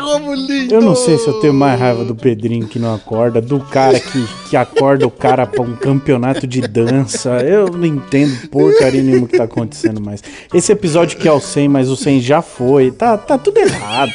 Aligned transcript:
Romulinho! 0.00 0.70
Eu 0.72 0.80
não 0.80 0.94
sei 0.94 1.18
se 1.18 1.26
eu 1.26 1.40
tenho 1.40 1.52
mais 1.52 1.78
raiva 1.78 2.04
do 2.04 2.14
Pedrinho 2.14 2.66
que 2.66 2.78
não 2.78 2.94
acorda, 2.94 3.40
do 3.40 3.58
cara 3.60 3.98
que, 3.98 4.26
que 4.48 4.56
acorda 4.56 5.06
o 5.06 5.10
cara 5.10 5.46
pra 5.46 5.62
um 5.62 5.74
campeonato 5.74 6.46
de 6.46 6.60
dança. 6.60 7.40
Eu 7.40 7.68
não 7.68 7.84
entendo 7.84 8.48
porcaria 8.48 9.02
nenhuma 9.02 9.26
que 9.26 9.36
tá 9.36 9.44
acontecendo 9.44 10.00
mais. 10.00 10.22
Esse 10.54 10.72
episódio 10.72 11.18
que 11.18 11.26
é 11.26 11.32
o 11.32 11.40
100, 11.40 11.68
mas 11.68 11.88
o 11.88 11.96
100 11.96 12.20
já 12.20 12.42
foi. 12.42 12.90
Tá, 12.90 13.16
tá 13.18 13.36
tudo 13.36 13.58
errado. 13.58 14.12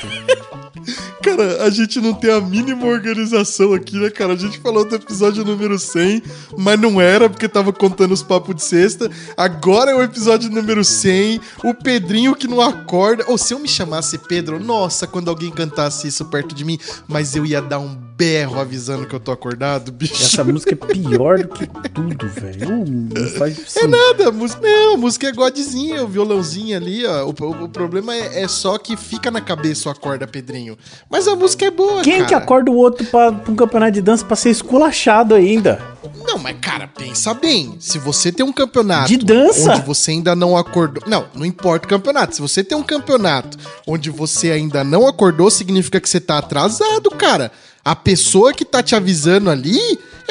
Cara, 1.24 1.64
a 1.64 1.70
gente 1.70 2.00
não 2.02 2.14
tem 2.14 2.30
a 2.32 2.42
mínima 2.42 2.86
organização 2.86 3.74
aqui, 3.74 3.98
né, 3.98 4.10
cara? 4.10 4.34
A 4.34 4.38
gente 4.38 4.60
falou 4.60 4.84
do 4.86 4.96
episódio 4.96 5.44
número 5.46 5.80
100, 5.80 6.22
mas 6.58 6.80
não 6.80 7.00
era 7.00 7.30
porque 7.30 7.48
tava 7.48 7.72
contando 7.72 8.12
os 8.14 8.22
papos 8.24 8.56
de 8.56 8.64
sexta. 8.64 9.10
Agora 9.38 9.92
é 9.92 9.96
o 9.96 10.02
episódio 10.04 10.50
número 10.50 10.84
100. 10.84 11.40
O 11.64 11.74
Pedrinho 11.74 12.36
que 12.36 12.48
não 12.48 12.60
acorda. 12.62 13.24
Ou 13.28 13.38
se 13.38 13.54
eu 13.54 13.60
me 13.60 13.68
chamasse 13.68 14.18
Pedro, 14.18 14.60
nossa, 14.60 15.08
quando 15.08 15.30
alguém 15.30 15.50
cantasse 15.52 16.08
isso 16.08 16.26
perto 16.26 16.54
de 16.54 16.66
mim, 16.66 16.78
mas 17.08 17.36
eu 17.36 17.46
ia 17.46 17.62
dar 17.62 17.80
um 17.80 18.04
berro 18.16 18.60
avisando 18.60 19.08
que 19.08 19.16
eu 19.16 19.20
tô 19.20 19.32
acordado, 19.32 19.92
bicho. 19.92 20.14
Essa 20.14 20.44
música 20.44 20.74
é 20.74 20.76
pior 20.76 21.40
do 21.40 21.48
que 21.48 21.66
tudo, 21.90 22.28
velho. 22.30 22.86
Não 22.86 23.28
faz 23.32 23.76
É 23.76 23.88
nada, 23.88 24.30
a 24.30 24.32
música, 24.32 24.62
não, 24.62 24.94
a 24.94 24.98
música 24.98 25.28
é 25.28 25.32
godzinha, 25.32 26.04
o 26.04 26.08
violãozinho 26.08 26.78
ali, 26.78 27.04
ó. 27.08 27.26
O, 27.26 27.34
o- 27.44 27.64
o 27.64 27.70
problema 27.70 28.14
é, 28.16 28.44
é 28.44 28.48
só 28.48 28.78
que 28.78 28.96
fica 28.96 29.32
na 29.32 29.42
cabeça 29.42 29.90
o 29.90 29.92
acorda, 29.92 30.28
Pedrinho. 30.28 30.78
Mas 31.14 31.28
a 31.28 31.36
música 31.36 31.64
é 31.66 31.70
boa, 31.70 32.02
Quem 32.02 32.14
cara. 32.16 32.26
que 32.26 32.34
acorda 32.34 32.72
o 32.72 32.76
outro 32.76 33.06
pra, 33.06 33.32
pra 33.32 33.52
um 33.52 33.56
campeonato 33.56 33.92
de 33.92 34.02
dança 34.02 34.26
pra 34.26 34.36
ser 34.36 34.50
esculachado 34.50 35.36
ainda? 35.36 35.80
Não, 36.26 36.40
mas 36.40 36.58
cara, 36.60 36.88
pensa 36.88 37.36
bem. 37.36 37.76
Se 37.80 38.00
você 38.00 38.32
tem 38.32 38.44
um 38.44 38.52
campeonato 38.52 39.10
De 39.10 39.18
dança? 39.18 39.74
onde 39.74 39.82
você 39.86 40.10
ainda 40.10 40.36
não 40.36 40.58
acordou. 40.58 41.04
Não, 41.06 41.28
não 41.36 41.46
importa 41.46 41.86
o 41.86 41.90
campeonato. 41.90 42.34
Se 42.34 42.42
você 42.42 42.64
tem 42.64 42.76
um 42.76 42.82
campeonato 42.82 43.60
onde 43.86 44.10
você 44.10 44.50
ainda 44.50 44.84
não 44.84 45.08
acordou, 45.08 45.52
significa 45.52 46.02
que 46.02 46.10
você 46.10 46.20
tá 46.20 46.40
atrasado, 46.40 47.12
cara. 47.12 47.52
A 47.86 47.96
pessoa 47.96 48.52
que 48.52 48.66
tá 48.66 48.82
te 48.82 48.96
avisando 48.96 49.52
ali, 49.52 49.80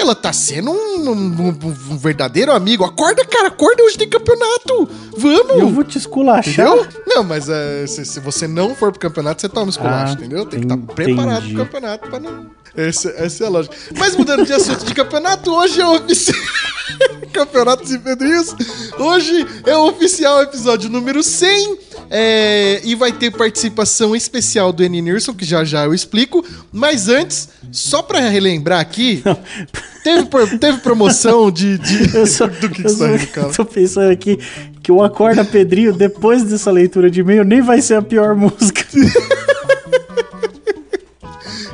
ela 0.03 0.15
tá 0.15 0.33
sendo 0.33 0.71
um, 0.71 1.11
um- 1.11 1.49
um- 1.49 1.97
verdadeiro 1.97 2.53
amigo. 2.53 2.85
Acorda, 2.85 3.25
cara, 3.25 3.49
acorda, 3.49 3.83
hoje 3.85 3.97
tem 3.99 4.09
campeonato. 4.09 4.89
Vamos! 5.17 5.59
Eu 5.59 5.69
vou 5.69 5.85
te 5.85 5.97
esculachar. 5.99 6.67
Entendeu? 6.67 6.87
Não, 7.07 7.23
mas 7.25 7.49
eh, 7.49 7.87
se, 7.87 8.05
se 8.05 8.21
você 8.21 8.47
não 8.47 8.75
for 8.75 8.91
pro 8.91 9.01
campeonato, 9.01 9.41
você 9.41 9.49
toma 9.49 9.71
esculacho, 9.71 10.13
Ah, 10.13 10.15
entendeu? 10.15 10.45
Tem 10.47 10.61
que 10.61 10.67
estar 10.67 10.75
entendi. 10.77 10.95
preparado 10.95 11.47
pro 11.49 11.57
campeonato 11.57 12.09
pra 12.11 12.21
não. 12.21 12.47
Essa, 12.77 13.11
essa 13.19 13.45
é 13.45 13.47
a 13.47 13.51
lógica. 13.51 13.77
Mas 13.99 14.17
mudando 14.17 14.47
de 14.47 14.53
assunto 14.53 14.85
de 14.85 14.95
campeonato, 14.95 15.51
hoje 15.53 15.81
é 15.81 15.87
o 15.87 15.97
oficial. 15.97 16.41
Campeonatos 17.33 17.91
e 17.93 17.99
Pedrinhos. 17.99 18.55
Hoje 18.99 19.47
é 19.67 19.77
o 19.77 19.87
oficial 19.89 20.43
episódio 20.43 20.89
número 20.91 21.23
100. 21.23 21.79
é, 22.11 22.81
e 22.85 22.95
vai 22.95 23.11
ter 23.13 23.31
participação 23.31 24.15
especial 24.17 24.73
do 24.73 24.83
N. 24.83 25.01
Nilson, 25.03 25.33
que 25.35 25.45
já 25.45 25.65
já 25.65 25.85
eu 25.85 25.95
explico. 25.95 26.45
Mas 26.73 27.09
antes, 27.09 27.49
só 27.71 28.03
pra 28.03 28.21
relembrar 28.21 28.81
aqui, 28.81 29.23
teve, 30.05 30.59
teve 30.59 30.79
promoção 30.79 31.51
de. 31.51 31.79
de- 31.79 32.13
Eu 32.17 32.27
só, 32.27 32.47
do 32.47 32.69
que, 32.71 32.83
que 32.83 32.89
saiu, 32.89 33.27
cara? 33.29 33.53
tô 33.53 33.65
pensando 33.65 34.11
aqui 34.11 34.39
que 34.83 34.91
o 34.93 35.03
Acorda 35.03 35.45
Pedrinho, 35.45 35.93
depois 35.93 36.43
dessa 36.45 36.71
leitura 36.71 37.11
de 37.11 37.21
e-mail, 37.21 37.45
nem 37.45 37.63
vai 37.63 37.81
ser 37.81 37.95
a 37.95 38.03
pior 38.03 38.35
música. 38.35 38.83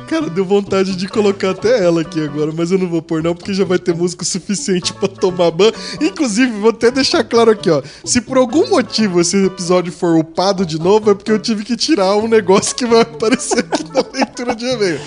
Cara, 0.09 0.27
deu 0.27 0.43
vontade 0.43 0.95
de 0.95 1.07
colocar 1.07 1.51
até 1.51 1.85
ela 1.85 2.01
aqui 2.01 2.19
agora, 2.19 2.51
mas 2.51 2.71
eu 2.71 2.79
não 2.79 2.89
vou 2.89 2.99
pôr 2.99 3.21
não, 3.21 3.35
porque 3.35 3.53
já 3.53 3.63
vai 3.63 3.77
ter 3.77 3.93
música 3.93 4.25
suficiente 4.25 4.91
pra 4.91 5.07
tomar 5.07 5.51
ban. 5.51 5.71
Inclusive, 6.01 6.51
vou 6.53 6.71
até 6.71 6.89
deixar 6.89 7.23
claro 7.23 7.51
aqui, 7.51 7.69
ó. 7.69 7.83
Se 8.03 8.19
por 8.19 8.35
algum 8.35 8.67
motivo 8.69 9.21
esse 9.21 9.37
episódio 9.45 9.93
for 9.93 10.17
upado 10.17 10.65
de 10.65 10.79
novo, 10.79 11.11
é 11.11 11.13
porque 11.13 11.31
eu 11.31 11.37
tive 11.37 11.63
que 11.63 11.77
tirar 11.77 12.15
um 12.15 12.27
negócio 12.27 12.75
que 12.75 12.87
vai 12.87 13.01
aparecer 13.01 13.59
aqui 13.59 13.83
na 13.93 14.03
leitura 14.11 14.55
de 14.55 14.65
e-mail. 14.65 14.99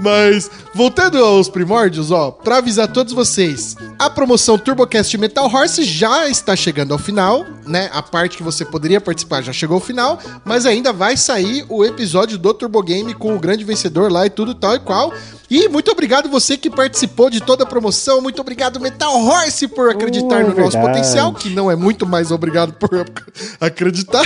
Mas, 0.00 0.50
voltando 0.74 1.18
aos 1.18 1.48
primórdios, 1.48 2.10
ó, 2.10 2.30
pra 2.30 2.58
avisar 2.58 2.88
todos 2.88 3.12
vocês, 3.12 3.76
a 3.98 4.10
promoção 4.10 4.58
TurboCast 4.58 5.16
Metal 5.16 5.46
Horse 5.46 5.84
já 5.84 6.28
está 6.28 6.56
chegando 6.56 6.92
ao 6.92 6.98
final, 6.98 7.44
né? 7.66 7.88
A 7.92 8.02
parte 8.02 8.36
que 8.36 8.42
você 8.42 8.64
poderia 8.64 9.00
participar 9.00 9.42
já 9.42 9.52
chegou 9.52 9.76
ao 9.76 9.80
final, 9.80 10.18
mas 10.44 10.66
ainda 10.66 10.92
vai 10.92 11.16
sair 11.16 11.64
o 11.68 11.84
episódio 11.84 12.36
do 12.36 12.52
Turbo 12.52 12.82
Game 12.82 13.14
com 13.14 13.36
o 13.36 13.38
grande 13.38 13.64
vencedor 13.64 14.10
lá 14.10 14.26
e 14.26 14.30
tudo 14.30 14.43
tal 14.52 14.74
e 14.74 14.80
qual. 14.80 15.12
E 15.48 15.68
muito 15.68 15.92
obrigado 15.92 16.28
você 16.28 16.56
que 16.56 16.68
participou 16.68 17.30
de 17.30 17.40
toda 17.40 17.62
a 17.62 17.66
promoção, 17.66 18.20
muito 18.20 18.40
obrigado 18.40 18.80
Metal 18.80 19.14
Horse 19.24 19.68
por 19.68 19.90
acreditar 19.90 20.42
Oh, 20.44 20.48
no 20.48 20.54
nosso 20.56 20.72
verdade. 20.72 20.86
potencial, 20.88 21.32
que 21.34 21.50
não 21.50 21.70
é 21.70 21.76
muito 21.76 22.04
mais 22.04 22.32
obrigado 22.32 22.72
por 22.72 22.90
acreditar. 23.60 24.24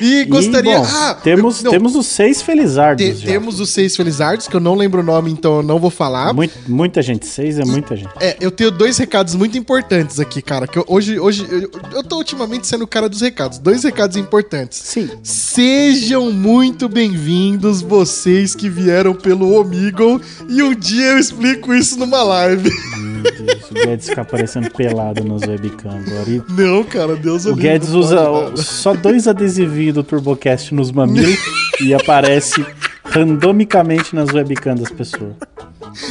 E 0.00 0.24
gostaria... 0.24 0.74
E, 0.74 0.78
bom, 0.78 0.86
Ah, 0.86 1.14
temos, 1.22 1.58
eu- 1.58 1.64
não, 1.64 1.70
temos 1.72 1.94
os 1.94 2.06
seis 2.06 2.40
Felizardos. 2.42 3.04
te- 3.20 3.24
temos 3.26 3.60
os 3.60 3.70
seis 3.70 3.96
Felizardos, 3.96 4.48
que 4.48 4.56
eu 4.56 4.60
não 4.60 4.74
lembro 4.74 5.00
o 5.00 5.04
nome, 5.04 5.30
então 5.30 5.56
eu 5.58 5.62
não 5.62 5.78
vou 5.78 5.90
falar. 5.90 6.32
Muito- 6.32 6.54
muita 6.68 7.02
gente, 7.02 7.26
seis 7.26 7.58
é 7.58 7.64
muita 7.64 7.96
gente. 7.96 8.08
É, 8.20 8.36
eu 8.40 8.50
tenho 8.50 8.70
dois 8.70 8.96
recados 8.98 9.34
muito 9.34 9.56
importantes 9.58 10.18
aqui, 10.20 10.40
cara. 10.42 10.66
Que 10.66 10.78
eu- 10.78 10.84
hoje, 10.88 11.18
hoje 11.18 11.46
eu, 11.50 11.70
eu 11.96 12.02
tô 12.04 12.16
ultimamente 12.16 12.66
sendo 12.66 12.84
o 12.84 12.86
cara 12.86 13.08
dos 13.08 13.20
recados. 13.20 13.58
Dois 13.58 13.82
recados 13.84 14.16
importantes. 14.16 14.80
Sim. 14.84 15.08
Sejam 15.22 16.30
muito 16.32 16.88
bem-vindos, 16.88 17.82
vocês 17.82 18.54
que 18.54 18.68
vieram 18.68 19.14
pelo 19.14 19.52
Omegle. 19.60 20.20
E 20.48 20.62
um 20.62 20.74
dia 20.74 21.06
eu 21.12 21.18
explico 21.18 21.74
isso 21.74 21.98
numa 21.98 22.22
live. 22.22 22.70
Deus, 23.30 23.70
o 23.70 23.74
Guedes 23.74 24.08
fica 24.08 24.20
aparecendo 24.22 24.70
pelado 24.70 25.24
nos 25.24 25.42
webcam 25.42 25.90
agora. 25.90 26.28
E 26.30 26.42
Não, 26.52 26.84
cara, 26.84 27.16
Deus 27.16 27.46
o 27.46 27.54
Guedes 27.54 27.90
usa 27.90 28.28
o- 28.30 28.56
só 28.56 28.94
dois 28.94 29.26
adesivinhos 29.28 29.94
do 29.94 30.02
TurboCast 30.02 30.74
nos 30.74 30.90
mamilos 30.92 31.38
e 31.80 31.92
aparece 31.94 32.64
randomicamente 33.04 34.14
nas 34.14 34.32
webcams 34.32 34.80
das 34.82 34.92
pessoas. 34.92 35.32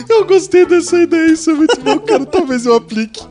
Eu 0.09 0.25
gostei 0.25 0.65
dessa 0.65 0.99
ideia, 0.99 1.31
isso 1.31 1.51
é 1.51 1.53
muito 1.53 1.79
bom, 1.81 1.99
cara. 1.99 2.25
Talvez 2.27 2.65
eu 2.65 2.73
aplique. 2.73 3.21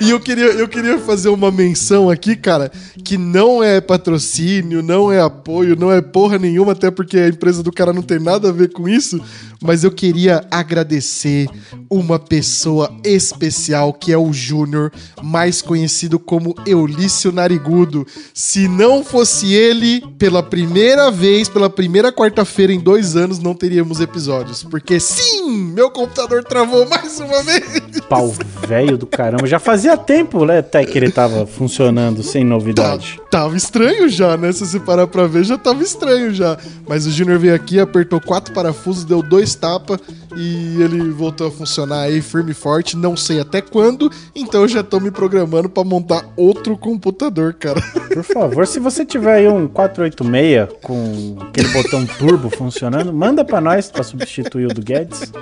E 0.00 0.10
eu 0.10 0.18
queria, 0.18 0.46
eu 0.46 0.66
queria 0.66 0.98
fazer 0.98 1.28
uma 1.28 1.48
menção 1.52 2.10
aqui, 2.10 2.34
cara, 2.34 2.72
que 3.04 3.16
não 3.16 3.62
é 3.62 3.80
patrocínio, 3.80 4.82
não 4.82 5.12
é 5.12 5.20
apoio, 5.20 5.76
não 5.76 5.92
é 5.92 6.00
porra 6.00 6.38
nenhuma, 6.38 6.72
até 6.72 6.90
porque 6.90 7.16
a 7.18 7.28
empresa 7.28 7.62
do 7.62 7.70
cara 7.70 7.92
não 7.92 8.02
tem 8.02 8.18
nada 8.18 8.48
a 8.48 8.52
ver 8.52 8.72
com 8.72 8.88
isso. 8.88 9.20
Mas 9.62 9.84
eu 9.84 9.90
queria 9.90 10.44
agradecer 10.50 11.48
uma 11.88 12.18
pessoa 12.18 12.90
especial 13.04 13.92
que 13.92 14.12
é 14.12 14.18
o 14.18 14.32
Júnior, 14.32 14.92
mais 15.22 15.62
conhecido 15.62 16.18
como 16.18 16.54
Eulício 16.66 17.30
Narigudo. 17.32 18.06
Se 18.34 18.66
não 18.68 19.04
fosse 19.04 19.52
ele, 19.54 20.02
pela 20.18 20.42
primeira 20.42 21.10
vez, 21.10 21.48
pela 21.48 21.70
primeira 21.70 22.12
quarta-feira 22.12 22.72
em 22.72 22.80
dois 22.80 23.16
anos, 23.16 23.38
não 23.38 23.54
teríamos 23.54 24.00
episódios. 24.00 24.62
Porque 24.62 24.98
sim, 24.98 25.50
meu 25.50 25.90
computador 25.90 26.44
travou 26.44 26.88
mais 26.88 27.20
uma 27.20 27.42
vez. 27.42 28.00
Pau 28.08 28.34
velho 28.66 28.96
do 28.96 29.06
caramba. 29.06 29.46
Já 29.46 29.58
fazia 29.58 29.96
tempo, 29.96 30.44
né, 30.44 30.58
até 30.58 30.84
que 30.84 30.96
ele 30.96 31.10
tava 31.10 31.46
funcionando 31.46 32.22
sem 32.22 32.44
novidade. 32.44 33.20
Tá, 33.30 33.40
tava 33.42 33.56
estranho 33.56 34.08
já, 34.08 34.36
né? 34.36 34.52
Se 34.52 34.66
você 34.66 34.80
parar 34.80 35.06
pra 35.06 35.26
ver, 35.26 35.44
já 35.44 35.58
tava 35.58 35.82
estranho 35.82 36.32
já. 36.34 36.56
Mas 36.88 37.06
o 37.06 37.10
Júnior 37.10 37.38
veio 37.38 37.54
aqui, 37.54 37.78
apertou 37.78 38.20
quatro 38.20 38.52
parafusos, 38.54 39.04
deu 39.04 39.22
dois 39.22 39.51
tapas 39.54 39.98
e 40.36 40.80
ele 40.82 41.10
voltou 41.10 41.48
a 41.48 41.50
funcionar 41.50 42.02
aí 42.02 42.20
firme 42.20 42.52
e 42.52 42.54
forte. 42.54 42.96
Não 42.96 43.16
sei 43.16 43.40
até 43.40 43.60
quando, 43.60 44.10
então 44.34 44.62
eu 44.62 44.68
já 44.68 44.82
tô 44.82 45.00
me 45.00 45.10
programando 45.10 45.68
pra 45.68 45.84
montar 45.84 46.24
outro 46.36 46.76
computador, 46.76 47.54
cara. 47.54 47.80
Por 48.12 48.22
favor, 48.22 48.66
se 48.66 48.78
você 48.78 49.04
tiver 49.04 49.34
aí 49.34 49.48
um 49.48 49.66
486 49.68 50.68
com 50.82 51.36
aquele 51.40 51.68
botão 51.68 52.06
turbo 52.06 52.50
funcionando, 52.50 53.12
manda 53.12 53.44
pra 53.44 53.60
nós 53.60 53.90
pra 53.90 54.02
substituir 54.02 54.66
o 54.66 54.74
do 54.74 54.82
Guedes. 54.82 55.32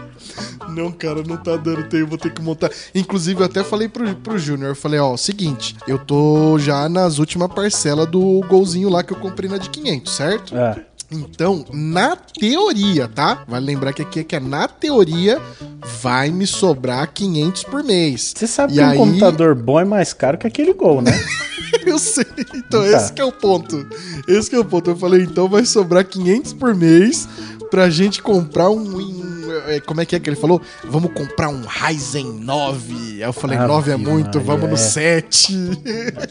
Não, 0.68 0.92
cara, 0.92 1.22
não 1.26 1.36
tá 1.36 1.56
dando 1.56 1.84
tempo, 1.88 2.06
vou 2.06 2.18
ter 2.18 2.32
que 2.32 2.40
montar. 2.40 2.70
Inclusive, 2.94 3.40
eu 3.40 3.46
até 3.46 3.64
falei 3.64 3.88
pro, 3.88 4.14
pro 4.16 4.38
Júnior, 4.38 4.70
eu 4.70 4.76
falei, 4.76 5.00
ó, 5.00 5.16
seguinte, 5.16 5.76
eu 5.86 5.98
tô 5.98 6.58
já 6.58 6.88
nas 6.88 7.18
últimas 7.18 7.52
parcelas 7.52 8.06
do 8.06 8.40
golzinho 8.48 8.88
lá 8.88 9.02
que 9.02 9.12
eu 9.12 9.16
comprei 9.16 9.50
na 9.50 9.58
de 9.58 9.68
500, 9.68 10.12
certo? 10.12 10.56
É. 10.56 10.89
Então, 11.10 11.64
na 11.72 12.14
teoria, 12.16 13.08
tá? 13.08 13.44
Vale 13.48 13.66
lembrar 13.66 13.92
que 13.92 14.02
aqui 14.02 14.20
é 14.20 14.24
que 14.24 14.36
é 14.36 14.40
na 14.40 14.68
teoria 14.68 15.40
vai 16.00 16.30
me 16.30 16.46
sobrar 16.46 17.12
500 17.12 17.64
por 17.64 17.82
mês. 17.82 18.32
Você 18.36 18.46
sabe 18.46 18.74
E 18.74 18.76
que 18.76 18.82
um 18.82 18.88
aí- 18.90 18.96
computador 18.98 19.54
bom 19.54 19.80
é 19.80 19.84
mais 19.84 20.12
caro 20.12 20.38
que 20.38 20.46
aquele 20.46 20.72
Gol, 20.72 21.02
né? 21.02 21.10
Eu 21.86 21.98
sei. 21.98 22.24
Então, 22.54 22.82
Tá. 22.82 22.88
esse 22.96 23.12
que 23.12 23.20
é 23.20 23.24
o 23.24 23.32
ponto. 23.32 23.86
Esse 24.28 24.48
que 24.50 24.56
é 24.56 24.58
o 24.58 24.64
ponto. 24.64 24.90
Eu 24.90 24.96
falei, 24.96 25.22
então 25.22 25.48
vai 25.48 25.64
sobrar 25.64 26.04
500 26.04 26.52
por 26.52 26.74
mês 26.74 27.28
pra 27.70 27.88
gente 27.90 28.22
comprar 28.22 28.70
um... 28.70 29.39
é, 29.66 29.80
Como 29.80 30.00
é 30.00 30.06
que 30.06 30.16
é 30.16 30.20
que 30.20 30.28
ele 30.28 30.36
falou? 30.36 30.60
Vamos 30.84 31.12
comprar 31.12 31.48
um 31.48 31.62
Ryzen 31.62 32.40
9. 32.40 32.94
Aí 32.94 33.20
eu 33.22 33.32
falei, 33.32 33.58
Ave 33.58 33.68
9 33.68 33.90
é 33.92 33.96
muito, 33.96 34.38
Maria, 34.38 34.40
vamos 34.40 34.68
no 34.68 34.74
é. 34.74 34.78
7. 34.78 35.70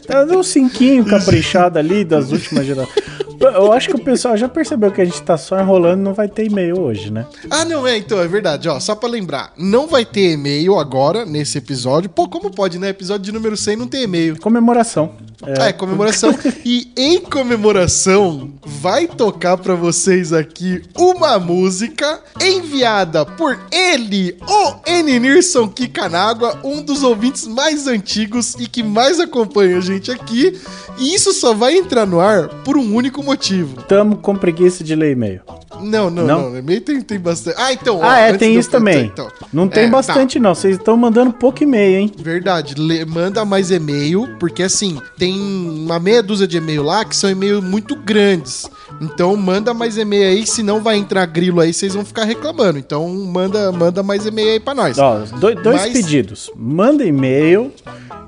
Tá 0.06 0.24
dando 0.24 0.38
um 0.38 0.42
cinquinho 0.42 1.04
caprichado 1.04 1.78
ali 1.78 2.04
das 2.04 2.32
últimas 2.32 2.66
gerações. 2.66 3.20
Eu 3.40 3.72
acho 3.72 3.88
que 3.88 3.96
o 3.96 4.04
pessoal 4.04 4.36
já 4.36 4.48
percebeu 4.48 4.92
que 4.92 5.00
a 5.00 5.04
gente 5.04 5.22
tá 5.22 5.38
só 5.38 5.58
enrolando 5.58 6.00
e 6.00 6.02
não 6.02 6.12
vai 6.12 6.28
ter 6.28 6.44
e-mail 6.44 6.78
hoje, 6.78 7.10
né? 7.10 7.24
Ah, 7.50 7.64
não, 7.64 7.86
é, 7.86 7.96
então, 7.96 8.20
é 8.20 8.28
verdade, 8.28 8.68
ó, 8.68 8.78
só 8.78 8.94
pra 8.94 9.08
lembrar, 9.08 9.54
não 9.56 9.86
vai 9.86 10.04
ter 10.04 10.32
e-mail 10.32 10.78
agora, 10.78 11.24
nesse 11.24 11.56
episódio, 11.56 12.10
pô, 12.10 12.28
como 12.28 12.50
pode, 12.50 12.78
né, 12.78 12.90
episódio 12.90 13.24
de 13.24 13.32
número 13.32 13.56
100 13.56 13.76
não 13.76 13.86
tem 13.86 14.02
e-mail. 14.02 14.38
Comemoração. 14.38 15.12
É, 15.46 15.72
comemoração. 15.72 16.36
e 16.64 16.92
em 16.94 17.18
comemoração, 17.18 18.52
vai 18.62 19.06
tocar 19.06 19.56
pra 19.56 19.74
vocês 19.74 20.34
aqui 20.34 20.82
uma 20.94 21.38
música 21.38 22.20
enviada 22.42 23.09
por 23.36 23.58
ele, 23.70 24.36
o 24.48 24.88
Eninirson 24.88 25.68
Kikanágua, 25.68 26.58
um 26.62 26.82
dos 26.82 27.02
ouvintes 27.02 27.46
mais 27.46 27.86
antigos 27.86 28.54
e 28.54 28.66
que 28.66 28.82
mais 28.82 29.18
acompanha 29.18 29.78
a 29.78 29.80
gente 29.80 30.10
aqui. 30.10 30.58
E 30.98 31.14
isso 31.14 31.32
só 31.32 31.52
vai 31.52 31.76
entrar 31.76 32.06
no 32.06 32.20
ar 32.20 32.48
por 32.62 32.76
um 32.76 32.94
único 32.94 33.22
motivo. 33.22 33.82
Tamo 33.82 34.16
com 34.16 34.36
preguiça 34.36 34.84
de 34.84 34.94
ler 34.94 35.12
e-mail. 35.12 35.40
Não, 35.82 36.10
não, 36.10 36.26
Não? 36.26 36.50
não. 36.50 36.58
E-mail 36.58 36.80
tem, 36.80 37.00
tem 37.00 37.18
bastante. 37.18 37.56
Ah, 37.58 37.72
então. 37.72 37.98
ó, 37.98 38.02
Ah, 38.04 38.18
é, 38.18 38.28
antes 38.28 38.38
tem 38.38 38.56
isso 38.56 38.70
também. 38.70 39.06
então, 39.06 39.28
Não 39.52 39.68
tem 39.68 39.84
é, 39.84 39.86
tá. 39.86 39.92
bastante, 39.92 40.38
não. 40.38 40.54
Vocês 40.54 40.76
estão 40.76 40.96
mandando 40.96 41.32
pouco 41.32 41.62
e-mail, 41.62 42.00
hein? 42.00 42.12
Verdade, 42.18 42.74
le- 42.74 43.04
manda 43.04 43.44
mais 43.44 43.70
e-mail, 43.70 44.28
porque 44.38 44.62
assim, 44.62 44.98
tem 45.18 45.38
uma 45.40 45.98
meia 45.98 46.22
dúzia 46.22 46.46
de 46.46 46.56
e-mail 46.58 46.82
lá 46.82 47.04
que 47.04 47.16
são 47.16 47.30
e-mails 47.30 47.62
muito 47.64 47.94
grandes. 47.96 48.68
Então 49.00 49.34
manda 49.36 49.72
mais 49.72 49.96
e-mail 49.96 50.28
aí, 50.28 50.46
senão 50.46 50.80
vai 50.82 50.96
entrar 50.96 51.24
grilo 51.26 51.60
aí, 51.60 51.72
vocês 51.72 51.94
vão 51.94 52.04
ficar 52.04 52.24
reclamando. 52.24 52.78
Então 52.78 53.08
manda, 53.08 53.72
manda 53.72 54.02
mais 54.02 54.26
e-mail 54.26 54.50
aí 54.52 54.60
pra 54.60 54.74
nós. 54.74 54.98
Ó, 54.98 55.20
do- 55.20 55.54
dois 55.54 55.80
Mas- 55.82 55.92
pedidos. 55.92 56.50
Manda 56.56 57.04
e-mail 57.04 57.72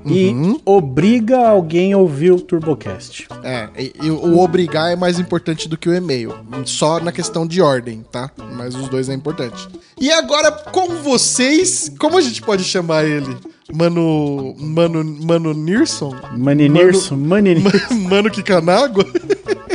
e 0.05 0.29
Uhum. 0.29 0.59
obriga 0.65 1.47
alguém 1.47 1.93
a 1.93 1.97
ouvir 1.97 2.31
o 2.31 2.39
TurboCast. 2.41 3.27
É, 3.43 3.69
e- 3.77 3.93
e 4.03 4.09
o 4.11 4.39
obrigar 4.39 4.91
é 4.91 4.95
mais 4.95 5.19
importante 5.19 5.67
do 5.69 5.77
que 5.77 5.87
o 5.89 5.93
e-mail. 5.93 6.33
Só 6.65 6.99
na 6.99 7.11
questão 7.11 7.45
de 7.47 7.61
ordem, 7.61 8.03
tá? 8.11 8.29
Mas 8.55 8.75
os 8.75 8.87
dois 8.89 9.09
é 9.09 9.13
importante. 9.13 9.67
E 9.99 10.11
agora 10.11 10.51
com 10.51 10.87
vocês, 11.01 11.91
como 11.99 12.17
a 12.17 12.21
gente 12.21 12.41
pode 12.41 12.63
chamar 12.63 13.05
ele? 13.05 13.35
Mano. 13.73 14.55
Mano. 14.59 15.03
Mano 15.03 15.53
Nirson? 15.53 16.13
Maninirson, 16.37 17.15
Maninirson. 17.15 17.93
Mano 18.09 18.29
Kikanágua? 18.29 19.05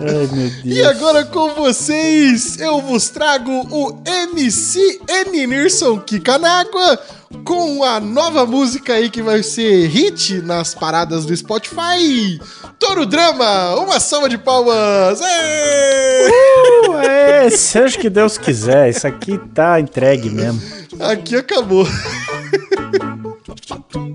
Ai, 0.00 0.28
meu 0.32 0.50
Deus. 0.50 0.64
E 0.64 0.82
agora 0.82 1.24
com 1.24 1.54
vocês, 1.54 2.60
eu 2.60 2.80
vos 2.80 3.08
trago 3.08 3.50
o 3.50 4.00
MC 4.06 5.00
Eninirson 5.08 5.98
Kikanágua 5.98 7.00
com 7.44 7.82
a 7.82 7.98
nova 7.98 8.46
música 8.46 8.94
aí 8.94 9.10
que 9.10 9.22
vai 9.22 9.42
ser 9.42 9.88
hit 9.88 10.40
nas 10.42 10.74
paradas 10.74 11.26
do 11.26 11.36
Spotify. 11.36 12.40
Toro 12.78 13.04
Drama, 13.04 13.74
uma 13.76 13.98
salva 13.98 14.28
de 14.28 14.38
palmas! 14.38 15.20
Uh, 15.20 16.94
é, 17.02 17.50
seja 17.50 17.98
o 17.98 18.00
que 18.00 18.08
Deus 18.08 18.38
quiser. 18.38 18.90
Isso 18.90 19.06
aqui 19.06 19.38
tá 19.52 19.80
entregue 19.80 20.30
mesmo. 20.30 20.62
Aqui 21.00 21.36
acabou. 21.36 21.86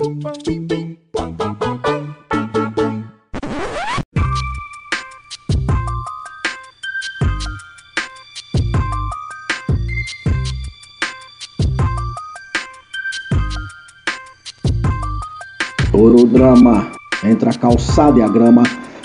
Drama, 16.44 16.88
entre 17.24 17.48
a 17.48 17.54
calçada 17.54 18.20
e 18.20 18.22
a 18.22 18.28
grama. 18.28 18.64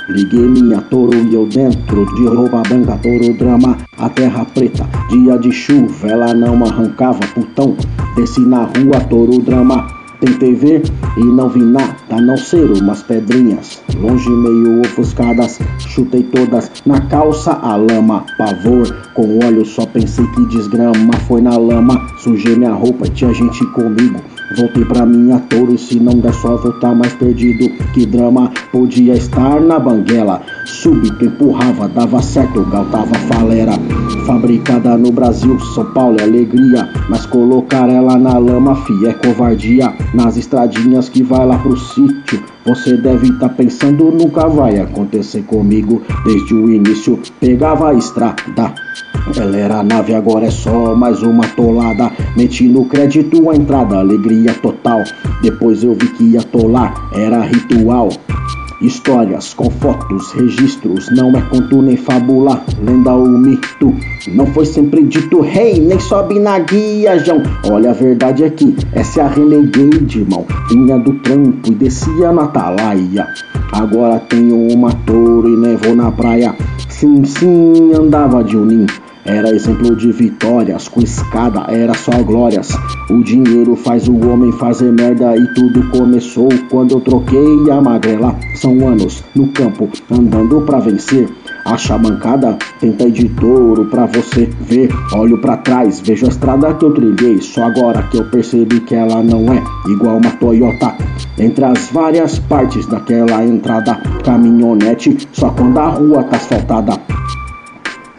Liguei 0.09 0.49
minha 0.49 0.83
toro 0.83 1.15
e 1.15 1.33
eu 1.33 1.47
dentro 1.47 2.05
de 2.17 2.27
roupa 2.27 2.65
branca, 2.69 2.99
toro 3.01 3.33
drama, 3.35 3.79
a 3.97 4.09
terra 4.09 4.45
preta, 4.45 4.85
dia 5.09 5.39
de 5.39 5.53
chuva, 5.53 6.09
ela 6.09 6.35
não 6.35 6.65
arrancava 6.65 7.21
putão. 7.37 7.77
Desci 8.17 8.41
na 8.41 8.65
rua, 8.65 8.99
toro 9.09 9.39
drama, 9.41 9.87
tentei 10.21 10.53
ver 10.53 10.83
e 11.17 11.23
não 11.23 11.49
vi 11.49 11.61
nada, 11.61 11.95
a 12.11 12.21
não 12.21 12.37
ser 12.37 12.73
umas 12.73 13.05
pedrinhas, 13.05 13.81
longe 14.01 14.29
meio 14.29 14.81
ofuscadas, 14.81 15.61
chutei 15.79 16.25
todas 16.25 16.73
na 16.85 17.03
calça, 17.03 17.53
a 17.53 17.77
lama, 17.77 18.27
pavor, 18.37 18.93
com 19.15 19.39
óleo 19.47 19.65
só 19.65 19.87
pensei 19.87 20.27
que 20.27 20.45
desgrama, 20.47 21.13
foi 21.29 21.41
na 21.41 21.57
lama, 21.57 22.05
sujei 22.19 22.57
minha 22.57 22.73
roupa, 22.73 23.09
tinha 23.09 23.33
gente 23.33 23.65
comigo. 23.67 24.19
Voltei 24.57 24.85
pra 24.85 25.05
minha 25.05 25.39
touro 25.41 25.77
se 25.77 26.01
não 26.01 26.19
der 26.19 26.33
só 26.35 26.57
voltar 26.57 26.95
mais 26.95 27.13
perdido. 27.15 27.69
Que 27.93 28.07
drama 28.07 28.51
podia 28.73 29.15
estar 29.15 29.61
na 29.61 29.79
banguela. 29.79 30.43
Súbito 30.65 31.25
empurrava, 31.25 31.89
dava 31.89 32.23
certo, 32.23 32.65
galtava 32.65 33.15
falera. 33.29 33.73
Fabricada 34.27 34.97
no 34.97 35.13
Brasil, 35.13 35.59
São 35.75 35.85
Paulo 35.93 36.19
é 36.21 36.25
alegria. 36.25 36.89
Mas 37.09 37.27
colocar 37.27 37.89
ela 37.89 38.17
na 38.17 38.39
lama, 38.39 38.75
fi, 38.75 39.07
é 39.07 39.13
covardia. 39.13 39.95
Nas 40.15 40.37
estradinhas 40.37 41.09
que 41.09 41.23
vai 41.23 41.47
lá 41.47 41.59
pro 41.59 41.77
sítio 41.77 42.58
Você 42.65 42.97
deve 42.97 43.33
tá 43.39 43.49
pensando, 43.49 44.11
nunca 44.11 44.49
vai 44.49 44.79
acontecer 44.79 45.43
comigo 45.43 46.03
Desde 46.25 46.55
o 46.55 46.71
início, 46.71 47.19
pegava 47.41 47.91
a 47.91 47.95
estrada 47.95 48.75
ela 49.37 49.57
era 49.57 49.83
nave, 49.83 50.15
agora 50.15 50.47
é 50.47 50.51
só 50.51 50.95
mais 50.95 51.23
uma 51.23 51.47
tolada. 51.49 52.11
Meti 52.37 52.67
no 52.67 52.87
crédito 52.87 53.51
a 53.51 53.55
entrada, 53.55 53.99
alegria 53.99 54.55
total. 54.55 55.03
Depois 55.43 55.85
eu 55.85 55.95
vi 55.95 56.09
que 56.09 56.25
ia 56.25 56.43
tolar, 56.43 56.95
era 57.13 57.43
ritual. 57.43 58.09
Histórias 58.81 59.55
com 59.55 59.69
fotos, 59.69 60.31
registros, 60.35 61.11
não 61.11 61.37
é 61.37 61.43
conto 61.43 61.83
nem 61.83 61.97
fábula, 61.97 62.63
lenda 62.81 63.13
ou 63.13 63.27
mito. 63.27 63.93
Não 64.29 64.47
foi 64.47 64.67
sempre 64.67 65.03
dito, 65.03 65.41
rei, 65.41 65.81
nem 65.81 65.99
sobe 65.99 66.39
na 66.39 66.61
guia, 66.61 67.19
João. 67.19 67.43
Olha, 67.69 67.91
a 67.91 67.93
verdade 67.93 68.45
é 68.45 68.51
que 68.51 68.77
essa 68.93 69.21
é 69.21 69.25
a 69.25 69.27
Renegade, 69.27 70.21
irmão. 70.21 70.47
Vinha 70.69 70.97
do 70.97 71.13
trampo 71.15 71.69
e 71.69 71.75
descia 71.75 72.31
na 72.31 72.45
atalaia. 72.45 73.27
Agora 73.73 74.21
tenho 74.21 74.73
uma 74.73 74.93
touro 75.05 75.49
e 75.49 75.57
levou 75.57 75.97
na 75.97 76.13
praia. 76.13 76.55
Sim, 76.89 77.25
sim, 77.25 77.93
andava 77.93 78.45
de 78.45 78.57
unim. 78.57 78.87
Era 79.29 79.55
exemplo 79.55 79.95
de 79.95 80.11
vitórias, 80.11 80.89
com 80.89 81.03
escada 81.03 81.67
era 81.69 81.93
só 81.93 82.23
glórias. 82.23 82.71
O 83.11 83.23
dinheiro 83.23 83.77
faz 83.77 84.09
o 84.09 84.17
homem 84.27 84.51
fazer 84.53 84.91
merda 84.91 85.37
e 85.37 85.47
tudo 85.53 85.87
começou 85.91 86.49
quando 86.71 86.93
eu 86.93 87.01
troquei 87.03 87.71
a 87.71 87.79
magrela. 87.79 88.35
São 88.55 88.89
anos 88.89 89.23
no 89.37 89.53
campo, 89.53 89.87
andando 90.11 90.63
pra 90.63 90.81
vencer. 90.81 91.29
Acha 91.67 91.97
a 91.97 91.99
mancada? 91.99 92.57
Tenta 92.81 93.11
de 93.11 93.29
touro 93.29 93.85
pra 93.85 94.07
você 94.07 94.49
ver. 94.63 94.89
Olho 95.13 95.39
pra 95.43 95.59
trás, 95.59 96.01
vejo 96.01 96.25
a 96.25 96.31
estrada 96.31 96.73
que 96.73 96.87
eu 96.87 96.95
trilhei. 96.95 97.43
Só 97.43 97.65
agora 97.65 98.05
que 98.05 98.17
eu 98.17 98.25
percebi 98.31 98.81
que 98.81 98.95
ela 98.95 99.23
não 99.23 99.53
é 99.53 99.63
igual 99.91 100.17
uma 100.17 100.31
Toyota. 100.31 100.95
Entre 101.39 101.63
as 101.67 101.91
várias 101.91 102.39
partes 102.39 102.87
daquela 102.87 103.45
entrada, 103.45 103.95
caminhonete, 104.25 105.19
só 105.33 105.51
quando 105.51 105.77
a 105.77 105.89
rua 105.89 106.23
tá 106.23 106.37
asfaltada. 106.37 106.99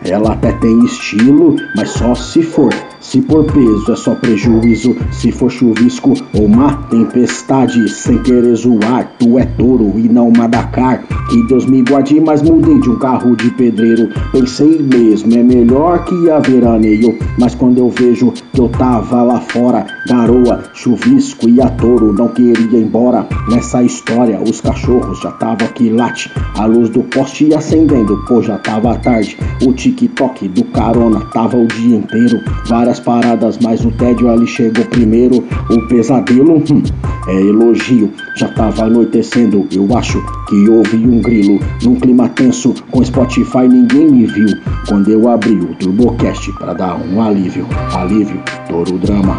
Ela 0.03 0.33
até 0.33 0.51
tem 0.53 0.85
estilo, 0.85 1.55
mas 1.75 1.89
só 1.89 2.15
se 2.15 2.41
for. 2.41 2.73
Se 3.01 3.21
por 3.21 3.45
peso 3.45 3.91
é 3.91 3.95
só 3.95 4.13
prejuízo, 4.13 4.95
se 5.11 5.31
for 5.31 5.49
chuvisco 5.49 6.13
ou 6.33 6.45
uma 6.45 6.73
tempestade, 6.89 7.87
sem 7.89 8.21
querer 8.21 8.55
zoar, 8.55 9.09
tu 9.17 9.39
é 9.39 9.45
touro 9.45 9.93
e 9.97 10.09
não 10.09 10.29
Madacar. 10.29 11.03
Que 11.29 11.43
Deus 11.47 11.65
me 11.65 11.81
guarde, 11.83 12.19
mas 12.19 12.41
mudei 12.41 12.79
de 12.79 12.89
um 12.89 12.97
carro 12.97 13.35
de 13.35 13.49
pedreiro. 13.51 14.09
Pensei 14.31 14.79
mesmo, 14.79 15.33
é 15.33 15.43
melhor 15.43 16.03
que 16.05 16.29
a 16.29 16.39
veraneio. 16.39 17.17
Mas 17.37 17.55
quando 17.55 17.77
eu 17.77 17.89
vejo 17.89 18.33
que 18.53 18.59
eu 18.59 18.67
tava 18.69 19.23
lá 19.23 19.39
fora, 19.39 19.85
garoa, 20.07 20.63
chuvisco 20.73 21.47
e 21.47 21.61
a 21.61 21.69
touro 21.69 22.13
não 22.13 22.27
queria 22.29 22.65
ir 22.65 22.83
embora. 22.83 23.27
Nessa 23.49 23.83
história, 23.83 24.41
os 24.41 24.59
cachorros 24.59 25.19
já 25.21 25.31
tava 25.31 25.65
aqui 25.65 25.89
late, 25.89 26.31
a 26.57 26.65
luz 26.65 26.89
do 26.89 27.03
poste 27.03 27.53
acendendo, 27.53 28.17
pô, 28.27 28.41
já 28.41 28.57
tava 28.57 28.97
tarde. 28.97 29.37
O 29.63 29.71
TikTok 29.71 30.47
do 30.47 30.63
carona 30.65 31.21
tava 31.31 31.57
o 31.57 31.67
dia 31.67 31.97
inteiro, 31.97 32.39
várias 32.65 32.88
paradas, 32.97 33.59
mas 33.61 33.83
o 33.83 33.91
tédio 33.91 34.29
ali 34.29 34.47
chegou 34.47 34.85
primeiro. 34.85 35.45
O 35.69 35.87
pesadelo 35.89 36.55
hum, 36.55 36.81
é 37.27 37.41
elogio. 37.41 38.13
Já 38.37 38.47
tava 38.47 38.85
anoitecendo, 38.85 39.67
eu 39.69 39.97
acho 39.97 40.23
que 40.47 40.69
ouvi 40.69 40.97
um 40.97 41.21
grilo. 41.21 41.59
Num 41.83 41.95
clima 41.95 42.29
tenso, 42.29 42.73
com 42.89 43.03
Spotify 43.03 43.67
ninguém 43.67 44.09
me 44.09 44.25
viu. 44.25 44.47
Quando 44.87 45.09
eu 45.09 45.27
abri 45.29 45.55
o 45.55 45.75
Turbocast 45.75 46.53
pra 46.53 46.73
dar 46.73 46.95
um 46.95 47.21
alívio, 47.21 47.67
alívio, 47.93 48.41
touro 48.69 48.97
drama. 48.97 49.37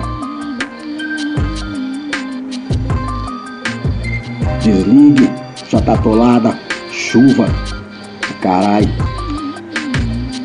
Desligue, 4.63 5.31
já 5.71 5.81
tá 5.81 5.95
atolada, 5.95 6.55
chuva, 6.93 7.47
carai. 8.43 8.83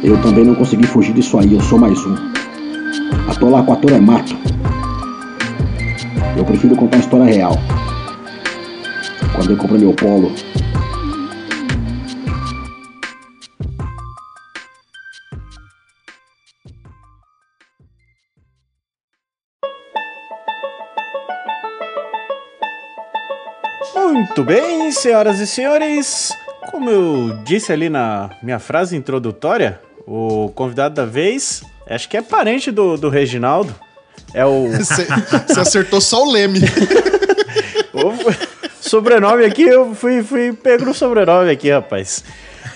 Eu 0.01 0.21
também 0.21 0.45
não 0.45 0.55
consegui 0.55 0.85
fugir 0.85 1.13
disso 1.13 1.37
aí, 1.37 1.53
eu 1.53 1.61
sou 1.61 1.79
mais 1.79 1.99
um. 2.05 2.34
Atolar 3.29 3.65
com 3.65 3.73
ator 3.73 3.91
é 3.91 3.99
mato. 3.99 4.33
Eu 6.37 6.45
prefiro 6.45 6.75
contar 6.75 6.97
a 6.97 6.99
história 6.99 7.25
real. 7.25 7.53
Quando 9.35 9.51
eu 9.51 9.57
comprei 9.57 9.79
meu 9.79 9.93
polo. 9.93 10.31
Muito 23.95 24.43
bem, 24.43 24.91
senhoras 24.91 25.39
e 25.39 25.47
senhores. 25.47 26.33
Como 26.69 26.89
eu 26.89 27.37
disse 27.43 27.71
ali 27.71 27.89
na 27.89 28.29
minha 28.43 28.59
frase 28.59 28.97
introdutória, 28.97 29.79
o 30.05 30.51
convidado 30.53 30.95
da 30.95 31.05
vez, 31.05 31.63
acho 31.89 32.09
que 32.09 32.17
é 32.17 32.21
parente 32.21 32.71
do, 32.71 32.97
do 32.97 33.09
Reginaldo. 33.09 33.73
É 34.33 34.45
o. 34.45 34.67
Você 34.73 35.59
acertou 35.59 36.01
só 36.01 36.23
o 36.23 36.31
Leme. 36.31 36.61
sobrenome 38.81 39.43
aqui, 39.43 39.63
eu 39.63 39.95
fui, 39.95 40.23
fui 40.23 40.53
pego 40.53 40.85
no 40.85 40.93
sobrenome 40.93 41.49
aqui, 41.49 41.69
rapaz. 41.71 42.23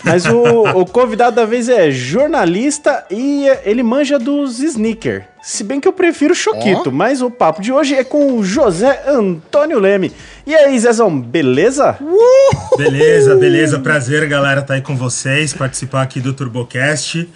Mas 0.04 0.25
o, 0.25 0.63
o 0.80 0.86
convidado 0.86 1.36
da 1.36 1.46
vez 1.46 1.68
é 1.68 1.92
jornalista 1.92 3.06
e 3.12 3.46
ele 3.63 3.84
manja 3.84 4.18
dos 4.18 4.60
sneaker. 4.60 5.25
Se 5.42 5.63
bem 5.63 5.80
que 5.80 5.88
eu 5.88 5.94
prefiro 5.94 6.34
Choquito, 6.34 6.89
Ó. 6.89 6.92
mas 6.92 7.22
o 7.22 7.30
papo 7.30 7.62
de 7.62 7.72
hoje 7.72 7.96
é 7.96 8.04
com 8.04 8.34
o 8.34 8.44
José 8.44 9.04
Antônio 9.08 9.80
Leme. 9.80 10.12
E 10.46 10.56
aí, 10.56 10.78
Zezão, 10.80 11.20
beleza? 11.20 11.98
Beleza, 12.78 13.36
beleza. 13.36 13.80
Prazer, 13.80 14.28
galera, 14.28 14.62
tá 14.62 14.75
aí 14.75 14.82
com 14.82 14.96
vocês, 14.96 15.54
participar 15.54 16.01
aqui 16.01 16.20
do 16.20 16.34
TurboCast. 16.34 17.28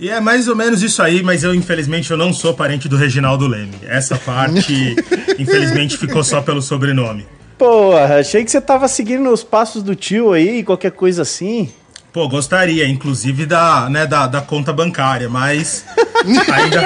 E 0.00 0.08
é 0.10 0.20
mais 0.20 0.46
ou 0.46 0.54
menos 0.54 0.82
isso 0.82 1.02
aí, 1.02 1.22
mas 1.22 1.42
eu, 1.42 1.54
infelizmente, 1.54 2.10
eu 2.10 2.16
não 2.16 2.32
sou 2.32 2.54
parente 2.54 2.88
do 2.88 2.96
Reginaldo 2.96 3.46
Leme. 3.48 3.74
Essa 3.86 4.16
parte, 4.16 4.94
infelizmente, 5.38 5.96
ficou 5.98 6.22
só 6.22 6.40
pelo 6.40 6.62
sobrenome. 6.62 7.26
Porra, 7.58 8.20
achei 8.20 8.44
que 8.44 8.50
você 8.50 8.60
tava 8.60 8.86
seguindo 8.86 9.28
os 9.32 9.42
passos 9.42 9.82
do 9.82 9.96
tio 9.96 10.32
aí, 10.32 10.62
qualquer 10.62 10.92
coisa 10.92 11.22
assim. 11.22 11.68
Pô, 12.12 12.28
gostaria, 12.28 12.86
inclusive, 12.88 13.44
da, 13.44 13.88
né, 13.90 14.06
da, 14.06 14.28
da 14.28 14.40
conta 14.40 14.72
bancária, 14.72 15.28
mas 15.28 15.84
ainda, 16.52 16.84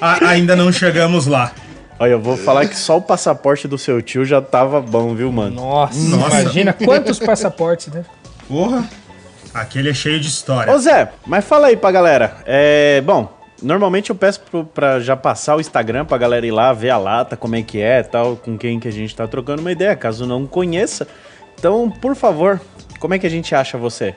a- 0.00 0.28
ainda 0.28 0.56
não 0.56 0.72
chegamos 0.72 1.26
lá. 1.26 1.52
Olha, 2.00 2.12
eu 2.12 2.20
vou 2.20 2.36
falar 2.36 2.66
que 2.66 2.76
só 2.76 2.96
o 2.96 3.02
passaporte 3.02 3.68
do 3.68 3.78
seu 3.78 4.02
tio 4.02 4.24
já 4.24 4.40
tava 4.40 4.80
bom, 4.80 5.14
viu, 5.14 5.30
mano? 5.30 5.54
Nossa, 5.56 5.98
Nossa. 6.08 6.40
imagina 6.40 6.72
quantos 6.72 7.18
passaportes, 7.20 7.88
né? 7.88 8.04
Porra, 8.48 8.88
aquele 9.52 9.90
é 9.90 9.94
cheio 9.94 10.20
de 10.20 10.28
história. 10.28 10.72
Ô 10.72 10.78
Zé, 10.78 11.12
mas 11.26 11.44
fala 11.44 11.68
aí 11.68 11.76
pra 11.76 11.90
galera. 11.90 12.38
É, 12.46 13.00
bom, 13.00 13.32
normalmente 13.62 14.10
eu 14.10 14.16
peço 14.16 14.40
pro, 14.40 14.64
pra 14.64 15.00
já 15.00 15.16
passar 15.16 15.56
o 15.56 15.60
Instagram 15.60 16.04
pra 16.04 16.18
galera 16.18 16.46
ir 16.46 16.50
lá 16.50 16.72
ver 16.72 16.90
a 16.90 16.98
lata, 16.98 17.36
como 17.36 17.56
é 17.56 17.62
que 17.62 17.80
é 17.80 18.02
tal, 18.02 18.36
com 18.36 18.56
quem 18.56 18.80
que 18.80 18.88
a 18.88 18.92
gente 18.92 19.14
tá 19.14 19.26
trocando 19.26 19.60
uma 19.60 19.72
ideia, 19.72 19.94
caso 19.96 20.26
não 20.26 20.46
conheça. 20.46 21.06
Então, 21.58 21.90
por 21.90 22.16
favor, 22.16 22.60
como 22.98 23.14
é 23.14 23.18
que 23.18 23.26
a 23.26 23.30
gente 23.30 23.54
acha 23.54 23.76
você? 23.76 24.14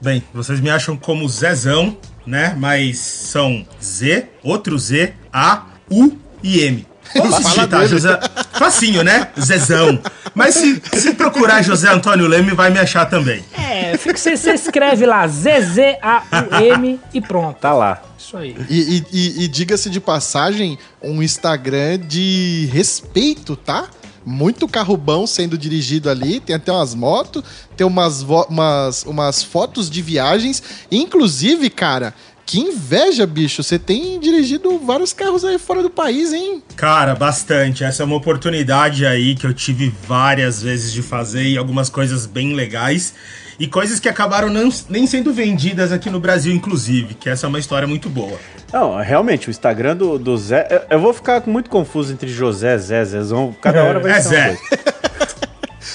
Bem, 0.00 0.22
vocês 0.34 0.58
me 0.60 0.70
acham 0.70 0.96
como 0.96 1.28
Zezão, 1.28 1.96
né? 2.26 2.56
Mas 2.58 2.98
são 2.98 3.64
Z, 3.80 4.28
outro 4.42 4.76
Z, 4.78 5.14
A, 5.32 5.66
U 5.90 6.16
e 6.42 6.60
M. 6.62 6.86
Ou 7.20 7.32
se 7.32 7.42
digitar 7.44 7.86
José... 7.86 8.18
Facinho, 8.52 9.02
né? 9.02 9.28
Zezão. 9.40 10.00
Mas 10.34 10.54
se, 10.54 10.80
se 10.94 11.14
procurar 11.14 11.62
José 11.62 11.88
Antônio 11.92 12.26
Leme, 12.26 12.52
vai 12.52 12.70
me 12.70 12.78
achar 12.78 13.06
também. 13.06 13.44
É, 13.52 13.96
fica- 13.98 14.16
você, 14.16 14.36
você 14.36 14.52
escreve 14.54 15.04
lá 15.06 15.26
Z-Z-A-U-M 15.26 17.00
e 17.12 17.20
pronto. 17.20 17.58
Tá 17.58 17.72
lá. 17.72 18.02
Isso 18.18 18.36
aí. 18.36 18.56
E, 18.68 18.80
e- 18.80 19.04
e- 19.12 19.44
e 19.44 19.48
diga-se 19.48 19.90
de 19.90 20.00
passagem, 20.00 20.78
um 21.02 21.22
Instagram 21.22 21.98
de 21.98 22.68
respeito, 22.72 23.56
tá? 23.56 23.86
Muito 24.24 24.68
carro 24.68 24.96
bom 24.96 25.26
sendo 25.26 25.58
dirigido 25.58 26.08
ali, 26.08 26.38
tem 26.38 26.54
até 26.54 26.70
umas 26.70 26.94
motos, 26.94 27.42
tem 27.76 27.84
umas, 27.84 28.22
umas, 28.22 29.02
umas 29.04 29.42
fotos 29.42 29.90
de 29.90 30.00
viagens. 30.00 30.62
Inclusive, 30.92 31.68
cara, 31.68 32.14
que 32.44 32.60
inveja, 32.60 33.26
bicho. 33.26 33.62
Você 33.62 33.78
tem 33.78 34.18
dirigido 34.20 34.78
vários 34.78 35.12
carros 35.12 35.44
aí 35.44 35.58
fora 35.58 35.82
do 35.82 35.90
país, 35.90 36.32
hein? 36.32 36.62
Cara, 36.76 37.14
bastante. 37.14 37.84
Essa 37.84 38.02
é 38.02 38.06
uma 38.06 38.16
oportunidade 38.16 39.06
aí 39.06 39.34
que 39.34 39.46
eu 39.46 39.54
tive 39.54 39.92
várias 40.06 40.62
vezes 40.62 40.92
de 40.92 41.02
fazer 41.02 41.44
e 41.44 41.56
algumas 41.56 41.88
coisas 41.88 42.26
bem 42.26 42.52
legais. 42.54 43.14
E 43.58 43.66
coisas 43.66 44.00
que 44.00 44.08
acabaram 44.08 44.48
não- 44.50 44.70
nem 44.88 45.06
sendo 45.06 45.32
vendidas 45.32 45.92
aqui 45.92 46.10
no 46.10 46.18
Brasil, 46.18 46.52
inclusive, 46.52 47.14
que 47.14 47.28
essa 47.28 47.46
é 47.46 47.48
uma 47.48 47.58
história 47.58 47.86
muito 47.86 48.08
boa. 48.08 48.36
Não, 48.72 48.96
realmente, 49.00 49.48
o 49.48 49.50
Instagram 49.50 49.94
do, 49.96 50.18
do 50.18 50.36
Zé. 50.36 50.66
eu- 50.70 50.96
Eu 50.96 51.00
vou 51.00 51.12
ficar 51.12 51.42
muito 51.46 51.70
confuso 51.70 52.12
entre 52.12 52.28
José, 52.28 52.76
Zé, 52.78 53.04
Zezão. 53.04 53.54
Cada 53.60 53.84
hora 53.84 54.00
vai 54.00 54.12
É 54.12 54.20
ser 54.20 54.28
Zé. 54.30 54.48
uma 54.50 54.56
coisa. 54.56 54.82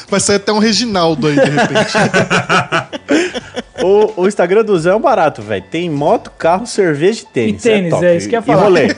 Vai 0.10 0.20
sair 0.20 0.38
até 0.38 0.52
um 0.52 0.60
Reginaldo 0.60 1.28
aí, 1.28 1.36
de 1.36 1.50
repente. 1.50 1.94
O, 3.80 4.24
o 4.24 4.28
Instagram 4.28 4.66
do 4.66 4.78
Zé 4.78 4.90
é 4.90 4.96
um 4.96 5.00
barato, 5.00 5.42
velho. 5.42 5.64
Tem 5.70 5.88
moto, 5.88 6.32
carro, 6.32 6.66
cerveja 6.66 7.22
e 7.22 7.26
tênis. 7.26 7.64
E 7.64 7.70
tênis, 7.70 7.92
top. 7.92 8.06
é 8.06 8.18
isso 8.18 8.28
que 8.28 8.36
eu 8.36 8.40
ia 8.40 8.44
E 8.44 8.46
falar. 8.46 8.64
rolê. 8.64 8.88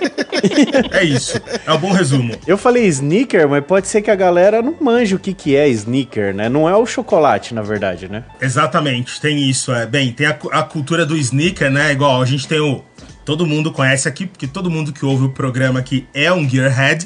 É 0.92 1.04
isso. 1.04 1.38
É 1.66 1.74
um 1.74 1.78
bom 1.78 1.92
resumo. 1.92 2.34
Eu 2.48 2.58
falei 2.58 2.86
sneaker, 2.86 3.48
mas 3.50 3.62
pode 3.66 3.90
ser 3.90 4.02
que 4.02 4.10
a 4.10 4.16
galera 4.16 4.62
não 4.62 4.74
manje 4.80 5.14
o 5.14 5.20
que, 5.20 5.34
que 5.34 5.54
é 5.54 5.68
sneaker, 5.68 6.34
né? 6.34 6.48
Não 6.48 6.68
é 6.68 6.74
o 6.78 6.86
chocolate, 6.86 7.54
na 7.54 7.62
verdade, 7.62 8.08
né? 8.08 8.24
Exatamente, 8.40 9.20
tem 9.20 9.50
isso. 9.50 9.74
É 9.74 9.86
bem, 9.86 10.14
tem 10.14 10.28
a, 10.28 10.38
a 10.54 10.64
cultura 10.64 11.06
do 11.06 11.18
sneaker, 11.18 11.70
né? 11.70 11.92
Igual 11.92 12.22
a 12.22 12.26
gente 12.26 12.48
tem 12.48 12.62
o. 12.62 12.82
Todo 13.26 13.46
mundo 13.46 13.74
conhece 13.74 14.08
aqui, 14.08 14.26
porque 14.26 14.48
todo 14.48 14.70
mundo 14.72 14.94
que 14.94 15.06
ouve 15.06 15.26
o 15.26 15.30
programa 15.30 15.80
aqui 15.80 16.08
é 16.14 16.32
um 16.32 16.48
gearhead. 16.48 17.06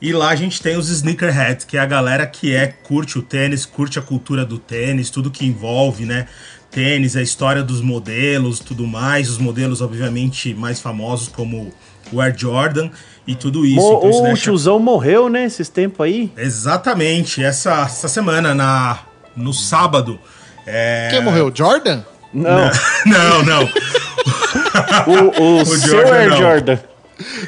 E 0.00 0.12
lá 0.12 0.28
a 0.28 0.36
gente 0.36 0.62
tem 0.62 0.76
os 0.76 0.88
sneakerheads, 0.88 1.64
que 1.64 1.76
é 1.76 1.80
a 1.80 1.86
galera 1.86 2.24
que 2.26 2.54
é 2.54 2.66
curte 2.68 3.18
o 3.18 3.22
tênis, 3.22 3.66
curte 3.66 3.98
a 3.98 4.02
cultura 4.02 4.44
do 4.44 4.58
tênis, 4.58 5.10
tudo 5.10 5.30
que 5.30 5.44
envolve, 5.44 6.04
né? 6.04 6.26
Tênis, 6.70 7.16
a 7.16 7.22
história 7.22 7.62
dos 7.62 7.80
modelos, 7.80 8.60
tudo 8.60 8.86
mais. 8.86 9.28
Os 9.28 9.38
modelos, 9.38 9.80
obviamente, 9.80 10.54
mais 10.54 10.80
famosos, 10.80 11.26
como 11.28 11.72
o 12.12 12.20
Air 12.20 12.34
Jordan 12.36 12.90
e 13.26 13.34
tudo 13.34 13.66
isso. 13.66 13.76
Mo- 13.80 13.98
Então, 13.98 14.10
isso 14.10 14.22
o 14.24 14.34
tiozão 14.36 14.78
morreu, 14.78 15.28
né? 15.28 15.44
Esses 15.44 15.68
tempos 15.68 16.04
aí. 16.06 16.32
Exatamente, 16.36 17.42
essa, 17.42 17.82
essa 17.82 18.06
semana, 18.08 18.54
na, 18.54 19.00
no 19.34 19.52
sábado. 19.52 20.18
É... 20.66 21.08
Quem 21.10 21.22
morreu? 21.24 21.50
Jordan? 21.52 22.02
Não, 22.32 22.70
Não, 23.06 23.42
não. 23.42 23.62
o, 25.08 25.42
o, 25.42 25.62
O 25.62 25.66
seu 25.66 25.90
Jordan 25.90 26.12
Air 26.14 26.30
não. 26.30 26.36
Jordan. 26.36 26.78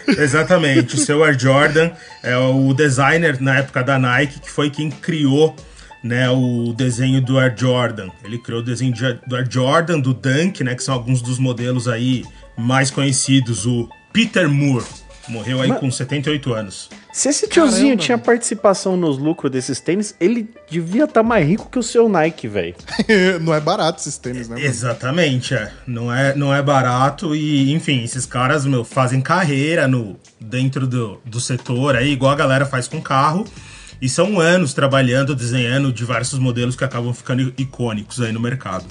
Exatamente. 0.06 0.96
O 0.96 0.98
seu 0.98 1.22
Air 1.24 1.38
Jordan 1.38 1.90
é 2.22 2.36
o 2.36 2.72
designer 2.74 3.40
na 3.40 3.58
época 3.58 3.82
da 3.82 3.98
Nike, 3.98 4.40
que 4.40 4.50
foi 4.50 4.70
quem 4.70 4.90
criou 4.90 5.54
né, 6.02 6.30
o 6.30 6.72
desenho 6.72 7.20
do 7.20 7.38
Air 7.38 7.54
Jordan. 7.56 8.08
Ele 8.24 8.38
criou 8.38 8.60
o 8.60 8.64
desenho 8.64 8.92
de- 8.92 9.18
do 9.26 9.36
Air 9.36 9.46
Jordan, 9.50 10.00
do 10.00 10.14
Dunk, 10.14 10.64
né, 10.64 10.74
que 10.74 10.82
são 10.82 10.94
alguns 10.94 11.20
dos 11.20 11.38
modelos 11.38 11.86
aí 11.88 12.24
mais 12.56 12.90
conhecidos. 12.90 13.66
O 13.66 13.88
Peter 14.12 14.48
Moore 14.48 14.84
morreu 15.28 15.60
aí 15.60 15.68
Mas- 15.68 15.78
com 15.80 15.90
78 15.90 16.54
anos. 16.54 16.88
Se 17.12 17.28
esse 17.28 17.48
tiozinho 17.48 17.88
Caramba, 17.88 18.02
tinha 18.02 18.18
participação 18.18 18.96
nos 18.96 19.18
lucros 19.18 19.50
desses 19.50 19.80
tênis, 19.80 20.14
ele 20.20 20.48
devia 20.70 21.04
estar 21.04 21.22
mais 21.22 21.46
rico 21.46 21.68
que 21.68 21.78
o 21.78 21.82
seu 21.82 22.08
Nike, 22.08 22.46
velho. 22.46 22.74
não 23.42 23.52
é 23.52 23.60
barato 23.60 24.00
esses 24.00 24.16
tênis, 24.16 24.48
né? 24.48 24.56
mano? 24.56 24.66
Exatamente, 24.66 25.54
é. 25.54 25.72
Não 25.86 26.12
é, 26.12 26.34
não 26.36 26.54
é 26.54 26.62
barato 26.62 27.34
e, 27.34 27.72
enfim, 27.72 28.04
esses 28.04 28.24
caras, 28.24 28.64
meu, 28.64 28.84
fazem 28.84 29.20
carreira 29.20 29.88
no, 29.88 30.18
dentro 30.40 30.86
do, 30.86 31.20
do 31.24 31.40
setor 31.40 31.96
aí, 31.96 32.12
igual 32.12 32.32
a 32.32 32.36
galera 32.36 32.64
faz 32.64 32.86
com 32.86 33.00
carro. 33.00 33.44
E 34.00 34.08
são 34.08 34.40
anos 34.40 34.72
trabalhando, 34.72 35.34
desenhando 35.34 35.92
diversos 35.92 36.38
modelos 36.38 36.74
que 36.74 36.84
acabam 36.84 37.12
ficando 37.12 37.52
icônicos 37.58 38.20
aí 38.20 38.32
no 38.32 38.40
mercado. 38.40 38.86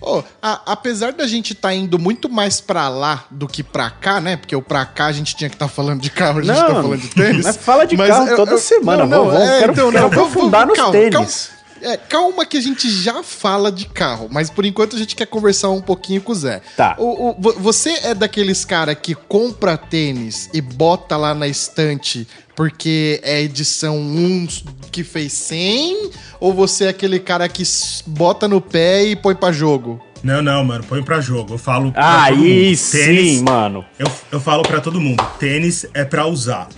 Ô, 0.00 0.22
a- 0.40 0.60
apesar 0.66 1.12
da 1.12 1.26
gente 1.26 1.54
tá 1.54 1.74
indo 1.74 1.98
muito 1.98 2.28
mais 2.28 2.60
pra 2.60 2.88
lá 2.88 3.24
do 3.30 3.48
que 3.48 3.62
pra 3.64 3.90
cá, 3.90 4.20
né? 4.20 4.36
Porque 4.36 4.54
o 4.54 4.62
pra 4.62 4.86
cá 4.86 5.06
a 5.06 5.12
gente 5.12 5.34
tinha 5.34 5.50
que 5.50 5.56
estar 5.56 5.66
falando 5.68 6.00
de 6.00 6.08
carro, 6.10 6.38
a 6.38 6.42
gente 6.42 6.54
tá 6.56 6.66
falando 6.68 6.98
de 6.98 7.08
tênis. 7.08 7.44
mas 7.46 7.56
fala 7.56 7.84
de 7.86 7.96
carro 7.96 8.36
toda 8.36 8.58
semana, 8.58 9.04
Não, 9.04 9.10
não, 9.10 9.24
vamos, 9.24 9.34
vamos, 9.34 9.48
é, 9.48 9.58
quero- 9.60 9.72
então, 9.72 9.90
quero 9.90 10.02
não, 10.02 10.08
aprofundar 10.08 10.60
vamos- 10.66 10.68
nos 10.68 10.76
calma, 10.78 10.92
tênis. 10.92 11.12
calma. 11.14 11.57
É, 11.82 11.96
calma 11.96 12.44
que 12.46 12.56
a 12.56 12.60
gente 12.60 12.88
já 12.90 13.22
fala 13.22 13.70
de 13.72 13.86
carro, 13.86 14.28
mas 14.30 14.50
por 14.50 14.64
enquanto 14.64 14.96
a 14.96 14.98
gente 14.98 15.14
quer 15.16 15.26
conversar 15.26 15.70
um 15.70 15.80
pouquinho 15.80 16.20
com 16.20 16.32
o 16.32 16.34
Zé. 16.34 16.60
Tá. 16.76 16.94
O, 16.98 17.30
o- 17.30 17.36
vo- 17.38 17.54
você 17.58 17.90
é 18.02 18.14
daqueles 18.14 18.64
cara 18.64 18.94
que 18.94 19.14
compra 19.14 19.76
tênis 19.76 20.48
e 20.52 20.60
bota 20.60 21.16
lá 21.16 21.34
na 21.34 21.46
estante 21.48 22.26
porque 22.56 23.20
é 23.22 23.40
edição 23.40 23.96
1 23.96 24.48
que 24.90 25.04
fez 25.04 25.32
100? 25.32 26.10
Ou 26.40 26.52
você 26.52 26.84
é 26.84 26.88
aquele 26.88 27.18
cara 27.20 27.48
que 27.48 27.62
bota 28.06 28.48
no 28.48 28.60
pé 28.60 29.04
e 29.04 29.14
põe 29.16 29.34
pra 29.34 29.52
jogo? 29.52 30.02
Não, 30.22 30.42
não, 30.42 30.64
mano, 30.64 30.82
põe 30.82 31.00
pra 31.00 31.20
jogo. 31.20 31.54
Eu 31.54 31.58
falo 31.58 31.92
pra 31.92 32.02
todo 32.28 32.42
Aí 32.42 32.66
mundo, 32.70 32.76
sim, 32.76 33.42
mano. 33.44 33.84
Eu, 33.96 34.10
eu 34.32 34.40
falo 34.40 34.64
pra 34.64 34.80
todo 34.80 35.00
mundo, 35.00 35.24
tênis 35.38 35.86
é 35.94 36.04
pra 36.04 36.26
usar. 36.26 36.68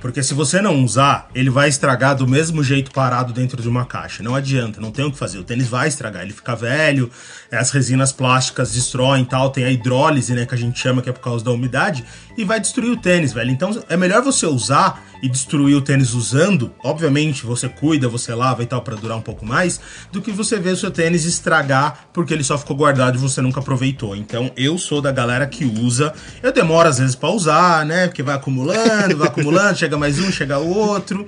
Porque 0.00 0.22
se 0.22 0.32
você 0.32 0.60
não 0.60 0.84
usar, 0.84 1.28
ele 1.34 1.50
vai 1.50 1.68
estragar 1.68 2.14
do 2.14 2.26
mesmo 2.26 2.62
jeito 2.62 2.90
parado 2.92 3.32
dentro 3.32 3.60
de 3.60 3.68
uma 3.68 3.84
caixa. 3.84 4.22
Não 4.22 4.34
adianta, 4.34 4.80
não 4.80 4.92
tem 4.92 5.04
o 5.04 5.10
que 5.10 5.18
fazer. 5.18 5.38
O 5.38 5.44
tênis 5.44 5.68
vai 5.68 5.88
estragar, 5.88 6.22
ele 6.22 6.32
fica 6.32 6.54
velho, 6.54 7.10
as 7.50 7.70
resinas 7.70 8.12
plásticas 8.12 8.72
destroem 8.72 9.22
e 9.22 9.26
tal, 9.26 9.50
tem 9.50 9.64
a 9.64 9.70
hidrólise, 9.70 10.34
né, 10.34 10.46
que 10.46 10.54
a 10.54 10.58
gente 10.58 10.78
chama 10.78 11.02
que 11.02 11.10
é 11.10 11.12
por 11.12 11.20
causa 11.20 11.44
da 11.44 11.50
umidade, 11.50 12.04
e 12.38 12.44
vai 12.44 12.60
destruir 12.60 12.92
o 12.92 12.96
tênis, 12.96 13.32
velho. 13.32 13.50
Então 13.50 13.82
é 13.88 13.96
melhor 13.96 14.22
você 14.22 14.46
usar 14.46 15.04
e 15.20 15.28
destruir 15.28 15.74
o 15.74 15.82
tênis 15.82 16.14
usando. 16.14 16.72
Obviamente, 16.84 17.44
você 17.44 17.68
cuida, 17.68 18.08
você 18.08 18.32
lava 18.32 18.62
e 18.62 18.66
tal 18.66 18.80
pra 18.80 18.94
durar 18.94 19.18
um 19.18 19.20
pouco 19.20 19.44
mais, 19.44 19.80
do 20.12 20.22
que 20.22 20.30
você 20.30 20.56
ver 20.56 20.70
o 20.70 20.76
seu 20.76 20.92
tênis 20.92 21.24
estragar 21.24 22.08
porque 22.12 22.32
ele 22.32 22.44
só 22.44 22.56
ficou 22.56 22.76
guardado 22.76 23.16
e 23.16 23.20
você 23.20 23.42
nunca 23.42 23.58
aproveitou. 23.58 24.14
Então 24.14 24.52
eu 24.56 24.78
sou 24.78 25.02
da 25.02 25.10
galera 25.10 25.48
que 25.48 25.64
usa. 25.64 26.14
Eu 26.40 26.52
demoro 26.52 26.88
às 26.88 26.98
vezes 26.98 27.16
pra 27.16 27.28
usar, 27.28 27.84
né? 27.84 28.06
Porque 28.06 28.22
vai 28.22 28.36
acumulando, 28.36 29.16
vai 29.16 29.26
acumulando, 29.26 29.74
chega 29.76 29.98
mais 29.98 30.20
um, 30.20 30.30
chega 30.30 30.58
outro. 30.58 31.26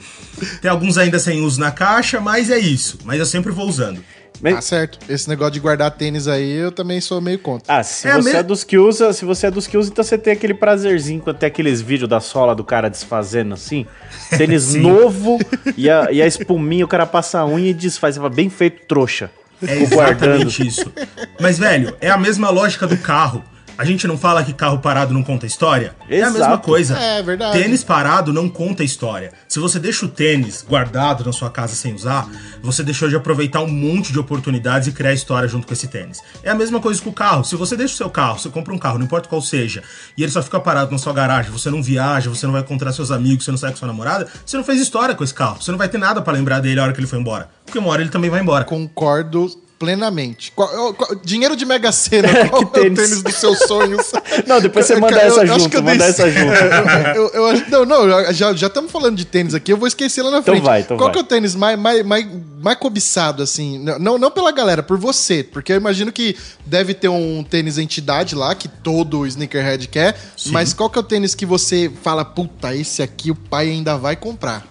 Tem 0.62 0.70
alguns 0.70 0.96
ainda 0.96 1.18
sem 1.18 1.40
uso 1.40 1.58
na 1.58 1.72
caixa, 1.72 2.20
mas 2.20 2.50
é 2.50 2.58
isso. 2.58 3.00
Mas 3.04 3.18
eu 3.18 3.26
sempre 3.26 3.50
vou 3.50 3.68
usando. 3.68 4.00
Mas- 4.40 4.54
Tá 4.54 4.60
certo. 4.62 4.98
Esse 5.08 5.28
negócio 5.28 5.52
de 5.52 5.60
guardar 5.60 5.90
tênis 5.90 6.26
aí, 6.26 6.50
eu 6.52 6.72
também 6.72 7.00
sou 7.00 7.20
meio 7.20 7.38
contra. 7.38 7.72
Ah, 7.78 7.82
se 7.82 8.08
É 8.08 8.14
você 8.14 8.32
me- 8.32 8.36
é 8.38 8.42
dos 8.42 8.64
que 8.64 8.78
usa, 8.78 9.12
se 9.12 9.24
você 9.24 9.46
é 9.48 9.50
dos 9.50 9.66
que 9.66 9.76
usa, 9.76 9.90
então 9.90 10.02
você 10.02 10.16
tem 10.16 10.32
aquele 10.32 10.54
prazerzinho 10.54 11.20
quando 11.20 11.36
tem 11.38 11.46
aqueles 11.46 11.80
vídeos 11.80 12.08
da 12.08 12.20
sola 12.20 12.54
do 12.54 12.64
cara 12.64 12.88
desfazendo 12.88 13.54
assim. 13.54 13.86
Tênis 14.36 14.74
novo 14.74 15.38
e 15.76 15.90
a, 15.90 16.08
e 16.10 16.22
a 16.22 16.26
espuminha, 16.26 16.84
o 16.84 16.88
cara 16.88 17.04
passa 17.06 17.40
a 17.40 17.46
unha 17.46 17.70
e 17.70 17.74
desfaz. 17.74 18.14
Você 18.14 18.20
fala, 18.20 18.30
bem 18.32 18.48
feito, 18.48 18.86
trouxa. 18.86 19.30
É 19.62 19.74
Ficou 19.76 19.98
guardando. 19.98 20.46
exatamente 20.48 20.66
isso. 20.66 20.90
Mas, 21.38 21.58
velho, 21.58 21.94
é 22.00 22.08
a 22.08 22.16
mesma 22.16 22.48
lógica 22.48 22.86
do 22.86 22.96
carro. 22.96 23.44
A 23.80 23.84
gente 23.86 24.06
não 24.06 24.18
fala 24.18 24.44
que 24.44 24.52
carro 24.52 24.78
parado 24.78 25.14
não 25.14 25.22
conta 25.22 25.46
história? 25.46 25.96
É 26.06 26.16
a 26.16 26.26
Exato. 26.26 26.38
mesma 26.38 26.58
coisa. 26.58 26.98
É, 26.98 27.22
verdade. 27.22 27.58
Tênis 27.58 27.82
parado 27.82 28.30
não 28.30 28.46
conta 28.46 28.84
história. 28.84 29.32
Se 29.48 29.58
você 29.58 29.78
deixa 29.78 30.04
o 30.04 30.08
tênis 30.10 30.62
guardado 30.68 31.24
na 31.24 31.32
sua 31.32 31.48
casa 31.48 31.74
sem 31.74 31.94
usar, 31.94 32.28
você 32.62 32.82
deixou 32.82 33.08
de 33.08 33.16
aproveitar 33.16 33.62
um 33.62 33.70
monte 33.70 34.12
de 34.12 34.18
oportunidades 34.18 34.86
e 34.86 34.92
criar 34.92 35.14
história 35.14 35.48
junto 35.48 35.66
com 35.66 35.72
esse 35.72 35.88
tênis. 35.88 36.20
É 36.42 36.50
a 36.50 36.54
mesma 36.54 36.78
coisa 36.78 37.00
com 37.00 37.08
o 37.08 37.12
carro. 37.14 37.42
Se 37.42 37.56
você 37.56 37.74
deixa 37.74 37.94
o 37.94 37.96
seu 37.96 38.10
carro, 38.10 38.38
você 38.38 38.50
compra 38.50 38.74
um 38.74 38.78
carro, 38.78 38.98
não 38.98 39.06
importa 39.06 39.30
qual 39.30 39.40
seja, 39.40 39.82
e 40.14 40.22
ele 40.22 40.30
só 40.30 40.42
fica 40.42 40.60
parado 40.60 40.92
na 40.92 40.98
sua 40.98 41.14
garagem, 41.14 41.50
você 41.50 41.70
não 41.70 41.82
viaja, 41.82 42.28
você 42.28 42.44
não 42.44 42.52
vai 42.52 42.60
encontrar 42.60 42.92
seus 42.92 43.10
amigos, 43.10 43.46
você 43.46 43.50
não 43.50 43.56
sai 43.56 43.70
com 43.70 43.78
sua 43.78 43.88
namorada, 43.88 44.28
você 44.44 44.58
não 44.58 44.64
fez 44.64 44.78
história 44.78 45.14
com 45.14 45.24
esse 45.24 45.32
carro. 45.32 45.56
Você 45.58 45.70
não 45.70 45.78
vai 45.78 45.88
ter 45.88 45.96
nada 45.96 46.20
pra 46.20 46.34
lembrar 46.34 46.60
dele 46.60 46.80
a 46.80 46.82
hora 46.82 46.92
que 46.92 47.00
ele 47.00 47.06
foi 47.06 47.18
embora. 47.18 47.48
Porque 47.64 47.78
uma 47.78 47.88
hora 47.88 48.02
ele 48.02 48.10
também 48.10 48.28
vai 48.28 48.42
embora. 48.42 48.62
Concordo 48.62 49.48
plenamente. 49.80 50.52
Qual- 50.54 50.92
qual- 50.92 51.16
dinheiro 51.24 51.56
de 51.56 51.64
Mega 51.64 51.90
Sena, 51.90 52.28
qual 52.50 52.66
que 52.66 52.78
é 52.78 52.82
o 52.82 52.84
tênis? 52.84 52.98
tênis 53.00 53.22
dos 53.22 53.34
seus 53.36 53.58
sonhos? 53.60 54.12
Não, 54.46 54.60
depois 54.60 54.84
você 54.86 54.94
manda 54.96 55.16
essa 55.18 55.38
eu 55.40 55.42
acho 55.54 55.62
junto, 55.62 55.70
que 55.70 55.76
eu 55.78 55.82
manda 55.82 55.96
dei- 55.98 56.08
essa 56.08 56.30
junto. 56.30 56.52
É, 56.52 57.16
eu, 57.16 57.86
não, 57.86 57.86
não, 58.06 58.32
já 58.32 58.52
já 58.52 58.66
estamos 58.66 58.92
falando 58.92 59.16
de 59.16 59.24
tênis 59.24 59.54
aqui, 59.54 59.72
eu 59.72 59.76
vou 59.78 59.88
esquecer 59.88 60.22
lá 60.22 60.30
na 60.30 60.38
Então 60.38 60.52
frente. 60.54 60.64
vai, 60.64 60.80
então 60.82 60.96
Qual 60.98 61.08
vai. 61.08 61.12
que 61.14 61.18
é 61.18 61.22
o 61.22 61.24
tênis 61.24 61.54
mais, 61.54 61.78
mais, 61.78 62.04
mais, 62.04 62.26
mais 62.62 62.78
cobiçado, 62.78 63.42
assim? 63.42 63.78
Não, 63.98 64.18
não 64.18 64.30
pela 64.30 64.52
galera, 64.52 64.82
por 64.82 64.98
você. 64.98 65.42
Porque 65.42 65.72
eu 65.72 65.76
imagino 65.76 66.12
que 66.12 66.36
deve 66.66 66.92
ter 66.92 67.08
um 67.08 67.42
tênis 67.42 67.78
entidade 67.78 68.34
lá, 68.34 68.54
que 68.54 68.68
todo 68.68 69.26
sneakerhead 69.26 69.88
quer. 69.88 70.14
Mas 70.48 70.74
qual 70.74 70.90
que 70.90 70.98
é 70.98 71.00
o 71.00 71.04
tênis 71.04 71.34
que 71.34 71.46
você 71.46 71.90
fala, 72.02 72.22
puta, 72.24 72.74
esse 72.76 73.02
aqui 73.02 73.30
o 73.30 73.34
pai 73.34 73.70
ainda 73.70 73.96
vai 73.96 74.14
comprar? 74.14 74.66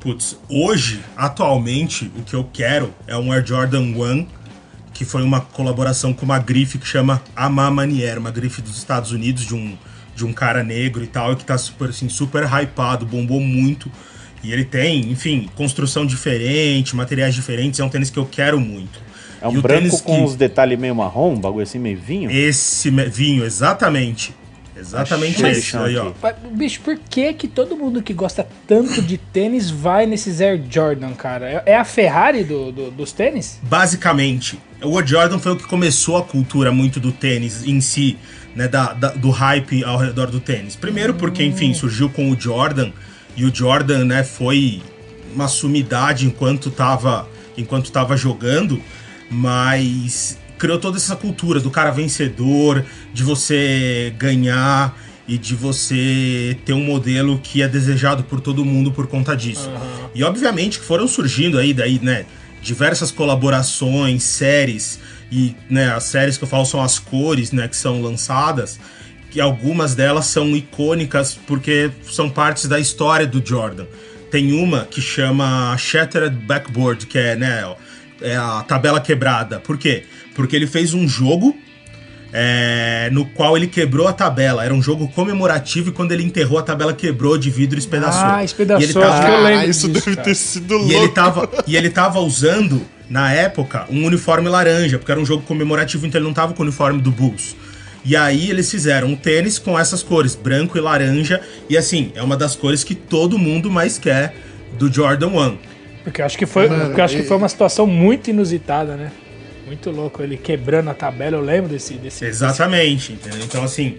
Putz, 0.00 0.36
hoje, 0.48 1.02
atualmente, 1.16 2.10
o 2.16 2.22
que 2.22 2.34
eu 2.34 2.48
quero 2.52 2.94
é 3.06 3.16
um 3.16 3.30
Air 3.32 3.44
Jordan 3.46 3.80
1, 3.96 4.26
que 4.94 5.04
foi 5.04 5.22
uma 5.22 5.40
colaboração 5.42 6.14
com 6.14 6.24
uma 6.24 6.38
grife 6.38 6.78
que 6.78 6.86
chama 6.86 7.20
Amar 7.36 7.70
Manier, 7.70 8.16
uma 8.18 8.30
grife 8.30 8.62
dos 8.62 8.78
Estados 8.78 9.10
Unidos, 9.12 9.44
de 9.44 9.54
um, 9.54 9.76
de 10.16 10.24
um 10.24 10.32
cara 10.32 10.62
negro 10.62 11.02
e 11.04 11.06
tal, 11.06 11.32
e 11.32 11.36
que 11.36 11.44
tá 11.44 11.58
super, 11.58 11.90
assim, 11.90 12.08
super 12.08 12.44
hypado, 12.44 13.04
bombou 13.04 13.40
muito. 13.40 13.90
E 14.42 14.52
ele 14.52 14.64
tem, 14.64 15.10
enfim, 15.10 15.48
construção 15.56 16.06
diferente, 16.06 16.94
materiais 16.94 17.34
diferentes, 17.34 17.80
é 17.80 17.84
um 17.84 17.88
tênis 17.88 18.08
que 18.08 18.18
eu 18.18 18.24
quero 18.26 18.60
muito. 18.60 19.02
É 19.42 19.48
um 19.48 19.54
E 19.54 19.58
o 19.58 19.62
branco 19.62 19.80
tênis 19.82 20.00
com 20.00 20.16
que- 20.18 20.22
os 20.24 20.36
detalhes 20.36 20.78
meio 20.78 20.94
marrom, 20.94 21.32
um 21.34 21.40
bagulho 21.40 21.64
assim 21.64 21.78
meio 21.78 21.98
vinho. 21.98 22.30
Esse 22.30 22.90
me- 22.90 23.06
vinho, 23.06 23.44
exatamente. 23.44 24.34
Exatamente 24.76 25.36
Achei 25.36 25.52
esse 25.52 25.76
aí, 25.76 25.96
ó. 25.96 26.12
Bicho, 26.50 26.80
por 26.80 26.98
que 27.08 27.32
que 27.32 27.46
todo 27.46 27.76
mundo 27.76 28.02
que 28.02 28.12
gosta 28.12 28.44
tanto 28.66 29.00
de 29.00 29.16
tênis 29.16 29.70
vai 29.70 30.04
nesses 30.04 30.40
Air 30.40 30.60
Jordan, 30.68 31.12
cara? 31.14 31.48
É- 31.64 31.72
É 31.72 31.76
a 31.76 31.84
Ferrari 31.84 32.42
do, 32.42 32.72
do- 32.72 32.90
dos 32.90 33.12
tênis? 33.12 33.60
Basicamente, 33.62 34.58
o 34.84 34.98
Air 34.98 35.06
Jordan 35.06 35.38
foi 35.38 35.52
o 35.52 35.56
que 35.56 35.64
começou 35.64 36.16
a 36.16 36.22
cultura 36.22 36.70
muito 36.72 37.00
do 37.00 37.10
tênis 37.12 37.64
em 37.64 37.80
si, 37.80 38.16
né, 38.54 38.68
da, 38.68 38.92
da- 38.92 39.10
do 39.12 39.30
hype 39.30 39.82
ao 39.84 39.98
redor 39.98 40.26
do 40.30 40.40
tênis. 40.40 40.76
Primeiro 40.76 41.14
porque, 41.14 41.42
enfim, 41.42 41.74
surgiu 41.74 42.08
com 42.08 42.30
o 42.30 42.40
Jordan, 42.40 42.90
e 43.36 43.44
o 43.44 43.54
Jordan, 43.54 44.04
né, 44.04 44.22
foi 44.22 44.80
uma 45.34 45.48
sumidade 45.48 46.26
enquanto 46.26 46.70
tava, 46.70 47.28
enquanto 47.56 47.90
tava 47.90 48.16
jogando, 48.16 48.80
mas 49.30 50.38
criou 50.58 50.78
toda 50.78 50.96
essa 50.96 51.16
cultura 51.16 51.58
do 51.60 51.70
cara 51.70 51.90
vencedor, 51.90 52.84
de 53.12 53.22
você 53.22 54.14
ganhar 54.16 54.96
e 55.26 55.36
de 55.36 55.54
você 55.54 56.56
ter 56.64 56.72
um 56.74 56.84
modelo 56.84 57.38
que 57.42 57.62
é 57.62 57.68
desejado 57.68 58.22
por 58.24 58.40
todo 58.40 58.64
mundo 58.64 58.92
por 58.92 59.06
conta 59.06 59.36
disso. 59.36 59.70
E 60.14 60.22
obviamente 60.22 60.78
que 60.78 60.84
foram 60.84 61.08
surgindo 61.08 61.58
aí 61.58 61.74
daí, 61.74 61.98
né, 62.00 62.24
diversas 62.64 63.10
colaborações, 63.10 64.22
séries 64.22 64.98
e, 65.30 65.54
né, 65.68 65.92
as 65.92 66.04
séries 66.04 66.38
que 66.38 66.44
eu 66.44 66.48
falo 66.48 66.64
são 66.64 66.82
as 66.82 66.98
cores, 66.98 67.52
né, 67.52 67.68
que 67.68 67.76
são 67.76 68.00
lançadas, 68.00 68.80
que 69.30 69.40
algumas 69.40 69.94
delas 69.94 70.26
são 70.26 70.56
icônicas 70.56 71.38
porque 71.46 71.90
são 72.10 72.30
partes 72.30 72.66
da 72.66 72.80
história 72.80 73.26
do 73.26 73.46
Jordan. 73.46 73.84
Tem 74.30 74.52
uma 74.52 74.86
que 74.86 75.00
chama 75.00 75.76
Shattered 75.76 76.34
Backboard, 76.34 77.06
que 77.06 77.18
é, 77.18 77.36
né, 77.36 77.74
é 78.20 78.34
a 78.36 78.64
tabela 78.66 79.00
quebrada. 79.00 79.60
Por 79.60 79.76
quê? 79.76 80.04
Porque 80.34 80.56
ele 80.56 80.66
fez 80.66 80.94
um 80.94 81.06
jogo 81.06 81.56
é, 82.36 83.08
no 83.12 83.24
qual 83.26 83.56
ele 83.56 83.68
quebrou 83.68 84.08
a 84.08 84.12
tabela. 84.12 84.64
Era 84.64 84.74
um 84.74 84.82
jogo 84.82 85.06
comemorativo 85.08 85.90
e 85.90 85.92
quando 85.92 86.10
ele 86.10 86.24
enterrou 86.24 86.58
a 86.58 86.62
tabela 86.62 86.92
quebrou 86.92 87.38
de 87.38 87.48
vidro 87.48 87.76
e 87.76 87.78
espedaçou. 87.78 88.24
Ah, 88.24 88.42
espedaçou, 88.42 88.80
E 88.80 88.84
ele 88.84 88.92
tava- 88.92 89.28
eu 89.28 89.42
lembro 89.44 89.60
Ah, 89.60 89.66
isso 89.66 89.88
disso, 89.88 90.04
deve 90.06 90.16
cara. 90.16 90.28
ter 90.28 90.34
sido 90.34 90.74
e 90.74 90.78
louco. 90.78 90.92
ele, 90.92 91.08
tava, 91.08 91.48
e 91.66 91.76
ele 91.76 91.90
tava 91.90 92.18
usando, 92.18 92.82
na 93.08 93.32
época, 93.32 93.86
um 93.88 94.04
uniforme 94.04 94.48
laranja, 94.48 94.98
porque 94.98 95.12
era 95.12 95.20
um 95.20 95.24
jogo 95.24 95.44
comemorativo, 95.44 96.04
então 96.06 96.18
ele 96.20 96.26
não 96.26 96.34
tava 96.34 96.52
com 96.54 96.62
o 96.62 96.66
uniforme 96.66 97.00
do 97.00 97.12
Bulls. 97.12 97.54
E 98.04 98.16
aí 98.16 98.50
eles 98.50 98.68
fizeram 98.70 99.08
um 99.08 99.16
tênis 99.16 99.58
com 99.58 99.78
essas 99.78 100.02
cores, 100.02 100.34
branco 100.34 100.76
e 100.76 100.80
laranja, 100.80 101.40
e 101.70 101.76
assim, 101.78 102.10
é 102.16 102.22
uma 102.22 102.36
das 102.36 102.56
cores 102.56 102.82
que 102.82 102.94
todo 102.96 103.38
mundo 103.38 103.70
mais 103.70 103.96
quer 103.96 104.34
do 104.78 104.92
Jordan 104.92 105.28
1. 105.28 105.56
Porque 106.02 106.20
eu 106.20 106.26
acho 106.26 106.36
que 106.36 106.44
foi, 106.44 106.68
Mano, 106.68 106.86
porque 106.86 107.00
acho 107.00 107.16
que 107.16 107.22
e- 107.22 107.26
foi 107.26 107.36
uma 107.36 107.48
situação 107.48 107.86
muito 107.86 108.28
inusitada, 108.28 108.94
né? 108.96 109.10
Muito 109.66 109.90
louco, 109.90 110.22
ele 110.22 110.36
quebrando 110.36 110.90
a 110.90 110.94
tabela, 110.94 111.36
eu 111.36 111.40
lembro 111.40 111.70
desse... 111.70 111.94
desse 111.94 112.24
Exatamente, 112.24 113.12
entendeu? 113.12 113.40
Então, 113.44 113.64
assim, 113.64 113.96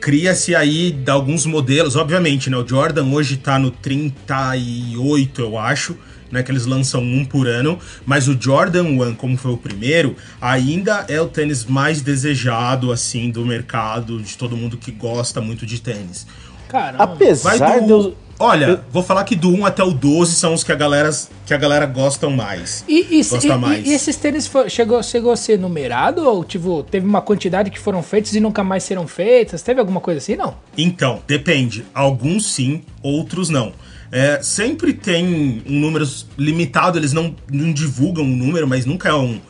cria-se 0.00 0.54
aí 0.54 0.96
alguns 1.08 1.46
modelos, 1.46 1.96
obviamente, 1.96 2.50
né? 2.50 2.56
O 2.56 2.66
Jordan 2.66 3.06
hoje 3.06 3.36
tá 3.36 3.58
no 3.58 3.70
38, 3.70 5.40
eu 5.40 5.58
acho, 5.58 5.96
né, 6.30 6.42
que 6.42 6.50
eles 6.50 6.66
lançam 6.66 7.02
um 7.02 7.24
por 7.24 7.46
ano, 7.46 7.78
mas 8.04 8.28
o 8.28 8.36
Jordan 8.38 8.84
1, 8.84 9.14
como 9.14 9.36
foi 9.36 9.52
o 9.52 9.56
primeiro, 9.56 10.14
ainda 10.40 11.06
é 11.08 11.20
o 11.20 11.26
tênis 11.26 11.64
mais 11.64 12.02
desejado, 12.02 12.92
assim, 12.92 13.30
do 13.30 13.44
mercado, 13.46 14.20
de 14.20 14.36
todo 14.36 14.56
mundo 14.56 14.76
que 14.76 14.90
gosta 14.90 15.40
muito 15.40 15.64
de 15.64 15.80
tênis. 15.80 16.26
Caramba. 16.68 17.04
Apesar 17.04 17.56
Vai 17.58 17.80
do- 17.80 17.86
de 17.86 17.90
eu... 17.92 18.16
Olha, 18.40 18.64
eu- 18.66 18.80
vou 18.92 19.02
falar 19.02 19.24
que 19.24 19.34
do 19.34 19.50
1 19.52 19.66
até 19.66 19.82
o 19.82 19.90
12 19.90 20.36
são 20.36 20.54
os 20.54 20.62
que 20.62 20.70
a 20.70 20.74
galera, 20.76 21.10
que 21.44 21.52
a 21.52 21.56
galera 21.56 21.86
gostam 21.86 22.30
mais. 22.30 22.84
E, 22.86 23.18
e- 23.18 23.24
Gosta 23.24 23.46
e- 23.48 23.56
mais. 23.58 23.84
e 23.84 23.92
esses 23.92 24.14
tênis 24.14 24.46
fo- 24.46 24.68
chegou, 24.68 25.02
chegou 25.02 25.32
a 25.32 25.36
ser 25.36 25.58
numerado 25.58 26.24
ou 26.24 26.44
tipo, 26.44 26.84
teve 26.84 27.04
uma 27.04 27.20
quantidade 27.20 27.68
que 27.68 27.80
foram 27.80 28.00
feitos 28.00 28.32
e 28.36 28.38
nunca 28.38 28.62
mais 28.62 28.84
serão 28.84 29.08
feitas? 29.08 29.60
Teve 29.60 29.80
alguma 29.80 30.00
coisa 30.00 30.18
assim? 30.18 30.36
Não. 30.36 30.54
Então, 30.76 31.20
depende. 31.26 31.84
Alguns 31.92 32.46
sim, 32.52 32.82
outros 33.02 33.48
não. 33.48 33.72
É, 34.12 34.40
sempre 34.40 34.92
tem 34.92 35.62
um 35.68 35.80
número 35.80 36.08
limitado, 36.38 36.96
eles 36.96 37.12
não, 37.12 37.34
não 37.50 37.72
divulgam 37.72 38.22
o 38.22 38.26
número, 38.28 38.68
mas 38.68 38.86
nunca 38.86 39.08
é 39.08 39.14
um- 39.14 39.40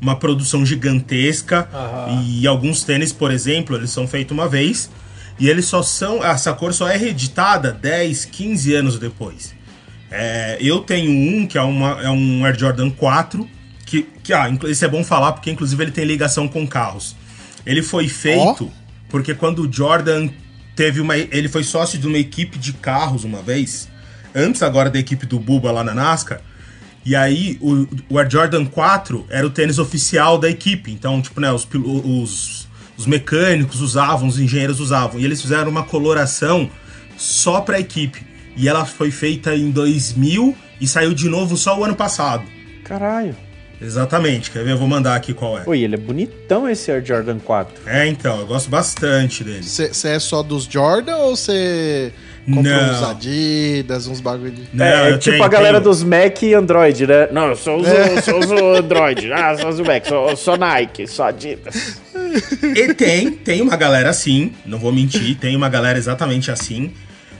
uma 0.00 0.14
produção 0.14 0.64
gigantesca. 0.64 1.68
E 2.28 2.46
alguns 2.46 2.84
tênis, 2.84 3.12
por 3.12 3.30
exemplo, 3.32 3.74
eles 3.76 3.90
são 3.90 4.06
feitos 4.06 4.32
uma 4.32 4.48
vez 4.48 4.88
e 5.38 5.48
eles 5.48 5.66
só 5.66 5.82
são. 5.82 6.24
Essa 6.24 6.52
cor 6.52 6.72
só 6.72 6.88
é 6.88 6.96
reeditada 6.96 7.72
10, 7.72 8.24
15 8.26 8.74
anos 8.74 8.98
depois. 8.98 9.54
É, 10.10 10.56
eu 10.60 10.80
tenho 10.80 11.10
um 11.10 11.46
que 11.46 11.58
é, 11.58 11.62
uma, 11.62 12.00
é 12.02 12.10
um 12.10 12.44
Air 12.44 12.58
Jordan 12.58 12.90
4, 12.90 13.48
que, 13.84 14.02
que 14.22 14.32
ah, 14.32 14.48
isso 14.64 14.84
é 14.84 14.88
bom 14.88 15.02
falar 15.02 15.32
porque 15.32 15.50
inclusive 15.50 15.82
ele 15.82 15.90
tem 15.90 16.04
ligação 16.04 16.48
com 16.48 16.66
carros. 16.66 17.16
Ele 17.64 17.82
foi 17.82 18.08
feito 18.08 18.70
porque 19.08 19.34
quando 19.34 19.60
o 19.60 19.72
Jordan 19.72 20.28
teve 20.74 21.00
uma. 21.00 21.16
Ele 21.16 21.48
foi 21.48 21.64
sócio 21.64 21.98
de 21.98 22.06
uma 22.06 22.18
equipe 22.18 22.58
de 22.58 22.72
carros 22.74 23.24
uma 23.24 23.42
vez, 23.42 23.88
antes 24.34 24.62
agora 24.62 24.90
da 24.90 24.98
equipe 24.98 25.26
do 25.26 25.40
Buba 25.40 25.72
lá 25.72 25.82
na 25.82 25.94
NASCAR. 25.94 26.40
E 27.04 27.14
aí 27.14 27.56
o, 27.60 27.86
o 28.10 28.18
Air 28.18 28.28
Jordan 28.28 28.66
4 28.66 29.26
era 29.30 29.46
o 29.46 29.50
tênis 29.50 29.78
oficial 29.78 30.38
da 30.38 30.50
equipe. 30.50 30.90
Então, 30.90 31.22
tipo, 31.22 31.40
né, 31.40 31.50
os, 31.52 31.66
os, 31.72 32.65
os 32.96 33.06
mecânicos 33.06 33.80
usavam, 33.80 34.26
os 34.28 34.38
engenheiros 34.38 34.80
usavam. 34.80 35.20
E 35.20 35.24
eles 35.24 35.40
fizeram 35.42 35.68
uma 35.70 35.82
coloração 35.84 36.70
só 37.16 37.60
pra 37.60 37.78
equipe. 37.80 38.24
E 38.56 38.68
ela 38.68 38.84
foi 38.86 39.10
feita 39.10 39.54
em 39.54 39.70
2000 39.70 40.56
e 40.80 40.86
saiu 40.88 41.12
de 41.14 41.28
novo 41.28 41.56
só 41.56 41.78
o 41.78 41.84
ano 41.84 41.94
passado. 41.94 42.44
Caralho. 42.84 43.36
Exatamente, 43.78 44.50
quer 44.50 44.64
ver? 44.64 44.70
Eu 44.70 44.78
vou 44.78 44.88
mandar 44.88 45.14
aqui 45.14 45.34
qual 45.34 45.58
é. 45.58 45.62
Oi, 45.66 45.80
ele 45.82 45.96
é 45.96 45.98
bonitão 45.98 46.66
esse 46.66 46.90
Air 46.90 47.04
Jordan 47.04 47.38
4. 47.38 47.74
É, 47.86 48.06
então, 48.06 48.40
eu 48.40 48.46
gosto 48.46 48.70
bastante 48.70 49.44
dele. 49.44 49.62
Você 49.62 50.08
é 50.08 50.18
só 50.18 50.42
dos 50.42 50.64
Jordan 50.64 51.14
ou 51.16 51.36
você 51.36 52.10
comprou 52.46 52.62
Não. 52.64 52.90
uns 52.92 53.02
Adidas, 53.02 54.06
uns 54.06 54.22
bagulho 54.22 54.52
de... 54.52 54.62
Não, 54.72 54.86
é, 54.86 55.10
é 55.10 55.18
tipo 55.18 55.32
tenho- 55.32 55.44
a 55.44 55.48
galera 55.48 55.78
tenho- 55.78 55.90
dos 55.90 56.02
Mac 56.02 56.42
e 56.42 56.54
Android, 56.54 57.06
né? 57.06 57.28
Não, 57.30 57.48
eu 57.48 57.56
só 57.56 57.76
uso, 57.76 57.90
só 58.24 58.38
uso 58.38 58.54
Android. 58.78 59.30
Ah, 59.30 59.54
só 59.60 59.68
uso 59.68 59.84
Mac, 59.84 60.06
só, 60.06 60.34
só 60.36 60.56
Nike, 60.56 61.06
só 61.06 61.24
Adidas. 61.24 62.00
E 62.62 62.94
tem, 62.94 63.30
tem 63.30 63.60
uma 63.60 63.76
galera 63.76 64.10
assim, 64.10 64.52
não 64.64 64.78
vou 64.78 64.92
mentir, 64.92 65.36
tem 65.36 65.56
uma 65.56 65.68
galera 65.68 65.98
exatamente 65.98 66.50
assim. 66.50 66.92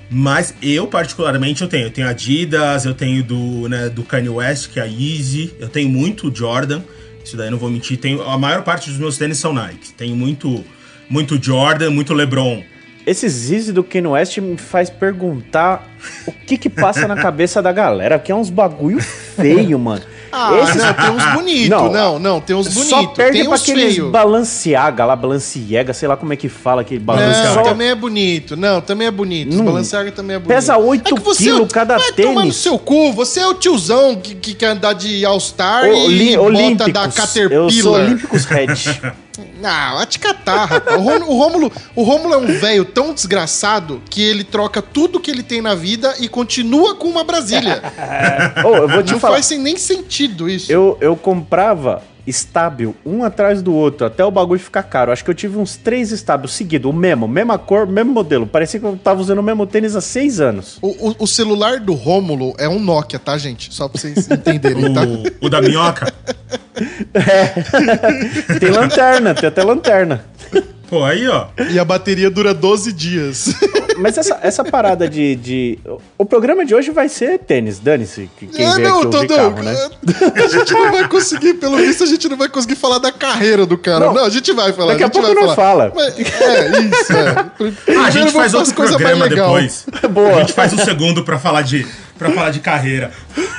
Mas 0.08 0.54
eu, 0.62 0.86
particularmente, 0.86 1.62
eu 1.62 1.68
tenho. 1.68 1.86
Eu 1.86 1.90
tenho 1.90 2.08
Adidas, 2.08 2.84
eu 2.84 2.94
tenho 2.94 3.24
do, 3.24 3.68
né, 3.68 3.88
do 3.88 4.04
Kanye 4.04 4.28
West, 4.28 4.70
que 4.70 4.78
é 4.78 4.82
a 4.82 4.86
Yeezy. 4.86 5.54
Eu 5.58 5.68
tenho 5.68 5.88
muito 5.88 6.34
Jordan. 6.34 6.82
Isso 7.24 7.36
daí 7.36 7.50
não 7.50 7.58
vou 7.58 7.68
mentir. 7.68 7.98
Tenho, 7.98 8.22
a 8.22 8.38
maior 8.38 8.62
parte 8.62 8.88
dos 8.88 8.98
meus 8.98 9.18
tênis 9.18 9.38
são 9.38 9.52
Nike. 9.52 9.92
Tenho 9.94 10.14
muito, 10.14 10.64
muito 11.10 11.42
Jordan, 11.42 11.90
muito 11.90 12.14
LeBron. 12.14 12.62
Esse 13.06 13.28
Zizi 13.28 13.72
do 13.72 13.84
Kanye 13.84 14.08
West 14.08 14.36
me 14.38 14.56
faz 14.56 14.90
perguntar 14.90 15.86
o 16.26 16.32
que 16.32 16.58
que 16.58 16.68
passa 16.68 17.06
na 17.06 17.14
cabeça 17.14 17.62
da 17.62 17.70
galera, 17.70 18.18
que 18.18 18.32
é 18.32 18.34
uns 18.34 18.50
bagulho 18.50 19.00
feio, 19.00 19.78
mano. 19.78 20.02
Ah, 20.32 20.52
Esses- 20.60 20.74
não, 20.74 20.92
tem 20.92 21.10
uns 21.10 21.32
bonitos. 21.32 21.68
Não, 21.70 21.92
Não, 21.92 22.18
não, 22.18 22.40
tem 22.40 22.56
uns 22.56 22.66
Só 22.68 22.96
bonitos. 22.96 23.16
perde 23.16 23.38
Tem 23.38 23.46
pra 23.48 23.56
aqueles 23.56 23.94
feios. 23.94 24.10
Balenciaga 24.10 25.04
lá, 25.04 25.14
Balenciaga, 25.14 25.94
sei 25.94 26.08
lá 26.08 26.16
como 26.16 26.32
é 26.32 26.36
que 26.36 26.48
fala 26.48 26.80
aquele 26.82 26.98
Não, 26.98 27.06
Balenciaga. 27.06 27.62
também 27.62 27.88
é 27.90 27.94
bonito. 27.94 28.56
Não, 28.56 28.80
também 28.80 29.06
é 29.06 29.10
bonito. 29.10 29.50
Os 29.50 29.56
Não. 29.56 29.64
Balenciaga 29.66 30.10
também 30.10 30.34
é 30.36 30.38
bonito. 30.40 30.48
Pesa 30.54 30.76
8 30.76 31.14
quilos 31.36 31.72
cada 31.72 31.96
vai 31.98 32.12
tomar 32.12 32.32
no 32.34 32.40
tênis. 32.40 32.56
seu 32.56 32.76
cu. 32.76 33.12
Você 33.12 33.38
é 33.40 33.46
o 33.46 33.54
tiozão 33.54 34.16
que, 34.16 34.34
que 34.34 34.52
quer 34.52 34.66
andar 34.70 34.94
de 34.94 35.24
All-Star 35.24 35.84
e 35.86 36.36
bota 36.36 36.92
da 36.92 37.04
Eu 37.04 37.10
sou 37.12 37.22
Caterpillar. 37.22 38.00
Olímpicos 38.04 38.44
Red. 38.46 38.66
Não, 39.60 39.96
vai 39.96 40.06
te 40.06 40.18
catar, 40.18 40.64
rapaz. 40.64 40.96
O 40.96 41.02
Rômulo, 41.02 41.30
o 41.30 41.38
Rômulo, 41.38 41.72
o 41.94 42.02
Rômulo 42.02 42.34
é 42.34 42.38
um 42.38 42.46
velho 42.58 42.84
tão 42.84 43.12
desgraçado 43.12 44.02
que 44.08 44.22
ele 44.22 44.44
troca 44.44 44.80
tudo 44.80 45.20
que 45.20 45.30
ele 45.30 45.42
tem 45.42 45.60
na 45.60 45.74
vida 45.74 46.14
e 46.20 46.28
continua 46.28 46.94
com 46.94 47.08
uma 47.08 47.24
Brasília. 47.24 47.82
Ô, 48.64 48.76
eu 48.76 48.88
vou 48.88 49.02
te 49.02 49.12
Não 49.12 49.20
falar. 49.20 49.34
faz 49.34 49.46
sem 49.46 49.58
nem 49.58 49.76
sentido 49.76 50.48
isso. 50.48 50.70
Eu, 50.70 50.96
eu 51.00 51.16
comprava 51.16 52.02
estábil 52.26 52.94
um 53.04 53.22
atrás 53.24 53.62
do 53.62 53.72
outro 53.74 54.06
até 54.06 54.24
o 54.24 54.30
bagulho 54.30 54.58
ficar 54.60 54.82
caro. 54.82 55.12
Acho 55.12 55.24
que 55.24 55.30
eu 55.30 55.34
tive 55.34 55.58
uns 55.58 55.76
três 55.76 56.10
estábios 56.12 56.52
seguidos, 56.54 56.90
o 56.90 56.94
mesmo, 56.94 57.28
mesma 57.28 57.58
cor, 57.58 57.86
mesmo 57.86 58.12
modelo. 58.12 58.46
Parecia 58.46 58.80
que 58.80 58.86
eu 58.86 58.96
tava 58.96 59.20
usando 59.20 59.38
o 59.38 59.42
mesmo 59.42 59.66
tênis 59.66 59.94
há 59.96 60.00
seis 60.00 60.40
anos. 60.40 60.78
O, 60.82 61.10
o- 61.10 61.16
o 61.20 61.26
celular 61.26 61.80
do 61.80 61.94
Rômulo 61.94 62.54
é 62.58 62.68
um 62.68 62.78
Nokia, 62.80 63.18
tá, 63.18 63.36
gente? 63.38 63.72
Só 63.72 63.88
pra 63.88 64.00
vocês 64.00 64.30
entenderem, 64.30 64.92
tá? 64.92 65.02
O, 65.02 65.46
o 65.46 65.48
da 65.48 65.60
minhoca. 65.62 66.12
Tem 68.60 68.70
lanterna, 68.70 69.34
tem 69.34 69.48
até 69.48 69.62
lanterna. 69.64 70.24
Pô, 70.88 71.04
aí, 71.04 71.26
ó. 71.28 71.46
E 71.70 71.78
a 71.78 71.84
bateria 71.84 72.30
dura 72.30 72.54
12 72.54 72.92
dias. 72.92 73.54
Mas 73.98 74.18
essa, 74.18 74.38
essa 74.42 74.62
parada 74.64 75.08
de, 75.08 75.34
de. 75.36 75.78
O 76.18 76.24
programa 76.24 76.64
de 76.66 76.74
hoje 76.74 76.90
vai 76.90 77.08
ser 77.08 77.38
tênis, 77.38 77.78
dane-se. 77.78 78.28
que 78.38 78.46
Quem 78.46 78.66
Ah, 78.66 78.72
aqui 78.74 78.86
ouvir 79.06 79.28
carro, 79.28 79.62
né? 79.62 79.74
A 80.44 80.46
gente 80.48 80.72
não 80.72 80.92
vai 80.92 81.08
conseguir, 81.08 81.54
pelo 81.54 81.76
visto, 81.78 82.04
a 82.04 82.06
gente 82.06 82.28
não 82.28 82.36
vai 82.36 82.48
conseguir 82.48 82.76
falar 82.76 82.98
da 82.98 83.10
carreira 83.10 83.64
do 83.64 83.78
cara. 83.78 84.06
Não. 84.06 84.14
Não, 84.14 84.24
a 84.24 84.28
gente 84.28 84.52
vai 84.52 84.72
falar. 84.72 84.92
Daqui 84.92 85.04
a 85.04 85.06
gente 85.06 85.14
pouco 85.14 85.34
vai 85.34 85.46
nós 85.46 85.54
falar. 85.54 85.90
fala. 85.90 85.92
Mas- 85.94 86.18
é, 86.18 86.80
isso, 86.80 87.12
é. 87.12 87.96
Ah, 87.96 88.06
a 88.06 88.10
gente 88.10 88.32
faz 88.32 88.52
outro 88.54 88.74
coisa 88.74 88.92
mais 88.98 89.02
programa 89.04 89.24
legal. 89.24 89.54
depois. 89.54 89.86
Boa. 90.10 90.36
A 90.36 90.40
gente 90.40 90.52
faz 90.52 90.72
um 90.72 90.78
segundo 90.78 91.24
pra 91.24 91.38
falar 91.38 91.62
de, 91.62 91.86
pra 92.18 92.30
falar 92.30 92.50
de 92.50 92.60
carreira. 92.60 93.10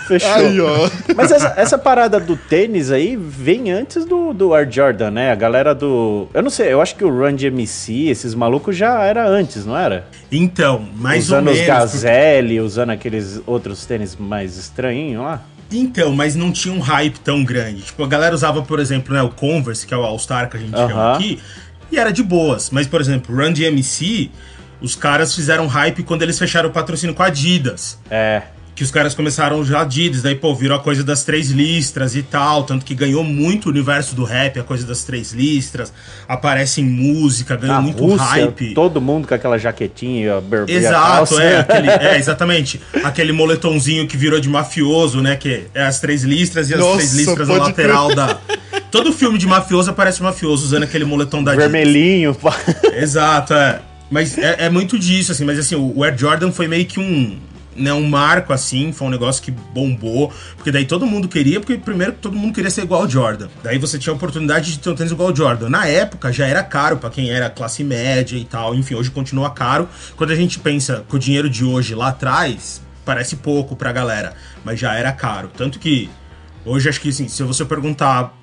Fechou. 0.07 0.31
Aí, 0.31 0.59
ó. 0.61 0.89
Mas 1.15 1.31
essa, 1.31 1.53
essa 1.57 1.77
parada 1.77 2.19
do 2.19 2.35
tênis 2.37 2.91
aí 2.91 3.15
vem 3.15 3.71
antes 3.71 4.05
do, 4.05 4.33
do 4.33 4.53
Air 4.53 4.69
Jordan, 4.71 5.11
né? 5.11 5.31
A 5.31 5.35
galera 5.35 5.75
do. 5.75 6.27
Eu 6.33 6.41
não 6.41 6.49
sei, 6.49 6.71
eu 6.71 6.81
acho 6.81 6.95
que 6.95 7.03
o 7.03 7.09
Run 7.09 7.35
DMC, 7.35 8.07
esses 8.07 8.33
malucos 8.33 8.75
já 8.75 9.03
era 9.03 9.27
antes, 9.27 9.65
não 9.65 9.77
era? 9.77 10.07
Então, 10.31 10.87
mais 10.95 11.25
usando 11.25 11.47
ou 11.47 11.53
os 11.53 11.59
menos. 11.59 11.73
Gazelle, 11.73 12.59
usando 12.61 12.91
aqueles 12.91 13.41
outros 13.45 13.85
tênis 13.85 14.15
mais 14.15 14.57
estranhinhos 14.57 15.23
lá. 15.23 15.43
Então, 15.71 16.13
mas 16.15 16.35
não 16.35 16.51
tinha 16.51 16.73
um 16.73 16.79
hype 16.79 17.19
tão 17.19 17.43
grande. 17.43 17.81
Tipo, 17.81 18.03
a 18.03 18.07
galera 18.07 18.33
usava, 18.33 18.61
por 18.61 18.79
exemplo, 18.79 19.13
né, 19.13 19.21
o 19.21 19.29
Converse, 19.29 19.85
que 19.85 19.93
é 19.93 19.97
o 19.97 20.03
All-Star 20.03 20.49
que 20.49 20.55
a 20.55 20.59
gente 20.59 20.71
chama 20.71 20.93
Aham. 20.93 21.15
aqui, 21.15 21.39
e 21.91 21.97
era 21.97 22.11
de 22.11 22.23
boas. 22.23 22.69
Mas, 22.69 22.87
por 22.87 23.01
exemplo, 23.01 23.35
Run 23.35 23.51
DMC, 23.51 24.31
os 24.81 24.95
caras 24.95 25.33
fizeram 25.33 25.67
hype 25.67 26.03
quando 26.03 26.21
eles 26.21 26.37
fecharam 26.37 26.69
o 26.69 26.71
patrocínio 26.71 27.15
com 27.15 27.23
a 27.23 27.27
Adidas. 27.27 27.97
É. 28.09 28.41
Que 28.75 28.83
os 28.83 28.91
caras 28.91 29.15
começaram 29.15 29.65
já 29.65 29.81
Adidas, 29.81 30.21
daí, 30.21 30.35
pô, 30.35 30.53
virou 30.53 30.77
a 30.77 30.79
coisa 30.79 31.03
das 31.03 31.23
três 31.23 31.49
listras 31.49 32.15
e 32.15 32.21
tal. 32.21 32.63
Tanto 32.63 32.85
que 32.85 32.93
ganhou 32.93 33.23
muito 33.23 33.65
o 33.65 33.69
universo 33.69 34.15
do 34.15 34.23
rap, 34.23 34.59
a 34.59 34.63
coisa 34.63 34.85
das 34.85 35.03
três 35.03 35.31
listras. 35.31 35.91
Aparece 36.27 36.81
em 36.81 36.83
música, 36.83 37.55
ganhou 37.55 37.77
Na 37.77 37.81
muito 37.81 38.05
Rússia, 38.05 38.23
hype. 38.23 38.75
todo 38.75 39.01
mundo 39.01 39.27
com 39.27 39.33
aquela 39.33 39.57
jaquetinha 39.57 40.37
a 40.37 40.41
bermuda. 40.41 40.71
Exato, 40.71 41.39
é, 41.39 41.57
aquele, 41.61 41.89
é, 41.89 42.17
exatamente. 42.19 42.79
Aquele 43.03 43.31
moletomzinho 43.31 44.07
que 44.07 44.15
virou 44.15 44.39
de 44.39 44.47
mafioso, 44.47 45.21
né? 45.21 45.35
Que 45.35 45.63
é 45.73 45.83
as 45.83 45.99
três 45.99 46.23
listras 46.23 46.69
e 46.69 46.75
as 46.75 46.79
Nossa, 46.79 46.97
três 46.97 47.15
listras 47.15 47.47
na 47.47 47.55
lateral 47.55 48.13
da. 48.13 48.37
Todo 48.91 49.11
filme 49.11 49.39
de 49.39 49.47
mafioso 49.47 49.89
aparece 49.89 50.21
um 50.21 50.25
mafioso 50.25 50.63
usando 50.63 50.83
aquele 50.83 51.03
moletom 51.03 51.43
da 51.43 51.53
Adidas. 51.53 51.71
Vermelhinho. 51.71 52.37
Exato, 52.93 53.55
é. 53.55 53.79
Mas 54.09 54.37
é, 54.37 54.65
é 54.65 54.69
muito 54.69 54.97
disso, 54.97 55.31
assim. 55.31 55.45
Mas 55.45 55.59
assim, 55.59 55.75
o 55.75 56.03
Air 56.03 56.17
Jordan 56.17 56.51
foi 56.51 56.67
meio 56.67 56.85
que 56.85 56.99
um. 56.99 57.39
Né, 57.75 57.93
um 57.93 58.09
marco, 58.09 58.51
assim, 58.51 58.91
foi 58.91 59.07
um 59.07 59.11
negócio 59.11 59.43
que 59.43 59.51
bombou. 59.51 60.33
Porque 60.55 60.71
daí 60.71 60.85
todo 60.85 61.05
mundo 61.05 61.27
queria, 61.27 61.59
porque 61.59 61.77
primeiro 61.77 62.13
todo 62.13 62.35
mundo 62.35 62.51
queria 62.51 62.71
ser 62.71 62.81
igual 62.81 63.03
ao 63.03 63.09
Jordan. 63.09 63.49
Daí 63.63 63.77
você 63.77 63.99
tinha 63.99 64.11
a 64.11 64.15
oportunidade 64.15 64.71
de 64.71 64.79
ter 64.79 64.89
um 64.89 64.95
tênis 64.95 65.11
igual 65.11 65.29
ao 65.29 65.35
Jordan. 65.35 65.69
Na 65.69 65.85
época 65.85 66.33
já 66.33 66.47
era 66.47 66.63
caro 66.63 66.97
pra 66.97 67.11
quem 67.11 67.29
era 67.29 67.51
classe 67.51 67.83
média 67.83 68.35
e 68.35 68.43
tal. 68.43 68.73
Enfim, 68.73 68.95
hoje 68.95 69.11
continua 69.11 69.51
caro. 69.51 69.87
Quando 70.15 70.31
a 70.31 70.35
gente 70.35 70.57
pensa 70.57 71.05
com 71.07 71.17
o 71.17 71.19
dinheiro 71.19 71.47
de 71.47 71.63
hoje 71.63 71.93
lá 71.93 72.07
atrás, 72.07 72.81
parece 73.05 73.35
pouco 73.35 73.75
pra 73.75 73.91
galera. 73.91 74.33
Mas 74.65 74.79
já 74.79 74.95
era 74.95 75.11
caro. 75.11 75.51
Tanto 75.55 75.77
que 75.77 76.09
hoje 76.65 76.89
acho 76.89 76.99
que 76.99 77.09
assim, 77.09 77.27
se 77.27 77.43
você 77.43 77.63
perguntar 77.63 78.36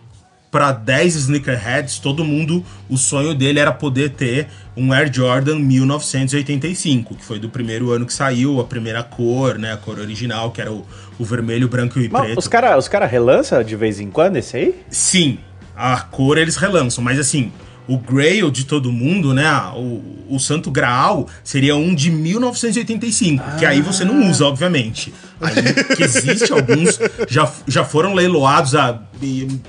para 0.54 0.70
10 0.70 1.16
sneakerheads, 1.16 1.98
todo 1.98 2.24
mundo, 2.24 2.64
o 2.88 2.96
sonho 2.96 3.34
dele 3.34 3.58
era 3.58 3.72
poder 3.72 4.10
ter 4.10 4.46
um 4.76 4.92
Air 4.92 5.12
Jordan 5.12 5.58
1985, 5.58 7.16
que 7.16 7.24
foi 7.24 7.40
do 7.40 7.48
primeiro 7.48 7.90
ano 7.90 8.06
que 8.06 8.12
saiu, 8.12 8.60
a 8.60 8.64
primeira 8.64 9.02
cor, 9.02 9.58
né, 9.58 9.72
a 9.72 9.76
cor 9.76 9.98
original, 9.98 10.52
que 10.52 10.60
era 10.60 10.70
o, 10.70 10.86
o 11.18 11.24
vermelho, 11.24 11.66
branco 11.66 11.98
e 11.98 12.08
Mas 12.08 12.26
preto. 12.26 12.38
os 12.38 12.46
caras 12.46 12.78
os 12.78 12.86
cara 12.86 13.04
relançam 13.04 13.64
de 13.64 13.74
vez 13.74 13.98
em 13.98 14.12
quando 14.12 14.36
esse 14.36 14.56
aí? 14.56 14.80
Sim, 14.88 15.38
a 15.74 16.00
cor 16.02 16.38
eles 16.38 16.54
relançam, 16.54 17.02
mas 17.02 17.18
assim, 17.18 17.50
o 17.86 17.98
Grail 17.98 18.50
de 18.50 18.64
todo 18.64 18.90
mundo, 18.90 19.34
né? 19.34 19.46
O, 19.76 20.02
o 20.36 20.38
Santo 20.40 20.70
Graal 20.70 21.28
seria 21.42 21.76
um 21.76 21.94
de 21.94 22.10
1985, 22.10 23.58
que 23.58 23.66
aí 23.66 23.80
você 23.80 24.04
não 24.04 24.28
usa, 24.30 24.46
obviamente. 24.46 25.12
Aí 25.40 25.54
que 25.96 26.02
existe 26.02 26.52
alguns, 26.52 26.98
já, 27.28 27.50
já 27.66 27.84
foram 27.84 28.14
leiloados 28.14 28.74
a, 28.74 29.00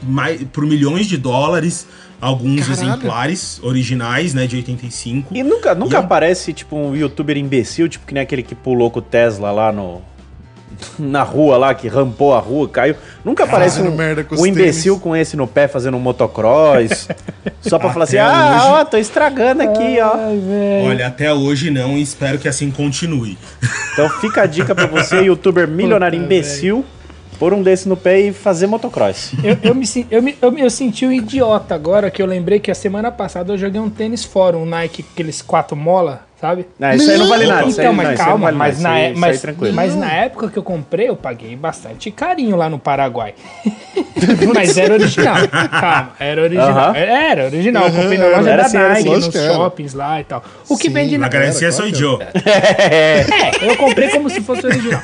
mais, 0.04 0.42
por 0.54 0.66
milhões 0.66 1.08
de 1.08 1.18
dólares, 1.18 1.88
alguns 2.22 2.62
Caralho. 2.68 2.74
exemplares 2.74 3.60
originais, 3.62 4.34
né, 4.34 4.48
de 4.48 4.56
85. 4.56 5.36
E 5.36 5.44
nunca, 5.44 5.76
nunca 5.76 5.96
E 5.96 5.98
é- 5.98 6.00
aparece, 6.00 6.54
tipo, 6.54 6.76
um 6.78 6.96
youtuber 6.96 7.38
imbecil, 7.38 7.90
tipo 7.90 8.06
que 8.06 8.14
nem 8.14 8.24
aquele 8.24 8.44
que 8.44 8.56
pulou 8.56 8.90
com 8.90 9.00
o 9.00 9.02
Tesla 9.02 9.52
lá 9.52 9.72
no. 9.72 10.02
Na 11.00 11.24
rua 11.24 11.58
lá, 11.58 11.74
que 11.74 11.88
rampou 11.88 12.34
a 12.34 12.40
rua, 12.40 12.68
caiu. 12.68 12.96
Nunca 13.24 13.44
aparece 13.44 13.78
fazendo 13.78 13.94
um, 13.94 13.98
merda 13.98 14.24
com 14.24 14.36
um 14.36 14.46
imbecil 14.46 14.94
tênis. 14.94 15.04
com 15.04 15.16
esse 15.16 15.36
no 15.38 15.48
pé 15.48 15.68
fazendo 15.68 15.98
um 15.98 16.00
motocross. 16.00 17.08
só 17.62 17.78
pra 17.80 17.92
falar 17.92 18.04
assim: 18.06 18.18
Até 18.18 18.34
ah, 18.36 18.56
hoje- 18.56 18.66
ó, 18.82 18.86
tô 18.86 18.98
estragando 18.98 19.64
aqui, 19.64 19.98
ó. 20.02 20.14
Ai, 20.16 20.38
velho. 20.38 20.88
Olha, 20.90 21.08
até 21.08 21.34
hoje 21.34 21.70
não, 21.72 21.98
e 21.98 22.02
espero 22.02 22.38
que 22.38 22.48
assim 22.48 22.72
continue. 22.72 23.38
Então 23.96 24.10
fica 24.10 24.42
a 24.42 24.46
dica 24.46 24.76
pra 24.76 24.88
você, 24.88 25.22
youtuber 25.22 25.66
milionário 25.70 26.20
Puta, 26.20 26.26
imbecil, 26.26 26.84
pôr 27.40 27.54
um 27.54 27.64
desse 27.64 27.88
no 27.88 27.96
pé 27.96 28.20
e 28.20 28.34
fazer 28.34 28.68
motocross. 28.68 29.32
Eu, 29.42 29.58
eu, 29.64 29.74
me, 29.74 29.86
eu, 30.12 30.22
me, 30.22 30.38
eu, 30.42 30.52
me- 30.52 30.62
eu 30.62 30.70
senti 30.70 31.06
um 31.06 31.14
idiota 31.14 31.74
agora 31.74 32.12
que 32.12 32.22
eu 32.22 32.26
lembrei 32.26 32.60
que 32.60 32.70
a 32.70 32.76
semana 32.76 33.10
passada 33.10 33.54
eu 33.54 33.58
joguei 33.58 33.80
um 33.80 33.90
tênis 33.90 34.26
fora, 34.26 34.58
um 34.58 34.66
Nike, 34.66 35.06
aqueles 35.14 35.42
quatro 35.42 35.78
mola, 35.78 36.26
sabe? 36.46 36.68
Não, 36.78 36.92
isso 36.92 37.10
aí 37.10 37.18
não 37.18 37.28
vale 37.28 37.48
nada. 37.48 37.68
Então, 37.68 37.94
mas 37.94 38.10
isso 38.10 38.12
aí 38.12 38.18
não 38.18 38.26
calma, 38.26 38.52
vale 38.52 38.58
nada, 38.58 38.58
mas, 38.58 38.74
isso 38.76 38.84
na, 38.84 39.00
é- 39.00 39.02
isso 39.02 39.14
aí 39.14 39.20
mas, 39.20 39.42
tranquilo. 39.42 39.74
mas 39.74 39.96
na 39.96 40.12
época 40.12 40.50
que 40.50 40.58
eu 40.58 40.64
comprei, 40.64 41.10
eu 41.10 41.16
paguei 41.16 41.56
bastante 41.56 42.12
carinho 42.12 42.56
lá 42.56 42.70
no 42.70 42.78
Paraguai. 42.78 43.34
mas 44.54 44.78
era 44.78 44.94
original. 44.94 45.36
Calma, 45.48 46.12
era 46.20 46.42
original. 46.44 46.70
Aham. 46.70 46.96
Era, 46.96 47.12
era 47.12 47.46
original. 47.46 47.88
Eu 47.88 47.92
comprei 47.94 48.18
na 48.18 48.28
loja 48.28 48.50
era 48.50 48.62
da 48.62 48.68
assim, 48.68 48.78
Nike, 48.78 49.10
nos 49.10 49.34
shoppings 49.34 49.94
lá 49.94 50.22
e 50.22 50.24
tal. 50.24 50.44
O 50.70 50.78
que 50.78 50.88
Sim, 50.88 50.94
vende 50.94 51.16
A 51.16 51.20
na. 51.20 51.28
garantia 51.28 51.70
claro 51.70 51.90
sou 51.90 51.96
Joe. 51.96 52.20
É, 52.22 53.70
eu 53.70 53.76
comprei 53.78 54.10
como 54.10 54.30
se 54.30 54.42
fosse 54.42 54.66
original. 54.66 55.02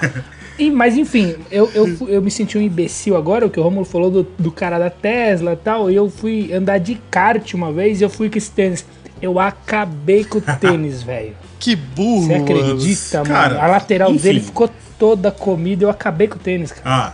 E, 0.60 0.70
mas 0.70 0.96
enfim, 0.96 1.36
eu, 1.50 1.72
eu, 1.74 2.08
eu 2.08 2.22
me 2.22 2.30
senti 2.30 2.56
um 2.58 2.62
imbecil 2.62 3.18
agora, 3.18 3.48
o 3.48 3.50
que 3.50 3.60
o 3.60 3.64
Romulo 3.64 3.86
falou 3.86 4.12
do, 4.12 4.28
do 4.38 4.52
cara 4.52 4.78
da 4.78 4.92
Tesla 4.92 5.54
e 5.54 5.56
tal, 5.56 5.90
e 5.90 5.96
eu 5.96 6.08
fui 6.08 6.54
andar 6.54 6.78
de 6.78 7.00
kart 7.10 7.54
uma 7.56 7.72
vez 7.72 8.00
e 8.00 8.04
eu 8.04 8.10
fui 8.10 8.30
com 8.30 8.38
esse 8.38 8.52
tênis. 8.52 8.86
Eu 9.22 9.40
acabei 9.40 10.24
com 10.24 10.40
o 10.40 10.42
tênis, 10.60 11.04
velho. 11.04 11.36
Que 11.60 11.76
burro, 11.76 12.28
Você 12.28 12.34
acredita, 12.34 13.18
mano? 13.20 13.30
Cara, 13.30 13.64
A 13.64 13.68
lateral 13.68 14.12
enfim. 14.12 14.24
dele 14.24 14.40
ficou 14.40 14.70
toda 14.98 15.32
comida, 15.32 15.86
eu 15.86 15.90
acabei 15.90 16.28
com 16.28 16.36
o 16.36 16.40
tênis, 16.40 16.72
cara. 16.72 16.82
Ah, 16.86 17.14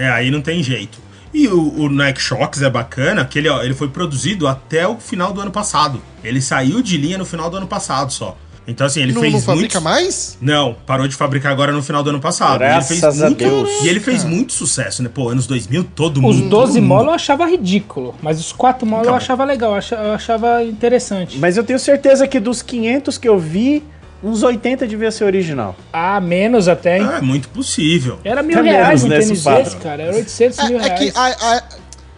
é, 0.00 0.08
aí 0.08 0.30
não 0.30 0.40
tem 0.40 0.62
jeito. 0.62 0.98
E 1.34 1.46
o, 1.48 1.74
o 1.80 1.88
Nike 1.90 2.20
Shox 2.20 2.62
é 2.62 2.70
bacana, 2.70 3.24
que 3.24 3.38
ele, 3.38 3.48
ó, 3.48 3.62
ele 3.62 3.74
foi 3.74 3.88
produzido 3.88 4.46
até 4.46 4.86
o 4.86 4.98
final 4.98 5.32
do 5.32 5.40
ano 5.40 5.50
passado. 5.50 6.00
Ele 6.24 6.40
saiu 6.40 6.80
de 6.80 6.96
linha 6.96 7.18
no 7.18 7.24
final 7.24 7.50
do 7.50 7.56
ano 7.56 7.66
passado 7.66 8.12
só. 8.12 8.36
Então, 8.68 8.86
assim, 8.86 9.00
ele 9.00 9.12
Não, 9.14 9.22
fez 9.22 9.32
não 9.32 9.40
fabrica 9.40 9.80
muito... 9.80 9.84
mais? 9.84 10.36
Não, 10.42 10.76
parou 10.86 11.08
de 11.08 11.16
fabricar 11.16 11.50
agora 11.50 11.72
no 11.72 11.82
final 11.82 12.02
do 12.02 12.10
ano 12.10 12.20
passado. 12.20 12.58
Graças 12.58 12.90
e 12.90 12.92
ele 12.92 13.00
fez 13.00 13.22
a 13.22 13.26
muito, 13.26 13.38
Deus. 13.38 13.70
E 13.82 13.88
ele 13.88 13.98
fez 14.00 14.24
muito 14.24 14.52
sucesso, 14.52 15.02
né? 15.02 15.08
Pô, 15.12 15.30
anos 15.30 15.46
2000, 15.46 15.84
todo 15.84 16.18
Os 16.18 16.22
mundo... 16.36 16.48
12 16.50 16.72
todo 16.74 16.82
mundo- 16.82 16.86
mola 16.88 17.06
eu 17.08 17.14
achava 17.14 17.46
ridículo, 17.46 18.14
mas 18.20 18.38
os 18.38 18.52
4 18.52 18.86
mola 18.86 19.00
eu 19.02 19.06
Então, 19.06 19.14
achava 19.16 19.44
legal, 19.44 19.70
eu 19.72 20.12
achava, 20.12 20.62
eu 20.62 20.68
interessante. 20.68 21.38
Mas 21.38 21.56
eu 21.56 21.64
tenho 21.64 21.78
certeza 21.78 22.28
que 22.28 22.38
dos 22.38 22.60
500 22.60 23.16
que 23.16 23.26
eu 23.26 23.38
vi, 23.38 23.82
uns 24.22 24.42
80 24.42 24.86
devia 24.86 25.10
ser 25.10 25.24
original. 25.24 25.74
Ah, 25.90 26.20
menos 26.20 26.68
até, 26.68 26.98
hein? 26.98 27.08
É, 27.16 27.20
muito 27.22 27.48
possível. 27.48 28.18
Era 28.22 28.42
mil 28.42 28.58
Até 28.58 28.70
reais 28.70 29.02
um 29.02 29.08
tênis 29.08 29.44
desse, 29.44 29.76
cara. 29.78 30.02
Era 30.02 30.14
800 30.16 30.68
mil 30.68 30.78
É, 30.78 30.82
é 30.82 30.84
reais. 30.88 31.12
que 31.12 31.18
a- 31.18 31.24
a- 31.56 31.62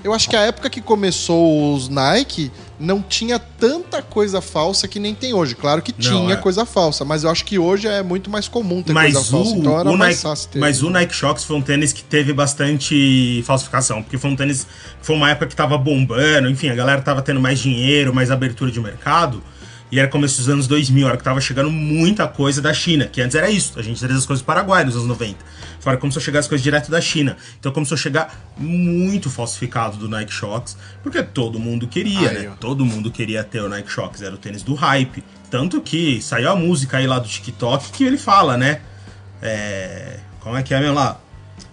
eu 0.03 0.13
acho 0.13 0.29
que 0.29 0.35
a 0.35 0.41
época 0.41 0.69
que 0.69 0.81
começou 0.81 1.75
os 1.75 1.89
Nike 1.89 2.51
não 2.81 3.03
tinha 3.03 3.39
tanta 3.39 4.01
coisa 4.01 4.41
falsa 4.41 4.89
que 4.89 4.99
nem 4.99 5.15
tem 5.15 5.35
hoje. 5.35 5.55
Claro 5.55 5.83
que 5.83 5.93
Não, 5.93 5.99
tinha 5.99 6.35
é. 6.35 6.37
coisa 6.37 6.65
falsa, 6.65 7.05
mas 7.05 7.23
eu 7.25 7.31
acho 7.31 7.45
que 7.45 7.59
hoje 7.59 7.87
é 7.87 8.03
muito 8.03 8.31
mais 8.31 8.49
comum 8.49 8.83
ter 8.83 8.93
Mas 8.95 9.13
coisa 9.13 9.31
falsa. 9.31 9.51
o, 9.55 9.59
Então 9.59 9.79
era 9.79 9.91
o 9.91 9.99
mais 9.99 10.17
Nike, 10.17 10.23
fácil 10.23 10.49
ter. 10.51 10.59
mas 10.59 10.83
o 10.83 10.89
Nike 10.91 11.15
Shox 11.15 11.45
foi 11.45 11.57
um 11.57 11.63
tênis 11.63 11.93
que 11.93 12.03
teve 12.03 12.33
bastante 12.33 13.43
falsificação, 13.47 14.03
porque 14.03 14.17
foi 14.19 14.31
um 14.31 14.37
tênis 14.37 14.67
foi 15.03 15.15
uma 15.15 15.31
época 15.31 15.47
que 15.47 15.55
tava 15.57 15.77
bombando, 15.79 16.49
enfim, 16.49 16.71
a 16.71 16.75
galera 16.75 17.01
tava 17.03 17.23
tendo 17.23 17.41
mais 17.41 17.59
dinheiro, 17.61 18.15
mais 18.15 18.31
abertura 18.31 18.71
de 18.71 18.81
mercado, 18.81 19.43
e 19.93 19.99
era 19.99 20.09
começo 20.09 20.39
dos 20.39 20.49
anos 20.49 20.67
2000, 20.67 21.07
era 21.09 21.17
que 21.17 21.25
tava 21.25 21.41
chegando 21.41 21.71
muita 21.71 22.27
coisa 22.29 22.63
da 22.63 22.73
China, 22.73 23.07
que 23.07 23.21
antes 23.21 23.35
era 23.35 23.51
isso, 23.51 23.79
a 23.79 23.83
gente 23.83 23.99
trazia 23.99 24.17
as 24.17 24.25
coisas 24.27 24.43
do 24.43 24.47
Paraguai 24.47 24.85
nos 24.85 24.95
anos 24.97 25.07
90. 25.09 25.37
Fora 25.81 25.97
começou 25.97 26.21
a 26.21 26.25
chegar 26.25 26.39
as 26.41 26.47
coisas 26.47 26.63
direto 26.63 26.91
da 26.91 27.01
China. 27.01 27.37
Então 27.59 27.73
começou 27.73 27.95
a 27.97 27.99
chegar 27.99 28.53
muito 28.57 29.29
falsificado 29.31 29.97
do 29.97 30.09
Nike 30.09 30.33
Shox, 30.33 30.77
porque 31.03 31.23
todo 31.23 31.59
mundo 31.59 31.89
queria, 31.89 32.29
Aí, 32.31 32.39
né? 32.43 32.51
ó. 32.53 32.57
Todo 32.57 32.85
mundo 32.85 33.11
queria 33.11 33.43
ter 33.43 33.61
o 33.61 33.69
Nike 33.69 33.91
Shox, 33.91 34.23
era 34.23 34.35
o 34.35 34.39
tênis 34.39 34.63
do 34.63 34.75
hype. 34.75 35.25
Tanto 35.51 35.81
que 35.81 36.21
saiu 36.23 36.51
a 36.51 36.55
música 36.57 36.99
aí 36.99 37.07
lá 37.07 37.19
do 37.19 37.27
TikTok 37.27 37.91
que 37.91 38.05
ele 38.05 38.19
fala, 38.19 38.57
né? 38.57 38.81
É. 39.43 40.19
Como 40.41 40.57
é 40.57 40.63
que 40.63 40.73
é 40.73 40.81
mesmo 40.81 40.95
lá? 40.95 41.19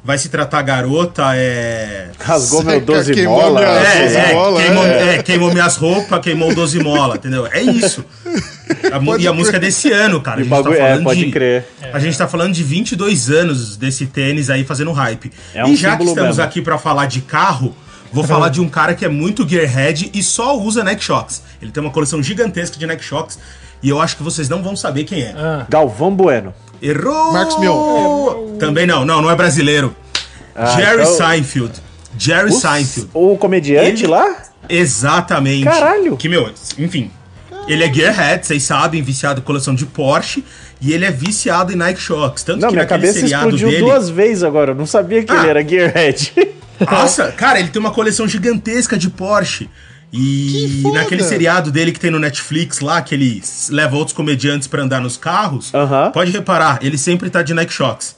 Vai 0.04 0.18
se 0.18 0.30
tratar 0.30 0.62
garota, 0.62 1.32
é. 1.36 2.10
Rasgou 2.20 2.64
meu 2.64 2.76
Seca, 2.76 2.86
12 2.86 3.14
queimou 3.14 3.42
mola. 3.42 3.60
minha- 3.60 3.72
É, 3.72 4.04
12 4.04 4.16
é, 4.18 4.34
mola, 4.34 4.62
queimou, 4.62 4.86
é. 4.86 5.16
é, 5.16 5.24
queimou 5.24 5.52
minhas 5.54 5.76
roupas, 5.76 6.20
queimou 6.22 6.56
12 6.56 6.80
mola, 6.80 7.16
entendeu? 7.18 7.46
É 7.52 7.62
isso. 7.62 8.06
A 8.92 9.00
Pode 9.00 9.24
e 9.24 9.28
a 9.28 9.34
música 9.34 9.58
é 9.58 9.60
desse 9.60 9.92
ano, 9.92 10.22
cara. 10.22 10.38
A 10.40 10.44
gente 10.44 10.50
tá 10.50 10.56
bagulho, 10.58 10.76
é, 10.76 10.88
falando 10.90 11.04
pode 11.04 11.26
de- 11.26 11.32
crer. 11.32 11.66
A 11.92 12.00
gente 12.00 12.18
tá 12.18 12.28
falando 12.28 12.54
de 12.54 12.64
22 12.64 13.30
anos 13.30 13.76
desse 13.76 14.06
tênis 14.06 14.50
aí 14.50 14.64
fazendo 14.64 14.92
hype. 14.92 15.32
É 15.54 15.66
um 15.66 15.70
e 15.70 15.76
já 15.76 15.98
que 15.98 16.04
estamos 16.04 16.38
mesmo. 16.38 16.44
aqui 16.44 16.62
pra 16.62 16.78
falar 16.78 17.06
de 17.08 17.22
carro, 17.22 17.76
vou 18.12 18.24
falar 18.26 18.50
de 18.50 18.62
um 18.62 18.70
cara 18.70 18.94
que 18.94 19.04
é 19.04 19.10
muito 19.10 19.48
gearhead 19.48 20.10
e 20.14 20.24
só 20.24 20.58
usa 20.58 20.84
Nike 20.84 21.04
Shox. 21.04 21.42
Ele 21.62 21.72
tem 21.72 21.82
uma 21.84 21.92
coleção 21.92 22.22
gigantesca 22.24 22.78
de 22.78 22.86
Nike 22.88 23.04
Shox 23.04 23.38
e 23.84 23.90
eu 23.90 24.00
acho 24.02 24.16
que 24.18 24.24
vocês 24.24 24.48
não 24.50 24.64
vão 24.64 24.76
saber 24.76 25.04
quem 25.04 25.22
é. 25.22 25.34
Ah, 25.38 25.66
Galvão 25.70 26.14
Bueno. 26.16 26.54
Errou! 26.82 27.34
Marcos 27.34 27.60
Mion. 27.60 28.58
Também 28.60 28.86
não, 28.88 29.04
não, 29.06 29.22
não 29.22 29.32
é 29.32 29.36
brasileiro. 29.36 29.96
Ah, 30.56 30.66
Jerry 30.76 31.02
então- 31.02 31.14
Seinfeld. 31.16 31.72
Jerry 32.18 32.50
O, 32.50 32.54
Seinfeld. 32.54 33.10
o 33.14 33.38
comediante 33.38 34.04
Ele- 34.04 34.08
lá? 34.12 34.44
Exatamente. 34.70 35.64
Caralho. 35.64 36.18
Que, 36.18 36.28
meu, 36.28 36.50
enfim. 36.78 37.12
Ele 37.68 37.84
é 37.84 37.94
gearhead, 37.94 38.46
vocês 38.46 38.64
sabem, 38.64 39.02
viciado 39.02 39.40
em 39.40 39.44
coleção 39.44 39.76
de 39.76 39.86
Porsche. 39.86 40.44
E 40.80 40.94
ele 40.94 41.06
é 41.06 41.12
viciado 41.12 41.74
em 41.74 41.76
Nike 41.76 42.00
Shox. 42.00 42.44
Tanto 42.44 42.62
Não, 42.62 42.70
que 42.70 42.76
minha 42.76 42.86
cabeça 42.86 43.20
explodiu 43.26 43.68
dele... 43.70 43.82
duas 43.82 44.10
vezes 44.10 44.44
agora. 44.44 44.72
Eu 44.72 44.76
não 44.76 44.86
sabia 44.86 45.24
que 45.24 45.32
Ah. 45.32 45.38
ele 45.40 45.50
era 45.50 45.68
Gearhead. 45.68 46.34
Nossa, 46.90 47.32
cara, 47.32 47.60
ele 47.60 47.70
tem 47.70 47.80
uma 47.80 47.92
coleção 47.92 48.28
gigantesca 48.28 48.96
de 48.98 49.10
Porsche. 49.10 49.70
E 50.12 50.84
naquele 50.94 51.24
seriado 51.24 51.72
dele 51.72 51.92
que 51.92 52.00
tem 52.00 52.10
no 52.10 52.20
Netflix 52.20 52.80
lá, 52.80 53.02
que 53.02 53.14
ele 53.14 53.44
leva 53.70 53.96
outros 53.96 54.16
comediantes 54.16 54.68
pra 54.68 54.82
andar 54.82 55.02
nos 55.02 55.18
carros, 55.18 55.74
Aham. 55.74 56.12
pode 56.12 56.32
reparar, 56.32 56.80
ele 56.82 56.98
sempre 56.98 57.30
tá 57.30 57.42
de 57.42 57.54
Nike 57.54 57.74
Shox. 57.74 58.16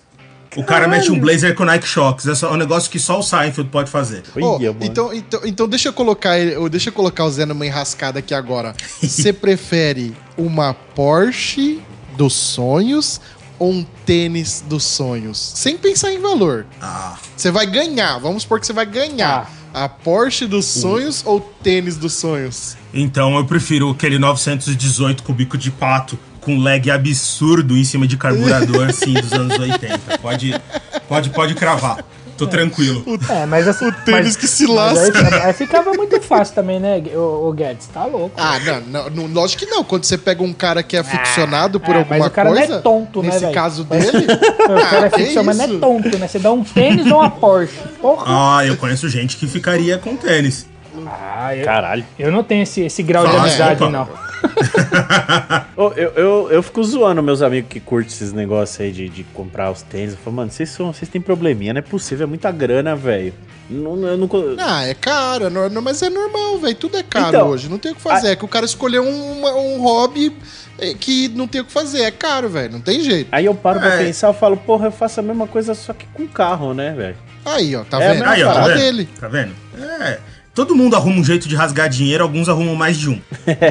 O 0.55 0.63
cara 0.63 0.87
mete 0.87 1.11
um 1.11 1.19
blazer 1.19 1.53
com 1.53 1.63
Nike 1.63 1.87
Shox. 1.87 2.25
É 2.27 2.33
só 2.33 2.51
um 2.51 2.57
negócio 2.57 2.89
que 2.89 2.97
só 2.99 3.19
o 3.19 3.23
Seinfeld 3.23 3.69
pode 3.69 3.89
fazer. 3.89 4.23
Mano. 4.35 4.77
então, 4.81 5.13
então, 5.13 5.41
então 5.45 5.67
deixa 5.67 5.89
eu 5.89 5.93
colocar 5.93 6.35
deixa 6.71 6.89
eu 6.89 6.93
colocar 6.93 7.25
o 7.25 7.29
Zé 7.29 7.45
numa 7.45 7.65
enrascada 7.65 8.19
aqui 8.19 8.33
agora. 8.33 8.73
Você 9.01 9.31
prefere 9.31 10.15
uma 10.35 10.73
Porsche 10.73 11.79
dos 12.17 12.33
sonhos 12.33 13.21
ou 13.59 13.71
um 13.71 13.85
tênis 14.05 14.63
dos 14.67 14.83
sonhos? 14.83 15.37
Sem 15.55 15.77
pensar 15.77 16.11
em 16.11 16.19
valor. 16.19 16.65
Ah, 16.81 17.15
Você 17.37 17.51
vai 17.51 17.67
ganhar, 17.67 18.17
vamos 18.17 18.41
supor 18.43 18.59
que 18.59 18.65
você 18.65 18.73
vai 18.73 18.85
ganhar. 18.87 19.51
A 19.73 19.87
Porsche 19.87 20.45
dos 20.45 20.65
sonhos 20.65 21.23
ou 21.25 21.39
tênis 21.39 21.97
dos 21.97 22.13
sonhos? 22.13 22.75
então 22.93 23.35
eu 23.37 23.45
prefiro 23.45 23.89
aquele 23.91 24.17
918 24.17 25.23
com 25.23 25.33
bico 25.33 25.57
de 25.57 25.69
pato, 25.69 26.17
com 26.41 26.57
lag 26.57 26.89
absurdo 26.89 27.77
em 27.77 27.83
cima 27.83 28.07
de 28.07 28.17
carburador, 28.17 28.91
sim, 28.91 29.13
dos 29.13 29.31
anos 29.33 29.59
80. 29.59 30.17
Pode, 30.19 30.59
pode, 31.07 31.29
pode 31.29 31.53
cravar. 31.55 32.03
Tô 32.39 32.47
tranquilo. 32.47 33.03
é, 33.29 33.45
mas 33.45 33.67
assim. 33.67 33.87
O 33.87 33.91
tênis 33.91 34.35
que 34.35 34.47
se 34.47 34.65
mas 34.67 34.75
lasca. 34.75 35.35
Aí, 35.35 35.41
aí 35.47 35.53
ficava 35.53 35.93
muito 35.93 36.19
fácil 36.21 36.55
também, 36.55 36.79
né, 36.79 37.01
o, 37.15 37.51
Guedes? 37.53 37.87
Tá 37.87 38.05
louco. 38.05 38.31
Ah, 38.37 38.59
não, 38.59 38.81
não, 38.81 39.09
não, 39.09 39.27
lógico 39.33 39.65
que 39.65 39.69
não. 39.69 39.83
Quando 39.83 40.03
você 40.05 40.17
pega 40.17 40.41
um 40.41 40.53
cara 40.53 40.81
que 40.81 40.95
é 40.95 40.99
aficionado 40.99 41.79
por 41.79 41.95
é, 41.95 41.99
alguma 41.99 42.17
mas 42.19 42.27
o 42.27 42.31
cara 42.31 42.49
não 42.49 42.57
é 42.57 42.65
coisa, 42.67 42.81
tonto, 42.81 43.21
né, 43.21 43.29
nesse 43.29 43.51
caso 43.51 43.83
dele, 43.83 44.25
O 44.69 44.89
cara 44.89 45.05
é 45.07 45.09
que 45.09 45.23
ficção, 45.23 45.43
mas 45.43 45.57
não 45.57 45.65
é 45.65 45.79
tonto, 45.79 46.17
né? 46.17 46.27
Você 46.27 46.39
dá 46.39 46.51
um 46.51 46.63
tênis 46.63 47.05
ou 47.11 47.19
uma 47.19 47.29
Porsche. 47.29 47.77
Porra. 48.01 48.23
Ah, 48.57 48.65
eu 48.65 48.75
conheço 48.77 49.07
gente 49.09 49.37
que 49.37 49.47
ficaria 49.47 49.97
com 49.97 50.15
tênis. 50.15 50.65
Ah, 51.05 51.55
eu, 51.55 51.65
Caralho. 51.65 52.05
eu 52.17 52.31
não 52.31 52.43
tenho 52.43 52.63
esse, 52.63 52.81
esse 52.81 53.01
grau 53.03 53.25
de 53.27 53.35
Ah, 53.35 53.41
amizade, 53.41 53.83
opa. 53.83 53.91
não. 53.91 54.28
Eu, 55.77 55.93
eu, 56.15 56.51
eu 56.51 56.61
fico 56.63 56.83
zoando 56.83 57.23
meus 57.23 57.41
amigos 57.41 57.69
que 57.69 57.79
curtem 57.79 58.11
esses 58.13 58.33
negócios 58.33 58.77
aí 58.81 58.91
de, 58.91 59.07
de 59.07 59.23
comprar 59.33 59.71
os 59.71 59.81
tênis. 59.81 60.11
Eu 60.11 60.17
falo, 60.17 60.35
mano, 60.35 60.51
vocês, 60.51 60.69
são, 60.69 60.91
vocês 60.91 61.07
têm 61.09 61.21
probleminha, 61.21 61.71
não 61.73 61.79
é 61.79 61.81
possível, 61.81 62.25
é 62.25 62.27
muita 62.27 62.51
grana, 62.51 62.97
velho. 62.97 63.33
Não, 63.69 63.95
eu 64.05 64.17
não, 64.17 64.29
Ah, 64.59 64.85
é 64.85 64.93
caro, 64.93 65.45
é 65.45 65.49
nor- 65.49 65.71
mas 65.81 66.01
é 66.01 66.09
normal, 66.09 66.57
velho. 66.59 66.75
Tudo 66.75 66.97
é 66.97 67.03
caro 67.03 67.29
Então, 67.29 67.47
hoje. 67.49 67.69
Não 67.69 67.77
tem 67.77 67.93
o 67.93 67.95
que 67.95 68.01
fazer. 68.01 68.29
É 68.31 68.35
que 68.35 68.43
o 68.43 68.47
cara 68.47 68.65
escolheu 68.65 69.03
um, 69.03 69.45
um 69.45 69.81
hobby 69.81 70.35
eh, 70.79 70.93
que 70.99 71.29
não 71.29 71.47
tem 71.47 71.61
o 71.61 71.65
que 71.65 71.71
fazer. 71.71 72.01
É 72.01 72.11
caro, 72.11 72.49
velho. 72.49 72.73
Não 72.73 72.81
tem 72.81 72.99
jeito. 73.01 73.29
Aí 73.31 73.45
eu 73.45 73.55
paro 73.55 73.79
pra 73.79 73.93
É. 73.95 74.03
pensar, 74.05 74.27
eu 74.27 74.33
falo, 74.33 74.57
porra, 74.57 74.87
eu 74.87 74.91
faço 74.91 75.19
a 75.21 75.23
mesma 75.23 75.47
coisa 75.47 75.73
só 75.73 75.93
que 75.93 76.05
com 76.07 76.27
carro, 76.27 76.73
né, 76.73 76.91
velho? 76.93 77.15
Aí, 77.45 77.73
ó, 77.75 77.83
tá 77.85 78.01
É, 78.03 78.11
vendo? 78.13 78.19
mas 78.25 78.29
Aí, 78.33 78.43
ó, 78.43 78.47
tá 78.47 78.53
Fala 78.61 78.67
vendo? 78.73 78.79
dele. 78.79 79.09
Tá 79.19 79.27
vendo? 79.29 79.53
É. 79.77 80.19
todo 80.59 80.75
mundo 80.75 80.93
arruma 80.93 81.21
um 81.21 81.23
jeito 81.23 81.47
de 81.47 81.55
rasgar 81.55 81.87
dinheiro, 81.87 82.21
alguns 82.21 82.49
arrumam 82.49 82.75
mais 82.75 82.97
de 82.97 83.09
um. 83.09 83.21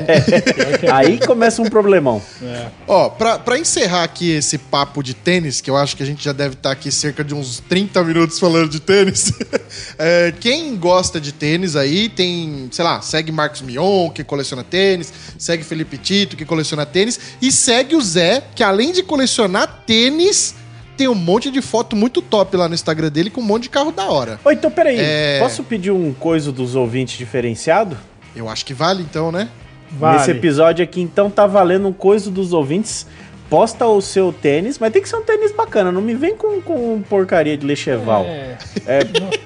Aí 0.91 1.19
começa 1.19 1.61
um 1.61 1.67
problemão. 1.67 2.23
Ó, 2.87 3.11
pra, 3.11 3.39
pra 3.39 3.59
encerrar 3.59 4.05
aqui 4.05 4.31
esse 4.31 4.57
papo 4.57 5.03
de 5.03 5.13
tênis, 5.13 5.61
que 5.61 5.69
eu 5.69 5.77
acho 5.77 5.95
que 5.95 6.03
a 6.03 6.07
gente 6.07 6.25
já 6.25 6.33
deve 6.33 6.55
estar 6.55 6.71
aqui 6.71 6.91
cerca 6.91 7.23
de 7.23 7.35
uns 7.35 7.63
30 7.69 8.03
minutos 8.05 8.39
falando 8.39 8.71
de 8.71 8.81
tênis. 8.81 9.35
é, 9.99 10.33
quem 10.41 10.75
gosta 10.77 11.21
de 11.21 11.31
tênis 11.31 11.77
aí, 11.77 12.09
tem, 12.09 12.71
sei 12.73 12.83
lá, 12.83 13.03
segue 13.03 13.31
Marcos 13.31 13.61
Mion, 13.61 14.09
que 14.09 14.25
coleciona 14.25 14.65
tênis, 14.65 15.13
segue 15.37 15.65
Felipe 15.65 15.99
Tito, 15.99 16.39
que 16.39 16.47
coleciona 16.47 16.87
tênis, 16.87 17.21
e 17.43 17.53
segue 17.53 17.97
o 17.97 18.01
Zé, 18.01 18.43
que 18.55 18.63
além 18.63 18.93
de 18.93 19.03
colecionar 19.03 19.85
tênis, 19.87 20.55
tem 20.99 21.09
um 21.09 21.15
monte 21.15 21.51
de 21.51 21.63
foto 21.63 21.95
muito 21.97 22.21
top 22.21 22.57
lá 22.57 22.69
no 22.69 22.75
Instagram 22.75 23.09
dele 23.11 23.31
com 23.31 23.41
um 23.41 23.45
monte 23.45 23.63
de 23.63 23.71
carro 23.71 23.93
da 23.93 24.11
hora. 24.11 24.39
Ô, 24.45 24.51
então 24.51 24.71
peraí, 24.71 24.99
É. 24.99 25.39
posso 25.39 25.63
pedir 25.63 25.93
um 25.93 26.13
coisa 26.13 26.51
dos 26.53 26.75
ouvintes 26.75 27.17
diferenciado? 27.17 27.97
Eu 28.37 28.49
acho 28.49 28.67
que 28.67 28.75
vale 28.75 29.03
então, 29.03 29.31
né? 29.33 29.49
Vale. 29.93 30.19
Nesse 30.19 30.33
episódio 30.33 30.83
aqui, 30.85 31.01
então, 31.01 31.31
tá 31.31 31.47
valendo 31.47 31.89
um 31.89 31.93
coisa 31.93 32.31
dos 32.31 32.53
ouvintes. 32.53 33.07
Posta 33.49 33.87
o 33.87 34.03
seu 34.03 34.31
tênis, 34.31 34.79
mas 34.79 34.93
tem 34.93 35.01
que 35.01 35.09
ser 35.09 35.17
um 35.17 35.23
tênis 35.23 35.53
bacana. 35.53 35.91
Não 35.91 36.03
me 36.03 36.15
vem 36.15 36.37
com, 36.37 36.61
com 36.61 37.01
porcaria 37.09 37.57
de 37.57 37.65
lecheval. 37.65 38.25
É. 38.27 38.59
É, 38.87 38.99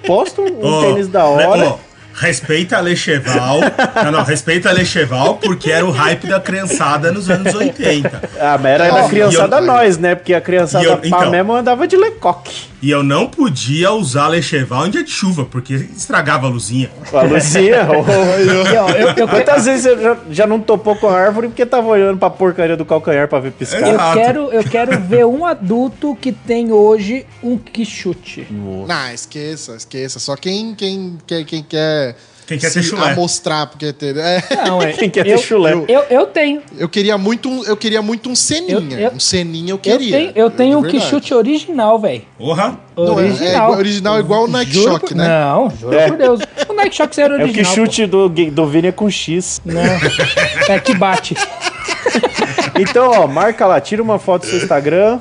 posta 0.04 0.40
um, 0.42 0.46
um 0.46 0.66
Ô, 0.66 0.80
tênis 0.80 1.06
da 1.06 1.24
hora. 1.24 1.74
ô, 1.74 1.78
respeita 2.14 2.76
a 2.76 2.80
Lecheval. 2.80 3.60
não, 4.04 4.12
não, 4.12 4.22
respeita 4.24 4.68
a 4.70 4.72
Lecheval 4.72 5.36
porque 5.36 5.70
era 5.70 5.84
o 5.84 5.90
hype 5.90 6.26
da 6.26 6.40
criançada 6.40 7.10
nos 7.12 7.28
anos 7.30 7.54
80. 7.54 8.30
Ah, 8.40 8.58
mas 8.60 8.72
era 8.72 8.92
Ó, 8.92 9.02
da 9.02 9.08
criançada 9.08 9.56
e 9.56 9.58
eu- 9.60 9.66
nós, 9.66 9.98
né? 9.98 10.14
Porque 10.14 10.34
a 10.34 10.40
criançada 10.40 10.84
eu- 10.84 10.96
pá 10.98 11.06
então. 11.06 11.30
mesmo 11.30 11.54
andava 11.54 11.86
de 11.86 11.96
lecoque. 11.96 12.71
E 12.82 12.90
eu 12.90 13.04
não 13.04 13.28
podia 13.28 13.92
usar 13.92 14.26
Lecheval 14.26 14.88
em 14.88 14.90
dia 14.90 15.04
de 15.04 15.10
chuva, 15.10 15.44
porque 15.44 15.72
estragava 15.74 16.48
a 16.48 16.50
luzinha. 16.50 16.90
A 17.12 17.22
E, 17.60 17.72
ó, 18.76 18.90
eu, 18.90 19.08
eu, 19.18 19.28
Quantas 19.28 19.66
vezes 19.66 19.86
eu 19.86 20.02
já, 20.02 20.16
já 20.28 20.46
não 20.48 20.58
topou 20.58 20.96
com 20.96 21.06
a 21.06 21.16
árvore 21.16 21.46
porque 21.46 21.64
tava 21.64 21.86
olhando 21.86 22.18
pra 22.18 22.28
porcaria 22.28 22.76
do 22.76 22.84
calcanhar 22.84 23.28
pra 23.28 23.38
ver 23.38 23.52
piscar? 23.52 23.82
eu 23.82 23.94
Exato. 23.94 24.18
quero, 24.18 24.40
eu 24.52 24.64
quero 24.64 24.98
ver 25.00 25.24
um 25.24 25.46
adulto 25.46 26.16
que 26.20 26.32
tem 26.32 26.72
hoje 26.72 27.24
um 27.40 27.56
quichute. 27.56 28.48
Não, 28.50 29.14
esqueça, 29.14 29.76
esqueça. 29.76 30.18
Só 30.18 30.34
quem, 30.34 30.74
quem, 30.74 31.18
quem, 31.24 31.44
quem 31.44 31.62
quer 31.62 32.16
Quem 32.52 32.58
quer 32.60 32.68
se 32.68 32.80
ter 32.80 32.82
chulé. 32.82 33.10
amostrar, 33.12 33.66
porque 33.66 33.92
ter, 33.92 34.16
é, 34.16 34.42
Não, 34.66 34.80
é. 34.82 34.92
Quem 34.94 35.10
quer 35.10 35.24
ter 35.24 35.32
eu, 35.32 35.38
chulé? 35.38 35.72
Eu, 35.88 36.04
eu 36.10 36.26
tenho. 36.26 36.62
eu 36.78 36.88
queria 36.88 37.16
muito 37.18 37.48
um, 37.48 37.64
eu 37.64 37.76
queria 37.76 38.00
muito 38.02 38.30
um 38.30 38.34
Seninha. 38.34 38.74
Eu- 38.98 38.98
eu- 38.98 39.12
um 39.12 39.20
Seninha 39.20 39.70
eu 39.70 39.76
Eu 39.76 39.78
queria. 39.78 40.16
tenho, 40.16 40.32
eu 40.34 40.50
tenho 40.50 40.78
um 40.78 40.82
de 40.82 40.88
verdade. 40.88 41.04
quichute 41.10 41.34
original, 41.34 41.98
velho. 41.98 42.22
Porra! 42.38 42.78
Não, 42.96 43.18
é- 43.18 43.22
é 43.22 43.26
Original. 43.26 43.48
igual- 43.64 43.78
original 43.78 44.20
igual 44.20 44.44
o 44.44 44.48
Nike 44.48 44.72
Juro 44.72 44.92
Shock, 44.92 45.08
por- 45.08 45.16
né? 45.16 45.28
Não, 45.28 45.70
juro 45.70 45.98
É. 45.98 46.08
por 46.08 46.16
Deus. 46.18 46.40
O 46.68 46.72
Nike 46.74 46.96
Shock 46.96 47.20
era 47.20 47.34
É 47.34 47.38
o 47.38 47.42
original. 47.42 47.64
que 47.64 47.74
chute 47.80 48.06
do, 48.06 48.28
do 48.28 48.66
Vini 48.66 48.88
é 48.88 48.92
com 48.92 49.10
X. 49.10 49.60
Não. 49.64 49.80
É 50.68 50.78
que 50.78 50.94
bate. 50.94 51.34
Então, 52.78 53.10
ó, 53.10 53.26
marca 53.26 53.66
lá, 53.66 53.80
tira 53.80 54.02
uma 54.02 54.18
foto 54.18 54.42
do 54.42 54.48
seu 54.48 54.58
Instagram, 54.58 55.20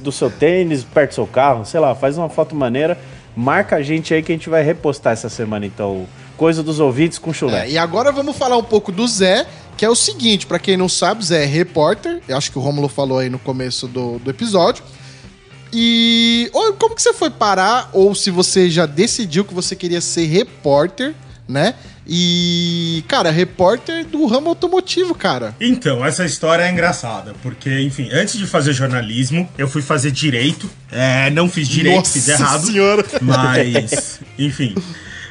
do 0.00 0.12
seu 0.12 0.30
tênis, 0.30 0.84
perto 0.84 1.10
do 1.10 1.14
seu 1.14 1.26
carro, 1.26 1.64
sei 1.64 1.80
lá, 1.80 1.94
faz 1.94 2.16
uma 2.16 2.28
foto 2.28 2.54
maneira. 2.54 2.96
Marca 3.36 3.76
a 3.76 3.82
gente 3.82 4.14
aí 4.14 4.22
que 4.22 4.30
a 4.32 4.34
gente 4.34 4.48
vai 4.48 4.62
repostar 4.62 5.12
essa 5.12 5.28
semana, 5.28 5.66
então. 5.66 6.06
Coisa 6.44 6.62
dos 6.62 6.78
ouvintes 6.78 7.16
com 7.16 7.32
chulé. 7.32 7.64
É, 7.64 7.70
e 7.70 7.78
agora 7.78 8.12
vamos 8.12 8.36
falar 8.36 8.58
um 8.58 8.62
pouco 8.62 8.92
do 8.92 9.08
Zé, 9.08 9.46
que 9.78 9.82
é 9.82 9.88
o 9.88 9.94
seguinte, 9.94 10.46
pra 10.46 10.58
quem 10.58 10.76
não 10.76 10.90
sabe, 10.90 11.24
Zé 11.24 11.44
é 11.44 11.46
repórter. 11.46 12.20
Eu 12.28 12.36
acho 12.36 12.52
que 12.52 12.58
o 12.58 12.60
Romulo 12.60 12.86
falou 12.86 13.18
aí 13.18 13.30
no 13.30 13.38
começo 13.38 13.88
do, 13.88 14.18
do 14.18 14.28
episódio. 14.28 14.84
E 15.72 16.50
ou 16.52 16.74
como 16.74 16.94
que 16.94 17.00
você 17.00 17.14
foi 17.14 17.30
parar, 17.30 17.88
ou 17.94 18.14
se 18.14 18.30
você 18.30 18.68
já 18.68 18.84
decidiu 18.84 19.42
que 19.42 19.54
você 19.54 19.74
queria 19.74 20.02
ser 20.02 20.26
repórter, 20.26 21.14
né? 21.48 21.76
E, 22.06 23.02
cara, 23.08 23.30
repórter 23.30 24.04
do 24.04 24.26
ramo 24.26 24.50
automotivo, 24.50 25.14
cara. 25.14 25.56
Então, 25.58 26.04
essa 26.04 26.26
história 26.26 26.64
é 26.64 26.70
engraçada, 26.70 27.34
porque, 27.42 27.80
enfim, 27.80 28.10
antes 28.12 28.36
de 28.36 28.46
fazer 28.46 28.74
jornalismo, 28.74 29.48
eu 29.56 29.66
fui 29.66 29.80
fazer 29.80 30.10
direito. 30.10 30.68
É, 30.92 31.30
não 31.30 31.48
fiz 31.48 31.66
direito, 31.66 31.96
Nossa 31.96 32.12
fiz 32.12 32.28
errado. 32.28 32.66
senhora. 32.66 33.02
Mas, 33.22 34.20
enfim. 34.38 34.74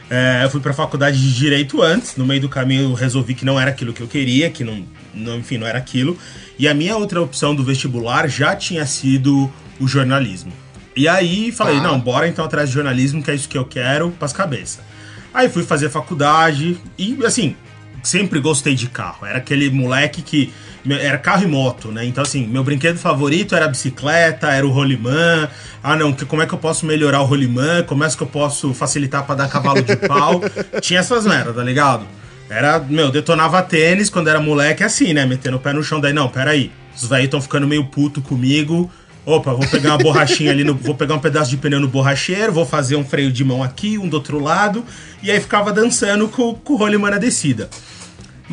É, 0.10 0.42
eu 0.44 0.50
fui 0.50 0.60
pra 0.62 0.74
faculdade 0.74 1.20
de 1.20 1.34
direito 1.34 1.82
antes. 1.82 2.16
No 2.16 2.26
meio 2.26 2.42
do 2.42 2.50
caminho 2.50 2.84
eu 2.84 2.94
resolvi 2.94 3.34
que 3.34 3.46
não 3.46 3.60
era 3.60 3.72
aquilo 3.72 3.94
que 3.94 4.02
eu 4.02 4.08
queria, 4.08 4.50
que 4.50 4.64
não, 4.64 4.86
não 5.14 5.38
enfim, 5.40 5.58
não 5.58 5.68
era 5.68 5.78
aquilo. 5.78 6.18
E 6.58 6.68
a 6.68 6.74
minha 6.74 6.96
outra 6.98 7.22
opção 7.22 7.56
do 7.56 7.64
vestibular 7.64 8.28
já 8.28 8.56
tinha 8.56 8.86
sido 8.86 9.52
o 9.80 9.88
jornalismo. 9.88 10.52
E 10.96 11.08
aí 11.08 11.52
falei, 11.52 11.78
Tá. 11.78 11.84
não, 11.84 12.00
bora 12.00 12.28
então 12.28 12.46
atrás 12.46 12.70
de 12.70 12.76
jornalismo, 12.76 13.24
que 13.24 13.32
é 13.32 13.36
isso 13.36 13.50
que 13.50 13.58
eu 13.58 13.66
quero, 13.66 14.12
pras 14.12 14.32
cabeça. 14.32 14.82
Aí 15.34 15.50
fui 15.50 15.64
fazer 15.64 15.90
faculdade 15.90 16.78
e, 16.96 17.18
assim, 17.26 17.56
sempre 18.04 18.40
gostei 18.40 18.76
de 18.76 18.88
carro. 18.88 19.26
Era 19.26 19.40
aquele 19.40 19.70
moleque 19.72 20.22
que. 20.22 20.54
Era 20.90 21.18
carro 21.18 21.44
e 21.44 21.48
moto, 21.48 21.92
né? 21.92 22.06
Então, 22.06 22.22
assim, 22.22 22.46
meu 22.46 22.64
brinquedo 22.64 22.98
favorito 22.98 23.56
era 23.56 23.66
a 23.66 23.68
bicicleta, 23.70 24.52
era 24.52 24.68
o 24.68 24.70
rolimã. 24.70 25.48
Ah, 25.82 25.96
não, 25.96 26.12
que, 26.12 26.26
como 26.26 26.42
é 26.42 26.46
que 26.46 26.54
eu 26.54 26.58
posso 26.60 26.86
melhorar 26.86 27.22
o 27.22 27.26
rolimã? 27.26 27.84
Como 27.84 28.04
é 28.04 28.10
que 28.10 28.22
eu 28.22 28.28
posso 28.28 28.74
facilitar 28.74 29.26
pra 29.26 29.36
dar 29.36 29.50
cavalo 29.50 29.82
de 29.82 29.96
pau? 29.96 30.42
Tinha 30.82 31.00
essas 31.00 31.26
merdas, 31.26 31.56
tá 31.56 31.64
ligado? 31.64 32.06
Era, 32.50 32.80
meu, 32.80 33.10
detonava 33.10 33.62
tênis 33.62 34.10
quando 34.10 34.28
era 34.28 34.42
moleque 34.42 34.84
assim, 34.84 35.14
né? 35.14 35.26
Metendo 35.26 35.58
o 35.58 35.60
pé 35.60 35.72
no 35.72 35.82
chão. 35.82 36.02
Daí, 36.02 36.12
não, 36.12 36.28
peraí. 36.28 36.70
Os 36.96 37.08
velhos 37.08 37.26
estão 37.26 37.42
ficando 37.42 37.66
meio 37.66 37.86
puto 37.86 38.22
comigo. 38.22 38.92
Opa, 39.26 39.54
vou 39.54 39.66
pegar 39.68 39.92
uma 39.92 39.98
borrachinha 39.98 40.52
ali, 40.52 40.66
no, 40.66 40.76
vou 40.76 40.96
pegar 40.96 41.16
um 41.16 41.20
pedaço 41.20 41.50
de 41.50 41.56
pneu 41.56 41.80
no 41.80 41.88
borracheiro, 41.88 42.52
vou 42.52 42.66
fazer 42.66 42.98
um 42.98 43.06
freio 43.06 43.32
de 43.32 43.42
mão 43.42 43.64
aqui, 43.64 43.98
um 43.98 44.10
do 44.10 44.16
outro 44.16 44.38
lado. 44.38 44.84
E 45.22 45.32
aí 45.32 45.40
ficava 45.40 45.72
dançando 45.72 46.28
com, 46.28 46.54
com 46.56 46.74
o 46.74 46.76
rolimã 46.76 47.10
na 47.10 47.18
descida. 47.18 47.70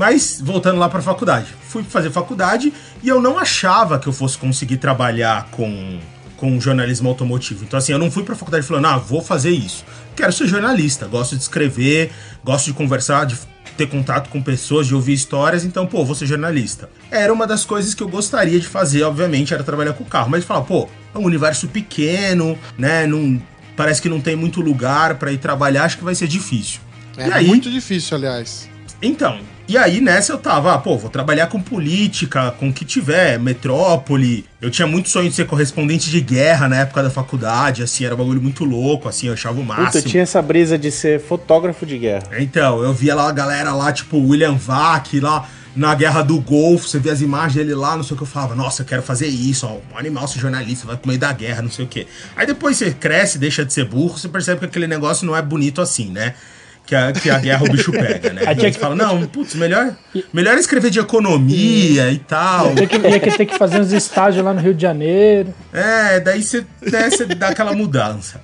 Mas, 0.01 0.41
voltando 0.43 0.79
lá 0.79 0.89
pra 0.89 1.03
faculdade. 1.03 1.49
Fui 1.69 1.83
fazer 1.83 2.11
faculdade 2.11 2.73
e 3.03 3.09
eu 3.11 3.21
não 3.21 3.39
achava 3.39 3.99
que 3.99 4.07
eu 4.07 4.15
fosse 4.15 4.39
conseguir 4.39 4.79
trabalhar 4.79 5.49
com, 5.51 5.99
com 6.39 6.59
jornalismo 6.59 7.11
automotivo. 7.11 7.65
Então, 7.65 7.77
assim, 7.77 7.93
eu 7.93 7.99
não 7.99 8.11
fui 8.11 8.23
pra 8.23 8.35
faculdade 8.35 8.67
falando, 8.67 8.87
ah, 8.87 8.97
vou 8.97 9.21
fazer 9.21 9.51
isso. 9.51 9.85
Quero 10.17 10.33
ser 10.33 10.47
jornalista, 10.47 11.07
gosto 11.07 11.37
de 11.37 11.43
escrever, 11.43 12.11
gosto 12.43 12.65
de 12.65 12.73
conversar, 12.73 13.27
de 13.27 13.37
ter 13.77 13.89
contato 13.89 14.31
com 14.31 14.41
pessoas, 14.41 14.87
de 14.87 14.95
ouvir 14.95 15.13
histórias, 15.13 15.67
então, 15.67 15.87
pô, 15.87 16.03
vou 16.03 16.15
ser 16.15 16.25
jornalista. 16.25 16.89
Era 17.11 17.31
uma 17.31 17.47
das 17.47 17.67
coisas 17.67 17.93
que 17.93 18.03
eu 18.03 18.09
gostaria 18.09 18.59
de 18.59 18.67
fazer, 18.67 19.03
obviamente, 19.03 19.53
era 19.53 19.63
trabalhar 19.63 19.93
com 19.93 20.03
carro. 20.07 20.31
Mas 20.31 20.47
falar, 20.47 20.63
pô, 20.63 20.89
é 21.15 21.19
um 21.19 21.25
universo 21.25 21.69
pequeno, 21.69 22.59
né? 22.79 23.07
Não, 23.07 23.39
parece 23.77 24.01
que 24.01 24.09
não 24.09 24.19
tem 24.19 24.35
muito 24.35 24.63
lugar 24.63 25.17
pra 25.17 25.31
ir 25.31 25.37
trabalhar, 25.37 25.85
acho 25.85 25.99
que 25.99 26.05
vai 26.05 26.15
ser 26.15 26.27
difícil. 26.27 26.81
É 27.19 27.29
e 27.29 27.33
aí, 27.35 27.47
muito 27.47 27.71
difícil, 27.71 28.17
aliás. 28.17 28.67
então, 29.03 29.39
e 29.71 29.79
aí 29.79 30.01
nessa 30.01 30.33
eu 30.33 30.39
tava, 30.39 30.75
ah, 30.75 30.79
pô, 30.79 30.99
vou 30.99 31.09
trabalhar 31.09 31.47
com 31.47 31.63
política, 31.63 32.51
com 32.59 32.71
o 32.71 32.73
que 32.73 32.85
tiver, 32.85 33.39
metrópole. 33.39 34.45
Eu 34.61 34.69
tinha 34.69 34.85
muito 34.85 35.09
sonho 35.09 35.29
de 35.29 35.35
ser 35.37 35.47
correspondente 35.47 36.11
de 36.11 36.21
guerra 36.21 36.69
na 36.69 36.81
época 36.81 37.05
da 37.05 37.09
faculdade, 37.09 37.81
assim, 37.81 38.05
era 38.05 38.17
um 38.17 38.19
bagulho 38.19 38.43
muito 38.43 38.65
louco, 38.65 39.09
assim, 39.09 39.29
eu 39.29 39.33
achava 39.33 39.61
o 39.61 39.65
máximo. 39.65 39.87
Puta, 39.87 39.99
eu 39.99 40.03
tinha 40.03 40.25
essa 40.25 40.43
brisa 40.43 40.77
de 40.77 40.91
ser 40.91 41.21
fotógrafo 41.21 41.87
de 41.87 41.97
guerra. 41.99 42.25
Então, 42.41 42.83
eu 42.83 42.93
via 42.93 43.15
lá 43.15 43.29
a 43.29 43.33
galera 43.33 43.73
lá, 43.73 43.93
tipo, 43.93 44.19
William 44.19 44.57
Vac, 44.57 45.21
lá 45.21 45.49
na 45.77 45.95
guerra 45.95 46.23
do 46.23 46.41
Golfo, 46.41 46.89
você 46.89 46.99
via 46.99 47.13
as 47.13 47.21
imagens 47.21 47.55
dele 47.55 47.77
lá, 47.77 47.97
não 47.97 48.03
sei 48.03 48.15
o 48.15 48.17
que, 48.17 48.25
eu 48.25 48.27
falava, 48.27 48.57
nossa, 48.57 48.83
eu 48.83 48.87
quero 48.87 49.03
fazer 49.03 49.29
isso, 49.29 49.69
ó, 49.69 49.79
um 49.95 49.97
animal 49.97 50.27
ser 50.27 50.41
jornalista, 50.41 50.85
vai 50.85 50.97
pro 50.97 51.07
meio 51.07 51.21
da 51.21 51.33
guerra, 51.33 51.63
não 51.63 51.71
sei 51.71 51.85
o 51.85 51.89
que. 51.89 52.09
Aí 52.35 52.45
depois 52.45 52.77
você 52.77 52.91
cresce, 52.91 53.39
deixa 53.39 53.65
de 53.65 53.73
ser 53.73 53.85
burro, 53.85 54.19
você 54.19 54.29
percebe 54.29 54.59
que 54.59 54.67
aquele 54.67 54.89
negócio 54.89 55.25
não 55.25 55.37
é 55.37 55.41
bonito 55.41 55.81
assim, 55.81 56.11
né? 56.11 56.35
Que 56.91 56.97
a, 56.97 57.13
que 57.13 57.31
a 57.31 57.39
guerra 57.39 57.63
o 57.63 57.71
bicho 57.71 57.93
pega, 57.95 58.33
né? 58.33 58.43
Aí 58.45 58.57
tinha 58.57 58.69
que- 58.73 58.77
fala, 58.81 58.97
não, 58.97 59.25
putz, 59.29 59.55
melhor, 59.55 59.95
melhor 60.33 60.59
escrever 60.59 60.91
de 60.91 60.99
economia 60.99 62.11
e 62.11 62.19
tal. 62.19 62.75
Tem 62.75 62.89
que, 62.89 62.97
ia 62.97 63.21
ter 63.21 63.47
que 63.47 63.57
fazer 63.57 63.81
uns 63.81 63.93
estágios 63.93 64.45
lá 64.45 64.53
no 64.53 64.61
Rio 64.61 64.75
de 64.75 64.83
Janeiro. 64.83 65.55
É, 65.73 66.19
daí 66.19 66.43
você, 66.43 66.67
né, 66.83 67.09
dá 67.39 67.51
aquela 67.51 67.73
mudança. 67.75 68.41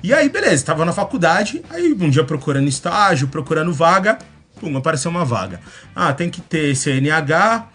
E 0.00 0.14
aí, 0.14 0.28
beleza, 0.28 0.64
tava 0.64 0.84
na 0.84 0.92
faculdade, 0.92 1.60
aí 1.70 1.92
um 1.92 2.08
dia 2.08 2.22
procurando 2.22 2.68
estágio, 2.68 3.26
procurando 3.26 3.72
vaga, 3.72 4.16
pum, 4.60 4.76
apareceu 4.76 5.10
uma 5.10 5.24
vaga. 5.24 5.58
Ah, 5.92 6.12
tem 6.12 6.30
que 6.30 6.40
ter 6.40 6.76
CNH, 6.76 7.66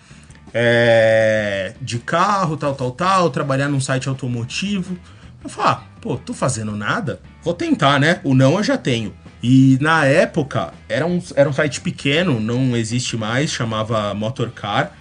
é, 0.54 1.74
de 1.82 2.00
carro, 2.00 2.56
tal, 2.56 2.74
tal, 2.76 2.92
tal, 2.92 3.30
trabalhar 3.30 3.68
num 3.68 3.82
site 3.82 4.08
automotivo. 4.08 4.98
Eu 5.44 5.50
falei, 5.50 5.72
ah, 5.72 5.82
pô, 6.00 6.16
tô 6.16 6.34
fazendo 6.34 6.72
nada? 6.78 7.20
Vou 7.44 7.54
tentar, 7.54 8.00
né? 8.00 8.22
O 8.24 8.34
não 8.34 8.56
eu 8.56 8.64
já 8.64 8.78
tenho. 8.78 9.14
E 9.42 9.78
na 9.82 10.04
época, 10.06 10.74
era 10.90 11.06
um, 11.06 11.22
era 11.36 11.48
um 11.48 11.54
site 11.54 11.80
pequeno, 11.82 12.40
não 12.40 12.76
existe 12.76 13.16
mais, 13.16 13.52
chamava 13.52 14.14
Motorcar. 14.14 14.96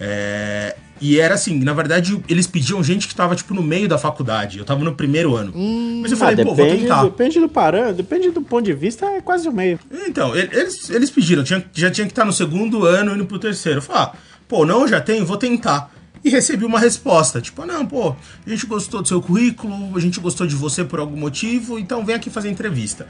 É, 0.00 0.76
e 1.00 1.20
era 1.20 1.34
assim, 1.34 1.58
na 1.60 1.74
verdade, 1.74 2.18
eles 2.28 2.46
pediam 2.46 2.82
gente 2.82 3.06
que 3.06 3.14
tava, 3.14 3.36
tipo, 3.36 3.52
no 3.52 3.62
meio 3.62 3.86
da 3.86 3.98
faculdade. 3.98 4.58
Eu 4.58 4.64
tava 4.64 4.82
no 4.82 4.94
primeiro 4.94 5.36
ano. 5.36 5.52
Mas 6.00 6.10
eu 6.10 6.16
Ah, 6.16 6.20
falei, 6.20 6.44
pô, 6.44 6.54
vou 6.54 6.66
tentar. 6.66 7.04
depende 7.04 7.38
do 7.38 7.48
parâmetro, 7.48 7.94
depende 7.96 8.30
do 8.30 8.40
ponto 8.40 8.64
de 8.64 8.72
vista, 8.72 9.04
é 9.06 9.20
quase 9.20 9.46
o 9.48 9.52
meio. 9.52 9.78
Então, 10.06 10.34
eles, 10.34 10.88
eles 10.88 11.10
pediram, 11.10 11.44
tinha, 11.44 11.62
já 11.74 11.90
tinha 11.90 12.06
que 12.06 12.12
estar 12.12 12.24
no 12.24 12.32
segundo 12.32 12.84
ano 12.84 13.14
indo 13.14 13.26
pro 13.26 13.38
terceiro. 13.38 13.78
Eu 13.78 13.82
falei, 13.82 14.02
ah, 14.04 14.12
pô, 14.48 14.64
não, 14.64 14.88
já 14.88 15.00
tenho, 15.00 15.26
vou 15.26 15.36
tentar. 15.36 15.92
E 16.24 16.30
recebi 16.30 16.64
uma 16.64 16.80
resposta, 16.80 17.40
tipo, 17.40 17.62
ah, 17.62 17.66
não, 17.66 17.86
pô, 17.86 18.16
a 18.44 18.50
gente 18.50 18.66
gostou 18.66 19.00
do 19.02 19.06
seu 19.06 19.20
currículo, 19.22 19.96
a 19.96 20.00
gente 20.00 20.18
gostou 20.18 20.46
de 20.46 20.56
você 20.56 20.82
por 20.82 20.98
algum 20.98 21.16
motivo, 21.16 21.78
então 21.78 22.04
vem 22.04 22.16
aqui 22.16 22.30
fazer 22.30 22.48
entrevista. 22.50 23.06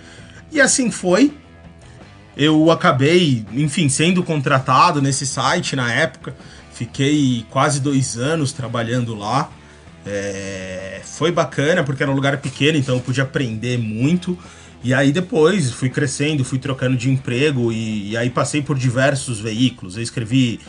E 0.50 0.60
assim 0.60 0.90
foi. 0.90 1.32
eu 2.36 2.70
acabei, 2.70 3.46
enfim, 3.52 3.88
sendo 3.88 4.22
contratado 4.22 5.00
nesse 5.00 5.26
site 5.26 5.74
na 5.74 5.92
época. 5.92 6.34
Fiquei 6.72 7.46
quase 7.50 7.80
dois 7.80 8.18
anos 8.18 8.52
trabalhando 8.52 9.14
lá. 9.14 9.50
É, 10.04 11.00
foi 11.04 11.32
bacana 11.32 11.82
porque 11.82 12.02
era 12.02 12.12
um 12.12 12.14
lugar 12.14 12.36
pequeno, 12.38 12.76
então 12.78 12.96
eu 12.96 13.00
podia 13.00 13.24
aprender 13.24 13.78
muito. 13.78 14.38
E 14.84 14.92
aí 14.92 15.10
depois 15.10 15.72
fui 15.72 15.88
crescendo, 15.88 16.44
fui 16.44 16.58
trocando 16.58 16.96
de 16.96 17.10
emprego 17.10 17.72
e, 17.72 18.10
e 18.10 18.16
aí 18.16 18.30
passei 18.30 18.62
por 18.62 18.78
diversos 18.78 19.40
veículos. 19.40 19.96
Eu 19.96 20.02
escrevi 20.02 20.60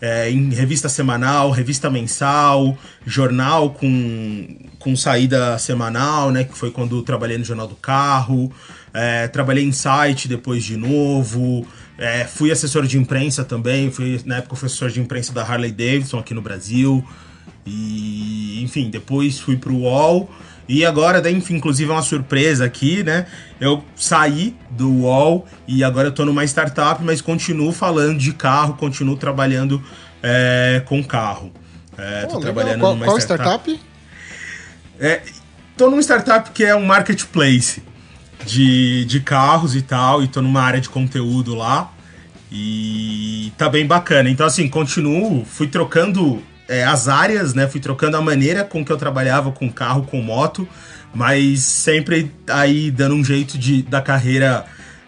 é, 0.00 0.30
em 0.30 0.52
revista 0.52 0.88
semanal, 0.88 1.50
revista 1.50 1.90
mensal, 1.90 2.76
jornal 3.06 3.70
com, 3.70 4.58
com 4.78 4.94
saída 4.94 5.58
semanal, 5.58 6.30
né? 6.30 6.44
Que 6.44 6.56
foi 6.56 6.70
quando 6.70 7.02
trabalhei 7.02 7.38
no 7.38 7.44
Jornal 7.44 7.66
do 7.66 7.74
Carro. 7.74 8.52
É, 8.94 9.26
trabalhei 9.26 9.64
em 9.64 9.72
site 9.72 10.28
depois 10.28 10.62
de 10.62 10.76
novo. 10.76 11.66
É, 11.98 12.24
fui 12.24 12.52
assessor 12.52 12.86
de 12.86 12.96
imprensa 12.96 13.44
também. 13.44 13.90
Fui, 13.90 14.20
na 14.24 14.36
época, 14.36 14.54
assessor 14.54 14.88
de 14.88 15.00
imprensa 15.00 15.32
da 15.32 15.42
Harley 15.42 15.72
Davidson 15.72 16.18
aqui 16.20 16.32
no 16.32 16.40
Brasil. 16.40 17.04
E, 17.66 18.62
enfim, 18.62 18.90
depois 18.90 19.40
fui 19.40 19.56
pro 19.56 19.74
UOL. 19.74 20.30
E 20.68 20.84
agora, 20.86 21.28
enfim, 21.30 21.56
inclusive 21.56 21.90
é 21.90 21.92
uma 21.92 22.02
surpresa 22.02 22.64
aqui, 22.64 23.02
né? 23.02 23.26
Eu 23.60 23.84
saí 23.96 24.56
do 24.70 24.90
UOL 24.90 25.46
e 25.66 25.84
agora 25.84 26.08
eu 26.08 26.12
tô 26.12 26.24
numa 26.24 26.44
startup, 26.44 27.02
mas 27.02 27.20
continuo 27.20 27.70
falando 27.72 28.18
de 28.18 28.32
carro, 28.32 28.74
continuo 28.74 29.16
trabalhando 29.16 29.82
é, 30.22 30.82
com 30.86 31.04
carro. 31.04 31.52
É, 31.98 32.22
tô 32.26 32.34
Pô, 32.36 32.40
trabalhando 32.40 32.74
legal. 32.76 32.80
Qual, 32.80 32.94
numa 32.94 33.04
qual 33.04 33.18
startup. 33.18 33.70
startup? 33.70 33.80
É, 34.98 35.20
tô 35.76 35.90
numa 35.90 36.00
startup 36.00 36.50
que 36.50 36.64
é 36.64 36.74
um 36.74 36.84
marketplace 36.86 37.82
de, 38.44 39.04
de 39.04 39.20
carros 39.20 39.74
e 39.74 39.82
tal, 39.82 40.22
e 40.22 40.28
tô 40.28 40.40
numa 40.42 40.60
área 40.60 40.80
de 40.80 40.88
conteúdo 40.88 41.54
lá. 41.54 41.90
E 42.50 43.52
tá 43.58 43.68
bem 43.68 43.86
bacana. 43.86 44.30
Então, 44.30 44.46
assim, 44.46 44.68
continuo, 44.68 45.44
fui 45.44 45.66
trocando 45.66 46.40
é, 46.68 46.84
as 46.84 47.08
áreas, 47.08 47.54
né? 47.54 47.66
Fui 47.66 47.80
trocando 47.80 48.16
a 48.16 48.20
maneira 48.20 48.62
com 48.62 48.84
que 48.84 48.92
eu 48.92 48.96
trabalhava 48.96 49.50
com 49.50 49.70
carro, 49.70 50.04
com 50.04 50.20
moto, 50.22 50.68
mas 51.12 51.60
sempre 51.62 52.30
aí 52.48 52.90
dando 52.90 53.14
um 53.14 53.24
jeito 53.24 53.58
de, 53.58 53.82
da 53.82 54.00
carreira 54.00 54.64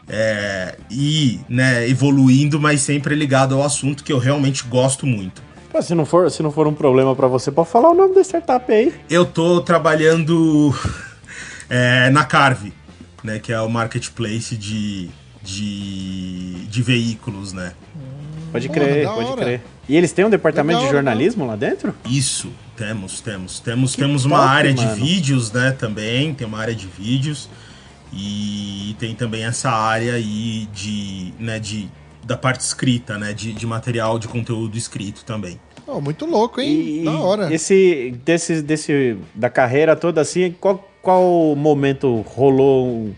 é, 0.09 0.77
ir 0.91 1.41
né, 1.49 1.89
evoluindo, 1.89 2.61
mas 2.61 2.81
sempre 2.81 3.15
ligado 3.15 3.55
ao 3.55 3.63
assunto 3.63 4.05
que 4.05 4.13
eu 4.13 4.19
realmente 4.19 4.65
gosto 4.65 5.07
muito. 5.07 5.43
Pô, 5.71 5.83
se, 5.83 5.95
não 5.95 6.07
for, 6.07 6.31
se 6.31 6.43
não 6.43 6.51
for 6.51 6.67
um 6.67 6.75
problema 6.75 7.15
pra 7.15 7.27
você, 7.27 7.51
pode 7.51 7.69
falar 7.69 7.91
o 7.91 7.95
nome 7.95 8.15
da 8.15 8.23
startup 8.23 8.73
aí. 8.73 8.95
Eu 9.11 9.25
tô 9.25 9.61
trabalhando 9.61 10.75
é, 11.69 12.09
na 12.11 12.25
Carve, 12.25 12.73
né? 13.23 13.39
Que 13.39 13.53
é 13.53 13.61
o 13.61 13.69
marketplace 13.69 14.57
de, 14.57 15.09
de, 15.43 16.67
de 16.67 16.83
veículos, 16.83 17.53
né? 17.53 17.73
Pode 18.53 18.69
crer, 18.69 19.07
pode 19.07 19.37
crer. 19.37 19.61
E 19.89 19.97
eles 19.97 20.13
têm 20.13 20.25
um 20.25 20.31
departamento 20.31 20.79
Legal, 20.79 20.91
de 20.91 20.97
jornalismo 20.97 21.47
lá 21.47 21.57
dentro? 21.57 21.95
Isso, 22.05 22.51
temos, 22.77 23.21
temos. 23.21 23.61
Temos, 23.61 23.95
Que 23.95 24.03
temos 24.03 24.25
uma 24.25 24.39
top, 24.39 24.49
área 24.49 24.75
mano. 24.75 24.95
de 24.95 25.01
vídeos, 25.01 25.53
né, 25.53 25.73
também. 25.73 26.35
Tem 26.35 26.47
uma 26.47 26.59
área 26.59 26.75
de 26.75 26.87
vídeos. 26.87 27.49
E 28.13 28.97
tem 28.99 29.15
também 29.15 29.45
essa 29.45 29.71
área 29.71 30.15
aí 30.15 30.69
de, 30.73 31.35
né, 31.39 31.59
de, 31.59 31.89
da 32.25 32.37
parte 32.37 32.61
escrita, 32.61 33.19
né? 33.19 33.33
De, 33.33 33.53
de 33.53 33.67
material 33.67 34.19
de 34.19 34.27
conteúdo 34.27 34.77
escrito 34.77 35.25
também. 35.25 35.61
Oh, 35.87 36.01
muito 36.01 36.27
louco, 36.27 36.61
hein? 36.61 37.03
E 37.03 37.05
da 37.05 37.13
hora. 37.13 37.55
esse 37.55 38.19
desse, 38.25 38.61
desse 38.61 39.17
da 39.35 39.49
carreira 39.49 39.95
toda 39.95 40.21
assim, 40.21 40.55
qual, 40.59 40.91
qual 41.07 41.55
momento 41.55 42.21
rolou 42.23 42.89
um- 42.89 43.15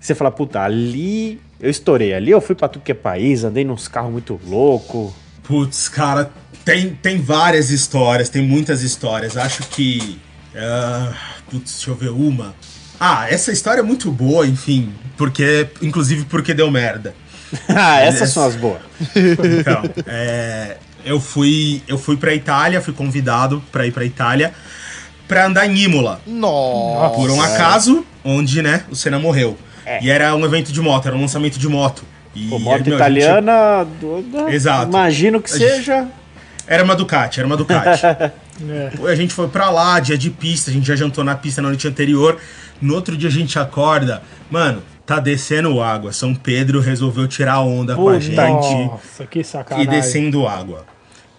você 0.00 0.12
fala, 0.12 0.32
puta, 0.32 0.60
ali 0.60 1.40
eu 1.60 1.70
estourei, 1.70 2.12
ali 2.12 2.32
eu 2.32 2.40
fui 2.40 2.56
pra 2.56 2.66
tudo 2.66 2.82
que 2.82 2.90
é 2.90 2.94
país, 2.94 3.44
andei 3.44 3.64
nos 3.64 3.86
carros 3.86 4.10
muito 4.10 4.40
louco. 4.44 5.14
Putz, 5.44 5.88
cara, 5.88 6.32
tem, 6.64 6.96
tem 7.00 7.22
várias 7.22 7.70
histórias, 7.70 8.28
tem 8.28 8.42
muitas 8.42 8.82
histórias. 8.82 9.36
Acho 9.36 9.62
que. 9.68 10.18
ah, 10.56 11.12
putz, 11.48 11.74
deixa 11.74 11.90
eu 11.90 11.94
ver 11.94 12.10
uma. 12.10 12.54
Ah, 12.98 13.28
essa 13.30 13.52
história 13.52 13.78
é 13.80 13.84
muito 13.84 14.10
boa, 14.10 14.44
enfim. 14.44 14.92
Porque. 15.16 15.68
Inclusive 15.80 16.24
porque 16.24 16.52
deu 16.52 16.68
merda. 16.70 17.14
ah, 17.68 18.00
essas 18.00 18.22
Essa- 18.22 18.32
são 18.32 18.44
as 18.48 18.56
boas. 18.56 18.80
Então, 19.14 19.82
é, 20.06 20.78
eu 21.04 21.20
fui. 21.20 21.82
Eu 21.86 21.98
fui 21.98 22.16
pra 22.16 22.34
Itália, 22.34 22.80
fui 22.80 22.92
convidado 22.94 23.62
pra 23.70 23.86
ir 23.86 23.92
pra 23.92 24.04
Itália 24.04 24.52
pra 25.32 25.46
andar 25.46 25.66
em 25.66 25.76
Imola. 25.78 26.20
Nossa. 26.26 27.14
Por 27.14 27.30
um 27.30 27.40
acaso, 27.40 28.04
onde, 28.22 28.60
né, 28.62 28.84
o 28.90 28.94
Senna 28.94 29.18
morreu. 29.18 29.56
E 30.02 30.10
era 30.10 30.34
um 30.36 30.44
evento 30.44 30.70
de 30.72 30.80
moto, 30.80 31.06
era 31.06 31.16
um 31.16 31.20
lançamento 31.22 31.58
de 31.58 31.68
moto. 31.68 32.04
E, 32.34 32.48
Pô, 32.48 32.58
moto 32.58 32.84
meu, 32.84 32.92
a 32.94 32.96
italiana, 32.96 33.84
do- 34.00 34.22
do- 34.22 34.48
Exato. 34.48 34.88
imagino 34.88 35.40
que 35.40 35.52
A 35.52 35.58
gente- 35.58 35.70
seja. 35.70 36.00
gente- 36.02 36.12
era 36.66 36.84
uma 36.84 36.94
Ducati, 36.94 37.40
era 37.40 37.46
uma 37.46 37.56
Ducati. 37.56 38.02
É. 38.68 39.10
A 39.10 39.14
gente 39.14 39.32
foi 39.32 39.48
pra 39.48 39.70
lá, 39.70 39.98
dia 39.98 40.16
de 40.16 40.28
pista, 40.30 40.70
a 40.70 40.74
gente 40.74 40.86
já 40.86 40.94
jantou 40.94 41.24
na 41.24 41.34
pista 41.34 41.60
na 41.62 41.68
noite 41.68 41.88
anterior. 41.88 42.38
No 42.80 42.94
outro 42.94 43.16
dia 43.16 43.28
a 43.28 43.32
gente 43.32 43.58
acorda, 43.58 44.22
mano, 44.50 44.82
tá 45.06 45.18
descendo 45.18 45.80
água. 45.82 46.12
São 46.12 46.34
Pedro 46.34 46.78
resolveu 46.78 47.26
tirar 47.26 47.60
onda 47.60 47.96
com 47.96 48.08
a 48.08 48.12
Puta 48.12 48.20
gente 48.20 48.36
Nossa, 48.36 49.26
que 49.26 49.40
e 49.40 49.44
sacanagem. 49.44 49.88
descendo 49.90 50.46
água. 50.46 50.84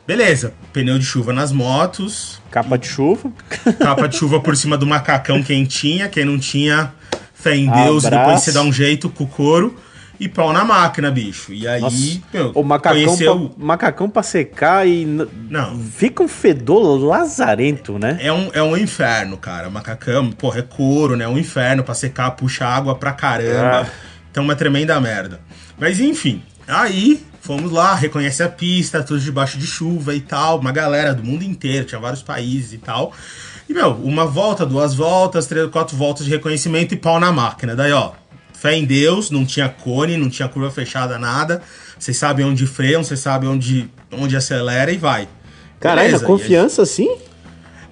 Beleza, 0.05 0.53
pneu 0.73 0.99
de 0.99 1.05
chuva 1.05 1.31
nas 1.31 1.51
motos, 1.51 2.41
Capa 2.51 2.77
de 2.77 2.87
chuva. 2.87 3.31
capa 3.79 4.07
de 4.07 4.17
chuva 4.17 4.39
por 4.41 4.55
cima 4.55 4.77
do 4.77 4.85
macacão 4.85 5.41
quem 5.41 5.63
tinha, 5.65 6.09
quem 6.09 6.25
não 6.25 6.37
tinha, 6.37 6.93
fé 7.33 7.55
em 7.55 7.69
Deus, 7.69 8.03
e 8.03 8.09
depois 8.09 8.23
Abraço. 8.25 8.45
você 8.45 8.51
dá 8.51 8.61
um 8.61 8.73
jeito 8.73 9.09
com 9.09 9.23
o 9.23 9.27
couro 9.27 9.75
e 10.19 10.27
pau 10.27 10.53
na 10.53 10.63
máquina, 10.63 11.09
bicho. 11.09 11.53
E 11.53 11.67
aí, 11.67 11.81
Nossa, 11.81 12.19
meu, 12.33 12.51
o 12.53 12.63
macacão, 12.63 13.03
conheceu... 13.03 13.49
pra, 13.49 13.65
macacão 13.65 14.09
pra 14.09 14.23
secar 14.23 14.87
e. 14.87 15.05
Não. 15.49 15.79
Fica 15.79 16.21
um 16.21 16.27
fedor 16.27 17.01
lazarento, 17.03 17.97
né? 17.97 18.17
É 18.21 18.31
um, 18.31 18.49
é 18.53 18.61
um 18.61 18.77
inferno, 18.77 19.37
cara. 19.37 19.69
Macacão, 19.69 20.31
porra, 20.31 20.59
é 20.59 20.61
couro, 20.61 21.15
né? 21.15 21.25
É 21.25 21.27
um 21.27 21.37
inferno 21.37 21.83
pra 21.83 21.93
secar, 21.95 22.31
puxa 22.31 22.65
água 22.65 22.95
pra 22.95 23.11
caramba. 23.11 23.87
Ah. 23.87 23.91
Então, 24.31 24.43
uma 24.43 24.55
tremenda 24.55 24.99
merda. 24.99 25.39
Mas, 25.79 25.99
enfim, 25.99 26.41
aí 26.67 27.21
fomos 27.43 27.71
lá, 27.71 27.93
reconhece 27.93 28.41
a 28.41 28.47
pista, 28.47 29.03
tudo 29.03 29.19
debaixo 29.19 29.57
de 29.57 29.67
chuva 29.67 30.15
e 30.15 30.21
tal. 30.21 30.59
Uma 30.59 30.71
galera 30.71 31.13
do 31.13 31.23
mundo 31.23 31.43
inteiro, 31.43 31.85
tinha 31.85 31.99
vários 31.99 32.21
países 32.21 32.71
e 32.71 32.77
tal. 32.77 33.13
E, 33.67 33.73
meu, 33.73 33.91
uma 33.95 34.25
volta, 34.25 34.65
duas 34.65 34.95
voltas, 34.95 35.45
três, 35.45 35.69
quatro 35.69 35.97
voltas 35.97 36.25
de 36.25 36.31
reconhecimento 36.31 36.93
e 36.93 36.97
pau 36.97 37.19
na 37.19 37.33
máquina. 37.33 37.75
Daí, 37.75 37.91
ó, 37.91 38.13
fé 38.53 38.75
em 38.75 38.85
Deus, 38.85 39.29
não 39.29 39.45
tinha 39.45 39.67
cone, 39.67 40.15
não 40.15 40.29
tinha 40.29 40.47
curva 40.47 40.71
fechada, 40.71 41.19
nada. 41.19 41.61
Vocês 41.99 42.15
sabem 42.15 42.45
onde 42.45 42.65
freiam, 42.65 43.03
vocês 43.03 43.19
sabem 43.19 43.49
onde, 43.49 43.89
onde 44.09 44.37
acelera 44.37 44.89
e 44.89 44.97
vai. 44.97 45.27
Caralho, 45.81 46.17
confiança 46.21 46.81
assim? 46.81 47.09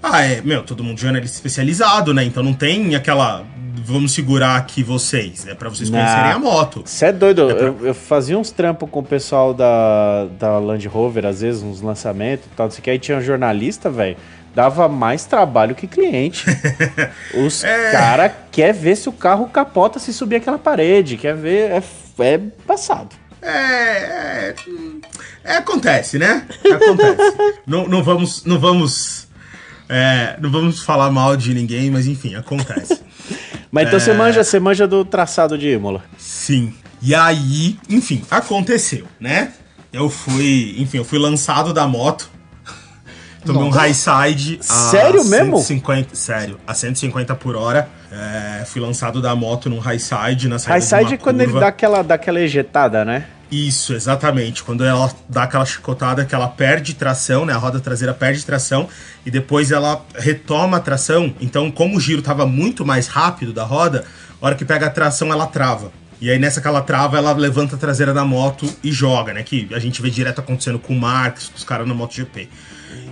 ah, 0.02 0.22
é, 0.22 0.42
meu, 0.42 0.64
todo 0.64 0.82
mundo 0.82 1.00
jornalista 1.00 1.36
especializado, 1.36 2.14
né? 2.14 2.24
Então 2.24 2.42
não 2.42 2.54
tem 2.54 2.96
aquela. 2.96 3.46
Vamos 3.86 4.12
segurar 4.14 4.56
aqui 4.58 4.84
vocês, 4.84 5.48
é 5.48 5.54
pra 5.56 5.70
vocês 5.70 5.90
conhecerem 5.90 6.32
a 6.32 6.40
moto. 6.40 6.82
Você 6.86 7.06
é 7.06 7.12
doido? 7.12 7.50
É 7.50 7.54
pra- 7.54 7.64
eu, 7.68 7.78
eu 7.88 7.94
fazia 7.94 8.38
uns 8.38 8.52
trampos 8.52 8.90
com 8.90 9.00
o 9.00 9.04
pessoal 9.04 9.54
da, 9.54 10.26
da 10.40 10.58
Land 10.60 10.88
Rover, 10.88 11.26
às 11.26 11.42
vezes, 11.42 11.62
uns 11.64 11.82
lançamentos 11.82 12.46
e 12.46 12.50
tal, 12.56 12.66
não 12.68 12.72
sei 12.72 12.80
o 12.80 12.84
que. 12.84 12.90
Aí 12.90 13.00
tinha 13.00 13.18
um 13.18 13.22
jornalista, 13.22 13.90
velho. 13.90 14.18
Dava 14.54 14.90
mais 14.90 15.24
trabalho 15.26 15.74
que 15.74 15.88
cliente. 15.88 16.46
Os 17.34 17.64
É. 17.64 17.92
cara 17.92 18.30
quer 18.52 18.74
ver 18.74 18.98
se 18.98 19.08
o 19.08 19.14
carro 19.14 19.48
capota 19.48 19.98
se 20.00 20.12
subir 20.14 20.36
aquela 20.38 20.58
parede. 20.60 21.16
Quer 21.16 21.36
ver. 21.36 21.72
É, 21.72 21.84
é 22.26 22.38
passado. 22.68 23.16
É, 23.42 23.50
é, 23.50 24.56
hum, 24.68 25.00
é, 25.44 25.56
acontece, 25.58 26.20
né? 26.20 26.46
Acontece. 26.70 27.34
não, 27.66 27.88
não 27.88 28.04
vamos, 28.04 28.44
não 28.46 28.60
vamos, 28.60 29.28
é, 29.92 30.38
não 30.42 30.50
vamos 30.50 30.82
falar 30.82 31.12
mal 31.12 31.36
de 31.36 31.54
ninguém, 31.54 31.92
mas 31.92 32.08
enfim, 32.08 32.34
acontece. 32.36 33.02
Mas 33.74 33.88
então 33.88 33.98
É. 33.98 34.00
você 34.02 34.14
manja, 34.14 34.44
você 34.44 34.60
manja 34.60 34.86
do 34.86 35.06
traçado 35.06 35.58
de 35.58 35.70
Imola. 35.70 36.04
Sim. 36.18 36.74
E 37.02 37.16
aí, 37.16 37.78
enfim, 37.90 38.22
aconteceu, 38.30 39.08
né? 39.18 39.54
Eu 39.94 40.10
fui, 40.10 40.76
enfim, 40.78 40.98
eu 40.98 41.06
fui 41.06 41.18
lançado 41.18 41.74
da 41.74 41.88
moto. 41.88 42.30
Tomei 43.46 43.62
um 43.62 43.66
Nossa. 43.68 43.80
high 43.80 43.94
side 43.94 44.60
Sério 44.62 45.24
mesmo? 45.24 45.58
150, 45.58 46.16
sério, 46.16 46.60
a 46.68 46.74
150 46.74 47.34
por 47.36 47.56
hora. 47.56 47.88
É, 48.12 48.66
fui 48.66 48.82
lançado 48.82 49.22
da 49.22 49.34
moto 49.36 49.70
num 49.70 49.80
high 49.80 49.98
side 49.98 50.50
na 50.50 50.60
saída 50.60 50.74
High 50.74 50.80
de 50.80 50.86
side 50.86 51.04
uma 51.04 51.14
é 51.14 51.18
quando 51.18 51.40
ele 51.40 51.52
curva. 51.52 51.60
dá 51.62 51.68
aquela, 51.68 52.02
dá 52.02 52.16
aquela 52.16 52.42
ejetada, 52.42 53.06
né? 53.06 53.26
Isso, 53.50 53.94
exatamente. 53.94 54.64
Quando 54.64 54.84
ela 54.84 55.10
dá 55.30 55.44
aquela 55.44 55.66
chicotada 55.66 56.26
que 56.26 56.36
ela 56.36 56.48
perde 56.48 56.94
tração, 56.94 57.46
né? 57.46 57.54
A 57.54 57.58
roda 57.58 57.80
traseira 57.80 58.14
perde 58.14 58.46
tração 58.46 58.88
e 59.26 59.32
depois 59.32 59.72
ela 59.72 60.06
retoma 60.16 60.78
a 60.78 60.80
tração. 60.80 61.34
Então, 61.40 61.72
como 61.72 61.98
o 61.98 62.00
giro 62.00 62.20
estava 62.20 62.46
muito 62.46 62.86
mais 62.86 63.08
rápido 63.08 63.54
da 63.54 63.64
roda, 63.64 64.06
a 64.42 64.46
hora 64.46 64.56
que 64.56 64.66
pega 64.66 64.88
a 64.88 64.90
tração 64.90 65.32
ela 65.32 65.48
trava. 65.48 65.92
E 66.22 66.30
aí 66.30 66.38
nessa 66.38 66.62
que 66.62 66.68
ela 66.68 66.82
trava, 66.82 67.18
ela 67.18 67.32
levanta 67.34 67.76
a 67.76 67.80
traseira 67.80 68.14
da 68.14 68.24
moto 68.24 68.72
e 68.84 68.92
joga, 68.92 69.34
né? 69.34 69.42
Que 69.44 69.68
a 69.74 69.80
gente 69.80 70.02
vê 70.02 70.10
direto 70.10 70.40
acontecendo 70.40 70.80
com 70.80 70.94
o 70.94 71.00
Marx, 71.00 71.50
com 71.50 71.58
os 71.58 71.64
caras 71.64 71.88
na 71.88 71.94
MotoGP. 71.94 72.48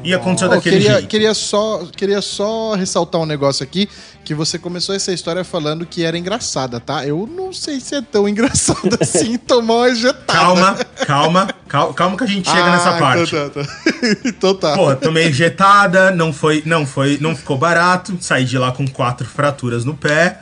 E 0.04 0.14
aconteceu 0.14 0.48
Pô, 0.48 0.56
daquele 0.56 0.78
queria, 0.78 0.94
jeito. 0.94 1.08
queria, 1.08 1.34
só, 1.34 1.86
queria 1.96 2.22
só 2.22 2.74
ressaltar 2.74 3.20
um 3.20 3.26
negócio 3.26 3.64
aqui, 3.64 3.90
que 4.24 4.34
você 4.34 4.58
começou 4.58 4.96
essa 4.96 5.12
história 5.12 5.44
falando 5.44 5.86
que 5.86 6.06
era 6.06 6.18
engraçada, 6.18 6.80
tá? 6.80 7.06
Eu 7.06 7.28
não 7.30 7.52
sei 7.52 7.82
se 7.82 7.96
é 7.96 8.02
tão 8.02 8.28
engraçado 8.30 8.98
assim 9.02 9.38
tomar 9.38 9.74
uma 9.74 9.90
ejetada. 9.90 10.26
Calma, 10.26 10.76
calma, 11.06 11.50
calma, 11.68 11.94
calma 11.94 12.18
que 12.18 12.24
a 12.24 12.28
gente 12.28 12.50
chega 12.50 12.64
Ah, 12.64 12.72
nessa 12.72 12.94
parte. 12.98 13.36
Então 13.36 13.50
tá, 13.50 13.64
tá. 13.64 14.20
então 14.24 14.56
tá. 14.56 14.76
Pô, 14.76 14.96
tomei 14.96 15.28
injetada, 15.28 16.12
não 16.12 16.32
foi, 16.32 16.64
não 16.66 16.86
foi, 16.86 17.18
não 17.20 17.36
ficou 17.36 17.58
barato. 17.58 18.18
Saí 18.22 18.46
de 18.46 18.58
lá 18.58 18.72
com 18.72 18.88
quatro 18.88 19.28
fraturas 19.28 19.84
no 19.84 19.94
pé, 19.94 20.40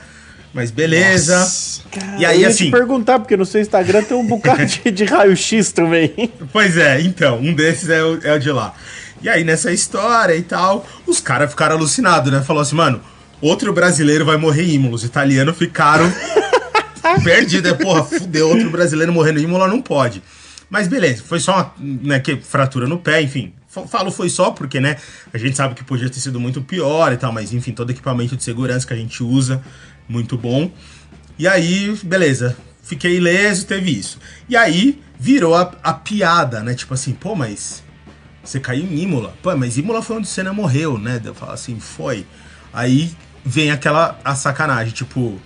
mas 0.54 0.70
beleza. 0.70 1.40
Nossa. 1.40 1.82
E 2.20 2.26
aí 2.26 2.38
eu 2.38 2.42
ia 2.42 2.48
assim, 2.50 2.66
te 2.66 2.72
perguntar, 2.72 3.18
porque 3.18 3.36
no 3.36 3.46
seu 3.46 3.60
Instagram 3.60 4.04
tem 4.04 4.16
um 4.16 4.28
bocado 4.28 4.64
de, 4.68 4.92
de 4.92 5.04
raio-x 5.06 5.72
também. 5.72 6.32
pois 6.54 6.78
é, 6.78 7.02
então, 7.02 7.40
um 7.40 7.54
desses 7.56 7.90
é 7.90 8.04
o, 8.04 8.20
é 8.24 8.34
o 8.36 8.40
de 8.40 8.52
lá. 8.52 8.76
E 9.22 9.30
aí 9.30 9.44
nessa 9.44 9.72
história 9.72 10.36
e 10.36 10.44
tal, 10.44 10.86
os 11.06 11.20
caras 11.20 11.50
ficaram 11.50 11.76
alucinados, 11.76 12.32
né? 12.32 12.42
Falou 12.42 12.62
assim, 12.62 12.76
mano, 12.76 13.02
outro 13.42 13.74
brasileiro 13.74 14.26
vai 14.26 14.38
morrer 14.38 14.64
em 14.64 14.76
Imola. 14.76 14.96
Os 14.96 15.04
italianos 15.04 15.58
ficaram 15.58 16.12
perdidos, 17.24 17.72
né? 17.72 17.78
Porra, 17.78 18.04
fudeu, 18.04 18.50
outro 18.50 18.70
brasileiro 18.70 19.12
morrendo 19.12 19.40
em 19.40 19.44
Imola 19.44 19.68
não 19.68 19.82
pode. 19.82 20.22
Mas 20.70 20.88
beleza, 20.88 21.24
foi 21.24 21.40
só 21.40 21.74
uma 21.80 21.98
né, 22.04 22.20
que, 22.20 22.36
fratura 22.38 22.88
no 22.88 22.98
pé, 22.98 23.22
enfim. 23.22 23.54
Falo 23.68 24.10
foi 24.12 24.30
só 24.30 24.52
porque, 24.52 24.80
né, 24.80 24.98
a 25.32 25.38
gente 25.38 25.56
sabe 25.56 25.76
que 25.76 25.84
podia 25.84 26.10
ter 26.10 26.20
sido 26.20 26.40
muito 26.40 26.62
pior 26.62 27.14
e 27.14 27.18
tal, 27.18 27.32
mas 27.32 27.54
enfim, 27.54 27.74
todo 27.74 27.92
equipamento 27.92 28.36
de 28.36 28.44
segurança 28.44 28.88
que 28.88 28.94
a 28.94 28.98
gente 28.98 29.22
usa, 29.24 29.62
muito 30.10 30.36
bom. 30.36 30.72
E 31.38 31.48
aí, 31.48 31.96
beleza, 32.04 32.58
fiquei 32.82 33.18
ileso, 33.18 33.68
teve 33.68 33.92
isso. 33.92 34.20
E 34.50 34.58
aí, 34.58 35.00
virou 35.20 35.54
a, 35.56 35.72
a 35.84 35.94
piada, 35.94 36.62
né, 36.64 36.74
tipo 36.74 36.94
assim, 36.94 37.14
pô, 37.14 37.36
mas 37.36 37.84
você 38.48 38.62
caiu 38.62 38.86
em 38.86 39.00
Imola. 39.00 39.34
Pô, 39.44 39.56
mas 39.58 39.78
Imola 39.78 40.02
foi 40.02 40.18
onde 40.18 40.28
o 40.28 40.30
Senna 40.30 40.54
morreu, 40.54 40.98
né? 40.98 41.22
Eu 41.24 41.36
falo 41.36 41.52
assim, 41.52 41.80
foi. 41.80 42.26
Aí 42.72 43.14
vem 43.44 43.72
aquela 43.72 44.18
a 44.24 44.36
sacanagem, 44.36 44.94
tipo, 44.94 45.40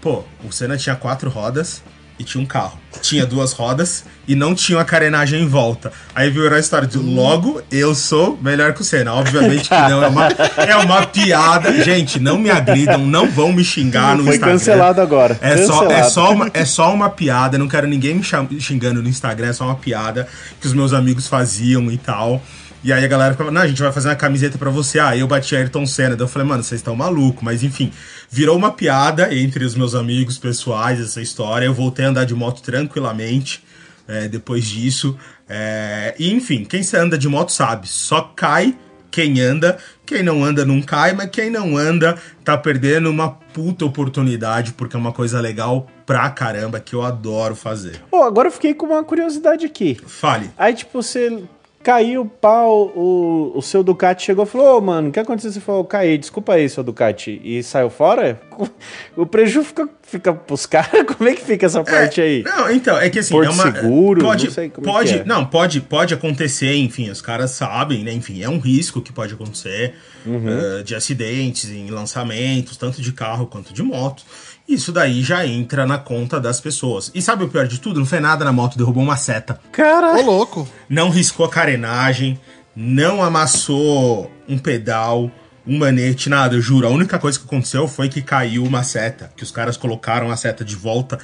pô, 0.00 0.24
o 0.44 0.52
Senna 0.52 0.76
tinha 0.76 0.94
quatro 0.94 1.28
rodas 1.28 1.82
e 2.18 2.24
tinha 2.24 2.42
um 2.42 2.46
carro. 2.46 2.78
Tinha 3.00 3.24
duas 3.24 3.52
rodas 3.52 4.04
e 4.26 4.34
não 4.34 4.54
tinha 4.54 4.78
uma 4.78 4.84
carenagem 4.84 5.42
em 5.42 5.46
volta. 5.46 5.92
Aí 6.14 6.30
virou 6.30 6.54
a 6.56 6.58
história 6.58 6.86
de 6.86 6.98
logo 6.98 7.62
eu 7.70 7.94
sou 7.94 8.38
melhor 8.42 8.72
que 8.74 8.80
o 8.80 8.84
Senna. 8.84 9.14
Obviamente 9.14 9.68
que 9.68 9.74
não, 9.74 10.02
é 10.02 10.08
uma, 10.08 10.28
é 10.56 10.76
uma 10.76 11.06
piada. 11.06 11.82
Gente, 11.84 12.18
não 12.18 12.38
me 12.38 12.50
agridam, 12.50 12.98
não 12.98 13.30
vão 13.30 13.52
me 13.52 13.62
xingar 13.64 14.16
no 14.16 14.24
Foi 14.24 14.34
Instagram. 14.34 14.58
cancelado 14.58 15.00
agora. 15.00 15.38
É 15.40 15.58
só, 15.58 15.84
é, 15.84 15.86
Cancelado. 15.86 16.10
só 16.10 16.32
uma, 16.32 16.50
é 16.52 16.64
só 16.64 16.94
uma 16.94 17.10
piada, 17.10 17.56
não 17.56 17.68
quero 17.68 17.86
ninguém 17.86 18.14
me 18.14 18.60
xingando 18.60 19.02
no 19.02 19.08
Instagram, 19.08 19.48
é 19.48 19.52
só 19.52 19.64
uma 19.64 19.76
piada 19.76 20.26
que 20.60 20.66
os 20.66 20.72
meus 20.72 20.92
amigos 20.92 21.28
faziam 21.28 21.90
e 21.90 21.96
tal. 21.96 22.42
E 22.82 22.92
aí 22.92 23.04
a 23.04 23.08
galera 23.08 23.34
falava, 23.34 23.54
não, 23.54 23.62
a 23.62 23.66
gente 23.66 23.82
vai 23.82 23.92
fazer 23.92 24.08
uma 24.08 24.16
camiseta 24.16 24.56
pra 24.56 24.70
você. 24.70 24.98
Ah, 24.98 25.16
eu 25.16 25.26
bati 25.26 25.56
Ayrton 25.56 25.84
Senna. 25.84 26.16
Daí 26.16 26.24
eu 26.24 26.28
falei, 26.28 26.46
mano, 26.46 26.62
vocês 26.62 26.80
estão 26.80 26.94
malucos. 26.94 27.42
Mas 27.42 27.62
enfim, 27.62 27.92
virou 28.30 28.56
uma 28.56 28.72
piada 28.72 29.34
entre 29.34 29.64
os 29.64 29.74
meus 29.74 29.94
amigos 29.94 30.38
pessoais 30.38 31.00
essa 31.00 31.20
história. 31.20 31.66
Eu 31.66 31.74
voltei 31.74 32.04
a 32.04 32.08
andar 32.08 32.24
de 32.24 32.34
moto 32.34 32.62
tranquilamente 32.62 33.64
é, 34.06 34.28
depois 34.28 34.64
disso. 34.64 35.16
É, 35.48 36.14
e 36.18 36.32
enfim, 36.32 36.64
quem 36.64 36.82
anda 36.94 37.18
de 37.18 37.28
moto 37.28 37.52
sabe, 37.52 37.88
só 37.88 38.20
cai 38.36 38.76
quem 39.10 39.40
anda, 39.40 39.78
quem 40.04 40.22
não 40.22 40.44
anda 40.44 40.64
não 40.64 40.82
cai, 40.82 41.12
mas 41.12 41.30
quem 41.30 41.50
não 41.50 41.76
anda 41.76 42.16
tá 42.44 42.56
perdendo 42.56 43.10
uma 43.10 43.30
puta 43.30 43.84
oportunidade, 43.84 44.72
porque 44.72 44.96
é 44.96 44.98
uma 44.98 45.12
coisa 45.12 45.40
legal 45.40 45.86
pra 46.06 46.28
caramba 46.30 46.78
que 46.78 46.94
eu 46.94 47.02
adoro 47.02 47.54
fazer. 47.54 48.02
Pô, 48.10 48.22
agora 48.22 48.48
eu 48.48 48.52
fiquei 48.52 48.74
com 48.74 48.86
uma 48.86 49.02
curiosidade 49.02 49.64
aqui. 49.64 49.98
Fale. 50.06 50.50
Aí, 50.56 50.74
tipo, 50.74 51.02
você 51.02 51.42
caiu, 51.88 52.26
pau, 52.26 52.92
o, 52.94 53.52
o 53.54 53.62
seu 53.62 53.82
Ducati 53.82 54.22
chegou 54.22 54.44
e 54.44 54.46
falou, 54.46 54.76
ô, 54.76 54.80
mano, 54.82 55.08
o 55.08 55.10
que 55.12 55.18
aconteceu? 55.18 55.50
Você 55.50 55.58
falou, 55.58 55.86
caí, 55.86 56.18
desculpa 56.18 56.52
aí, 56.52 56.68
seu 56.68 56.84
Ducati. 56.84 57.40
E 57.42 57.62
saiu 57.62 57.88
fora? 57.88 58.38
O 59.16 59.24
prejuízo 59.24 59.68
fica, 59.68 59.88
fica 60.02 60.32
pros 60.32 60.66
caras? 60.66 61.04
Como 61.16 61.28
é 61.28 61.34
que 61.34 61.42
fica 61.42 61.64
essa 61.64 61.82
parte 61.82 62.20
aí? 62.20 62.42
Não, 62.42 62.70
então, 62.70 62.98
é 62.98 63.08
que 63.08 63.20
assim, 63.20 63.32
Porto 63.32 63.48
é 63.48 63.50
uma. 63.52 63.72
seguro, 63.72 64.20
pode, 64.20 64.44
não 64.46 64.52
sei 64.52 64.68
como 64.68 64.88
é 64.88 64.92
pode, 64.92 65.14
é. 65.14 65.24
Não, 65.24 65.46
pode, 65.46 65.80
pode 65.80 66.12
acontecer, 66.12 66.74
enfim, 66.74 67.08
os 67.08 67.22
caras 67.22 67.52
sabem, 67.52 68.02
né? 68.04 68.12
Enfim, 68.12 68.42
é 68.42 68.48
um 68.48 68.58
risco 68.58 69.00
que 69.00 69.12
pode 69.12 69.34
acontecer 69.34 69.94
Uhum. 70.26 70.48
eh, 70.48 70.82
de 70.82 70.94
acidentes 70.94 71.70
em 71.70 71.88
lançamentos, 71.90 72.76
tanto 72.76 73.00
de 73.00 73.12
carro 73.12 73.46
quanto 73.46 73.72
de 73.72 73.82
moto. 73.82 74.24
Isso 74.68 74.92
daí 74.92 75.22
já 75.22 75.46
entra 75.46 75.86
na 75.86 75.96
conta 75.96 76.38
das 76.38 76.60
pessoas. 76.60 77.10
E 77.14 77.22
sabe 77.22 77.42
o 77.44 77.48
pior 77.48 77.66
de 77.66 77.80
tudo? 77.80 77.98
Não 78.00 78.06
foi 78.06 78.20
nada 78.20 78.44
na 78.44 78.52
moto, 78.52 78.76
derrubou 78.76 79.02
uma 79.02 79.16
seta. 79.16 79.58
Ô, 79.66 79.70
Cara, 79.72 80.20
louco. 80.20 80.68
Não 80.88 81.08
riscou 81.08 81.46
a 81.46 81.48
carenagem, 81.48 82.38
não 82.76 83.22
amassou 83.22 84.30
um 84.48 84.58
pedal, 84.58 85.30
um 85.66 85.78
manete, 85.78 86.28
nada, 86.28 86.54
eu 86.54 86.60
juro. 86.60 86.86
A 86.86 86.90
única 86.90 87.18
coisa 87.18 87.38
que 87.38 87.46
aconteceu 87.46 87.88
foi 87.88 88.08
que 88.10 88.20
caiu 88.20 88.62
uma 88.64 88.82
seta, 88.82 89.30
que 89.36 89.42
os 89.42 89.50
caras 89.50 89.76
colocaram 89.76 90.30
a 90.30 90.36
seta 90.36 90.62
de 90.64 90.76
volta 90.76 91.18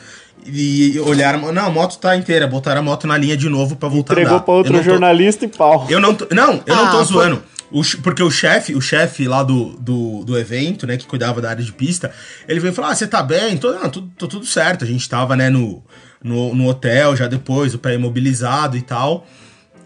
e 0.47 0.99
olharam, 1.01 1.53
não, 1.53 1.67
a 1.67 1.71
moto 1.71 1.99
tá 1.99 2.17
inteira, 2.17 2.47
botaram 2.47 2.81
a 2.81 2.85
moto 2.85 3.07
na 3.07 3.17
linha 3.17 3.37
de 3.37 3.49
novo 3.49 3.77
pra 3.77 3.89
voltar 3.89 4.13
a 4.13 4.15
entregou 4.17 4.35
andar. 4.37 4.45
pra 4.45 4.55
outro 4.55 4.73
não 4.73 4.81
tô- 4.81 4.85
jornalista 4.91 5.45
e 5.45 5.49
pau. 5.49 5.87
eu 5.91 6.01
não 6.01 6.15
tô, 6.15 6.27
não, 6.35 6.63
eu 6.67 6.75
não 6.77 6.87
Ah, 6.87 6.91
tô 6.91 6.97
foi- 6.99 7.07
zoando. 7.07 7.43
O 7.75 7.83
porque 8.03 8.23
o 8.23 8.31
chefe, 8.31 8.73
o 8.73 8.81
chefe 8.81 9.27
lá 9.27 9.43
do, 9.43 9.71
do, 9.81 10.25
do 10.25 10.39
evento, 10.39 10.87
né, 10.87 10.97
que 10.97 11.07
cuidava 11.07 11.41
da 11.41 11.51
área 11.51 11.65
de 11.65 11.73
pista, 11.73 12.13
ele 12.47 12.61
veio 12.61 12.73
falar: 12.73 12.91
ah, 12.91 12.95
você 12.95 13.05
tá 13.05 13.21
bem? 13.21 13.59
Tô, 13.59 13.73
não, 13.73 13.91
tudo, 13.91 14.13
tô 14.17 14.29
tudo 14.29 14.47
certo. 14.47 14.85
A 14.85 14.87
gente 14.87 15.09
tava, 15.09 15.35
né, 15.35 15.51
no, 15.51 15.83
no, 16.23 16.55
no 16.55 16.69
hotel 16.69 17.17
já 17.17 17.27
depois, 17.27 17.75
o 17.75 17.79
pé 17.81 17.95
imobilizado 17.95 18.77
e 18.77 18.83
tal. 18.83 19.27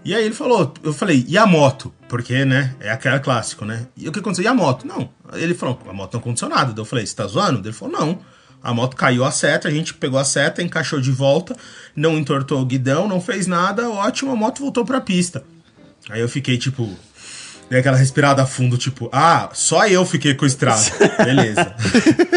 E 0.04 0.14
aí 0.14 0.22
ele 0.22 0.34
falou, 0.34 0.72
eu 0.82 0.92
falei, 0.92 1.24
e 1.26 1.38
a 1.38 1.46
moto? 1.46 1.92
Porque, 2.08 2.44
né, 2.44 2.74
é 2.78 2.90
aquela 2.90 3.18
clássico, 3.18 3.64
né? 3.64 3.86
E 3.96 4.06
o 4.06 4.12
que 4.12 4.18
aconteceu? 4.18 4.44
E 4.44 4.48
a 4.48 4.54
moto? 4.54 4.86
Não. 4.86 5.08
Ele 5.32 5.54
falou, 5.54 5.78
a 5.88 5.92
moto 5.92 6.12
não 6.12 6.20
aconteceu 6.20 6.48
nada. 6.48 6.78
Eu 6.78 6.84
falei, 6.84 7.06
você 7.06 7.16
tá 7.16 7.26
zoando? 7.26 7.66
Ele 7.66 7.74
falou, 7.74 7.98
não. 7.98 8.18
A 8.62 8.74
moto 8.74 8.96
caiu 8.96 9.24
a 9.24 9.30
seta, 9.30 9.66
a 9.66 9.70
gente 9.70 9.94
pegou 9.94 10.18
a 10.18 10.24
seta, 10.24 10.62
encaixou 10.62 11.00
de 11.00 11.10
volta, 11.10 11.56
não 11.96 12.18
entortou 12.18 12.60
o 12.60 12.66
guidão, 12.66 13.08
não 13.08 13.20
fez 13.20 13.46
nada, 13.46 13.88
ótimo, 13.88 14.30
a 14.32 14.36
moto 14.36 14.60
voltou 14.60 14.84
pra 14.84 15.00
pista. 15.00 15.42
Aí 16.10 16.20
eu 16.20 16.28
fiquei 16.28 16.58
tipo. 16.58 16.88
Dei 17.70 17.80
aquela 17.80 17.96
respirada 17.98 18.42
a 18.42 18.46
fundo, 18.46 18.78
tipo, 18.78 19.08
ah, 19.12 19.50
só 19.52 19.86
eu 19.86 20.04
fiquei 20.06 20.34
com 20.34 20.44
o 20.44 20.48
estrago. 20.48 20.80
Beleza. 21.22 21.74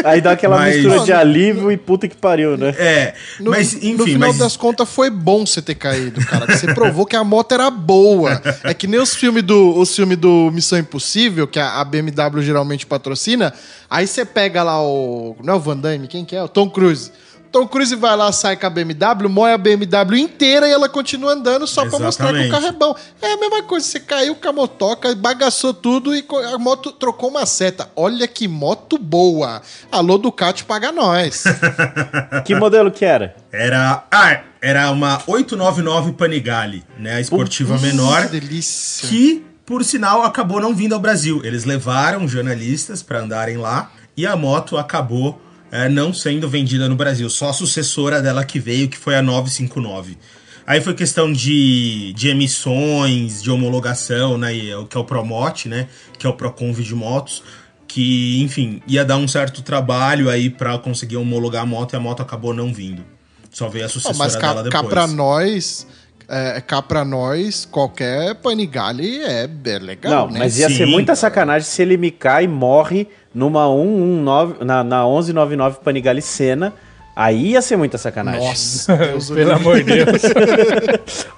Aí 0.04 0.20
dá 0.20 0.32
aquela 0.32 0.56
Mas- 0.58 0.76
mistura 0.76 1.04
de 1.04 1.12
alívio 1.12 1.72
e 1.72 1.76
puta 1.76 2.06
que 2.06 2.16
pariu, 2.16 2.56
né? 2.58 2.74
É, 2.76 3.14
No, 3.40 3.50
mas 3.50 3.72
enfim, 3.74 3.94
no 3.94 4.04
final 4.04 4.28
mas. 4.28 4.38
das 4.38 4.56
contas 4.56 4.88
foi 4.88 5.08
bom 5.08 5.46
você 5.46 5.62
ter 5.62 5.74
caído, 5.74 6.20
cara. 6.26 6.46
que 6.46 6.56
Você 6.56 6.74
provou 6.74 7.06
que 7.06 7.16
a 7.16 7.24
moto 7.24 7.52
era 7.52 7.70
boa. 7.70 8.40
É 8.64 8.74
que 8.74 8.86
nem 8.86 9.00
os 9.00 9.14
filmes 9.14 9.42
do, 9.42 9.78
os 9.78 9.94
filme 9.96 10.14
do 10.16 10.50
Missão 10.52 10.78
Impossível, 10.78 11.46
que 11.48 11.58
a, 11.58 11.80
a 11.80 11.84
BMW 11.84 12.42
geralmente 12.42 12.84
patrocina. 12.86 13.52
Aí 13.90 14.06
você 14.06 14.24
pega 14.24 14.62
lá 14.62 14.80
o. 14.82 15.36
Não 15.42 15.54
é 15.54 15.56
o 15.56 15.60
Van 15.60 15.76
Damme, 15.76 16.06
quem 16.08 16.24
que 16.24 16.36
é? 16.36 16.42
O 16.42 16.48
Tom 16.48 16.68
Cruise. 16.70 17.10
Tom 17.52 17.68
Cruise 17.68 17.94
vai 17.94 18.16
lá, 18.16 18.32
sai 18.32 18.56
com 18.56 18.66
a 18.66 18.70
BMW, 18.70 19.28
moe 19.28 19.52
a 19.52 19.58
BMW 19.58 20.16
inteira 20.16 20.66
e 20.66 20.72
ela 20.72 20.88
continua 20.88 21.34
andando 21.34 21.66
só 21.66 21.84
pra 21.86 21.98
mostrar 21.98 22.32
que 22.32 22.46
o 22.46 22.50
carro 22.50 22.66
é 22.66 22.72
bom. 22.72 22.96
É 23.20 23.32
a 23.34 23.36
mesma 23.36 23.62
coisa, 23.62 23.86
você 23.86 24.00
caiu 24.00 24.34
com 24.34 24.48
a 24.48 24.52
motoca, 24.52 25.14
bagaçou 25.14 25.74
tudo 25.74 26.16
e 26.16 26.24
a 26.52 26.58
moto 26.58 26.90
trocou 26.92 27.28
uma 27.28 27.44
seta. 27.44 27.90
Olha 27.94 28.26
que 28.26 28.48
moto 28.48 28.96
boa. 28.96 29.60
Alô, 29.90 30.16
Ducati, 30.16 30.64
paga 30.64 30.90
nós. 30.90 31.44
Que 32.46 32.54
modelo 32.54 32.90
que 32.90 33.04
era? 33.04 33.36
Era. 33.52 34.04
Ah, 34.10 34.40
era 34.60 34.90
uma 34.90 35.20
899 35.26 36.12
Panigale, 36.12 36.82
né? 36.98 37.16
A 37.16 37.20
esportiva 37.20 37.76
menor. 37.78 38.22
Que 38.22 38.40
delícia. 38.40 39.08
que, 39.08 39.44
por 39.66 39.84
sinal, 39.84 40.22
acabou 40.22 40.60
não 40.60 40.74
vindo 40.74 40.94
ao 40.94 41.00
Brasil. 41.00 41.42
Eles 41.44 41.64
levaram 41.64 42.26
jornalistas 42.26 43.02
para 43.02 43.20
andarem 43.20 43.58
lá 43.58 43.90
e 44.16 44.26
a 44.26 44.34
moto 44.36 44.78
acabou 44.78 45.40
é, 45.72 45.88
não 45.88 46.12
sendo 46.12 46.50
vendida 46.50 46.86
no 46.86 46.94
Brasil. 46.94 47.28
Só 47.30 47.48
a 47.48 47.52
sucessora 47.54 48.20
dela 48.20 48.44
que 48.44 48.60
veio, 48.60 48.88
que 48.88 48.98
foi 48.98 49.16
a 49.16 49.22
959. 49.22 50.18
Aí 50.66 50.80
foi 50.82 50.94
questão 50.94 51.32
de, 51.32 52.12
de 52.12 52.28
emissões, 52.28 53.42
de 53.42 53.50
homologação, 53.50 54.36
né? 54.36 54.68
é 54.68 54.76
o 54.76 54.86
que 54.86 54.96
é 54.96 55.00
o 55.00 55.04
Promote, 55.04 55.68
né? 55.68 55.88
Que 56.18 56.26
é 56.26 56.30
o 56.30 56.34
Proconv 56.34 56.78
de 56.78 56.94
motos. 56.94 57.42
Que, 57.88 58.40
enfim, 58.42 58.80
ia 58.86 59.04
dar 59.04 59.16
um 59.16 59.26
certo 59.26 59.62
trabalho 59.62 60.28
aí 60.28 60.48
para 60.50 60.78
conseguir 60.78 61.16
homologar 61.16 61.62
a 61.62 61.66
moto 61.66 61.94
e 61.94 61.96
a 61.96 62.00
moto 62.00 62.20
acabou 62.20 62.54
não 62.54 62.72
vindo. 62.72 63.02
Só 63.50 63.68
veio 63.68 63.86
a 63.86 63.88
sucessora 63.88 64.16
mas 64.16 64.36
cá, 64.36 64.54
dela 64.54 64.70
cá 64.70 64.82
depois. 64.82 64.88
pra 64.88 65.06
nós, 65.06 65.86
é, 66.32 66.60
cá 66.62 66.80
pra 66.80 67.04
nós, 67.04 67.66
qualquer 67.70 68.34
Panigale 68.36 69.22
é, 69.22 69.48
é 69.66 69.78
legal, 69.78 70.26
Não, 70.26 70.32
né? 70.32 70.38
mas 70.38 70.58
ia 70.58 70.68
ser 70.70 70.86
Sim, 70.86 70.86
muita 70.86 71.08
cara. 71.08 71.16
sacanagem 71.16 71.68
se 71.68 71.82
ele 71.82 71.98
me 71.98 72.10
cai 72.10 72.44
e 72.44 72.48
morre 72.48 73.06
numa 73.34 73.66
119, 73.66 74.64
na, 74.64 74.82
na 74.82 75.04
1199 75.04 75.80
Panigale 75.84 76.22
Sena. 76.22 76.72
Aí 77.14 77.50
ia 77.50 77.60
ser 77.60 77.76
muita 77.76 77.98
sacanagem. 77.98 78.40
Nossa, 78.40 78.96
Deus 78.96 79.30
Pelo 79.30 79.52
amor 79.52 79.76
de 79.76 79.84
Deus. 79.84 80.22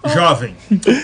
Jovem, 0.15 0.55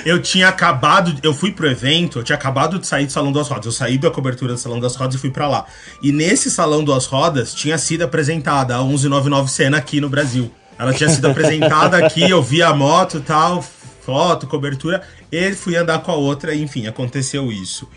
eu 0.06 0.22
tinha 0.22 0.46
acabado, 0.46 1.12
eu 1.24 1.34
fui 1.34 1.50
pro 1.50 1.68
evento, 1.68 2.20
eu 2.20 2.22
tinha 2.22 2.36
acabado 2.36 2.78
de 2.78 2.86
sair 2.86 3.06
do 3.06 3.10
Salão 3.10 3.32
das 3.32 3.48
Rodas. 3.48 3.66
Eu 3.66 3.72
saí 3.72 3.98
da 3.98 4.12
cobertura 4.12 4.52
do 4.52 4.58
Salão 4.60 4.78
das 4.78 4.94
Rodas 4.94 5.16
e 5.16 5.18
fui 5.18 5.30
pra 5.30 5.48
lá. 5.48 5.64
E 6.00 6.12
nesse 6.12 6.48
Salão 6.48 6.84
das 6.84 7.06
Rodas 7.06 7.52
tinha 7.52 7.76
sido 7.76 8.02
apresentada 8.02 8.76
a 8.76 8.78
1199 8.78 9.50
Cena 9.50 9.78
aqui 9.78 10.00
no 10.00 10.08
Brasil. 10.08 10.52
Ela 10.80 10.94
tinha 10.94 11.10
sido 11.10 11.28
apresentada 11.28 11.98
aqui, 11.98 12.30
eu 12.30 12.40
vi 12.40 12.62
a 12.62 12.72
moto 12.72 13.18
e 13.18 13.20
tal, 13.20 13.62
foto, 14.00 14.46
cobertura, 14.46 15.02
e 15.30 15.52
fui 15.52 15.76
andar 15.76 16.00
com 16.00 16.10
a 16.10 16.14
outra, 16.14 16.54
enfim, 16.54 16.86
aconteceu 16.86 17.50
isso. 17.52 17.88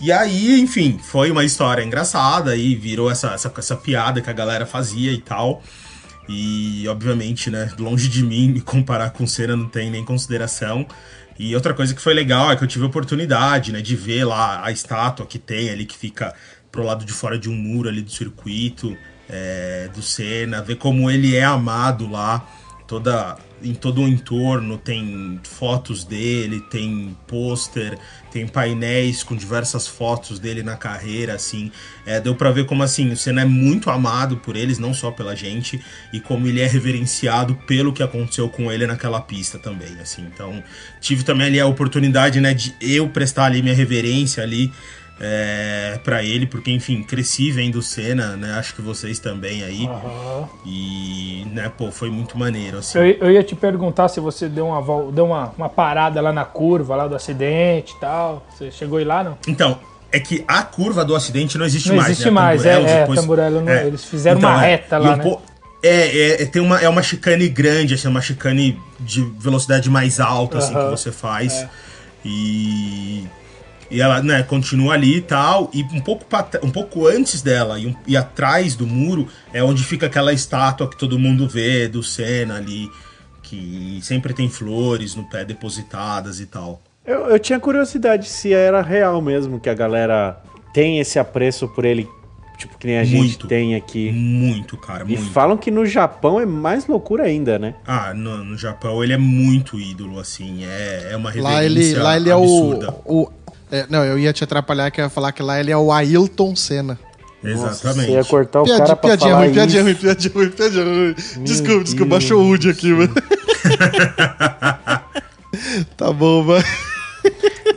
E 0.00 0.12
aí, 0.12 0.60
enfim, 0.60 0.98
foi 1.02 1.30
uma 1.30 1.44
história 1.44 1.82
engraçada 1.82 2.54
e 2.54 2.74
virou 2.76 3.10
essa, 3.10 3.32
essa, 3.32 3.52
essa 3.56 3.76
piada 3.76 4.20
que 4.20 4.30
a 4.30 4.32
galera 4.32 4.64
fazia 4.64 5.12
e 5.12 5.18
tal. 5.18 5.62
E, 6.28 6.86
obviamente, 6.86 7.50
né, 7.50 7.72
longe 7.78 8.08
de 8.08 8.22
mim 8.22 8.50
me 8.50 8.60
comparar 8.60 9.10
com 9.10 9.26
Cena 9.26 9.56
não 9.56 9.68
tem 9.68 9.90
nem 9.90 10.04
consideração. 10.04 10.86
E 11.36 11.54
outra 11.54 11.74
coisa 11.74 11.94
que 11.94 12.02
foi 12.02 12.14
legal 12.14 12.52
é 12.52 12.56
que 12.56 12.62
eu 12.62 12.68
tive 12.68 12.84
a 12.84 12.88
oportunidade, 12.88 13.72
né, 13.72 13.80
de 13.80 13.96
ver 13.96 14.24
lá 14.24 14.64
a 14.64 14.70
estátua 14.70 15.26
que 15.26 15.38
tem 15.38 15.70
ali, 15.70 15.84
que 15.84 15.96
fica 15.96 16.32
pro 16.70 16.84
lado 16.84 17.04
de 17.04 17.12
fora 17.12 17.38
de 17.38 17.48
um 17.48 17.54
muro 17.54 17.88
ali 17.88 18.02
do 18.02 18.10
circuito 18.10 18.96
é, 19.28 19.88
do 19.94 20.02
Senna, 20.02 20.62
ver 20.62 20.76
como 20.76 21.10
ele 21.10 21.34
é 21.34 21.44
amado 21.44 22.08
lá, 22.08 22.46
toda 22.86 23.36
em 23.62 23.74
todo 23.74 24.02
o 24.02 24.08
entorno 24.08 24.78
tem 24.78 25.40
fotos 25.42 26.04
dele, 26.04 26.60
tem 26.60 27.16
pôster, 27.26 27.98
tem 28.30 28.46
painéis 28.46 29.22
com 29.22 29.34
diversas 29.34 29.86
fotos 29.86 30.38
dele 30.38 30.62
na 30.62 30.76
carreira, 30.76 31.34
assim. 31.34 31.70
É, 32.06 32.20
deu 32.20 32.34
para 32.34 32.50
ver 32.50 32.66
como 32.66 32.82
assim 32.82 33.10
o 33.10 33.16
Senna 33.16 33.42
é 33.42 33.44
muito 33.44 33.90
amado 33.90 34.36
por 34.36 34.56
eles, 34.56 34.78
não 34.78 34.94
só 34.94 35.10
pela 35.10 35.34
gente, 35.34 35.80
e 36.12 36.20
como 36.20 36.46
ele 36.46 36.60
é 36.60 36.66
reverenciado 36.66 37.54
pelo 37.66 37.92
que 37.92 38.02
aconteceu 38.02 38.48
com 38.48 38.70
ele 38.70 38.86
naquela 38.86 39.20
pista 39.20 39.58
também, 39.58 39.98
assim. 40.00 40.22
Então 40.32 40.62
tive 41.00 41.22
também 41.22 41.46
ali 41.46 41.60
a 41.60 41.66
oportunidade, 41.66 42.40
né, 42.40 42.54
de 42.54 42.74
eu 42.80 43.08
prestar 43.08 43.46
ali 43.46 43.62
minha 43.62 43.74
reverência 43.74 44.42
ali 44.42 44.72
é, 45.20 45.98
para 46.04 46.22
ele, 46.22 46.46
porque 46.46 46.70
enfim, 46.70 47.02
cresci 47.02 47.50
vendo 47.50 47.82
cena, 47.82 48.36
né? 48.36 48.52
Acho 48.52 48.74
que 48.74 48.82
vocês 48.82 49.18
também 49.18 49.62
aí. 49.62 49.86
Uhum. 49.86 50.46
E, 50.64 51.46
né, 51.52 51.70
pô, 51.76 51.90
foi 51.90 52.10
muito 52.10 52.38
maneiro. 52.38 52.78
Assim. 52.78 52.98
Eu, 52.98 53.04
eu, 53.04 53.30
ia 53.32 53.42
te 53.42 53.56
perguntar 53.56 54.08
se 54.08 54.20
você 54.20 54.48
deu 54.48 54.68
uma, 54.68 55.12
deu 55.12 55.26
uma, 55.26 55.52
uma 55.56 55.68
parada 55.68 56.20
lá 56.20 56.32
na 56.32 56.44
curva, 56.44 56.94
lá 56.94 57.06
do 57.08 57.16
acidente 57.16 57.94
e 57.96 58.00
tal. 58.00 58.46
Você 58.50 58.70
chegou 58.70 58.98
aí 58.98 59.04
lá, 59.04 59.24
não? 59.24 59.38
Então, 59.48 59.78
é 60.12 60.20
que 60.20 60.44
a 60.46 60.62
curva 60.62 61.04
do 61.04 61.14
acidente 61.14 61.58
não 61.58 61.66
existe 61.66 61.88
não 61.88 61.96
mais. 61.96 62.10
Existe 62.10 62.24
né? 62.26 62.30
mais, 62.30 62.64
é, 62.64 62.80
é, 62.80 63.00
depois... 63.00 63.20
Tamburello 63.20 63.60
não, 63.60 63.72
é. 63.72 63.86
eles 63.86 64.04
fizeram 64.04 64.38
então, 64.38 64.50
uma 64.50 64.64
é, 64.64 64.70
reta 64.70 64.98
lá, 64.98 65.14
um 65.14 65.16
né? 65.16 65.36
É, 65.80 66.42
é, 66.42 66.46
tem 66.46 66.60
uma, 66.60 66.80
é 66.80 66.88
uma 66.88 67.02
chicane 67.02 67.48
grande, 67.48 67.94
assim, 67.94 68.08
uma 68.08 68.20
chicane 68.20 68.80
de 68.98 69.22
velocidade 69.38 69.88
mais 69.88 70.18
alta, 70.18 70.58
assim, 70.58 70.74
que 70.74 70.90
você 70.90 71.12
faz. 71.12 71.52
É. 71.52 71.68
E 72.24 73.24
e 73.90 74.00
ela, 74.00 74.22
né, 74.22 74.42
continua 74.42 74.94
ali 74.94 75.16
e 75.16 75.20
tal. 75.20 75.70
E 75.72 75.82
um 75.82 76.00
pouco, 76.00 76.24
um 76.62 76.70
pouco 76.70 77.06
antes 77.06 77.42
dela 77.42 77.78
e, 77.78 77.86
um, 77.86 77.94
e 78.06 78.16
atrás 78.16 78.74
do 78.76 78.86
muro 78.86 79.28
é 79.52 79.62
onde 79.62 79.82
fica 79.82 80.06
aquela 80.06 80.32
estátua 80.32 80.88
que 80.88 80.96
todo 80.96 81.18
mundo 81.18 81.48
vê 81.48 81.88
do 81.88 82.02
Senna 82.02 82.56
ali. 82.56 82.90
Que 83.42 83.98
sempre 84.02 84.34
tem 84.34 84.48
flores 84.48 85.14
no 85.14 85.24
pé 85.24 85.42
depositadas 85.42 86.38
e 86.38 86.44
tal. 86.44 86.82
Eu, 87.06 87.28
eu 87.28 87.38
tinha 87.38 87.58
curiosidade 87.58 88.28
se 88.28 88.52
era 88.52 88.82
real 88.82 89.22
mesmo 89.22 89.58
que 89.58 89.70
a 89.70 89.74
galera 89.74 90.38
tem 90.74 90.98
esse 90.98 91.18
apreço 91.18 91.66
por 91.68 91.86
ele 91.86 92.06
Tipo, 92.58 92.76
que 92.76 92.88
nem 92.88 92.98
a 92.98 93.04
muito, 93.04 93.14
gente 93.14 93.46
tem 93.46 93.76
aqui. 93.76 94.10
Muito, 94.10 94.76
cara. 94.76 95.04
E 95.04 95.16
muito. 95.16 95.30
falam 95.30 95.56
que 95.56 95.70
no 95.70 95.86
Japão 95.86 96.40
é 96.40 96.44
mais 96.44 96.88
loucura 96.88 97.22
ainda, 97.22 97.56
né? 97.56 97.76
Ah, 97.86 98.12
no, 98.12 98.44
no 98.44 98.58
Japão 98.58 99.02
ele 99.02 99.12
é 99.12 99.16
muito 99.16 99.78
ídolo, 99.78 100.18
assim. 100.18 100.64
É, 100.64 101.10
é 101.12 101.16
uma 101.16 101.30
referência 101.30 101.54
Lá 101.56 101.64
ele, 101.64 101.94
lá 101.94 102.16
ele 102.16 102.32
absurda. 102.32 102.86
é 102.86 102.90
o, 103.04 103.22
o 103.22 103.32
é, 103.70 103.86
não, 103.88 104.04
eu 104.04 104.18
ia 104.18 104.32
te 104.32 104.42
atrapalhar 104.44 104.90
que 104.90 105.00
eu 105.00 105.04
ia 105.04 105.10
falar 105.10 105.32
que 105.32 105.42
lá 105.42 105.60
ele 105.60 105.70
é 105.70 105.76
o 105.76 105.92
Ailton 105.92 106.56
Senna. 106.56 106.98
Exatamente. 107.42 108.06
Você 108.06 108.12
ia 108.12 108.24
cortar 108.24 108.62
o 108.62 108.64
piadinha, 108.64 108.86
cara 108.86 108.96
pra 108.96 109.08
piadinha 109.08 109.30
falar 109.30 109.44
ruim, 109.44 109.52
piadinha 109.52 109.82
ruim, 109.82 109.94
piadinha 109.94 110.34
ruim, 110.34 110.50
piadinha 110.50 110.84
ruim. 110.84 111.14
Desculpa, 111.44 111.84
desculpa, 111.84 112.10
baixou 112.10 112.42
o 112.42 112.48
Wood 112.48 112.70
aqui, 112.70 112.92
mano. 112.92 113.14
tá 115.96 116.12
bom, 116.12 116.42
mano. 116.42 116.64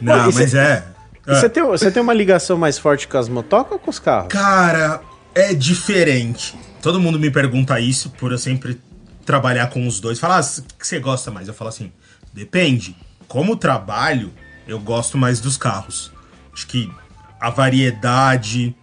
Não, 0.02 0.32
mas 0.32 0.56
é. 0.56 0.84
Você, 1.26 1.48
tem, 1.48 1.64
você 1.64 1.92
tem 1.92 2.02
uma 2.02 2.14
ligação 2.14 2.58
mais 2.58 2.80
forte 2.80 3.08
com 3.08 3.18
as 3.18 3.30
motocas 3.30 3.74
ou 3.74 3.80
com 3.80 3.92
os 3.92 4.00
carros? 4.00 4.30
Cara, 4.30 5.02
é 5.36 5.54
diferente. 5.54 6.58
Todo 6.82 7.00
mundo 7.00 7.20
me 7.20 7.30
pergunta 7.30 7.80
isso, 7.80 8.10
por 8.10 8.32
eu 8.32 8.40
sempre 8.40 8.82
trabalhar 9.26 9.70
com 9.70 9.86
os 9.86 10.00
dois. 10.00 10.20
Falar, 10.20 10.40
ah, 10.40 10.62
que 10.80 10.88
você 10.88 11.00
gosta 11.00 11.30
mais? 11.30 11.48
Eu 11.48 11.54
falo 11.54 11.70
assim, 11.70 11.92
depende. 12.34 12.96
Como 13.28 13.56
trabalho, 13.56 14.34
eu 14.68 14.80
gosto 14.80 15.18
mais 15.18 15.40
dos 15.40 15.58
carros. 15.58 16.12
Acho 16.54 16.68
que 16.68 16.92
a 17.40 17.50
variedade, 17.50 18.76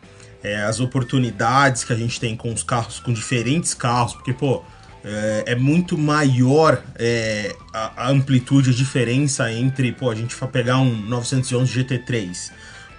é, 0.43 0.63
as 0.63 0.81
oportunidades 0.81 1.85
que 1.85 1.93
a 1.93 1.97
gente 1.97 2.19
tem 2.19 2.37
com 2.37 2.53
os 2.53 2.63
carros, 2.63 2.99
com 2.99 3.13
diferentes 3.13 3.75
carros, 3.75 4.15
porque, 4.15 4.33
pô, 4.33 4.63
é, 5.05 5.45
é 5.47 5.55
muito 5.55 5.97
maior 5.97 6.83
é, 6.97 7.55
a, 7.73 8.05
a, 8.05 8.11
amplitude, 8.11 8.71
a 8.71 8.73
diferença 8.73 9.53
entre, 9.53 9.93
pô, 9.93 10.11
a 10.11 10.15
gente 10.15 10.35
pegar 10.53 10.79
um 10.79 10.95
911 10.95 11.85
GT3 11.85 12.51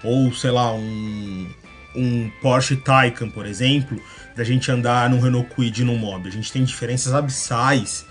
ou, 0.04 0.34
sei 0.34 0.52
lá, 0.52 0.74
um, 0.74 1.50
um 1.96 2.32
Porsche 2.42 2.78
Taycan, 2.78 3.30
por 3.30 3.46
exemplo, 3.46 4.02
da 4.36 4.44
gente 4.44 4.72
andar 4.72 5.10
num 5.10 5.20
Renault 5.20 5.50
Kwid 5.54 5.84
num 5.84 5.98
Mob. 5.98 6.28
A 6.28 6.32
gente 6.32 6.52
tem 6.52 6.64
diferenças 6.64 7.14
abissais 7.14 8.06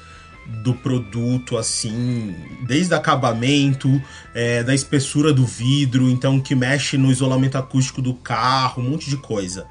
do 0.48 0.72
produto, 0.72 1.58
assim, 1.58 2.34
desde 2.66 2.94
acabamento, 2.94 4.00
é, 4.34 4.62
da 4.62 4.74
espessura 4.74 5.32
do 5.32 5.44
vidro, 5.44 6.08
então 6.08 6.40
que 6.40 6.54
mexe 6.54 6.96
no 6.96 7.10
isolamento 7.10 7.58
acústico 7.58 8.00
do 8.00 8.14
carro, 8.14 8.82
um 8.82 8.90
monte 8.90 9.10
de 9.10 9.16
coisa. 9.18 9.66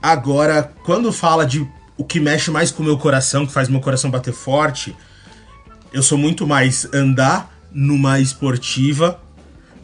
Agora, 0.00 0.72
quando 0.84 1.12
fala 1.12 1.44
de 1.44 1.68
o 1.96 2.04
que 2.04 2.20
mexe 2.20 2.50
mais 2.50 2.70
com 2.70 2.82
o 2.82 2.86
meu 2.86 2.96
coração, 2.96 3.46
que 3.46 3.52
faz 3.52 3.68
meu 3.68 3.80
coração 3.80 4.10
bater 4.10 4.32
forte, 4.32 4.96
eu 5.92 6.02
sou 6.02 6.16
muito 6.16 6.46
mais 6.46 6.88
andar 6.92 7.52
numa 7.72 8.20
esportiva 8.20 9.20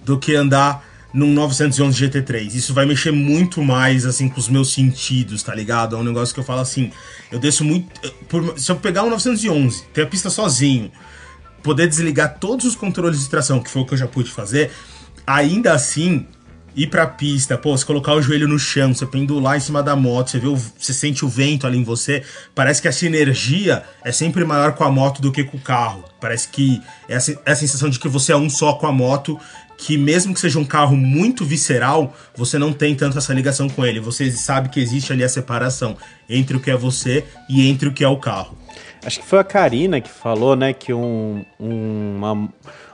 do 0.05 0.19
que 0.19 0.35
andar 0.35 0.88
num 1.13 1.33
911 1.33 2.07
GT3. 2.07 2.55
Isso 2.55 2.75
vai 2.75 2.85
mexer 2.85 3.11
muito 3.11 3.63
mais, 3.63 4.05
assim, 4.05 4.29
com 4.29 4.39
os 4.39 4.49
meus 4.49 4.73
sentidos, 4.73 5.43
tá 5.43 5.55
ligado? 5.55 5.97
É 5.97 5.99
um 5.99 6.05
negócio 6.05 6.35
que 6.35 6.41
eu 6.41 6.45
falo 6.45 6.61
assim, 6.61 6.91
eu 7.31 7.39
desço 7.39 7.65
muito... 7.65 7.89
Por, 8.29 8.59
se 8.59 8.71
eu 8.71 8.77
pegar 8.77 9.05
um 9.05 9.11
911, 9.11 9.85
ter 9.93 10.03
a 10.03 10.07
pista 10.07 10.31
sozinho, 10.31 10.91
poder 11.63 11.89
desligar 11.89 12.39
todos 12.39 12.67
os 12.67 12.77
controles 12.77 13.21
de 13.21 13.29
tração, 13.29 13.61
que 13.61 13.71
foi 13.71 13.83
o 13.83 13.87
que 13.87 13.95
eu 13.95 13.99
já 13.99 14.07
pude 14.07 14.31
fazer, 14.31 14.71
ainda 15.27 15.73
assim, 15.73 16.27
ir 16.79 16.87
pra 16.87 17.07
pista, 17.07 17.59
pô, 17.59 17.77
você 17.77 17.85
colocar 17.85 18.15
o 18.15 18.23
joelho 18.23 18.47
no 18.47 18.59
chão, 18.59 18.95
você 18.95 19.05
pendular 19.05 19.57
em 19.57 19.61
cima 19.61 19.83
da 19.83 19.97
moto, 19.97 20.31
você 20.31 20.39
vê 20.39 20.47
o, 20.47 20.57
você 20.57 20.95
sente 20.95 21.25
o 21.25 21.29
vento 21.29 21.67
ali 21.67 21.77
em 21.77 21.83
você, 21.83 22.23
parece 22.55 22.81
que 22.81 22.87
a 22.87 22.93
sinergia 22.93 23.83
é 24.05 24.13
sempre 24.13 24.45
maior 24.45 24.73
com 24.75 24.85
a 24.85 24.91
moto 24.91 25.21
do 25.21 25.33
que 25.33 25.43
com 25.43 25.57
o 25.57 25.61
carro. 25.61 26.05
Parece 26.21 26.49
que 26.49 26.81
é 27.09 27.17
a, 27.17 27.21
é 27.47 27.53
a 27.53 27.57
sensação 27.57 27.91
de 27.91 27.99
que 27.99 28.09
você 28.09 28.33
é 28.33 28.37
um 28.37 28.49
só 28.49 28.75
com 28.75 28.87
a 28.87 28.93
moto 28.93 29.39
que 29.79 29.97
mesmo 29.97 30.35
que 30.35 30.41
seja 30.41 30.59
um 30.59 30.65
carro 30.65 30.97
muito 30.97 31.45
visceral, 31.45 32.15
você 32.35 32.59
não 32.59 32.73
tem 32.73 32.97
tanto 32.97 33.17
essa 33.17 33.33
ligação 33.33 33.69
com 33.69 33.87
ele. 33.87 34.01
Você 34.01 34.29
sabe 34.33 34.69
que 34.69 34.81
existe 34.81 35.13
ali 35.13 35.23
a 35.23 35.29
separação 35.29 35.97
entre 36.29 36.57
o 36.57 36.61
que 36.61 36.69
é 36.69 36.77
você 36.77 37.25
e 37.49 37.71
entre 37.71 37.89
o 37.89 37.93
que 37.93 38.03
é 38.03 38.09
o 38.09 38.17
carro. 38.17 38.59
Acho 39.05 39.21
que 39.21 39.27
foi 39.27 39.39
a 39.39 39.45
Karina 39.45 40.01
que 40.01 40.11
falou, 40.11 40.57
né, 40.57 40.73
que 40.73 40.93
um, 40.93 41.45
um, 41.61 42.17
uma, 42.17 42.49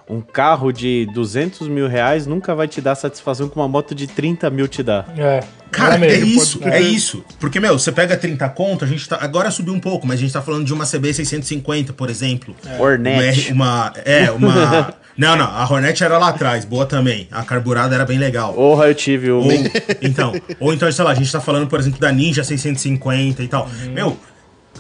um 0.09 0.21
carro 0.21 0.71
de 0.71 1.07
200 1.15 1.67
mil 1.69 1.89
reais 1.89 2.27
nunca 2.27 2.55
vai 2.55 2.69
te 2.69 2.81
dar 2.81 2.95
satisfação 2.95 3.49
que 3.49 3.57
uma 3.57 3.69
moto 3.69 3.95
de 3.95 4.07
30 4.07 4.51
mil 4.51 4.69
te 4.69 4.83
dá. 4.83 5.05
É. 5.17 5.41
Cara, 5.71 6.05
é, 6.07 6.13
é 6.13 6.19
isso, 6.19 6.61
é 6.63 6.81
isso. 6.81 7.25
Porque, 7.41 7.59
meu, 7.59 7.77
você 7.77 7.91
pega 7.91 8.17
30 8.17 8.49
conto, 8.51 8.85
a 8.85 8.89
gente 8.89 9.09
tá. 9.09 9.19
Agora 9.21 9.51
subiu 9.51 9.75
um 9.75 9.81
pouco, 9.81 10.07
mas 10.07 10.19
a 10.19 10.21
gente 10.21 10.33
tá 10.33 10.41
falando 10.41 10.65
de 10.65 10.73
uma 10.73 10.87
CB 10.87 11.13
650, 11.15 11.93
por 11.93 12.09
exemplo. 12.09 12.55
É. 12.65 12.81
Hornet. 12.81 13.53
Uma, 13.53 13.93
é, 14.05 14.31
uma. 14.31 14.95
não, 15.19 15.37
não, 15.37 15.47
a 15.47 15.65
Hornet 15.69 16.05
era 16.05 16.17
lá 16.17 16.29
atrás, 16.29 16.65
boa 16.65 16.87
também. 16.87 17.27
A 17.33 17.43
carburada 17.43 17.95
era 17.95 18.05
bem 18.05 18.19
legal. 18.19 18.53
Porra, 18.53 18.87
eu 18.87 18.95
tive 18.95 19.33
uma. 19.33 19.53
Ou, 19.53 19.53
então, 20.01 20.33
ou 20.61 20.73
então, 20.73 20.91
sei 20.93 21.05
lá, 21.05 21.11
a 21.11 21.15
gente 21.15 21.33
tá 21.33 21.41
falando, 21.41 21.67
por 21.67 21.81
exemplo, 21.81 21.99
da 21.99 22.13
Ninja 22.13 22.45
650 22.45 23.43
e 23.43 23.49
tal. 23.49 23.67
Uhum. 23.67 23.93
Meu, 23.93 24.17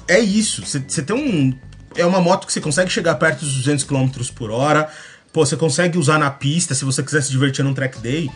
é 0.07 0.20
isso. 0.20 0.62
Você 0.64 1.03
tem 1.03 1.16
um. 1.16 1.53
É 1.97 2.07
uma 2.07 2.20
moto 2.20 2.47
que 2.47 2.53
você 2.53 2.61
consegue 2.61 2.91
chegar 2.91 3.14
perto 3.16 3.41
dos 3.41 3.55
200 3.55 3.85
km 3.85 4.09
por 4.35 4.51
hora. 4.51 4.89
Pô, 5.35 5.45
você 5.45 5.57
consegue 5.57 5.99
usar 5.99 6.16
na 6.16 6.30
pista 6.30 6.76
se 6.76 6.85
você 6.85 7.03
quiser 7.03 7.20
se 7.20 7.32
divertir 7.32 7.64
num 7.64 7.74
track 7.74 7.99
day. 7.99 8.30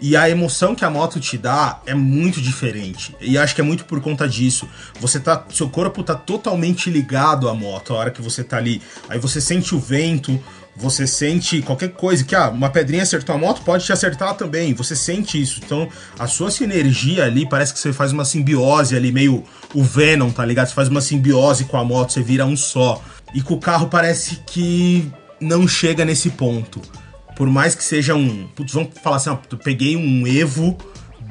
E 0.00 0.16
a 0.16 0.28
emoção 0.28 0.74
que 0.74 0.84
a 0.84 0.90
moto 0.90 1.20
te 1.20 1.38
dá 1.38 1.80
é 1.86 1.94
muito 1.94 2.40
diferente. 2.40 3.14
E 3.20 3.38
acho 3.38 3.54
que 3.54 3.60
é 3.60 3.64
muito 3.64 3.84
por 3.84 4.00
conta 4.00 4.28
disso. 4.28 4.68
Você 5.00 5.20
tá. 5.20 5.46
Seu 5.50 5.70
corpo 5.70 6.02
tá 6.02 6.16
totalmente 6.16 6.90
ligado 6.90 7.48
à 7.48 7.54
moto 7.54 7.94
a 7.94 7.98
hora 7.98 8.10
que 8.10 8.20
você 8.20 8.42
tá 8.42 8.56
ali. 8.56 8.82
Aí 9.08 9.16
você 9.16 9.40
sente 9.40 9.76
o 9.76 9.78
vento, 9.78 10.42
você 10.74 11.06
sente 11.06 11.62
qualquer 11.62 11.90
coisa 11.90 12.24
que 12.24 12.34
ah, 12.34 12.48
uma 12.48 12.68
pedrinha 12.68 13.04
acertou 13.04 13.36
a 13.36 13.38
moto, 13.38 13.62
pode 13.62 13.84
te 13.84 13.92
acertar 13.92 14.34
também. 14.34 14.74
Você 14.74 14.96
sente 14.96 15.40
isso. 15.40 15.60
Então, 15.64 15.88
a 16.18 16.26
sua 16.26 16.50
sinergia 16.50 17.24
ali 17.26 17.48
parece 17.48 17.72
que 17.72 17.78
você 17.78 17.92
faz 17.92 18.10
uma 18.10 18.24
simbiose 18.24 18.96
ali, 18.96 19.12
meio 19.12 19.44
o 19.72 19.84
Venom, 19.84 20.30
tá 20.30 20.44
ligado? 20.44 20.66
Você 20.66 20.74
faz 20.74 20.88
uma 20.88 21.00
simbiose 21.00 21.66
com 21.66 21.76
a 21.76 21.84
moto, 21.84 22.12
você 22.12 22.22
vira 22.22 22.44
um 22.44 22.56
só. 22.56 23.00
E 23.32 23.40
com 23.40 23.54
o 23.54 23.60
carro 23.60 23.86
parece 23.86 24.42
que 24.44 25.12
não 25.44 25.68
chega 25.68 26.04
nesse 26.04 26.30
ponto 26.30 26.80
por 27.34 27.48
mais 27.48 27.74
que 27.74 27.82
seja 27.82 28.14
um. 28.14 28.46
Putz, 28.54 28.72
vamos 28.72 28.90
falar 29.02 29.16
assim, 29.16 29.30
ó, 29.30 29.36
peguei 29.62 29.96
um 29.96 30.26
Evo 30.26 30.76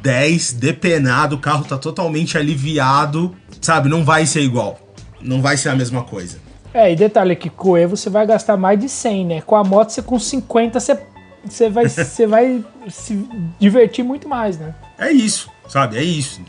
10 0.02 0.54
depenado, 0.54 1.36
o 1.36 1.40
carro 1.40 1.64
tá 1.64 1.78
totalmente 1.78 2.38
aliviado, 2.38 3.36
sabe? 3.62 3.90
Não 3.90 4.04
vai 4.04 4.26
ser 4.26 4.42
igual. 4.42 4.80
não 5.22 5.42
vai 5.42 5.56
ser 5.56 5.70
a 5.70 5.76
mesma 5.76 6.04
coisa. 6.04 6.38
É, 6.74 6.92
e 6.92 6.96
detalhe 6.96 7.36
que 7.36 7.50
com 7.50 7.72
o 7.72 7.78
Evo 7.78 7.96
você 7.96 8.10
vai 8.10 8.26
gastar 8.26 8.58
mais 8.58 8.80
de 8.80 8.90
100, 8.90 9.26
né? 9.26 9.42
Com 9.42 9.56
a 9.56 9.64
moto 9.64 9.92
você 9.92 10.02
com 10.02 10.20
50 10.20 10.80
você, 10.80 11.00
você, 11.46 11.70
vai, 11.70 11.88
você 11.88 12.28
vai 12.28 12.64
se 12.90 13.28
divertir 13.60 14.04
muito 14.04 14.28
mais, 14.28 14.58
né? 14.58 14.76
É 14.98 15.12
isso, 15.12 15.50
sabe? 15.70 15.98
É 15.98 16.04
isso. 16.04 16.42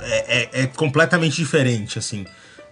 É, 0.00 0.38
é, 0.42 0.62
é 0.62 0.66
completamente 0.66 1.36
diferente, 1.36 1.98
assim. 1.98 2.24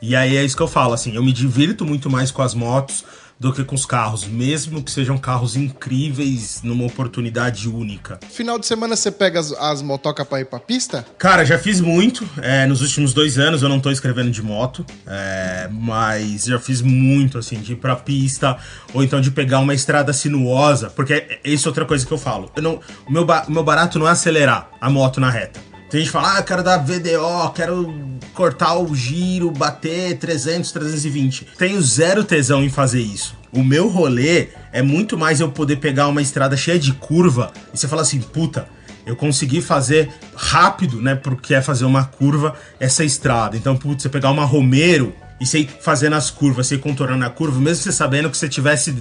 E 0.02 0.16
aí 0.16 0.36
é 0.36 0.44
isso 0.44 0.56
que 0.56 0.62
eu 0.62 0.68
falo, 0.68 0.92
assim, 0.92 1.14
eu 1.14 1.22
me 1.22 1.32
divirto 1.32 1.86
muito 1.86 2.10
mais 2.10 2.30
com 2.30 2.42
as 2.42 2.54
motos 2.54 3.04
do 3.38 3.52
que 3.52 3.64
com 3.64 3.74
os 3.74 3.84
carros, 3.84 4.24
mesmo 4.24 4.82
que 4.82 4.90
sejam 4.90 5.18
carros 5.18 5.56
incríveis 5.56 6.60
numa 6.62 6.84
oportunidade 6.84 7.68
única. 7.68 8.18
Final 8.30 8.58
de 8.58 8.66
semana 8.66 8.96
você 8.96 9.10
pega 9.10 9.40
as, 9.40 9.52
as 9.52 9.82
motocas 9.82 10.26
pra 10.26 10.40
ir 10.40 10.46
pra 10.46 10.58
pista? 10.58 11.04
Cara, 11.18 11.44
já 11.44 11.58
fiz 11.58 11.80
muito. 11.80 12.28
É, 12.40 12.66
nos 12.66 12.80
últimos 12.80 13.12
dois 13.12 13.38
anos 13.38 13.62
eu 13.62 13.68
não 13.68 13.80
tô 13.80 13.90
escrevendo 13.90 14.30
de 14.30 14.42
moto, 14.42 14.84
é, 15.06 15.68
mas 15.70 16.44
já 16.44 16.58
fiz 16.58 16.80
muito, 16.80 17.38
assim, 17.38 17.60
de 17.60 17.72
ir 17.72 17.76
pra 17.76 17.96
pista, 17.96 18.56
ou 18.92 19.02
então 19.02 19.20
de 19.20 19.30
pegar 19.30 19.58
uma 19.58 19.74
estrada 19.74 20.12
sinuosa, 20.12 20.90
porque 20.90 21.40
isso 21.44 21.66
é 21.66 21.70
outra 21.70 21.84
coisa 21.84 22.06
que 22.06 22.12
eu 22.12 22.18
falo. 22.18 22.50
Eu 22.56 22.62
não, 22.62 22.80
o 23.06 23.12
meu, 23.12 23.24
o 23.24 23.52
meu 23.52 23.64
barato 23.64 23.98
não 23.98 24.08
é 24.08 24.10
acelerar 24.10 24.70
a 24.80 24.88
moto 24.88 25.20
na 25.20 25.30
reta. 25.30 25.73
Tem 25.94 26.00
gente 26.00 26.08
que 26.08 26.12
fala, 26.12 26.38
ah, 26.38 26.42
quero 26.42 26.60
dar 26.60 26.78
VDO, 26.78 27.52
quero 27.54 27.94
cortar 28.32 28.76
o 28.76 28.96
giro, 28.96 29.52
bater 29.52 30.18
300, 30.18 30.72
320. 30.72 31.46
Tenho 31.56 31.80
zero 31.80 32.24
tesão 32.24 32.64
em 32.64 32.68
fazer 32.68 33.00
isso. 33.00 33.36
O 33.52 33.62
meu 33.62 33.86
rolê 33.86 34.48
é 34.72 34.82
muito 34.82 35.16
mais 35.16 35.38
eu 35.38 35.52
poder 35.52 35.76
pegar 35.76 36.08
uma 36.08 36.20
estrada 36.20 36.56
cheia 36.56 36.80
de 36.80 36.92
curva 36.94 37.52
e 37.72 37.78
você 37.78 37.86
fala 37.86 38.02
assim, 38.02 38.20
puta, 38.20 38.66
eu 39.06 39.14
consegui 39.14 39.62
fazer 39.62 40.12
rápido, 40.34 41.00
né, 41.00 41.14
porque 41.14 41.54
é 41.54 41.62
fazer 41.62 41.84
uma 41.84 42.04
curva 42.04 42.56
essa 42.80 43.04
estrada. 43.04 43.56
Então, 43.56 43.76
putz, 43.76 44.02
você 44.02 44.08
pegar 44.08 44.32
uma 44.32 44.44
Romero 44.44 45.14
e 45.40 45.46
você 45.46 45.60
ir 45.60 45.70
fazendo 45.80 46.16
as 46.16 46.28
curvas, 46.28 46.66
você 46.66 46.74
ir 46.74 46.78
contornando 46.78 47.24
a 47.24 47.30
curva, 47.30 47.60
mesmo 47.60 47.84
você 47.84 47.92
sabendo 47.92 48.28
que 48.28 48.36
você 48.36 48.48
tivesse 48.48 49.00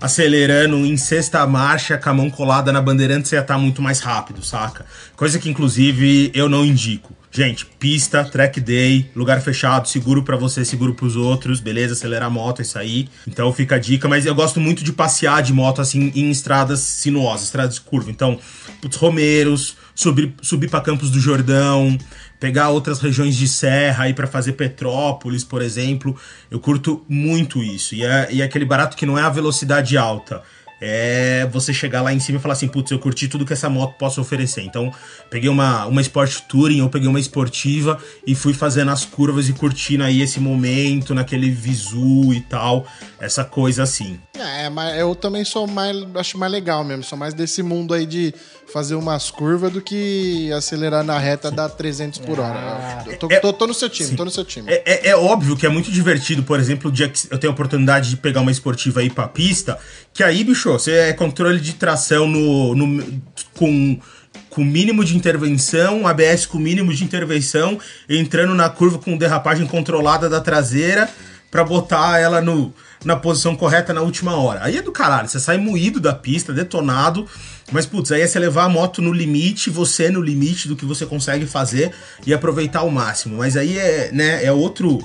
acelerando 0.00 0.76
em 0.86 0.96
sexta 0.96 1.46
marcha 1.46 1.98
com 1.98 2.08
a 2.08 2.14
mão 2.14 2.30
colada 2.30 2.72
na 2.72 2.80
bandeirante, 2.80 3.28
você 3.28 3.36
ia 3.36 3.40
estar 3.40 3.54
tá 3.54 3.60
muito 3.60 3.82
mais 3.82 4.00
rápido, 4.00 4.42
saca? 4.42 4.86
Coisa 5.14 5.38
que, 5.38 5.48
inclusive, 5.48 6.30
eu 6.34 6.48
não 6.48 6.64
indico. 6.64 7.14
Gente, 7.32 7.64
pista, 7.64 8.24
track 8.24 8.60
day, 8.60 9.08
lugar 9.14 9.40
fechado, 9.40 9.88
seguro 9.88 10.24
para 10.24 10.36
você, 10.36 10.64
seguro 10.64 10.94
para 10.94 11.06
os 11.06 11.14
outros, 11.14 11.60
beleza? 11.60 11.92
Acelerar 11.92 12.26
a 12.26 12.30
moto, 12.30 12.58
é 12.58 12.62
isso 12.62 12.76
aí. 12.76 13.08
Então 13.24 13.52
fica 13.52 13.76
a 13.76 13.78
dica, 13.78 14.08
mas 14.08 14.26
eu 14.26 14.34
gosto 14.34 14.58
muito 14.58 14.82
de 14.82 14.92
passear 14.92 15.40
de 15.40 15.52
moto 15.52 15.80
assim 15.80 16.10
em 16.16 16.28
estradas 16.28 16.80
sinuosas, 16.80 17.44
estradas 17.44 17.76
de 17.76 17.82
curva. 17.82 18.10
Então, 18.10 18.36
putz, 18.80 18.96
Romeiros, 18.96 19.76
subir, 19.94 20.34
subir 20.42 20.68
para 20.68 20.80
Campos 20.80 21.10
do 21.10 21.20
Jordão, 21.20 21.96
pegar 22.38 22.70
outras 22.70 23.00
regiões 23.00 23.36
de 23.36 23.46
serra 23.46 24.04
aí 24.04 24.14
para 24.14 24.26
fazer 24.26 24.52
Petrópolis, 24.52 25.44
por 25.44 25.62
exemplo. 25.62 26.16
Eu 26.50 26.58
curto 26.58 27.04
muito 27.08 27.62
isso. 27.62 27.94
E 27.94 28.04
é, 28.04 28.28
e 28.30 28.42
é 28.42 28.44
aquele 28.44 28.64
barato 28.64 28.96
que 28.96 29.06
não 29.06 29.18
é 29.18 29.22
a 29.22 29.28
velocidade 29.28 29.96
alta 29.96 30.42
é 30.80 31.46
você 31.52 31.74
chegar 31.74 32.00
lá 32.00 32.12
em 32.12 32.18
cima 32.18 32.38
e 32.38 32.40
falar 32.40 32.54
assim, 32.54 32.66
putz, 32.66 32.90
eu 32.90 32.98
curti 32.98 33.28
tudo 33.28 33.44
que 33.44 33.52
essa 33.52 33.68
moto 33.68 33.98
possa 33.98 34.20
oferecer. 34.20 34.62
Então, 34.62 34.92
peguei 35.28 35.50
uma, 35.50 35.84
uma 35.86 36.00
Sport 36.00 36.40
Touring, 36.48 36.80
ou 36.80 36.88
peguei 36.88 37.08
uma 37.08 37.20
esportiva 37.20 37.98
e 38.26 38.34
fui 38.34 38.54
fazendo 38.54 38.90
as 38.90 39.04
curvas 39.04 39.48
e 39.48 39.52
curtindo 39.52 40.04
aí 40.04 40.22
esse 40.22 40.40
momento, 40.40 41.14
naquele 41.14 41.50
visu 41.50 42.32
e 42.32 42.40
tal, 42.40 42.86
essa 43.20 43.44
coisa 43.44 43.82
assim. 43.82 44.18
É, 44.34 44.70
mas 44.70 44.98
eu 44.98 45.14
também 45.14 45.44
sou 45.44 45.66
mais, 45.66 45.96
acho 46.14 46.38
mais 46.38 46.50
legal 46.50 46.82
mesmo, 46.82 47.04
sou 47.04 47.18
mais 47.18 47.34
desse 47.34 47.62
mundo 47.62 47.92
aí 47.92 48.06
de 48.06 48.34
fazer 48.72 48.94
umas 48.94 49.30
curvas 49.30 49.72
do 49.72 49.82
que 49.82 50.50
acelerar 50.52 51.04
na 51.04 51.18
reta 51.18 51.50
dar 51.50 51.68
300 51.68 52.18
por 52.20 52.40
hora. 52.40 52.58
Ah. 52.58 53.04
Tô, 53.18 53.28
é, 53.30 53.38
tô, 53.38 53.52
tô, 53.52 53.66
no 53.66 53.74
seu 53.74 53.90
time, 53.90 54.10
sim. 54.10 54.16
tô 54.16 54.24
no 54.24 54.30
seu 54.30 54.44
time. 54.44 54.70
É, 54.70 54.82
é, 54.86 55.08
é, 55.08 55.16
óbvio 55.16 55.56
que 55.56 55.66
é 55.66 55.68
muito 55.68 55.90
divertido, 55.90 56.42
por 56.42 56.58
exemplo, 56.58 56.88
o 56.88 56.92
dia 56.92 57.08
que 57.08 57.20
eu 57.30 57.38
tenho 57.38 57.50
a 57.50 57.54
oportunidade 57.54 58.08
de 58.08 58.16
pegar 58.16 58.40
uma 58.40 58.50
esportiva 58.50 59.00
aí 59.00 59.10
pra 59.10 59.28
pista, 59.28 59.78
que 60.14 60.22
aí, 60.22 60.42
bicho, 60.42 60.72
você 60.72 60.92
é 60.92 61.12
controle 61.12 61.60
de 61.60 61.74
tração 61.74 62.26
no, 62.26 62.74
no 62.74 63.20
com 63.54 64.00
com 64.48 64.64
mínimo 64.64 65.04
de 65.04 65.16
intervenção, 65.16 66.08
ABS 66.08 66.44
com 66.44 66.58
mínimo 66.58 66.92
de 66.92 67.04
intervenção, 67.04 67.78
entrando 68.08 68.52
na 68.52 68.68
curva 68.68 68.98
com 68.98 69.16
derrapagem 69.16 69.64
controlada 69.64 70.28
da 70.28 70.40
traseira 70.40 71.08
para 71.50 71.64
botar 71.64 72.18
ela 72.18 72.40
no, 72.40 72.74
na 73.04 73.16
posição 73.16 73.56
correta 73.56 73.92
na 73.92 74.02
última 74.02 74.36
hora. 74.36 74.60
Aí 74.62 74.76
é 74.76 74.82
do 74.82 74.92
caralho, 74.92 75.28
você 75.28 75.40
sai 75.40 75.56
moído 75.56 76.00
da 76.00 76.12
pista, 76.12 76.52
detonado, 76.52 77.26
mas 77.72 77.86
putz, 77.86 78.12
aí 78.12 78.20
é 78.20 78.26
você 78.26 78.38
levar 78.38 78.64
a 78.64 78.68
moto 78.68 79.00
no 79.00 79.12
limite, 79.12 79.70
você 79.70 80.10
no 80.10 80.20
limite 80.20 80.68
do 80.68 80.76
que 80.76 80.84
você 80.84 81.06
consegue 81.06 81.46
fazer 81.46 81.92
e 82.26 82.34
aproveitar 82.34 82.80
ao 82.80 82.90
máximo. 82.90 83.38
Mas 83.38 83.56
aí 83.56 83.78
é, 83.78 84.10
né, 84.12 84.44
é 84.44 84.52
outro 84.52 84.98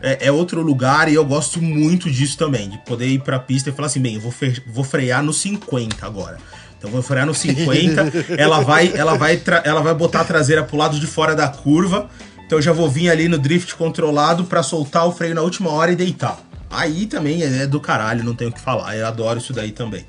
é, 0.00 0.26
é, 0.26 0.32
outro 0.32 0.60
lugar 0.60 1.08
e 1.08 1.14
eu 1.14 1.24
gosto 1.24 1.62
muito 1.62 2.10
disso 2.10 2.36
também, 2.36 2.68
de 2.68 2.78
poder 2.78 3.06
ir 3.06 3.20
pra 3.20 3.38
pista 3.38 3.70
e 3.70 3.72
falar 3.72 3.86
assim, 3.86 4.00
bem, 4.00 4.16
eu 4.16 4.20
vou, 4.20 4.34
vou 4.66 4.84
frear 4.84 5.22
no 5.22 5.32
50 5.32 6.04
agora. 6.04 6.38
Então 6.76 6.90
vou 6.90 7.00
frear 7.02 7.24
no 7.24 7.32
50, 7.32 8.12
ela 8.36 8.60
vai, 8.60 8.92
ela 8.96 9.16
vai, 9.16 9.40
ela 9.62 9.80
vai 9.80 9.94
botar 9.94 10.22
a 10.22 10.24
traseira 10.24 10.64
pro 10.64 10.76
lado 10.76 10.98
de 10.98 11.06
fora 11.06 11.36
da 11.36 11.46
curva. 11.46 12.10
Então 12.44 12.58
eu 12.58 12.62
já 12.62 12.72
vou 12.72 12.90
vir 12.90 13.08
ali 13.08 13.28
no 13.28 13.38
drift 13.38 13.76
controlado 13.76 14.44
para 14.44 14.62
soltar 14.64 15.06
o 15.06 15.12
freio 15.12 15.34
na 15.34 15.42
última 15.42 15.70
hora 15.70 15.92
e 15.92 15.96
deitar. 15.96 16.40
Aí 16.72 17.06
também 17.06 17.42
é 17.42 17.66
do 17.66 17.80
caralho, 17.80 18.24
não 18.24 18.34
tenho 18.34 18.50
o 18.50 18.52
que 18.52 18.60
falar. 18.60 18.96
Eu 18.96 19.06
adoro 19.06 19.38
isso 19.38 19.52
daí 19.52 19.70
também. 19.70 20.04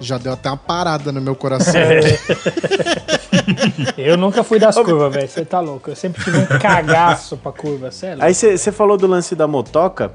Já 0.00 0.18
deu 0.18 0.32
até 0.32 0.48
uma 0.48 0.56
parada 0.56 1.10
no 1.10 1.20
meu 1.20 1.34
coração. 1.34 1.80
eu 3.96 4.16
nunca 4.16 4.44
fui 4.44 4.58
das 4.58 4.76
curvas, 4.76 5.12
velho. 5.12 5.28
Você 5.28 5.44
tá 5.44 5.60
louco. 5.60 5.90
Eu 5.90 5.96
sempre 5.96 6.22
tive 6.22 6.38
um 6.38 6.46
cagaço 6.58 7.36
pra 7.36 7.52
curva, 7.52 7.90
sério. 7.90 8.22
Aí 8.22 8.34
você 8.34 8.70
falou 8.70 8.96
do 8.96 9.06
lance 9.06 9.34
da 9.34 9.46
motoca 9.46 10.12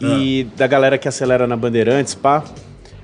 e 0.00 0.48
ah. 0.48 0.56
da 0.56 0.66
galera 0.66 0.98
que 0.98 1.08
acelera 1.08 1.46
na 1.46 1.56
Bandeirantes, 1.56 2.14
pá. 2.14 2.42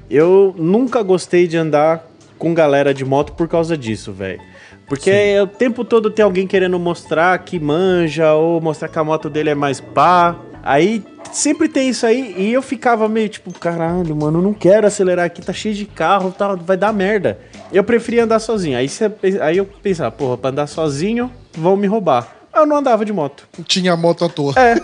Eu 0.08 0.54
nunca 0.56 1.02
gostei 1.02 1.46
de 1.46 1.56
andar 1.56 2.06
com 2.38 2.54
galera 2.54 2.94
de 2.94 3.04
moto 3.04 3.32
por 3.32 3.48
causa 3.48 3.76
disso, 3.76 4.12
velho. 4.12 4.40
Porque 4.88 5.10
Sim. 5.10 5.40
o 5.40 5.46
tempo 5.46 5.84
todo 5.84 6.10
tem 6.10 6.24
alguém 6.24 6.46
querendo 6.46 6.78
mostrar 6.78 7.36
que 7.40 7.58
manja 7.58 8.34
ou 8.34 8.60
mostrar 8.60 8.88
que 8.88 8.98
a 8.98 9.04
moto 9.04 9.28
dele 9.28 9.50
é 9.50 9.54
mais 9.54 9.80
pá. 9.80 10.36
Aí 10.66 11.04
sempre 11.32 11.68
tem 11.68 11.90
isso 11.90 12.04
aí 12.04 12.34
e 12.36 12.52
eu 12.52 12.60
ficava 12.60 13.08
meio 13.08 13.28
tipo, 13.28 13.56
caralho, 13.56 14.16
mano, 14.16 14.38
eu 14.38 14.42
não 14.42 14.52
quero 14.52 14.84
acelerar 14.84 15.24
aqui, 15.24 15.40
tá 15.40 15.52
cheio 15.52 15.76
de 15.76 15.84
carro, 15.84 16.32
tá, 16.32 16.56
vai 16.56 16.76
dar 16.76 16.92
merda. 16.92 17.38
Eu 17.72 17.84
preferia 17.84 18.24
andar 18.24 18.40
sozinho. 18.40 18.76
Aí, 18.76 18.88
cê, 18.88 19.08
aí 19.40 19.58
eu 19.58 19.64
pensava, 19.64 20.10
porra, 20.10 20.36
pra 20.36 20.50
andar 20.50 20.66
sozinho, 20.66 21.30
vão 21.56 21.76
me 21.76 21.86
roubar. 21.86 22.34
Eu 22.52 22.66
não 22.66 22.78
andava 22.78 23.04
de 23.04 23.12
moto. 23.12 23.46
Tinha 23.64 23.96
moto 23.96 24.24
à 24.24 24.28
toa. 24.28 24.54
É. 24.56 24.74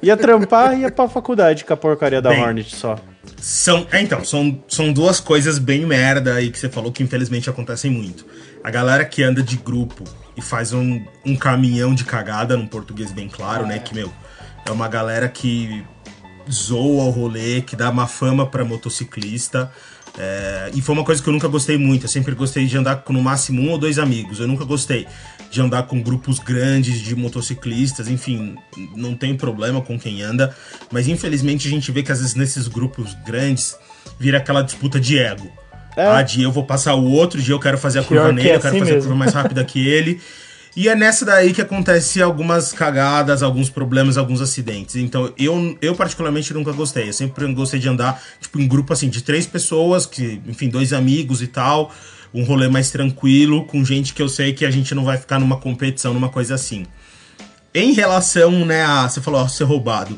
Ia 0.00 0.16
trampar 0.16 0.78
e 0.78 0.82
ia 0.82 0.90
pra 0.90 1.08
faculdade 1.08 1.64
com 1.64 1.72
a 1.72 1.76
porcaria 1.76 2.22
da 2.22 2.30
Bem, 2.30 2.40
Hornet 2.40 2.76
só. 2.76 2.96
São, 3.38 3.88
é, 3.90 4.00
então, 4.00 4.24
são, 4.24 4.62
são 4.68 4.92
duas 4.92 5.18
coisas 5.18 5.58
bem 5.58 5.84
merda 5.84 6.34
aí 6.34 6.48
que 6.48 6.58
você 6.58 6.68
falou 6.68 6.92
que 6.92 7.02
infelizmente 7.02 7.50
acontecem 7.50 7.90
muito. 7.90 8.24
A 8.62 8.70
galera 8.70 9.04
que 9.04 9.22
anda 9.24 9.42
de 9.42 9.56
grupo 9.56 10.04
e 10.36 10.40
faz 10.40 10.72
um, 10.72 11.04
um 11.26 11.34
caminhão 11.34 11.92
de 11.92 12.04
cagada, 12.04 12.56
num 12.56 12.68
português 12.68 13.10
bem 13.10 13.28
claro, 13.28 13.66
né? 13.66 13.80
Que, 13.80 13.92
meu, 13.92 14.12
é 14.68 14.72
uma 14.72 14.88
galera 14.88 15.28
que 15.28 15.82
zoa 16.50 17.04
o 17.04 17.10
rolê, 17.10 17.62
que 17.62 17.74
dá 17.74 17.90
uma 17.90 18.06
fama 18.06 18.46
para 18.46 18.64
motociclista. 18.64 19.70
É, 20.18 20.70
e 20.74 20.82
foi 20.82 20.94
uma 20.94 21.04
coisa 21.04 21.22
que 21.22 21.28
eu 21.28 21.32
nunca 21.32 21.48
gostei 21.48 21.78
muito. 21.78 22.04
Eu 22.04 22.08
sempre 22.08 22.34
gostei 22.34 22.66
de 22.66 22.76
andar 22.76 22.96
com 22.96 23.12
no 23.12 23.22
máximo 23.22 23.62
um 23.62 23.70
ou 23.70 23.78
dois 23.78 23.98
amigos. 23.98 24.40
Eu 24.40 24.48
nunca 24.48 24.64
gostei 24.64 25.06
de 25.50 25.60
andar 25.60 25.84
com 25.84 26.00
grupos 26.02 26.38
grandes 26.38 27.00
de 27.00 27.14
motociclistas. 27.16 28.08
Enfim, 28.08 28.56
não 28.94 29.14
tem 29.14 29.36
problema 29.36 29.80
com 29.80 29.98
quem 29.98 30.22
anda. 30.22 30.54
Mas 30.90 31.08
infelizmente 31.08 31.66
a 31.66 31.70
gente 31.70 31.90
vê 31.90 32.02
que 32.02 32.12
às 32.12 32.18
vezes 32.20 32.34
nesses 32.34 32.68
grupos 32.68 33.14
grandes 33.26 33.76
vira 34.18 34.38
aquela 34.38 34.62
disputa 34.62 35.00
de 35.00 35.18
ego. 35.18 35.50
É. 35.96 36.06
Ah, 36.06 36.22
de 36.22 36.42
eu 36.42 36.52
vou 36.52 36.64
passar 36.64 36.94
o 36.94 37.10
outro, 37.10 37.40
de 37.40 37.50
eu 37.50 37.58
quero 37.58 37.76
fazer 37.78 38.00
a 38.00 38.02
Pior 38.02 38.26
curva 38.26 38.32
nele, 38.32 38.50
é 38.50 38.56
eu 38.56 38.60
quero 38.60 38.68
assim 38.68 38.78
fazer 38.78 38.92
mesmo. 38.92 38.98
a 38.98 39.08
curva 39.08 39.18
mais 39.18 39.34
rápida 39.34 39.64
que 39.64 39.86
ele. 39.86 40.20
E 40.78 40.88
é 40.88 40.94
nessa 40.94 41.24
daí 41.24 41.52
que 41.52 41.60
acontece 41.60 42.22
algumas 42.22 42.72
cagadas, 42.72 43.42
alguns 43.42 43.68
problemas, 43.68 44.16
alguns 44.16 44.40
acidentes. 44.40 44.94
Então, 44.94 45.34
eu, 45.36 45.76
eu 45.82 45.92
particularmente 45.92 46.54
nunca 46.54 46.70
gostei. 46.70 47.08
Eu 47.08 47.12
sempre 47.12 47.52
gostei 47.52 47.80
de 47.80 47.88
andar, 47.88 48.22
tipo, 48.40 48.60
em 48.60 48.68
grupo, 48.68 48.92
assim, 48.92 49.08
de 49.08 49.20
três 49.20 49.44
pessoas, 49.44 50.06
que, 50.06 50.40
enfim, 50.46 50.68
dois 50.68 50.92
amigos 50.92 51.42
e 51.42 51.48
tal. 51.48 51.92
Um 52.32 52.44
rolê 52.44 52.68
mais 52.68 52.92
tranquilo, 52.92 53.64
com 53.64 53.84
gente 53.84 54.14
que 54.14 54.22
eu 54.22 54.28
sei 54.28 54.52
que 54.52 54.64
a 54.64 54.70
gente 54.70 54.94
não 54.94 55.04
vai 55.04 55.18
ficar 55.18 55.40
numa 55.40 55.56
competição, 55.56 56.14
numa 56.14 56.28
coisa 56.28 56.54
assim. 56.54 56.86
Em 57.74 57.92
relação, 57.92 58.64
né, 58.64 58.84
a... 58.84 59.08
Você 59.08 59.20
falou, 59.20 59.40
ó, 59.40 59.48
ser 59.48 59.64
roubado. 59.64 60.16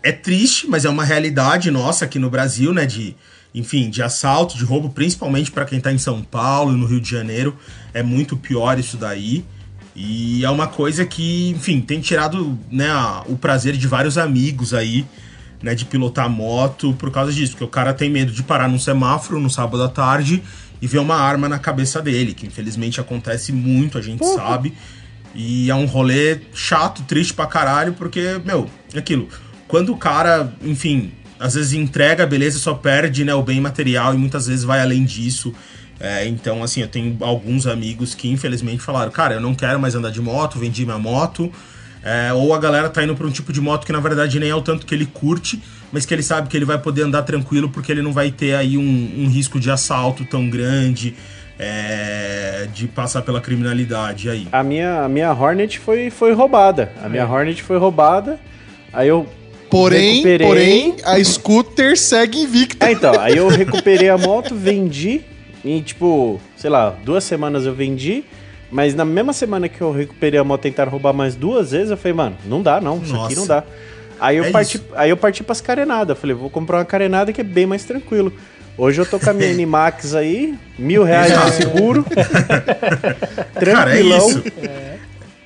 É 0.00 0.12
triste, 0.12 0.68
mas 0.68 0.84
é 0.84 0.88
uma 0.88 1.02
realidade 1.02 1.72
nossa 1.72 2.04
aqui 2.04 2.20
no 2.20 2.30
Brasil, 2.30 2.72
né, 2.72 2.86
de 2.86 3.16
enfim, 3.52 3.90
de 3.90 4.00
assalto, 4.00 4.56
de 4.56 4.62
roubo, 4.62 4.90
principalmente 4.90 5.50
para 5.50 5.64
quem 5.64 5.78
está 5.78 5.90
em 5.92 5.98
São 5.98 6.22
Paulo 6.22 6.72
e 6.72 6.76
no 6.76 6.86
Rio 6.86 7.00
de 7.00 7.10
Janeiro, 7.10 7.56
é 7.92 8.00
muito 8.00 8.36
pior 8.36 8.78
isso 8.78 8.96
daí. 8.96 9.44
E 10.00 10.44
é 10.44 10.50
uma 10.50 10.68
coisa 10.68 11.04
que, 11.04 11.50
enfim, 11.50 11.80
tem 11.80 12.00
tirado 12.00 12.56
né, 12.70 12.86
o 13.26 13.36
prazer 13.36 13.76
de 13.76 13.88
vários 13.88 14.16
amigos 14.16 14.72
aí, 14.72 15.04
né, 15.60 15.74
de 15.74 15.84
pilotar 15.84 16.30
moto 16.30 16.94
por 16.94 17.10
causa 17.10 17.32
disso, 17.32 17.54
porque 17.54 17.64
o 17.64 17.68
cara 17.68 17.92
tem 17.92 18.08
medo 18.08 18.30
de 18.30 18.44
parar 18.44 18.68
num 18.68 18.78
semáforo 18.78 19.40
no 19.40 19.50
sábado 19.50 19.82
à 19.82 19.88
tarde 19.88 20.40
e 20.80 20.86
ver 20.86 20.98
uma 20.98 21.16
arma 21.16 21.48
na 21.48 21.58
cabeça 21.58 22.00
dele, 22.00 22.32
que 22.32 22.46
infelizmente 22.46 23.00
acontece 23.00 23.50
muito, 23.50 23.98
a 23.98 24.00
gente 24.00 24.24
sabe. 24.24 24.72
E 25.34 25.68
é 25.68 25.74
um 25.74 25.84
rolê 25.84 26.42
chato, 26.54 27.02
triste 27.02 27.34
pra 27.34 27.46
caralho, 27.46 27.92
porque, 27.94 28.40
meu, 28.44 28.70
aquilo. 28.96 29.28
Quando 29.66 29.92
o 29.92 29.96
cara, 29.96 30.52
enfim, 30.62 31.10
às 31.40 31.54
vezes 31.54 31.72
entrega 31.72 32.22
a 32.22 32.26
beleza, 32.26 32.60
só 32.60 32.72
perde 32.72 33.24
né, 33.24 33.34
o 33.34 33.42
bem 33.42 33.60
material 33.60 34.14
e 34.14 34.16
muitas 34.16 34.46
vezes 34.46 34.62
vai 34.62 34.80
além 34.80 35.04
disso. 35.04 35.52
É, 36.00 36.26
então, 36.26 36.62
assim, 36.62 36.80
eu 36.80 36.88
tenho 36.88 37.16
alguns 37.20 37.66
amigos 37.66 38.14
que 38.14 38.30
infelizmente 38.30 38.82
falaram, 38.82 39.10
cara, 39.10 39.34
eu 39.34 39.40
não 39.40 39.54
quero 39.54 39.80
mais 39.80 39.94
andar 39.94 40.10
de 40.10 40.20
moto, 40.20 40.58
vendi 40.58 40.84
minha 40.84 40.98
moto. 40.98 41.52
É, 42.02 42.32
ou 42.32 42.54
a 42.54 42.58
galera 42.58 42.88
tá 42.88 43.02
indo 43.02 43.14
pra 43.16 43.26
um 43.26 43.30
tipo 43.30 43.52
de 43.52 43.60
moto 43.60 43.84
que 43.84 43.92
na 43.92 43.98
verdade 43.98 44.38
nem 44.38 44.48
é 44.48 44.54
o 44.54 44.62
tanto 44.62 44.86
que 44.86 44.94
ele 44.94 45.04
curte, 45.04 45.60
mas 45.92 46.06
que 46.06 46.14
ele 46.14 46.22
sabe 46.22 46.48
que 46.48 46.56
ele 46.56 46.64
vai 46.64 46.78
poder 46.78 47.02
andar 47.02 47.22
tranquilo 47.22 47.68
porque 47.68 47.90
ele 47.90 48.02
não 48.02 48.12
vai 48.12 48.30
ter 48.30 48.54
aí 48.54 48.78
um, 48.78 49.14
um 49.24 49.28
risco 49.28 49.58
de 49.58 49.68
assalto 49.70 50.24
tão 50.24 50.48
grande, 50.48 51.14
é, 51.58 52.68
de 52.72 52.86
passar 52.86 53.22
pela 53.22 53.40
criminalidade 53.40 54.30
aí. 54.30 54.46
A 54.52 54.62
minha, 54.62 55.02
a 55.02 55.08
minha 55.08 55.32
Hornet 55.32 55.80
foi, 55.80 56.08
foi 56.08 56.32
roubada. 56.32 56.92
A 57.02 57.08
minha 57.08 57.26
Hornet 57.26 57.62
foi 57.62 57.76
roubada. 57.78 58.38
Aí 58.92 59.08
eu 59.08 59.26
Porém, 59.70 60.22
Recuperei. 60.22 60.46
porém, 60.46 60.96
a 61.04 61.22
scooter 61.22 61.98
segue 61.98 62.40
invicta. 62.40 62.86
É, 62.86 62.92
então, 62.92 63.20
aí 63.20 63.36
eu 63.36 63.48
recuperei 63.48 64.08
a 64.08 64.16
moto, 64.16 64.54
vendi. 64.54 65.20
Em 65.64 65.80
tipo, 65.82 66.40
sei 66.56 66.70
lá, 66.70 66.90
duas 67.04 67.24
semanas 67.24 67.66
eu 67.66 67.74
vendi. 67.74 68.24
Mas 68.70 68.94
na 68.94 69.04
mesma 69.04 69.32
semana 69.32 69.68
que 69.68 69.80
eu 69.80 69.90
recuperei 69.90 70.38
a 70.38 70.44
moto 70.44 70.60
tentaram 70.60 70.90
roubar 70.92 71.14
mais 71.14 71.34
duas 71.34 71.70
vezes, 71.70 71.90
eu 71.90 71.96
falei, 71.96 72.12
mano, 72.12 72.36
não 72.44 72.62
dá 72.62 72.80
não, 72.80 72.98
isso 73.02 73.14
aqui 73.14 73.34
Nossa. 73.34 73.36
não 73.36 73.46
dá. 73.46 73.64
Aí 74.20 74.36
eu, 74.36 74.44
É 74.44 74.50
parti, 74.50 74.76
isso. 74.76 74.84
aí 74.94 75.10
eu 75.10 75.16
parti 75.16 75.42
pras 75.42 75.60
carenadas. 75.60 76.18
Falei, 76.18 76.36
vou 76.36 76.50
comprar 76.50 76.78
uma 76.78 76.84
carenada 76.84 77.32
que 77.32 77.40
é 77.40 77.44
bem 77.44 77.64
mais 77.66 77.84
tranquilo. 77.84 78.32
Hoje 78.76 79.00
eu 79.00 79.06
tô 79.06 79.18
com 79.18 79.30
a 79.30 79.32
minha 79.32 79.50
N-Max 79.52 80.14
aí, 80.14 80.54
mil 80.78 81.02
reais 81.02 81.32
de 81.32 81.52
seguro. 81.52 82.04
Cara, 83.54 83.90
é 83.90 84.02
Tranquilão. 84.02 84.28
isso. 84.28 84.42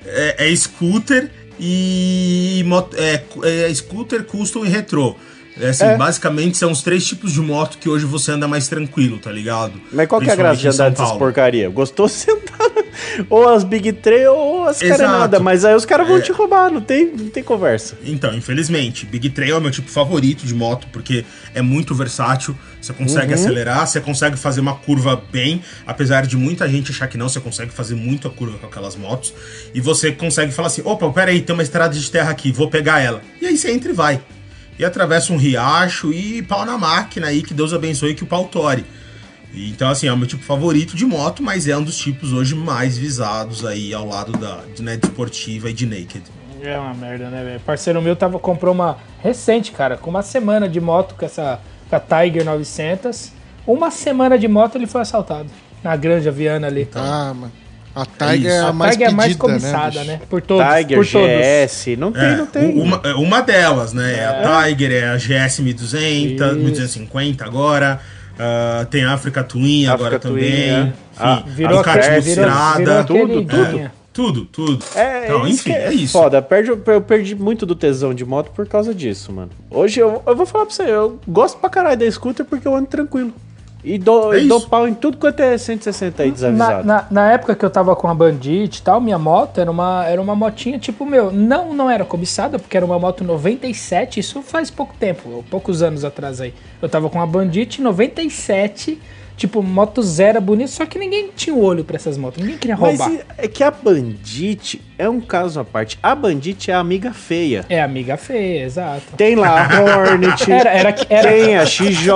É, 0.05 0.51
é 0.51 0.55
scooter 0.55 1.29
e 1.59 2.63
é, 2.97 3.23
é 3.69 3.73
scooter, 3.73 4.23
custom 4.25 4.65
e 4.65 4.69
retrô. 4.69 5.15
É, 5.59 5.69
assim, 5.69 5.83
É. 5.85 5.97
Basicamente 5.97 6.57
são 6.57 6.71
os 6.71 6.81
três 6.81 7.05
tipos 7.05 7.31
de 7.31 7.39
moto 7.41 7.77
que 7.77 7.87
hoje 7.87 8.05
você 8.05 8.31
anda 8.31 8.47
mais 8.47 8.67
tranquilo, 8.67 9.17
tá 9.19 9.31
ligado? 9.31 9.73
Mas 9.91 10.07
qual 10.07 10.19
que 10.21 10.29
é 10.29 10.33
a 10.33 10.35
graça 10.35 10.59
de 10.59 10.67
andar 10.67 10.89
dessas 10.89 11.11
porcaria? 11.13 11.69
Gostou 11.69 12.07
sentar 12.09 12.71
ou 13.29 13.49
as 13.49 13.63
Big 13.63 13.91
Trail 13.93 14.33
ou 14.33 14.63
as 14.65 14.79
carenadas, 14.79 15.41
mas 15.41 15.65
aí 15.65 15.75
os 15.75 15.85
caras 15.85 16.07
vão 16.07 16.21
te 16.21 16.31
roubar, 16.31 16.71
não 16.71 16.81
tem, 16.81 17.05
não 17.05 17.29
tem 17.29 17.43
conversa. 17.43 17.97
Então, 18.03 18.33
infelizmente, 18.33 19.05
Big 19.05 19.29
Trail 19.29 19.55
é 19.55 19.57
o 19.57 19.61
meu 19.61 19.71
tipo 19.71 19.89
favorito 19.89 20.45
de 20.45 20.53
moto, 20.53 20.87
porque 20.91 21.25
é 21.53 21.61
muito 21.61 21.93
versátil, 21.93 22.55
você 22.81 22.93
consegue 22.93 23.33
Uhum. 23.33 23.39
acelerar, 23.39 23.87
você 23.87 23.99
consegue 24.01 24.37
fazer 24.37 24.61
uma 24.61 24.75
curva 24.75 25.21
bem, 25.31 25.61
apesar 25.85 26.25
de 26.25 26.37
muita 26.37 26.67
gente 26.67 26.91
achar 26.91 27.07
que 27.07 27.17
não, 27.17 27.29
você 27.29 27.39
consegue 27.39 27.71
fazer 27.71 27.95
muita 27.95 28.29
curva 28.29 28.57
com 28.57 28.67
aquelas 28.67 28.95
motos, 28.95 29.33
e 29.73 29.81
você 29.81 30.11
consegue 30.11 30.51
falar 30.51 30.67
assim, 30.67 30.81
opa, 30.85 31.09
peraí, 31.11 31.41
tem 31.41 31.53
uma 31.53 31.63
estrada 31.63 31.93
de 31.93 32.11
terra 32.11 32.31
aqui, 32.31 32.51
vou 32.51 32.69
pegar 32.69 32.99
ela. 32.99 33.21
E 33.41 33.45
aí 33.45 33.57
você 33.57 33.71
entra 33.71 33.91
e 33.91 33.93
vai. 33.93 34.21
E 34.77 34.83
atravessa 34.83 35.31
um 35.31 35.37
riacho 35.37 36.11
e 36.11 36.41
pau 36.41 36.65
na 36.65 36.77
máquina 36.77 37.27
aí, 37.27 37.43
que 37.43 37.53
Deus 37.53 37.73
abençoe 37.73 38.15
que 38.15 38.23
o 38.23 38.27
pau 38.27 38.45
tore. 38.45 38.85
Então, 39.53 39.89
assim, 39.89 40.07
é 40.07 40.13
o 40.13 40.17
meu 40.17 40.25
tipo 40.25 40.43
favorito 40.43 40.95
de 40.95 41.05
moto, 41.05 41.43
mas 41.43 41.67
é 41.67 41.77
um 41.77 41.83
dos 41.83 41.97
tipos 41.97 42.33
hoje 42.33 42.55
mais 42.55 42.97
visados 42.97 43.63
aí 43.63 43.93
ao 43.93 44.07
lado 44.07 44.31
da 44.31 44.61
de, 44.75 44.81
né, 44.81 44.97
de 44.97 45.05
esportiva 45.05 45.69
e 45.69 45.73
de 45.73 45.85
naked. 45.85 46.23
É 46.61 46.77
uma 46.79 46.93
merda, 46.93 47.29
né, 47.29 47.43
velho? 47.43 47.59
Parceiro 47.59 48.01
meu 48.01 48.15
tava, 48.15 48.39
comprou 48.39 48.73
uma 48.73 48.97
recente, 49.21 49.71
cara, 49.71 49.95
com 49.95 50.09
uma 50.09 50.23
semana 50.23 50.67
de 50.67 50.79
moto 50.79 51.13
com 51.13 51.25
essa 51.25 51.59
com 51.89 51.95
a 51.95 51.99
Tiger 51.99 52.43
900. 52.43 53.31
Uma 53.67 53.91
semana 53.91 54.39
de 54.39 54.47
moto 54.47 54.75
ele 54.75 54.87
foi 54.87 55.01
assaltado 55.01 55.49
na 55.83 55.95
Granja 55.95 56.31
Viana 56.31 56.67
ali. 56.67 56.89
Ah, 56.95 57.33
mano. 57.35 57.51
A 57.95 58.05
Tiger 58.05 58.51
é, 58.51 58.55
isso. 58.57 58.65
a 58.65 58.69
a 58.69 58.73
mais 58.73 58.91
Tiger 58.93 59.07
é 59.07 59.11
a 59.11 59.13
mais 59.13 59.27
pedida, 59.35 59.47
cobiçada, 59.47 59.99
né? 60.03 60.13
né? 60.13 60.21
Por 60.29 60.41
todos. 60.41 60.65
Tiger, 60.65 60.97
por 60.97 61.07
todos. 61.07 61.29
GS, 61.29 61.87
não 61.97 62.11
tem, 62.11 62.23
É, 62.23 62.35
não 62.35 62.45
tem. 62.47 62.73
Uma, 62.81 63.01
é 63.03 63.13
uma 63.13 63.41
delas, 63.41 63.93
né? 63.93 64.15
É 64.19 64.25
a 64.25 64.63
Tiger, 64.65 64.91
é 64.91 65.09
a 65.09 65.17
GS 65.17 65.59
1200, 65.59 66.47
Isso. 66.47 66.55
1250 66.55 67.45
agora. 67.45 67.99
ah, 68.39 68.85
tem 68.89 69.03
a 69.03 69.13
Africa 69.13 69.43
Twin 69.43 69.85
agora 69.87 70.17
Twin, 70.17 70.31
também. 70.33 70.69
é. 70.69 70.79
Enfim, 70.81 70.93
Ah, 71.19 71.43
Virou, 71.45 71.73
a 71.79 71.81
Ducati 71.83 72.19
virou 72.21 73.03
tudo, 73.05 73.45
tudo. 73.45 73.91
Tudo, 74.13 74.45
tudo. 74.45 74.85
É, 74.95 75.25
então, 75.25 75.47
isso 75.47 75.61
enfim, 75.61 75.71
é, 75.71 75.85
é 75.87 75.93
isso. 75.93 76.13
foda. 76.13 76.37
Eu 76.37 76.43
perdi, 76.43 76.69
eu 76.85 77.01
perdi 77.01 77.33
muito 77.35 77.65
do 77.65 77.73
tesão 77.75 78.13
de 78.13 78.23
moto 78.23 78.51
por 78.51 78.67
causa 78.67 78.93
disso, 78.93 79.33
mano. 79.33 79.49
Hoje 79.71 79.99
eu, 79.99 80.21
eu 80.27 80.35
vou 80.35 80.45
falar 80.45 80.67
pra 80.67 80.75
você, 80.75 80.83
eu 80.83 81.19
gosto 81.27 81.57
pra 81.57 81.67
caralho 81.67 81.97
da 81.97 82.11
scooter 82.11 82.45
porque 82.45 82.67
eu 82.67 82.75
ando 82.75 82.85
tranquilo. 82.85 83.33
E 83.83 83.97
dou, 83.97 84.33
É 84.33 84.39
e 84.43 84.47
dou 84.47 84.61
pau 84.61 84.87
em 84.87 84.93
tudo 84.93 85.17
quanto 85.17 85.41
é 85.41 85.57
160 85.57 86.23
aí 86.23 86.29
Na, 86.29 86.33
desavisado. 86.33 86.87
na, 86.87 87.05
na 87.11 87.31
época 87.31 87.53
que 87.53 87.65
eu 87.65 87.69
tava 87.69 87.95
com 87.95 88.07
a 88.07 88.13
Bandit 88.15 88.79
e 88.79 88.81
tal, 88.81 89.01
minha 89.01 89.19
moto 89.19 89.59
era 89.59 89.69
uma, 89.69 90.05
era 90.05 90.21
uma 90.21 90.35
motinha 90.35 90.79
tipo, 90.79 91.05
meu, 91.05 91.31
não, 91.31 91.73
não 91.73 91.89
era 91.89 92.05
cobiçada, 92.05 92.57
porque 92.57 92.77
era 92.77 92.85
uma 92.85 92.97
moto 92.97 93.23
97, 93.25 94.19
isso 94.21 94.41
faz 94.41 94.71
pouco 94.71 94.93
tempo, 94.97 95.43
poucos 95.49 95.81
anos 95.81 96.05
atrás 96.05 96.39
aí. 96.39 96.53
Eu 96.81 96.87
tava 96.87 97.09
com 97.09 97.21
a 97.21 97.25
Bandit 97.25 97.81
97, 97.81 99.01
tipo, 99.37 99.61
moto 99.63 100.01
zero, 100.01 100.39
bonita, 100.41 100.69
só 100.71 100.85
que 100.85 100.97
ninguém 100.99 101.29
tinha 101.35 101.55
o 101.55 101.61
olho 101.63 101.83
pra 101.83 101.95
essas 101.95 102.17
motos, 102.17 102.41
ninguém 102.41 102.57
queria 102.57 102.77
Mas 102.77 102.99
roubar. 102.99 103.15
e- 103.15 103.21
é 103.37 103.47
que 103.47 103.63
a 103.63 103.71
Bandit 103.71 104.81
é 104.97 105.09
um 105.09 105.19
caso 105.19 105.59
à 105.59 105.65
parte. 105.65 105.97
A 106.01 106.13
Bandit 106.15 106.69
é 106.71 106.73
a 106.73 106.79
amiga 106.79 107.11
feia. 107.13 107.65
É 107.69 107.81
amiga 107.81 108.15
feia, 108.17 108.63
exato. 108.65 109.01
Tem 109.17 109.35
lá 109.35 109.67
a 109.67 109.81
Hornet, 110.09 110.51
Era, 110.51 110.69
era, 110.69 110.95
era, 111.09 111.29
tem 111.29 111.57
a 111.57 111.65
XJ, 111.65 112.11